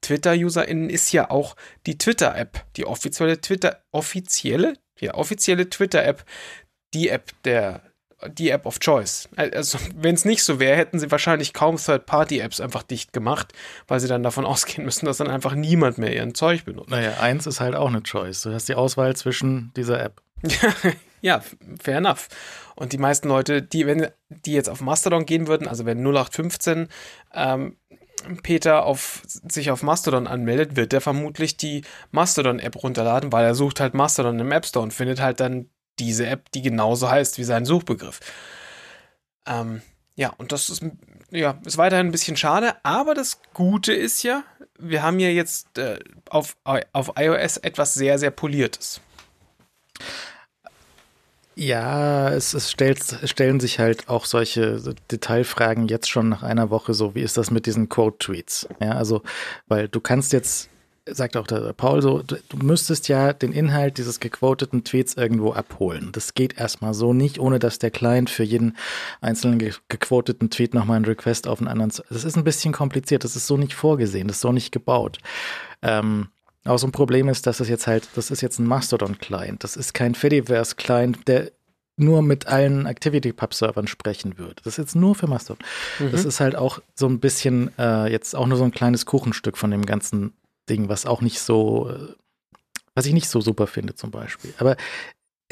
Twitter-UserInnen 0.00 0.88
ist 0.88 1.12
ja 1.12 1.30
auch 1.30 1.54
die 1.86 1.98
Twitter-App, 1.98 2.64
die 2.76 2.86
offizielle 2.86 3.40
Twitter, 3.40 3.82
offizielle, 3.92 4.74
ja, 4.98 5.14
offizielle 5.14 5.68
Twitter-App, 5.68 6.24
die 6.94 7.10
App 7.10 7.32
der, 7.44 7.82
die 8.26 8.48
App 8.48 8.64
of 8.64 8.80
Choice. 8.80 9.28
Also, 9.36 9.78
wenn 9.94 10.14
es 10.14 10.24
nicht 10.24 10.44
so 10.44 10.60
wäre, 10.60 10.76
hätten 10.76 10.98
sie 10.98 11.10
wahrscheinlich 11.10 11.52
kaum 11.52 11.76
Third-Party-Apps 11.76 12.60
einfach 12.60 12.84
dicht 12.84 13.12
gemacht, 13.12 13.52
weil 13.86 14.00
sie 14.00 14.08
dann 14.08 14.22
davon 14.22 14.44
ausgehen 14.46 14.84
müssen, 14.86 15.04
dass 15.04 15.18
dann 15.18 15.28
einfach 15.28 15.54
niemand 15.54 15.98
mehr 15.98 16.14
ihren 16.14 16.34
Zeug 16.34 16.64
benutzt. 16.64 16.90
Naja, 16.90 17.18
eins 17.20 17.46
ist 17.46 17.60
halt 17.60 17.74
auch 17.74 17.88
eine 17.88 18.02
Choice. 18.02 18.42
Du 18.42 18.52
hast 18.52 18.68
die 18.68 18.74
Auswahl 18.74 19.14
zwischen 19.14 19.72
dieser 19.76 20.02
App. 20.02 20.22
ja, 21.24 21.42
fair 21.80 21.96
enough. 21.96 22.28
Und 22.76 22.92
die 22.92 22.98
meisten 22.98 23.28
Leute, 23.28 23.62
die, 23.62 23.86
wenn 23.86 24.08
die 24.28 24.52
jetzt 24.52 24.68
auf 24.68 24.82
Mastodon 24.82 25.24
gehen 25.24 25.46
würden, 25.46 25.66
also 25.66 25.86
wenn 25.86 26.04
0815 26.04 26.88
ähm, 27.32 27.78
Peter 28.42 28.84
auf, 28.84 29.22
sich 29.24 29.70
auf 29.70 29.82
Mastodon 29.82 30.26
anmeldet, 30.26 30.76
wird 30.76 30.92
er 30.92 31.00
vermutlich 31.00 31.56
die 31.56 31.82
Mastodon-App 32.10 32.82
runterladen, 32.82 33.32
weil 33.32 33.46
er 33.46 33.54
sucht 33.54 33.80
halt 33.80 33.94
Mastodon 33.94 34.38
im 34.38 34.52
App 34.52 34.66
Store 34.66 34.82
und 34.82 34.92
findet 34.92 35.18
halt 35.18 35.40
dann 35.40 35.70
diese 35.98 36.26
App, 36.26 36.52
die 36.52 36.60
genauso 36.60 37.08
heißt 37.08 37.38
wie 37.38 37.44
sein 37.44 37.64
Suchbegriff. 37.64 38.20
Ähm, 39.46 39.80
ja, 40.16 40.28
und 40.36 40.52
das 40.52 40.68
ist, 40.68 40.84
ja, 41.30 41.58
ist 41.64 41.78
weiterhin 41.78 42.08
ein 42.08 42.12
bisschen 42.12 42.36
schade, 42.36 42.74
aber 42.82 43.14
das 43.14 43.40
Gute 43.54 43.94
ist 43.94 44.24
ja, 44.24 44.44
wir 44.78 45.02
haben 45.02 45.18
ja 45.18 45.28
jetzt 45.28 45.78
äh, 45.78 46.00
auf, 46.28 46.58
auf 46.92 47.12
iOS 47.16 47.56
etwas 47.56 47.94
sehr, 47.94 48.18
sehr 48.18 48.30
Poliertes. 48.30 49.00
Ja, 51.56 52.30
es, 52.30 52.52
es, 52.52 52.70
stellt, 52.70 53.00
stellen 53.24 53.60
sich 53.60 53.78
halt 53.78 54.08
auch 54.08 54.24
solche 54.24 54.80
Detailfragen 55.10 55.86
jetzt 55.86 56.10
schon 56.10 56.28
nach 56.28 56.42
einer 56.42 56.70
Woche 56.70 56.94
so, 56.94 57.14
wie 57.14 57.22
ist 57.22 57.36
das 57.36 57.50
mit 57.50 57.66
diesen 57.66 57.88
Quote-Tweets? 57.88 58.68
Ja, 58.80 58.92
also, 58.92 59.22
weil 59.68 59.88
du 59.88 60.00
kannst 60.00 60.32
jetzt, 60.32 60.68
sagt 61.06 61.36
auch 61.36 61.46
der 61.46 61.72
Paul 61.72 62.02
so, 62.02 62.22
du, 62.22 62.36
du 62.48 62.56
müsstest 62.56 63.06
ja 63.06 63.32
den 63.32 63.52
Inhalt 63.52 63.98
dieses 63.98 64.18
gequoteten 64.18 64.82
Tweets 64.82 65.14
irgendwo 65.14 65.52
abholen. 65.52 66.10
Das 66.10 66.34
geht 66.34 66.58
erstmal 66.58 66.92
so 66.92 67.12
nicht, 67.12 67.38
ohne 67.38 67.60
dass 67.60 67.78
der 67.78 67.92
Client 67.92 68.30
für 68.30 68.44
jeden 68.44 68.76
einzelnen 69.20 69.60
ge 69.60 69.74
gequoteten 69.88 70.50
Tweet 70.50 70.74
nochmal 70.74 70.96
einen 70.96 71.04
Request 71.04 71.46
auf 71.46 71.60
einen 71.60 71.68
anderen. 71.68 71.92
Das 72.08 72.24
ist 72.24 72.36
ein 72.36 72.44
bisschen 72.44 72.72
kompliziert, 72.72 73.22
das 73.22 73.36
ist 73.36 73.46
so 73.46 73.56
nicht 73.56 73.74
vorgesehen, 73.74 74.26
das 74.26 74.38
ist 74.38 74.42
so 74.42 74.50
nicht 74.50 74.72
gebaut. 74.72 75.18
Ähm, 75.82 76.28
auch 76.64 76.78
so 76.78 76.86
ein 76.86 76.92
Problem 76.92 77.28
ist, 77.28 77.46
dass 77.46 77.60
es 77.60 77.68
jetzt 77.68 77.86
halt, 77.86 78.08
das 78.14 78.30
ist 78.30 78.40
jetzt 78.40 78.58
ein 78.58 78.66
Mastodon-Client. 78.66 79.62
Das 79.62 79.76
ist 79.76 79.92
kein 79.92 80.14
Fediverse-Client, 80.14 81.28
der 81.28 81.52
nur 81.96 82.22
mit 82.22 82.46
allen 82.46 82.86
ActivityPub-Servern 82.86 83.86
sprechen 83.86 84.38
würde. 84.38 84.56
Das 84.64 84.74
ist 84.74 84.78
jetzt 84.78 84.96
nur 84.96 85.14
für 85.14 85.26
Mastodon. 85.26 85.64
Mhm. 85.98 86.10
Das 86.10 86.24
ist 86.24 86.40
halt 86.40 86.56
auch 86.56 86.80
so 86.94 87.06
ein 87.06 87.20
bisschen, 87.20 87.70
äh, 87.78 88.10
jetzt 88.10 88.34
auch 88.34 88.46
nur 88.46 88.58
so 88.58 88.64
ein 88.64 88.72
kleines 88.72 89.06
Kuchenstück 89.06 89.56
von 89.56 89.70
dem 89.70 89.86
ganzen 89.86 90.32
Ding, 90.68 90.88
was 90.88 91.06
auch 91.06 91.20
nicht 91.20 91.40
so, 91.40 91.90
äh, 91.90 92.14
was 92.94 93.06
ich 93.06 93.12
nicht 93.12 93.28
so 93.28 93.40
super 93.40 93.66
finde 93.66 93.94
zum 93.94 94.10
Beispiel. 94.10 94.54
Aber 94.58 94.76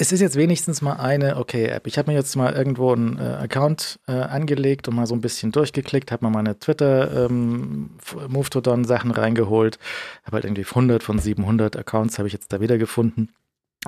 es 0.03 0.11
ist 0.11 0.21
jetzt 0.21 0.35
wenigstens 0.35 0.83
mal 0.83 0.95
eine 0.95 1.37
okay-App. 1.37 1.87
Ich 1.87 1.97
habe 1.97 2.11
mir 2.11 2.19
jetzt 2.19 2.35
mal 2.35 2.53
irgendwo 2.53 2.93
einen 2.93 3.19
äh, 3.19 3.23
Account 3.23 4.01
äh, 4.09 4.13
angelegt 4.15 4.89
und 4.89 4.97
mal 4.97 5.07
so 5.07 5.15
ein 5.15 5.21
bisschen 5.21 5.53
durchgeklickt, 5.53 6.11
habe 6.11 6.25
mal 6.25 6.31
meine 6.31 6.59
Twitter 6.59 7.27
ähm, 7.27 7.91
Move-to-Don 8.27 8.85
Sachen 8.85 9.13
reingeholt, 9.13 9.79
habe 10.25 10.39
halt 10.39 10.45
irgendwie 10.45 10.65
100 10.65 11.05
von 11.05 11.21
700 11.21 11.77
Accounts 11.77 12.19
habe 12.19 12.27
ich 12.27 12.33
jetzt 12.33 12.53
da 12.53 12.61
wieder 12.61 12.79
gefunden. 12.79 13.29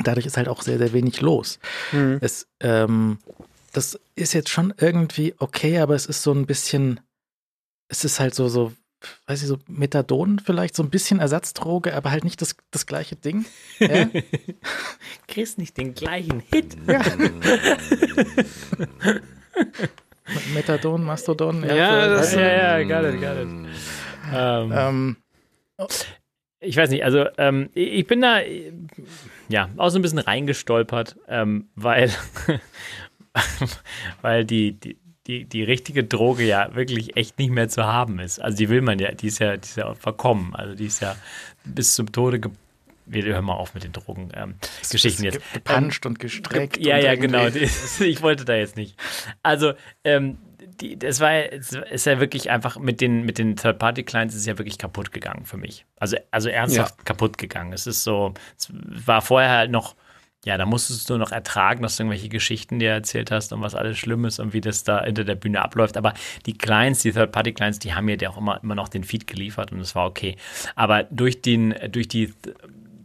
Dadurch 0.05 0.24
ist 0.24 0.36
halt 0.36 0.49
auch 0.49 0.62
sehr, 0.62 0.78
sehr 0.78 0.93
wenig 0.93 1.20
los. 1.20 1.59
Mhm. 1.91 2.19
Es, 2.20 2.47
ähm, 2.61 3.19
das 3.73 3.99
ist 4.15 4.35
jetzt 4.35 4.51
schon 4.51 4.73
irgendwie 4.78 5.35
okay, 5.39 5.81
aber 5.81 5.97
es 5.97 6.07
ist 6.07 6.23
so 6.23 6.31
ein 6.31 6.47
bisschen, 6.47 7.01
es 7.89 8.05
ist 8.05 8.20
halt 8.20 8.36
so, 8.36 8.47
so 8.47 8.73
weiß 9.26 9.43
ich 9.43 9.48
so, 9.48 9.59
Methadon 9.68 10.39
vielleicht, 10.39 10.74
so 10.76 10.82
ein 10.82 10.90
bisschen 10.90 11.20
Ersatzdroge, 11.20 11.94
aber 11.94 12.10
halt 12.10 12.24
nicht 12.24 12.40
das, 12.40 12.56
das 12.70 12.86
gleiche 12.86 13.16
Ding. 13.16 13.44
Ja? 13.78 14.09
Kriegst 15.28 15.59
nicht 15.59 15.76
den 15.76 15.94
gleichen 15.94 16.40
Hit. 16.40 16.76
Ja. 16.86 17.02
Methadon, 20.55 21.05
Mastodon. 21.05 21.62
Ja, 21.64 21.74
ja, 21.74 22.09
das, 22.09 22.35
ja, 22.35 22.81
ja, 22.81 22.82
got 22.82 23.14
it, 23.14 23.20
got 23.20 23.36
it. 23.36 23.48
Ähm, 24.32 24.72
ähm, 24.72 25.16
oh. 25.78 25.86
Ich 26.60 26.76
weiß 26.76 26.90
nicht, 26.90 27.05
also 27.05 27.26
ähm, 27.36 27.68
ich 27.74 28.06
bin 28.06 28.22
da 28.22 28.40
ja 29.48 29.68
auch 29.76 29.90
so 29.90 29.98
ein 29.98 30.02
bisschen 30.02 30.18
reingestolpert, 30.18 31.16
ähm, 31.28 31.68
weil, 31.74 32.10
weil 34.22 34.47
die, 34.47 34.72
die, 34.72 34.97
die, 35.26 35.44
die 35.44 35.62
richtige 35.62 36.05
Droge 36.05 36.44
ja 36.44 36.74
wirklich 36.74 37.16
echt 37.16 37.38
nicht 37.38 37.51
mehr 37.51 37.68
zu 37.68 37.84
haben 37.84 38.18
ist. 38.18 38.40
Also 38.40 38.56
die 38.59 38.68
will 38.68 38.82
man 38.82 38.98
ja, 38.98 39.12
die 39.12 39.28
ist 39.28 39.38
ja, 39.38 39.56
die 39.56 39.66
ist 39.66 39.76
ja 39.76 39.94
verkommen. 39.94 40.55
Also 40.55 40.74
die 40.74 40.86
ist 40.86 41.01
ja 41.01 41.16
bis 41.64 41.94
zum 41.94 42.12
Tode 42.12 42.40
ge 42.40 42.51
wir 43.06 43.22
hören 43.22 43.44
mal 43.44 43.52
auf 43.52 43.74
mit 43.74 43.84
den 43.84 43.92
Drogengeschichten 43.92 45.26
ähm, 45.26 45.32
jetzt. 45.32 45.52
Gepanscht 45.52 46.06
ähm, 46.06 46.12
und 46.12 46.18
gestreckt. 46.18 46.78
Ja, 46.78 46.96
ja, 46.96 47.14
genau. 47.16 47.46
ich 48.01 48.22
wollte 48.22 48.46
da 48.46 48.55
jetzt 48.55 48.76
nicht. 48.76 48.98
Also, 49.42 49.74
ähm, 50.05 50.38
die, 50.80 50.98
das 50.98 51.20
war 51.20 51.52
ist 51.52 52.06
ja 52.06 52.18
wirklich 52.18 52.51
einfach 52.51 52.78
mit 52.78 53.02
den, 53.02 53.24
mit 53.26 53.36
den 53.36 53.56
Third-Party-Clients 53.56 54.34
ist 54.34 54.46
ja 54.46 54.59
wirklich 54.59 54.78
kaputt 54.78 55.12
gegangen 55.12 55.44
für 55.44 55.59
mich. 55.59 55.84
Also, 55.96 56.16
also 56.30 56.48
ernsthaft 56.48 56.94
ja. 56.96 57.05
kaputt 57.05 57.36
gegangen. 57.36 57.74
Es 57.74 57.86
ist 57.86 58.02
so, 58.05 58.32
es 58.56 58.72
war 58.72 59.20
vorher 59.20 59.51
halt 59.51 59.70
noch 59.70 59.96
ja, 60.44 60.58
da 60.58 60.66
musstest 60.66 61.08
du 61.08 61.16
noch 61.16 61.32
ertragen, 61.32 61.82
dass 61.82 61.96
du 61.96 62.02
irgendwelche 62.02 62.28
Geschichten 62.28 62.78
dir 62.78 62.90
erzählt 62.90 63.30
hast 63.30 63.52
und 63.52 63.62
was 63.62 63.74
alles 63.74 63.98
schlimm 63.98 64.24
ist 64.24 64.38
und 64.38 64.52
wie 64.52 64.60
das 64.60 64.84
da 64.84 65.02
hinter 65.02 65.24
der 65.24 65.34
Bühne 65.34 65.62
abläuft. 65.62 65.96
Aber 65.96 66.14
die 66.46 66.56
Clients, 66.56 67.00
die 67.00 67.12
Third-Party-Clients, 67.12 67.78
die 67.78 67.94
haben 67.94 68.04
mir 68.04 68.16
ja 68.18 68.30
auch 68.30 68.38
immer, 68.38 68.60
immer 68.62 68.74
noch 68.74 68.88
den 68.88 69.04
Feed 69.04 69.26
geliefert 69.26 69.72
und 69.72 69.80
es 69.80 69.94
war 69.94 70.06
okay. 70.06 70.36
Aber 70.74 71.04
durch 71.04 71.42
den, 71.42 71.74
durch 71.90 72.08
die, 72.08 72.32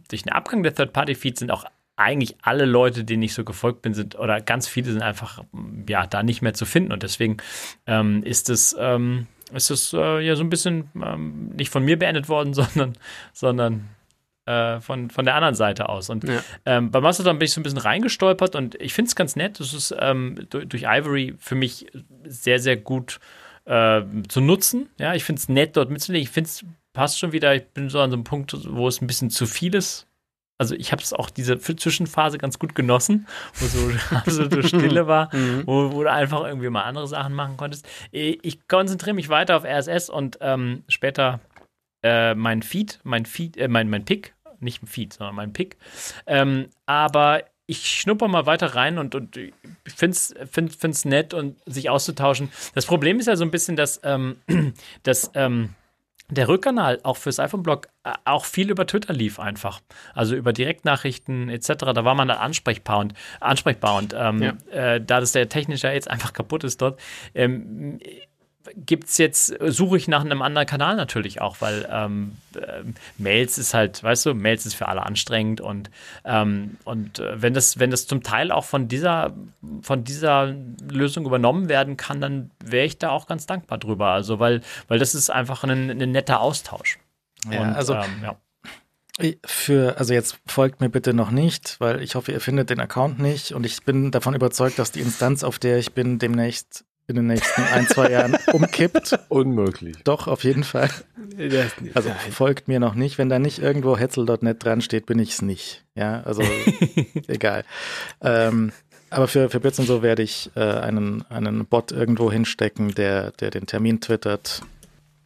durch 0.08 0.22
den 0.22 0.32
Abgang 0.32 0.62
der 0.62 0.74
Third-Party-Feeds 0.74 1.40
sind 1.40 1.50
auch 1.50 1.64
eigentlich 1.96 2.36
alle 2.42 2.64
Leute, 2.64 3.04
denen 3.04 3.22
ich 3.22 3.34
so 3.34 3.44
gefolgt 3.44 3.82
bin, 3.82 3.94
sind, 3.94 4.18
oder 4.18 4.40
ganz 4.40 4.66
viele 4.66 4.92
sind 4.92 5.02
einfach, 5.02 5.44
ja, 5.88 6.06
da 6.06 6.22
nicht 6.22 6.40
mehr 6.40 6.54
zu 6.54 6.64
finden. 6.64 6.92
Und 6.92 7.02
deswegen 7.02 7.36
ähm, 7.86 8.22
ist 8.22 8.48
es, 8.48 8.74
ähm, 8.78 9.26
ist 9.52 9.70
es 9.70 9.92
äh, 9.92 10.20
ja 10.20 10.34
so 10.34 10.42
ein 10.42 10.50
bisschen 10.50 10.88
ähm, 10.94 11.50
nicht 11.50 11.70
von 11.70 11.84
mir 11.84 11.98
beendet 11.98 12.28
worden, 12.28 12.54
sondern, 12.54 12.94
sondern 13.32 13.88
äh, 14.50 14.80
von, 14.80 15.10
von 15.10 15.24
der 15.24 15.34
anderen 15.34 15.54
Seite 15.54 15.88
aus. 15.88 16.10
Und 16.10 16.24
ja. 16.24 16.42
ähm, 16.66 16.90
bei 16.90 17.00
Mastodon 17.00 17.38
bin 17.38 17.46
ich 17.46 17.52
so 17.52 17.60
ein 17.60 17.62
bisschen 17.62 17.78
reingestolpert 17.78 18.56
und 18.56 18.74
ich 18.80 18.92
finde 18.92 19.08
es 19.08 19.14
ganz 19.14 19.36
nett. 19.36 19.60
Das 19.60 19.72
ist 19.72 19.94
ähm, 19.98 20.46
durch, 20.50 20.68
durch, 20.68 20.82
Ivory 20.84 21.34
für 21.38 21.54
mich 21.54 21.86
sehr, 22.24 22.58
sehr 22.58 22.76
gut 22.76 23.20
äh, 23.66 24.02
zu 24.28 24.40
nutzen. 24.40 24.88
Ja, 24.98 25.14
ich 25.14 25.24
finde 25.24 25.40
es 25.40 25.48
nett, 25.48 25.76
dort 25.76 25.90
mitzulegen. 25.90 26.22
Ich 26.22 26.30
finde 26.30 26.48
es 26.48 26.64
passt 26.92 27.18
schon 27.18 27.32
wieder. 27.32 27.54
Ich 27.54 27.68
bin 27.68 27.88
so 27.88 28.00
an 28.00 28.10
so 28.10 28.16
einem 28.16 28.24
Punkt, 28.24 28.56
wo 28.68 28.88
es 28.88 29.00
ein 29.00 29.06
bisschen 29.06 29.30
zu 29.30 29.46
viel 29.46 29.74
ist. 29.74 30.06
Also 30.58 30.74
ich 30.74 30.92
habe 30.92 31.00
es 31.00 31.14
auch 31.14 31.30
diese 31.30 31.58
Zwischenphase 31.58 32.36
ganz 32.36 32.58
gut 32.58 32.74
genossen, 32.74 33.26
wo 33.54 33.66
so 33.66 33.90
absolute 34.14 34.62
Stille 34.66 35.06
war, 35.06 35.34
mhm. 35.34 35.62
wo, 35.64 35.92
wo, 35.92 36.02
du 36.02 36.12
einfach 36.12 36.44
irgendwie 36.44 36.68
mal 36.68 36.82
andere 36.82 37.08
Sachen 37.08 37.32
machen 37.34 37.56
konntest. 37.56 37.88
Ich 38.10 38.68
konzentriere 38.68 39.14
mich 39.14 39.30
weiter 39.30 39.56
auf 39.56 39.64
RSS 39.64 40.10
und 40.10 40.38
ähm, 40.42 40.82
später 40.88 41.40
äh, 42.02 42.34
mein 42.34 42.62
Feed, 42.62 43.00
mein 43.04 43.24
Feed, 43.24 43.56
äh, 43.56 43.68
mein, 43.68 43.88
mein 43.88 44.04
Pick 44.04 44.34
nicht 44.62 44.82
ein 44.82 44.86
Feed, 44.86 45.12
sondern 45.12 45.34
mein 45.34 45.52
Pick. 45.52 45.76
Ähm, 46.26 46.68
aber 46.86 47.44
ich 47.66 47.86
schnupper 47.86 48.26
mal 48.26 48.46
weiter 48.46 48.74
rein 48.74 48.98
und, 48.98 49.14
und 49.14 49.38
finde 49.86 50.16
es 50.16 50.34
find, 50.50 50.74
find's 50.74 51.04
nett 51.04 51.34
und 51.34 51.56
sich 51.66 51.88
auszutauschen. 51.88 52.50
Das 52.74 52.84
Problem 52.84 53.20
ist 53.20 53.26
ja 53.26 53.36
so 53.36 53.44
ein 53.44 53.52
bisschen, 53.52 53.76
dass, 53.76 54.00
ähm, 54.02 54.36
dass 55.04 55.30
ähm, 55.34 55.74
der 56.30 56.48
Rückkanal 56.48 57.00
auch 57.02 57.16
fürs 57.16 57.38
iPhone-Blog 57.38 57.88
äh, 58.04 58.12
auch 58.24 58.44
viel 58.44 58.70
über 58.70 58.86
Twitter 58.86 59.12
lief 59.12 59.38
einfach. 59.38 59.80
Also 60.14 60.34
über 60.34 60.52
Direktnachrichten 60.52 61.48
etc. 61.48 61.68
Da 61.94 62.04
war 62.04 62.14
man 62.14 62.28
dann 62.28 62.38
ansprechbar 62.38 62.98
und, 62.98 63.14
ansprechbar 63.40 63.96
und 63.96 64.14
ähm, 64.16 64.42
ja. 64.42 64.54
äh, 64.70 65.00
da 65.00 65.20
das 65.20 65.32
der 65.32 65.48
technische 65.48 65.88
jetzt 65.88 66.10
einfach 66.10 66.32
kaputt 66.32 66.64
ist 66.64 66.80
dort, 66.82 67.00
gibt 68.76 69.08
es 69.08 69.18
jetzt, 69.18 69.54
suche 69.60 69.96
ich 69.96 70.06
nach 70.08 70.24
einem 70.24 70.42
anderen 70.42 70.66
Kanal 70.66 70.96
natürlich 70.96 71.40
auch, 71.40 71.56
weil 71.60 71.88
ähm, 71.90 72.36
äh, 72.54 72.82
Mails 73.16 73.58
ist 73.58 73.74
halt, 73.74 74.02
weißt 74.02 74.26
du, 74.26 74.34
Mails 74.34 74.66
ist 74.66 74.74
für 74.74 74.88
alle 74.88 75.04
anstrengend 75.04 75.60
und, 75.60 75.90
ähm, 76.24 76.76
und 76.84 77.18
äh, 77.18 77.40
wenn 77.40 77.54
das, 77.54 77.78
wenn 77.78 77.90
das 77.90 78.06
zum 78.06 78.22
Teil 78.22 78.52
auch 78.52 78.64
von 78.64 78.88
dieser, 78.88 79.34
von 79.82 80.04
dieser 80.04 80.54
Lösung 80.90 81.24
übernommen 81.24 81.68
werden 81.68 81.96
kann, 81.96 82.20
dann 82.20 82.50
wäre 82.62 82.86
ich 82.86 82.98
da 82.98 83.10
auch 83.10 83.26
ganz 83.26 83.46
dankbar 83.46 83.78
drüber. 83.78 84.08
Also, 84.08 84.38
weil, 84.38 84.60
weil 84.88 84.98
das 84.98 85.14
ist 85.14 85.30
einfach 85.30 85.64
ein, 85.64 85.90
ein 85.90 86.10
netter 86.10 86.40
Austausch. 86.40 86.98
Ja, 87.50 87.62
und, 87.62 87.68
also 87.68 87.94
ähm, 87.94 88.22
ja. 88.22 88.36
Für, 89.44 89.98
also 89.98 90.14
jetzt 90.14 90.38
folgt 90.46 90.80
mir 90.80 90.88
bitte 90.88 91.12
noch 91.12 91.30
nicht, 91.30 91.76
weil 91.78 92.02
ich 92.02 92.14
hoffe, 92.14 92.32
ihr 92.32 92.40
findet 92.40 92.70
den 92.70 92.80
Account 92.80 93.18
nicht 93.18 93.52
und 93.52 93.66
ich 93.66 93.82
bin 93.82 94.10
davon 94.10 94.34
überzeugt, 94.34 94.78
dass 94.78 94.92
die 94.92 95.00
Instanz, 95.00 95.44
auf 95.44 95.58
der 95.58 95.78
ich 95.78 95.92
bin, 95.92 96.18
demnächst 96.18 96.86
in 97.10 97.16
den 97.16 97.26
nächsten 97.26 97.62
ein, 97.62 97.86
zwei 97.88 98.10
Jahren 98.10 98.36
umkippt. 98.52 99.18
Unmöglich. 99.28 99.96
Doch, 100.04 100.26
auf 100.28 100.44
jeden 100.44 100.64
Fall. 100.64 100.88
Also 101.94 102.10
folgt 102.30 102.68
mir 102.68 102.80
noch 102.80 102.94
nicht. 102.94 103.18
Wenn 103.18 103.28
da 103.28 103.38
nicht 103.38 103.58
irgendwo 103.58 103.96
hetzel.net 103.98 104.64
dran 104.64 104.80
steht, 104.80 105.06
bin 105.06 105.18
ich 105.18 105.30
es 105.32 105.42
nicht. 105.42 105.84
Ja, 105.94 106.22
also 106.22 106.42
egal. 107.28 107.64
Ähm, 108.22 108.72
aber 109.10 109.26
für, 109.28 109.50
für 109.50 109.60
Bits 109.60 109.78
und 109.78 109.86
so 109.86 110.02
werde 110.02 110.22
ich 110.22 110.50
äh, 110.54 110.60
einen, 110.60 111.24
einen 111.28 111.66
Bot 111.66 111.90
irgendwo 111.92 112.30
hinstecken, 112.30 112.94
der, 112.94 113.32
der 113.32 113.50
den 113.50 113.66
Termin 113.66 114.00
twittert. 114.00 114.62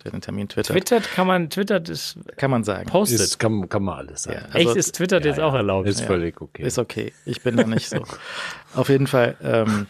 Der 0.03 0.11
den 0.11 0.21
Termin 0.21 0.49
twittert. 0.49 0.75
Twittert 0.75 1.11
kann 1.15 1.27
man, 1.27 1.49
twittert 1.51 1.89
ist 1.89 2.17
Kann 2.37 2.51
man 2.51 2.63
sagen. 2.65 2.89
postet. 2.89 3.21
Ist, 3.21 3.39
kann, 3.39 3.69
kann 3.69 3.83
man 3.83 3.99
alles 3.99 4.25
sagen. 4.25 4.39
Ja, 4.41 4.55
also 4.55 4.69
Echt 4.69 4.77
ist 4.77 4.95
Twittert 4.97 5.25
Ja, 5.25 5.31
jetzt 5.31 5.39
ja. 5.39 5.47
auch 5.47 5.55
erlaubt. 5.55 5.89
Ist 5.89 6.01
Ja. 6.01 6.07
völlig 6.07 6.41
okay. 6.41 6.63
Ist 6.63 6.79
okay. 6.79 7.13
Ich 7.25 7.43
bin 7.43 7.57
da 7.57 7.65
nicht 7.65 7.89
so. 7.89 8.05
Auf 8.75 8.89
jeden 8.91 9.07
Fall, 9.07 9.37
ähm, 9.43 9.87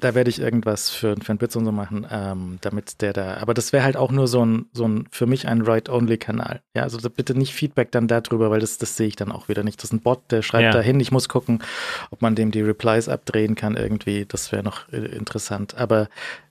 da 0.00 0.14
werde 0.14 0.30
ich 0.30 0.40
irgendwas 0.40 0.90
für, 0.90 1.14
für 1.22 1.30
einen 1.30 1.38
Bits 1.38 1.54
und 1.56 1.64
so 1.64 1.72
machen, 1.72 2.06
ähm, 2.10 2.58
damit 2.60 3.00
der 3.02 3.12
da. 3.12 3.34
Aber 3.38 3.54
das 3.54 3.72
wäre 3.72 3.84
halt 3.84 3.96
auch 3.96 4.10
nur 4.10 4.26
so 4.28 4.44
ein, 4.44 4.66
so 4.72 4.86
ein 4.88 5.06
für 5.10 5.26
mich 5.26 5.46
ein 5.48 5.66
Write-Only-Kanal. 5.66 6.60
Ja, 6.74 6.82
also 6.82 6.98
bitte 7.10 7.34
nicht 7.38 7.54
Feedback 7.54 7.92
dann 7.92 8.08
darüber, 8.08 8.50
weil 8.50 8.60
das, 8.60 8.78
das 8.78 8.96
sehe 8.96 9.06
ich 9.08 9.16
dann 9.16 9.30
auch 9.32 9.48
wieder 9.48 9.62
nicht. 9.62 9.78
Das 9.78 9.84
ist 9.90 9.92
ein 9.92 10.00
Bot, 10.00 10.22
der 10.30 10.42
schreibt 10.42 10.64
Ja. 10.64 10.70
da 10.72 10.80
hin. 10.80 10.98
Ich 11.00 11.12
muss 11.12 11.28
gucken, 11.28 11.62
ob 12.10 12.22
man 12.22 12.34
dem 12.34 12.50
die 12.50 12.62
Replies 12.62 13.08
abdrehen 13.08 13.54
kann 13.54 13.76
irgendwie. 13.76 14.26
Das 14.26 14.50
wäre 14.52 14.62
noch 14.62 14.88
äh, 14.92 14.96
interessant. 14.98 15.76
Aber 15.76 16.08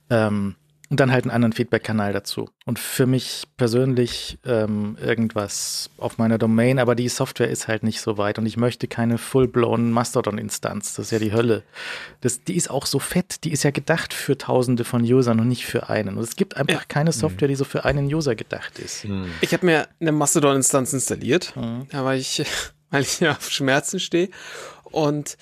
ähm, 0.09 0.55
und 0.89 0.99
dann 0.99 1.11
halt 1.11 1.25
einen 1.25 1.31
anderen 1.31 1.53
Feedback-Kanal 1.53 2.13
dazu. 2.13 2.49
Und 2.65 2.79
für 2.79 3.05
mich 3.05 3.43
persönlich 3.57 4.39
ähm, 4.43 4.97
irgendwas 4.99 5.91
auf 5.97 6.17
meiner 6.17 6.39
Domain, 6.39 6.79
aber 6.79 6.95
die 6.95 7.09
Software 7.09 7.49
ist 7.49 7.67
halt 7.67 7.83
nicht 7.83 8.01
so 8.01 8.17
weit 8.17 8.39
und 8.39 8.45
ich 8.47 8.57
möchte 8.57 8.87
keine 8.87 9.19
full-blown 9.19 9.91
Mastodon-Instanz. 9.91 10.95
Das 10.95 11.05
ist 11.07 11.11
ja 11.11 11.19
die 11.19 11.31
Hölle. 11.31 11.63
Das, 12.21 12.43
die 12.43 12.55
ist 12.55 12.71
auch 12.71 12.87
so 12.87 12.97
fett, 12.97 13.43
die 13.43 13.51
ist 13.51 13.63
ja 13.63 13.69
gedacht 13.71 14.13
für 14.13 14.37
tausende 14.37 14.83
von 14.83 15.03
Usern 15.03 15.39
und 15.39 15.47
nicht 15.47 15.65
für 15.65 15.89
einen. 15.89 16.17
Und 16.17 16.23
es 16.23 16.35
gibt 16.35 16.57
einfach 16.57 16.87
keine 16.87 17.11
Software, 17.11 17.47
die 17.47 17.55
so 17.55 17.65
für 17.65 17.85
einen 17.85 18.07
User 18.07 18.35
gedacht 18.35 18.79
ist. 18.79 19.03
Hm. 19.03 19.29
Ich 19.41 19.53
habe 19.53 19.65
mir 19.67 19.87
eine 19.99 20.11
Mastodon-Instanz 20.11 20.93
installiert, 20.93 21.55
Mhm. 21.55 21.87
ja, 21.93 22.03
weil 22.03 22.19
ich, 22.19 22.43
weil 22.89 23.03
ich 23.03 23.19
ja 23.19 23.31
auf 23.31 23.49
Schmerzen 23.51 23.99
stehe. 23.99 24.29
Und 24.85 25.37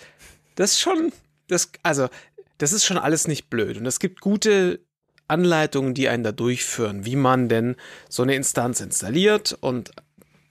das 0.56 0.72
ist 0.72 0.82
schon, 0.82 1.14
das, 1.48 1.72
also, 1.84 2.10
das 2.58 2.74
ist 2.74 2.84
schon 2.84 2.98
alles 2.98 3.28
nicht 3.28 3.50
blöd. 3.50 3.78
Und 3.78 3.86
es 3.86 4.00
gibt 4.00 4.20
gute 4.20 4.80
Anleitungen, 5.28 5.94
die 5.94 6.10
einen 6.10 6.24
da 6.24 6.32
durchführen, 6.32 7.06
wie 7.06 7.16
man 7.16 7.50
denn 7.50 7.76
so 8.10 8.24
eine 8.24 8.36
Instanz 8.36 8.80
installiert. 8.80 9.58
Und 9.60 9.92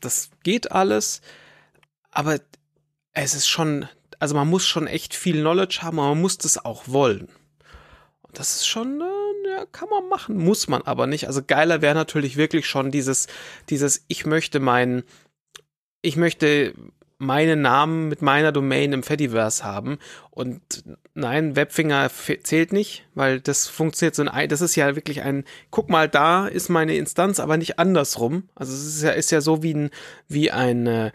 das 0.00 0.30
geht 0.42 0.72
alles. 0.72 1.20
Aber 2.10 2.38
es 3.12 3.34
ist 3.34 3.48
schon, 3.48 3.88
also 4.18 4.34
man 4.34 4.48
muss 4.48 4.66
schon 4.66 4.86
echt 4.86 5.14
viel 5.14 5.40
Knowledge 5.40 5.78
haben, 5.82 5.98
aber 5.98 6.10
man 6.10 6.20
muss 6.20 6.38
das 6.38 6.64
auch 6.64 6.84
wollen. 6.86 7.28
Und 8.22 8.38
das 8.38 8.56
ist 8.56 8.66
schon, 8.66 9.00
äh, 9.00 9.48
ja, 9.50 9.66
kann 9.66 9.88
man 9.88 10.08
machen, 10.08 10.36
muss 10.36 10.68
man 10.68 10.82
aber 10.82 11.06
nicht. 11.06 11.26
Also 11.26 11.42
geiler 11.46 11.80
wäre 11.80 11.94
natürlich 11.94 12.36
wirklich 12.36 12.66
schon 12.66 12.90
dieses, 12.90 13.26
dieses, 13.70 14.04
ich 14.08 14.26
möchte 14.26 14.60
meinen, 14.60 15.04
ich 16.02 16.16
möchte 16.16 16.74
meinen 17.18 17.62
Namen 17.62 18.08
mit 18.08 18.22
meiner 18.22 18.52
Domain 18.52 18.92
im 18.92 19.02
Fediverse 19.02 19.64
haben. 19.64 19.98
Und 20.30 20.84
nein, 21.14 21.56
Webfinger 21.56 22.10
zählt 22.42 22.72
nicht, 22.72 23.06
weil 23.14 23.40
das 23.40 23.66
funktioniert 23.68 24.14
so 24.14 24.24
ein, 24.24 24.48
das 24.48 24.60
ist 24.60 24.76
ja 24.76 24.94
wirklich 24.96 25.22
ein, 25.22 25.44
guck 25.70 25.88
mal, 25.88 26.08
da 26.08 26.46
ist 26.46 26.68
meine 26.68 26.96
Instanz, 26.96 27.40
aber 27.40 27.56
nicht 27.56 27.78
andersrum. 27.78 28.48
Also 28.54 28.72
es 28.74 28.86
ist 28.86 29.02
ja, 29.02 29.10
ist 29.10 29.30
ja 29.30 29.40
so 29.40 29.62
wie 29.62 29.74
ein, 29.74 29.90
wie 30.28 30.50
ein, 30.50 30.86
äh, 30.86 31.12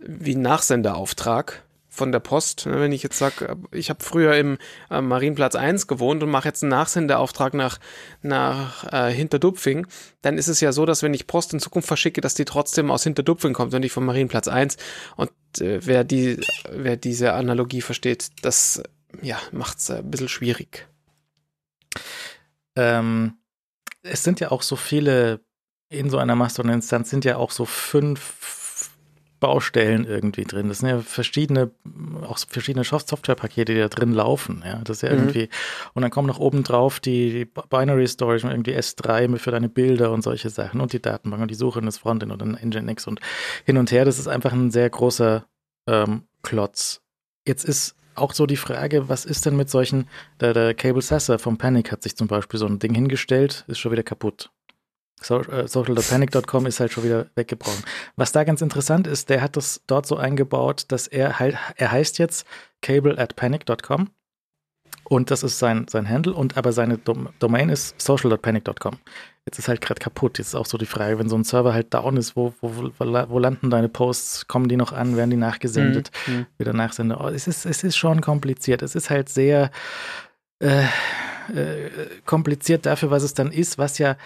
wie 0.00 0.34
ein 0.34 0.42
Nachsenderauftrag 0.42 1.62
von 1.92 2.10
der 2.10 2.20
Post. 2.20 2.64
Ne, 2.66 2.80
Wenn 2.80 2.90
ich 2.90 3.02
jetzt 3.02 3.18
sage, 3.18 3.56
ich 3.70 3.90
habe 3.90 4.02
früher 4.02 4.34
im 4.34 4.56
äh, 4.90 5.02
Marienplatz 5.02 5.54
1 5.54 5.86
gewohnt 5.86 6.22
und 6.22 6.30
mache 6.30 6.48
jetzt 6.48 6.62
einen 6.62 6.70
Nachsenderauftrag 6.70 7.52
nach, 7.52 7.78
nach 8.22 8.90
äh, 8.90 9.12
Hinterdupfing, 9.12 9.86
dann 10.22 10.38
ist 10.38 10.48
es 10.48 10.60
ja 10.60 10.72
so, 10.72 10.86
dass 10.86 11.02
wenn 11.02 11.12
ich 11.12 11.26
Post 11.26 11.52
in 11.52 11.60
Zukunft 11.60 11.86
verschicke, 11.86 12.22
dass 12.22 12.32
die 12.32 12.46
trotzdem 12.46 12.90
aus 12.90 13.04
Hinterdupfing 13.04 13.52
kommt 13.52 13.74
und 13.74 13.80
nicht 13.82 13.92
vom 13.92 14.06
Marienplatz 14.06 14.48
1. 14.48 14.78
Und 15.16 15.30
äh, 15.60 15.84
wer, 15.84 16.02
die, 16.02 16.40
wer 16.70 16.96
diese 16.96 17.34
Analogie 17.34 17.82
versteht, 17.82 18.30
das 18.40 18.82
ja, 19.20 19.38
macht 19.52 19.78
es 19.78 19.90
ein 19.90 20.10
bisschen 20.10 20.28
schwierig. 20.28 20.88
Ähm, 22.74 23.34
es 24.02 24.24
sind 24.24 24.40
ja 24.40 24.50
auch 24.50 24.62
so 24.62 24.76
viele, 24.76 25.40
in 25.90 26.08
so 26.08 26.16
einer 26.16 26.36
Mastodon-Instanz 26.36 27.10
sind 27.10 27.26
ja 27.26 27.36
auch 27.36 27.50
so 27.50 27.66
fünf 27.66 28.61
Baustellen 29.42 30.04
irgendwie 30.06 30.44
drin. 30.44 30.68
Das 30.68 30.78
sind 30.78 30.88
ja 30.88 31.00
verschiedene, 31.00 31.70
auch 32.22 32.38
verschiedene 32.48 32.84
Soft- 32.84 33.08
Softwarepakete, 33.08 33.74
die 33.74 33.80
da 33.80 33.88
drin 33.88 34.12
laufen. 34.12 34.62
Ja, 34.64 34.80
das 34.84 34.98
ist 34.98 35.02
ja 35.02 35.10
Mhm. 35.12 35.18
irgendwie. 35.18 35.48
Und 35.94 36.02
dann 36.02 36.10
kommen 36.12 36.28
noch 36.28 36.38
oben 36.38 36.62
drauf 36.62 37.00
die, 37.00 37.30
die 37.32 37.44
Binary 37.44 38.06
Storage 38.08 38.46
und 38.46 38.52
irgendwie 38.52 38.74
S3 38.76 39.36
für 39.38 39.50
deine 39.50 39.68
Bilder 39.68 40.12
und 40.12 40.22
solche 40.22 40.48
Sachen 40.48 40.80
und 40.80 40.92
die 40.92 41.02
Datenbank 41.02 41.42
und 41.42 41.50
die 41.50 41.54
Suche 41.56 41.80
in 41.80 41.86
das 41.86 41.98
Frontend 41.98 42.30
und 42.32 42.40
dann 42.40 42.56
Nginx 42.62 43.06
und 43.06 43.20
hin 43.66 43.76
und 43.76 43.90
her. 43.92 44.04
Das 44.04 44.18
ist 44.18 44.28
einfach 44.28 44.52
ein 44.52 44.70
sehr 44.70 44.88
großer 44.88 45.44
ähm, 45.88 46.22
Klotz. 46.42 47.02
Jetzt 47.46 47.64
ist 47.64 47.96
auch 48.14 48.32
so 48.34 48.46
die 48.46 48.56
Frage, 48.56 49.08
was 49.08 49.24
ist 49.24 49.44
denn 49.46 49.56
mit 49.56 49.68
solchen, 49.70 50.06
der, 50.40 50.54
der 50.54 50.74
Cable 50.74 51.02
Sasser 51.02 51.38
vom 51.38 51.58
Panic 51.58 51.90
hat 51.90 52.02
sich 52.02 52.16
zum 52.16 52.28
Beispiel 52.28 52.60
so 52.60 52.66
ein 52.66 52.78
Ding 52.78 52.94
hingestellt, 52.94 53.64
ist 53.68 53.78
schon 53.80 53.90
wieder 53.90 54.02
kaputt. 54.02 54.50
So, 55.20 55.40
äh, 55.40 55.68
Social.panic.com 55.68 56.66
ist 56.66 56.80
halt 56.80 56.92
schon 56.92 57.04
wieder 57.04 57.26
weggebrochen. 57.34 57.84
Was 58.16 58.32
da 58.32 58.44
ganz 58.44 58.60
interessant 58.60 59.06
ist, 59.06 59.28
der 59.28 59.40
hat 59.40 59.56
das 59.56 59.82
dort 59.86 60.06
so 60.06 60.16
eingebaut, 60.16 60.86
dass 60.88 61.06
er 61.06 61.38
halt, 61.38 61.56
er 61.76 61.92
heißt 61.92 62.18
jetzt 62.18 62.46
cable 62.80 63.18
at 63.18 63.36
panic.com 63.36 64.10
und 65.04 65.30
das 65.30 65.42
ist 65.42 65.58
sein, 65.58 65.86
sein 65.88 66.08
Handle 66.08 66.32
und 66.32 66.56
aber 66.56 66.72
seine 66.72 66.98
Dom 66.98 67.28
Domain 67.38 67.68
ist 67.68 68.00
social.panic.com. 68.00 68.98
Jetzt 69.44 69.58
ist 69.58 69.68
halt 69.68 69.80
gerade 69.80 69.98
kaputt. 69.98 70.38
Jetzt 70.38 70.48
ist 70.48 70.54
auch 70.54 70.66
so 70.66 70.78
die 70.78 70.86
Frage, 70.86 71.18
wenn 71.18 71.28
so 71.28 71.36
ein 71.36 71.44
Server 71.44 71.74
halt 71.74 71.92
down 71.92 72.16
ist, 72.16 72.36
wo, 72.36 72.54
wo, 72.60 72.70
wo, 72.76 72.90
wo 72.98 73.38
landen 73.38 73.70
deine 73.70 73.88
Posts? 73.88 74.46
Kommen 74.46 74.68
die 74.68 74.76
noch 74.76 74.92
an? 74.92 75.16
Werden 75.16 75.30
die 75.30 75.36
nachgesendet? 75.36 76.12
Mhm. 76.26 76.46
wieder 76.58 76.72
nachsende. 76.72 77.18
Oh, 77.20 77.28
es, 77.28 77.48
ist, 77.48 77.66
es 77.66 77.82
ist 77.82 77.96
schon 77.96 78.20
kompliziert. 78.20 78.82
Es 78.82 78.94
ist 78.94 79.10
halt 79.10 79.28
sehr 79.28 79.70
äh, 80.60 80.84
äh, 81.54 81.90
kompliziert 82.24 82.86
dafür, 82.86 83.10
was 83.10 83.24
es 83.24 83.34
dann 83.34 83.50
ist, 83.50 83.78
was 83.78 83.98
ja, 83.98 84.16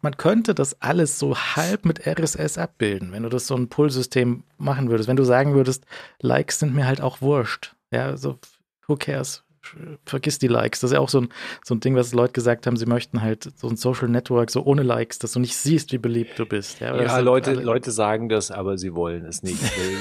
man 0.00 0.16
könnte 0.16 0.54
das 0.54 0.80
alles 0.80 1.18
so 1.18 1.36
halb 1.36 1.84
mit 1.84 2.06
RSS 2.06 2.58
abbilden, 2.58 3.12
wenn 3.12 3.22
du 3.22 3.28
das 3.28 3.46
so 3.46 3.56
ein 3.56 3.68
Pull-System 3.68 4.44
machen 4.56 4.90
würdest. 4.90 5.08
Wenn 5.08 5.16
du 5.16 5.24
sagen 5.24 5.54
würdest, 5.54 5.84
Likes 6.20 6.58
sind 6.58 6.74
mir 6.74 6.86
halt 6.86 7.00
auch 7.00 7.20
wurscht. 7.20 7.74
Ja, 7.90 8.16
so, 8.16 8.38
who 8.86 8.96
cares? 8.96 9.44
Vergiss 10.04 10.38
die 10.38 10.48
Likes. 10.48 10.80
Das 10.80 10.90
ist 10.90 10.94
ja 10.94 11.00
auch 11.00 11.08
so 11.08 11.20
ein, 11.22 11.28
so 11.64 11.74
ein 11.74 11.80
Ding, 11.80 11.94
was 11.96 12.12
Leute 12.12 12.32
gesagt 12.32 12.66
haben, 12.66 12.76
sie 12.76 12.86
möchten 12.86 13.22
halt 13.22 13.48
so 13.56 13.68
ein 13.68 13.76
Social 13.76 14.08
Network 14.08 14.50
so 14.50 14.64
ohne 14.64 14.82
Likes, 14.82 15.18
dass 15.18 15.32
du 15.32 15.40
nicht 15.40 15.56
siehst, 15.56 15.92
wie 15.92 15.98
beliebt 15.98 16.38
du 16.38 16.46
bist. 16.46 16.80
Ja, 16.80 16.96
Ja, 17.00 17.18
Leute, 17.18 17.50
alle- 17.50 17.62
Leute 17.62 17.90
sagen 17.90 18.28
das, 18.28 18.50
aber 18.50 18.78
sie 18.78 18.94
wollen 18.94 19.24
es 19.24 19.42
nicht. 19.42 19.58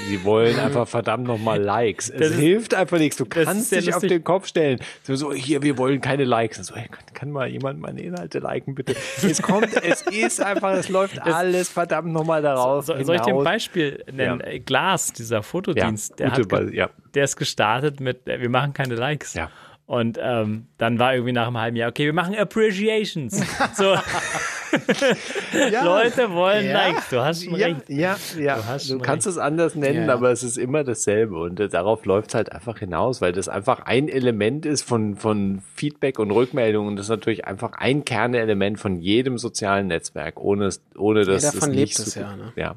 Sie 0.08 0.24
wollen 0.24 0.58
einfach 0.60 0.88
verdammt 0.88 1.26
nochmal 1.26 1.62
Likes. 1.62 2.10
Es 2.10 2.20
Das 2.20 2.30
ist- 2.32 2.40
hilft 2.40 2.74
einfach 2.74 2.98
nichts. 2.98 3.18
Du 3.18 3.26
kannst 3.26 3.72
dich 3.72 3.94
auf 3.94 4.02
den 4.02 4.24
Kopf 4.24 4.48
stellen. 4.48 4.80
So, 5.04 5.16
so, 5.16 5.34
hier, 5.34 5.62
wir 5.62 5.78
wollen 5.78 6.02
keine 6.02 6.24
Likes. 6.24 6.58
So, 6.66 6.76
hey, 6.76 6.88
kann, 6.90 7.04
kann 7.14 7.32
mal 7.32 7.48
jemand 7.48 7.80
meine 7.80 8.02
Inhalte 8.02 8.40
liken, 8.40 8.76
bitte? 8.76 8.96
Es 9.24 9.42
kommt, 9.42 9.70
es 9.84 10.02
ist 10.04 10.42
einfach, 10.42 10.74
es 10.74 10.90
läuft 10.90 11.20
alles 11.22 11.70
verdammt 11.70 12.12
nochmal 12.12 12.42
darauf. 12.42 12.86
So, 12.86 12.94
soll 13.04 13.16
ich 13.16 13.22
dir 13.22 13.36
ein. 13.36 13.44
Beispiel 13.44 14.04
nennen? 14.12 14.42
Ja. 14.46 14.58
Glas, 14.60 15.14
dieser 15.14 15.38
Ja, 15.38 15.42
Fotodienst, 15.42 16.20
der, 16.20 16.30
gute 16.30 16.42
hat 16.42 16.48
Be- 16.50 16.76
ja. 16.76 16.90
Der 17.18 17.26
ist 17.26 17.36
gestartet 17.36 18.00
mit, 18.00 18.28
äh, 18.28 18.40
wir 18.40 18.50
machen 18.50 18.74
keine 18.74 18.96
Likes. 18.96 19.34
Ja. 19.34 19.50
Und 19.86 20.20
ähm, 20.22 20.68
dann 20.78 21.00
war 21.00 21.14
irgendwie 21.14 21.32
nach 21.34 21.48
einem 21.48 21.58
halben 21.58 21.78
Jahr, 21.78 21.90
okay, 21.90 22.06
wir 22.06 22.14
machen 22.14 22.36
Appreciations. 22.36 23.42
So, 23.74 23.96
Leute 25.84 26.32
wollen 26.32 26.66
Ja. 26.66 26.74
Likes. 26.74 27.10
Du 27.10 27.22
hast 27.22 27.46
schon 27.46 27.56
ja, 27.56 27.68
recht. 27.68 27.90
Ja, 27.90 28.18
ja. 28.38 28.58
Du 28.86 28.98
Du, 28.98 29.00
kannst 29.00 29.28
es 29.28 29.38
anders 29.38 29.76
nennen, 29.76 30.08
Ja. 30.08 30.14
aber 30.14 30.32
es 30.32 30.44
ist 30.44 30.58
immer 30.58 30.84
dasselbe. 30.84 31.40
Und 31.40 31.60
äh, 31.60 31.70
darauf 31.70 32.06
läuft 32.06 32.30
es 32.30 32.36
halt 32.36 32.52
einfach 32.52 32.80
hinaus, 32.80 33.22
weil 33.22 33.32
das 33.32 33.48
einfach 33.48 33.80
ein 33.86 34.10
Element 34.10 34.66
ist 34.66 34.84
von, 34.84 35.16
von 35.16 35.62
Feedback 35.76 36.20
und 36.20 36.32
Rückmeldungen. 36.32 36.90
Und 36.90 36.96
das 36.98 37.06
ist 37.06 37.10
natürlich 37.12 37.46
einfach 37.46 37.72
ein 37.74 38.04
Kernelement 38.06 38.80
von 38.80 39.00
jedem 39.00 39.38
sozialen 39.38 39.88
Netzwerk, 39.88 40.40
ohne, 40.42 40.66
es- 40.66 40.82
ohne 40.98 41.24
dass 41.24 41.44
davon 41.44 41.70
es 41.70 41.76
lebt 41.76 41.78
nicht 41.78 42.00
es 42.00 42.12
so 42.14 42.20
ja, 42.20 42.36
ne? 42.36 42.52
Ja, 42.56 42.76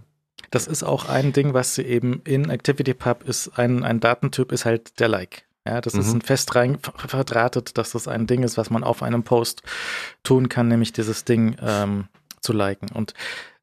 Das 0.51 0.67
ist 0.67 0.83
auch 0.83 1.09
ein 1.09 1.33
Ding, 1.33 1.55
was 1.55 1.75
sie 1.77 1.83
eben 1.83 2.23
in 2.25 2.51
ActivityPub 2.51 3.23
ist, 3.29 3.57
ein, 3.59 3.85
ein 3.85 4.01
Datentyp 4.01 4.51
ist 4.53 4.65
halt 4.65 4.99
der 5.01 5.09
Like. 5.09 5.45
Ja, 5.67 5.81
das 5.81 5.95
ist 5.95 6.07
Mhm. 6.09 6.17
ein 6.17 6.23
fest 6.23 6.55
rein 6.55 6.79
ver- 6.81 6.95
verdrahtet, 7.09 7.77
dass 7.79 7.93
das 7.93 8.09
ein 8.09 8.27
Ding 8.27 8.43
ist, 8.43 8.57
was 8.57 8.71
man 8.71 8.83
auf 8.83 9.03
einem 9.03 9.23
Post 9.23 9.63
tun 10.25 10.49
kann, 10.49 10.69
nämlich 10.69 10.93
dieses 10.93 11.25
Ding 11.25 11.57
ähm, 11.63 12.09
zu 12.41 12.53
liken. 12.53 12.89
Und 12.93 13.15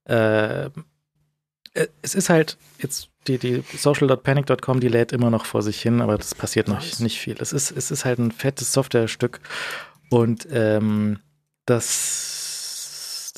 äh, 0.07 0.65
äh, 0.65 0.69
es 2.01 2.15
ist 2.15 2.29
halt 2.29 2.57
jetzt 2.79 3.09
die, 3.27 3.37
die 3.39 3.63
social.panic.com, 3.75 4.79
die 4.79 4.87
lädt 4.87 5.11
immer 5.11 5.29
noch 5.29 5.45
vor 5.45 5.61
sich 5.63 5.81
hin, 5.81 5.99
aber 6.01 6.17
das 6.17 6.35
passiert 6.35 6.67
noch 6.69 6.79
Nice. 6.79 6.99
nicht 7.01 7.19
viel. 7.19 7.35
Es 7.41 7.51
ist, 7.51 7.71
es 7.71 7.91
ist 7.91 8.05
halt 8.05 8.19
ein 8.19 8.31
fettes 8.31 8.71
Softwarestück 8.71 9.41
und 10.09 10.47
ähm, 10.51 11.19
das, 11.65 12.56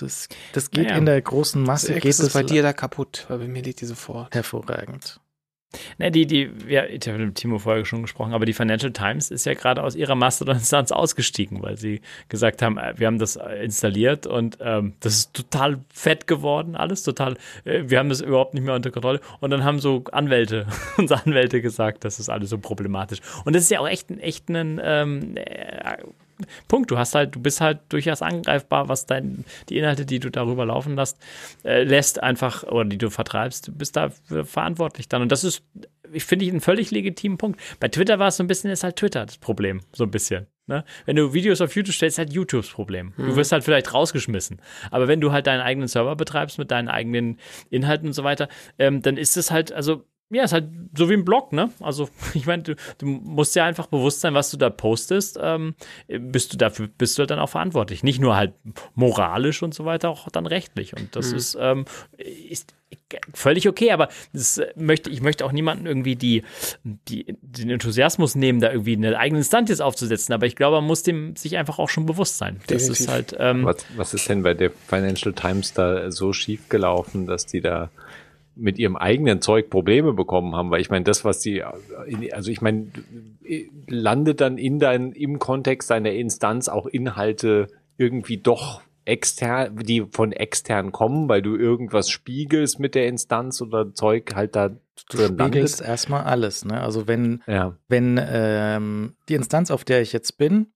das, 0.02 0.28
das 0.54 0.72
geht 0.72 0.86
Naja. 0.86 0.98
in 0.98 1.06
der 1.06 1.22
großen 1.22 1.62
Masse, 1.64 1.94
Also, 1.94 2.02
geht 2.02 2.20
es 2.20 2.34
bei 2.34 2.44
dir 2.44 2.64
da 2.64 2.74
kaputt, 2.74 3.26
weil 3.30 3.40
bei 3.40 3.48
mir 3.48 3.62
liegt 3.62 3.82
die 3.82 3.86
so 3.86 3.96
vor. 3.96 4.30
hervorragend. 4.32 5.20
Ne, 6.00 6.10
die, 6.10 6.26
die, 6.26 6.50
ja, 6.68 6.86
ich 6.86 7.08
habe 7.08 7.20
mit 7.20 7.36
Timo 7.36 7.60
vorher 7.60 7.86
schon 7.86 8.02
gesprochen, 8.02 8.34
aber 8.34 8.48
die 8.48 8.54
Financial 8.54 8.92
Times 8.92 9.30
ist 9.30 9.46
ja 9.46 9.54
gerade 9.54 9.84
aus 9.84 9.94
ihrer 9.96 10.16
Mastodon-Instanz 10.16 10.92
ausgestiegen, 10.92 11.62
weil 11.62 11.78
sie 11.78 12.02
gesagt 12.28 12.64
haben, 12.64 12.80
äh, 12.80 12.96
wir 12.98 13.06
haben 13.06 13.20
das 13.20 13.36
äh, 13.36 13.64
installiert 13.64 14.26
und 14.26 14.58
ähm, 14.62 14.94
das 15.00 15.14
ist 15.16 15.34
total 15.36 15.78
fett 15.94 16.26
geworden, 16.26 16.76
alles 16.76 17.04
total, 17.04 17.38
äh, 17.66 17.84
wir 17.86 18.00
haben 18.00 18.10
das 18.10 18.20
überhaupt 18.22 18.56
nicht 18.56 18.64
mehr 18.64 18.74
unter 18.74 18.90
Kontrolle. 18.90 19.22
Und 19.42 19.52
dann 19.52 19.64
haben 19.64 19.78
so 19.78 20.04
Anwälte, 20.12 20.66
unsere 20.98 21.24
Anwälte 21.24 21.62
gesagt, 21.62 22.04
das 22.04 22.20
ist 22.20 22.30
alles 22.30 22.50
so 22.50 22.58
problematisch. 22.58 23.20
Und 23.46 23.56
das 23.56 23.62
ist 23.62 23.70
ja 23.70 23.80
auch 23.80 23.88
echt, 23.88 24.10
echt 24.10 24.50
ein 24.50 24.82
ähm, 24.84 25.38
äh, 25.38 25.98
Punkt. 26.68 26.92
Du 26.92 26.98
hast 26.98 27.16
halt, 27.16 27.36
du 27.36 27.40
bist 27.40 27.62
halt 27.62 27.80
durchaus 27.90 28.22
angreifbar, 28.22 28.90
was 28.90 29.06
dein, 29.06 29.46
die 29.70 29.78
Inhalte, 29.78 30.06
die 30.06 30.20
du 30.20 30.30
darüber 30.30 30.66
laufen 30.66 30.96
lässt, 30.96 31.18
äh, 31.64 31.84
lässt 31.84 32.22
einfach 32.22 32.64
oder 32.64 32.86
die 32.86 32.98
du 32.98 33.10
vertreibst, 33.10 33.68
du 33.68 33.72
bist 33.74 33.96
da 33.96 34.10
verantwortlich 34.44 35.10
dann. 35.10 35.22
Und 35.22 35.32
das 35.32 35.44
ist, 35.44 35.64
ich 36.12 36.26
finde 36.26 36.46
ich, 36.46 36.52
einen 36.52 36.62
völlig 36.62 36.92
legitimen 36.92 37.38
Punkt. 37.38 37.60
Bei 37.80 37.88
Twitter 37.88 38.20
war 38.20 38.28
es 38.28 38.38
so 38.38 38.44
ein 38.44 38.48
bisschen, 38.48 38.72
ist 38.72 38.84
halt 38.84 38.96
Twitter 38.96 39.26
das 39.26 39.38
Problem, 39.38 39.82
so 39.94 40.04
ein 40.04 40.12
bisschen. 40.12 40.48
Ne? 40.70 40.86
Wenn 41.06 41.16
du 41.16 41.34
Videos 41.34 41.62
auf 41.62 41.76
YouTube 41.76 41.96
stellst, 41.96 42.16
ist 42.16 42.20
halt 42.20 42.32
YouTubes 42.32 42.70
Problem. 42.70 43.14
Mhm. 43.18 43.26
Du 43.26 43.36
wirst 43.36 43.52
halt 43.52 43.64
vielleicht 43.64 43.92
rausgeschmissen. 43.92 44.62
Aber 44.92 45.08
wenn 45.08 45.20
du 45.20 45.32
halt 45.32 45.48
deinen 45.48 45.62
eigenen 45.62 45.88
Server 45.88 46.16
betreibst 46.16 46.60
mit 46.60 46.70
deinen 46.70 46.88
eigenen 46.88 47.40
Inhalten 47.72 48.08
und 48.08 48.14
so 48.14 48.24
weiter, 48.24 48.48
ähm, 48.78 49.02
dann 49.02 49.18
ist 49.18 49.36
es 49.36 49.50
halt, 49.50 49.72
also 49.72 50.06
ja, 50.32 50.44
ist 50.44 50.54
halt 50.54 50.66
so 50.96 51.10
wie 51.10 51.14
ein 51.14 51.26
Blog, 51.26 51.54
ne? 51.54 51.72
Also, 51.80 52.10
ich 52.34 52.46
meine, 52.46 52.64
du, 52.64 52.76
du, 52.98 53.06
musst 53.06 53.56
ja 53.56 53.66
einfach 53.66 53.88
bewusst 53.88 54.22
sein, 54.22 54.34
was 54.34 54.52
du 54.52 54.58
da 54.58 54.70
postest. 54.70 55.40
Ähm, 55.42 55.76
bist 56.08 56.54
du 56.54 56.58
dafür, 56.58 56.88
bist 56.88 57.18
du 57.18 57.22
halt 57.22 57.32
dann 57.32 57.40
auch 57.40 57.50
verantwortlich. 57.50 58.04
Nicht 58.04 58.20
nur 58.20 58.36
halt 58.36 58.54
moralisch 58.96 59.64
und 59.64 59.74
so 59.74 59.86
weiter, 59.86 60.10
auch 60.10 60.30
dann 60.30 60.46
rechtlich. 60.46 60.96
Und 60.96 61.16
das 61.16 61.32
mhm. 61.32 61.38
ist, 61.38 61.58
ähm, 61.60 61.86
ist 62.18 62.74
völlig 63.34 63.68
okay, 63.68 63.92
aber 63.92 64.10
das 64.34 64.62
möchte, 64.76 65.10
ich 65.10 65.22
möchte 65.22 65.46
auch 65.46 65.52
niemanden 65.52 65.86
irgendwie 65.86 66.16
die, 66.16 66.44
die, 66.84 67.26
den 67.42 67.70
Enthusiasmus 67.70 68.36
nehmen, 68.36 68.60
da 68.60 68.72
irgendwie 68.72 68.96
eine 68.96 69.18
eigene 69.18 69.40
Instanz 69.40 69.70
jetzt 69.70 69.82
aufzusetzen. 69.82 70.34
Aber 70.34 70.46
ich 70.46 70.56
glaube, 70.56 70.78
man 70.78 70.86
muss 70.86 71.04
dem 71.04 71.36
sich 71.36 71.58
einfach 71.58 71.80
auch 71.80 71.90
schon 71.90 72.06
bewusst 72.06 72.38
sein. 72.38 72.58
Das 72.68 72.84
Definitiv. 72.84 73.00
ist 73.00 73.08
halt. 73.08 73.36
Ähm, 73.40 73.66
was, 73.66 73.78
was 73.96 74.14
ist 74.14 74.30
denn 74.30 74.44
bei 74.44 74.54
der 74.54 74.72
Financial 74.72 75.34
Times 75.34 75.74
da 75.74 76.12
so 76.12 76.34
schief 76.34 76.70
gelaufen, 76.70 77.26
dass 77.26 77.46
die 77.46 77.62
da 77.62 77.90
mit 78.60 78.78
ihrem 78.78 78.96
eigenen 78.96 79.42
Zeug 79.42 79.70
Probleme 79.70 80.14
bekommen 80.14 80.56
haben, 80.56 80.72
weil 80.72 80.82
ich 80.82 80.90
meine, 80.90 81.06
das, 81.06 81.26
was 81.26 81.40
die, 81.40 81.64
also 81.64 82.52
ich 82.52 82.62
meine, 82.62 82.88
landet 83.88 84.42
dann 84.42 84.58
in 84.58 84.80
dein, 84.80 85.12
im 85.14 85.40
Kontext 85.40 85.90
deiner 85.90 86.12
Instanz 86.12 86.68
auch 86.68 86.86
Inhalte 86.86 87.68
irgendwie 87.98 88.38
doch 88.38 88.82
extern, 89.06 89.78
die 89.78 90.06
von 90.12 90.32
extern 90.32 90.92
kommen, 90.92 91.28
weil 91.28 91.42
du 91.42 91.56
irgendwas 91.56 92.10
spiegelst 92.10 92.80
mit 92.80 92.96
der 92.96 93.08
Instanz 93.08 93.62
oder 93.62 93.94
Zeug 93.94 94.36
halt 94.36 94.56
da 94.56 94.70
du 94.70 94.78
drin 95.10 95.40
spiegelst 95.40 95.82
erstmal 95.82 96.24
alles, 96.24 96.66
ne? 96.66 96.80
Also 96.82 97.08
wenn, 97.08 97.42
ja. 97.48 97.76
wenn 97.88 98.20
ähm, 98.22 99.16
die 99.28 99.34
Instanz, 99.34 99.72
auf 99.72 99.84
der 99.84 100.02
ich 100.02 100.14
jetzt 100.14 100.38
bin, 100.38 100.68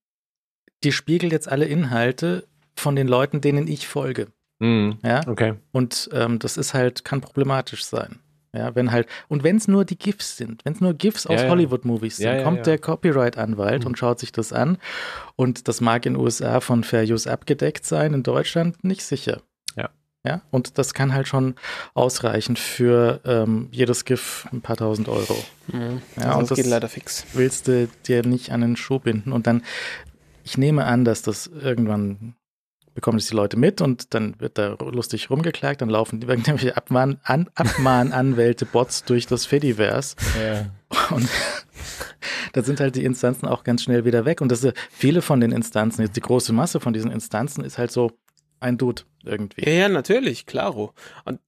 die 0.82 0.92
spiegelt 0.92 1.32
jetzt 1.32 1.48
alle 1.48 1.66
Inhalte 1.66 2.46
von 2.74 2.96
den 2.96 3.06
Leuten, 3.06 3.40
denen 3.40 3.68
ich 3.68 3.86
folge. 3.86 4.28
Mhm. 4.64 4.98
Ja, 5.04 5.20
okay. 5.26 5.54
Und 5.72 6.08
ähm, 6.12 6.38
das 6.38 6.56
ist 6.56 6.72
halt, 6.72 7.04
kann 7.04 7.20
problematisch 7.20 7.84
sein. 7.84 8.18
Ja, 8.54 8.74
wenn 8.74 8.92
halt, 8.92 9.08
und 9.28 9.42
wenn 9.42 9.56
es 9.56 9.68
nur 9.68 9.84
die 9.84 9.98
GIFs 9.98 10.36
sind, 10.36 10.64
wenn 10.64 10.74
es 10.74 10.80
nur 10.80 10.94
GIFs 10.94 11.26
aus 11.26 11.42
ja, 11.42 11.48
Hollywood-Movies 11.48 12.18
sind, 12.18 12.26
ja, 12.26 12.36
ja, 12.36 12.44
kommt 12.44 12.66
der 12.66 12.78
Copyright-Anwalt 12.78 13.82
mhm. 13.82 13.88
und 13.88 13.98
schaut 13.98 14.20
sich 14.20 14.32
das 14.32 14.52
an. 14.52 14.78
Und 15.36 15.68
das 15.68 15.80
mag 15.80 16.06
in 16.06 16.14
den 16.14 16.22
USA 16.22 16.60
von 16.60 16.84
Fair 16.84 17.02
Use 17.02 17.30
abgedeckt 17.30 17.84
sein, 17.84 18.14
in 18.14 18.22
Deutschland 18.22 18.84
nicht 18.84 19.02
sicher. 19.02 19.42
Ja. 19.76 19.90
Ja, 20.24 20.40
und 20.50 20.78
das 20.78 20.94
kann 20.94 21.12
halt 21.12 21.28
schon 21.28 21.56
ausreichen 21.92 22.56
für 22.56 23.20
ähm, 23.26 23.68
jedes 23.72 24.06
GIF 24.06 24.46
ein 24.52 24.62
paar 24.62 24.76
tausend 24.76 25.08
Euro. 25.08 25.36
Mhm. 25.66 26.00
Ja, 26.18 26.36
und 26.36 26.50
das 26.50 26.56
geht 26.56 26.66
leider 26.66 26.88
fix. 26.88 27.26
Willst 27.34 27.68
du 27.68 27.88
dir 28.06 28.24
nicht 28.24 28.50
an 28.50 28.62
den 28.62 28.76
Schuh 28.76 29.00
binden 29.00 29.32
und 29.32 29.46
dann, 29.46 29.62
ich 30.44 30.56
nehme 30.56 30.84
an, 30.84 31.04
dass 31.04 31.22
das 31.22 31.48
irgendwann 31.48 32.36
bekommen 32.94 33.18
das 33.18 33.26
die 33.26 33.34
Leute 33.34 33.56
mit 33.56 33.80
und 33.80 34.14
dann 34.14 34.38
wird 34.40 34.56
da 34.56 34.76
lustig 34.80 35.28
rumgeklagt, 35.30 35.82
dann 35.82 35.90
laufen 35.90 36.20
die 36.20 36.26
irgendwelche 36.26 36.76
Abmahn, 36.76 37.18
an, 37.24 37.48
Abmahnanwälte, 37.54 38.66
Bots 38.66 39.04
durch 39.04 39.26
das 39.26 39.46
Fediverse. 39.46 40.16
Ja. 40.40 40.70
Und 41.14 41.28
da 42.52 42.62
sind 42.62 42.80
halt 42.80 42.94
die 42.96 43.04
Instanzen 43.04 43.46
auch 43.46 43.64
ganz 43.64 43.82
schnell 43.82 44.04
wieder 44.04 44.24
weg. 44.24 44.40
Und 44.40 44.50
das 44.50 44.66
viele 44.90 45.22
von 45.22 45.40
den 45.40 45.52
Instanzen, 45.52 46.02
jetzt 46.02 46.16
die 46.16 46.20
große 46.20 46.52
Masse 46.52 46.80
von 46.80 46.92
diesen 46.92 47.10
Instanzen 47.10 47.64
ist 47.64 47.78
halt 47.78 47.90
so 47.90 48.12
ein 48.60 48.78
Dude 48.78 49.02
irgendwie. 49.24 49.62
Ja, 49.64 49.72
ja, 49.72 49.88
natürlich, 49.88 50.46
klaro. 50.46 50.94
Und 51.24 51.40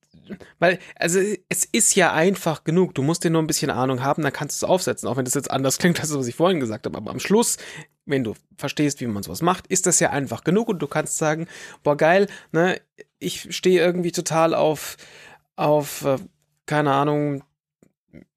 weil, 0.58 0.78
also 0.96 1.20
es 1.48 1.64
ist 1.64 1.94
ja 1.94 2.12
einfach 2.12 2.64
genug. 2.64 2.94
Du 2.94 3.02
musst 3.02 3.24
dir 3.24 3.30
nur 3.30 3.42
ein 3.42 3.46
bisschen 3.46 3.70
Ahnung 3.70 4.02
haben, 4.02 4.22
dann 4.22 4.32
kannst 4.32 4.60
du 4.60 4.66
es 4.66 4.70
aufsetzen, 4.70 5.08
auch 5.08 5.16
wenn 5.16 5.24
das 5.24 5.34
jetzt 5.34 5.50
anders 5.50 5.78
klingt, 5.78 6.00
als 6.00 6.14
was 6.14 6.26
ich 6.26 6.34
vorhin 6.34 6.60
gesagt 6.60 6.86
habe. 6.86 6.96
Aber 6.96 7.10
am 7.10 7.20
Schluss, 7.20 7.56
wenn 8.04 8.24
du 8.24 8.34
verstehst, 8.56 9.00
wie 9.00 9.06
man 9.06 9.22
sowas 9.22 9.42
macht, 9.42 9.66
ist 9.66 9.86
das 9.86 10.00
ja 10.00 10.10
einfach 10.10 10.44
genug 10.44 10.68
und 10.68 10.80
du 10.80 10.86
kannst 10.86 11.18
sagen, 11.18 11.46
boah, 11.82 11.96
geil, 11.96 12.28
ne, 12.52 12.80
ich 13.18 13.54
stehe 13.54 13.80
irgendwie 13.80 14.12
total 14.12 14.54
auf, 14.54 14.96
auf, 15.56 16.04
äh, 16.04 16.18
keine 16.66 16.92
Ahnung, 16.92 17.42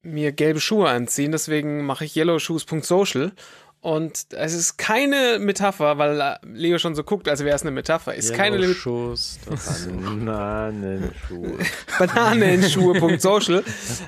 mir 0.02 0.32
gelbe 0.32 0.60
Schuhe 0.60 0.88
anziehen, 0.88 1.32
deswegen 1.32 1.84
mache 1.84 2.04
ich 2.04 2.16
yellowshoes.social 2.16 3.32
und 3.80 4.26
es 4.32 4.52
ist 4.52 4.76
keine 4.76 5.38
Metapher, 5.38 5.96
weil 5.96 6.38
Leo 6.42 6.78
schon 6.78 6.94
so 6.94 7.02
guckt, 7.02 7.28
als 7.28 7.42
wäre 7.44 7.56
es 7.56 7.62
eine 7.62 7.70
Metapher. 7.70 8.14
Ist 8.14 8.34
keine 8.34 8.58
Metapher. 8.58 9.14
Bananenschuhe. 9.46 11.58
Bananenschuhe.social. 11.98 13.64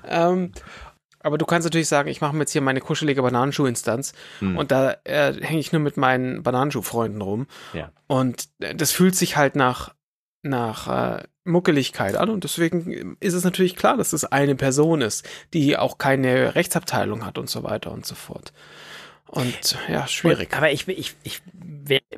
ähm, 0.07 0.53
aber 1.21 1.39
du 1.39 1.47
kannst 1.47 1.65
natürlich 1.65 1.89
sagen, 1.89 2.09
ich 2.09 2.21
mache 2.21 2.35
mir 2.35 2.41
jetzt 2.41 2.53
hier 2.53 2.61
meine 2.61 2.81
kuschelige 2.81 3.23
Bananenschuh-Instanz 3.23 4.13
hm. 4.41 4.59
und 4.59 4.73
da 4.73 4.97
äh, 5.05 5.33
hänge 5.41 5.61
ich 5.61 5.73
nur 5.73 5.81
mit 5.81 5.97
meinen 5.97 6.43
Bananenschuh-Freunden 6.43 7.23
rum. 7.23 7.47
Ja. 7.73 7.93
Und 8.09 8.49
das 8.59 8.93
fühlt 8.93 9.15
sich 9.15 9.37
halt 9.37 9.57
nach, 9.57 9.95
nach 10.43 11.19
äh, 11.19 11.23
Muckeligkeit 11.45 12.17
an 12.17 12.29
und 12.29 12.45
deswegen 12.45 13.17
ist 13.21 13.35
es 13.35 13.45
natürlich 13.45 13.77
klar, 13.77 13.97
dass 13.97 14.13
es 14.13 14.25
eine 14.25 14.55
Person 14.55 15.01
ist, 15.01 15.27
die 15.55 15.77
auch 15.77 15.99
keine 15.99 16.55
Rechtsabteilung 16.55 17.25
hat 17.25 17.39
und 17.39 17.49
so 17.49 17.63
weiter 17.63 17.91
und 17.91 18.05
so 18.05 18.15
fort. 18.15 18.53
Und 19.27 19.79
ja, 19.89 20.07
schwierig. 20.07 20.55
Aber 20.55 20.71
ich, 20.73 20.87
ich, 20.89 21.15
ich 21.23 21.41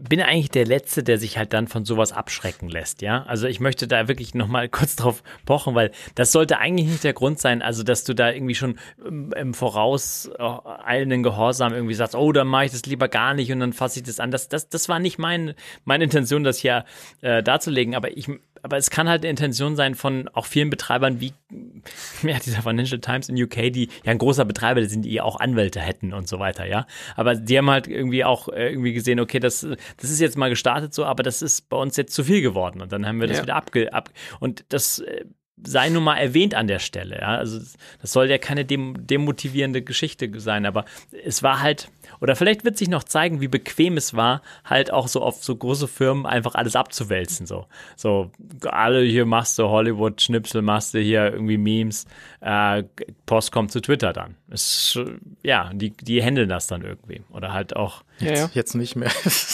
bin 0.01 0.21
eigentlich 0.21 0.51
der 0.51 0.67
Letzte, 0.67 1.03
der 1.03 1.19
sich 1.19 1.39
halt 1.39 1.53
dann 1.53 1.69
von 1.69 1.85
sowas 1.85 2.13
abschrecken 2.13 2.69
lässt, 2.69 3.03
ja. 3.03 3.23
Also 3.23 3.47
ich 3.47 3.61
möchte 3.61 3.87
da 3.87 4.09
wirklich 4.09 4.35
nochmal 4.35 4.69
kurz 4.71 4.97
drauf 4.97 5.23
pochen, 5.47 5.75
weil 5.75 5.93
das 6.17 6.33
sollte 6.33 6.59
eigentlich 6.59 6.89
nicht 6.89 7.05
der 7.05 7.13
Grund 7.13 7.39
sein, 7.39 7.63
also 7.63 7.83
dass 7.83 8.05
du 8.05 8.15
da 8.15 8.31
irgendwie 8.31 8.55
schon 8.55 8.79
im 9.05 9.55
Voraus 9.55 10.29
äh, 10.39 10.43
eilenden 10.85 11.23
Gehorsam 11.23 11.73
irgendwie 11.73 11.95
sagst, 11.95 12.15
oh, 12.15 12.33
dann 12.33 12.49
mache 12.49 12.67
ich 12.67 12.73
das 12.73 12.85
lieber 12.87 13.09
gar 13.09 13.35
nicht 13.35 13.53
und 13.53 13.61
dann 13.61 13.73
fasse 13.73 14.01
ich 14.01 14.07
das 14.07 14.19
an. 14.19 14.31
Das, 14.31 14.49
das, 14.49 14.69
das 14.69 14.89
war 14.89 14.99
nicht 14.99 15.19
mein, 15.19 15.55
meine 15.85 16.05
Intention, 16.05 16.43
das 16.43 16.59
hier 16.59 16.85
äh, 17.21 17.43
darzulegen, 17.43 17.95
aber 17.95 18.17
ich 18.17 18.29
aber 18.65 18.79
es 18.79 18.89
kann 18.89 19.11
halt 19.11 19.23
eine 19.23 19.31
Intention 19.31 19.77
sein 19.77 19.95
von 19.95 20.27
auch 20.29 20.47
vielen 20.47 20.71
Betreibern 20.71 21.21
wie 21.21 21.35
ja, 22.23 22.39
dieser 22.39 22.63
Financial 22.63 22.99
Times 22.99 23.29
in 23.29 23.41
UK, 23.41 23.71
die 23.71 23.91
ja 24.05 24.11
ein 24.11 24.17
großer 24.17 24.47
Betreiber 24.47 24.83
sind, 24.87 25.03
die 25.03 25.21
auch 25.21 25.39
Anwälte 25.39 25.81
hätten 25.81 26.15
und 26.15 26.29
so 26.29 26.39
weiter, 26.39 26.65
ja. 26.65 26.87
Aber 27.15 27.35
die 27.35 27.59
haben 27.59 27.69
halt 27.69 27.87
irgendwie 27.89 28.25
auch 28.25 28.49
äh, 28.49 28.71
irgendwie 28.71 28.95
gesehen, 28.95 29.21
okay, 29.21 29.39
das, 29.39 29.67
das 29.99 30.11
ist 30.11 30.19
jetzt 30.19 30.39
mal 30.39 30.49
gestartet 30.49 30.95
so, 30.95 31.05
aber 31.05 31.23
das 31.23 31.43
ist 31.43 31.69
bei 31.69 31.77
uns 31.77 31.99
jetzt 31.99 32.15
zu 32.15 32.25
viel 32.25 32.41
geworden. 32.41 32.81
Und 32.81 32.91
dann 32.91 33.07
haben 33.07 33.21
wir 33.21 33.29
das 33.29 33.37
ja. 33.37 33.43
wieder 33.43 33.57
abge, 33.57 33.93
ab, 33.93 34.09
und 34.41 34.65
das 34.71 35.01
äh, 35.01 35.27
sei 35.63 35.91
nun 35.91 36.03
mal 36.03 36.17
erwähnt 36.17 36.55
an 36.55 36.67
der 36.67 36.79
Stelle. 36.79 37.19
Ja? 37.21 37.37
Also 37.37 37.61
das 38.01 38.13
soll 38.13 38.31
ja 38.31 38.39
keine 38.39 38.65
dem, 38.65 39.07
demotivierende 39.07 39.83
Geschichte 39.83 40.31
sein, 40.41 40.65
aber 40.65 40.87
es 41.23 41.43
war 41.43 41.61
halt, 41.61 41.91
oder 42.25 42.37
vielleicht 42.37 42.65
wird 42.65 42.79
sich 42.79 42.89
noch 42.89 43.05
zeigen, 43.05 43.43
wie 43.43 43.49
bequem 43.49 43.99
es 43.99 44.15
war, 44.15 44.41
halt 44.65 44.91
auch 44.91 45.09
so 45.09 45.21
auf 45.21 45.45
so 45.45 45.55
große 45.55 45.87
Firmen 45.87 46.25
einfach 46.25 46.55
alles 46.55 46.75
abzuwälzen. 46.75 47.45
So, 47.45 47.67
so 47.97 48.31
alle 48.63 49.03
hier 49.03 49.27
machst 49.27 49.59
du 49.59 49.65
Hollywood-Schnipsel, 49.65 50.63
machst 50.63 50.95
du 50.95 51.01
hier 51.01 51.35
irgendwie 51.35 51.59
Memes, 51.59 52.07
äh, 52.41 52.85
Post 53.27 53.53
kommt 53.53 53.73
zu 53.73 53.83
Twitter 53.83 54.15
dann. 54.15 54.37
Ist, 54.49 54.99
ja, 55.43 55.71
die, 55.75 55.91
die 55.91 56.23
handeln 56.23 56.49
das 56.49 56.67
dann 56.67 56.81
irgendwie. 56.81 57.21
Oder 57.29 57.53
halt 57.53 57.77
auch. 57.77 58.05
Jetzt, 58.21 58.39
ja, 58.39 58.47
ja. 58.47 58.51
jetzt 58.55 58.75
nicht 58.75 58.97
mehr. 58.97 59.11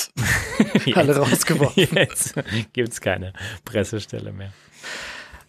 alle 0.94 1.16
rausgeworfen. 1.16 1.88
Jetzt 1.92 2.34
gibt 2.72 2.90
es 2.90 3.00
keine 3.00 3.32
Pressestelle 3.64 4.30
mehr. 4.30 4.52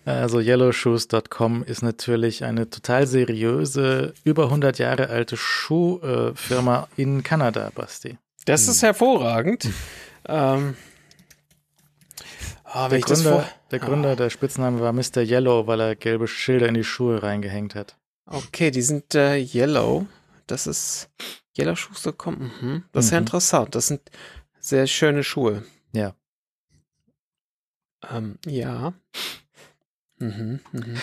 Also 0.06 0.40
yellowshoes.com 0.40 1.64
ist 1.64 1.84
natürlich 1.84 2.44
eine 2.44 2.70
total 2.70 3.06
seriöse, 3.06 4.14
über 4.24 4.46
100 4.46 4.80
Jahre 4.80 5.10
alte 5.10 5.38
Schuhfirma 5.38 6.88
in 6.98 7.22
Kanada, 7.22 7.72
Basti. 7.76 8.18
Das 8.46 8.68
ist 8.68 8.82
hervorragend. 8.82 9.70
ähm, 10.28 10.76
oh, 12.74 12.88
der, 12.90 13.00
Gründer, 13.00 13.48
der 13.70 13.80
Gründer, 13.80 14.14
oh. 14.14 14.16
der 14.16 14.32
Spitzname 14.32 14.80
war 14.80 14.92
Mr. 14.92 15.22
Yellow, 15.22 15.68
weil 15.68 15.80
er 15.80 15.96
gelbe 15.96 16.28
Schilder 16.28 16.68
in 16.68 16.74
die 16.74 16.84
Schuhe 16.84 17.22
reingehängt 17.22 17.76
hat. 17.76 17.96
Okay, 18.26 18.72
die 18.72 18.82
sind 18.82 19.14
äh, 19.14 19.38
yellow. 19.38 20.08
Das 20.48 20.66
ist 20.66 21.10
yellowshoes.com. 21.58 22.52
Mhm. 22.62 22.84
Das 22.92 23.06
ist 23.06 23.12
mhm. 23.12 23.16
ja 23.16 23.20
interessant. 23.20 23.76
Das 23.76 23.88
sind 23.88 24.02
sehr 24.60 24.88
schöne 24.88 25.24
Schuhe. 25.24 25.64
Ja. 25.94 26.16
Ähm, 28.10 28.40
ja. 28.46 28.94
Mhm, 30.22 30.60
mh. 30.72 31.00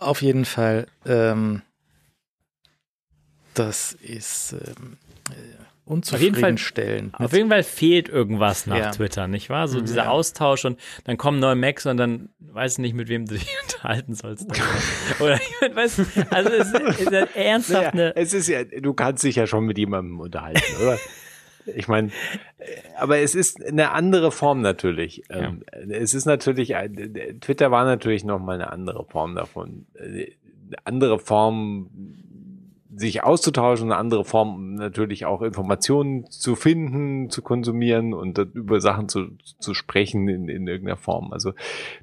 Auf 0.00 0.20
jeden 0.20 0.44
Fall, 0.44 0.86
ähm, 1.06 1.62
das 3.54 3.92
ist 3.92 4.52
ähm, 4.52 4.98
äh, 5.30 5.32
Auf 5.32 6.20
jeden 6.20 6.34
Fall- 6.34 6.50
unzufriedenstellend. 6.50 7.14
Auf 7.14 7.32
jeden 7.32 7.48
Fall 7.48 7.62
fehlt 7.62 8.08
irgendwas 8.08 8.66
nach 8.66 8.76
Ja. 8.76 8.90
Twitter, 8.90 9.28
nicht 9.28 9.48
wahr? 9.48 9.68
So 9.68 9.78
Mhm, 9.78 9.86
dieser 9.86 10.04
ja. 10.04 10.08
Austausch 10.10 10.64
und 10.64 10.78
dann 11.04 11.16
kommen 11.16 11.38
neue 11.38 11.54
Macs 11.54 11.86
und 11.86 11.96
dann 11.96 12.28
weißt 12.40 12.78
du 12.78 12.82
nicht, 12.82 12.94
mit 12.94 13.08
wem 13.08 13.26
du 13.26 13.34
dich 13.34 13.46
unterhalten 13.62 14.14
sollst. 14.14 14.46
Oder 15.20 15.36
ich 15.36 15.76
weiß, 15.76 16.00
also 16.30 16.50
es 16.50 16.72
ist, 16.72 17.00
ist 17.00 17.10
ja 17.12 17.24
ernsthaft 17.34 17.94
Naja, 17.94 18.10
eine. 18.10 18.16
es 18.16 18.34
ist 18.34 18.48
ja, 18.48 18.64
du 18.64 18.92
kannst 18.92 19.22
dich 19.24 19.36
ja 19.36 19.46
schon 19.46 19.64
mit 19.64 19.78
jemandem 19.78 20.18
unterhalten, 20.20 20.60
oder? 20.82 20.98
Ich 21.74 21.88
meine, 21.88 22.10
aber 22.96 23.18
es 23.18 23.34
ist 23.34 23.64
eine 23.64 23.92
andere 23.92 24.30
Form 24.30 24.60
natürlich. 24.60 25.24
Ähm, 25.30 25.62
Es 25.90 26.14
ist 26.14 26.26
natürlich, 26.26 26.74
Twitter 27.40 27.70
war 27.70 27.84
natürlich 27.84 28.24
nochmal 28.24 28.56
eine 28.56 28.70
andere 28.72 29.04
Form 29.04 29.34
davon. 29.34 29.86
Äh, 29.94 30.32
Eine 30.68 30.78
andere 30.84 31.18
Form, 31.18 31.90
sich 32.96 33.22
auszutauschen, 33.22 33.92
eine 33.92 34.00
andere 34.00 34.24
Form 34.24 34.74
natürlich 34.74 35.26
auch 35.26 35.42
Informationen 35.42 36.30
zu 36.30 36.56
finden, 36.56 37.28
zu 37.28 37.42
konsumieren 37.42 38.14
und 38.14 38.38
über 38.38 38.80
Sachen 38.80 39.08
zu, 39.08 39.36
zu 39.58 39.74
sprechen 39.74 40.26
in, 40.28 40.48
in 40.48 40.66
irgendeiner 40.66 40.96
Form. 40.96 41.32
Also 41.32 41.52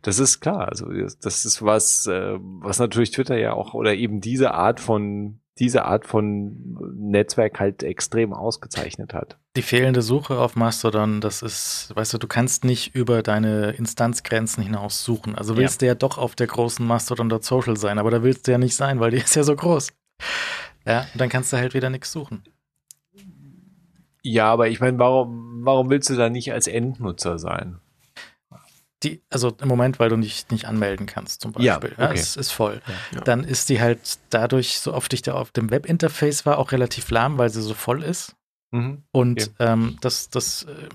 das 0.04 0.20
ist 0.20 0.40
klar. 0.40 0.68
Also 0.70 0.92
das, 0.92 1.18
das 1.18 1.46
ist 1.46 1.64
was, 1.64 2.06
äh, 2.06 2.38
was 2.40 2.80
natürlich 2.80 3.12
Twitter 3.12 3.38
ja 3.38 3.54
auch 3.54 3.74
oder 3.74 3.96
eben 3.96 4.22
diese 4.22 4.54
Art 4.54 4.80
von 4.80 5.40
diese 5.60 5.86
Art 5.86 6.06
von 6.06 6.78
Netzwerk 6.96 7.60
halt 7.60 7.84
extrem 7.84 8.34
ausgezeichnet 8.34 9.14
hat. 9.14 9.38
Die 9.56 9.62
fehlende 9.62 10.02
Suche 10.02 10.40
auf 10.40 10.56
Mastodon, 10.56 11.22
das 11.22 11.42
ist, 11.42 11.92
weißt 11.94 12.14
du, 12.14 12.18
du 12.18 12.28
kannst 12.28 12.66
nicht 12.66 12.96
über 12.96 13.22
deine 13.22 13.72
Instanzgrenzen 13.72 14.64
hinaus 14.64 15.04
suchen. 15.04 15.36
Also 15.36 15.56
willst 15.56 15.82
du 15.82 15.86
ja 15.86 15.96
doch 15.96 16.18
auf 16.18 16.36
der 16.36 16.48
großen 16.48 16.86
Mastodon.social 16.86 17.78
sein, 17.78 18.00
aber 18.00 18.10
da 18.10 18.24
willst 18.24 18.48
du 18.48 18.52
ja 18.52 18.58
nicht 18.58 18.76
sein, 18.76 19.00
weil 19.00 19.12
die 19.12 19.18
ist 19.24 19.36
ja 19.36 19.44
so 19.44 19.56
groß. 19.56 19.94
Ja, 20.88 21.02
und 21.14 21.22
dann 21.22 21.30
kannst 21.30 21.54
du 21.54 21.58
halt 21.58 21.74
wieder 21.74 21.90
nichts 21.90 22.12
suchen. 22.12 22.44
Ja, 24.24 24.52
aber 24.52 24.70
ich 24.70 24.80
meine, 24.80 24.98
warum, 25.00 25.60
warum 25.64 25.90
willst 25.90 26.10
du 26.10 26.16
da 26.16 26.30
nicht 26.30 26.52
als 26.54 26.68
Endnutzer 26.68 27.38
sein? 27.38 27.80
Die, 29.04 29.22
also 29.30 29.56
im 29.62 29.68
Moment, 29.68 30.00
weil 30.00 30.10
du 30.10 30.16
nicht, 30.16 30.52
nicht 30.52 30.66
anmelden 30.66 31.06
kannst, 31.06 31.42
zum 31.42 31.54
Ja, 31.58 31.80
Beispiel. 31.80 31.98
Ja, 32.00 32.10
okay. 32.10 32.20
es 32.20 32.38
ist 32.38 32.52
voll. 32.52 32.82
Ja. 33.14 33.22
Dann 33.22 33.44
ist 33.44 33.70
die 33.70 33.82
halt 33.82 34.20
dadurch, 34.30 34.80
so 34.80 34.94
oft 34.94 35.12
ich 35.14 35.22
da 35.22 35.34
auf 35.34 35.52
dem 35.52 35.72
Webinterface 35.72 36.46
war, 36.46 36.58
auch 36.58 36.72
relativ 36.72 37.12
lahm, 37.12 37.38
weil 37.38 37.50
sie 37.50 37.62
so 37.62 37.74
voll 37.74 38.02
ist. 38.02 38.36
Mhm. 38.72 39.04
Und 39.12 39.52
ähm, 39.60 39.98
das, 40.02 40.30
das, 40.30 40.64
äh, 40.64 40.88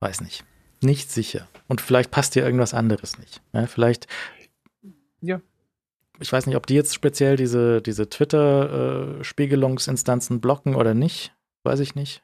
weiß 0.00 0.20
nicht. 0.20 0.44
Nicht 0.82 1.10
sicher. 1.10 1.48
Und 1.66 1.80
vielleicht 1.80 2.10
passt 2.10 2.34
dir 2.34 2.44
irgendwas 2.44 2.74
anderes 2.74 3.18
nicht. 3.18 3.40
Ja, 3.52 3.66
vielleicht. 3.66 4.06
Ja. 5.20 5.40
Ich 6.20 6.32
weiß 6.32 6.46
nicht, 6.46 6.56
ob 6.56 6.66
die 6.66 6.74
jetzt 6.74 6.94
speziell 6.94 7.36
diese, 7.36 7.80
diese 7.80 8.08
Twitter-Spiegelungsinstanzen 8.08 10.40
blocken 10.40 10.74
oder 10.74 10.94
nicht. 10.94 11.32
Weiß 11.64 11.80
ich 11.80 11.94
nicht. 11.94 12.22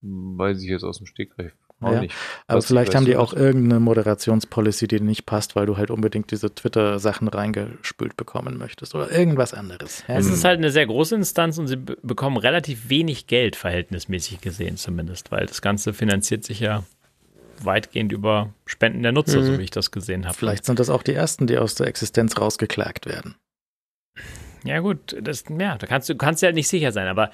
Weiß 0.00 0.62
ich 0.62 0.68
jetzt 0.68 0.84
aus 0.84 0.98
dem 0.98 1.06
Stegreif 1.06 1.52
Ja. 1.80 2.00
nicht. 2.00 2.14
Aber 2.48 2.60
vielleicht 2.62 2.94
haben 2.94 3.04
die 3.04 3.16
auch 3.16 3.32
irgendeine 3.32 3.78
Moderationspolicy, 3.80 4.88
die 4.88 5.00
nicht 5.00 5.26
passt, 5.26 5.54
weil 5.54 5.66
du 5.66 5.76
halt 5.76 5.90
unbedingt 5.90 6.30
diese 6.32 6.52
Twitter-Sachen 6.52 7.28
reingespült 7.28 8.16
bekommen 8.16 8.58
möchtest 8.58 8.94
oder 8.96 9.10
irgendwas 9.12 9.54
anderes. 9.54 10.02
Ja? 10.08 10.16
Es 10.16 10.26
ist 10.26 10.44
halt 10.44 10.58
eine 10.58 10.70
sehr 10.70 10.86
große 10.86 11.14
Instanz 11.14 11.56
und 11.58 11.68
sie 11.68 11.76
be 11.76 11.96
bekommen 12.02 12.36
relativ 12.36 12.88
wenig 12.88 13.26
Geld, 13.28 13.54
verhältnismäßig 13.54 14.40
gesehen 14.40 14.76
zumindest, 14.76 15.30
weil 15.30 15.46
das 15.46 15.62
Ganze 15.62 15.92
finanziert 15.92 16.44
sich 16.44 16.60
ja 16.60 16.82
weitgehend 17.62 18.12
über 18.12 18.50
Spenden 18.66 19.02
der 19.02 19.12
Nutzer, 19.12 19.40
Mhm. 19.40 19.44
so 19.44 19.58
wie 19.58 19.62
ich 19.62 19.70
das 19.70 19.90
gesehen 19.90 20.26
habe. 20.26 20.36
Vielleicht 20.36 20.64
sind 20.64 20.78
das 20.78 20.90
auch 20.90 21.02
die 21.02 21.14
ersten, 21.14 21.46
die 21.46 21.58
aus 21.58 21.74
der 21.76 21.86
Existenz 21.86 22.38
rausgeklagt 22.40 23.06
werden. 23.06 23.34
Ja, 24.64 24.80
gut, 24.80 25.16
das, 25.20 25.44
ja, 25.56 25.76
da 25.78 25.86
kannst 25.86 26.08
du 26.08 26.16
kannst 26.16 26.42
dir 26.42 26.46
halt 26.46 26.56
nicht 26.56 26.68
sicher 26.68 26.90
sein, 26.92 27.06
aber 27.06 27.30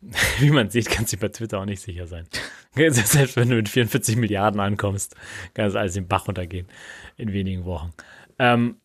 wie 0.38 0.50
man 0.50 0.70
sieht, 0.70 0.88
kannst 0.90 1.12
du 1.12 1.16
bei 1.16 1.28
Twitter 1.28 1.60
auch 1.60 1.64
nicht 1.64 1.82
sicher 1.82 2.06
sein. 2.06 2.26
Selbst 2.74 3.36
wenn 3.36 3.50
du 3.50 3.56
mit 3.56 3.68
44 3.68 4.16
Milliarden 4.16 4.60
ankommst, 4.60 5.16
kann 5.54 5.64
das 5.64 5.74
alles 5.74 5.94
den 5.94 6.08
Bach 6.08 6.28
runtergehen 6.28 6.68
in 7.16 7.32
wenigen 7.32 7.64
Wochen. 7.64 7.92
Ähm, 8.38 8.76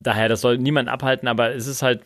daher, 0.00 0.28
das 0.28 0.40
soll 0.40 0.58
niemand 0.58 0.88
abhalten, 0.88 1.28
aber 1.28 1.54
es 1.54 1.66
ist 1.66 1.82
halt, 1.82 2.04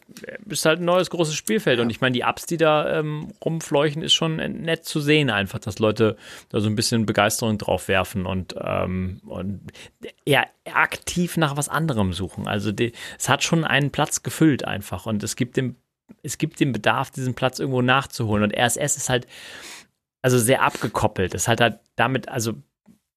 ist 0.49 0.65
halt 0.65 0.81
ein 0.81 0.85
neues 0.85 1.11
großes 1.11 1.35
Spielfeld. 1.35 1.81
Und 1.81 1.91
ich 1.91 2.01
meine, 2.01 2.13
die 2.13 2.23
Apps, 2.23 2.47
die 2.47 2.57
da 2.57 2.99
ähm, 2.99 3.33
rumfleuchen, 3.45 4.03
ist 4.03 4.15
schon 4.15 4.37
nett 4.37 4.85
zu 4.85 5.01
sehen, 5.01 5.31
einfach, 5.31 5.59
dass 5.59 5.79
Leute 5.79 6.17
da 6.49 6.61
so 6.61 6.69
ein 6.69 6.77
bisschen 6.77 7.07
Begeisterung 7.07 7.59
drauf 7.59 7.89
werfen 7.89 8.27
und, 8.27 8.55
ähm, 8.61 9.21
und 9.27 9.61
eher 10.25 10.47
aktiv 10.73 11.37
nach 11.37 11.57
was 11.57 11.69
anderem 11.69 12.13
suchen. 12.13 12.47
Also 12.47 12.73
die, 12.73 12.93
es 13.19 13.29
hat 13.29 13.43
schon 13.43 13.65
einen 13.65 13.91
Platz 13.91 14.23
gefüllt 14.23 14.65
einfach 14.65 15.07
und 15.07 15.23
es 15.23 15.37
gibt 15.37 15.57
dem, 15.57 15.77
es 16.23 16.39
gibt 16.39 16.61
den 16.61 16.73
Bedarf, 16.73 17.11
diesen 17.11 17.35
Platz 17.35 17.59
irgendwo 17.59 17.83
nachzuholen. 17.83 18.45
Und 18.45 18.57
RSS 18.57 18.97
ist 18.97 19.09
halt 19.09 19.27
also 20.23 20.39
sehr 20.39 20.63
abgekoppelt. 20.63 21.35
Es 21.35 21.49
hat 21.49 21.61
halt 21.61 21.79
damit, 21.97 22.29
also 22.29 22.55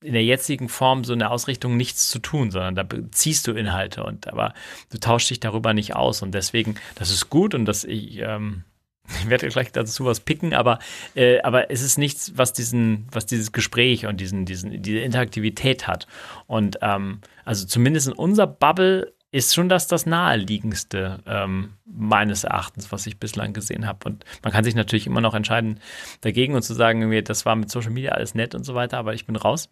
in 0.04 0.14
der 0.14 0.24
jetzigen 0.24 0.68
Form 0.68 1.04
so 1.04 1.14
eine 1.14 1.30
Ausrichtung 1.30 1.78
nichts 1.78 2.10
zu 2.10 2.20
tun, 2.20 2.52
sondern 2.52 2.76
da 2.76 2.84
beziehst 2.84 3.48
du 3.48 3.52
Inhalte 3.52 4.04
und 4.04 4.28
aber 4.28 4.54
du 4.90 4.98
tauschst 4.98 5.30
dich 5.30 5.40
darüber 5.40 5.74
nicht 5.74 5.96
aus 5.96 6.24
und 6.24 6.34
deswegen, 6.34 6.76
das 6.96 7.12
ist 7.12 7.30
gut 7.30 7.54
und 7.54 7.66
das 7.66 7.84
ich, 7.84 8.18
ähm, 8.18 8.64
ich 9.22 9.30
werde 9.30 9.48
gleich 9.50 9.72
dazu 9.72 10.06
was 10.06 10.20
picken, 10.20 10.54
aber, 10.54 10.80
äh, 11.16 11.42
aber 11.42 11.70
es 11.70 11.82
ist 11.82 11.98
nichts, 11.98 12.34
was 12.36 12.54
diesen, 12.54 13.08
was 13.12 13.28
dieses 13.28 13.52
Gespräch 13.52 14.08
und 14.08 14.20
diesen, 14.20 14.46
diesen, 14.46 14.82
diese 14.82 15.00
Interaktivität 15.00 15.88
hat. 15.88 16.08
Und 16.48 16.80
ähm, 16.82 17.22
also 17.46 17.66
zumindest 17.68 18.08
in 18.08 18.14
unserer 18.14 18.48
Bubble 18.48 19.14
ist 19.32 19.56
schon 19.56 19.70
das 19.70 19.88
das 19.88 20.06
naheliegendste 20.06 21.20
ähm, 21.26 21.74
meines 21.86 22.44
Erachtens, 22.44 22.92
was 22.92 23.08
ich 23.08 23.18
bislang 23.18 23.54
gesehen 23.54 23.88
habe. 23.88 24.10
Und 24.10 24.26
man 24.44 24.52
kann 24.52 24.64
sich 24.66 24.76
natürlich 24.76 25.08
immer 25.08 25.22
noch 25.22 25.34
entscheiden 25.34 25.80
dagegen 26.20 26.54
und 26.54 26.64
zu 26.64 26.74
sagen, 26.74 27.10
das 27.24 27.46
war 27.46 27.56
mit 27.56 27.72
Social 27.72 27.92
Media 27.92 28.12
alles 28.12 28.36
nett 28.36 28.56
und 28.56 28.66
so 28.66 28.76
weiter, 28.76 28.98
aber 28.98 29.14
ich 29.14 29.26
bin 29.26 29.38
raus. 29.38 29.70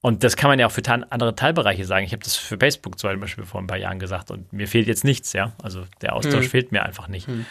Und 0.00 0.24
das 0.24 0.36
kann 0.36 0.50
man 0.50 0.58
ja 0.58 0.66
auch 0.66 0.72
für 0.72 0.82
andere 0.88 1.36
Teilbereiche 1.36 1.84
sagen. 1.84 2.04
Ich 2.04 2.12
habe 2.12 2.24
das 2.24 2.36
für 2.36 2.58
Facebook 2.58 2.98
zum 2.98 3.20
Beispiel 3.20 3.44
vor 3.44 3.60
ein 3.60 3.68
paar 3.68 3.78
Jahren 3.78 3.98
gesagt 4.00 4.30
und 4.30 4.52
mir 4.52 4.66
fehlt 4.66 4.88
jetzt 4.88 5.04
nichts, 5.04 5.32
ja. 5.32 5.52
Also 5.62 5.84
der 6.00 6.14
Austausch 6.14 6.44
Hm. 6.44 6.50
fehlt 6.50 6.72
mir 6.72 6.82
einfach 6.82 7.06
nicht. 7.06 7.28
Hm. 7.28 7.46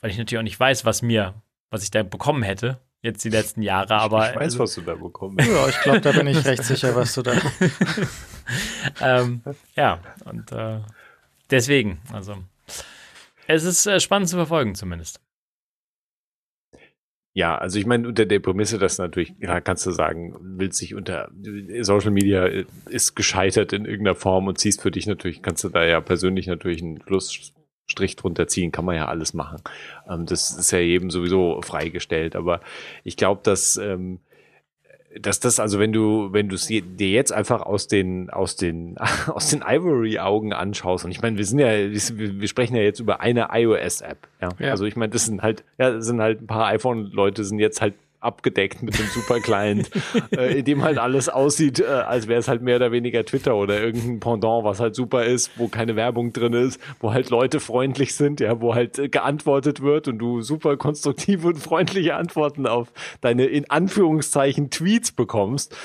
Weil 0.00 0.10
ich 0.10 0.18
natürlich 0.18 0.38
auch 0.38 0.42
nicht 0.42 0.60
weiß, 0.60 0.84
was 0.84 1.00
mir, 1.02 1.34
was 1.70 1.84
ich 1.84 1.90
da 1.90 2.02
bekommen 2.02 2.42
hätte, 2.42 2.80
jetzt 3.00 3.24
die 3.24 3.30
letzten 3.30 3.62
Jahre, 3.62 3.94
aber 3.94 4.30
ich 4.30 4.36
weiß, 4.36 4.42
also, 4.42 4.58
was 4.58 4.74
du 4.74 4.80
da 4.82 4.94
bekommst. 4.94 5.46
Ja, 5.46 5.68
ich 5.68 5.80
glaube, 5.80 6.00
da 6.00 6.12
bin 6.12 6.26
ich 6.26 6.44
recht 6.44 6.64
sicher, 6.64 6.94
was 6.94 7.14
du 7.14 7.22
da. 7.22 7.32
ähm, 9.00 9.42
ja, 9.74 10.00
und 10.24 10.52
äh, 10.52 10.80
deswegen, 11.50 12.00
also 12.12 12.36
es 13.46 13.64
ist 13.64 13.86
äh, 13.86 14.00
spannend 14.00 14.28
zu 14.28 14.36
verfolgen 14.36 14.74
zumindest. 14.74 15.20
Ja, 17.36 17.58
also 17.58 17.78
ich 17.78 17.84
meine, 17.84 18.08
unter 18.08 18.24
der 18.24 18.40
Prämisse, 18.40 18.78
dass 18.78 18.96
natürlich, 18.96 19.34
ja, 19.40 19.60
kannst 19.60 19.84
du 19.84 19.90
sagen, 19.90 20.34
willst 20.40 20.80
dich 20.80 20.94
unter 20.94 21.30
Social 21.82 22.10
Media 22.10 22.46
äh, 22.46 22.64
ist 22.88 23.14
gescheitert 23.14 23.74
in 23.74 23.84
irgendeiner 23.84 24.14
Form 24.14 24.46
und 24.46 24.58
ziehst 24.58 24.80
für 24.80 24.90
dich 24.90 25.06
natürlich, 25.06 25.42
kannst 25.42 25.62
du 25.62 25.68
da 25.68 25.84
ja 25.84 26.00
persönlich 26.00 26.46
natürlich 26.46 26.82
einen 26.82 27.02
Schlussstrich 27.02 28.16
drunter 28.16 28.48
ziehen, 28.48 28.72
kann 28.72 28.86
man 28.86 28.96
ja 28.96 29.08
alles 29.08 29.34
machen. 29.34 29.58
Ähm, 30.08 30.24
das 30.24 30.50
ist 30.50 30.70
ja 30.70 30.78
jedem 30.78 31.10
sowieso 31.10 31.60
freigestellt, 31.60 32.36
aber 32.36 32.62
ich 33.04 33.18
glaube, 33.18 33.42
dass 33.44 33.76
ähm, 33.76 34.20
dass 35.20 35.40
das 35.40 35.60
also 35.60 35.78
wenn 35.78 35.92
du 35.92 36.32
wenn 36.32 36.48
du 36.48 36.54
es 36.54 36.66
dir 36.66 36.82
jetzt 37.10 37.32
einfach 37.32 37.62
aus 37.62 37.88
den 37.88 38.30
aus 38.30 38.56
den 38.56 38.96
aus 39.26 39.48
den 39.50 39.62
Ivory 39.66 40.18
Augen 40.18 40.52
anschaust 40.52 41.04
und 41.04 41.10
ich 41.10 41.22
meine 41.22 41.36
wir 41.36 41.44
sind 41.44 41.58
ja 41.58 41.68
wir, 41.68 42.40
wir 42.40 42.48
sprechen 42.48 42.76
ja 42.76 42.82
jetzt 42.82 43.00
über 43.00 43.20
eine 43.20 43.48
iOS 43.52 44.00
App 44.00 44.28
ja, 44.40 44.48
Ja. 44.58 44.70
also 44.70 44.84
ich 44.84 44.96
meine 44.96 45.12
das 45.12 45.26
sind 45.26 45.42
halt 45.42 45.64
ja 45.78 45.90
das 45.90 46.06
sind 46.06 46.20
halt 46.20 46.42
ein 46.42 46.46
paar 46.46 46.66
iPhone 46.66 47.10
Leute 47.12 47.44
sind 47.44 47.58
jetzt 47.58 47.80
halt 47.80 47.94
abgedeckt 48.26 48.82
mit 48.82 48.98
dem 48.98 49.06
Super 49.06 49.40
Client 49.40 49.90
äh, 50.36 50.58
in 50.58 50.64
dem 50.64 50.82
halt 50.82 50.98
alles 50.98 51.28
aussieht 51.28 51.80
äh, 51.80 51.86
als 51.86 52.28
wäre 52.28 52.40
es 52.40 52.48
halt 52.48 52.62
mehr 52.62 52.76
oder 52.76 52.92
weniger 52.92 53.24
Twitter 53.24 53.56
oder 53.56 53.80
irgendein 53.80 54.20
Pendant 54.20 54.64
was 54.64 54.80
halt 54.80 54.94
super 54.94 55.24
ist 55.24 55.50
wo 55.56 55.68
keine 55.68 55.96
Werbung 55.96 56.32
drin 56.32 56.52
ist 56.52 56.80
wo 57.00 57.12
halt 57.12 57.30
Leute 57.30 57.60
freundlich 57.60 58.14
sind 58.14 58.40
ja 58.40 58.60
wo 58.60 58.74
halt 58.74 58.98
äh, 58.98 59.08
geantwortet 59.08 59.80
wird 59.80 60.08
und 60.08 60.18
du 60.18 60.42
super 60.42 60.76
konstruktive 60.76 61.48
und 61.48 61.58
freundliche 61.58 62.14
Antworten 62.14 62.66
auf 62.66 62.92
deine 63.20 63.46
in 63.46 63.70
Anführungszeichen 63.70 64.70
Tweets 64.70 65.12
bekommst. 65.12 65.76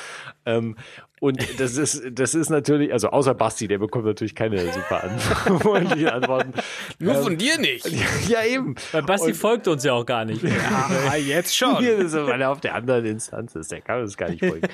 Ähm, 0.46 0.76
und 1.22 1.60
das 1.60 1.78
ist, 1.78 2.02
das 2.12 2.34
ist 2.34 2.50
natürlich, 2.50 2.92
also 2.92 3.10
außer 3.10 3.36
Basti, 3.36 3.68
der 3.68 3.78
bekommt 3.78 4.06
natürlich 4.06 4.34
keine 4.34 4.58
super 4.74 5.04
an 5.04 5.20
freundliche 5.60 6.12
Antworten. 6.12 6.52
Nur 6.98 7.16
Ähm, 7.16 7.24
von 7.24 7.38
dir 7.38 7.58
nicht. 7.60 7.88
Ja, 8.28 8.44
eben. 8.44 8.76
Weil 8.92 9.04
Basti 9.04 9.28
Und- 9.28 9.36
folgt 9.36 9.68
uns 9.68 9.84
ja 9.84 9.94
auch 9.94 10.06
gar 10.06 10.26
nicht. 10.26 10.44
Ah, 10.44 11.16
jetzt 11.16 11.56
schon. 11.56 11.78
Hier 11.80 11.98
ist 12.00 12.14
er, 12.14 12.26
weil 12.26 12.42
er 12.42 12.50
auf 12.50 12.60
der 12.62 12.74
anderen 12.74 13.06
Instanz 13.06 13.54
ist, 13.56 13.72
der 13.72 13.82
kann 13.82 14.02
uns 14.02 14.18
gar 14.18 14.30
nicht 14.30 14.44
folgen. 14.44 14.68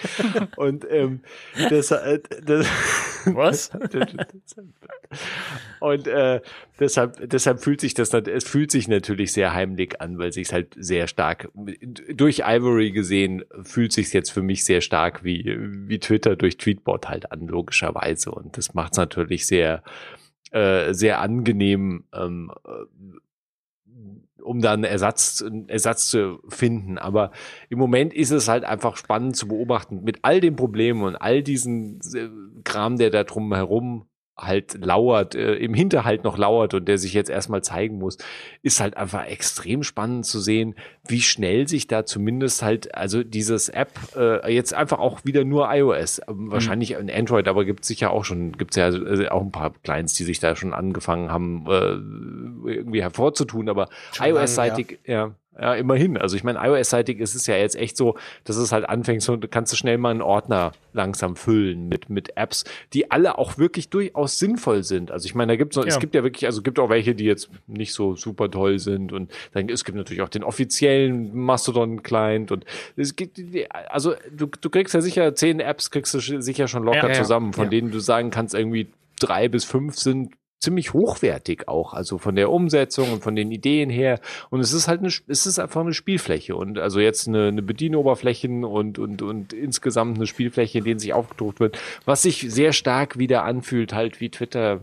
Und 0.56 0.86
ähm, 0.90 1.20
das, 1.70 1.92
äh, 1.92 2.20
das, 2.46 2.66
Was? 3.26 3.72
Und 5.80 6.08
äh, 6.08 6.42
deshalb, 6.80 7.30
deshalb 7.30 7.62
fühlt 7.62 7.82
sich 7.82 7.94
das, 7.94 8.14
es 8.14 8.44
fühlt 8.46 8.72
sich 8.72 8.88
natürlich 8.88 9.32
sehr 9.34 9.54
heimlich 9.54 10.02
an, 10.02 10.18
weil 10.18 10.32
sich 10.32 10.52
halt 10.54 10.74
sehr 10.78 11.08
stark 11.08 11.50
durch 12.14 12.40
Ivory 12.46 12.92
gesehen 12.92 13.44
fühlt 13.64 13.92
sich 13.94 14.12
jetzt 14.14 14.32
für 14.32 14.42
mich 14.42 14.64
sehr 14.66 14.82
stark 14.82 15.24
wie 15.24 15.56
wie 15.60 16.00
Twitter 16.00 16.36
durch 16.38 16.58
Tweetbot 16.58 17.10
halt 17.10 17.32
an 17.32 17.48
logischerweise 17.48 18.32
und 18.32 18.58
das 18.58 18.74
macht 18.74 18.94
es 18.94 18.98
natürlich 18.98 19.46
sehr 19.46 19.84
äh, 20.52 20.94
sehr 20.94 21.20
angenehm 21.20 22.06
ähm, 22.14 22.52
äh, 22.66 23.18
um 24.48 24.62
dann 24.62 24.86
Ersatz, 24.86 25.44
Ersatz 25.68 26.08
zu 26.08 26.40
finden. 26.48 26.98
Aber 26.98 27.32
im 27.70 27.80
Moment 27.80 28.14
ist 28.14 28.32
es 28.32 28.48
halt 28.48 28.64
einfach 28.64 28.96
spannend 28.96 29.36
zu 29.36 29.48
beobachten 29.50 30.04
mit 30.04 30.20
all 30.22 30.40
den 30.40 30.56
Problemen 30.56 31.04
und 31.04 31.18
all 31.18 31.44
diesen 31.44 32.00
äh, 32.14 32.30
Kram, 32.64 32.98
der 32.98 33.10
da 33.10 33.26
drum 33.26 33.54
herum 33.54 34.08
halt 34.40 34.78
lauert, 34.84 35.36
äh, 35.36 35.56
im 35.56 35.74
Hinterhalt 35.74 36.24
noch 36.24 36.38
lauert 36.38 36.74
und 36.74 36.88
der 36.88 36.98
sich 36.98 37.14
jetzt 37.14 37.30
erstmal 37.30 37.64
zeigen 37.64 37.98
muss, 37.98 38.18
ist 38.62 38.80
halt 38.80 38.96
einfach 38.96 39.26
extrem 39.26 39.84
spannend 39.84 40.26
zu 40.26 40.40
sehen, 40.40 40.76
wie 41.08 41.22
schnell 41.22 41.68
sich 41.68 41.88
da 41.88 42.06
zumindest 42.06 42.62
halt, 42.62 42.94
also 42.94 43.24
dieses 43.24 43.70
App, 43.70 43.92
äh, 44.16 44.54
jetzt 44.54 44.74
einfach 44.74 45.00
auch 45.00 45.26
wieder 45.26 45.44
nur 45.44 45.74
iOS, 45.74 46.22
ähm, 46.28 46.46
mhm. 46.46 46.52
wahrscheinlich 46.52 46.92
in 46.92 47.10
Android, 47.10 47.48
aber 47.48 47.66
gibt 47.66 47.82
es 47.82 47.88
sicher 47.88 48.12
auch 48.12 48.26
schon, 48.26 48.52
gibt 48.54 48.72
es 48.72 48.78
ja 48.78 48.90
äh, 48.90 49.30
auch 49.30 49.42
ein 49.42 49.52
paar 49.52 49.74
Clients, 49.84 50.14
die 50.14 50.24
sich 50.24 50.40
da 50.40 50.56
schon 50.56 50.74
angefangen 50.74 51.32
haben, 51.32 51.66
äh, 51.68 52.72
irgendwie 52.72 53.02
hervorzutun, 53.02 53.70
aber 53.70 53.90
iOS-seitig, 54.20 55.00
ja. 55.06 55.14
ja 55.28 55.36
ja, 55.60 55.74
immerhin. 55.74 56.18
Also 56.18 56.36
ich 56.36 56.44
meine, 56.44 56.60
iOS-seitig 56.60 57.20
ist 57.20 57.36
es 57.36 57.48
ja 57.48 57.56
jetzt 57.56 57.76
echt 57.76 57.98
so, 57.98 58.16
dass 58.44 58.58
es 58.58 58.72
halt 58.72 58.88
anfängt, 58.88 59.22
so 59.22 59.38
kannst 59.38 59.72
du 59.72 59.76
schnell 59.76 59.98
mal 59.98 60.12
einen 60.12 60.22
Ordner 60.22 60.72
langsam 60.94 61.36
füllen 61.36 61.88
mit, 61.88 62.10
mit 62.10 62.38
Apps, 62.38 62.64
die 62.94 63.12
alle 63.12 63.38
auch 63.38 63.58
wirklich 63.58 63.90
durchaus 63.90 64.40
sinnvoll 64.40 64.84
sind. 64.84 65.12
Also 65.12 65.26
ich 65.26 65.36
meine, 65.36 65.54
da 65.54 65.58
gibt's 65.58 65.76
noch, 65.76 65.84
ja. 65.84 65.90
es 65.90 66.00
gibt 66.00 66.16
ja 66.16 66.24
wirklich, 66.24 66.46
also 66.46 66.62
gibt 66.62 66.80
auch 66.80 66.90
welche, 66.90 67.16
die 67.16 67.26
jetzt 67.26 67.50
nicht 67.68 67.94
so 67.94 68.16
super 68.16 68.50
toll 68.50 68.80
sind 68.80 69.14
und 69.14 69.32
dann 69.54 69.70
es 69.70 69.84
gibt 69.84 69.98
natürlich 69.98 70.22
auch 70.22 70.30
den 70.30 70.44
offiziellen 70.44 71.36
Mastodon-Client 71.36 72.52
und 72.52 72.66
es 72.96 73.16
gibt, 73.16 73.40
also 73.90 74.16
du, 74.32 74.48
du 74.48 74.70
kriegst 74.70 74.94
ja 74.94 75.02
sicher 75.02 75.36
zehn 75.36 75.60
Apps, 75.60 75.92
kriegst 75.92 76.14
du 76.14 76.20
sicher 76.20 76.68
schon 76.68 76.84
locker 76.84 77.10
ja, 77.10 77.14
zusammen, 77.14 77.54
von 77.54 77.70
denen 77.70 77.92
du 77.92 78.00
sagen 78.00 78.30
kannst, 78.32 78.54
irgendwie 78.54 78.88
drei 79.20 79.50
bis 79.50 79.66
fünf 79.66 79.98
sind 79.98 80.34
ziemlich 80.60 80.94
hochwertig 80.94 81.68
auch, 81.68 81.94
also 81.94 82.18
von 82.18 82.36
der 82.36 82.52
Umsetzung 82.52 83.12
und 83.14 83.24
von 83.24 83.36
den 83.36 83.52
Ideen 83.52 83.90
her. 83.90 84.20
Und 84.50 84.60
es 84.60 84.74
ist 84.74 84.88
halt 84.88 85.00
eine, 85.00 85.10
es 85.28 85.46
ist 85.46 85.60
einfach 85.60 85.82
eine 85.82 85.94
Spielfläche 85.94 86.56
und 86.56 86.80
also 86.80 87.00
jetzt 87.00 87.28
eine, 87.28 87.48
eine 87.48 87.62
Bedienoberflächen 87.62 88.64
und, 88.64 89.00
und, 89.00 89.22
und 89.22 89.54
insgesamt 89.54 90.18
eine 90.18 90.28
Spielfläche, 90.28 90.80
in 90.80 90.84
denen 90.84 91.00
sich 91.00 91.14
aufgedruckt 91.14 91.60
wird, 91.60 91.80
was 92.06 92.24
sich 92.24 92.48
sehr 92.50 92.74
stark 92.74 93.18
wieder 93.18 93.44
anfühlt, 93.44 93.94
halt 93.94 94.20
wie 94.20 94.30
Twitter 94.30 94.82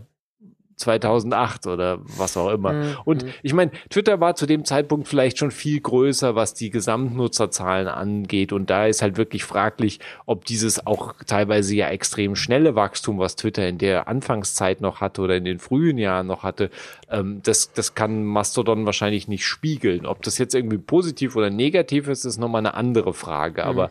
2008 0.77 1.67
oder 1.67 1.99
was 2.03 2.37
auch 2.37 2.51
immer. 2.51 2.73
Mhm. 2.73 2.97
Und 3.05 3.27
ich 3.43 3.53
meine, 3.53 3.71
Twitter 3.91 4.21
war 4.21 4.35
zu 4.35 4.47
dem 4.47 4.65
Zeitpunkt 4.65 5.09
vielleicht 5.09 5.39
schon 5.39 5.51
viel 5.51 5.81
größer, 5.81 6.35
was 6.35 6.55
die 6.55 6.71
Gesamtnutzerzahlen 6.71 7.89
angeht. 7.89 8.53
Und 8.53 8.71
da 8.71 8.87
ist 8.87 9.03
halt 9.03 9.17
wirklich 9.17 9.45
fraglich, 9.45 10.01
ob 10.27 10.45
dieses 10.45 10.87
auch 10.87 11.15
teilweise 11.27 11.75
ja 11.75 11.89
extrem 11.89 12.37
schnelle 12.37 12.75
Wachstum, 12.75 13.19
was 13.19 13.37
Twitter 13.37 13.69
in 13.69 13.79
der 13.79 14.09
Anfangszeit 14.09 14.81
noch 14.81 15.01
hatte 15.01 15.23
oder 15.23 15.37
in 15.37 15.45
den 15.45 15.59
frühen 15.59 15.99
Jahren 15.99 16.27
noch 16.27 16.43
hatte, 16.43 16.71
ähm, 17.11 17.41
das, 17.43 17.73
das 17.73 17.95
kann 17.95 18.25
Mastodon 18.25 18.87
wahrscheinlich 18.87 19.29
nicht 19.29 19.47
spiegeln. 19.47 20.07
Ob 20.07 20.23
das 20.23 20.39
jetzt 20.39 20.55
irgendwie 20.55 20.79
positiv 20.79 21.37
oder 21.37 21.51
negativ 21.51 22.09
ist, 22.09 22.25
ist 22.25 22.39
nochmal 22.39 22.61
eine 22.61 22.75
andere 22.75 23.15
Frage. 23.15 23.63
Mhm. 23.63 23.69
Aber 23.69 23.91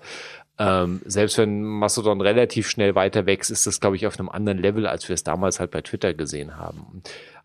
ähm, 0.59 1.01
selbst 1.05 1.37
wenn 1.37 1.63
Mastodon 1.63 2.21
relativ 2.21 2.69
schnell 2.69 2.93
weiter 2.95 3.25
wächst, 3.25 3.49
ist 3.49 3.65
das, 3.65 3.79
glaube 3.79 3.95
ich, 3.95 4.05
auf 4.05 4.19
einem 4.19 4.29
anderen 4.29 4.59
Level, 4.59 4.85
als 4.85 5.09
wir 5.09 5.13
es 5.13 5.23
damals 5.23 5.59
halt 5.59 5.71
bei 5.71 5.81
Twitter 5.81 6.13
gesehen 6.13 6.57
haben. 6.57 7.01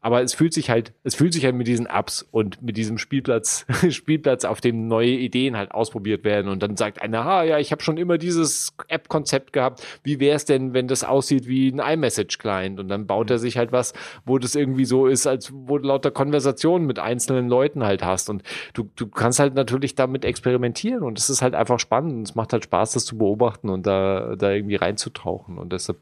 Aber 0.08 0.22
es 0.22 0.32
fühlt 0.32 0.54
sich 0.54 0.70
halt, 0.70 0.94
es 1.04 1.14
fühlt 1.14 1.34
sich 1.34 1.44
halt 1.44 1.54
mit 1.54 1.66
diesen 1.66 1.84
Apps 1.84 2.26
und 2.30 2.62
mit 2.62 2.78
diesem 2.78 2.96
Spielplatz, 2.96 3.66
Spielplatz, 3.90 4.46
auf 4.46 4.62
dem 4.62 4.88
neue 4.88 5.10
Ideen 5.10 5.54
halt 5.54 5.72
ausprobiert 5.72 6.24
werden. 6.24 6.50
Und 6.50 6.62
dann 6.62 6.78
sagt 6.78 7.02
einer, 7.02 7.26
ah 7.26 7.42
ja, 7.42 7.58
ich 7.58 7.72
habe 7.72 7.82
schon 7.82 7.98
immer 7.98 8.16
dieses 8.16 8.72
App-Konzept 8.88 9.52
gehabt. 9.52 9.86
Wie 10.02 10.18
wäre 10.18 10.34
es 10.34 10.46
denn, 10.46 10.72
wenn 10.72 10.88
das 10.88 11.04
aussieht 11.04 11.46
wie 11.46 11.68
ein 11.68 11.78
iMessage-Client? 11.78 12.80
Und 12.80 12.88
dann 12.88 13.06
baut 13.06 13.30
er 13.30 13.38
sich 13.38 13.58
halt 13.58 13.70
was, 13.70 13.92
wo 14.24 14.38
das 14.38 14.54
irgendwie 14.54 14.86
so 14.86 15.08
ist, 15.08 15.26
als 15.26 15.52
wo 15.52 15.76
du 15.76 15.86
lauter 15.86 16.10
Konversationen 16.10 16.86
mit 16.86 16.98
einzelnen 16.98 17.50
Leuten 17.50 17.84
halt 17.84 18.02
hast. 18.02 18.30
Und 18.30 18.42
du, 18.72 18.88
du 18.96 19.08
kannst 19.08 19.40
halt 19.40 19.52
natürlich 19.52 19.94
damit 19.94 20.24
experimentieren. 20.24 21.02
Und 21.02 21.18
es 21.18 21.28
ist 21.28 21.42
halt 21.42 21.54
einfach 21.54 21.80
spannend. 21.80 22.28
Es 22.30 22.34
macht 22.34 22.54
halt 22.54 22.64
Spaß, 22.64 22.92
das 22.92 23.04
zu 23.04 23.18
beobachten 23.18 23.68
und 23.68 23.86
da, 23.86 24.36
da 24.36 24.52
irgendwie 24.52 24.76
reinzutauchen. 24.76 25.58
Und 25.58 25.74
deshalb, 25.74 25.98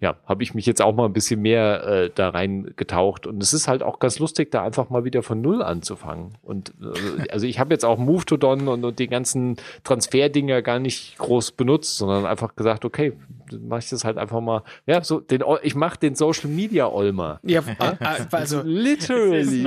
ja, 0.00 0.16
habe 0.26 0.42
ich 0.42 0.54
mich 0.54 0.66
jetzt 0.66 0.82
auch 0.82 0.92
mal 0.96 1.04
ein 1.04 1.12
bisschen 1.12 1.40
mehr 1.40 1.86
äh, 1.86 2.10
da 2.12 2.30
reingetaucht 2.30 3.28
und 3.28 3.43
es 3.44 3.52
ist 3.52 3.68
halt 3.68 3.82
auch 3.82 3.98
ganz 3.98 4.18
lustig, 4.18 4.50
da 4.50 4.64
einfach 4.64 4.88
mal 4.88 5.04
wieder 5.04 5.22
von 5.22 5.40
Null 5.40 5.62
anzufangen. 5.62 6.32
Und 6.42 6.72
äh, 6.80 7.28
also 7.30 7.46
ich 7.46 7.58
habe 7.58 7.74
jetzt 7.74 7.84
auch 7.84 7.98
Move 7.98 8.24
to 8.24 8.38
Don 8.38 8.66
und, 8.66 8.84
und 8.84 8.98
die 8.98 9.06
ganzen 9.06 9.56
Transferdinger 9.84 10.62
gar 10.62 10.78
nicht 10.78 11.18
groß 11.18 11.52
benutzt, 11.52 11.98
sondern 11.98 12.24
einfach 12.24 12.56
gesagt, 12.56 12.84
okay, 12.86 13.12
mache 13.60 13.80
ich 13.80 13.90
das 13.90 14.04
halt 14.04 14.16
einfach 14.16 14.40
mal, 14.40 14.62
ja, 14.86 15.04
so 15.04 15.20
den 15.20 15.44
ich 15.62 15.74
mache 15.74 15.98
den 15.98 16.14
Social 16.14 16.48
Media 16.48 16.88
Olmer. 16.88 17.38
Ja, 17.42 17.60
äh, 17.60 17.72
äh, 18.00 18.26
also 18.30 18.62
literally. 18.64 19.62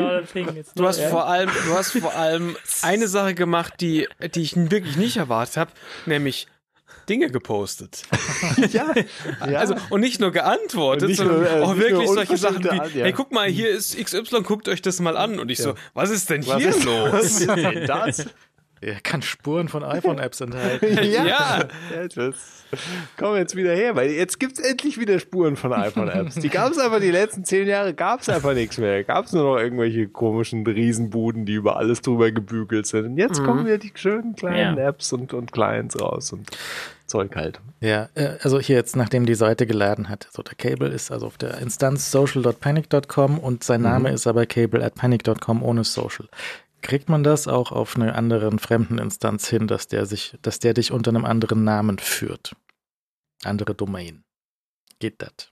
Du 0.75 0.85
hast 0.85 1.01
vor 1.03 1.27
allem, 1.27 1.49
du 1.67 1.73
hast 1.73 1.91
vor 1.91 2.15
allem 2.15 2.55
eine 2.81 3.07
Sache 3.07 3.35
gemacht, 3.35 3.75
die, 3.79 4.07
die 4.33 4.41
ich 4.41 4.55
wirklich 4.55 4.97
nicht 4.97 5.17
erwartet 5.17 5.57
habe, 5.57 5.71
nämlich 6.07 6.47
Dinge 7.09 7.29
gepostet. 7.29 8.03
ja, 8.71 8.93
ja, 9.47 9.59
Also, 9.59 9.75
und 9.89 10.01
nicht 10.01 10.19
nur 10.19 10.31
geantwortet, 10.31 11.09
nicht 11.09 11.17
sondern 11.17 11.41
nur, 11.41 11.49
äh, 11.49 11.61
auch 11.61 11.77
wirklich 11.77 12.09
solche 12.09 12.37
Sachen 12.37 12.63
wie, 12.63 12.69
an, 12.69 12.91
ja. 12.93 13.05
hey, 13.05 13.13
guck 13.13 13.31
mal, 13.31 13.47
hier 13.47 13.69
ist 13.69 13.97
XY, 13.97 14.41
guckt 14.43 14.67
euch 14.67 14.81
das 14.81 14.99
mal 14.99 15.17
an. 15.17 15.39
Und 15.39 15.49
ich 15.49 15.59
ja. 15.59 15.65
so, 15.65 15.75
was 15.93 16.09
ist 16.09 16.29
denn 16.29 16.45
was 16.45 16.57
hier 16.57 16.69
ist, 16.69 16.83
los? 16.83 17.11
Was 17.17 17.41
ist 17.41 17.49
denn 17.49 17.87
das? 17.87 18.25
Er 18.79 18.99
kann 18.99 19.23
Spuren 19.23 19.69
von 19.69 19.83
iPhone-Apps 19.83 20.41
enthalten. 20.41 21.03
ja. 21.03 21.25
ja. 21.25 21.67
Komm 23.17 23.35
jetzt 23.35 23.55
wieder 23.55 23.73
her, 23.73 23.95
weil 23.95 24.11
jetzt 24.11 24.39
gibt's 24.39 24.59
endlich 24.59 24.99
wieder 24.99 25.19
Spuren 25.19 25.55
von 25.55 25.73
iPhone-Apps. 25.73 26.35
Die 26.35 26.49
gab 26.49 26.71
es 26.71 26.77
einfach 26.77 26.99
die 26.99 27.09
letzten 27.11 27.43
zehn 27.43 27.67
Jahre, 27.67 27.93
gab 27.93 28.21
es 28.21 28.29
einfach 28.29 28.53
nichts 28.53 28.77
mehr. 28.77 29.03
Gab 29.03 29.25
es 29.25 29.33
nur 29.33 29.55
noch 29.55 29.57
irgendwelche 29.57 30.07
komischen 30.07 30.65
Riesenbuden, 30.65 31.45
die 31.45 31.53
über 31.53 31.77
alles 31.77 32.01
drüber 32.01 32.31
gebügelt 32.31 32.85
sind. 32.85 33.05
Und 33.05 33.17
jetzt 33.17 33.41
mhm. 33.41 33.45
kommen 33.45 33.65
wieder 33.65 33.79
die 33.79 33.91
schönen 33.95 34.35
kleinen 34.35 34.77
ja. 34.77 34.89
Apps 34.89 35.11
und, 35.11 35.33
und 35.33 35.51
Clients 35.51 35.99
raus 35.99 36.31
und 36.33 36.47
Zeug 37.07 37.35
halt. 37.35 37.59
Ja, 37.79 38.09
äh, 38.15 38.37
also 38.41 38.59
hier 38.59 38.75
jetzt, 38.75 38.95
nachdem 38.95 39.25
die 39.25 39.35
Seite 39.35 39.65
geladen 39.65 40.09
hat, 40.09 40.27
also 40.27 40.43
der 40.43 40.55
Cable 40.55 40.89
ist 40.89 41.11
also 41.11 41.27
auf 41.27 41.37
der 41.37 41.57
Instanz 41.59 42.11
social.panic.com 42.11 43.39
und 43.39 43.63
sein 43.63 43.81
Name 43.81 44.09
mhm. 44.09 44.15
ist 44.15 44.27
aber 44.27 44.45
cable 44.45 44.83
at 44.83 44.95
panic.com 44.95 45.63
ohne 45.63 45.83
social. 45.83 46.27
Kriegt 46.81 47.09
man 47.09 47.23
das 47.23 47.47
auch 47.47 47.71
auf 47.71 47.95
einer 47.95 48.15
anderen 48.15 48.59
fremden 48.59 48.99
Instanz 48.99 49.47
hin, 49.47 49.67
dass 49.67 49.87
der 49.87 50.05
sich, 50.05 50.37
dass 50.41 50.59
der 50.59 50.73
dich 50.73 50.91
unter 50.91 51.09
einem 51.09 51.25
anderen 51.25 51.63
Namen 51.63 51.97
führt? 51.97 52.55
Andere 53.43 53.73
Domain. 53.73 54.23
Geht 54.99 55.21
das? 55.21 55.51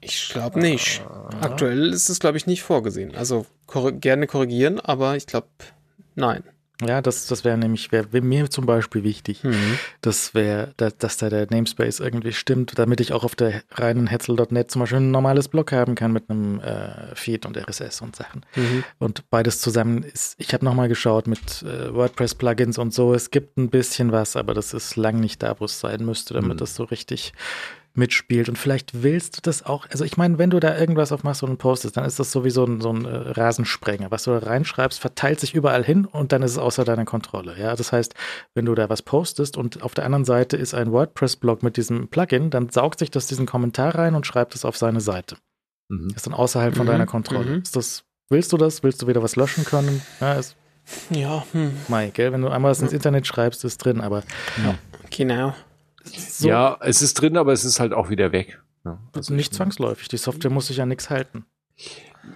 Ich 0.00 0.28
glaube 0.28 0.60
nicht. 0.60 1.00
Ah. 1.00 1.30
Aktuell 1.40 1.92
ist 1.92 2.08
es, 2.10 2.20
glaube 2.20 2.36
ich, 2.36 2.46
nicht 2.46 2.62
vorgesehen. 2.62 3.14
Also 3.14 3.46
korri 3.66 3.92
gerne 3.92 4.26
korrigieren, 4.26 4.80
aber 4.80 5.16
ich 5.16 5.26
glaube, 5.26 5.48
nein. 6.14 6.44
Ja, 6.86 7.02
das, 7.02 7.26
das 7.26 7.44
wäre 7.44 7.58
nämlich, 7.58 7.90
wäre 7.90 8.12
wär 8.12 8.22
mir 8.22 8.50
zum 8.50 8.64
Beispiel 8.64 9.02
wichtig, 9.02 9.42
mhm. 9.42 9.78
das 10.00 10.32
wäre, 10.34 10.74
da, 10.76 10.90
dass 10.90 11.16
da 11.16 11.28
der 11.28 11.48
Namespace 11.50 11.98
irgendwie 11.98 12.32
stimmt, 12.32 12.78
damit 12.78 13.00
ich 13.00 13.12
auch 13.12 13.24
auf 13.24 13.34
der 13.34 13.62
reinen 13.72 14.06
Hetzel.net 14.06 14.70
zum 14.70 14.80
Beispiel 14.80 14.98
ein 14.98 15.10
normales 15.10 15.48
Blog 15.48 15.72
haben 15.72 15.96
kann 15.96 16.12
mit 16.12 16.30
einem 16.30 16.60
äh, 16.60 17.14
Feed 17.16 17.46
und 17.46 17.56
RSS 17.56 18.00
und 18.00 18.14
Sachen. 18.14 18.46
Mhm. 18.54 18.84
Und 18.98 19.28
beides 19.28 19.60
zusammen 19.60 20.04
ist, 20.04 20.36
ich 20.38 20.54
habe 20.54 20.64
nochmal 20.64 20.88
geschaut 20.88 21.26
mit 21.26 21.62
äh, 21.62 21.92
WordPress-Plugins 21.92 22.78
und 22.78 22.94
so, 22.94 23.12
es 23.12 23.32
gibt 23.32 23.58
ein 23.58 23.70
bisschen 23.70 24.12
was, 24.12 24.36
aber 24.36 24.54
das 24.54 24.72
ist 24.72 24.94
lang 24.94 25.18
nicht 25.18 25.42
da, 25.42 25.58
wo 25.58 25.64
es 25.64 25.80
sein 25.80 26.04
müsste, 26.04 26.34
damit 26.34 26.54
mhm. 26.54 26.58
das 26.58 26.76
so 26.76 26.84
richtig 26.84 27.32
mitspielt. 27.98 28.48
Und 28.48 28.56
vielleicht 28.56 29.02
willst 29.02 29.36
du 29.36 29.40
das 29.42 29.64
auch, 29.66 29.86
also 29.90 30.04
ich 30.04 30.16
meine, 30.16 30.38
wenn 30.38 30.50
du 30.50 30.60
da 30.60 30.78
irgendwas 30.78 31.12
auf 31.12 31.24
Mastodon 31.24 31.58
postest, 31.58 31.96
dann 31.96 32.04
ist 32.04 32.18
das 32.18 32.32
sowieso 32.32 32.64
ein, 32.64 32.80
so 32.80 32.90
ein 32.90 33.04
äh, 33.04 33.08
Rasensprenger. 33.08 34.10
Was 34.10 34.24
du 34.24 34.30
da 34.30 34.38
reinschreibst, 34.38 34.98
verteilt 34.98 35.40
sich 35.40 35.54
überall 35.54 35.84
hin 35.84 36.06
und 36.06 36.32
dann 36.32 36.42
ist 36.42 36.52
es 36.52 36.58
außer 36.58 36.84
deiner 36.84 37.04
Kontrolle. 37.04 37.58
Ja, 37.58 37.76
das 37.76 37.92
heißt, 37.92 38.14
wenn 38.54 38.64
du 38.64 38.74
da 38.74 38.88
was 38.88 39.02
postest 39.02 39.56
und 39.56 39.82
auf 39.82 39.94
der 39.94 40.04
anderen 40.04 40.24
Seite 40.24 40.56
ist 40.56 40.74
ein 40.74 40.92
WordPress-Blog 40.92 41.62
mit 41.62 41.76
diesem 41.76 42.08
Plugin, 42.08 42.50
dann 42.50 42.70
saugt 42.70 43.00
sich 43.00 43.10
das 43.10 43.26
diesen 43.26 43.46
Kommentar 43.46 43.94
rein 43.94 44.14
und 44.14 44.26
schreibt 44.26 44.54
es 44.54 44.64
auf 44.64 44.76
seine 44.76 45.00
Seite. 45.00 45.36
Mhm. 45.88 46.12
Ist 46.14 46.26
dann 46.26 46.34
außerhalb 46.34 46.76
von 46.76 46.86
mhm. 46.86 46.90
deiner 46.90 47.06
Kontrolle. 47.06 47.56
Mhm. 47.56 47.62
Ist 47.62 47.76
das, 47.76 48.04
willst 48.30 48.52
du 48.52 48.56
das? 48.56 48.82
Willst 48.82 49.02
du 49.02 49.06
wieder 49.08 49.22
was 49.22 49.36
löschen 49.36 49.64
können? 49.64 50.00
Ja, 50.20 50.34
ist, 50.34 50.56
ja. 51.10 51.44
Hm. 51.52 51.72
Mai, 51.88 52.10
gell? 52.10 52.32
Wenn 52.32 52.42
du 52.42 52.48
einmal 52.48 52.70
was 52.70 52.80
ins 52.80 52.92
Internet 52.92 53.26
schreibst, 53.26 53.64
ist 53.64 53.78
drin, 53.78 54.00
aber. 54.00 54.22
Ja. 54.64 54.74
Genau. 55.10 55.54
So. 56.16 56.48
Ja, 56.48 56.78
es 56.80 57.02
ist 57.02 57.14
drin, 57.14 57.36
aber 57.36 57.52
es 57.52 57.64
ist 57.64 57.80
halt 57.80 57.92
auch 57.92 58.10
wieder 58.10 58.32
weg. 58.32 58.60
Ja, 58.84 58.98
also 59.12 59.34
nicht 59.34 59.54
zwangsläufig. 59.54 60.08
Die 60.08 60.16
Software 60.16 60.50
muss 60.50 60.68
sich 60.68 60.76
ja 60.78 60.86
nichts 60.86 61.10
halten. 61.10 61.44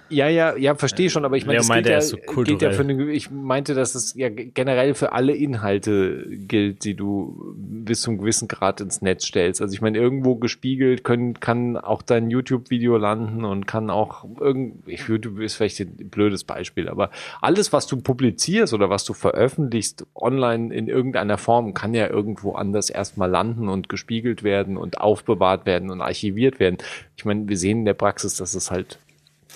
Ja, 0.09 0.27
ja, 0.27 0.55
ja, 0.55 0.75
verstehe 0.75 1.09
schon, 1.09 1.25
aber 1.25 1.37
ich 1.37 1.45
meine, 1.45 1.63
meinte, 1.63 1.91
ja, 1.91 2.01
so 2.01 2.17
geht 2.17 2.61
ja 2.61 2.71
für 2.71 2.83
eine, 2.83 3.11
ich 3.11 3.31
meinte, 3.31 3.73
dass 3.73 3.95
es 3.95 4.13
ja 4.15 4.29
generell 4.29 4.93
für 4.93 5.11
alle 5.11 5.33
Inhalte 5.33 6.25
gilt, 6.29 6.83
die 6.83 6.95
du 6.95 7.55
bis 7.55 8.01
zum 8.01 8.17
gewissen 8.17 8.47
Grad 8.47 8.81
ins 8.81 9.01
Netz 9.01 9.25
stellst. 9.25 9.61
Also 9.61 9.73
ich 9.73 9.81
meine, 9.81 9.97
irgendwo 9.97 10.35
gespiegelt 10.35 11.03
können, 11.03 11.39
kann 11.39 11.77
auch 11.77 12.01
dein 12.01 12.29
YouTube-Video 12.29 12.97
landen 12.97 13.45
und 13.45 13.67
kann 13.67 13.89
auch 13.89 14.25
irgend, 14.39 14.87
YouTube 14.87 15.39
ist 15.39 15.55
vielleicht 15.55 15.79
ein 15.79 16.09
blödes 16.09 16.43
Beispiel, 16.43 16.89
aber 16.89 17.09
alles, 17.41 17.73
was 17.73 17.87
du 17.87 17.97
publizierst 17.97 18.73
oder 18.73 18.89
was 18.89 19.05
du 19.05 19.13
veröffentlichst 19.13 20.05
online 20.15 20.73
in 20.73 20.87
irgendeiner 20.87 21.37
Form, 21.37 21.73
kann 21.73 21.93
ja 21.93 22.07
irgendwo 22.09 22.53
anders 22.53 22.89
erstmal 22.89 23.29
landen 23.29 23.69
und 23.69 23.89
gespiegelt 23.89 24.43
werden 24.43 24.77
und 24.77 25.01
aufbewahrt 25.01 25.65
werden 25.65 25.89
und 25.89 26.01
archiviert 26.01 26.59
werden. 26.59 26.77
Ich 27.17 27.25
meine, 27.25 27.47
wir 27.47 27.57
sehen 27.57 27.79
in 27.79 27.85
der 27.85 27.93
Praxis, 27.93 28.35
dass 28.35 28.53
es 28.53 28.71
halt 28.71 28.99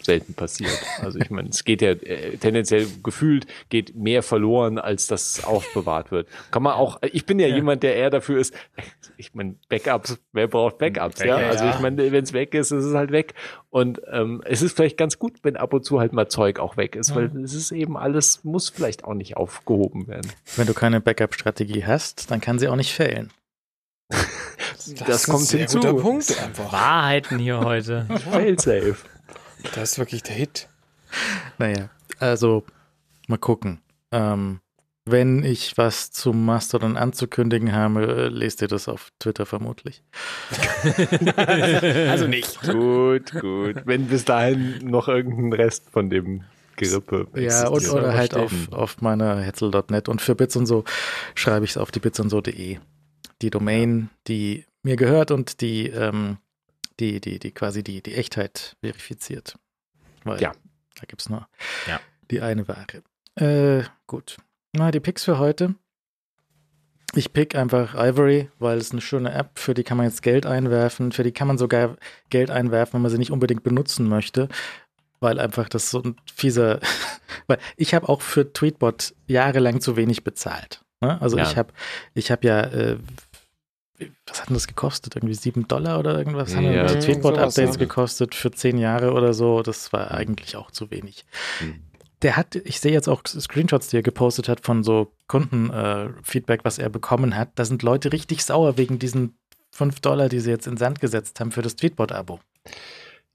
selten 0.08 0.34
passiert. 0.34 0.72
Also 1.02 1.20
ich 1.20 1.30
meine, 1.30 1.50
es 1.50 1.64
geht 1.64 1.82
ja 1.82 1.92
äh, 1.92 2.38
tendenziell 2.38 2.88
gefühlt 3.04 3.46
geht 3.70 3.96
mehr 3.96 4.24
verloren, 4.24 4.80
als 4.80 5.06
das 5.08 5.44
aufbewahrt 5.44 6.12
wird. 6.12 6.28
Kann 6.50 6.64
man 6.64 6.74
auch, 6.74 7.00
ich 7.04 7.26
bin 7.26 7.40
ja, 7.40 7.48
ja. 7.48 7.56
jemand, 7.56 7.84
der 7.84 7.96
eher 7.96 8.10
dafür 8.10 8.40
ist, 8.40 8.54
ich 9.18 9.36
meine, 9.36 9.56
Backups, 9.70 10.18
wer 10.32 10.48
braucht 10.48 10.78
Backups? 10.78 11.20
Ja, 11.20 11.40
ja 11.40 11.50
also 11.50 11.66
ich 11.68 11.80
meine, 11.80 12.12
wenn 12.12 12.24
es 12.24 12.34
weg 12.34 12.54
ist, 12.54 12.72
ist 12.72 12.86
es 12.86 12.96
halt 12.96 13.12
weg. 13.12 13.34
Und 13.70 14.02
ähm, 14.12 14.42
es 14.46 14.62
ist 14.62 14.76
vielleicht 14.76 14.98
ganz 14.98 15.20
gut, 15.20 15.40
wenn 15.44 15.58
ab 15.58 15.74
und 15.74 15.84
zu 15.84 16.00
halt 16.00 16.14
mal 16.14 16.30
Zeug 16.30 16.60
auch 16.60 16.78
weg 16.78 16.96
ist, 16.96 17.14
weil 17.14 17.26
es 17.44 17.54
ist 17.54 17.72
eben 17.72 17.98
alles, 17.98 18.44
muss 18.44 18.70
vielleicht 18.70 19.04
auch 19.04 19.14
nicht 19.14 19.38
aufgehoben 19.38 20.08
werden. 20.08 20.32
Wenn 20.56 20.68
du 20.68 20.74
keine 20.74 21.02
Backup-Strategie 21.02 21.86
hast, 21.86 22.32
dann 22.32 22.42
kann 22.42 22.60
sie 22.60 22.70
auch 22.70 22.76
nicht 22.76 22.94
fehlen. 22.94 23.32
Das, 24.10 24.94
das 25.06 25.24
kommt 25.26 25.54
ein 25.54 25.58
hinzu. 25.60 25.80
guter 25.80 25.94
Punkt 25.96 26.42
einfach. 26.42 26.72
Wahrheiten 26.72 27.40
hier 27.40 27.60
heute. 27.60 28.08
Failsafe. 28.32 28.96
Das 29.74 29.92
ist 29.92 30.00
wirklich 30.00 30.24
der 30.24 30.36
Hit. 30.36 30.68
Naja, 31.58 31.90
also 32.20 32.64
mal 33.28 33.38
gucken. 33.38 33.82
Ähm, 34.12 34.60
wenn 35.10 35.44
ich 35.44 35.78
was 35.78 36.12
zum 36.12 36.44
Mastodon 36.46 36.98
anzukündigen 36.98 37.72
habe, 37.74 38.28
lest 38.28 38.62
ihr 38.62 38.68
das 38.68 38.90
auf 38.90 39.12
Twitter 39.20 39.46
vermutlich. 39.46 40.04
also 41.38 42.28
nicht. 42.28 42.62
Gut, 42.62 43.32
gut. 43.32 43.84
Wenn 43.86 44.08
bis 44.08 44.26
dahin 44.26 44.80
noch 44.84 45.08
irgendein 45.08 45.54
Rest 45.54 45.90
von 45.90 46.10
dem 46.10 46.44
Gerippe. 46.76 47.28
Ja, 47.36 47.70
und, 47.70 47.90
oder 47.90 48.14
halt 48.16 48.36
auf, 48.36 48.52
auf 48.72 49.02
meiner 49.02 49.40
hetzel.net. 49.40 50.10
Und 50.10 50.22
für 50.22 50.36
Bits 50.36 50.56
und 50.58 50.66
so 50.66 50.84
schreibe 51.36 51.66
ich 51.66 51.72
es 51.72 51.78
auf 51.78 51.92
die 51.92 52.00
bits 52.00 52.20
und 52.20 52.30
so.de. 52.30 52.78
Die 53.42 53.50
Domain, 53.50 54.10
die 54.28 54.66
mir 54.84 54.98
gehört 54.98 55.32
und 55.32 55.62
die, 55.62 55.88
ähm, 55.88 56.38
die, 56.99 57.22
die, 57.22 57.40
die 57.40 57.52
quasi 57.52 57.84
die, 57.84 58.02
die 58.02 58.15
Echtheit 58.15 58.76
verifiziert. 58.82 59.57
Weil 60.24 60.41
ja. 60.41 60.52
da 60.95 61.06
gibt 61.07 61.22
es 61.22 61.30
nur 61.30 61.48
ja. 61.88 61.99
die 62.32 62.41
eine 62.41 62.68
Ware. 62.68 63.03
Äh, 63.36 63.84
gut. 64.07 64.38
Na, 64.74 64.91
die 64.91 64.99
Picks 64.99 65.24
für 65.24 65.40
heute. 65.40 65.76
Ich 67.15 67.32
pick 67.32 67.56
einfach 67.56 67.95
Ivory, 67.95 68.49
weil 68.60 68.78
es 68.78 68.91
eine 68.91 69.02
schöne 69.02 69.32
App, 69.34 69.57
für 69.57 69.74
die 69.74 69.84
kann 69.84 69.98
man 69.98 70.07
jetzt 70.07 70.22
Geld 70.22 70.45
einwerfen, 70.45 71.11
für 71.11 71.24
die 71.24 71.32
kann 71.32 71.48
man 71.48 71.57
sogar 71.57 71.95
Geld 72.30 72.52
einwerfen, 72.52 72.95
wenn 72.95 73.02
man 73.02 73.11
sie 73.11 73.18
nicht 73.18 73.32
unbedingt 73.32 73.64
benutzen 73.64 74.10
möchte, 74.10 74.49
weil 75.19 75.40
einfach 75.40 75.69
das 75.69 75.90
so 75.90 76.02
ein 76.02 76.18
fieser, 76.36 76.80
weil 77.48 77.60
ich 77.78 77.94
habe 77.94 78.10
auch 78.10 78.22
für 78.22 78.52
Tweetbot 78.52 79.15
jahrelang 79.26 79.80
zu 79.80 79.95
wenig 79.95 80.24
bezahlt. 80.26 80.82
Ne? 81.02 81.19
Also 81.22 81.38
ja. 81.38 81.44
ich 81.44 81.56
habe 81.56 81.74
ich 82.14 82.30
habe 82.30 82.45
ja 82.45 82.61
äh, 82.61 82.98
was 84.26 84.41
hat 84.41 84.49
denn 84.49 84.56
das 84.56 84.68
gekostet? 84.68 85.15
Irgendwie 85.15 85.34
sieben 85.34 85.68
Dollar 85.68 85.99
oder 85.99 86.18
irgendwas? 86.18 86.53
Ja, 86.53 86.57
haben 86.57 86.88
die 86.88 87.06
Tweetbot-Updates 87.06 87.76
ja. 87.76 87.80
gekostet 87.80 88.36
für 88.36 88.52
zehn 88.52 88.78
Jahre 88.78 89.14
oder 89.14 89.34
so. 89.34 89.64
Das 89.64 89.91
war 89.94 90.11
eigentlich 90.11 90.56
auch 90.56 90.72
zu 90.72 90.91
wenig. 90.91 91.26
Hm. 91.60 91.82
Der 92.22 92.36
hat, 92.36 92.56
ich 92.56 92.80
sehe 92.80 92.91
jetzt 92.91 93.07
auch 93.07 93.22
Screenshots, 93.26 93.90
die 93.90 93.98
er 93.98 94.03
gepostet 94.03 94.49
hat 94.49 94.65
von 94.65 94.84
so 94.84 95.14
Kundenfeedback, 95.28 96.61
äh, 96.61 96.65
was 96.65 96.80
er 96.80 96.90
bekommen 96.90 97.36
hat. 97.36 97.52
Da 97.56 97.65
sind 97.65 97.84
Leute 97.84 98.11
richtig 98.11 98.44
sauer 98.44 98.78
wegen 98.78 98.98
diesen 98.98 99.38
fünf 99.72 99.99
Dollar, 99.99 100.30
die 100.30 100.40
sie 100.40 100.49
jetzt 100.49 100.68
in 100.68 100.78
Sand 100.78 100.99
gesetzt 100.99 101.40
haben 101.40 101.52
für 101.52 101.61
das 101.61 101.76
Tweetbot-Abo. 101.76 102.40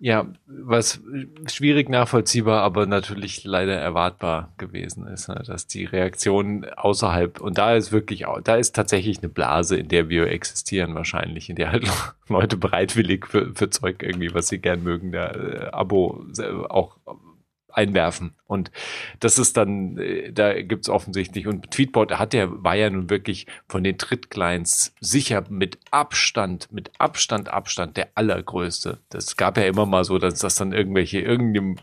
Ja, 0.04 0.26
was 0.48 1.00
schwierig 1.46 1.88
nachvollziehbar, 1.88 2.64
aber 2.64 2.86
natürlich 2.86 3.44
leider 3.44 3.76
erwartbar 3.76 4.52
gewesen 4.58 5.06
ist, 5.06 5.28
ne? 5.28 5.40
dass 5.46 5.68
die 5.68 5.84
Reaktion 5.84 6.64
außerhalb, 6.64 7.40
und 7.40 7.56
da 7.56 7.76
ist 7.76 7.92
wirklich, 7.92 8.24
da 8.42 8.56
ist 8.56 8.74
tatsächlich 8.74 9.18
eine 9.18 9.28
Blase, 9.28 9.76
in 9.76 9.86
der 9.86 10.08
wir 10.08 10.26
existieren 10.26 10.96
wahrscheinlich, 10.96 11.48
in 11.50 11.54
der 11.54 11.70
halt 11.70 11.88
Leute 12.28 12.56
bereitwillig 12.56 13.28
für, 13.28 13.54
für 13.54 13.70
Zeug 13.70 14.02
irgendwie, 14.02 14.34
was 14.34 14.48
sie 14.48 14.58
gern 14.58 14.82
mögen, 14.82 15.12
der 15.12 15.36
äh, 15.36 15.70
Abo 15.70 16.26
auch 16.68 16.96
einwerfen. 17.72 18.34
Und 18.46 18.70
das 19.20 19.38
ist 19.38 19.56
dann, 19.56 19.98
äh, 19.98 20.32
da 20.32 20.60
gibt's 20.62 20.88
offensichtlich, 20.88 21.46
und 21.46 21.70
Tweetbot 21.70 22.12
hat 22.12 22.34
ja, 22.34 22.48
war 22.50 22.74
ja 22.74 22.90
nun 22.90 23.10
wirklich 23.10 23.46
von 23.68 23.82
den 23.82 23.98
Trittclients 23.98 24.94
sicher 25.00 25.44
mit 25.48 25.78
Abstand, 25.90 26.70
mit 26.72 26.90
Abstand, 26.98 27.48
Abstand 27.48 27.96
der 27.96 28.08
allergrößte. 28.14 28.98
Das 29.08 29.36
gab 29.36 29.56
ja 29.56 29.64
immer 29.64 29.86
mal 29.86 30.04
so, 30.04 30.18
dass 30.18 30.40
das 30.40 30.54
dann 30.56 30.72
irgendwelche, 30.72 31.20
irgendeinem 31.20 31.76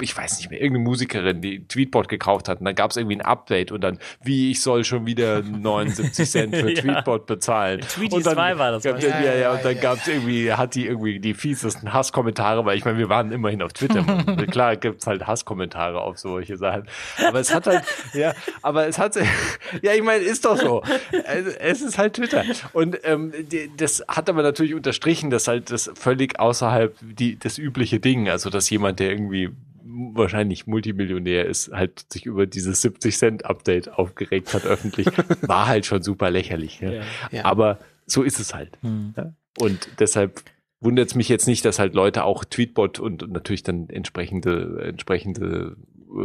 ich 0.00 0.16
weiß 0.16 0.38
nicht 0.38 0.50
mehr, 0.50 0.60
irgendeine 0.60 0.84
Musikerin, 0.84 1.40
die 1.40 1.66
Tweetbot 1.66 2.08
gekauft 2.08 2.48
hat 2.48 2.60
und 2.60 2.66
dann 2.66 2.74
gab 2.74 2.90
es 2.90 2.96
irgendwie 2.96 3.16
ein 3.16 3.22
Update 3.22 3.72
und 3.72 3.80
dann, 3.82 3.98
wie 4.22 4.50
ich 4.50 4.60
soll 4.62 4.84
schon 4.84 5.06
wieder 5.06 5.42
79 5.42 6.30
Cent 6.30 6.56
für 6.56 6.70
ja. 6.70 6.80
Tweetbot 6.80 7.26
bezahlen. 7.26 7.80
Tweety 7.80 8.22
2 8.22 8.58
war 8.58 8.72
das. 8.72 8.84
Ja, 8.84 8.96
ja, 8.96 9.20
ja, 9.20 9.34
ja, 9.34 9.52
und 9.52 9.64
dann 9.64 9.78
gab 9.80 9.98
es 9.98 10.08
irgendwie, 10.08 10.52
hat 10.52 10.74
die 10.74 10.86
irgendwie 10.86 11.18
die 11.20 11.34
fiesesten 11.34 11.92
Hasskommentare, 11.92 12.64
weil 12.64 12.76
ich 12.76 12.84
meine, 12.84 12.98
wir 12.98 13.08
waren 13.08 13.32
immerhin 13.32 13.62
auf 13.62 13.72
Twitter. 13.72 14.02
Klar 14.50 14.76
gibt 14.76 15.00
es 15.00 15.06
halt 15.06 15.26
Hasskommentare 15.26 16.00
auf 16.00 16.18
solche 16.18 16.56
Sachen. 16.56 16.84
Aber 17.26 17.40
es 17.40 17.54
hat 17.54 17.66
halt, 17.66 17.84
ja, 18.14 18.34
aber 18.62 18.86
es 18.86 18.98
hat, 18.98 19.16
ja, 19.82 19.92
ich 19.92 20.02
meine, 20.02 20.22
ist 20.24 20.44
doch 20.44 20.56
so. 20.56 20.82
Es 21.58 21.82
ist 21.82 21.98
halt 21.98 22.14
Twitter. 22.14 22.44
Und 22.72 22.98
ähm, 23.04 23.32
das 23.76 24.04
hat 24.08 24.28
aber 24.28 24.42
natürlich 24.42 24.74
unterstrichen, 24.74 25.30
dass 25.30 25.48
halt 25.48 25.70
das 25.70 25.90
völlig 25.94 26.38
außerhalb 26.38 26.96
die, 27.00 27.38
das 27.38 27.58
übliche 27.58 28.00
Ding, 28.00 28.28
also 28.28 28.50
dass 28.50 28.70
jemand, 28.70 29.00
der 29.00 29.10
irgendwie 29.10 29.50
wahrscheinlich 30.14 30.66
Multimillionär 30.66 31.46
ist, 31.46 31.72
halt 31.72 32.12
sich 32.12 32.26
über 32.26 32.46
dieses 32.46 32.82
70 32.82 33.16
Cent 33.16 33.44
Update 33.46 33.92
aufgeregt 33.92 34.54
hat 34.54 34.64
öffentlich, 34.64 35.06
war 35.42 35.66
halt 35.66 35.86
schon 35.86 36.02
super 36.02 36.30
lächerlich. 36.30 36.80
Ja. 36.80 37.02
Ja. 37.30 37.44
Aber 37.44 37.78
so 38.06 38.22
ist 38.22 38.40
es 38.40 38.54
halt. 38.54 38.78
Mhm. 38.82 39.14
Ja? 39.16 39.32
Und 39.58 39.88
deshalb 39.98 40.42
wundert 40.80 41.08
es 41.08 41.14
mich 41.14 41.28
jetzt 41.28 41.46
nicht, 41.46 41.64
dass 41.64 41.78
halt 41.78 41.94
Leute 41.94 42.24
auch 42.24 42.44
Tweetbot 42.44 42.98
und, 42.98 43.22
und 43.22 43.32
natürlich 43.32 43.62
dann 43.62 43.88
entsprechende, 43.88 44.82
entsprechende 44.82 45.76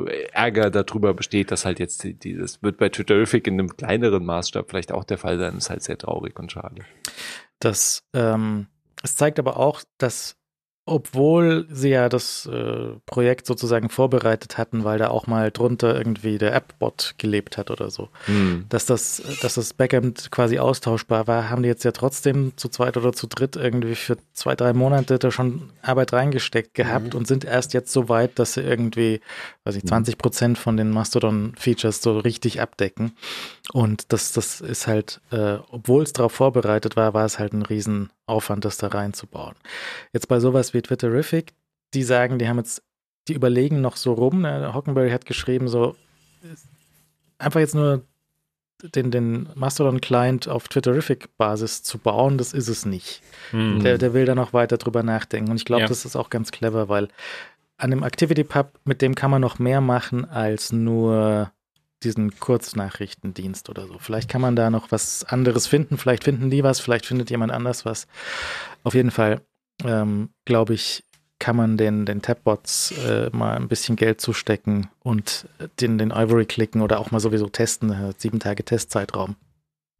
äh, 0.07 0.27
Ärger 0.31 0.71
darüber 0.71 1.13
besteht, 1.13 1.51
dass 1.51 1.65
halt 1.65 1.79
jetzt 1.79 2.03
dieses 2.03 2.63
wird 2.63 2.77
bei 2.77 2.89
Twitterific 2.89 3.47
in 3.47 3.55
einem 3.55 3.75
kleineren 3.75 4.25
Maßstab 4.25 4.69
vielleicht 4.69 4.91
auch 4.91 5.03
der 5.03 5.17
Fall 5.17 5.37
sein, 5.37 5.57
ist 5.57 5.69
halt 5.69 5.83
sehr 5.83 5.97
traurig 5.97 6.39
und 6.39 6.51
schade. 6.51 6.81
Das, 7.59 8.03
ähm, 8.13 8.67
es 9.03 9.15
zeigt 9.15 9.39
aber 9.39 9.57
auch, 9.57 9.83
dass 9.97 10.36
obwohl 10.87 11.67
sie 11.69 11.89
ja 11.89 12.09
das 12.09 12.45
äh, 12.45 12.93
Projekt 13.05 13.45
sozusagen 13.45 13.89
vorbereitet 13.89 14.57
hatten, 14.57 14.83
weil 14.83 14.97
da 14.97 15.09
auch 15.09 15.27
mal 15.27 15.51
drunter 15.51 15.95
irgendwie 15.95 16.37
der 16.37 16.55
App-Bot 16.55 17.15
gelebt 17.17 17.57
hat 17.57 17.69
oder 17.69 17.89
so. 17.89 18.09
Hm. 18.25 18.65
Dass 18.69 18.85
das, 18.85 19.21
dass 19.41 19.55
das 19.55 19.73
Backend 19.73 20.31
quasi 20.31 20.59
austauschbar 20.59 21.27
war, 21.27 21.49
haben 21.49 21.61
die 21.61 21.69
jetzt 21.69 21.83
ja 21.83 21.91
trotzdem 21.91 22.53
zu 22.55 22.69
zweit 22.69 22.97
oder 22.97 23.13
zu 23.13 23.27
dritt 23.27 23.55
irgendwie 23.55 23.95
für 23.95 24.17
zwei, 24.33 24.55
drei 24.55 24.73
Monate 24.73 25.19
da 25.19 25.29
schon 25.29 25.69
Arbeit 25.81 26.13
reingesteckt 26.13 26.73
gehabt 26.73 27.13
mhm. 27.13 27.19
und 27.19 27.27
sind 27.27 27.43
erst 27.43 27.73
jetzt 27.73 27.91
so 27.91 28.09
weit, 28.09 28.39
dass 28.39 28.53
sie 28.53 28.61
irgendwie, 28.61 29.21
weiß 29.65 29.75
ich, 29.75 29.85
20 29.85 30.15
mhm. 30.15 30.17
Prozent 30.17 30.57
von 30.57 30.77
den 30.77 30.89
Mastodon-Features 30.91 32.01
so 32.01 32.17
richtig 32.19 32.61
abdecken. 32.61 33.11
Und 33.73 34.13
das, 34.13 34.31
das 34.31 34.61
ist 34.61 34.87
halt, 34.87 35.21
äh, 35.31 35.57
obwohl 35.69 36.03
es 36.03 36.13
darauf 36.13 36.31
vorbereitet 36.31 36.95
war, 36.95 37.13
war 37.13 37.25
es 37.25 37.39
halt 37.39 37.53
ein 37.53 37.63
Riesenaufwand, 38.27 38.65
das 38.65 38.77
da 38.77 38.87
reinzubauen. 38.87 39.55
Jetzt 40.13 40.27
bei 40.27 40.39
sowas 40.39 40.73
wie 40.73 40.81
Twitterific, 40.81 41.53
die 41.93 42.03
sagen, 42.03 42.39
die 42.39 42.47
haben 42.47 42.57
jetzt, 42.57 42.83
die 43.27 43.33
überlegen 43.33 43.81
noch 43.81 43.97
so 43.97 44.13
rum. 44.13 44.41
Ne? 44.41 44.73
Hockenberry 44.73 45.11
hat 45.11 45.25
geschrieben, 45.25 45.67
so 45.67 45.95
einfach 47.37 47.59
jetzt 47.59 47.75
nur 47.75 48.03
den, 48.93 49.09
den 49.09 49.49
Mastodon-Client 49.55 50.47
auf 50.47 50.67
Twitterific-Basis 50.67 51.81
zu 51.81 51.97
bauen, 51.97 52.37
das 52.37 52.53
ist 52.53 52.67
es 52.67 52.85
nicht. 52.85 53.23
Mhm. 53.51 53.81
Der, 53.83 53.97
der 53.97 54.13
will 54.13 54.25
da 54.25 54.35
noch 54.35 54.53
weiter 54.53 54.77
drüber 54.77 55.01
nachdenken. 55.01 55.49
Und 55.49 55.57
ich 55.57 55.65
glaube, 55.65 55.81
ja. 55.83 55.87
das 55.87 56.05
ist 56.05 56.15
auch 56.15 56.29
ganz 56.29 56.51
clever, 56.51 56.87
weil 56.87 57.07
an 57.77 57.89
dem 57.89 58.03
Activity-Pub, 58.03 58.71
mit 58.85 59.01
dem 59.01 59.15
kann 59.15 59.31
man 59.31 59.41
noch 59.41 59.57
mehr 59.57 59.81
machen 59.81 60.25
als 60.25 60.71
nur 60.71 61.51
diesen 62.03 62.39
Kurznachrichtendienst 62.39 63.69
oder 63.69 63.87
so. 63.87 63.97
Vielleicht 63.99 64.29
kann 64.29 64.41
man 64.41 64.55
da 64.55 64.69
noch 64.69 64.91
was 64.91 65.23
anderes 65.23 65.67
finden, 65.67 65.97
vielleicht 65.97 66.23
finden 66.23 66.49
die 66.49 66.63
was, 66.63 66.79
vielleicht 66.79 67.05
findet 67.05 67.29
jemand 67.29 67.51
anders 67.51 67.85
was. 67.85 68.07
Auf 68.83 68.93
jeden 68.93 69.11
Fall, 69.11 69.41
ähm, 69.83 70.29
glaube 70.45 70.73
ich, 70.73 71.03
kann 71.39 71.55
man 71.55 71.77
den, 71.77 72.05
den 72.05 72.21
Tabbots 72.21 72.91
äh, 72.91 73.29
mal 73.31 73.55
ein 73.55 73.67
bisschen 73.67 73.95
Geld 73.95 74.21
zustecken 74.21 74.89
und 75.03 75.47
den, 75.79 75.97
den 75.97 76.11
Ivory 76.11 76.45
klicken 76.45 76.81
oder 76.81 76.99
auch 76.99 77.11
mal 77.11 77.19
sowieso 77.19 77.47
testen, 77.47 77.91
äh, 77.91 78.13
sieben 78.17 78.39
Tage 78.39 78.63
Testzeitraum, 78.63 79.35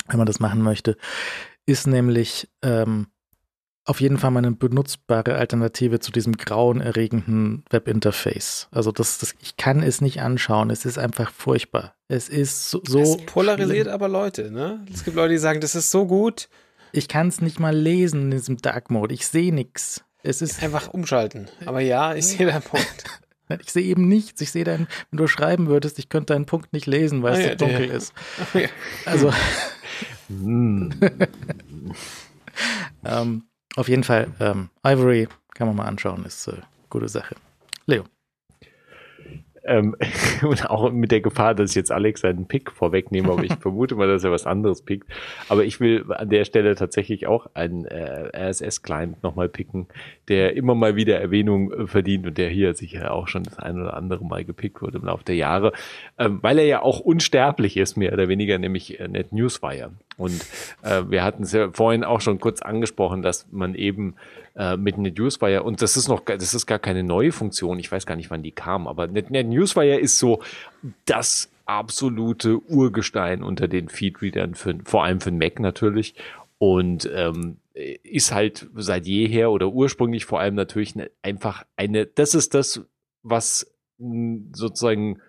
wenn 0.08 0.18
man 0.18 0.26
das 0.26 0.40
machen 0.40 0.62
möchte. 0.62 0.98
Ist 1.66 1.86
nämlich 1.86 2.50
ähm, 2.64 3.08
auf 3.88 4.02
jeden 4.02 4.18
Fall 4.18 4.32
mal 4.32 4.40
eine 4.40 4.52
benutzbare 4.52 5.36
Alternative 5.36 6.00
zu 6.00 6.12
diesem 6.12 6.36
grauenerregenden 6.36 7.64
Webinterface. 7.70 8.68
Also 8.72 8.92
das, 8.92 9.18
das, 9.18 9.34
ich 9.42 9.56
kann 9.56 9.82
es 9.82 10.02
nicht 10.02 10.22
anschauen. 10.22 10.70
Es 10.70 10.86
ist 10.86 11.00
einfach 11.00 11.32
furchtbar. 11.32 11.96
Es 12.10 12.28
ist 12.28 12.70
so. 12.70 12.82
so 12.86 13.00
es 13.00 13.18
polarisiert 13.26 13.84
schlimm. 13.84 13.94
aber 13.94 14.10
Leute, 14.10 14.52
ne? 14.52 14.86
Es 14.94 15.06
gibt 15.06 15.16
Leute, 15.16 15.34
die 15.34 15.40
sagen, 15.40 15.62
das 15.62 15.74
ist 15.74 15.90
so 15.90 16.06
gut. 16.06 16.50
Ich 16.92 17.08
kann 17.08 17.30
es 17.30 17.42
nicht 17.42 17.60
mal 17.60 17.76
lesen 17.76 18.24
in 18.24 18.32
diesem 18.32 18.58
Dark 18.58 18.92
Mode. 18.92 19.14
Ich 19.14 19.26
sehe 19.26 19.54
nichts. 19.54 20.04
Es 20.22 20.42
ist 20.42 20.62
einfach 20.62 20.90
umschalten. 20.90 21.48
Aber 21.66 21.80
ja, 21.80 22.14
ich 22.14 22.28
sehe 22.28 22.46
deinen 22.46 22.62
Punkt. 22.62 23.04
Ich 23.62 23.72
sehe 23.72 23.84
eben 23.84 24.10
nichts. 24.10 24.42
Ich 24.42 24.52
sehe 24.52 24.66
deinen, 24.66 24.90
wenn 25.10 25.20
du 25.20 25.28
schreiben 25.28 25.68
würdest, 25.68 26.00
ich 26.00 26.10
könnte 26.10 26.34
deinen 26.34 26.46
Punkt 26.46 26.74
nicht 26.74 26.86
lesen, 26.86 27.24
weil 27.24 27.32
oh, 27.32 27.38
es 27.38 27.46
ja, 27.46 27.52
so 27.52 27.56
dunkel 27.56 27.88
ja. 27.88 27.94
ist. 27.94 28.14
Oh, 28.54 28.58
ja. 28.58 28.68
Also. 29.06 29.32
Hm. 30.28 30.92
Auf 33.78 33.88
jeden 33.88 34.04
Fall, 34.04 34.28
ähm, 34.40 34.70
Ivory 34.84 35.28
kann 35.54 35.68
man 35.68 35.76
mal 35.78 35.86
anschauen, 35.86 36.26
ist 36.26 36.48
äh, 36.48 36.58
gute 36.90 37.08
Sache. 37.08 37.36
Leo. 37.86 38.04
Ähm, 39.68 39.96
und 40.42 40.70
auch 40.70 40.92
mit 40.92 41.12
der 41.12 41.22
Gefahr, 41.22 41.54
dass 41.54 41.72
ich 41.72 41.76
jetzt 41.76 41.92
Alex 41.92 42.22
seinen 42.22 42.48
Pick 42.48 42.72
vorwegnehme, 42.72 43.32
aber 43.32 43.44
ich 43.44 43.54
vermute 43.60 43.96
mal, 43.96 44.08
dass 44.08 44.24
er 44.24 44.32
was 44.32 44.46
anderes 44.46 44.82
pickt. 44.82 45.08
Aber 45.50 45.66
ich 45.66 45.80
will 45.80 46.06
an 46.12 46.30
der 46.30 46.46
Stelle 46.46 46.76
tatsächlich 46.76 47.28
auch 47.28 47.48
einen 47.54 47.86
äh, 47.86 48.30
RSS-Client 48.36 49.22
nochmal 49.24 49.50
picken, 49.50 49.88
der 50.30 50.56
immer 50.56 50.74
mal 50.74 50.96
wieder 50.96 51.20
Erwähnung 51.20 51.72
äh, 51.72 51.88
verdient 51.88 52.26
und 52.26 52.38
der 52.38 52.50
hier 52.50 52.74
sicher 52.74 53.14
auch 53.14 53.28
schon 53.28 53.44
das 53.44 53.60
ein 53.60 53.80
oder 53.80 53.96
andere 53.96 54.26
Mal 54.26 54.46
gepickt 54.46 54.82
wurde 54.82 54.98
im 54.98 55.06
Laufe 55.06 55.26
der 55.26 55.36
Jahre, 55.36 55.74
ähm, 56.18 56.40
weil 56.42 56.60
er 56.60 56.66
ja 56.66 56.82
auch 56.82 57.00
unsterblich 57.00 57.78
ist, 57.78 57.98
mehr 57.98 58.14
oder 58.14 58.28
weniger, 58.30 58.58
nämlich 58.58 59.00
äh, 59.00 59.08
Net 59.08 59.34
Newswire. 59.34 59.92
Und 60.18 60.46
äh, 60.82 61.04
wir 61.10 61.24
hatten 61.24 61.44
es 61.44 61.52
ja 61.52 61.70
vorhin 61.72 62.04
auch 62.04 62.22
schon 62.22 62.40
kurz 62.40 62.62
angesprochen, 62.62 63.22
dass 63.22 63.48
man 63.52 63.76
eben 63.76 64.16
äh, 64.58 64.76
mit 64.76 64.98
NetNewsWire, 64.98 65.64
und 65.64 65.82
das 65.82 65.96
ist 65.98 66.08
noch, 66.08 66.22
das 66.26 66.54
ist 66.54 66.66
gar 66.66 66.80
keine 66.80 67.04
neue 67.04 67.32
Funktion, 67.32 67.80
ich 67.80 67.92
weiß 67.92 68.06
gar 68.06 68.16
nicht, 68.16 68.30
wann 68.30 68.44
die 68.44 68.52
kam, 68.52 68.88
aber 68.88 69.08
Net 69.08 69.30
NetNewsWire 69.30 70.00
ist 70.00 70.20
so 70.20 70.42
das 71.06 71.50
absolute 71.66 72.60
Urgestein 72.70 73.44
unter 73.44 73.68
den 73.68 73.90
Feedreadern, 73.90 74.56
für, 74.56 74.78
vor 74.84 75.04
allem 75.04 75.22
für 75.22 75.32
Mac 75.32 75.60
natürlich. 75.60 76.16
Und 76.60 77.08
ähm, 77.14 77.58
ist 77.74 78.34
halt 78.34 78.68
seit 78.74 79.06
jeher 79.06 79.52
oder 79.52 79.70
ursprünglich 79.70 80.26
vor 80.26 80.40
allem 80.40 80.56
natürlich 80.56 80.96
ne, 80.96 81.12
einfach 81.22 81.64
eine, 81.76 82.08
das 82.08 82.34
ist 82.34 82.56
das, 82.56 82.82
was 83.22 83.72
sozusagen 84.00 85.22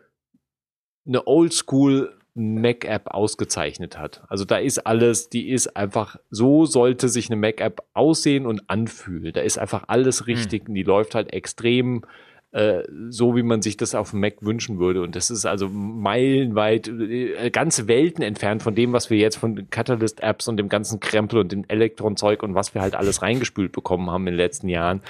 eine 1.07 1.26
Oldschool 1.26 2.18
Mac-App 2.39 3.08
ausgezeichnet 3.08 3.99
hat. 3.99 4.23
Also 4.28 4.44
da 4.44 4.57
ist 4.57 4.86
alles, 4.86 5.28
die 5.28 5.50
ist 5.50 5.76
einfach, 5.76 6.17
so 6.31 6.65
sollte 6.65 7.08
sich 7.08 7.31
eine 7.31 7.41
Mac-App 7.41 7.83
aussehen 7.94 8.47
und 8.47 8.68
anfühlen. 8.70 9.33
Da 9.33 9.41
ist 9.41 9.58
einfach 9.58 9.84
alles 9.89 10.20
hm. 10.20 10.25
richtig 10.26 10.68
mhm. 10.68 10.75
die 10.75 10.83
läuft 10.83 11.15
halt 11.15 11.33
extrem 11.33 12.02
äh, 12.50 12.83
so, 13.10 13.36
wie 13.36 13.42
man 13.42 13.60
sich 13.60 13.76
das 13.76 13.94
auf 13.94 14.12
dem 14.12 14.20
Mac 14.20 14.36
wünschen 14.41 14.78
würde. 14.78 15.02
Und 15.02 15.17
das 15.17 15.31
ist 15.31 15.44
also 15.44 15.68
meilenweit, 15.68 16.89
äh, 16.89 17.50
ganze 17.50 17.89
Welten 17.89 18.25
entfernt 18.25 18.62
von 18.62 18.75
dem, 18.75 18.94
was 18.94 19.10
wir 19.10 19.18
jetzt 19.18 19.36
von 19.36 19.68
Catalyst-Apps 19.68 20.49
und 20.49 20.57
dem 20.57 20.70
ganzen 20.70 20.99
Krempel 20.99 21.41
und 21.41 21.52
dem 21.52 21.65
Elektron-Zeug 21.68 22.42
und 22.42 22.55
was 22.55 22.73
wir 22.75 22.81
halt 22.81 22.94
alles 22.94 23.20
reingespült 23.20 23.73
bekommen 23.73 24.10
haben 24.10 24.26
in 24.26 24.33
den 24.33 24.39
letzten 24.39 24.70
Jahren 24.70 25.02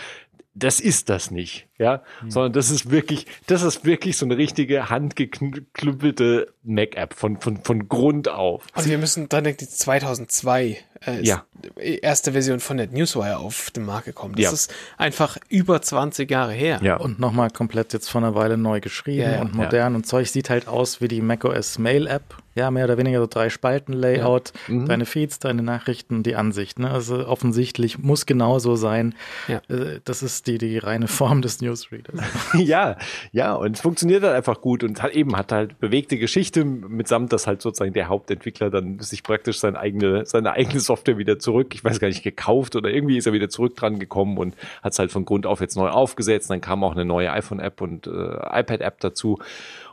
das 0.59 0.81
ist 0.81 1.09
das 1.09 1.31
nicht, 1.31 1.69
ja, 1.78 2.03
mhm. 2.23 2.31
sondern 2.31 2.53
das 2.53 2.70
ist 2.70 2.91
wirklich, 2.91 3.27
das 3.47 3.62
ist 3.62 3.85
wirklich 3.85 4.17
so 4.17 4.27
eine 4.27 4.37
richtige 4.37 4.91
handgeklüppelte 4.91 6.53
Mac-App 6.62 7.15
von, 7.15 7.41
von, 7.41 7.59
von 7.59 7.89
Grund 7.89 8.28
auf. 8.28 8.65
Also 8.73 8.91
wir 8.91 8.99
müssen 8.99 9.28
dann 9.28 9.45
denken, 9.45 9.69
2002 9.69 10.78
äh, 11.07 11.25
ja. 11.25 11.45
erste 11.77 12.33
Version 12.33 12.61
von 12.61 12.77
der 12.77 12.89
Newswire 12.89 13.39
auf 13.39 13.70
den 13.70 13.85
Markt 13.85 14.07
gekommen. 14.07 14.35
Das 14.35 14.45
ja. 14.45 14.53
ist 14.53 14.75
einfach 14.97 15.39
über 15.49 15.81
20 15.81 16.31
Jahre 16.31 16.53
her. 16.53 16.81
Ja. 16.83 16.97
Und 16.97 17.19
nochmal 17.19 17.51
komplett 17.51 17.93
jetzt 17.93 18.09
vor 18.09 18.20
einer 18.20 18.35
Weile 18.35 18.57
neu 18.57 18.81
geschrieben 18.81 19.33
ja, 19.33 19.41
und 19.41 19.55
modern 19.55 19.95
und 19.95 20.07
Zeug 20.07 20.28
sieht 20.28 20.51
halt 20.51 20.69
aus 20.69 21.01
wie 21.01 21.09
die 21.09 21.20
macOS 21.20 21.78
Mail 21.78 22.07
App. 22.07 22.37
Ja, 22.59 22.73
mehr 22.73 22.87
oder 22.87 22.99
weniger 22.99 23.20
so 23.20 23.28
drei 23.28 23.51
Spalten 23.51 23.93
Layout, 23.93 24.53
mhm. 24.67 24.87
deine 24.87 25.07
Feeds, 25.07 25.39
deine 25.39 25.62
Nachrichten, 25.62 26.25
die 26.25 26.35
Ansicht. 26.35 26.81
Ne? 26.81 26.91
Also 26.91 27.25
offensichtlich 27.25 28.01
muss 28.01 28.27
genauso 28.27 28.75
sein. 28.75 29.15
Ja. 29.47 29.62
Äh, 29.69 30.01
das 30.03 30.25
ist 30.25 30.49
die, 30.49 30.59
die 30.59 30.77
reine 30.78 31.07
Form 31.07 31.41
des 31.41 31.61
Newsreaders. 31.61 32.20
ja, 32.55 32.97
ja, 33.31 33.55
und 33.55 33.77
es 33.77 33.81
funktioniert 33.81 34.25
halt 34.25 34.35
einfach 34.35 34.61
gut 34.61 34.83
und 34.83 35.01
hat 35.05 35.12
eben 35.12 35.37
hat 35.37 35.53
halt 35.53 35.78
bewegte 35.78 36.19
Geschichte 36.19 36.65
mitsamt, 36.65 37.33
dass 37.33 37.47
halt 37.47 37.62
sozusagen 37.62 37.93
der 37.93 38.09
Hauptentwickler 38.09 38.70
dann 38.70 38.99
sich 38.99 39.23
praktisch 39.23 39.61
sein 39.61 39.77
eigene, 39.77 40.27
seine 40.27 40.51
eigene 40.51 40.81
Software 40.81 41.17
wieder 41.17 41.39
zurück, 41.39 41.77
ich 41.77 41.85
weiß 41.85 42.01
gar 42.01 42.09
nicht, 42.09 42.25
gekauft 42.25 42.75
oder 42.75 42.91
irgendwie 42.91 43.19
ist 43.19 43.27
er 43.27 43.33
wieder 43.33 43.49
zurück 43.49 43.77
dran 43.77 44.01
gekommen 44.01 44.37
und 44.37 44.57
hat 44.83 44.95
es 44.95 44.99
halt 44.99 45.12
von 45.12 45.25
Grund 45.25 45.47
auf 45.47 45.61
jetzt 45.61 45.77
neu 45.77 45.91
aufgesetzt. 45.91 46.51
Dann 46.51 46.61
kam 46.61 46.83
auch 46.83 46.97
eine 46.97 47.05
neue 47.05 47.31
iPhone-App 47.31 47.81
und 47.81 48.09
äh, 48.09 48.11
iPad-App 48.11 48.99
dazu. 48.99 49.39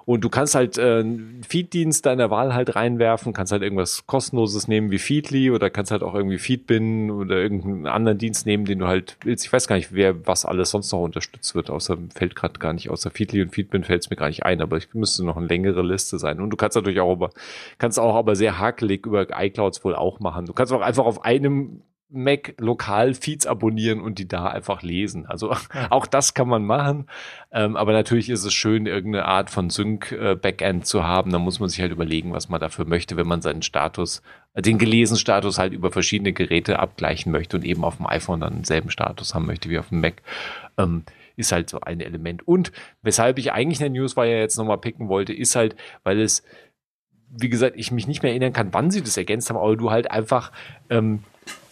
Und 0.06 0.24
du 0.24 0.30
kannst 0.30 0.54
halt 0.54 0.78
äh, 0.78 1.04
Feed-Dienst 1.48 2.06
deiner 2.06 2.30
Wahl 2.30 2.54
halt 2.54 2.76
reinwerfen, 2.76 3.34
kannst 3.34 3.52
halt 3.52 3.64
irgendwas 3.64 4.06
kostenloses 4.06 4.68
nehmen 4.68 4.92
wie 4.92 5.00
Feedly 5.00 5.50
oder 5.50 5.72
kannst 5.72 5.92
halt 5.92 6.04
auch 6.04 6.14
irgendwie 6.14 6.38
Feedbin 6.38 7.10
oder 7.10 7.38
irgendeinen 7.38 7.88
anderen 7.88 8.20
Dienst 8.20 8.46
nehmen, 8.46 8.66
den 8.66 8.80
du 8.80 8.88
halt 8.88 9.18
willst. 9.24 9.46
Ich 9.46 9.52
weiß 9.52 9.68
gar 9.68 9.78
nicht, 9.78 9.94
wer 9.94 10.28
was 10.28 10.46
alles 10.46 10.70
sonst 10.70 10.92
noch 10.92 11.02
unterstützt 11.02 11.56
wird, 11.56 11.72
außer 11.72 11.98
fällt 12.14 12.36
gerade 12.36 12.60
gar 12.60 12.74
nicht, 12.74 12.92
außer 12.92 13.10
Feedly 13.10 13.42
und 13.42 13.50
Feedbin 13.50 13.84
fällt 13.84 14.04
es 14.04 14.10
mir 14.12 14.16
gar 14.16 14.28
nicht 14.28 14.44
ein, 14.44 14.62
aber 14.62 14.78
ich 14.78 14.94
müsste 14.94 15.26
noch 15.26 15.38
eine 15.38 15.48
längere 15.48 15.82
Liste 15.82 16.20
sein. 16.20 16.40
Und 16.40 16.52
du 16.52 16.58
kannst 16.58 16.76
natürlich 16.76 17.00
auch 17.00 17.12
aber, 17.12 17.32
kannst 17.80 18.00
auch 18.00 18.16
aber 18.16 18.36
sehr 18.36 18.60
hakelig 18.60 19.08
über 19.08 19.28
iClouds 19.32 19.84
wohl 19.84 19.96
auch 19.96 20.20
machen. 20.20 20.46
Du 20.46 20.54
kannst 20.54 20.72
auch 20.72 20.82
einfach 20.82 21.06
auf 21.06 21.26
einem 21.26 21.82
Mac 22.10 22.54
lokal 22.60 23.14
Feeds 23.14 23.48
abonnieren 23.48 24.00
und 24.00 24.20
die 24.20 24.28
da 24.28 24.48
einfach 24.48 24.84
lesen. 24.84 25.26
Also 25.26 25.52
ja. 25.74 25.88
auch 25.90 26.06
das 26.06 26.34
kann 26.34 26.48
man 26.48 26.66
machen. 26.66 27.08
Ähm, 27.52 27.76
aber 27.76 27.94
natürlich 27.94 28.30
ist 28.30 28.46
es 28.46 28.54
schön, 28.54 28.86
irgendeine 28.86 29.26
Art 29.26 29.50
von 29.50 29.70
Sync-Backend 29.70 30.84
äh, 30.84 30.86
zu 30.86 31.04
haben. 31.04 31.32
Da 31.32 31.40
muss 31.40 31.60
man 31.60 31.70
sich 31.70 31.82
halt 31.82 31.92
überlegen, 31.92 32.32
was 32.34 32.50
man 32.50 32.62
dafür 32.62 32.86
möchte, 32.86 33.18
wenn 33.18 33.28
man 33.28 33.42
seinen 33.42 33.64
Status, 33.64 34.22
äh, 34.54 34.62
den 34.62 34.78
gelesenen 34.78 35.20
Status 35.20 35.58
halt 35.58 35.74
über 35.74 35.92
verschiedene 35.92 36.32
Geräte 36.32 36.80
abgleichen 36.80 37.32
möchte 37.32 37.58
und 37.58 37.66
eben 37.66 37.84
auf 37.84 37.98
dem 37.98 38.08
iPhone 38.08 38.40
dann 38.40 38.54
denselben 38.54 38.92
Status 38.92 39.34
haben 39.34 39.48
möchte 39.48 39.70
wie 39.70 39.80
auf 39.80 39.90
dem 39.90 40.02
Mac. 40.02 40.22
Ähm, 40.78 41.04
ist 41.38 41.52
halt 41.52 41.70
so 41.70 41.82
ein 41.82 42.00
Element. 42.00 42.48
Und 42.48 42.72
weshalb 43.02 43.38
ich 43.40 43.52
eigentlich 43.52 43.82
eine 43.84 43.90
Newswire 43.90 44.40
jetzt 44.40 44.58
nochmal 44.58 44.78
picken 44.78 45.10
wollte, 45.10 45.34
ist 45.34 45.56
halt, 45.56 45.76
weil 46.04 46.20
es, 46.22 46.44
wie 47.30 47.50
gesagt, 47.50 47.76
ich 47.78 47.92
mich 47.92 48.08
nicht 48.08 48.24
mehr 48.24 48.32
erinnern 48.32 48.54
kann, 48.54 48.74
wann 48.74 48.92
sie 48.92 49.02
das 49.02 49.18
ergänzt 49.18 49.50
haben, 49.50 49.58
aber 49.58 49.76
du 49.76 49.92
halt 49.92 50.10
einfach 50.10 50.52
ähm, 50.90 51.24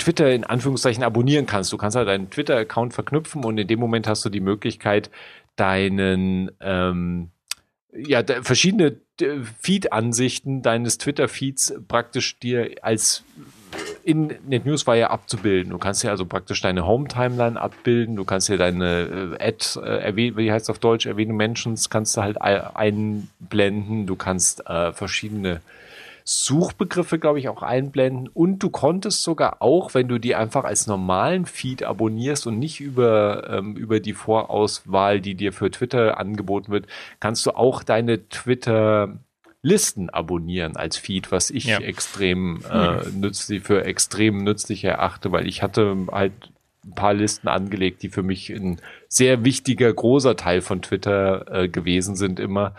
Twitter 0.03 0.31
in 0.31 0.43
Anführungszeichen 0.43 1.03
abonnieren 1.03 1.45
kannst. 1.45 1.71
Du 1.71 1.77
kannst 1.77 1.95
halt 1.95 2.07
deinen 2.07 2.29
Twitter-Account 2.29 2.93
verknüpfen 2.93 3.43
und 3.43 3.57
in 3.57 3.67
dem 3.67 3.79
Moment 3.79 4.07
hast 4.07 4.25
du 4.25 4.29
die 4.29 4.41
Möglichkeit, 4.41 5.09
deinen 5.55 6.51
ähm, 6.59 7.29
ja, 7.95 8.23
verschiedene 8.41 8.97
äh, 9.21 9.39
Feed-Ansichten 9.61 10.61
deines 10.61 10.97
Twitter-Feeds 10.97 11.75
praktisch 11.87 12.39
dir 12.39 12.71
als 12.81 13.23
in 14.03 14.35
NetNewsWire 14.47 15.09
abzubilden. 15.09 15.71
Du 15.71 15.77
kannst 15.77 16.03
ja 16.03 16.11
also 16.11 16.25
praktisch 16.25 16.61
deine 16.61 16.85
Home-Timeline 16.85 17.59
abbilden, 17.59 18.15
du 18.15 18.25
kannst 18.25 18.49
ja 18.49 18.57
deine 18.57 19.37
äh, 19.39 19.47
Ad, 19.47 19.79
äh, 19.79 20.15
wie 20.15 20.51
heißt 20.51 20.65
es 20.65 20.69
auf 20.69 20.79
Deutsch, 20.79 21.05
erwähne 21.05 21.33
Mentions, 21.33 21.89
kannst 21.89 22.17
du 22.17 22.21
halt 22.21 22.41
einblenden, 22.41 24.05
du 24.05 24.15
kannst 24.15 24.67
äh, 24.67 24.91
verschiedene 24.91 25.61
Suchbegriffe, 26.23 27.19
glaube 27.19 27.39
ich, 27.39 27.49
auch 27.49 27.61
einblenden. 27.61 28.27
Und 28.27 28.59
du 28.59 28.69
konntest 28.69 29.23
sogar 29.23 29.61
auch, 29.61 29.93
wenn 29.93 30.07
du 30.07 30.19
die 30.19 30.35
einfach 30.35 30.63
als 30.63 30.87
normalen 30.87 31.45
Feed 31.45 31.83
abonnierst 31.83 32.47
und 32.47 32.59
nicht 32.59 32.79
über, 32.79 33.49
ähm, 33.49 33.75
über 33.75 33.99
die 33.99 34.13
Vorauswahl, 34.13 35.19
die 35.19 35.35
dir 35.35 35.53
für 35.53 35.69
Twitter 35.69 36.17
angeboten 36.17 36.71
wird, 36.71 36.87
kannst 37.19 37.45
du 37.45 37.51
auch 37.51 37.83
deine 37.83 38.29
Twitter 38.29 39.19
Listen 39.65 40.09
abonnieren 40.09 40.75
als 40.75 40.97
Feed, 40.97 41.31
was 41.31 41.49
ich 41.49 41.65
ja. 41.65 41.79
extrem 41.79 42.61
äh, 42.69 43.09
nützlich 43.15 43.63
für 43.63 43.85
extrem 43.85 44.43
nützlich 44.43 44.83
erachte, 44.83 45.31
weil 45.31 45.47
ich 45.47 45.63
hatte 45.63 45.95
halt 46.11 46.33
ein 46.85 46.95
paar 46.95 47.13
Listen 47.13 47.47
angelegt, 47.47 48.03
die 48.03 48.09
für 48.09 48.23
mich 48.23 48.49
ein 48.49 48.81
sehr 49.07 49.45
wichtiger 49.45 49.91
großer 49.93 50.35
Teil 50.35 50.61
von 50.61 50.81
Twitter 50.81 51.63
äh, 51.63 51.69
gewesen 51.69 52.17
sind 52.17 52.41
immer 52.41 52.75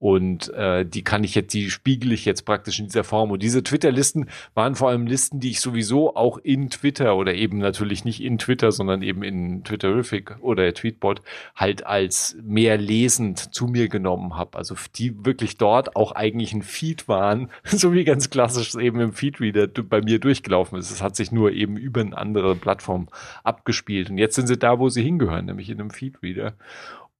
und 0.00 0.54
äh, 0.54 0.86
die 0.86 1.02
kann 1.02 1.24
ich 1.24 1.34
jetzt, 1.34 1.52
die 1.54 1.70
spiegel 1.70 2.12
ich 2.12 2.24
jetzt 2.24 2.44
praktisch 2.44 2.78
in 2.78 2.86
dieser 2.86 3.02
Form. 3.02 3.32
Und 3.32 3.42
diese 3.42 3.64
Twitter-Listen 3.64 4.28
waren 4.54 4.76
vor 4.76 4.90
allem 4.90 5.08
Listen, 5.08 5.40
die 5.40 5.50
ich 5.50 5.60
sowieso 5.60 6.14
auch 6.14 6.38
in 6.38 6.70
Twitter 6.70 7.16
oder 7.16 7.34
eben 7.34 7.58
natürlich 7.58 8.04
nicht 8.04 8.22
in 8.22 8.38
Twitter, 8.38 8.70
sondern 8.70 9.02
eben 9.02 9.24
in 9.24 9.64
Twitterific 9.64 10.36
oder 10.40 10.72
Tweetbot 10.72 11.22
halt 11.56 11.84
als 11.84 12.36
mehr 12.42 12.78
lesend 12.78 13.52
zu 13.52 13.66
mir 13.66 13.88
genommen 13.88 14.36
habe. 14.36 14.56
Also 14.56 14.76
die 14.94 15.24
wirklich 15.24 15.56
dort 15.56 15.96
auch 15.96 16.12
eigentlich 16.12 16.52
ein 16.52 16.62
Feed 16.62 17.08
waren, 17.08 17.50
so 17.64 17.92
wie 17.92 18.04
ganz 18.04 18.30
klassisch 18.30 18.76
eben 18.76 19.00
im 19.00 19.12
Feedreader 19.12 19.66
bei 19.66 20.00
mir 20.00 20.20
durchgelaufen 20.20 20.78
ist. 20.78 20.92
Es 20.92 21.02
hat 21.02 21.16
sich 21.16 21.32
nur 21.32 21.50
eben 21.50 21.76
über 21.76 22.02
eine 22.02 22.16
andere 22.16 22.54
Plattform 22.54 23.08
abgespielt. 23.42 24.10
Und 24.10 24.18
jetzt 24.18 24.36
sind 24.36 24.46
sie 24.46 24.58
da, 24.58 24.78
wo 24.78 24.88
sie 24.90 25.02
hingehören, 25.02 25.46
nämlich 25.46 25.70
in 25.70 25.80
einem 25.80 25.90
Feedreader. 25.90 26.54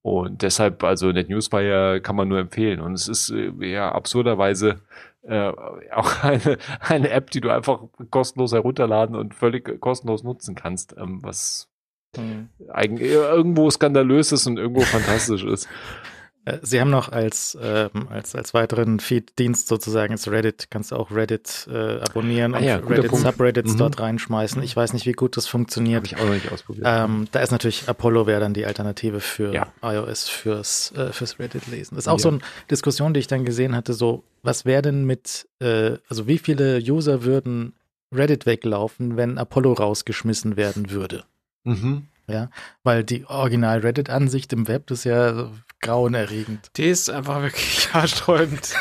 Und 0.01 0.41
deshalb, 0.41 0.83
also 0.83 1.11
NetNewsWire 1.11 1.99
kann 2.01 2.15
man 2.15 2.27
nur 2.27 2.39
empfehlen. 2.39 2.79
Und 2.79 2.93
es 2.93 3.07
ist 3.07 3.31
äh, 3.31 3.51
ja 3.59 3.91
absurderweise 3.91 4.81
äh, 5.23 5.51
auch 5.93 6.23
eine, 6.23 6.57
eine 6.79 7.09
App, 7.09 7.31
die 7.31 7.41
du 7.41 7.49
einfach 7.49 7.81
kostenlos 8.09 8.53
herunterladen 8.53 9.15
und 9.15 9.35
völlig 9.35 9.79
kostenlos 9.81 10.23
nutzen 10.23 10.55
kannst, 10.55 10.95
ähm, 10.97 11.19
was 11.21 11.69
mhm. 12.17 12.49
eigentlich 12.69 13.11
irgendwo 13.11 13.69
skandalös 13.69 14.31
ist 14.31 14.47
und 14.47 14.57
irgendwo 14.57 14.81
fantastisch 14.81 15.43
ist. 15.43 15.67
Äh, 16.45 16.59
Sie 16.61 16.79
haben 16.79 16.89
noch 16.89 17.09
als, 17.09 17.57
ähm, 17.61 17.89
als, 18.09 18.35
als 18.35 18.53
weiteren 18.53 18.99
Feed-Dienst 18.99 19.67
sozusagen 19.67 20.13
ins 20.13 20.29
Reddit, 20.29 20.67
kannst 20.69 20.91
du 20.91 20.95
auch 20.95 21.11
Reddit 21.11 21.67
äh, 21.71 21.99
abonnieren 21.99 22.55
ah, 22.55 22.59
ja, 22.59 22.77
und 22.77 22.89
Reddit-Subreddits 22.89 23.73
mhm. 23.73 23.77
dort 23.77 23.99
reinschmeißen. 23.99 24.61
Ich 24.63 24.75
weiß 24.75 24.93
nicht, 24.93 25.05
wie 25.05 25.11
gut 25.11 25.37
das 25.37 25.47
funktioniert. 25.47 25.97
Habe 25.97 26.07
ich 26.07 26.17
auch 26.17 26.25
noch 26.25 26.33
nicht 26.33 26.51
ausprobiert. 26.51 26.85
Ähm, 26.87 27.27
da 27.31 27.39
ist 27.39 27.51
natürlich 27.51 27.87
Apollo 27.87 28.27
wäre 28.27 28.39
dann 28.39 28.53
die 28.53 28.65
Alternative 28.65 29.19
für 29.19 29.53
ja. 29.53 29.67
iOS 29.81 30.29
fürs, 30.29 30.91
äh, 30.93 31.11
fürs 31.11 31.39
Reddit-Lesen. 31.39 31.95
Das 31.95 32.05
ist 32.05 32.07
auch 32.07 32.19
ja. 32.19 32.23
so 32.23 32.29
eine 32.29 32.39
Diskussion, 32.71 33.13
die 33.13 33.19
ich 33.19 33.27
dann 33.27 33.45
gesehen 33.45 33.75
hatte, 33.75 33.93
so, 33.93 34.23
was 34.43 34.65
wäre 34.65 34.81
denn 34.81 35.05
mit, 35.05 35.47
äh, 35.59 35.97
also 36.07 36.27
wie 36.27 36.37
viele 36.37 36.79
User 36.79 37.23
würden 37.23 37.73
Reddit 38.13 38.45
weglaufen, 38.45 39.17
wenn 39.17 39.37
Apollo 39.37 39.73
rausgeschmissen 39.73 40.57
werden 40.57 40.89
würde? 40.89 41.25
Mhm. 41.63 42.07
Ja, 42.29 42.49
weil 42.83 43.03
die 43.03 43.25
original 43.25 43.79
Reddit-Ansicht 43.79 44.53
im 44.53 44.67
Web 44.67 44.91
ist 44.91 45.03
ja 45.03 45.51
grauenerregend. 45.81 46.71
Die 46.77 46.85
ist 46.85 47.09
einfach 47.09 47.41
wirklich 47.41 47.89
haarsträubend. 47.93 48.73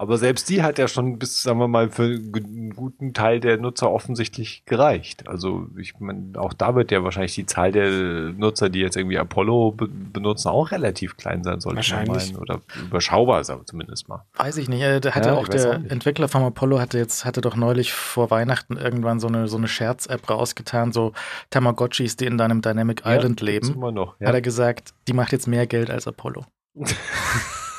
Aber 0.00 0.16
selbst 0.16 0.48
die 0.48 0.62
hat 0.62 0.78
ja 0.78 0.88
schon 0.88 1.18
bis, 1.18 1.42
sagen 1.42 1.58
wir 1.58 1.68
mal, 1.68 1.90
für 1.90 2.04
einen 2.04 2.70
guten 2.74 3.12
Teil 3.12 3.38
der 3.38 3.58
Nutzer 3.58 3.90
offensichtlich 3.90 4.64
gereicht. 4.64 5.28
Also 5.28 5.66
ich 5.78 5.92
meine, 6.00 6.40
auch 6.40 6.54
da 6.54 6.74
wird 6.74 6.90
ja 6.90 7.04
wahrscheinlich 7.04 7.34
die 7.34 7.44
Zahl 7.44 7.70
der 7.70 7.90
Nutzer, 8.32 8.70
die 8.70 8.78
jetzt 8.78 8.96
irgendwie 8.96 9.18
Apollo 9.18 9.72
be 9.72 9.88
benutzen, 9.88 10.48
auch 10.48 10.70
relativ 10.70 11.18
klein 11.18 11.44
sein 11.44 11.60
sollte. 11.60 11.76
Wahrscheinlich. 11.76 12.34
Oder 12.34 12.62
überschaubar 12.80 13.44
sein 13.44 13.60
zumindest 13.66 14.08
mal. 14.08 14.24
Weiß 14.36 14.56
ich 14.56 14.70
nicht. 14.70 14.80
äh, 14.80 15.00
Da 15.00 15.10
hatte 15.14 15.28
Ja, 15.28 15.34
auch 15.34 15.48
der 15.48 15.68
auch. 15.68 15.90
Entwickler 15.90 16.28
vom 16.28 16.44
Apollo 16.44 16.80
hatte 16.80 16.96
jetzt, 16.96 17.26
hatte 17.26 17.42
doch 17.42 17.56
neulich 17.56 17.92
vor 17.92 18.30
Weihnachten 18.30 18.78
irgendwann 18.78 19.20
so 19.20 19.28
eine, 19.28 19.48
so 19.48 19.58
eine 19.58 19.68
Scherz-App 19.68 20.30
rausgetan, 20.30 20.92
so 20.92 21.12
Tamagotchis, 21.50 22.16
die 22.16 22.24
in 22.24 22.38
deinem 22.38 22.62
Dynamic 22.62 23.02
Island 23.04 23.36
gibt's 23.36 23.42
leben. 23.42 23.74
Immer 23.74 23.92
noch. 23.92 24.18
Hat 24.18 24.32
er 24.32 24.40
gesagt, 24.40 24.94
die 25.08 25.12
macht 25.12 25.32
jetzt 25.32 25.46
mehr 25.46 25.66
Geld 25.66 25.90
als 25.90 26.08
Apollo. 26.08 26.46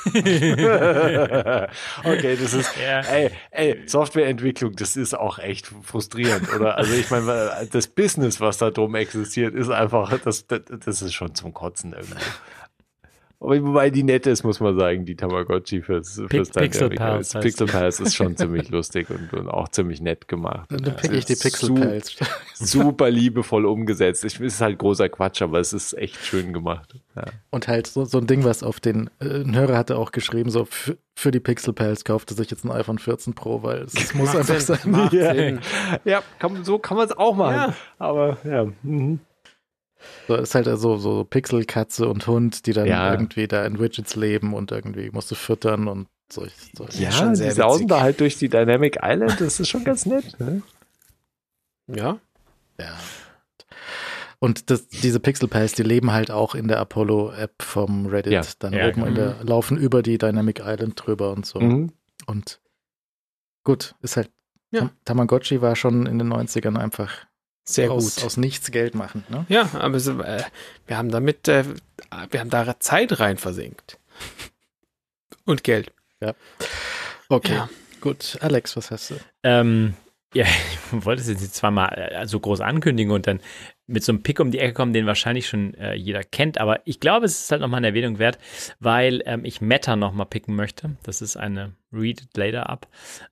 okay, 2.04 2.36
das 2.36 2.54
ist, 2.54 2.70
Ja. 2.82 3.00
ey, 3.00 3.30
ey, 3.50 3.82
Softwareentwicklung, 3.86 4.74
das 4.76 4.96
ist 4.96 5.14
auch 5.14 5.38
echt 5.38 5.68
frustrierend, 5.82 6.52
oder? 6.54 6.76
Also 6.76 6.92
ich 6.94 7.10
meine, 7.10 7.68
das 7.70 7.86
Business, 7.86 8.40
was 8.40 8.58
da 8.58 8.70
drum 8.70 8.94
existiert, 8.94 9.54
ist 9.54 9.70
einfach, 9.70 10.18
das, 10.18 10.46
das, 10.46 10.62
das 10.84 11.02
ist 11.02 11.14
schon 11.14 11.34
zum 11.34 11.52
Kotzen 11.54 11.92
irgendwie. 11.92 12.16
Aber 13.42 13.60
wobei 13.60 13.90
die 13.90 14.04
nette 14.04 14.30
ist, 14.30 14.44
muss 14.44 14.60
man 14.60 14.78
sagen, 14.78 15.04
die 15.04 15.16
Tamagotchi 15.16 15.82
fürs, 15.82 16.22
fürs 16.28 16.50
Pixel 16.50 16.90
Dynamic 16.90 16.98
Pals 16.98 17.26
ist. 17.28 17.34
heißt 17.34 17.44
Pixel. 17.44 17.66
Pals 17.66 18.00
ist 18.00 18.14
schon 18.14 18.36
ziemlich 18.36 18.68
lustig 18.68 19.10
und, 19.10 19.32
und 19.34 19.48
auch 19.48 19.68
ziemlich 19.68 20.00
nett 20.00 20.28
gemacht. 20.28 20.70
Dann 20.70 20.84
Ja, 20.84 20.90
pick 20.92 21.12
ich 21.12 21.24
die 21.24 21.34
Pixel 21.34 21.74
Pals. 21.74 22.16
Super 22.54 23.10
liebevoll 23.10 23.66
umgesetzt. 23.66 24.24
Ich, 24.24 24.34
es 24.34 24.54
ist 24.54 24.60
halt 24.60 24.78
großer 24.78 25.08
Quatsch, 25.08 25.42
aber 25.42 25.58
es 25.58 25.72
ist 25.72 25.92
echt 25.94 26.24
schön 26.24 26.52
gemacht. 26.52 26.94
Ja. 27.16 27.24
Und 27.50 27.66
halt 27.66 27.88
so, 27.88 28.04
so 28.04 28.18
ein 28.18 28.28
Ding, 28.28 28.44
was 28.44 28.62
auf 28.62 28.78
den, 28.78 29.10
äh, 29.18 29.42
Hörer 29.44 29.76
hatte 29.76 29.96
auch 29.98 30.12
geschrieben, 30.12 30.48
so 30.50 30.68
für, 31.14 31.30
die 31.32 31.40
Pixel 31.40 31.72
Pals 31.72 32.04
kaufte 32.04 32.34
sich 32.34 32.48
jetzt 32.48 32.64
ein 32.64 32.70
iPhone 32.70 32.98
14 32.98 33.34
Pro, 33.34 33.64
weil 33.64 33.82
es, 33.82 33.94
es 33.94 34.14
muss 34.14 34.36
einfach 34.36 34.60
Sinn, 34.60 34.78
sein. 34.86 35.60
Ja. 36.04 36.04
Ja, 36.04 36.22
kann, 36.38 36.62
so 36.62 36.78
kann 36.78 36.96
man 36.96 37.06
es 37.06 37.16
auch 37.16 37.34
machen. 37.34 37.54
Ja. 37.54 37.74
Aber 37.98 38.38
ja. 38.44 38.66
Mhm. 38.84 39.18
So, 40.28 40.34
ist 40.36 40.54
halt 40.54 40.66
so, 40.78 40.96
so 40.96 41.24
Pixel-Katze 41.24 42.08
und 42.08 42.26
Hund, 42.26 42.66
die 42.66 42.72
dann 42.72 42.86
Ja. 42.86 43.12
irgendwie 43.12 43.48
da 43.48 43.64
in 43.66 43.78
Widgets 43.78 44.16
leben 44.16 44.54
und 44.54 44.70
irgendwie 44.72 45.10
musst 45.10 45.30
du 45.30 45.34
füttern 45.34 45.88
und 45.88 46.08
solch, 46.32 46.52
solch. 46.76 46.98
Ja, 46.98 47.10
schon 47.10 47.30
die 47.30 47.36
sehr 47.36 47.52
sausen 47.52 47.82
witzig. 47.84 47.88
da 47.88 48.00
halt 48.00 48.20
durch 48.20 48.38
die 48.38 48.48
Dynamic 48.48 48.98
Island, 49.02 49.40
das 49.40 49.60
ist 49.60 49.68
schon 49.68 49.84
ganz 49.84 50.06
nett. 50.06 50.38
Ne? 50.40 50.62
Ja. 51.88 52.18
Ja. 52.78 52.96
Und 54.38 54.70
das, 54.70 54.88
diese 54.88 55.20
Pixel 55.20 55.46
Pals, 55.48 55.72
die 55.74 55.84
leben 55.84 56.10
halt 56.12 56.30
auch 56.32 56.54
in 56.56 56.66
der 56.66 56.80
Apollo-App 56.80 57.62
vom 57.62 58.06
Reddit. 58.06 58.32
Ja. 58.32 58.42
Dann 58.58 58.72
Ja, 58.72 58.88
oben 58.88 59.06
in 59.06 59.14
der, 59.14 59.36
laufen 59.44 59.76
über 59.76 60.02
die 60.02 60.18
Dynamic 60.18 60.60
Island 60.64 60.94
drüber 60.96 61.30
und 61.32 61.46
so. 61.46 61.60
Mhm. 61.60 61.92
Und 62.26 62.60
gut, 63.64 63.94
ist 64.00 64.16
halt, 64.16 64.30
Ja. 64.72 64.80
Tam 64.80 64.90
Tamagotchi 65.04 65.60
war 65.60 65.76
schon 65.76 66.06
in 66.06 66.18
den 66.18 66.32
90ern 66.32 66.76
einfach 66.76 67.12
Sehr 67.64 67.90
aus, 67.92 68.16
gut. 68.16 68.24
aus 68.24 68.36
nichts 68.36 68.70
Geld 68.70 68.94
machen. 68.94 69.24
Ne? 69.28 69.46
Ja, 69.48 69.70
aber 69.74 70.00
so, 70.00 70.20
äh, 70.20 70.42
wir 70.86 70.96
haben 70.98 71.10
damit, 71.10 71.46
äh, 71.48 71.64
wir 72.30 72.40
haben 72.40 72.50
da 72.50 72.78
Zeit 72.80 73.18
rein 73.20 73.36
versenkt. 73.38 73.98
Und 75.44 75.64
Geld. 75.64 75.92
Okay, 77.28 77.54
Ja. 77.54 77.68
gut. 78.00 78.36
Alex, 78.40 78.76
was 78.76 78.90
hast 78.90 79.10
du? 79.10 79.14
Ähm, 79.42 79.94
ja, 80.34 80.44
ich 80.92 81.04
wollte 81.04 81.22
es 81.22 81.28
jetzt 81.28 81.40
nicht 81.40 81.54
zweimal 81.54 81.92
äh, 81.96 82.26
so 82.26 82.38
groß 82.40 82.60
ankündigen 82.60 83.12
und 83.12 83.26
dann 83.26 83.40
mit 83.86 84.04
so 84.04 84.12
einem 84.12 84.22
Pick 84.22 84.40
um 84.40 84.50
die 84.50 84.58
Ecke 84.58 84.72
kommen, 84.74 84.92
den 84.92 85.06
wahrscheinlich 85.06 85.48
schon 85.48 85.74
äh, 85.74 85.94
jeder 85.94 86.22
kennt. 86.22 86.58
Aber 86.58 86.80
ich 86.86 87.00
glaube, 87.00 87.26
es 87.26 87.42
ist 87.42 87.50
halt 87.50 87.60
nochmal 87.60 87.78
eine 87.78 87.88
Erwähnung 87.88 88.18
wert, 88.18 88.38
weil 88.80 89.22
ähm, 89.26 89.44
ich 89.44 89.60
Meta 89.60 89.96
nochmal 89.96 90.26
picken 90.26 90.54
möchte. 90.54 90.96
Das 91.02 91.20
ist 91.22 91.36
eine 91.36 91.72
Read 91.92 92.22
It 92.22 92.36
Later 92.36 92.68
App. 92.70 92.86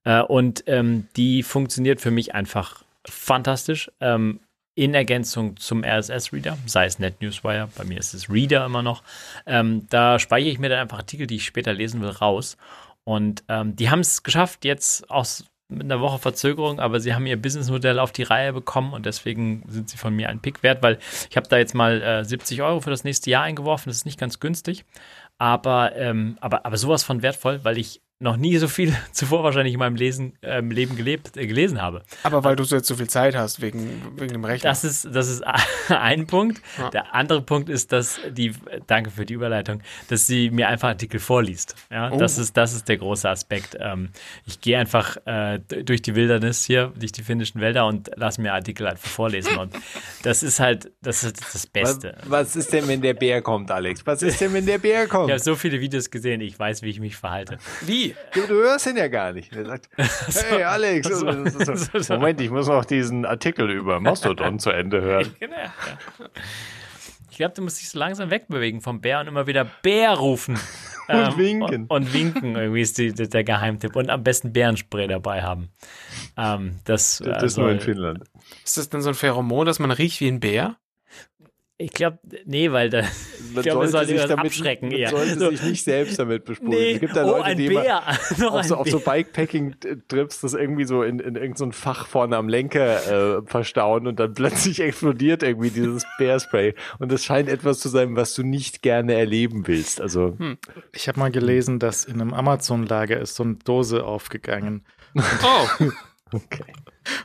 Äh, 0.05 0.23
und 0.23 0.65
ähm, 0.67 1.09
die 1.17 1.43
funktioniert 1.43 2.01
für 2.01 2.11
mich 2.11 2.35
einfach 2.35 2.85
fantastisch. 3.09 3.91
Ähm, 4.01 4.41
in 4.75 4.95
Ergänzung 4.95 5.57
zum 5.57 5.85
RSS-Reader, 5.85 6.57
sei 6.65 6.87
es 6.87 6.99
NetNewsWire, 6.99 7.69
bei 7.77 7.85
mir 7.85 7.99
ist 7.99 8.15
es 8.15 8.31
Reader 8.31 8.65
immer 8.65 8.83
noch. 8.83 9.03
Ähm, 9.45 9.87
da 9.91 10.19
speichere 10.19 10.51
ich 10.51 10.59
mir 10.59 10.69
dann 10.69 10.79
einfach 10.79 10.99
Artikel, 10.99 11.27
die 11.27 11.37
ich 11.37 11.45
später 11.45 11.73
lesen 11.73 12.01
will, 12.01 12.11
raus. 12.11 12.57
Und 13.05 13.43
ähm, 13.49 13.77
die 13.77 13.91
haben 13.91 14.01
es 14.01 14.23
geschafft, 14.23 14.65
jetzt 14.65 15.11
aus 15.11 15.45
mit 15.69 15.85
einer 15.85 16.01
Woche 16.01 16.19
Verzögerung, 16.19 16.81
aber 16.81 16.99
sie 16.99 17.15
haben 17.15 17.27
ihr 17.27 17.41
Businessmodell 17.41 17.99
auf 17.99 18.11
die 18.13 18.25
Reihe 18.25 18.53
bekommen 18.53 18.93
und 18.93 19.07
deswegen 19.07 19.63
sind 19.69 19.89
sie 19.89 19.97
von 19.97 20.15
mir 20.15 20.29
ein 20.29 20.41
Pick 20.41 20.63
wert, 20.63 20.83
weil 20.83 20.99
ich 21.31 21.37
habe 21.37 21.49
da 21.49 21.59
jetzt 21.59 21.75
mal 21.75 22.03
äh, 22.03 22.25
70 22.25 22.63
Euro 22.63 22.81
für 22.81 22.91
das 22.91 23.05
nächste 23.05 23.31
Jahr 23.31 23.45
eingeworfen. 23.45 23.89
Das 23.89 23.99
ist 23.99 24.05
nicht 24.05 24.19
ganz 24.19 24.41
günstig, 24.41 24.85
aber, 25.39 25.95
ähm, 25.97 26.39
aber, 26.41 26.67
aber 26.67 26.77
sowas 26.77 27.05
von 27.05 27.23
wertvoll, 27.23 27.61
weil 27.63 27.79
ich 27.79 28.01
noch 28.23 28.37
nie 28.37 28.57
so 28.59 28.69
viel 28.69 28.95
zuvor 29.13 29.43
wahrscheinlich 29.45 29.73
in 29.73 29.79
meinem 29.79 29.97
Lesen, 29.97 30.35
ähm, 30.43 30.71
Leben 30.71 30.95
gelebt, 30.95 31.37
äh, 31.39 31.47
gelesen 31.47 31.81
habe. 31.81 32.03
Aber 32.23 32.45
weil 32.45 32.55
du 32.55 32.65
so 32.65 32.77
jetzt 32.77 32.87
so 32.87 32.95
viel 32.95 33.09
Zeit 33.09 33.35
hast, 33.35 33.63
wegen, 33.63 34.03
wegen 34.17 34.35
dem 34.35 34.45
Rechner. 34.45 34.69
Das 34.71 34.85
ist, 34.85 35.09
das 35.13 35.29
ist 35.29 35.43
ein 35.89 36.27
Punkt. 36.27 36.61
Ja. 36.79 36.91
Der 36.91 37.15
andere 37.15 37.41
Punkt 37.41 37.69
ist, 37.71 37.93
dass 37.93 38.21
die, 38.31 38.53
danke 38.87 39.11
für 39.11 39.25
die 39.25 39.33
Überleitung, 39.35 39.81
dass 40.09 40.27
sie 40.27 40.51
mir 40.51 40.69
einfach 40.69 40.89
Artikel 40.89 41.19
vorliest. 41.19 41.75
Ja, 41.91 42.11
Oh. 42.13 42.19
das 42.19 42.39
ist, 42.39 42.57
das 42.57 42.75
ist 42.75 42.89
der 42.89 42.99
große 42.99 43.29
Aspekt. 43.29 43.77
Ähm, 43.81 44.11
ich 44.47 44.61
gehe 44.61 44.79
einfach 44.79 45.17
äh, 45.27 45.59
durch 45.59 46.03
die 46.03 46.15
Wildernis 46.15 46.65
hier, 46.65 46.93
durch 46.99 47.13
die 47.13 47.23
finnischen 47.23 47.61
Wälder 47.61 47.87
und 47.87 48.11
lasse 48.17 48.41
mir 48.43 48.53
Artikel 48.53 48.87
einfach 48.87 49.09
vorlesen. 49.09 49.57
Und 49.57 49.75
das 50.25 50.43
ist 50.43 50.61
halt, 50.61 50.91
das 51.03 51.25
ist 51.25 51.41
das 51.41 51.55
Was, 51.55 51.67
Beste. 51.69 52.17
was 52.27 52.55
ist 52.57 52.73
denn, 52.73 52.87
wenn 52.87 53.01
der 53.01 53.15
Bär 53.15 53.41
kommt, 53.41 53.71
Alex? 53.71 54.05
Was 54.07 54.23
ist 54.23 54.41
denn, 54.41 54.53
wenn 54.53 54.67
der 54.67 54.79
Bär 54.79 55.05
Ich 55.07 55.13
habe 55.13 55.27
kommt? 55.29 55.43
so 55.45 55.55
viele 55.57 55.81
Videos 55.81 56.11
gesehen, 56.11 56.41
ich 56.43 56.59
weiß, 56.59 56.83
wie 56.83 56.91
ich 56.91 57.01
mich 57.01 57.17
verhalte. 57.17 57.57
Wie? 57.87 58.10
Du, 58.35 58.47
du 58.47 58.55
hörst 58.55 58.87
ihn 58.87 58.97
ja 58.97 59.09
gar 59.09 59.33
nicht. 59.33 59.55
Er 59.55 59.67
sagt, 59.67 59.89
hey 59.97 60.63
Alex, 60.63 61.09
so. 61.19 62.01
So. 62.01 62.15
Moment, 62.15 62.41
ich 62.41 62.51
muss 62.51 62.69
noch 62.69 62.85
diesen 62.85 63.25
Artikel 63.25 63.71
über 63.71 64.01
Mastodon 64.01 64.59
zu 64.59 64.71
Ende 64.71 65.01
hören. 65.01 65.35
Genau. 65.39 65.57
Ich 67.31 67.37
glaube, 67.37 67.55
du 67.55 67.63
musst 67.63 67.81
dich 67.81 67.89
so 67.89 67.99
langsam 67.99 68.31
wegbewegen 68.31 68.81
vom 68.81 69.01
Bär 69.01 69.21
und 69.21 69.29
immer 69.29 69.47
wieder 69.47 69.67
Bär 69.83 70.13
rufen. 70.13 70.59
Und 71.09 71.39
winken. 71.39 71.87
Und, 71.89 71.91
und 71.91 72.13
winken, 72.13 72.55
irgendwie 72.55 72.83
ist 72.83 72.99
die, 72.99 73.13
der 73.13 73.45
Geheimtipp. 73.45 73.97
Und 73.97 74.11
am 74.11 74.23
besten 74.23 74.53
Bärenspray 74.53 75.09
dabei 75.09 75.43
haben. 75.43 75.71
Ähm, 76.37 76.79
das, 76.85 77.23
Das 77.25 77.43
ist 77.43 77.57
nur 77.57 77.69
in 77.69 77.77
also, 77.77 77.85
Finnland. 77.87 78.25
Ist 78.65 78.79
das 78.79 78.89
dann 78.91 79.03
so 79.03 79.09
ein 79.09 79.15
Pheromon, 79.15 79.67
dass 79.67 79.79
man 79.79 79.91
riecht 79.91 80.21
wie 80.21 80.29
ein 80.29 80.39
Bär? 80.39 80.77
Ich 81.81 81.93
glaube, 81.93 82.19
nee, 82.45 82.71
weil 82.73 82.91
da, 82.91 83.01
ich 83.01 83.63
glaube, 83.63 83.85
das 83.85 83.93
sollte 83.93 84.15
das 84.15 84.31
abschrecken 84.31 84.91
man 84.91 84.99
eher. 84.99 85.09
sollte 85.09 85.39
So, 85.39 85.51
sich 85.51 85.63
nicht 85.63 85.85
selbst 85.85 86.19
damit 86.19 86.45
besprühen. 86.45 86.73
nee, 86.73 86.93
es 86.93 87.01
gibt 87.01 87.17
da 87.17 87.25
oh, 87.25 87.39
Leute, 87.39 87.57
die 87.57 87.67
immer 87.67 88.03
auf 88.53 88.65
so, 88.67 88.77
auf 88.77 88.91
so. 88.91 89.01
Bikepacking-Trips 89.01 90.43
das 90.43 90.53
irgendwie 90.53 90.85
so 90.85 91.03
in, 91.03 91.21
in 91.21 91.37
irgendein 91.37 91.57
so 91.57 91.71
Fach 91.73 92.07
vorne 92.07 92.37
am 92.37 92.51
Lenker 92.51 93.39
äh, 93.39 93.43
verstauen 93.47 94.07
und 94.07 94.21
dann 94.21 94.35
plötzlich 94.35 94.81
explodiert 94.81 95.43
irgendwie 95.43 95.71
dieses 95.71 96.05
Bärspray. 96.19 96.75
Und 96.99 97.11
das 97.11 97.25
scheint 97.25 97.49
etwas 97.49 97.81
zu 97.81 97.89
sein, 97.89 98.15
was 98.15 98.35
du 98.35 98.43
nicht 98.43 98.83
gerne 98.83 99.15
erleben 99.15 99.67
willst. 99.67 100.03
Also, 100.03 100.37
Ich 100.93 101.09
habe 101.09 101.19
mal 101.19 101.31
gelesen, 101.31 101.79
dass 101.79 102.05
in 102.05 102.21
einem 102.21 102.35
Amazon-Lager 102.35 103.19
ist 103.19 103.37
so 103.37 103.43
eine 103.43 103.55
Dose 103.55 104.05
aufgegangen. 104.05 104.85
Oh, 105.17 105.85
okay. 106.33 106.73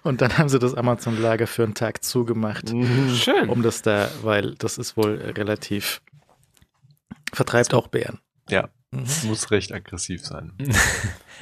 Und 0.04 0.22
dann 0.22 0.38
haben 0.38 0.50
sie 0.50 0.60
das 0.60 0.74
Amazon-Lager 0.76 1.48
für 1.48 1.64
einen 1.64 1.74
Tag 1.74 2.04
zugemacht, 2.04 2.70
schön. 2.70 3.50
um 3.50 3.62
das 3.62 3.82
da, 3.82 4.10
weil 4.22 4.56
das 4.56 4.78
ist 4.78 4.98
wohl 4.98 5.16
relativ, 5.16 6.02
vertreibt 7.34 7.74
auch 7.74 7.88
Bären. 7.88 8.20
Ja, 8.50 8.70
muss 9.24 9.52
recht 9.52 9.72
aggressiv 9.72 10.26
sein. 10.26 10.54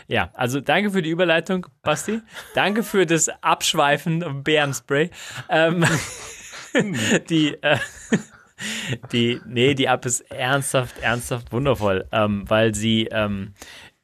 Ja, 0.07 0.31
also 0.33 0.59
danke 0.59 0.91
für 0.91 1.01
die 1.01 1.09
Überleitung, 1.09 1.65
Basti. 1.81 2.19
danke 2.55 2.83
für 2.83 3.05
das 3.05 3.29
Abschweifen 3.41 4.21
im 4.21 4.43
Bärenspray. 4.43 5.09
Ähm, 5.47 5.85
die, 7.29 7.53
äh, 7.61 7.77
die, 9.13 9.39
nee, 9.45 9.75
die 9.75 9.85
App 9.85 10.05
ist 10.05 10.19
ernsthaft, 10.29 10.99
ernsthaft 10.99 11.53
wundervoll, 11.53 12.05
ähm, 12.11 12.43
weil 12.49 12.75
sie 12.75 13.07
ähm, 13.11 13.53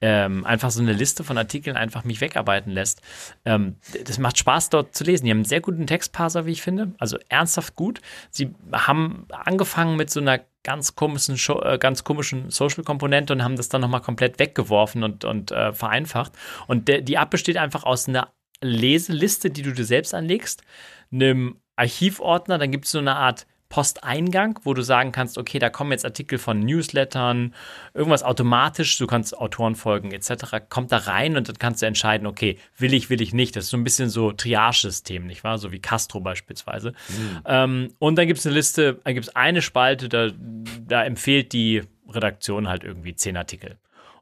ähm, 0.02 0.46
einfach 0.46 0.72
so 0.72 0.82
eine 0.82 0.94
Liste 0.94 1.24
von 1.24 1.38
Artikeln 1.38 1.76
einfach 1.76 2.04
mich 2.04 2.22
wegarbeiten 2.22 2.72
lässt. 2.72 3.02
Ähm, 3.46 3.76
das 4.06 4.18
macht 4.18 4.38
Spaß, 4.38 4.70
dort 4.70 4.96
zu 4.96 5.04
lesen. 5.04 5.26
Die 5.26 5.32
haben 5.32 5.40
einen 5.40 5.46
sehr 5.46 5.62
guten 5.62 5.88
Textparser, 5.88 6.46
wie 6.46 6.52
ich 6.52 6.62
finde. 6.62 6.94
Also 7.00 7.18
ernsthaft 7.28 7.76
gut. 7.76 8.02
Sie 8.30 8.54
haben 8.72 9.28
angefangen 9.30 9.98
mit 9.98 10.10
so 10.10 10.20
einer 10.20 10.40
ganz 10.64 10.96
komischen, 10.96 11.38
äh, 11.64 11.78
ganz 11.78 12.04
komischen 12.04 12.50
Social-Komponente 12.50 13.34
und 13.34 13.44
haben 13.44 13.56
das 13.56 13.70
dann 13.70 13.82
nochmal 13.82 14.02
komplett 14.02 14.40
weggeworfen 14.40 15.04
und, 15.04 15.26
und 15.26 15.52
äh, 15.52 15.74
vereinfacht. 15.74 16.34
Und 16.68 16.88
der, 16.88 17.02
die 17.02 17.16
App 17.16 17.30
besteht 17.30 17.58
einfach 17.58 17.84
aus 17.84 18.08
einer 18.08 18.32
Leseliste, 18.62 19.50
die 19.50 19.62
du 19.62 19.72
dir 19.72 19.86
selbst 19.86 20.14
anlegst, 20.14 20.64
einem 21.12 21.58
Archivordner, 21.76 22.58
dann 22.58 22.72
gibt 22.72 22.86
es 22.86 22.92
so 22.92 23.00
eine 23.00 23.16
Art 23.16 23.48
Posteingang, 23.70 24.60
wo 24.64 24.74
du 24.74 24.82
sagen 24.82 25.12
kannst, 25.12 25.38
okay, 25.38 25.60
da 25.60 25.70
kommen 25.70 25.92
jetzt 25.92 26.04
Artikel 26.04 26.40
von 26.40 26.60
Newslettern, 26.60 27.54
irgendwas 27.94 28.24
automatisch, 28.24 28.98
du 28.98 29.06
kannst 29.06 29.38
Autoren 29.38 29.76
folgen 29.76 30.12
etc., 30.12 30.58
kommt 30.70 30.92
da 30.92 30.98
rein 30.98 31.38
und 31.38 31.48
dann 31.48 31.60
kannst 31.60 31.84
du 31.84 31.86
entscheiden, 31.86 32.26
okay, 32.26 32.58
will 32.78 32.96
ich, 32.96 33.12
will 33.12 33.22
ich 33.22 33.32
nicht. 33.32 33.56
Das 33.56 33.66
ist 33.66 33.70
so 33.70 33.78
ein 33.78 33.84
bisschen 33.84 34.10
so 34.10 34.32
Triage-System, 34.32 35.28
nicht 35.28 35.44
wahr? 35.44 35.60
So 35.60 35.72
wie 35.72 35.80
Castro 35.80 36.20
beispielsweise. 36.20 36.94
Mhm. 37.10 37.42
Ähm, 37.46 37.94
und 38.00 38.16
dann 38.18 38.26
gibt 38.26 38.40
es 38.40 38.48
eine 38.48 38.56
Liste, 38.56 39.00
dann 39.04 39.14
gibt 39.14 39.28
es 39.28 39.36
eine 39.36 39.62
Spalte, 39.62 40.10
da, 40.10 40.30
da 40.88 41.04
empfiehlt 41.04 41.54
die 41.54 41.84
Redaktion 42.10 42.68
halt 42.68 42.84
irgendwie 42.84 43.14
zehn 43.14 43.38
Artikel. 43.38 43.78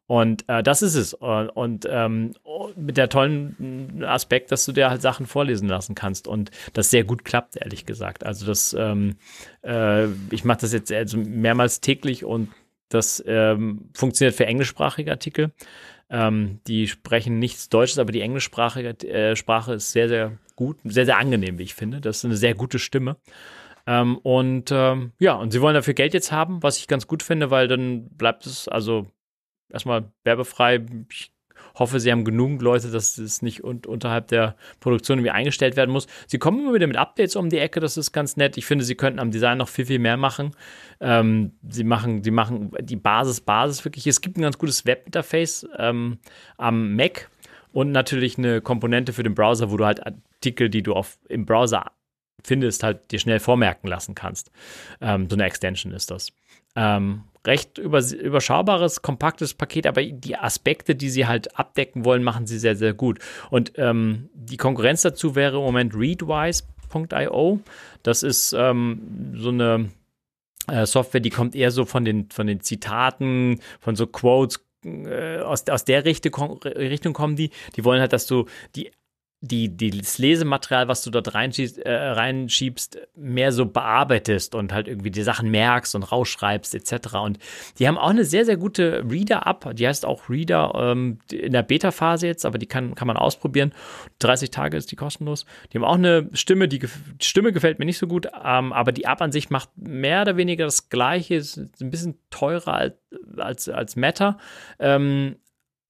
Und 0.08 0.46
äh, 0.48 0.64
das 0.64 0.82
ist 0.82 0.96
es. 0.96 1.14
Und 1.14 1.88
ähm, 1.90 2.34
mit 2.76 2.96
der 2.98 3.10
tollen 3.10 4.04
Aspekt, 4.06 4.52
dass 4.52 4.66
du 4.66 4.72
dir 4.72 4.90
halt 4.90 5.02
Sachen 5.02 5.26
vorlesen 5.26 5.68
lassen 5.68 5.96
kannst 5.96 6.28
und 6.28 6.50
das 6.74 6.90
sehr 6.90 7.04
gut 7.04 7.26
klappt, 7.26 7.58
ehrlich 7.58 7.86
gesagt. 7.86 8.26
Also 8.26 8.46
das, 8.46 8.74
ähm, 8.78 9.18
äh, 9.64 10.06
ich 10.32 10.46
mache 10.46 10.62
das 10.62 10.72
jetzt 10.72 10.92
also 10.92 11.18
mehrmals 11.18 11.82
täglich 11.82 12.24
und 12.24 12.50
das 12.90 13.22
ähm, 13.28 13.90
funktioniert 13.94 14.36
für 14.36 14.46
englischsprachige 14.46 15.12
Artikel. 15.12 15.52
Ähm, 16.10 16.62
die 16.68 16.88
sprechen 16.88 17.38
nichts 17.38 17.68
Deutsches, 17.68 18.00
aber 18.00 18.14
die 18.14 18.22
englischsprachige 18.22 18.90
äh, 19.10 19.36
Sprache 19.36 19.74
ist 19.74 19.92
sehr, 19.92 20.08
sehr 20.08 20.38
gut, 20.56 20.78
sehr, 20.86 21.06
sehr 21.06 21.18
angenehm, 21.18 21.58
wie 21.58 21.64
ich 21.64 21.76
finde. 21.76 22.00
Das 22.00 22.18
ist 22.18 22.26
eine 22.26 22.38
sehr 22.38 22.56
gute 22.56 22.80
Stimme. 22.80 23.18
Ähm, 23.86 24.18
und 24.20 24.72
ähm, 24.72 25.12
ja, 25.20 25.34
und 25.34 25.52
sie 25.52 25.62
wollen 25.62 25.74
dafür 25.74 25.94
Geld 25.94 26.14
jetzt 26.14 26.32
haben, 26.32 26.64
was 26.64 26.78
ich 26.78 26.88
ganz 26.88 27.08
gut 27.08 27.24
finde, 27.24 27.52
weil 27.52 27.68
dann 27.68 28.08
bleibt 28.10 28.46
es, 28.46 28.70
also 28.70 29.08
erstmal 29.72 30.12
werbefrei. 30.24 30.86
Ich 31.12 31.32
hoffe, 31.76 32.00
sie 32.00 32.12
haben 32.12 32.24
genug 32.24 32.62
Leute, 32.62 32.92
dass 32.92 33.18
es 33.18 33.42
nicht 33.42 33.64
un 33.64 33.82
unterhalb 33.86 34.28
der 34.28 34.56
Produktion 34.80 35.20
irgendwie 35.20 35.32
eingestellt 35.32 35.76
werden 35.76 35.92
muss. 35.92 36.08
Sie 36.28 36.38
kommen 36.38 36.60
immer 36.60 36.74
wieder 36.74 36.88
mit 36.88 36.98
Updates 36.98 37.36
um 37.36 37.50
die 37.50 37.60
Ecke, 37.60 37.80
das 37.80 37.98
ist 37.98 38.12
ganz 38.12 38.38
nett. 38.38 38.58
Ich 38.58 38.66
finde, 38.66 38.84
sie 38.84 38.96
könnten 38.96 39.20
am 39.20 39.32
Design 39.32 39.58
noch 39.58 39.70
viel, 39.70 39.86
viel 39.86 40.00
mehr 40.00 40.18
machen. 40.18 40.52
Ähm, 41.00 41.54
sie 41.68 41.84
machen, 41.84 42.24
sie 42.24 42.32
machen 42.32 42.72
die 42.80 42.96
Basis, 42.96 43.42
Basis 43.42 43.86
wirklich. 43.86 44.08
Es 44.08 44.22
gibt 44.22 44.38
ein 44.38 44.42
ganz 44.42 44.58
gutes 44.58 44.86
Webinterface 44.86 45.68
ähm, 45.78 46.20
am 46.58 46.96
Mac 46.96 47.30
und 47.72 47.92
natürlich 47.92 48.38
eine 48.38 48.62
Komponente 48.62 49.14
für 49.14 49.24
den 49.24 49.36
Browser, 49.36 49.72
wo 49.72 49.78
du 49.78 49.86
halt 49.86 50.06
Artikel, 50.06 50.70
die 50.70 50.84
du 50.84 50.94
auf, 50.94 51.18
im 51.30 51.46
Browser 51.46 51.92
findest, 52.44 52.84
halt 52.84 53.12
dir 53.12 53.20
schnell 53.20 53.40
vormerken 53.40 53.90
lassen 53.90 54.16
kannst. 54.16 54.52
Ähm, 55.02 55.30
so 55.30 55.36
eine 55.36 55.46
Extension 55.46 55.94
ist 55.94 56.12
das. 56.12 56.32
Ähm, 56.78 57.24
recht 57.46 57.78
überschaubares, 57.78 59.02
kompaktes 59.02 59.54
Paket, 59.54 59.88
aber 59.88 60.04
die 60.04 60.36
Aspekte, 60.36 60.96
die 60.96 61.10
sie 61.10 61.26
halt 61.26 61.58
abdecken 61.58 62.06
wollen, 62.06 62.24
machen 62.24 62.46
sie 62.46 62.60
sehr, 62.60 62.76
sehr 62.76 62.94
gut. 62.94 63.20
Und 63.50 63.72
ähm, 63.78 64.30
die 64.34 64.58
Konkurrenz 64.58 65.02
dazu 65.02 65.36
wäre 65.36 65.58
im 65.58 65.64
Moment 65.64 65.96
Readwise.io. 65.96 67.62
Das 68.04 68.22
ist 68.22 68.54
ähm, 68.54 69.34
so 69.36 69.50
eine 69.50 69.90
äh, 70.68 70.86
Software, 70.86 71.22
die 71.22 71.30
kommt 71.30 71.56
eher 71.56 71.72
so 71.72 71.86
von 71.86 72.06
den, 72.06 72.30
von 72.30 72.48
den 72.48 72.60
Zitaten, 72.60 73.62
von 73.80 73.96
so 73.96 74.06
Quotes, 74.06 74.64
äh, 74.86 75.40
aus, 75.40 75.68
aus 75.70 75.86
der 75.86 76.06
Richtung, 76.06 76.36
Richtung 76.64 77.14
kommen 77.14 77.36
die. 77.36 77.52
Die 77.76 77.84
wollen 77.84 78.02
halt, 78.02 78.14
dass 78.14 78.28
du 78.28 78.46
die 78.76 78.92
die, 79.42 79.70
die, 79.70 79.92
das 79.92 80.18
Lesematerial, 80.18 80.88
was 80.88 81.04
du 81.04 81.12
dort 81.12 81.36
reinschiebst, 81.36 81.78
äh, 81.78 81.94
reinschiebst, 81.94 83.00
mehr 83.16 83.52
so 83.52 83.68
bearbeitest 83.68 84.56
und 84.56 84.74
halt 84.74 84.88
irgendwie 84.88 85.12
die 85.12 85.22
Sachen 85.22 85.52
merkst 85.52 85.94
und 85.94 86.04
rausschreibst 86.04 86.74
etc. 86.74 87.16
Und 87.18 87.38
die 87.78 87.88
haben 87.88 88.00
auch 88.00 88.10
eine 88.10 88.26
sehr, 88.26 88.46
sehr 88.46 88.58
gute 88.58 89.04
Reader-App, 89.08 89.76
die 89.76 89.88
heißt 89.88 90.06
auch 90.06 90.28
Reader 90.30 90.74
ähm, 90.76 91.20
in 91.32 91.54
der 91.54 91.62
Beta-Phase 91.62 92.26
jetzt, 92.26 92.46
aber 92.46 92.58
die 92.58 92.66
kann, 92.66 92.96
kann 92.96 93.08
man 93.08 93.18
ausprobieren. 93.18 93.74
30 94.20 94.50
Tage 94.50 94.76
ist 94.76 94.92
die 94.92 94.96
kostenlos. 94.96 95.46
Die 95.72 95.78
haben 95.78 95.86
auch 95.86 95.96
eine 95.96 96.30
Stimme, 96.34 96.68
die, 96.68 96.80
die 96.80 96.88
Stimme 97.22 97.54
gefällt 97.54 97.78
mir 97.78 97.86
nicht 97.86 98.00
so 98.00 98.08
gut, 98.08 98.28
ähm, 98.44 98.74
aber 98.74 98.92
die 98.92 99.04
App 99.04 99.22
an 99.22 99.32
sich 99.32 99.52
macht 99.52 99.70
mehr 99.76 100.24
oder 100.24 100.36
weniger 100.38 100.66
das 100.66 100.90
Gleiche, 100.90 101.36
ist 101.36 101.58
ein 101.58 101.92
bisschen 101.92 102.18
teurer 102.32 102.74
als, 102.74 102.96
als, 103.38 103.70
als 103.70 103.96
Meta. 103.96 104.40
Ähm, 104.80 105.36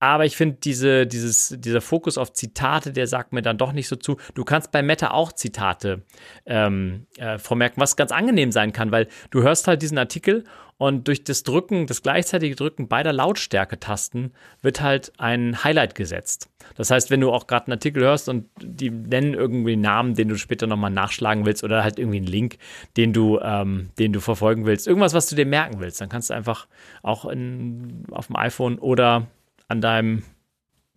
aber 0.00 0.24
ich 0.24 0.36
finde, 0.36 0.58
diese, 0.62 1.06
dieses, 1.06 1.56
dieser 1.58 1.80
Fokus 1.80 2.18
auf 2.18 2.32
Zitate, 2.32 2.92
der 2.92 3.06
sagt 3.06 3.32
mir 3.32 3.42
dann 3.42 3.58
doch 3.58 3.72
nicht 3.72 3.88
so 3.88 3.96
zu. 3.96 4.16
Du 4.34 4.44
kannst 4.44 4.70
bei 4.70 4.82
Meta 4.82 5.10
auch 5.10 5.32
Zitate 5.32 6.02
ähm, 6.46 7.06
äh, 7.16 7.38
vormerken, 7.38 7.80
was 7.80 7.96
ganz 7.96 8.12
angenehm 8.12 8.52
sein 8.52 8.72
kann, 8.72 8.92
weil 8.92 9.08
du 9.30 9.42
hörst 9.42 9.66
halt 9.66 9.82
diesen 9.82 9.98
Artikel 9.98 10.44
und 10.76 11.08
durch 11.08 11.24
das 11.24 11.42
Drücken, 11.42 11.88
das 11.88 12.02
gleichzeitige 12.02 12.54
Drücken 12.54 12.86
beider 12.86 13.12
Lautstärke-Tasten 13.12 14.32
wird 14.62 14.80
halt 14.80 15.12
ein 15.18 15.64
Highlight 15.64 15.96
gesetzt. 15.96 16.48
Das 16.76 16.92
heißt, 16.92 17.10
wenn 17.10 17.20
du 17.20 17.32
auch 17.32 17.48
gerade 17.48 17.66
einen 17.66 17.72
Artikel 17.72 18.04
hörst 18.04 18.28
und 18.28 18.48
die 18.62 18.90
nennen 18.90 19.34
irgendwie 19.34 19.72
einen 19.72 19.82
Namen, 19.82 20.14
den 20.14 20.28
du 20.28 20.38
später 20.38 20.68
nochmal 20.68 20.92
nachschlagen 20.92 21.44
willst 21.46 21.64
oder 21.64 21.82
halt 21.82 21.98
irgendwie 21.98 22.18
einen 22.18 22.28
Link, 22.28 22.58
den 22.96 23.12
du, 23.12 23.40
ähm, 23.40 23.90
den 23.98 24.12
du 24.12 24.20
verfolgen 24.20 24.66
willst, 24.66 24.86
irgendwas, 24.86 25.14
was 25.14 25.28
du 25.28 25.34
dir 25.34 25.46
merken 25.46 25.80
willst, 25.80 26.00
dann 26.00 26.08
kannst 26.08 26.30
du 26.30 26.34
einfach 26.34 26.68
auch 27.02 27.24
in, 27.24 28.04
auf 28.12 28.28
dem 28.28 28.36
iPhone 28.36 28.78
oder 28.78 29.26
an 29.68 29.80
deinem 29.80 30.22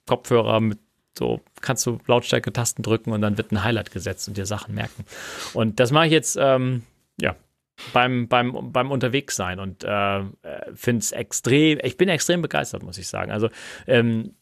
Kopfhörer 0.07 0.59
mit 0.59 0.79
so 1.17 1.41
kannst 1.59 1.85
du 1.85 1.99
Lautstärke-Tasten 2.07 2.83
drücken 2.83 3.11
und 3.11 3.21
dann 3.21 3.37
wird 3.37 3.51
ein 3.51 3.63
Highlight 3.63 3.91
gesetzt 3.91 4.27
und 4.27 4.37
dir 4.37 4.45
Sachen 4.45 4.73
merken. 4.73 5.05
Und 5.53 5.79
das 5.79 5.91
mache 5.91 6.05
ich 6.05 6.11
jetzt, 6.11 6.37
ähm, 6.39 6.83
ja, 7.19 7.35
beim, 7.93 8.27
beim, 8.27 8.71
beim 8.71 8.91
Unterwegssein 8.91 9.59
und 9.59 9.83
äh, 9.83 10.23
finde 10.73 10.99
es 10.99 11.11
extrem, 11.11 11.79
ich 11.83 11.97
bin 11.97 12.09
extrem 12.09 12.41
begeistert, 12.41 12.83
muss 12.83 12.97
ich 12.97 13.07
sagen. 13.07 13.31
Also 13.31 13.49
ähm, 13.87 14.35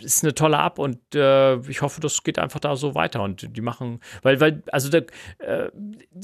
ist 0.00 0.24
eine 0.24 0.34
tolle 0.34 0.56
App 0.56 0.78
und 0.78 0.98
äh, 1.14 1.56
ich 1.68 1.82
hoffe, 1.82 2.00
das 2.00 2.22
geht 2.22 2.38
einfach 2.38 2.60
da 2.60 2.76
so 2.76 2.94
weiter 2.94 3.22
und 3.22 3.56
die 3.56 3.60
machen, 3.60 4.00
weil, 4.22 4.40
weil, 4.40 4.62
also 4.72 4.88
da, 4.88 4.98
äh, 5.38 5.70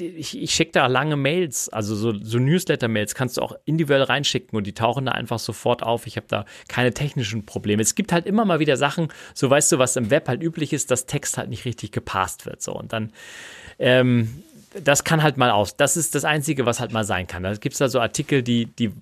ich, 0.00 0.40
ich 0.40 0.50
schicke 0.52 0.72
da 0.72 0.86
lange 0.86 1.16
Mails, 1.16 1.68
also 1.68 1.94
so, 1.94 2.12
so 2.20 2.38
Newsletter-Mails 2.38 3.14
kannst 3.14 3.36
du 3.36 3.42
auch 3.42 3.54
individuell 3.64 4.02
reinschicken 4.02 4.56
und 4.56 4.66
die 4.66 4.74
tauchen 4.74 5.06
da 5.06 5.12
einfach 5.12 5.38
sofort 5.38 5.82
auf. 5.82 6.06
Ich 6.06 6.16
habe 6.16 6.26
da 6.28 6.44
keine 6.68 6.92
technischen 6.92 7.46
Probleme. 7.46 7.82
Es 7.82 7.94
gibt 7.94 8.12
halt 8.12 8.26
immer 8.26 8.44
mal 8.44 8.60
wieder 8.60 8.76
Sachen, 8.76 9.08
so 9.34 9.50
weißt 9.50 9.72
du, 9.72 9.78
was 9.78 9.96
im 9.96 10.10
Web 10.10 10.28
halt 10.28 10.42
üblich 10.42 10.72
ist, 10.72 10.90
dass 10.90 11.06
Text 11.06 11.38
halt 11.38 11.48
nicht 11.48 11.64
richtig 11.64 11.92
gepasst 11.92 12.46
wird. 12.46 12.62
So 12.62 12.72
und 12.72 12.92
dann 12.92 13.12
ähm, 13.78 14.42
das 14.82 15.04
kann 15.04 15.22
halt 15.22 15.36
mal 15.36 15.50
aus. 15.50 15.76
Das 15.76 15.96
ist 15.96 16.14
das 16.14 16.24
Einzige, 16.24 16.66
was 16.66 16.80
halt 16.80 16.92
mal 16.92 17.04
sein 17.04 17.26
kann. 17.26 17.42
Da 17.42 17.54
gibt 17.54 17.74
es 17.74 17.78
da 17.78 17.88
so 17.88 18.00
Artikel, 18.00 18.42
die, 18.42 18.66
die 18.66 18.92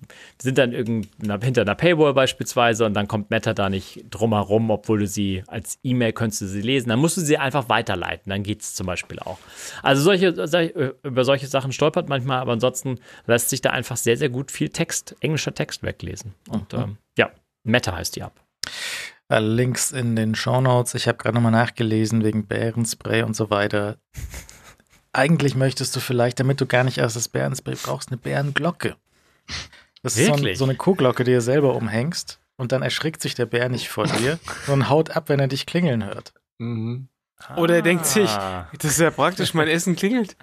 sind 0.41 0.57
dann 0.57 0.71
hinter 0.71 1.61
einer 1.61 1.75
Paywall 1.75 2.13
beispielsweise 2.13 2.85
und 2.85 2.93
dann 2.93 3.07
kommt 3.07 3.31
Meta 3.31 3.53
da 3.53 3.69
nicht 3.69 4.05
drumherum, 4.09 4.69
obwohl 4.69 4.99
du 4.99 5.07
sie 5.07 5.43
als 5.47 5.79
E-Mail 5.83 6.13
könntest 6.13 6.41
du 6.41 6.47
sie 6.47 6.61
lesen. 6.61 6.89
Dann 6.89 6.99
musst 6.99 7.17
du 7.17 7.21
sie 7.21 7.37
einfach 7.37 7.69
weiterleiten. 7.69 8.29
Dann 8.29 8.43
geht 8.43 8.61
es 8.61 8.75
zum 8.75 8.85
Beispiel 8.85 9.19
auch. 9.19 9.39
Also 9.81 10.03
solche, 10.03 10.95
über 11.03 11.25
solche 11.25 11.47
Sachen 11.47 11.71
stolpert 11.71 12.09
manchmal, 12.09 12.39
aber 12.39 12.53
ansonsten 12.53 12.99
lässt 13.25 13.49
sich 13.49 13.61
da 13.61 13.71
einfach 13.71 13.97
sehr, 13.97 14.17
sehr 14.17 14.29
gut 14.29 14.51
viel 14.51 14.69
Text, 14.69 15.15
englischer 15.21 15.53
Text 15.53 15.83
weglesen. 15.83 16.33
Und 16.49 16.73
mhm. 16.73 16.79
ähm, 16.79 16.97
ja, 17.17 17.31
Meta 17.63 17.95
heißt 17.95 18.15
die 18.15 18.21
App. 18.21 18.33
Äh, 19.29 19.39
Links 19.39 19.91
in 19.91 20.15
den 20.15 20.35
Show 20.35 20.61
Notes. 20.61 20.93
Ich 20.93 21.07
habe 21.07 21.17
gerade 21.17 21.35
nochmal 21.35 21.51
nachgelesen 21.51 22.23
wegen 22.23 22.45
Bärenspray 22.45 23.23
und 23.23 23.35
so 23.35 23.49
weiter 23.49 23.97
eigentlich 25.13 25.55
möchtest 25.55 25.95
du 25.95 25.99
vielleicht, 25.99 26.39
damit 26.39 26.59
du 26.59 26.65
gar 26.65 26.83
nicht 26.83 26.97
erst 26.97 27.15
das 27.15 27.29
Bärenspray 27.29 27.75
brauchst, 27.81 28.09
eine 28.09 28.17
Bärenglocke. 28.17 28.95
Das 30.01 30.17
ist 30.17 30.27
so, 30.27 30.33
ein, 30.33 30.55
so, 30.55 30.65
eine 30.65 30.75
Kuhglocke, 30.75 31.23
die 31.23 31.31
du 31.31 31.41
selber 31.41 31.75
umhängst 31.75 32.39
und 32.57 32.71
dann 32.71 32.81
erschrickt 32.81 33.21
sich 33.21 33.35
der 33.35 33.45
Bär 33.45 33.69
nicht 33.69 33.89
vor 33.89 34.07
dir, 34.07 34.39
sondern 34.65 34.89
haut 34.89 35.11
ab, 35.11 35.29
wenn 35.29 35.39
er 35.39 35.47
dich 35.47 35.65
klingeln 35.65 36.03
hört. 36.03 36.33
Mhm. 36.57 37.07
Oder 37.57 37.75
er 37.75 37.81
denkt 37.81 38.05
sich, 38.05 38.29
ah. 38.29 38.69
das 38.79 38.91
ist 38.91 38.99
ja 38.99 39.11
praktisch, 39.11 39.53
mein 39.53 39.67
Essen 39.69 39.95
klingelt. 39.95 40.35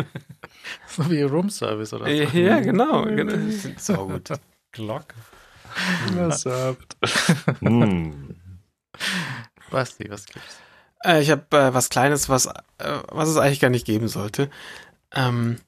so 0.86 1.10
wie 1.10 1.22
Roomservice 1.22 1.94
oder 1.94 2.04
so. 2.04 2.38
Ja, 2.38 2.60
genau. 2.60 3.04
genau. 3.04 3.36
So 3.76 4.06
gut. 4.06 4.28
Glocke. 4.72 5.14
Was 6.14 6.44
habt. 6.46 6.96
hm. 7.60 8.36
Basti, 9.70 10.10
was 10.10 10.26
gibt's? 10.26 10.58
Äh, 11.04 11.22
ich 11.22 11.30
habe 11.30 11.44
äh, 11.56 11.74
was 11.74 11.88
Kleines, 11.88 12.28
was, 12.28 12.46
äh, 12.46 12.52
was 13.08 13.28
es 13.28 13.36
eigentlich 13.36 13.60
gar 13.60 13.70
nicht 13.70 13.86
geben 13.86 14.08
sollte. 14.08 14.50
Ähm, 15.12 15.58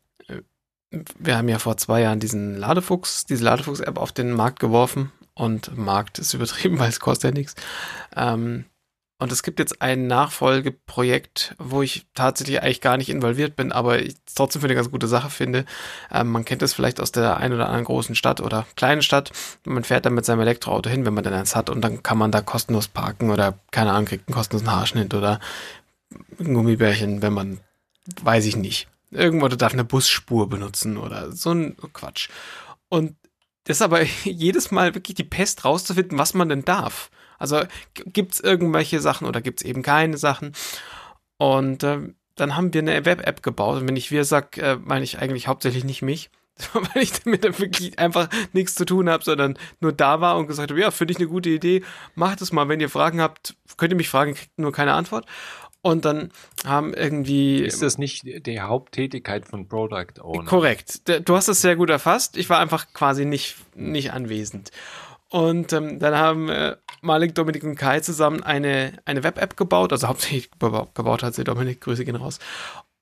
wir 1.18 1.38
haben 1.38 1.48
ja 1.48 1.58
vor 1.58 1.76
zwei 1.76 2.02
Jahren 2.02 2.20
diesen 2.20 2.56
Ladefuchs, 2.56 3.24
diese 3.24 3.44
Ladefuchs-App 3.44 3.98
auf 3.98 4.12
den 4.12 4.32
Markt 4.32 4.60
geworfen 4.60 5.10
und 5.34 5.76
Markt 5.76 6.18
ist 6.18 6.34
übertrieben, 6.34 6.78
weil 6.78 6.90
es 6.90 7.00
kostet 7.00 7.34
ja 7.34 7.38
nichts. 7.38 7.54
Ähm, 8.14 8.66
und 9.22 9.30
es 9.30 9.44
gibt 9.44 9.60
jetzt 9.60 9.80
ein 9.80 10.08
Nachfolgeprojekt, 10.08 11.54
wo 11.58 11.80
ich 11.80 12.06
tatsächlich 12.12 12.60
eigentlich 12.60 12.80
gar 12.80 12.96
nicht 12.96 13.08
involviert 13.08 13.54
bin, 13.54 13.70
aber 13.70 14.02
ich 14.02 14.16
trotzdem 14.34 14.60
für 14.60 14.66
eine 14.66 14.74
ganz 14.74 14.90
gute 14.90 15.06
Sache 15.06 15.30
finde. 15.30 15.64
Ähm, 16.10 16.28
man 16.32 16.44
kennt 16.44 16.60
das 16.60 16.74
vielleicht 16.74 16.98
aus 16.98 17.12
der 17.12 17.36
einen 17.36 17.54
oder 17.54 17.66
anderen 17.66 17.84
großen 17.84 18.16
Stadt 18.16 18.40
oder 18.40 18.66
kleinen 18.74 19.00
Stadt. 19.00 19.30
Man 19.64 19.84
fährt 19.84 20.06
dann 20.06 20.14
mit 20.14 20.24
seinem 20.24 20.40
Elektroauto 20.40 20.90
hin, 20.90 21.06
wenn 21.06 21.14
man 21.14 21.22
denn 21.22 21.34
eins 21.34 21.54
hat, 21.54 21.70
und 21.70 21.82
dann 21.82 22.02
kann 22.02 22.18
man 22.18 22.32
da 22.32 22.40
kostenlos 22.40 22.88
parken 22.88 23.30
oder 23.30 23.60
keine 23.70 23.92
Ahnung, 23.92 24.06
kriegt 24.06 24.26
einen 24.26 24.34
kostenlosen 24.34 24.72
Haarschnitt 24.72 25.14
oder 25.14 25.38
ein 26.40 26.54
Gummibärchen, 26.54 27.22
wenn 27.22 27.32
man, 27.32 27.60
weiß 28.22 28.44
ich 28.46 28.56
nicht, 28.56 28.88
irgendwo 29.12 29.46
darf 29.46 29.72
eine 29.72 29.84
Busspur 29.84 30.48
benutzen 30.48 30.96
oder 30.96 31.30
so 31.30 31.52
ein 31.52 31.76
Quatsch. 31.92 32.28
Und 32.88 33.14
das 33.64 33.76
ist 33.76 33.82
aber 33.82 34.02
jedes 34.24 34.72
Mal 34.72 34.96
wirklich 34.96 35.14
die 35.14 35.22
Pest 35.22 35.64
rauszufinden, 35.64 36.18
was 36.18 36.34
man 36.34 36.48
denn 36.48 36.64
darf. 36.64 37.08
Also 37.42 37.62
gibt 38.06 38.34
es 38.34 38.40
irgendwelche 38.40 39.00
Sachen 39.00 39.26
oder 39.26 39.40
gibt 39.40 39.60
es 39.60 39.66
eben 39.66 39.82
keine 39.82 40.16
Sachen? 40.16 40.52
Und 41.36 41.82
äh, 41.82 41.98
dann 42.36 42.56
haben 42.56 42.72
wir 42.72 42.80
eine 42.80 43.04
Web-App 43.04 43.42
gebaut. 43.42 43.80
Und 43.80 43.88
wenn 43.88 43.96
ich 43.96 44.10
wir 44.10 44.24
sag, 44.24 44.56
äh, 44.58 44.76
meine 44.76 45.04
ich 45.04 45.18
eigentlich 45.18 45.48
hauptsächlich 45.48 45.84
nicht 45.84 46.02
mich, 46.02 46.30
weil 46.72 47.02
ich 47.02 47.12
damit 47.20 47.58
wirklich 47.58 47.98
einfach 47.98 48.28
nichts 48.52 48.74
zu 48.74 48.84
tun 48.84 49.10
habe, 49.10 49.24
sondern 49.24 49.58
nur 49.80 49.92
da 49.92 50.20
war 50.20 50.36
und 50.36 50.46
gesagt 50.46 50.70
habe, 50.70 50.80
ja, 50.80 50.90
finde 50.90 51.12
ich 51.12 51.18
eine 51.18 51.28
gute 51.28 51.50
Idee, 51.50 51.82
macht 52.14 52.40
es 52.40 52.52
mal. 52.52 52.68
Wenn 52.68 52.80
ihr 52.80 52.90
Fragen 52.90 53.20
habt, 53.20 53.56
könnt 53.76 53.92
ihr 53.92 53.96
mich 53.96 54.08
fragen, 54.08 54.34
kriegt 54.34 54.58
nur 54.58 54.72
keine 54.72 54.94
Antwort. 54.94 55.26
Und 55.84 56.04
dann 56.04 56.30
haben 56.64 56.94
irgendwie. 56.94 57.58
Ist 57.58 57.82
das 57.82 57.98
nicht 57.98 58.22
die 58.46 58.60
Haupttätigkeit 58.60 59.48
von 59.48 59.66
Product 59.66 60.20
Owner? 60.20 60.44
Korrekt. 60.44 61.02
Du 61.28 61.34
hast 61.34 61.48
es 61.48 61.60
sehr 61.60 61.74
gut 61.74 61.90
erfasst. 61.90 62.36
Ich 62.36 62.48
war 62.48 62.60
einfach 62.60 62.92
quasi 62.92 63.24
nicht, 63.24 63.56
nicht 63.74 64.12
anwesend. 64.12 64.70
Und 65.32 65.72
ähm, 65.72 65.98
dann 65.98 66.14
haben 66.14 66.50
äh, 66.50 66.76
Malik, 67.00 67.34
Dominik 67.34 67.64
und 67.64 67.74
Kai 67.74 68.00
zusammen 68.00 68.42
eine, 68.42 68.92
eine 69.06 69.24
Web-App 69.24 69.56
gebaut. 69.56 69.90
Also 69.90 70.08
hauptsächlich 70.08 70.50
gebaut 70.58 71.22
hat 71.22 71.34
sie 71.34 71.42
Dominik. 71.42 71.80
Grüße 71.80 72.04
gehen 72.04 72.16
raus. 72.16 72.38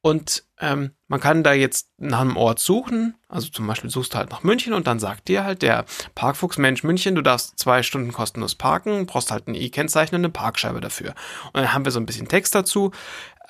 Und 0.01 0.45
ähm, 0.61 0.93
man 1.09 1.19
kann 1.19 1.43
da 1.43 1.53
jetzt 1.53 1.91
nach 1.99 2.21
einem 2.21 2.37
Ort 2.37 2.61
suchen. 2.61 3.17
Also 3.29 3.49
zum 3.49 3.67
Beispiel 3.67 3.91
suchst 3.91 4.15
du 4.15 4.19
halt 4.19 4.31
nach 4.31 4.45
München 4.45 4.75
und 4.75 4.87
dann 4.87 5.01
sagt 5.01 5.27
dir 5.27 5.43
halt 5.43 5.63
der 5.63 5.87
Parkfuchs, 6.15 6.57
Mensch, 6.57 6.85
München, 6.85 7.17
du 7.17 7.23
darfst 7.23 7.59
zwei 7.59 7.83
Stunden 7.83 8.13
kostenlos 8.13 8.55
parken, 8.55 9.07
brauchst 9.07 9.33
halt 9.33 9.49
ein 9.49 9.57
E-Kennzeichen 9.57 10.15
und 10.15 10.21
eine 10.21 10.31
Parkscheibe 10.31 10.81
dafür. 10.81 11.15
Und 11.47 11.57
dann 11.57 11.75
haben 11.75 11.85
wir 11.85 11.91
so 11.91 11.99
ein 11.99 12.07
bisschen 12.07 12.29
Text 12.29 12.55
dazu 12.55 12.93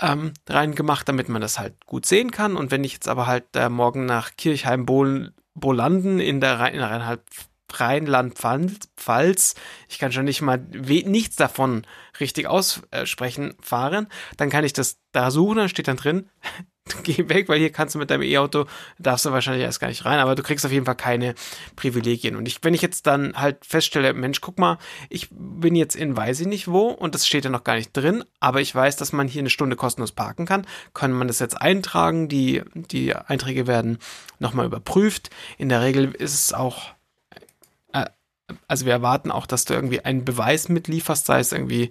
ähm, 0.00 0.33
reingemacht, 0.49 1.07
damit 1.07 1.28
man 1.28 1.42
das 1.42 1.59
halt 1.59 1.75
gut 1.84 2.07
sehen 2.07 2.31
kann. 2.31 2.57
Und 2.57 2.70
wenn 2.70 2.83
ich 2.83 2.94
jetzt 2.94 3.09
aber 3.09 3.26
halt 3.26 3.44
äh, 3.55 3.68
morgen 3.68 4.07
nach 4.07 4.31
Kirchheim-Bolanden 4.39 6.18
in 6.18 6.41
der, 6.41 6.59
Rhein 6.59 6.73
in 6.73 6.81
der 6.81 6.91
Rheinland 6.91 7.20
Rheinland-Pfalz, 7.79 9.55
ich 9.89 9.99
kann 9.99 10.13
schon 10.13 10.25
nicht 10.25 10.41
mal 10.41 10.59
nichts 10.59 11.37
davon 11.37 11.87
richtig 12.19 12.47
aussprechen, 12.47 13.55
fahren, 13.61 14.09
dann 14.37 14.51
kann 14.51 14.65
ich 14.65 14.73
das 14.73 14.99
da 15.13 15.31
suchen, 15.31 15.59
dann 15.59 15.69
steht 15.69 15.89
dann 15.89 15.97
drin, 15.97 16.29
geh 17.03 17.29
weg, 17.29 17.49
weil 17.49 17.59
hier 17.59 17.71
kannst 17.71 17.95
du 17.95 17.99
mit 17.99 18.11
deinem 18.11 18.23
E-Auto, 18.23 18.67
darfst 18.99 19.25
du 19.25 19.33
wahrscheinlich 19.33 19.65
erst 19.65 19.81
gar 19.81 19.89
nicht 19.89 20.05
rein, 20.05 20.19
aber 20.19 20.35
du 20.35 20.43
kriegst 20.43 20.65
auf 20.65 20.73
jeden 20.73 20.87
Fall 20.87 20.97
keine 20.97 21.35
Privilegien. 21.77 22.37
Und 22.37 22.47
ich, 22.47 22.63
wenn 22.63 22.75
ich 22.75 22.83
jetzt 22.83 23.07
dann 23.07 23.35
halt 23.35 23.65
feststelle, 23.65 24.13
Mensch, 24.15 24.41
guck 24.41 24.59
mal, 24.59 24.79
ich 25.09 25.29
bin 25.31 25.77
jetzt 25.77 25.97
in 25.97 26.17
weiß 26.17 26.41
ich 26.41 26.47
nicht 26.47 26.69
wo 26.69 26.89
und 26.89 27.15
das 27.15 27.27
steht 27.27 27.45
ja 27.45 27.51
noch 27.51 27.65
gar 27.65 27.77
nicht 27.77 27.93
drin, 27.93 28.25
aber 28.41 28.61
ich 28.61 28.75
weiß, 28.75 28.97
dass 28.97 29.13
man 29.13 29.29
hier 29.29 29.41
eine 29.41 29.51
Stunde 29.51 29.77
kostenlos 29.77 30.13
parken 30.13 30.47
kann, 30.47 30.67
kann 30.95 31.13
man 31.13 31.29
das 31.29 31.39
jetzt 31.39 31.61
eintragen, 31.61 32.29
die, 32.29 32.63
die 32.75 33.15
Einträge 33.15 33.67
werden 33.67 33.99
nochmal 34.39 34.67
überprüft. 34.67 35.31
In 35.59 35.69
der 35.69 35.83
Regel 35.83 36.13
ist 36.13 36.35
es 36.35 36.53
auch 36.53 36.95
also 38.69 38.87
wir 38.87 38.93
erwarten 38.93 39.31
auch, 39.31 39.47
dass 39.47 39.65
du 39.65 39.75
irgendwie 39.75 40.01
einen 40.01 40.25
Beweis 40.25 40.69
mitlieferst, 40.69 41.27
sei 41.27 41.41
es 41.41 41.53
irgendwie 41.53 41.91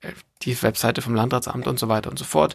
äh, 0.00 0.12
die 0.42 0.60
Webseite 0.62 1.02
vom 1.02 1.14
Landratsamt 1.14 1.66
und 1.66 1.78
so 1.78 1.88
weiter 1.88 2.10
und 2.10 2.18
so 2.18 2.24
fort. 2.24 2.54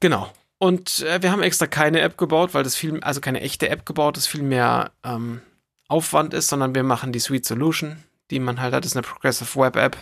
Genau. 0.00 0.30
Und 0.58 1.02
äh, 1.02 1.22
wir 1.22 1.32
haben 1.32 1.42
extra 1.42 1.66
keine 1.66 2.00
App 2.00 2.16
gebaut, 2.16 2.54
weil 2.54 2.64
das 2.64 2.76
viel, 2.76 3.02
also 3.02 3.20
keine 3.20 3.40
echte 3.40 3.68
App 3.68 3.84
gebaut, 3.84 4.16
das 4.16 4.26
viel 4.26 4.42
mehr 4.42 4.92
ähm, 5.04 5.42
Aufwand 5.88 6.34
ist, 6.34 6.48
sondern 6.48 6.74
wir 6.74 6.82
machen 6.82 7.12
die 7.12 7.20
Suite 7.20 7.44
Solution, 7.44 8.02
die 8.30 8.40
man 8.40 8.60
halt 8.60 8.74
hat, 8.74 8.84
das 8.84 8.92
ist 8.92 8.96
eine 8.96 9.06
Progressive 9.06 9.60
Web 9.60 9.76
App, 9.76 9.96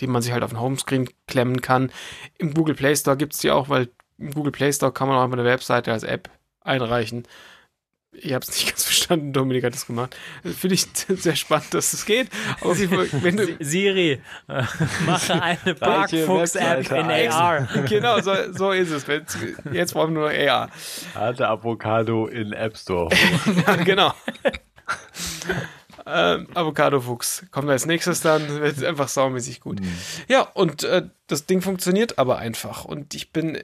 die 0.00 0.06
man 0.06 0.22
sich 0.22 0.32
halt 0.32 0.44
auf 0.44 0.50
den 0.50 0.60
Homescreen 0.60 1.08
klemmen 1.26 1.60
kann. 1.60 1.90
Im 2.38 2.54
Google 2.54 2.74
Play 2.74 2.94
Store 2.94 3.16
gibt 3.16 3.34
es 3.34 3.40
die 3.40 3.50
auch, 3.50 3.68
weil 3.68 3.88
im 4.18 4.32
Google 4.32 4.52
Play 4.52 4.72
Store 4.72 4.92
kann 4.92 5.08
man 5.08 5.16
auch 5.16 5.24
einfach 5.24 5.38
eine 5.38 5.46
Webseite 5.46 5.92
als 5.92 6.04
App 6.04 6.30
einreichen. 6.60 7.26
Ich 8.20 8.32
habe 8.32 8.42
es 8.42 8.48
nicht 8.48 8.66
ganz 8.70 8.84
verstanden, 8.84 9.32
Dominik 9.32 9.64
hat 9.64 9.74
das 9.74 9.86
gemacht. 9.86 10.16
Finde 10.42 10.74
ich 10.74 10.86
sehr 11.22 11.36
spannend, 11.36 11.72
dass 11.74 11.92
es 11.92 12.04
geht. 12.04 12.28
Jeden 12.62 12.94
Fall, 12.94 13.08
wenn 13.22 13.36
du 13.36 13.56
Siri, 13.60 14.20
äh, 14.48 14.62
mache 15.04 15.42
eine 15.42 15.74
Parkfuchs-App 15.74 16.90
in 16.90 17.30
AR. 17.30 17.68
Genau, 17.88 18.20
so, 18.20 18.32
so 18.52 18.72
ist 18.72 18.90
es. 18.90 19.06
Jetzt 19.72 19.94
brauchen 19.94 20.14
wir 20.14 20.20
nur 20.20 20.30
AR. 20.30 20.70
Hatte 21.14 21.48
Avocado 21.48 22.26
in 22.26 22.52
App 22.52 22.76
Store. 22.76 23.08
ja, 23.66 23.76
genau. 23.76 24.12
ähm, 26.06 26.46
Avocado-Fuchs 26.54 27.46
kommt 27.50 27.68
als 27.68 27.86
nächstes 27.86 28.20
dann, 28.20 28.48
wird 28.60 28.82
einfach 28.84 29.08
saumäßig 29.08 29.60
gut. 29.60 29.80
Mhm. 29.80 29.92
Ja, 30.28 30.42
und 30.42 30.84
äh, 30.84 31.02
das 31.26 31.46
Ding 31.46 31.62
funktioniert 31.62 32.18
aber 32.18 32.38
einfach. 32.38 32.84
Und 32.84 33.14
ich 33.14 33.32
bin 33.32 33.62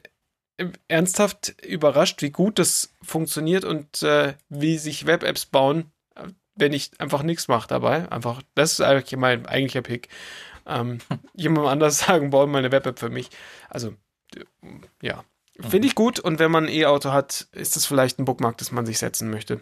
ernsthaft 0.88 1.54
überrascht, 1.64 2.22
wie 2.22 2.30
gut 2.30 2.58
das 2.58 2.94
funktioniert 3.02 3.64
und 3.64 4.02
äh, 4.02 4.34
wie 4.48 4.78
sich 4.78 5.06
Web-Apps 5.06 5.46
bauen, 5.46 5.92
wenn 6.54 6.72
ich 6.72 6.90
einfach 6.98 7.22
nichts 7.22 7.48
mache 7.48 7.68
dabei. 7.68 8.10
Einfach, 8.10 8.42
das 8.54 8.72
ist 8.72 8.80
eigentlich 8.80 9.18
mein 9.18 9.46
eigentlicher 9.46 9.82
Pick. 9.82 10.08
Ähm, 10.66 10.98
jemand 11.34 11.68
anders 11.68 12.00
sagen, 12.00 12.30
bauen 12.30 12.50
mal 12.50 12.58
eine 12.58 12.72
Web-App 12.72 12.98
für 12.98 13.10
mich. 13.10 13.30
Also, 13.68 13.94
ja. 15.00 15.24
Finde 15.60 15.86
ich 15.86 15.94
gut 15.94 16.18
und 16.18 16.38
wenn 16.38 16.50
man 16.50 16.64
ein 16.64 16.72
E-Auto 16.72 17.12
hat, 17.12 17.46
ist 17.52 17.76
das 17.76 17.84
vielleicht 17.84 18.18
ein 18.18 18.24
Bookmark, 18.24 18.56
das 18.56 18.72
man 18.72 18.86
sich 18.86 18.98
setzen 18.98 19.30
möchte. 19.30 19.60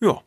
Ja. 0.00 0.22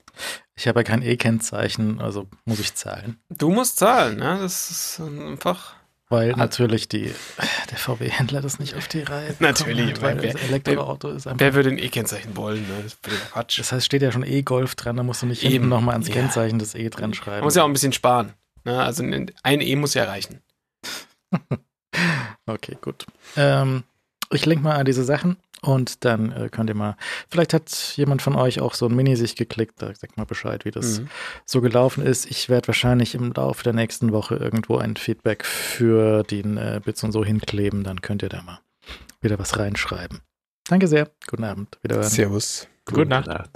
Ich 0.56 0.68
habe 0.68 0.80
ja 0.80 0.84
kein 0.84 1.04
E-Kennzeichen, 1.04 2.02
also 2.02 2.28
muss 2.46 2.60
ich 2.60 2.74
zahlen. 2.74 3.22
Du 3.30 3.52
musst 3.52 3.78
zahlen, 3.78 4.18
ne? 4.18 4.40
Das 4.42 4.72
ist 4.72 5.00
einfach. 5.00 5.76
Weil 6.12 6.32
natürlich 6.32 6.90
die, 6.90 7.14
der 7.70 7.78
VW-Händler 7.78 8.42
das 8.42 8.58
nicht 8.58 8.74
auf 8.74 8.88
die 8.88 9.04
Reihe 9.04 9.36
Natürlich, 9.38 9.92
hat, 9.92 10.02
weil 10.02 10.22
wer, 10.24 10.34
das 10.34 10.42
Elektroauto 10.42 11.10
ist 11.10 11.28
einfach. 11.28 11.40
Wer 11.40 11.54
würde 11.54 11.70
ein 11.70 11.78
E-Kennzeichen 11.78 12.36
wollen? 12.36 12.68
Ne? 12.68 12.84
Das 12.84 12.94
ist 12.94 13.32
Quatsch. 13.32 13.60
Das 13.60 13.72
heißt, 13.72 13.86
steht 13.86 14.02
ja 14.02 14.12
schon 14.12 14.24
E-Golf 14.24 14.74
dran, 14.74 14.98
da 14.98 15.04
musst 15.04 15.22
du 15.22 15.28
nicht 15.28 15.44
eben 15.44 15.70
nochmal 15.70 15.94
ans 15.94 16.08
ja. 16.08 16.16
Kennzeichen 16.16 16.58
des 16.58 16.74
E 16.74 16.90
dran 16.90 17.14
schreiben. 17.14 17.38
Man 17.38 17.44
muss 17.44 17.56
ja 17.56 17.62
auch 17.62 17.68
ein 17.68 17.74
bisschen 17.74 17.94
sparen. 17.94 18.34
Ne? 18.64 18.82
Also 18.82 19.04
ein 19.04 19.62
E 19.62 19.76
muss 19.76 19.94
ja 19.94 20.06
reichen. 20.06 20.42
okay, 22.48 22.76
gut. 22.82 23.06
Ähm, 23.38 23.84
ich 24.32 24.46
lenke 24.46 24.64
mal 24.64 24.76
an 24.76 24.86
diese 24.86 25.04
Sachen 25.04 25.38
und 25.62 26.06
dann 26.06 26.32
äh, 26.32 26.50
könnt 26.50 26.70
ihr 26.70 26.76
mal, 26.76 26.96
vielleicht 27.30 27.54
hat 27.54 27.72
jemand 27.96 28.22
von 28.22 28.36
euch 28.36 28.62
auch 28.62 28.74
so 28.74 28.86
ein 28.86 28.96
Mini 28.96 29.16
sich 29.16 29.36
geklickt, 29.36 29.82
da 29.82 29.94
sagt 29.94 30.18
mal 30.18 30.26
Bescheid, 30.26 30.66
wie 30.66 30.72
das 30.72 31.00
mhm. 31.00 31.10
so 31.46 31.62
gelaufen 31.62 32.06
ist. 32.06 32.30
Ich 32.30 32.50
werde 32.50 32.68
wahrscheinlich 32.68 33.16
im 33.16 33.34
Laufe 33.34 33.64
der 33.64 33.74
nächsten 33.74 34.12
Woche 34.12 34.36
irgendwo 34.36 34.78
ein 34.78 34.96
Feedback 34.96 35.46
für 35.46 36.24
den 36.24 36.58
äh, 36.58 36.80
Bits 36.84 37.04
und 37.04 37.12
so 37.12 37.26
hinkleben, 37.26 37.84
dann 37.84 38.02
könnt 38.02 38.24
ihr 38.24 38.30
da 38.30 38.42
mal 38.42 38.60
wieder 39.22 39.38
was 39.40 39.58
reinschreiben. 39.58 40.22
Danke 40.70 40.88
sehr. 40.88 41.10
Guten 41.28 41.44
Abend. 41.44 41.78
Wiederhören. 41.82 42.08
Servus. 42.08 42.68
Gute, 42.86 43.02
Gute 43.02 43.10
Nacht. 43.10 43.28
Nacht. 43.28 43.50